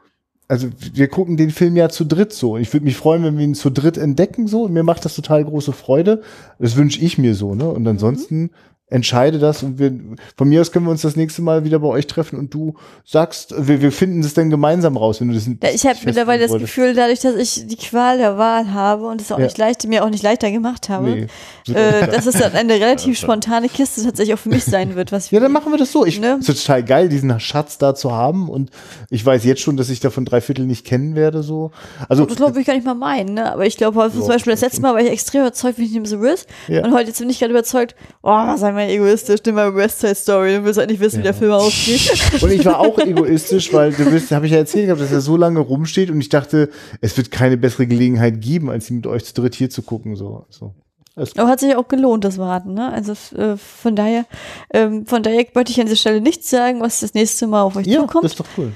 also 0.50 0.68
wir 0.94 1.08
gucken 1.08 1.38
den 1.38 1.52
Film 1.52 1.78
ja 1.78 1.88
zu 1.88 2.04
dritt 2.04 2.34
so. 2.34 2.58
Ich 2.58 2.74
würde 2.74 2.86
mich 2.86 2.98
freuen, 2.98 3.24
wenn 3.24 3.38
wir 3.38 3.46
ihn 3.46 3.56
zu 3.56 3.70
dritt 3.70 3.98
entdecken 3.98 4.48
so. 4.48 4.64
Und 4.64 4.74
mir 4.74 4.84
macht 4.84 5.06
das 5.06 5.16
total 5.16 5.46
große 5.46 5.72
Freude. 5.72 6.22
Das 6.60 6.76
wünsche 6.76 7.00
ich 7.00 7.18
mir 7.18 7.34
so, 7.34 7.56
ne? 7.56 7.70
Und 7.70 7.88
ansonsten 7.88 8.52
entscheide 8.94 9.40
das 9.40 9.64
und 9.64 9.80
wir, 9.80 9.92
von 10.38 10.48
mir 10.48 10.62
aus 10.62 10.72
können 10.72 10.86
wir 10.86 10.92
uns 10.92 11.02
das 11.02 11.16
nächste 11.16 11.42
Mal 11.42 11.64
wieder 11.66 11.80
bei 11.80 11.88
euch 11.88 12.06
treffen 12.08 12.38
und 12.38 12.54
du 12.54 12.76
sagst, 13.06 13.54
wir, 13.58 13.82
wir 13.82 13.92
finden 13.92 14.22
das 14.22 14.34
dann 14.36 14.50
gemeinsam 14.50 14.96
raus, 14.98 15.20
wenn 15.20 15.30
du 15.30 15.34
das 15.34 15.48
Ja, 15.48 15.70
ich 15.74 15.86
habe 15.86 15.98
mittlerweile 16.06 16.48
das 16.48 16.58
Gefühl, 16.60 16.94
dadurch, 16.94 17.20
dass 17.22 17.36
ich 17.36 17.66
die 17.68 17.76
Qual 17.76 18.18
der 18.20 18.38
Wahl 18.38 18.72
habe 18.74 19.08
und 19.08 19.20
es 19.20 19.32
auch 19.32 19.40
Ja. 19.40 19.46
nicht 19.46 19.58
leicht, 19.58 19.88
mir 19.88 20.04
auch 20.06 20.10
nicht 20.10 20.24
leichter 20.24 20.52
gemacht 20.52 20.90
habe, 20.90 21.28
Nee. 21.68 21.74
äh, 21.74 22.08
dass 22.08 22.28
es 22.28 22.36
dann 22.38 22.54
eine 22.54 22.74
relativ 22.80 23.18
spontane 23.18 23.68
Kiste 23.68 24.04
tatsächlich 24.04 24.36
auch 24.36 24.40
für 24.40 24.50
mich 24.50 24.64
sein 24.64 24.96
wird, 24.96 25.12
was 25.12 25.32
Ja, 25.32 25.40
dann 25.40 25.52
machen 25.52 25.72
wir 25.72 25.78
das 25.80 25.92
so. 25.92 26.06
Ich 26.06 26.20
Ne? 26.20 26.38
es 26.40 26.48
ist 26.50 26.66
total 26.66 26.84
geil, 26.84 27.10
diesen 27.10 27.40
Schatz 27.40 27.78
da 27.80 27.96
zu 27.96 28.12
haben 28.12 28.48
und 28.48 28.70
ich 29.10 29.26
weiß 29.26 29.44
jetzt 29.46 29.62
schon, 29.62 29.76
dass 29.76 29.90
ich 29.90 30.00
davon 30.02 30.24
drei 30.26 30.40
Viertel 30.40 30.66
nicht 30.68 30.86
kennen 30.86 31.16
werde, 31.16 31.42
so. 31.42 31.72
Also, 32.10 32.26
Das 32.26 32.38
glaube 32.38 32.62
ich 32.62 32.68
gar 32.68 32.76
nicht 32.76 32.86
mal 32.86 32.94
meinen, 32.94 33.34
ne? 33.34 33.52
Aber 33.52 33.66
ich 33.66 33.76
glaube, 33.78 34.12
zum 34.12 34.28
Beispiel 34.28 34.52
das 34.54 34.62
letzte 34.62 34.82
Mal 34.82 34.94
war 34.94 35.02
ich 35.02 35.10
extrem 35.10 35.42
überzeugt, 35.42 35.80
wie 35.80 35.86
ich 35.86 35.92
nehme 35.94 36.06
The 36.06 36.16
Riz. 36.16 36.46
Ja. 36.68 36.84
Und 36.86 36.94
heute 36.94 37.08
jetzt 37.08 37.20
bin 37.20 37.30
ich 37.30 37.40
gerade 37.40 37.52
überzeugt, 37.52 37.96
oh, 38.22 38.56
sei 38.56 38.72
mal 38.86 38.92
egoistisch, 38.92 39.40
nimm 39.46 39.56
mal 39.56 39.76
West 39.76 40.00
Side 40.00 40.16
Story, 40.16 40.56
du 40.56 40.64
willst 40.64 40.80
halt 40.80 40.90
nicht 40.90 41.00
wissen, 41.00 41.20
wie 41.20 41.24
der 41.24 41.34
Film 41.34 41.52
ausgeht. 41.52 42.12
und 42.42 42.52
ich 42.52 42.66
war 42.66 42.80
auch 42.80 42.98
egoistisch, 42.98 43.72
weil 43.74 43.92
du 43.92 44.12
willst, 44.12 44.32
habe 44.32 44.46
ich 44.46 44.52
ja 44.52 44.60
erzählt 44.60 44.86
gehabt, 44.86 45.02
dass 45.02 45.12
er 45.12 45.22
so 45.22 45.38
lange 45.38 45.60
rumsteht 45.60 46.10
und 46.10 46.20
ich 46.20 46.30
dachte, 46.30 46.70
es 47.02 47.18
wird 47.18 47.32
keine 47.32 47.58
bessere 47.58 47.88
Gelegenheit 47.88 48.42
geben, 48.42 48.70
als 48.70 48.90
ihn 48.90 48.98
mit 48.98 49.08
euch 49.08 49.26
zu 49.26 49.34
dritt 49.34 49.56
hier 49.56 49.70
zu 49.70 49.82
gucken, 49.82 50.16
so. 50.16 50.46
so. 50.50 50.74
Aber 51.16 51.48
hat 51.48 51.60
sich 51.60 51.76
auch 51.76 51.88
gelohnt, 51.88 52.24
das 52.24 52.38
Warten, 52.40 52.74
ne? 52.74 52.92
Also 52.92 53.14
äh, 53.38 53.56
von 53.56 53.96
daher, 53.96 54.26
ähm, 54.74 55.06
von 55.06 55.22
daher 55.22 55.46
wollte 55.54 55.72
ich 55.72 55.80
an 55.80 55.86
dieser 55.86 55.98
Stelle 55.98 56.22
nichts 56.22 56.50
sagen, 56.50 56.82
was 56.82 57.02
das 57.02 57.14
nächste 57.14 57.46
Mal 57.46 57.62
auf 57.62 57.76
euch 57.76 57.86
Ja, 57.86 58.02
zukommt. 58.02 58.24
das 58.26 58.32
ist 58.32 58.40
doch 58.40 58.48
cool. 58.58 58.72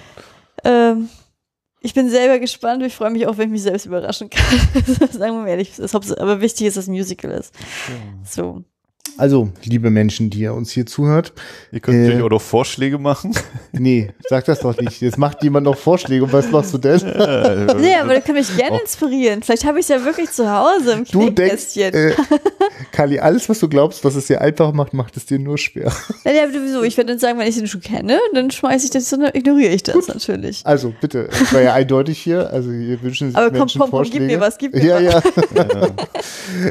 Ähm, 0.64 1.10
ich 1.82 1.94
bin 1.94 2.10
selber 2.10 2.38
gespannt. 2.40 2.84
Ich 2.84 2.96
freue 2.96 3.12
mich 3.12 3.26
auch, 3.28 3.38
wenn 3.38 3.48
ich 3.48 3.54
mich 3.54 3.62
selbst 3.64 3.86
überraschen 3.86 4.30
kann. 4.30 4.60
Sagen 5.12 5.36
wir 5.36 5.42
mal 5.42 5.48
ehrlich. 5.48 5.72
Aber 6.20 6.42
wichtig 6.42 6.68
ist, 6.68 6.78
dass 6.78 6.84
es 6.84 6.90
ein 6.90 6.94
Musical 6.94 7.32
ist. 7.32 7.54
So. 8.24 8.64
Also, 9.18 9.50
liebe 9.64 9.90
Menschen, 9.90 10.30
die 10.30 10.40
ihr 10.42 10.54
uns 10.54 10.72
hier 10.72 10.86
zuhört, 10.86 11.34
Ihr 11.72 11.80
könnt 11.80 11.98
Äh. 11.98 12.02
natürlich 12.04 12.24
auch 12.24 12.30
noch 12.30 12.42
Vorschläge 12.42 12.98
machen. 12.98 13.34
nee, 13.72 14.12
sag 14.30 14.46
das 14.46 14.60
doch 14.60 14.78
nicht. 14.80 15.02
Jetzt 15.02 15.18
macht 15.18 15.44
jemand 15.44 15.66
noch 15.66 15.78
Vorschläge 15.78 16.24
und 16.24 16.34
was 16.34 16.50
machst 16.52 16.74
du 16.74 16.78
denn? 16.78 16.98
Nee, 17.80 17.96
aber 17.96 18.16
du 18.16 18.22
kannst 18.22 18.50
mich 18.50 18.58
gerne 18.58 18.80
inspirieren. 18.82 19.42
Vielleicht 19.44 19.66
habe 19.66 19.80
ich 19.80 19.84
es 19.84 19.90
ja 19.90 20.04
wirklich 20.06 20.30
zu 20.32 20.50
Hause 20.50 20.94
im 20.94 21.04
Du 21.06 21.30
denkst, 21.30 21.76
äh, 21.78 22.14
Kali, 22.92 23.20
alles, 23.20 23.48
was 23.50 23.60
du 23.60 23.68
glaubst, 23.68 24.04
was 24.04 24.16
es 24.16 24.28
dir 24.28 24.42
einfach 24.42 24.72
macht, 24.74 24.94
macht 24.94 25.18
es 25.18 25.26
dir 25.26 25.40
nur 25.40 25.58
schwer. 25.58 25.92
Ja, 26.24 26.32
ja, 26.32 26.48
sowieso. 26.52 26.84
Ich 26.84 26.98
werde 26.98 27.12
dann 27.12 27.20
sagen, 27.20 27.40
wenn 27.40 27.48
ich 27.48 27.56
den 27.58 27.68
schon 27.68 27.82
kenne, 27.82 28.20
dann 28.34 28.52
schmeiße 28.52 28.86
ich 28.86 28.92
das, 28.92 29.10
dann 29.10 29.24
ignoriere 29.34 29.74
ich 29.74 29.84
das 29.84 30.08
natürlich. 30.08 30.62
Also, 30.66 30.94
bitte, 31.00 31.30
es 31.32 31.54
war 31.54 31.62
ja 31.62 31.74
eindeutig 31.74 32.20
hier. 32.20 32.50
Also, 32.52 32.72
ihr 32.72 33.02
wünschen 33.02 33.30
sich 33.30 33.38
Aber 33.38 33.50
komm, 33.50 33.60
Menschen 33.60 33.80
komm, 33.80 33.90
komm, 33.92 33.98
Vorschläge. 34.00 34.28
gib 34.28 34.36
mir 34.36 34.40
was, 34.40 34.58
gib 34.58 34.74
mir 34.74 34.84
ja, 35.02 35.16
was. 35.16 35.24
Ja, 35.56 35.88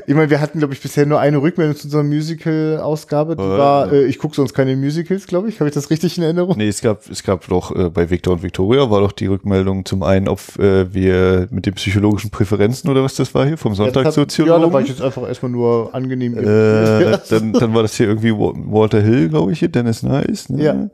Ich 0.06 0.14
meine, 0.14 0.30
wir 0.30 0.40
hatten, 0.40 0.58
glaube 0.58 0.74
ich, 0.74 0.80
bisher 0.80 1.06
nur 1.06 1.20
eine 1.20 1.38
Rückmeldung 1.40 1.76
zu 1.76 1.84
unserer 1.86 2.02
Musical-Ausgabe. 2.26 3.36
Die 3.36 3.42
Äh. 3.42 3.58
war, 3.58 3.92
äh, 3.92 4.04
ich 4.06 4.18
gucke 4.18 4.34
sonst 4.34 4.54
keine 4.54 4.76
Musicals, 4.76 5.26
glaube 5.26 5.48
ich. 5.48 5.60
Habe 5.60 5.68
ich 5.68 5.74
das 5.74 5.90
richtig 5.90 6.16
in 6.18 6.24
Erinnerung? 6.24 6.56
Nee, 6.56 6.68
es 6.68 6.80
gab, 6.80 7.08
es 7.10 7.22
gab 7.22 7.46
doch 7.48 7.74
äh, 7.74 7.90
bei 7.90 8.10
Victor 8.10 8.34
und 8.34 8.42
Victoria 8.42 8.90
war 8.90 9.00
doch 9.00 9.12
die 9.12 9.26
Rückmeldung 9.26 9.84
zum 9.84 10.02
einen, 10.02 10.28
ob 10.28 10.40
äh, 10.58 10.92
wir 10.92 11.48
mit 11.50 11.66
den 11.66 11.74
psychologischen 11.74 12.30
Präferenzen 12.30 12.90
oder 12.90 13.02
was 13.02 13.14
das 13.14 13.34
war 13.34 13.46
hier 13.46 13.56
vom 13.56 13.72
hat- 13.72 13.78
Ja, 13.78 13.84
da 13.86 13.94
war 13.94 14.00
ich 14.08 14.14
Sonntagssoziologen. 14.14 14.86
jetzt 14.86 15.02
einfach 15.02 15.26
erstmal 15.28 15.52
nur 15.52 15.94
angenehm. 15.94 16.36
äh, 16.38 17.18
dann, 17.28 17.52
dann 17.52 17.74
war 17.74 17.82
das 17.82 17.94
hier 17.96 18.06
irgendwie 18.08 18.32
Wa- 18.32 18.52
Walter 18.56 19.00
Hill, 19.00 19.28
glaube 19.28 19.52
ich, 19.52 19.58
hier, 19.58 19.68
Dennis 19.68 20.02
Nice. 20.02 20.48
Ne? 20.48 20.62
Ja. 20.62 20.88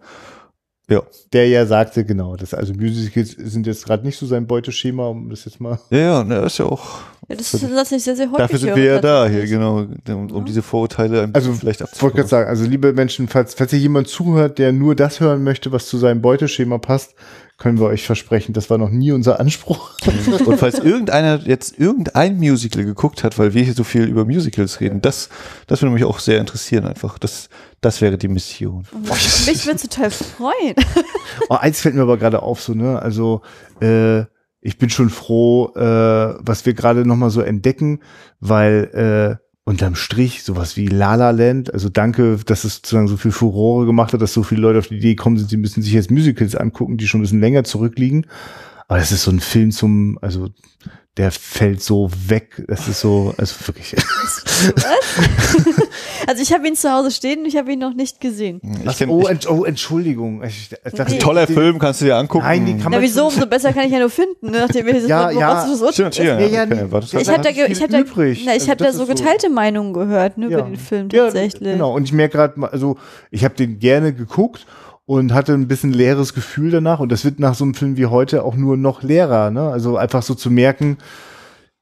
Der 1.32 1.48
ja 1.48 1.66
sagte, 1.66 2.05
genau, 2.05 2.36
das, 2.36 2.55
also 2.55 2.74
Musicals 2.74 3.31
sind 3.31 3.66
jetzt 3.66 3.85
gerade 3.86 4.05
nicht 4.05 4.19
so 4.19 4.27
sein 4.27 4.47
Beuteschema, 4.47 5.09
um 5.09 5.31
das 5.31 5.44
jetzt 5.44 5.60
mal. 5.60 5.78
Ja, 5.90 5.98
ja, 5.98 6.24
ne, 6.24 6.36
ist 6.40 6.59
ja 6.59 6.66
auch. 6.66 7.01
Ja, 7.28 7.36
das 7.36 7.55
ist 7.55 7.62
das 7.62 7.93
ich 7.93 8.02
sehr, 8.02 8.16
sehr 8.16 8.27
häufig 8.27 8.39
Dafür 8.39 8.59
sind 8.59 8.77
wir 8.77 8.85
ja 8.85 9.01
da 9.01 9.27
hier, 9.27 9.47
genau, 9.47 9.86
um, 10.09 10.31
um 10.31 10.44
diese 10.44 10.62
Vorurteile 10.62 11.23
ein 11.23 11.35
Also, 11.35 11.51
bisschen 11.51 11.60
vielleicht 11.60 11.81
Ich 11.81 12.02
wollte 12.02 12.16
gerade 12.16 12.24
abzubauen. 12.24 12.28
sagen, 12.28 12.48
also 12.48 12.64
liebe 12.64 12.93
Menschen, 12.93 13.28
falls, 13.28 13.55
falls 13.55 13.70
hier 13.70 13.81
jemand 13.81 14.09
zuhört, 14.09 14.59
der 14.59 14.73
nur 14.73 14.94
das 14.94 15.20
hören 15.20 15.44
möchte, 15.44 15.73
was 15.73 15.86
zu 15.86 15.98
seinem 15.98 16.20
Beuteschema 16.20 16.78
passt, 16.78 17.14
können 17.59 17.78
wir 17.78 17.86
euch 17.86 18.05
versprechen, 18.05 18.55
das 18.55 18.70
war 18.70 18.78
noch 18.78 18.90
nie 18.90 19.12
unser 19.12 19.39
Anspruch. 19.39 19.93
Und 20.47 20.59
falls 20.59 20.81
irgendeiner 20.81 21.40
jetzt 21.47 21.78
irgendein 21.78 22.39
Musical 22.39 22.85
geguckt 22.85 23.23
hat, 23.23 23.39
weil 23.39 23.55
wir 23.55 23.62
hier 23.62 23.74
so 23.74 23.85
viel 23.85 24.02
über 24.02 24.24
Musicals 24.24 24.81
reden, 24.81 25.01
das, 25.01 25.28
das 25.69 25.81
würde 25.81 25.94
mich 25.94 26.05
auch 26.05 26.19
sehr 26.19 26.40
interessieren 26.40 26.86
einfach. 26.86 27.19
Das, 27.19 27.48
das 27.83 28.01
wäre 28.01 28.17
die 28.17 28.29
Mission. 28.29 28.87
Mich 29.47 29.67
würde 29.67 29.81
total 29.81 30.11
freuen. 30.11 30.75
Oh, 31.49 31.55
eins 31.55 31.81
fällt 31.81 31.95
mir 31.95 32.03
aber 32.03 32.19
gerade 32.19 32.43
auf, 32.43 32.61
so, 32.61 32.75
ne, 32.75 33.01
also, 33.01 33.41
äh, 33.81 34.21
ich 34.61 34.77
bin 34.79 34.91
schon 34.91 35.09
froh, 35.09 35.73
äh, 35.75 35.81
was 35.81 36.67
wir 36.67 36.75
gerade 36.75 37.07
noch 37.07 37.17
mal 37.17 37.31
so 37.31 37.41
entdecken, 37.41 38.01
weil, 38.39 39.39
äh, 39.41 39.43
unterm 39.65 39.95
Strich 39.95 40.43
sowas 40.43 40.77
wie 40.77 40.89
La 40.89 41.15
La 41.15 41.31
Land, 41.31 41.73
also 41.73 41.89
danke, 41.89 42.39
dass 42.45 42.65
es 42.65 42.77
sozusagen 42.77 43.09
so 43.09 43.17
viel 43.17 43.33
Furore 43.33 43.87
gemacht 43.87 44.13
hat, 44.13 44.21
dass 44.21 44.35
so 44.35 44.43
viele 44.43 44.61
Leute 44.61 44.81
auf 44.81 44.89
die 44.89 44.97
Idee 44.97 45.15
gekommen 45.15 45.39
sind, 45.39 45.49
sie 45.49 45.57
müssen 45.57 45.83
sich 45.83 45.93
jetzt 45.93 46.11
Musicals 46.11 46.55
angucken, 46.55 46.99
die 46.99 47.09
schon 47.09 47.21
ein 47.21 47.23
bisschen 47.23 47.41
länger 47.41 47.65
zurückliegen. 47.65 48.27
Aber 48.89 48.99
das 48.99 49.11
ist 49.11 49.23
so 49.23 49.31
ein 49.31 49.41
Film 49.41 49.71
zum, 49.71 50.19
also 50.21 50.51
der 51.17 51.31
fällt 51.31 51.83
so 51.83 52.11
weg. 52.27 52.65
Das 52.69 52.89
ist 52.89 53.01
so, 53.01 53.35
also 53.39 53.55
wirklich. 53.67 53.95
Was? 53.97 54.45
Also 56.27 56.43
ich 56.43 56.53
habe 56.53 56.66
ihn 56.66 56.74
zu 56.74 56.90
Hause 56.93 57.11
stehen 57.11 57.40
und 57.40 57.47
ich 57.47 57.57
habe 57.57 57.73
ihn 57.73 57.78
noch 57.78 57.94
nicht 57.94 58.20
gesehen. 58.20 58.61
Ich 58.86 58.97
kenn, 58.99 59.09
oh, 59.11 59.28
ich, 59.28 59.49
oh, 59.49 59.65
Entschuldigung. 59.65 60.43
Ich, 60.44 60.70
ich 60.85 60.93
dachte, 60.93 61.12
Nee. 61.12 61.19
toller 61.19 61.47
den- 61.47 61.55
Film, 61.57 61.78
kannst 61.78 62.01
du 62.01 62.05
dir 62.07 62.16
angucken. 62.16 62.44
Nein, 62.44 62.66
den 62.66 62.77
kann 62.78 62.90
Na 62.93 62.97
man 62.99 63.03
wieso, 63.03 63.27
umso 63.27 63.47
besser 63.47 63.73
kann 63.73 63.85
ich 63.86 63.93
ja 63.93 63.99
nur 63.99 64.11
finden, 64.11 64.51
ne? 64.51 64.59
nachdem 64.66 64.86
wir 64.86 64.97
Ja, 65.07 65.31
so 65.32 65.39
ja. 65.40 65.66
das 65.66 65.94
Stimmt, 65.94 66.16
ja, 66.19 66.39
Ja, 66.39 66.47
ja, 66.47 66.62
okay, 66.65 66.86
warte, 66.90 67.19
Ich 67.20 67.28
habe 67.28 67.43
da, 67.43 67.51
ich 67.51 67.82
hab 67.82 67.90
da, 67.90 67.99
übrig. 68.01 68.43
na, 68.47 68.53
ich 68.55 68.61
Also 68.61 68.70
hab 68.70 68.78
da 68.78 68.85
so 68.93 69.03
ist 69.03 69.09
so- 69.09 69.15
geteilte 69.15 69.49
Meinungen 69.51 69.93
gehört 69.93 70.39
ne, 70.39 70.49
Ja. 70.49 70.59
über 70.59 70.69
den 70.69 70.77
Film 70.77 71.09
Ja, 71.12 71.24
tatsächlich. 71.24 71.73
genau. 71.73 71.94
Und 71.94 72.05
ich 72.05 72.12
merke 72.12 72.36
gerade 72.39 72.59
mal, 72.59 72.69
also 72.70 72.97
ich 73.31 73.44
habe 73.44 73.55
den 73.55 73.78
gerne 73.78 74.12
geguckt 74.12 74.66
und 75.05 75.35
hatte 75.35 75.53
ein 75.53 75.66
bisschen 75.69 75.93
leeres 75.93 76.32
Gefühl 76.35 76.70
danach. 76.70 77.01
Und 77.01 77.11
das 77.11 77.24
wird 77.24 77.40
nach 77.40 77.55
so 77.55 77.65
einem 77.65 77.74
Film 77.74 77.97
wie 77.97 78.07
heute 78.07 78.44
auch 78.44 78.55
nur 78.55 78.77
noch 78.77 79.03
leerer. 79.03 79.51
Ne? 79.51 79.69
Also 79.69 79.97
einfach 79.97 80.23
so 80.23 80.35
zu 80.35 80.51
merken, 80.51 80.97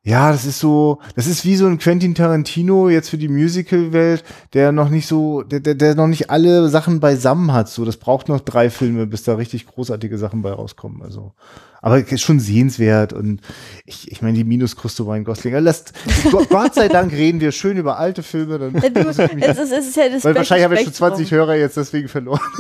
ja, 0.03 0.33
das 0.33 0.47
ist 0.47 0.61
so, 0.61 0.99
das 1.15 1.27
ist 1.27 1.45
wie 1.45 1.57
so 1.57 1.67
ein 1.67 1.77
Quentin 1.79 2.15
Tarantino 2.15 2.89
jetzt 2.89 3.11
für 3.11 3.19
die 3.19 3.29
Musical-Welt, 3.29 4.25
der 4.55 4.73
noch 4.73 4.89
nicht 4.89 5.07
so, 5.07 5.43
der, 5.43 5.61
der, 5.61 5.75
der 5.75 5.95
noch 5.95 6.07
nicht 6.07 6.31
alle 6.31 6.71
Sachen 6.71 7.01
beisammen 7.01 7.53
hat. 7.53 7.69
So, 7.69 7.85
das 7.85 7.99
braucht 7.99 8.29
noch 8.29 8.41
drei 8.41 8.71
Filme, 8.71 9.07
bis 9.07 9.25
da 9.25 9.35
richtig 9.35 9.67
großartige 9.67 10.17
Sachen 10.17 10.41
bei 10.41 10.53
rauskommen. 10.53 11.03
Also, 11.03 11.35
aber 11.83 11.99
ist 11.99 12.21
schon 12.21 12.41
sehenswert 12.41 13.13
und 13.13 13.41
ich, 13.85 14.11
ich 14.11 14.23
meine, 14.23 14.35
die 14.35 14.45
Minuskruste 14.45 15.03
Ryan 15.03 15.25
Gosling. 15.25 15.55
Ja, 15.55 15.61
Lasst, 15.61 15.93
Gott 16.51 16.75
sei 16.75 16.89
Dank 16.89 17.13
reden 17.13 17.41
wir 17.41 17.53
schön 17.53 17.77
über 17.77 17.99
alte 17.99 18.23
Filme, 18.23 18.59
dann, 18.59 18.73
du, 18.73 18.81
es, 19.09 19.19
ist, 19.19 19.73
es 19.73 19.89
ist 19.89 19.97
ja 19.97 20.09
das 20.09 20.25
weil 20.25 20.35
wahrscheinlich 20.35 20.65
haben 20.65 20.73
wir 20.73 20.79
schon 20.79 20.87
Spektrum. 20.87 21.09
20 21.09 21.31
Hörer 21.31 21.57
jetzt 21.57 21.77
deswegen 21.77 22.09
verloren. 22.09 22.41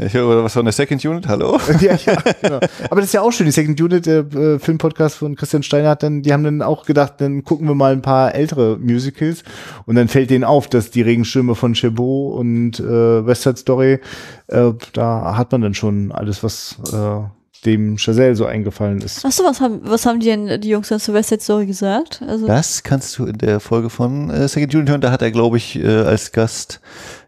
Ich 0.00 0.14
höre, 0.14 0.28
oder 0.28 0.44
was 0.44 0.54
war 0.54 0.60
in 0.60 0.66
der 0.66 0.72
Second 0.72 1.04
Unit? 1.04 1.26
Hallo? 1.28 1.58
ja, 1.80 1.94
ja, 1.94 2.16
genau. 2.40 2.60
Aber 2.90 3.00
das 3.00 3.06
ist 3.06 3.14
ja 3.14 3.22
auch 3.22 3.32
schön. 3.32 3.46
Die 3.46 3.52
Second 3.52 3.80
Unit, 3.80 4.06
der 4.06 4.20
äh, 4.32 4.58
Filmpodcast 4.58 5.16
von 5.16 5.34
Christian 5.34 5.62
Steiner 5.62 5.90
hat 5.90 6.02
dann, 6.02 6.22
die 6.22 6.32
haben 6.32 6.44
dann 6.44 6.62
auch 6.62 6.84
gedacht, 6.86 7.14
dann 7.18 7.44
gucken 7.44 7.66
wir 7.66 7.74
mal 7.74 7.92
ein 7.92 8.02
paar 8.02 8.34
ältere 8.34 8.78
Musicals 8.78 9.42
und 9.86 9.96
dann 9.96 10.08
fällt 10.08 10.30
denen 10.30 10.44
auf, 10.44 10.68
dass 10.68 10.90
die 10.90 11.02
Regenschirme 11.02 11.54
von 11.54 11.74
Chabot 11.74 12.38
und 12.38 12.80
äh, 12.80 13.26
West 13.26 13.42
Side 13.42 13.56
Story, 13.56 14.00
äh, 14.48 14.72
da 14.92 15.36
hat 15.36 15.52
man 15.52 15.62
dann 15.62 15.74
schon 15.74 16.12
alles, 16.12 16.42
was 16.42 16.76
äh, 16.92 17.37
dem 17.64 17.96
Chazelle 17.98 18.34
so 18.36 18.44
eingefallen 18.46 19.00
ist. 19.00 19.24
Achso, 19.24 19.42
was 19.44 19.60
haben, 19.60 19.80
was 19.82 20.06
haben 20.06 20.20
die 20.20 20.26
denn, 20.26 20.60
die 20.60 20.68
Jungs 20.68 20.88
dann 20.88 21.00
West 21.08 21.28
Side 21.30 21.40
Story 21.42 21.66
gesagt? 21.66 22.22
Also, 22.26 22.46
Das 22.46 22.82
kannst 22.82 23.18
du 23.18 23.26
in 23.26 23.38
der 23.38 23.60
Folge 23.60 23.90
von 23.90 24.30
äh, 24.30 24.46
Second 24.48 24.74
Unit 24.74 24.90
hören. 24.90 25.00
Da 25.00 25.10
hat 25.10 25.22
er, 25.22 25.30
glaube 25.30 25.56
ich, 25.56 25.76
äh, 25.76 25.86
als 25.86 26.30
Gast, 26.32 26.80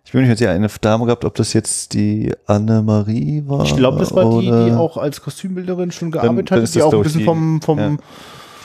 ich 0.05 0.13
bin 0.13 0.23
mir 0.23 0.29
nicht 0.29 0.39
sicher, 0.39 0.51
eine 0.53 0.69
Dame 0.81 1.05
gehabt, 1.07 1.25
ob 1.25 1.35
das 1.35 1.53
jetzt 1.53 1.95
die 1.95 2.33
Anne-Marie 2.47 3.43
war. 3.47 3.65
Ich 3.65 3.77
glaube, 3.77 3.99
das 3.99 4.13
war 4.15 4.41
die, 4.41 4.47
die 4.47 4.53
oder- 4.53 4.79
auch 4.81 4.97
als 4.97 5.21
Kostümbilderin 5.21 5.91
schon 5.91 6.11
Dann- 6.11 6.23
gearbeitet 6.23 6.51
dann 6.53 6.57
hat, 6.59 6.65
ist 6.65 6.75
die 6.75 6.79
das, 6.79 6.89
auch 6.89 6.95
ein 6.95 7.03
bisschen 7.03 7.19
die- 7.21 7.25
vom, 7.25 7.61
vom 7.63 7.79
ja. 7.79 7.97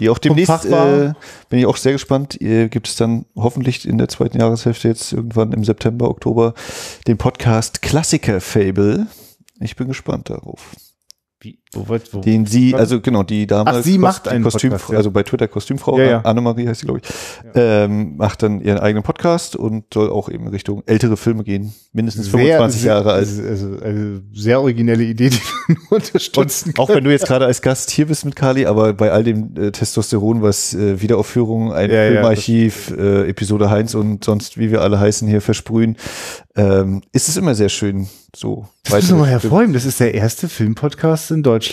Die 0.02 0.10
auch 0.10 0.18
demnächst, 0.18 0.48
Fach 0.52 0.70
war. 0.70 0.88
äh, 1.04 1.14
bin 1.50 1.60
ich 1.60 1.66
auch 1.66 1.78
sehr 1.78 1.94
gespannt, 1.94 2.40
äh, 2.42 2.68
gibt 2.68 2.90
es 2.90 2.98
dann 2.98 3.24
hoffentlich 3.36 3.88
in 3.88 3.98
der 3.98 4.10
zweiten 4.10 4.38
Jahreshälfte 4.38 4.90
jetzt 4.90 5.14
irgendwann 5.14 5.54
im 5.54 5.64
September, 5.64 6.10
Oktober 6.10 6.54
den 7.08 7.18
Podcast 7.18 7.82
Klassiker 7.82 8.42
Fable. 8.42 9.08
Ich 9.62 9.78
bin 9.78 9.88
gespannt 9.88 10.30
darauf. 10.30 10.76
Wie, 11.46 11.60
wo, 11.76 11.88
wo, 11.88 11.98
wo, 12.12 12.22
Den 12.22 12.46
sie, 12.46 12.74
also 12.74 13.02
genau, 13.02 13.24
die 13.24 13.48
Dame, 13.48 13.70
Ach, 13.70 13.84
sie 13.84 13.98
macht 13.98 14.26
die 14.26 14.30
einen 14.30 14.44
Kostüm, 14.44 14.72
Podcast, 14.72 14.92
ja. 14.92 14.98
also 14.98 15.12
bei 15.12 15.24
Twitter 15.24 15.48
Kostümfrau, 15.48 16.00
Ja, 16.00 16.06
ja. 16.06 16.22
Annemarie 16.22 16.68
heißt 16.68 16.82
sie, 16.82 16.86
glaube 16.86 17.02
ich, 17.04 17.10
ähm, 17.56 18.18
macht 18.18 18.44
dann 18.44 18.62
ihren 18.62 18.80
eigenen 18.80 19.04
Podcast 19.04 19.56
und 19.56 19.86
soll 19.94 20.10
auch 20.10 20.30
eben 20.30 20.48
Richtung 20.48 20.84
ältere 20.86 21.18
Filme 21.18 21.44
gehen, 21.44 21.74
mindestens 21.94 22.30
25 22.30 22.82
sehr, 22.82 22.94
Jahre 22.94 23.14
alt. 23.14 23.28
Also, 23.28 23.44
also, 23.44 23.78
also 23.84 24.22
sehr 24.34 24.62
originelle 24.62 25.04
Idee, 25.04 25.30
die 25.30 25.38
wir 25.38 25.76
nur 25.76 25.92
unterstützen 25.92 26.70
Und 26.70 26.80
auch 26.80 26.90
wenn 26.90 27.04
du 27.04 27.12
jetzt 27.12 27.28
gerade 27.28 27.46
als 27.46 27.62
Gast 27.62 27.92
hier 27.92 28.08
bist 28.08 28.26
mit 28.26 28.36
Kali, 28.36 28.66
aber 28.66 28.94
bei 28.94 29.12
all 29.12 29.24
dem 29.24 29.56
äh, 29.58 29.72
Testosteron, 29.72 30.42
was 30.42 30.74
äh, 30.74 31.02
Wiederaufführung, 31.02 31.74
ein 31.74 31.90
Filmarchiv, 31.90 32.94
äh, 32.98 33.30
Episode 33.30 33.70
Heinz 33.70 33.96
und 33.96 34.24
sonst, 34.24 34.58
wie 34.58 34.72
wir 34.72 34.82
alle 34.82 35.00
heißen, 35.00 35.28
hier 35.28 35.42
versprühen, 35.42 35.98
ähm, 36.56 37.02
ist 37.12 37.28
es 37.28 37.38
immer 37.38 37.54
sehr 37.54 37.70
schön, 37.70 38.08
so. 38.36 38.68
Das 38.84 38.94
müssen 38.94 39.18
wir 39.18 39.22
mal 39.22 39.30
hervorheben. 39.30 39.74
Das 39.74 39.86
ist 39.86 40.00
der 40.00 40.14
erste 40.14 40.48
Filmpodcast 40.48 41.32
in 41.32 41.44
Deutschland, 41.44 41.65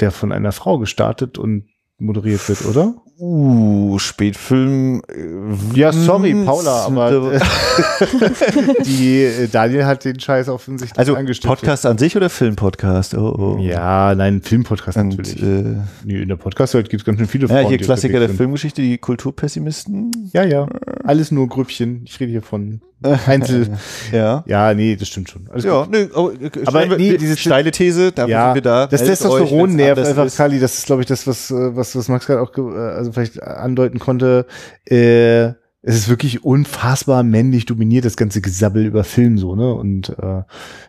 der 0.00 0.10
von 0.10 0.32
einer 0.32 0.52
Frau 0.52 0.78
gestartet 0.78 1.38
und 1.38 1.68
moderiert 1.98 2.48
wird, 2.48 2.64
oder? 2.64 2.94
Uh, 3.16 3.96
Spätfilm. 4.00 5.02
äh, 5.08 5.78
Ja, 5.78 5.92
sorry, 5.92 6.32
hm, 6.32 6.44
Paula, 6.44 6.86
aber 6.86 7.32
äh, 7.34 7.40
die 8.84 9.22
äh, 9.22 9.48
Daniel 9.48 9.84
hat 9.86 10.04
den 10.04 10.18
Scheiß 10.18 10.48
offensichtlich 10.48 10.98
also 10.98 11.14
angestiftet. 11.14 11.60
Podcast 11.60 11.86
an 11.86 11.96
sich 11.98 12.16
oder 12.16 12.28
Filmpodcast? 12.28 13.14
Oh, 13.14 13.56
oh. 13.56 13.58
Ja, 13.60 14.14
nein, 14.16 14.42
Filmpodcast 14.42 14.98
Und, 14.98 15.10
natürlich. 15.16 15.40
äh, 15.42 15.76
nee, 16.04 16.22
in 16.22 16.28
der 16.28 16.36
Podcast-Welt 16.36 16.88
gibt 16.90 17.02
es 17.02 17.04
ganz 17.04 17.18
schön 17.18 17.28
viele 17.28 17.46
ja, 17.46 17.54
Frauen. 17.54 17.68
hier 17.68 17.78
die 17.78 17.84
Klassiker 17.84 18.18
der 18.18 18.28
sind. 18.28 18.36
Filmgeschichte, 18.36 18.82
die 18.82 18.98
Kulturpessimisten. 18.98 20.30
Ja, 20.32 20.42
ja. 20.44 20.66
Alles 21.04 21.30
nur 21.30 21.48
Grüppchen. 21.48 22.02
Ich 22.06 22.18
rede 22.18 22.32
hier 22.32 22.42
von 22.42 22.80
Einzel. 23.26 23.68
Ja. 24.12 24.42
ja, 24.46 24.72
nee, 24.72 24.96
das 24.96 25.08
stimmt 25.08 25.28
schon. 25.28 25.46
Alles 25.52 25.64
Ja, 25.64 25.86
nö, 25.90 26.08
aber, 26.14 26.32
Aber 26.64 26.82
aber 26.84 26.96
nee, 26.96 27.10
nee, 27.12 27.16
diese- 27.18 27.36
steile 27.36 27.70
These, 27.70 28.12
da 28.12 28.26
ja, 28.26 28.46
sind 28.46 28.54
wir 28.54 28.62
da. 28.62 28.86
das 28.86 29.00
Meldet 29.02 29.18
Testosteron 29.18 29.42
euch, 29.60 29.62
wenn's 29.62 29.74
nervt 29.74 29.98
anders 29.98 30.18
einfach. 30.18 30.36
Kali. 30.36 30.58
Das 30.58 30.74
ist, 30.78 30.86
glaube 30.86 31.02
ich, 31.02 31.06
das, 31.08 31.26
was, 31.26 31.50
äh, 31.50 31.76
was, 31.76 31.94
was 31.94 32.08
Max 32.08 32.26
gerade 32.26 32.40
auch 32.40 32.50
äh, 32.56 33.03
also 33.04 33.12
vielleicht 33.12 33.42
andeuten 33.42 33.98
konnte. 33.98 34.46
Äh, 34.86 35.52
es 35.86 35.96
ist 35.96 36.08
wirklich 36.08 36.44
unfassbar 36.44 37.22
männlich 37.22 37.66
dominiert, 37.66 38.06
das 38.06 38.16
ganze 38.16 38.40
Gesabbel 38.40 38.86
über 38.86 39.04
Film 39.04 39.36
so, 39.36 39.54
ne? 39.54 39.74
Und 39.74 40.08
äh, 40.18 40.42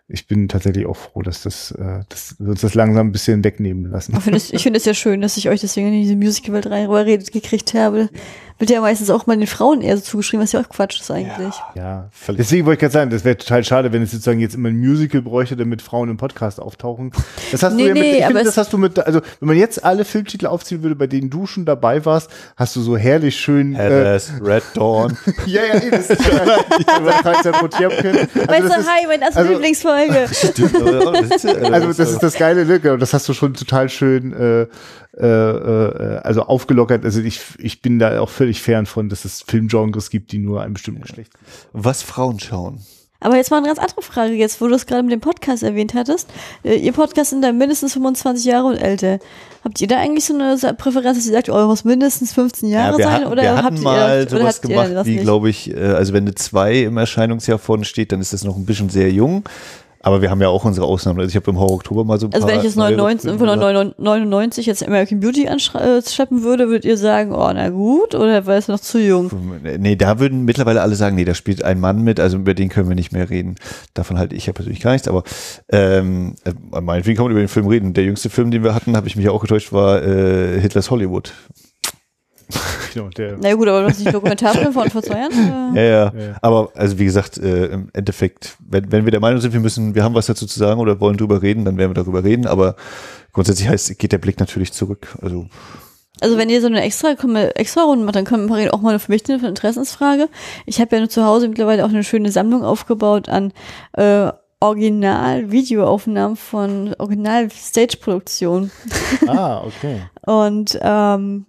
ich 0.08 0.26
bin 0.28 0.48
tatsächlich 0.48 0.86
auch 0.86 0.96
froh, 0.96 1.22
dass 1.22 1.42
das, 1.44 1.72
äh, 1.72 2.02
dass 2.08 2.36
wir 2.40 2.50
uns 2.50 2.62
das 2.62 2.76
langsam 2.76 3.08
ein 3.08 3.12
bisschen 3.12 3.44
wegnehmen 3.44 3.92
lassen. 3.92 4.16
Ich 4.16 4.24
finde 4.24 4.38
es, 4.38 4.54
ich 4.54 4.64
finde 4.64 4.78
es 4.78 4.86
ja 4.86 4.94
schön, 4.94 5.20
dass 5.20 5.36
ich 5.36 5.50
euch 5.50 5.60
deswegen 5.60 5.88
in 5.88 6.02
diese 6.02 6.16
Musical-Welt 6.16 6.68
reinredet 6.68 7.34
gekriegt 7.34 7.74
habe. 7.74 8.10
Wird 8.58 8.70
ja 8.70 8.80
meistens 8.80 9.10
auch 9.10 9.28
mal 9.28 9.36
den 9.36 9.48
Frauen 9.48 9.82
eher 9.82 9.98
so 9.98 10.04
zugeschrieben, 10.04 10.42
was 10.42 10.54
ja 10.54 10.62
auch 10.62 10.70
Quatsch 10.70 11.02
ist 11.02 11.12
eigentlich. 11.12 11.54
Ja, 11.76 12.10
deswegen 12.30 12.66
wollte 12.66 12.76
ich 12.76 12.80
gerade 12.80 12.94
sagen, 12.94 13.12
das 13.12 13.26
wäre 13.26 13.36
total 13.36 13.66
schade, 13.66 13.92
wenn 13.92 14.02
es 14.02 14.12
sozusagen 14.12 14.40
jetzt 14.40 14.56
immer 14.56 14.70
ein 14.70 14.80
Musical 14.80 15.22
bräuchte, 15.22 15.58
damit 15.58 15.82
Frauen 15.82 16.10
im 16.10 16.16
Podcast 16.16 16.62
auftauchen. 16.62 17.12
Das 17.52 17.64
hast 17.64 17.76
Nee, 17.76 17.82
du 17.82 17.88
ja 17.90 17.94
mit, 17.96 18.04
nee, 18.04 18.18
ich 18.20 18.24
aber 18.24 18.28
finde, 18.28 18.44
das 18.46 18.56
hast 18.56 18.72
du 18.72 18.78
mit, 18.78 18.98
also 18.98 19.20
wenn 19.42 19.48
man 19.50 19.58
jetzt 19.58 19.84
alle 19.84 20.06
Filmtitel 20.06 20.46
aufziehen 20.48 20.84
würde, 20.84 20.96
bei 20.96 21.08
denen 21.08 21.30
du 21.30 21.48
schon 21.48 21.66
dabei 21.66 22.06
warst, 22.06 22.30
hast 22.56 22.78
du 22.78 22.82
so 22.82 22.96
herrlich 22.96 23.36
schön. 23.36 23.76
Äh, 23.76 24.20
Red 24.42 24.64
Dawn. 24.74 24.85
ja, 25.45 25.62
ja, 25.66 25.74
eh, 25.76 25.90
das 25.91 26.10
ist 26.10 26.22
ja, 26.26 26.45
weißt 27.06 27.26
Also, 27.28 27.49
du, 27.49 28.70
das 28.70 28.78
ist, 28.80 28.90
hi, 28.90 29.07
meine 29.07 29.24
erste 29.24 29.40
also- 29.40 29.52
Lieblingsfolge. 29.52 30.28
Stimmt, 30.34 31.74
also 31.74 31.88
das 31.94 32.12
ist 32.12 32.24
das 32.24 32.34
geile, 32.36 32.66
ne? 32.66 32.80
Das 32.98 33.14
hast 33.14 33.28
du 33.30 33.34
schon 33.34 33.53
total 33.53 33.90
schön 33.90 34.34
äh, 34.34 34.68
äh, 35.18 35.26
äh, 35.26 36.18
also 36.24 36.44
aufgelockert. 36.44 37.06
Also 37.06 37.22
ich, 37.22 37.41
ich 37.57 37.82
bin 37.82 37.99
da 37.99 38.20
auch 38.20 38.30
völlig 38.30 38.62
fern 38.62 38.86
von, 38.86 39.10
dass 39.10 39.26
es 39.26 39.41
Filmgenres 39.41 40.10
gibt, 40.10 40.32
die 40.32 40.40
nur 40.40 40.62
einem 40.62 40.74
bestimmten 40.74 41.02
Geschlecht. 41.02 41.32
was 41.74 42.02
Frauen 42.03 42.40
schauen. 42.40 42.80
Aber 43.20 43.38
jetzt 43.38 43.50
mal 43.50 43.58
eine 43.58 43.68
ganz 43.68 43.80
andere 43.80 44.02
Frage 44.02 44.34
jetzt, 44.34 44.60
wo 44.62 44.68
du 44.68 44.76
es 44.76 44.86
gerade 44.86 45.02
mit 45.04 45.12
dem 45.12 45.22
Podcast 45.22 45.64
erwähnt 45.64 45.94
hattest. 45.94 46.30
Äh, 46.64 46.76
Ihr 46.76 46.92
Podcast 46.92 47.32
sind 47.32 47.42
da 47.42 47.52
mindestens 47.52 47.94
25 47.94 48.46
Jahre 48.46 48.68
und 48.68 48.78
älter. 48.78 49.20
Habt 49.64 49.82
ihr 49.82 49.88
da 49.88 49.98
eigentlich 49.98 50.26
so 50.26 50.34
eine 50.36 50.58
Präferenz, 50.76 51.18
dass 51.18 51.26
ihr 51.26 51.34
sagt, 51.34 51.50
oh, 51.50 51.68
muss 51.68 51.84
mindestens 51.86 52.34
15 52.34 52.70
Jahre 52.70 52.98
wir 52.98 53.04
sein? 53.06 53.26
oder 53.26 53.42
wir 53.42 53.56
habt 53.56 53.64
hatten 53.64 53.78
ihr 53.78 53.82
mal 53.82 54.22
oder 54.22 54.30
sowas 54.30 54.62
ihr 54.64 54.70
gemacht, 54.70 54.92
das 54.94 55.08
wie 55.08 55.16
glaube 55.18 55.50
ich, 55.50 55.72
äh, 55.72 55.80
also 55.80 56.14
wenn 56.14 56.26
eine 56.26 56.36
2 56.36 56.82
im 56.82 56.98
Erscheinungsjahr 56.98 57.58
vorne 57.58 57.86
steht, 57.86 58.12
dann 58.12 58.22
ist 58.22 58.34
das 58.34 58.44
noch 58.44 58.58
ein 58.58 58.66
bisschen 58.66 58.90
sehr 58.90 59.12
jung. 59.12 59.44
Aber 60.06 60.22
wir 60.22 60.30
haben 60.30 60.40
ja 60.40 60.49
auch 60.49 60.64
unsere 60.64 60.86
Ausnahmen. 60.86 61.19
Also 61.19 61.30
ich 61.30 61.36
habe 61.36 61.49
im 61.49 61.57
Horror 61.57 61.77
Oktober 61.77 62.03
mal 62.06 62.19
so 62.19 62.27
ein 62.27 62.34
Also 62.34 62.48
wenn 62.48 62.60
ich 62.60 62.64
jetzt 62.64 62.76
neuere 62.76 62.95
99, 62.95 63.22
Filme 63.32 63.40
von 63.40 63.60
gesagt. 63.60 63.99
99 63.99 64.65
jetzt 64.68 64.88
American 64.88 65.19
Beauty 65.19 65.48
anschleppen 65.48 66.44
würde, 66.44 66.68
würdet 66.68 66.86
ihr 66.86 66.95
sagen, 66.95 67.34
oh, 67.34 67.49
na 67.52 67.69
gut, 67.69 68.14
oder 68.14 68.45
war 68.45 68.56
es 68.56 68.68
noch 68.68 68.80
zu 68.80 68.99
jung? 68.99 69.32
Nee, 69.80 69.95
da 69.95 70.19
würden 70.19 70.45
mittlerweile 70.45 70.84
alle 70.84 70.94
sagen, 70.94 71.15
nee, 71.15 71.26
da 71.26 71.34
spielt 71.34 71.64
ein 71.64 71.80
Mann 71.80 72.03
mit, 72.03 72.19
also 72.19 72.38
über 72.38 72.53
den 72.53 72.69
können 72.69 72.88
wir 72.88 72.95
nicht 72.95 73.14
mehr 73.14 73.32
reden. 73.32 73.56
Davon 73.95 74.19
halte 74.19 74.36
ich 74.36 74.45
ja 74.45 74.53
persönlich 74.53 74.80
gar 74.80 74.91
nichts, 74.91 75.07
aber 75.07 75.23
ähm, 75.72 76.36
äh, 76.44 76.82
meinetwegen 76.82 77.18
kann 77.18 77.26
man 77.26 77.32
über 77.32 77.41
den 77.41 77.48
Film 77.48 77.65
reden. 77.65 77.95
Der 77.95 78.03
jüngste 78.03 78.30
Film, 78.30 78.52
den 78.52 78.64
wir 78.64 78.76
hatten, 78.76 78.95
habe 78.95 79.07
ich 79.07 79.15
mich 79.15 79.26
ja 79.26 79.32
auch 79.32 79.41
getäuscht, 79.41 79.73
war 79.73 80.03
äh, 80.03 80.61
Hitlers 80.61 80.91
Hollywood. 80.91 81.34
Genau, 82.94 83.10
der, 83.10 83.36
Na 83.42 83.54
gut, 83.54 83.68
aber 83.68 83.82
du 83.82 83.90
hast 83.90 84.00
nicht 84.00 84.14
Dokumentarfilm 84.14 84.72
von 84.72 84.90
vor 84.90 85.04
zwei 85.04 85.20
Jahren? 85.20 85.76
Ja, 85.76 85.82
ja. 85.82 86.04
Ja. 86.06 86.12
Aber 86.42 86.70
also 86.76 86.98
wie 86.98 87.04
gesagt, 87.04 87.38
äh, 87.38 87.66
im 87.66 87.90
Endeffekt, 87.92 88.56
wenn, 88.66 88.90
wenn 88.90 89.04
wir 89.04 89.12
der 89.12 89.20
Meinung 89.20 89.42
sind, 89.42 89.52
wir 89.52 89.60
müssen, 89.60 89.96
wir 89.96 90.04
haben 90.04 90.16
was 90.16 90.28
dazu 90.28 90.46
zu 90.46 90.58
sagen 90.58 90.80
oder 90.80 91.02
wollen 91.02 91.18
drüber 91.18 91.42
reden, 91.42 91.66
dann 91.66 91.78
werden 91.78 91.92
wir 91.92 92.02
darüber 92.02 92.24
reden. 92.24 92.48
Aber 92.48 92.78
grundsätzlich 93.34 93.68
heißt, 93.68 94.00
geht 94.00 94.14
der 94.14 94.18
Blick 94.18 94.40
natürlich 94.40 94.72
zurück. 94.72 95.18
Also 95.22 95.48
Also 96.22 96.38
wenn 96.38 96.50
ihr 96.50 96.62
so 96.62 96.68
eine 96.68 96.84
extra, 96.84 97.12
extra 97.56 97.84
Runde 97.84 98.06
macht, 98.06 98.16
dann 98.16 98.24
können 98.24 98.48
wir 98.48 98.74
auch 98.74 98.82
mal 98.82 98.98
für 98.98 99.12
mich 99.12 99.30
eine 99.30 99.46
Interessensfrage. 99.46 100.30
Ich 100.66 100.80
habe 100.80 100.96
ja 100.96 101.02
nur 101.02 101.10
zu 101.10 101.26
Hause 101.26 101.50
mittlerweile 101.50 101.84
auch 101.84 101.90
eine 101.90 102.06
schöne 102.06 102.32
Sammlung 102.32 102.64
aufgebaut 102.64 103.28
an 103.28 103.52
äh, 103.94 104.32
Original-Videoaufnahmen 104.62 106.38
von 106.38 106.96
Original-Stage-Produktionen. 106.98 108.72
ah, 109.28 109.64
okay. 109.66 110.02
Und 110.26 110.80
ähm, 110.82 111.46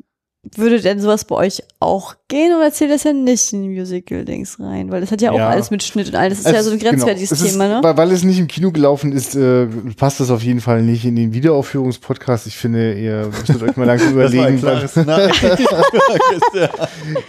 würde 0.55 0.81
denn 0.81 1.01
sowas 1.01 1.25
bei 1.25 1.37
euch 1.37 1.63
auch 1.81 2.15
gehen 2.29 2.53
oder 2.57 2.73
zählt 2.73 2.91
das 2.91 3.05
ja 3.05 3.13
nicht 3.13 3.53
in 3.53 3.63
die 3.63 3.69
Musical-Dings 3.79 4.59
rein? 4.59 4.91
Weil 4.91 5.01
das 5.01 5.13
hat 5.13 5.23
ja 5.23 5.31
auch 5.31 5.39
Ja. 5.39 5.49
alles 5.49 5.71
mit 5.71 5.83
Schnitt 5.83 6.09
und 6.09 6.17
alles. 6.17 6.43
Das 6.43 6.47
ist 6.53 6.57
ja 6.57 6.63
so 6.63 6.71
ein 6.71 6.75
Also, 6.75 6.85
grenzwertiges 6.87 7.31
genau. 7.31 7.45
Es 7.45 7.53
Thema, 7.53 7.69
ne? 7.69 7.81
Weil, 7.83 7.97
weil 7.97 8.11
es 8.13 8.25
nicht 8.25 8.39
im 8.39 8.49
Kino 8.49 8.73
gelaufen 8.73 9.13
ist, 9.13 9.37
äh, 9.37 9.67
passt 9.97 10.19
das 10.21 10.31
auf 10.31 10.43
jeden 10.43 10.61
Fall 10.61 10.83
nicht 10.83 11.05
in 11.05 11.15
den 11.17 11.33
Wiederaufführungspodcast. 11.33 12.47
Ich 12.49 12.57
finde, 12.57 12.95
ihr 12.95 13.29
müsstet 13.29 13.63
euch 13.63 13.77
mal 13.77 13.85
langsam 13.85 14.13
überlegen. 14.13 14.61
weil- 14.63 14.89
Nein. 15.07 15.31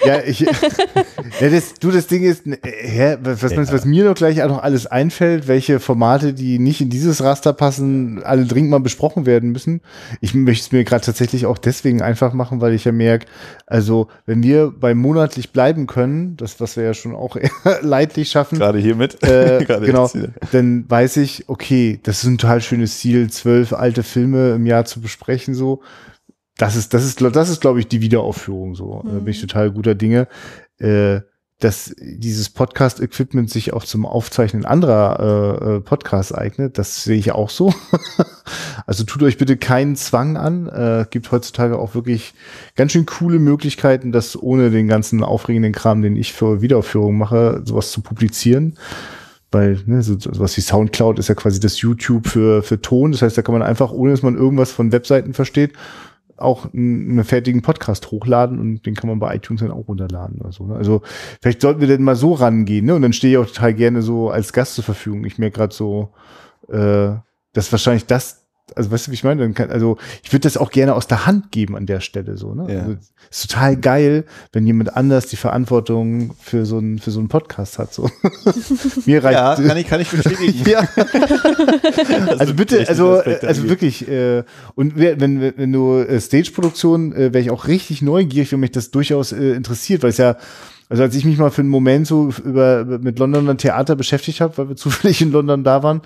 ja, 0.06 0.20
ich, 0.26 0.40
ja, 0.40 1.50
das, 1.50 1.74
du, 1.80 1.92
das 1.92 2.08
Ding 2.08 2.24
ist, 2.24 2.44
hä, 2.64 3.18
was, 3.22 3.40
du, 3.42 3.72
was 3.72 3.86
mir 3.86 4.06
noch 4.06 4.16
gleich 4.16 4.42
auch 4.44 4.50
noch 4.50 4.64
alles 4.64 4.88
einfällt, 4.88 5.48
welche 5.48 5.80
Formate, 5.80 6.34
die 6.34 6.60
nicht 6.60 6.82
in 6.82 6.90
dieses 6.90 7.22
Raster 7.24 7.54
passen, 7.54 8.24
alle 8.24 8.46
dringend 8.46 8.72
mal 8.72 8.80
besprochen 8.80 9.26
werden 9.26 9.52
müssen. 9.52 9.82
Ich 10.22 10.34
möchte 10.34 10.66
es 10.66 10.72
mir 10.72 10.84
gerade 10.84 11.06
tatsächlich 11.06 11.46
auch 11.46 11.58
deswegen 11.58 12.02
einfach 12.02 12.34
machen, 12.34 12.62
weil 12.62 12.74
ich 12.74 12.86
ja 12.86 12.92
merke, 12.92 13.28
also 13.66 14.08
wenn 14.26 14.42
wir 14.44 14.74
bei 14.78 14.87
monatlich 14.96 15.52
bleiben 15.52 15.88
können, 15.88 16.38
das, 16.38 16.60
was 16.60 16.78
wir 16.78 16.84
ja 16.84 16.94
schon 16.94 17.16
auch 17.16 17.38
leidlich 17.82 18.30
schaffen, 18.30 18.58
Gerade 18.58 18.80
hiermit. 18.80 19.24
äh, 19.24 19.64
Gerade 19.68 19.86
genau, 19.86 20.10
dann 20.52 20.90
weiß 20.90 21.18
ich, 21.18 21.48
okay, 21.48 22.00
das 22.04 22.24
ist 22.24 22.30
ein 22.30 22.38
total 22.38 22.62
schönes 22.62 23.00
Ziel, 23.00 23.30
zwölf 23.30 23.74
alte 23.74 24.04
Filme 24.04 24.52
im 24.52 24.66
Jahr 24.66 24.86
zu 24.86 25.02
besprechen, 25.02 25.54
so. 25.54 25.82
Das 26.58 26.76
ist, 26.76 26.94
das 26.94 27.06
ist, 27.06 27.22
das 27.22 27.50
ist, 27.50 27.62
glaube 27.62 27.80
ich, 27.80 27.88
die 27.88 28.02
Wiederaufführung, 28.02 28.74
so. 28.74 29.04
Da 29.06 29.20
bin 29.20 29.28
ich 29.28 29.42
total 29.42 29.72
guter 29.72 29.94
Dinge. 29.94 30.28
Äh, 30.80 31.22
dass 31.60 31.96
dieses 32.00 32.50
Podcast-Equipment 32.50 33.50
sich 33.50 33.74
auch 33.74 33.84
zum 33.84 34.06
Aufzeichnen 34.06 34.64
anderer 34.64 35.20
äh, 35.64 35.78
äh, 35.78 35.80
Podcasts 35.80 36.32
eignet, 36.32 36.78
das 36.78 37.04
sehe 37.04 37.18
ich 37.18 37.32
auch 37.32 37.50
so. 37.50 37.74
also 38.86 39.04
tut 39.04 39.24
euch 39.24 39.38
bitte 39.38 39.58
keinen 39.58 39.96
Zwang 39.96 40.38
an. 40.38 40.68
Äh, 40.68 41.08
gibt 41.10 41.32
heutzutage 41.32 41.80
auch 41.80 41.96
wirklich 41.96 42.36
ganz 42.76 42.92
schön 42.92 43.08
coole 43.08 43.40
Möglichkeiten, 43.40 44.12
das 44.12 44.40
ohne 44.40 44.70
den 44.70 44.88
ganzen 44.88 45.24
aufregenden 45.24 45.74
Kram, 45.74 46.04
den 46.04 46.16
ich 46.16 46.34
für 46.34 46.62
Wiederaufführungen 46.62 47.18
mache, 47.18 47.64
sowas 47.66 47.92
zu 47.92 48.02
publizieren. 48.02 48.78
Weil 49.52 49.82
ne, 49.88 50.04
so, 50.04 50.20
sowas 50.20 50.56
wie 50.58 50.62
Soundcloud 50.62 51.18
ist 51.18 51.30
ja 51.30 51.36
quasi 51.36 51.60
das 51.60 51.82
YouTube 51.82 52.28
für, 52.28 52.62
für 52.62 52.80
Ton. 52.82 53.14
Das 53.14 53.24
heißt, 53.24 53.36
da 53.36 53.42
kann 53.42 53.54
man 53.54 53.64
einfach, 53.64 53.92
ohne 53.92 54.12
dass 54.12 54.22
man 54.22 54.36
irgendwas 54.36 54.72
von 54.72 54.92
Webseiten 54.92 55.34
versteht, 55.34 55.74
auch 56.38 56.74
einen, 56.74 57.24
fertigen 57.24 57.62
Podcast 57.62 58.12
hochladen 58.12 58.60
und 58.60 58.86
den 58.86 58.96
kann 58.96 59.10
man 59.10 59.20
bei 59.20 59.36
iTunes 59.36 59.62
dann 59.62 59.72
auch 59.72 59.88
runterladen 59.88 60.40
oder 60.40 60.52
so. 60.52 60.66
Ne? 60.66 60.76
Also 60.76 61.02
vielleicht 61.42 61.62
sollten 61.62 61.82
wir 61.82 61.88
denn 61.88 62.04
mal 62.04 62.16
so 62.16 62.34
rangehen, 62.34 62.86
ne? 62.86 62.96
Und 62.96 63.02
dann 63.02 63.14
stehe 63.14 63.34
ich 63.34 63.38
auch 63.38 63.52
total 63.52 63.74
gerne 63.74 64.02
so 64.02 64.30
als 64.30 64.54
Gast 64.54 64.76
zur 64.76 64.84
Verfügung. 64.84 65.26
Ich 65.26 65.38
merke 65.38 65.58
gerade 65.58 65.74
so, 65.74 66.14
äh, 66.70 67.10
dass 67.54 67.72
wahrscheinlich 67.72 68.06
das, 68.06 68.47
also 68.78 68.92
weißt 68.92 69.08
du, 69.08 69.12
wie 69.12 69.16
ich 69.16 69.24
meine? 69.24 69.42
Dann 69.42 69.54
kann, 69.54 69.72
also 69.72 69.98
ich 70.24 70.32
würde 70.32 70.44
das 70.44 70.58
auch 70.58 70.72
gerne 70.72 70.96
aus 70.96 71.08
der 71.08 71.26
Hand 71.26 71.52
geben 71.52 71.76
an 71.76 71.86
der 71.86 72.00
Stelle 72.00 72.38
so. 72.38 72.54
Ne? 72.54 72.74
Ja. 72.74 72.82
Also, 72.82 72.98
ist 73.30 73.50
total 73.50 73.76
geil, 73.76 74.26
wenn 74.54 74.66
jemand 74.66 74.96
anders 74.96 75.28
die 75.28 75.36
Verantwortung 75.36 76.34
für 76.40 76.66
so 76.66 76.78
einen 76.78 77.00
für 77.00 77.12
so 77.12 77.20
einen 77.20 77.28
Podcast 77.28 77.80
hat. 77.80 77.94
So. 77.94 78.10
Mir 79.06 79.24
reicht 79.24 79.38
Ja, 79.38 79.56
kann 79.56 79.78
ich, 79.78 79.88
kann 79.88 80.02
ich 80.02 80.10
bestätigen. 80.10 80.64
ja. 80.70 80.80
also 82.38 82.54
bitte, 82.54 82.88
also, 82.88 83.18
Aspekt 83.18 83.44
also 83.44 83.70
wirklich, 83.70 84.08
äh, 84.08 84.44
und 84.76 84.98
wenn 84.98 85.42
wenn 85.58 85.74
du 85.74 85.98
äh, 86.00 86.20
Stage-Produktion, 86.20 87.14
äh, 87.14 87.34
wäre 87.34 87.40
ich 87.40 87.52
auch 87.52 87.68
richtig 87.68 88.02
neugierig, 88.02 88.52
wenn 88.52 88.60
mich 88.60 88.72
das 88.72 88.92
durchaus 88.92 89.32
äh, 89.32 89.54
interessiert, 89.54 90.04
weil 90.04 90.12
es 90.12 90.18
ja, 90.18 90.38
also 90.90 91.04
als 91.04 91.16
ich 91.16 91.26
mich 91.26 91.38
mal 91.38 91.52
für 91.52 91.62
einen 91.62 91.70
Moment 91.70 92.08
so 92.08 92.30
über 92.44 92.86
mit 92.86 93.20
Londoner 93.20 93.58
Theater 93.58 93.96
beschäftigt 93.96 94.42
habe, 94.42 94.58
weil 94.58 94.70
wir 94.70 94.76
zufällig 94.78 95.22
in 95.22 95.32
London 95.32 95.64
da 95.64 95.84
waren, 95.84 96.02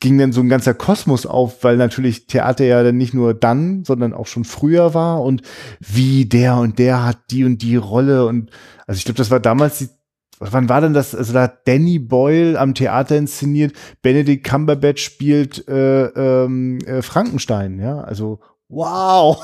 ging 0.00 0.18
dann 0.18 0.32
so 0.32 0.40
ein 0.40 0.48
ganzer 0.48 0.74
Kosmos 0.74 1.26
auf, 1.26 1.62
weil 1.62 1.76
natürlich 1.76 2.26
Theater 2.26 2.64
ja 2.64 2.82
dann 2.82 2.96
nicht 2.96 3.14
nur 3.14 3.34
dann, 3.34 3.84
sondern 3.84 4.12
auch 4.12 4.26
schon 4.26 4.44
früher 4.44 4.94
war 4.94 5.22
und 5.22 5.42
wie 5.80 6.26
der 6.26 6.56
und 6.56 6.78
der 6.78 7.04
hat 7.04 7.18
die 7.30 7.44
und 7.44 7.62
die 7.62 7.76
Rolle 7.76 8.26
und 8.26 8.50
also 8.86 8.98
ich 8.98 9.04
glaube, 9.04 9.18
das 9.18 9.30
war 9.30 9.40
damals 9.40 9.78
die 9.78 9.88
Wann 10.38 10.68
war 10.68 10.82
denn 10.82 10.92
das? 10.92 11.14
Also 11.14 11.32
da 11.32 11.42
hat 11.44 11.66
Danny 11.66 11.98
Boyle 11.98 12.60
am 12.60 12.74
Theater 12.74 13.16
inszeniert, 13.16 13.72
Benedict 14.02 14.44
Cumberbatch 14.44 15.02
spielt 15.02 15.66
äh, 15.66 16.06
ähm, 16.08 16.78
äh, 16.80 17.00
Frankenstein, 17.00 17.80
ja, 17.80 18.00
also 18.00 18.40
wow. 18.68 19.40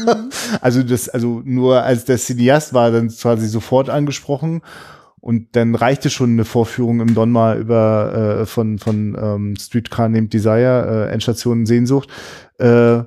also 0.60 0.82
das, 0.82 1.08
also 1.08 1.42
nur 1.44 1.82
als 1.82 2.04
der 2.04 2.18
Cineast 2.18 2.72
war 2.74 2.90
dann 2.90 3.08
quasi 3.08 3.48
sofort 3.48 3.90
angesprochen 3.90 4.62
Und 5.20 5.56
dann 5.56 5.74
reichte 5.74 6.10
schon 6.10 6.30
eine 6.32 6.44
Vorführung 6.44 7.00
im 7.00 7.14
Donmar 7.14 7.56
über 7.56 8.40
äh, 8.40 8.46
von, 8.46 8.78
von 8.78 9.16
ähm, 9.20 9.56
Streetcar 9.56 10.08
Named 10.08 10.32
Desire, 10.32 11.08
äh, 11.08 11.12
Endstation 11.12 11.66
Sehnsucht. 11.66 12.08
Äh, 12.58 13.02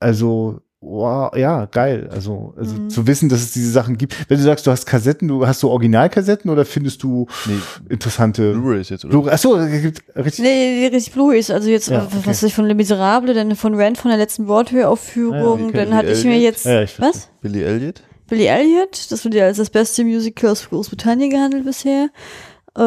also 0.00 0.60
wow, 0.80 1.34
ja, 1.36 1.64
geil. 1.66 2.08
Also, 2.12 2.54
also 2.56 2.74
Mhm. 2.76 2.90
zu 2.90 3.06
wissen, 3.06 3.28
dass 3.28 3.40
es 3.40 3.52
diese 3.52 3.70
Sachen 3.70 3.96
gibt. 3.98 4.28
Wenn 4.28 4.36
du 4.38 4.42
sagst, 4.44 4.66
du 4.66 4.70
hast 4.70 4.86
Kassetten, 4.86 5.26
du 5.28 5.46
hast 5.46 5.62
du 5.62 5.68
Originalkassetten 5.68 6.50
oder 6.50 6.64
findest 6.64 7.02
du 7.02 7.26
Nee, 7.46 7.54
interessante 7.88 8.52
Blu-rays 8.52 8.88
jetzt, 8.90 9.04
oder? 9.04 9.12
Blu 9.20 9.28
Achso, 9.28 9.56
es 9.56 9.82
gibt 9.82 10.02
richtig. 10.16 10.44
Nee, 10.44 10.88
richtig 10.92 11.12
Blu-rays. 11.12 11.50
Also 11.50 11.68
jetzt, 11.70 11.88
Ja, 11.88 12.00
äh, 12.00 12.02
okay. 12.04 12.14
was 12.18 12.26
weiß 12.26 12.42
ich, 12.44 12.54
von 12.54 12.66
Le 12.66 12.74
Miserable, 12.74 13.34
dann 13.34 13.56
von 13.56 13.74
Rand 13.74 13.98
von 13.98 14.10
der 14.10 14.18
letzten 14.18 14.46
Broadway-Aufführung. 14.46 15.70
Ja, 15.74 15.84
dann 15.84 15.94
hatte 15.94 16.12
ich 16.12 16.24
mir 16.24 16.38
jetzt, 16.38 16.64
Ja, 16.66 16.82
ich 16.82 17.00
was? 17.00 17.28
Billy 17.40 17.62
Elliot? 17.62 18.02
Billy 18.28 18.46
Elliot, 18.46 19.10
das 19.10 19.24
wird 19.24 19.34
ja 19.34 19.44
als 19.44 19.56
das 19.58 19.70
beste 19.70 20.04
Musical 20.04 20.50
aus 20.50 20.68
Großbritannien 20.68 21.30
gehandelt 21.30 21.64
bisher. 21.64 22.08
Äh, 22.76 22.80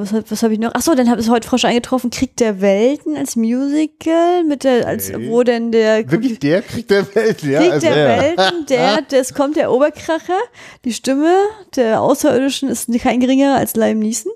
was 0.00 0.12
hab- 0.12 0.30
was 0.30 0.42
habe 0.42 0.52
ich 0.54 0.58
noch? 0.58 0.74
Achso, 0.74 0.94
dann 0.94 1.08
habe 1.10 1.20
ich 1.20 1.28
heute 1.28 1.46
frisch 1.48 1.64
eingetroffen, 1.64 2.10
Krieg 2.10 2.36
der 2.36 2.60
Welten 2.60 3.16
als 3.16 3.36
Musical, 3.36 4.44
mit 4.44 4.64
der, 4.64 4.86
als, 4.86 5.10
Okay. 5.10 5.28
wo 5.30 5.42
denn 5.42 5.72
der 5.72 6.10
Wirklich 6.10 6.38
der 6.40 6.62
Krieg 6.62 6.88
der 6.88 7.14
Welt, 7.14 7.42
ja. 7.42 7.60
Krieg 7.60 7.72
also, 7.72 7.86
der 7.86 7.96
ja. 7.96 8.22
Welten, 8.22 8.66
der, 8.68 9.02
das 9.08 9.34
kommt 9.34 9.56
der 9.56 9.72
Oberkracher. 9.72 10.38
Die 10.84 10.92
Stimme 10.92 11.32
der 11.76 12.00
Außerirdischen 12.00 12.68
ist 12.68 12.88
kein 13.00 13.20
geringerer 13.20 13.56
als 13.56 13.74
Liam 13.76 13.98
Neeson 13.98 14.32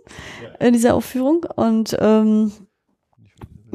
in 0.60 0.72
dieser 0.72 0.94
Aufführung. 0.94 1.44
Und 1.56 1.96
ähm, 2.00 2.52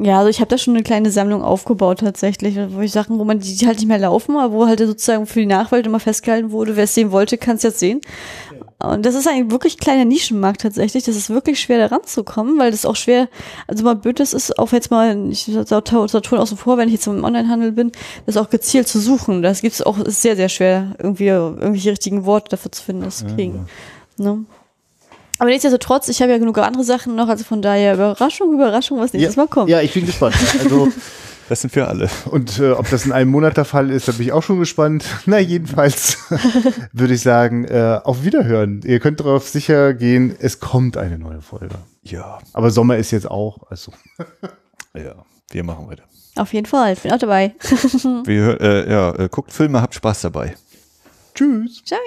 ja, 0.02 0.18
also 0.18 0.30
ich 0.30 0.40
habe 0.40 0.48
da 0.48 0.56
schon 0.56 0.74
eine 0.74 0.82
kleine 0.82 1.10
Sammlung 1.10 1.42
aufgebaut 1.42 1.98
tatsächlich, 2.00 2.56
wo 2.70 2.80
ich 2.80 2.90
Sachen, 2.90 3.18
wo 3.18 3.24
man 3.24 3.38
die, 3.40 3.54
die 3.54 3.66
halt 3.66 3.76
nicht 3.78 3.86
mehr 3.88 3.98
laufen, 3.98 4.34
aber 4.38 4.54
wo 4.54 4.66
halt 4.66 4.78
sozusagen 4.78 5.26
für 5.26 5.40
die 5.40 5.46
Nachwelt 5.46 5.84
immer 5.84 6.00
festgehalten 6.00 6.52
wurde, 6.52 6.74
wer 6.76 6.84
es 6.84 6.94
sehen 6.94 7.10
wollte, 7.12 7.36
kann 7.36 7.56
es 7.56 7.64
jetzt 7.64 7.80
sehen. 7.80 8.00
Und 8.82 9.04
das 9.04 9.14
ist 9.14 9.28
ein 9.28 9.50
wirklich 9.50 9.78
kleiner 9.78 10.06
Nischenmarkt 10.06 10.62
tatsächlich. 10.62 11.04
Das 11.04 11.14
ist 11.14 11.28
wirklich 11.28 11.60
schwer 11.60 11.78
da 11.78 11.94
ranzukommen, 11.94 12.58
weil 12.58 12.70
das 12.70 12.86
auch 12.86 12.96
schwer, 12.96 13.28
also 13.66 13.84
mal 13.84 13.94
blöd 13.94 14.20
das 14.20 14.32
ist, 14.32 14.58
auch 14.58 14.72
jetzt 14.72 14.90
mal, 14.90 15.30
ich 15.30 15.44
Saturn 15.44 16.40
außen 16.40 16.56
vor, 16.56 16.78
wenn 16.78 16.88
ich 16.88 16.94
jetzt 16.94 17.06
im 17.06 17.22
Onlinehandel 17.22 17.72
bin, 17.72 17.92
das 18.24 18.38
auch 18.38 18.48
gezielt 18.48 18.88
zu 18.88 18.98
suchen. 18.98 19.42
Das 19.42 19.60
gibt's 19.60 19.82
auch, 19.82 19.98
ist 19.98 20.22
sehr, 20.22 20.36
sehr 20.36 20.48
schwer, 20.48 20.94
irgendwie 20.98 21.26
irgendwelche 21.26 21.90
richtigen 21.90 22.24
Worte 22.24 22.50
dafür 22.50 22.72
zu 22.72 22.82
finden, 22.82 23.02
das 23.02 23.18
zu 23.18 23.26
kriegen. 23.26 23.66
Ne? 24.16 24.44
Aber 25.38 25.48
nichtsdestotrotz, 25.48 26.08
ich 26.08 26.20
habe 26.20 26.32
ja 26.32 26.38
genug 26.38 26.58
andere 26.58 26.84
Sachen 26.84 27.16
noch, 27.16 27.28
also 27.28 27.44
von 27.44 27.62
daher 27.62 27.94
Überraschung, 27.94 28.52
Überraschung, 28.52 28.98
was 28.98 29.12
nächstes 29.12 29.36
Mal 29.36 29.48
kommt. 29.48 29.70
Ja, 29.70 29.80
ich 29.80 29.94
bin 29.94 30.04
gespannt. 30.04 30.36
Also, 30.58 30.88
Das 31.50 31.62
sind 31.62 31.74
wir 31.74 31.88
alle. 31.88 32.08
und 32.30 32.60
äh, 32.60 32.70
ob 32.70 32.88
das 32.90 33.04
in 33.06 33.10
einem 33.10 33.32
Monat 33.32 33.56
der 33.56 33.64
Fall 33.64 33.90
ist, 33.90 34.06
da 34.06 34.12
bin 34.12 34.22
ich 34.22 34.30
auch 34.30 34.44
schon 34.44 34.60
gespannt. 34.60 35.04
Na, 35.26 35.40
jedenfalls 35.40 36.16
würde 36.92 37.14
ich 37.14 37.22
sagen, 37.22 37.64
äh, 37.64 37.98
auf 38.04 38.22
Wiederhören. 38.22 38.82
Ihr 38.84 39.00
könnt 39.00 39.18
darauf 39.18 39.48
sicher 39.48 39.92
gehen, 39.92 40.36
es 40.38 40.60
kommt 40.60 40.96
eine 40.96 41.18
neue 41.18 41.40
Folge. 41.40 41.74
Ja, 42.02 42.38
Aber 42.52 42.70
Sommer 42.70 42.98
ist 42.98 43.10
jetzt 43.10 43.28
auch, 43.28 43.68
also. 43.68 43.90
ja, 44.94 45.16
wir 45.50 45.64
machen 45.64 45.88
weiter. 45.88 46.04
Auf 46.36 46.52
jeden 46.52 46.66
Fall, 46.66 46.92
ich 46.92 47.00
bin 47.00 47.10
auch 47.10 47.18
dabei. 47.18 47.56
Wir, 48.24 48.60
äh, 48.60 48.88
ja, 48.88 49.12
äh, 49.18 49.28
guckt 49.28 49.52
Filme, 49.52 49.82
habt 49.82 49.96
Spaß 49.96 50.20
dabei. 50.20 50.54
Tschüss. 51.34 51.82
Ciao. 51.84 51.98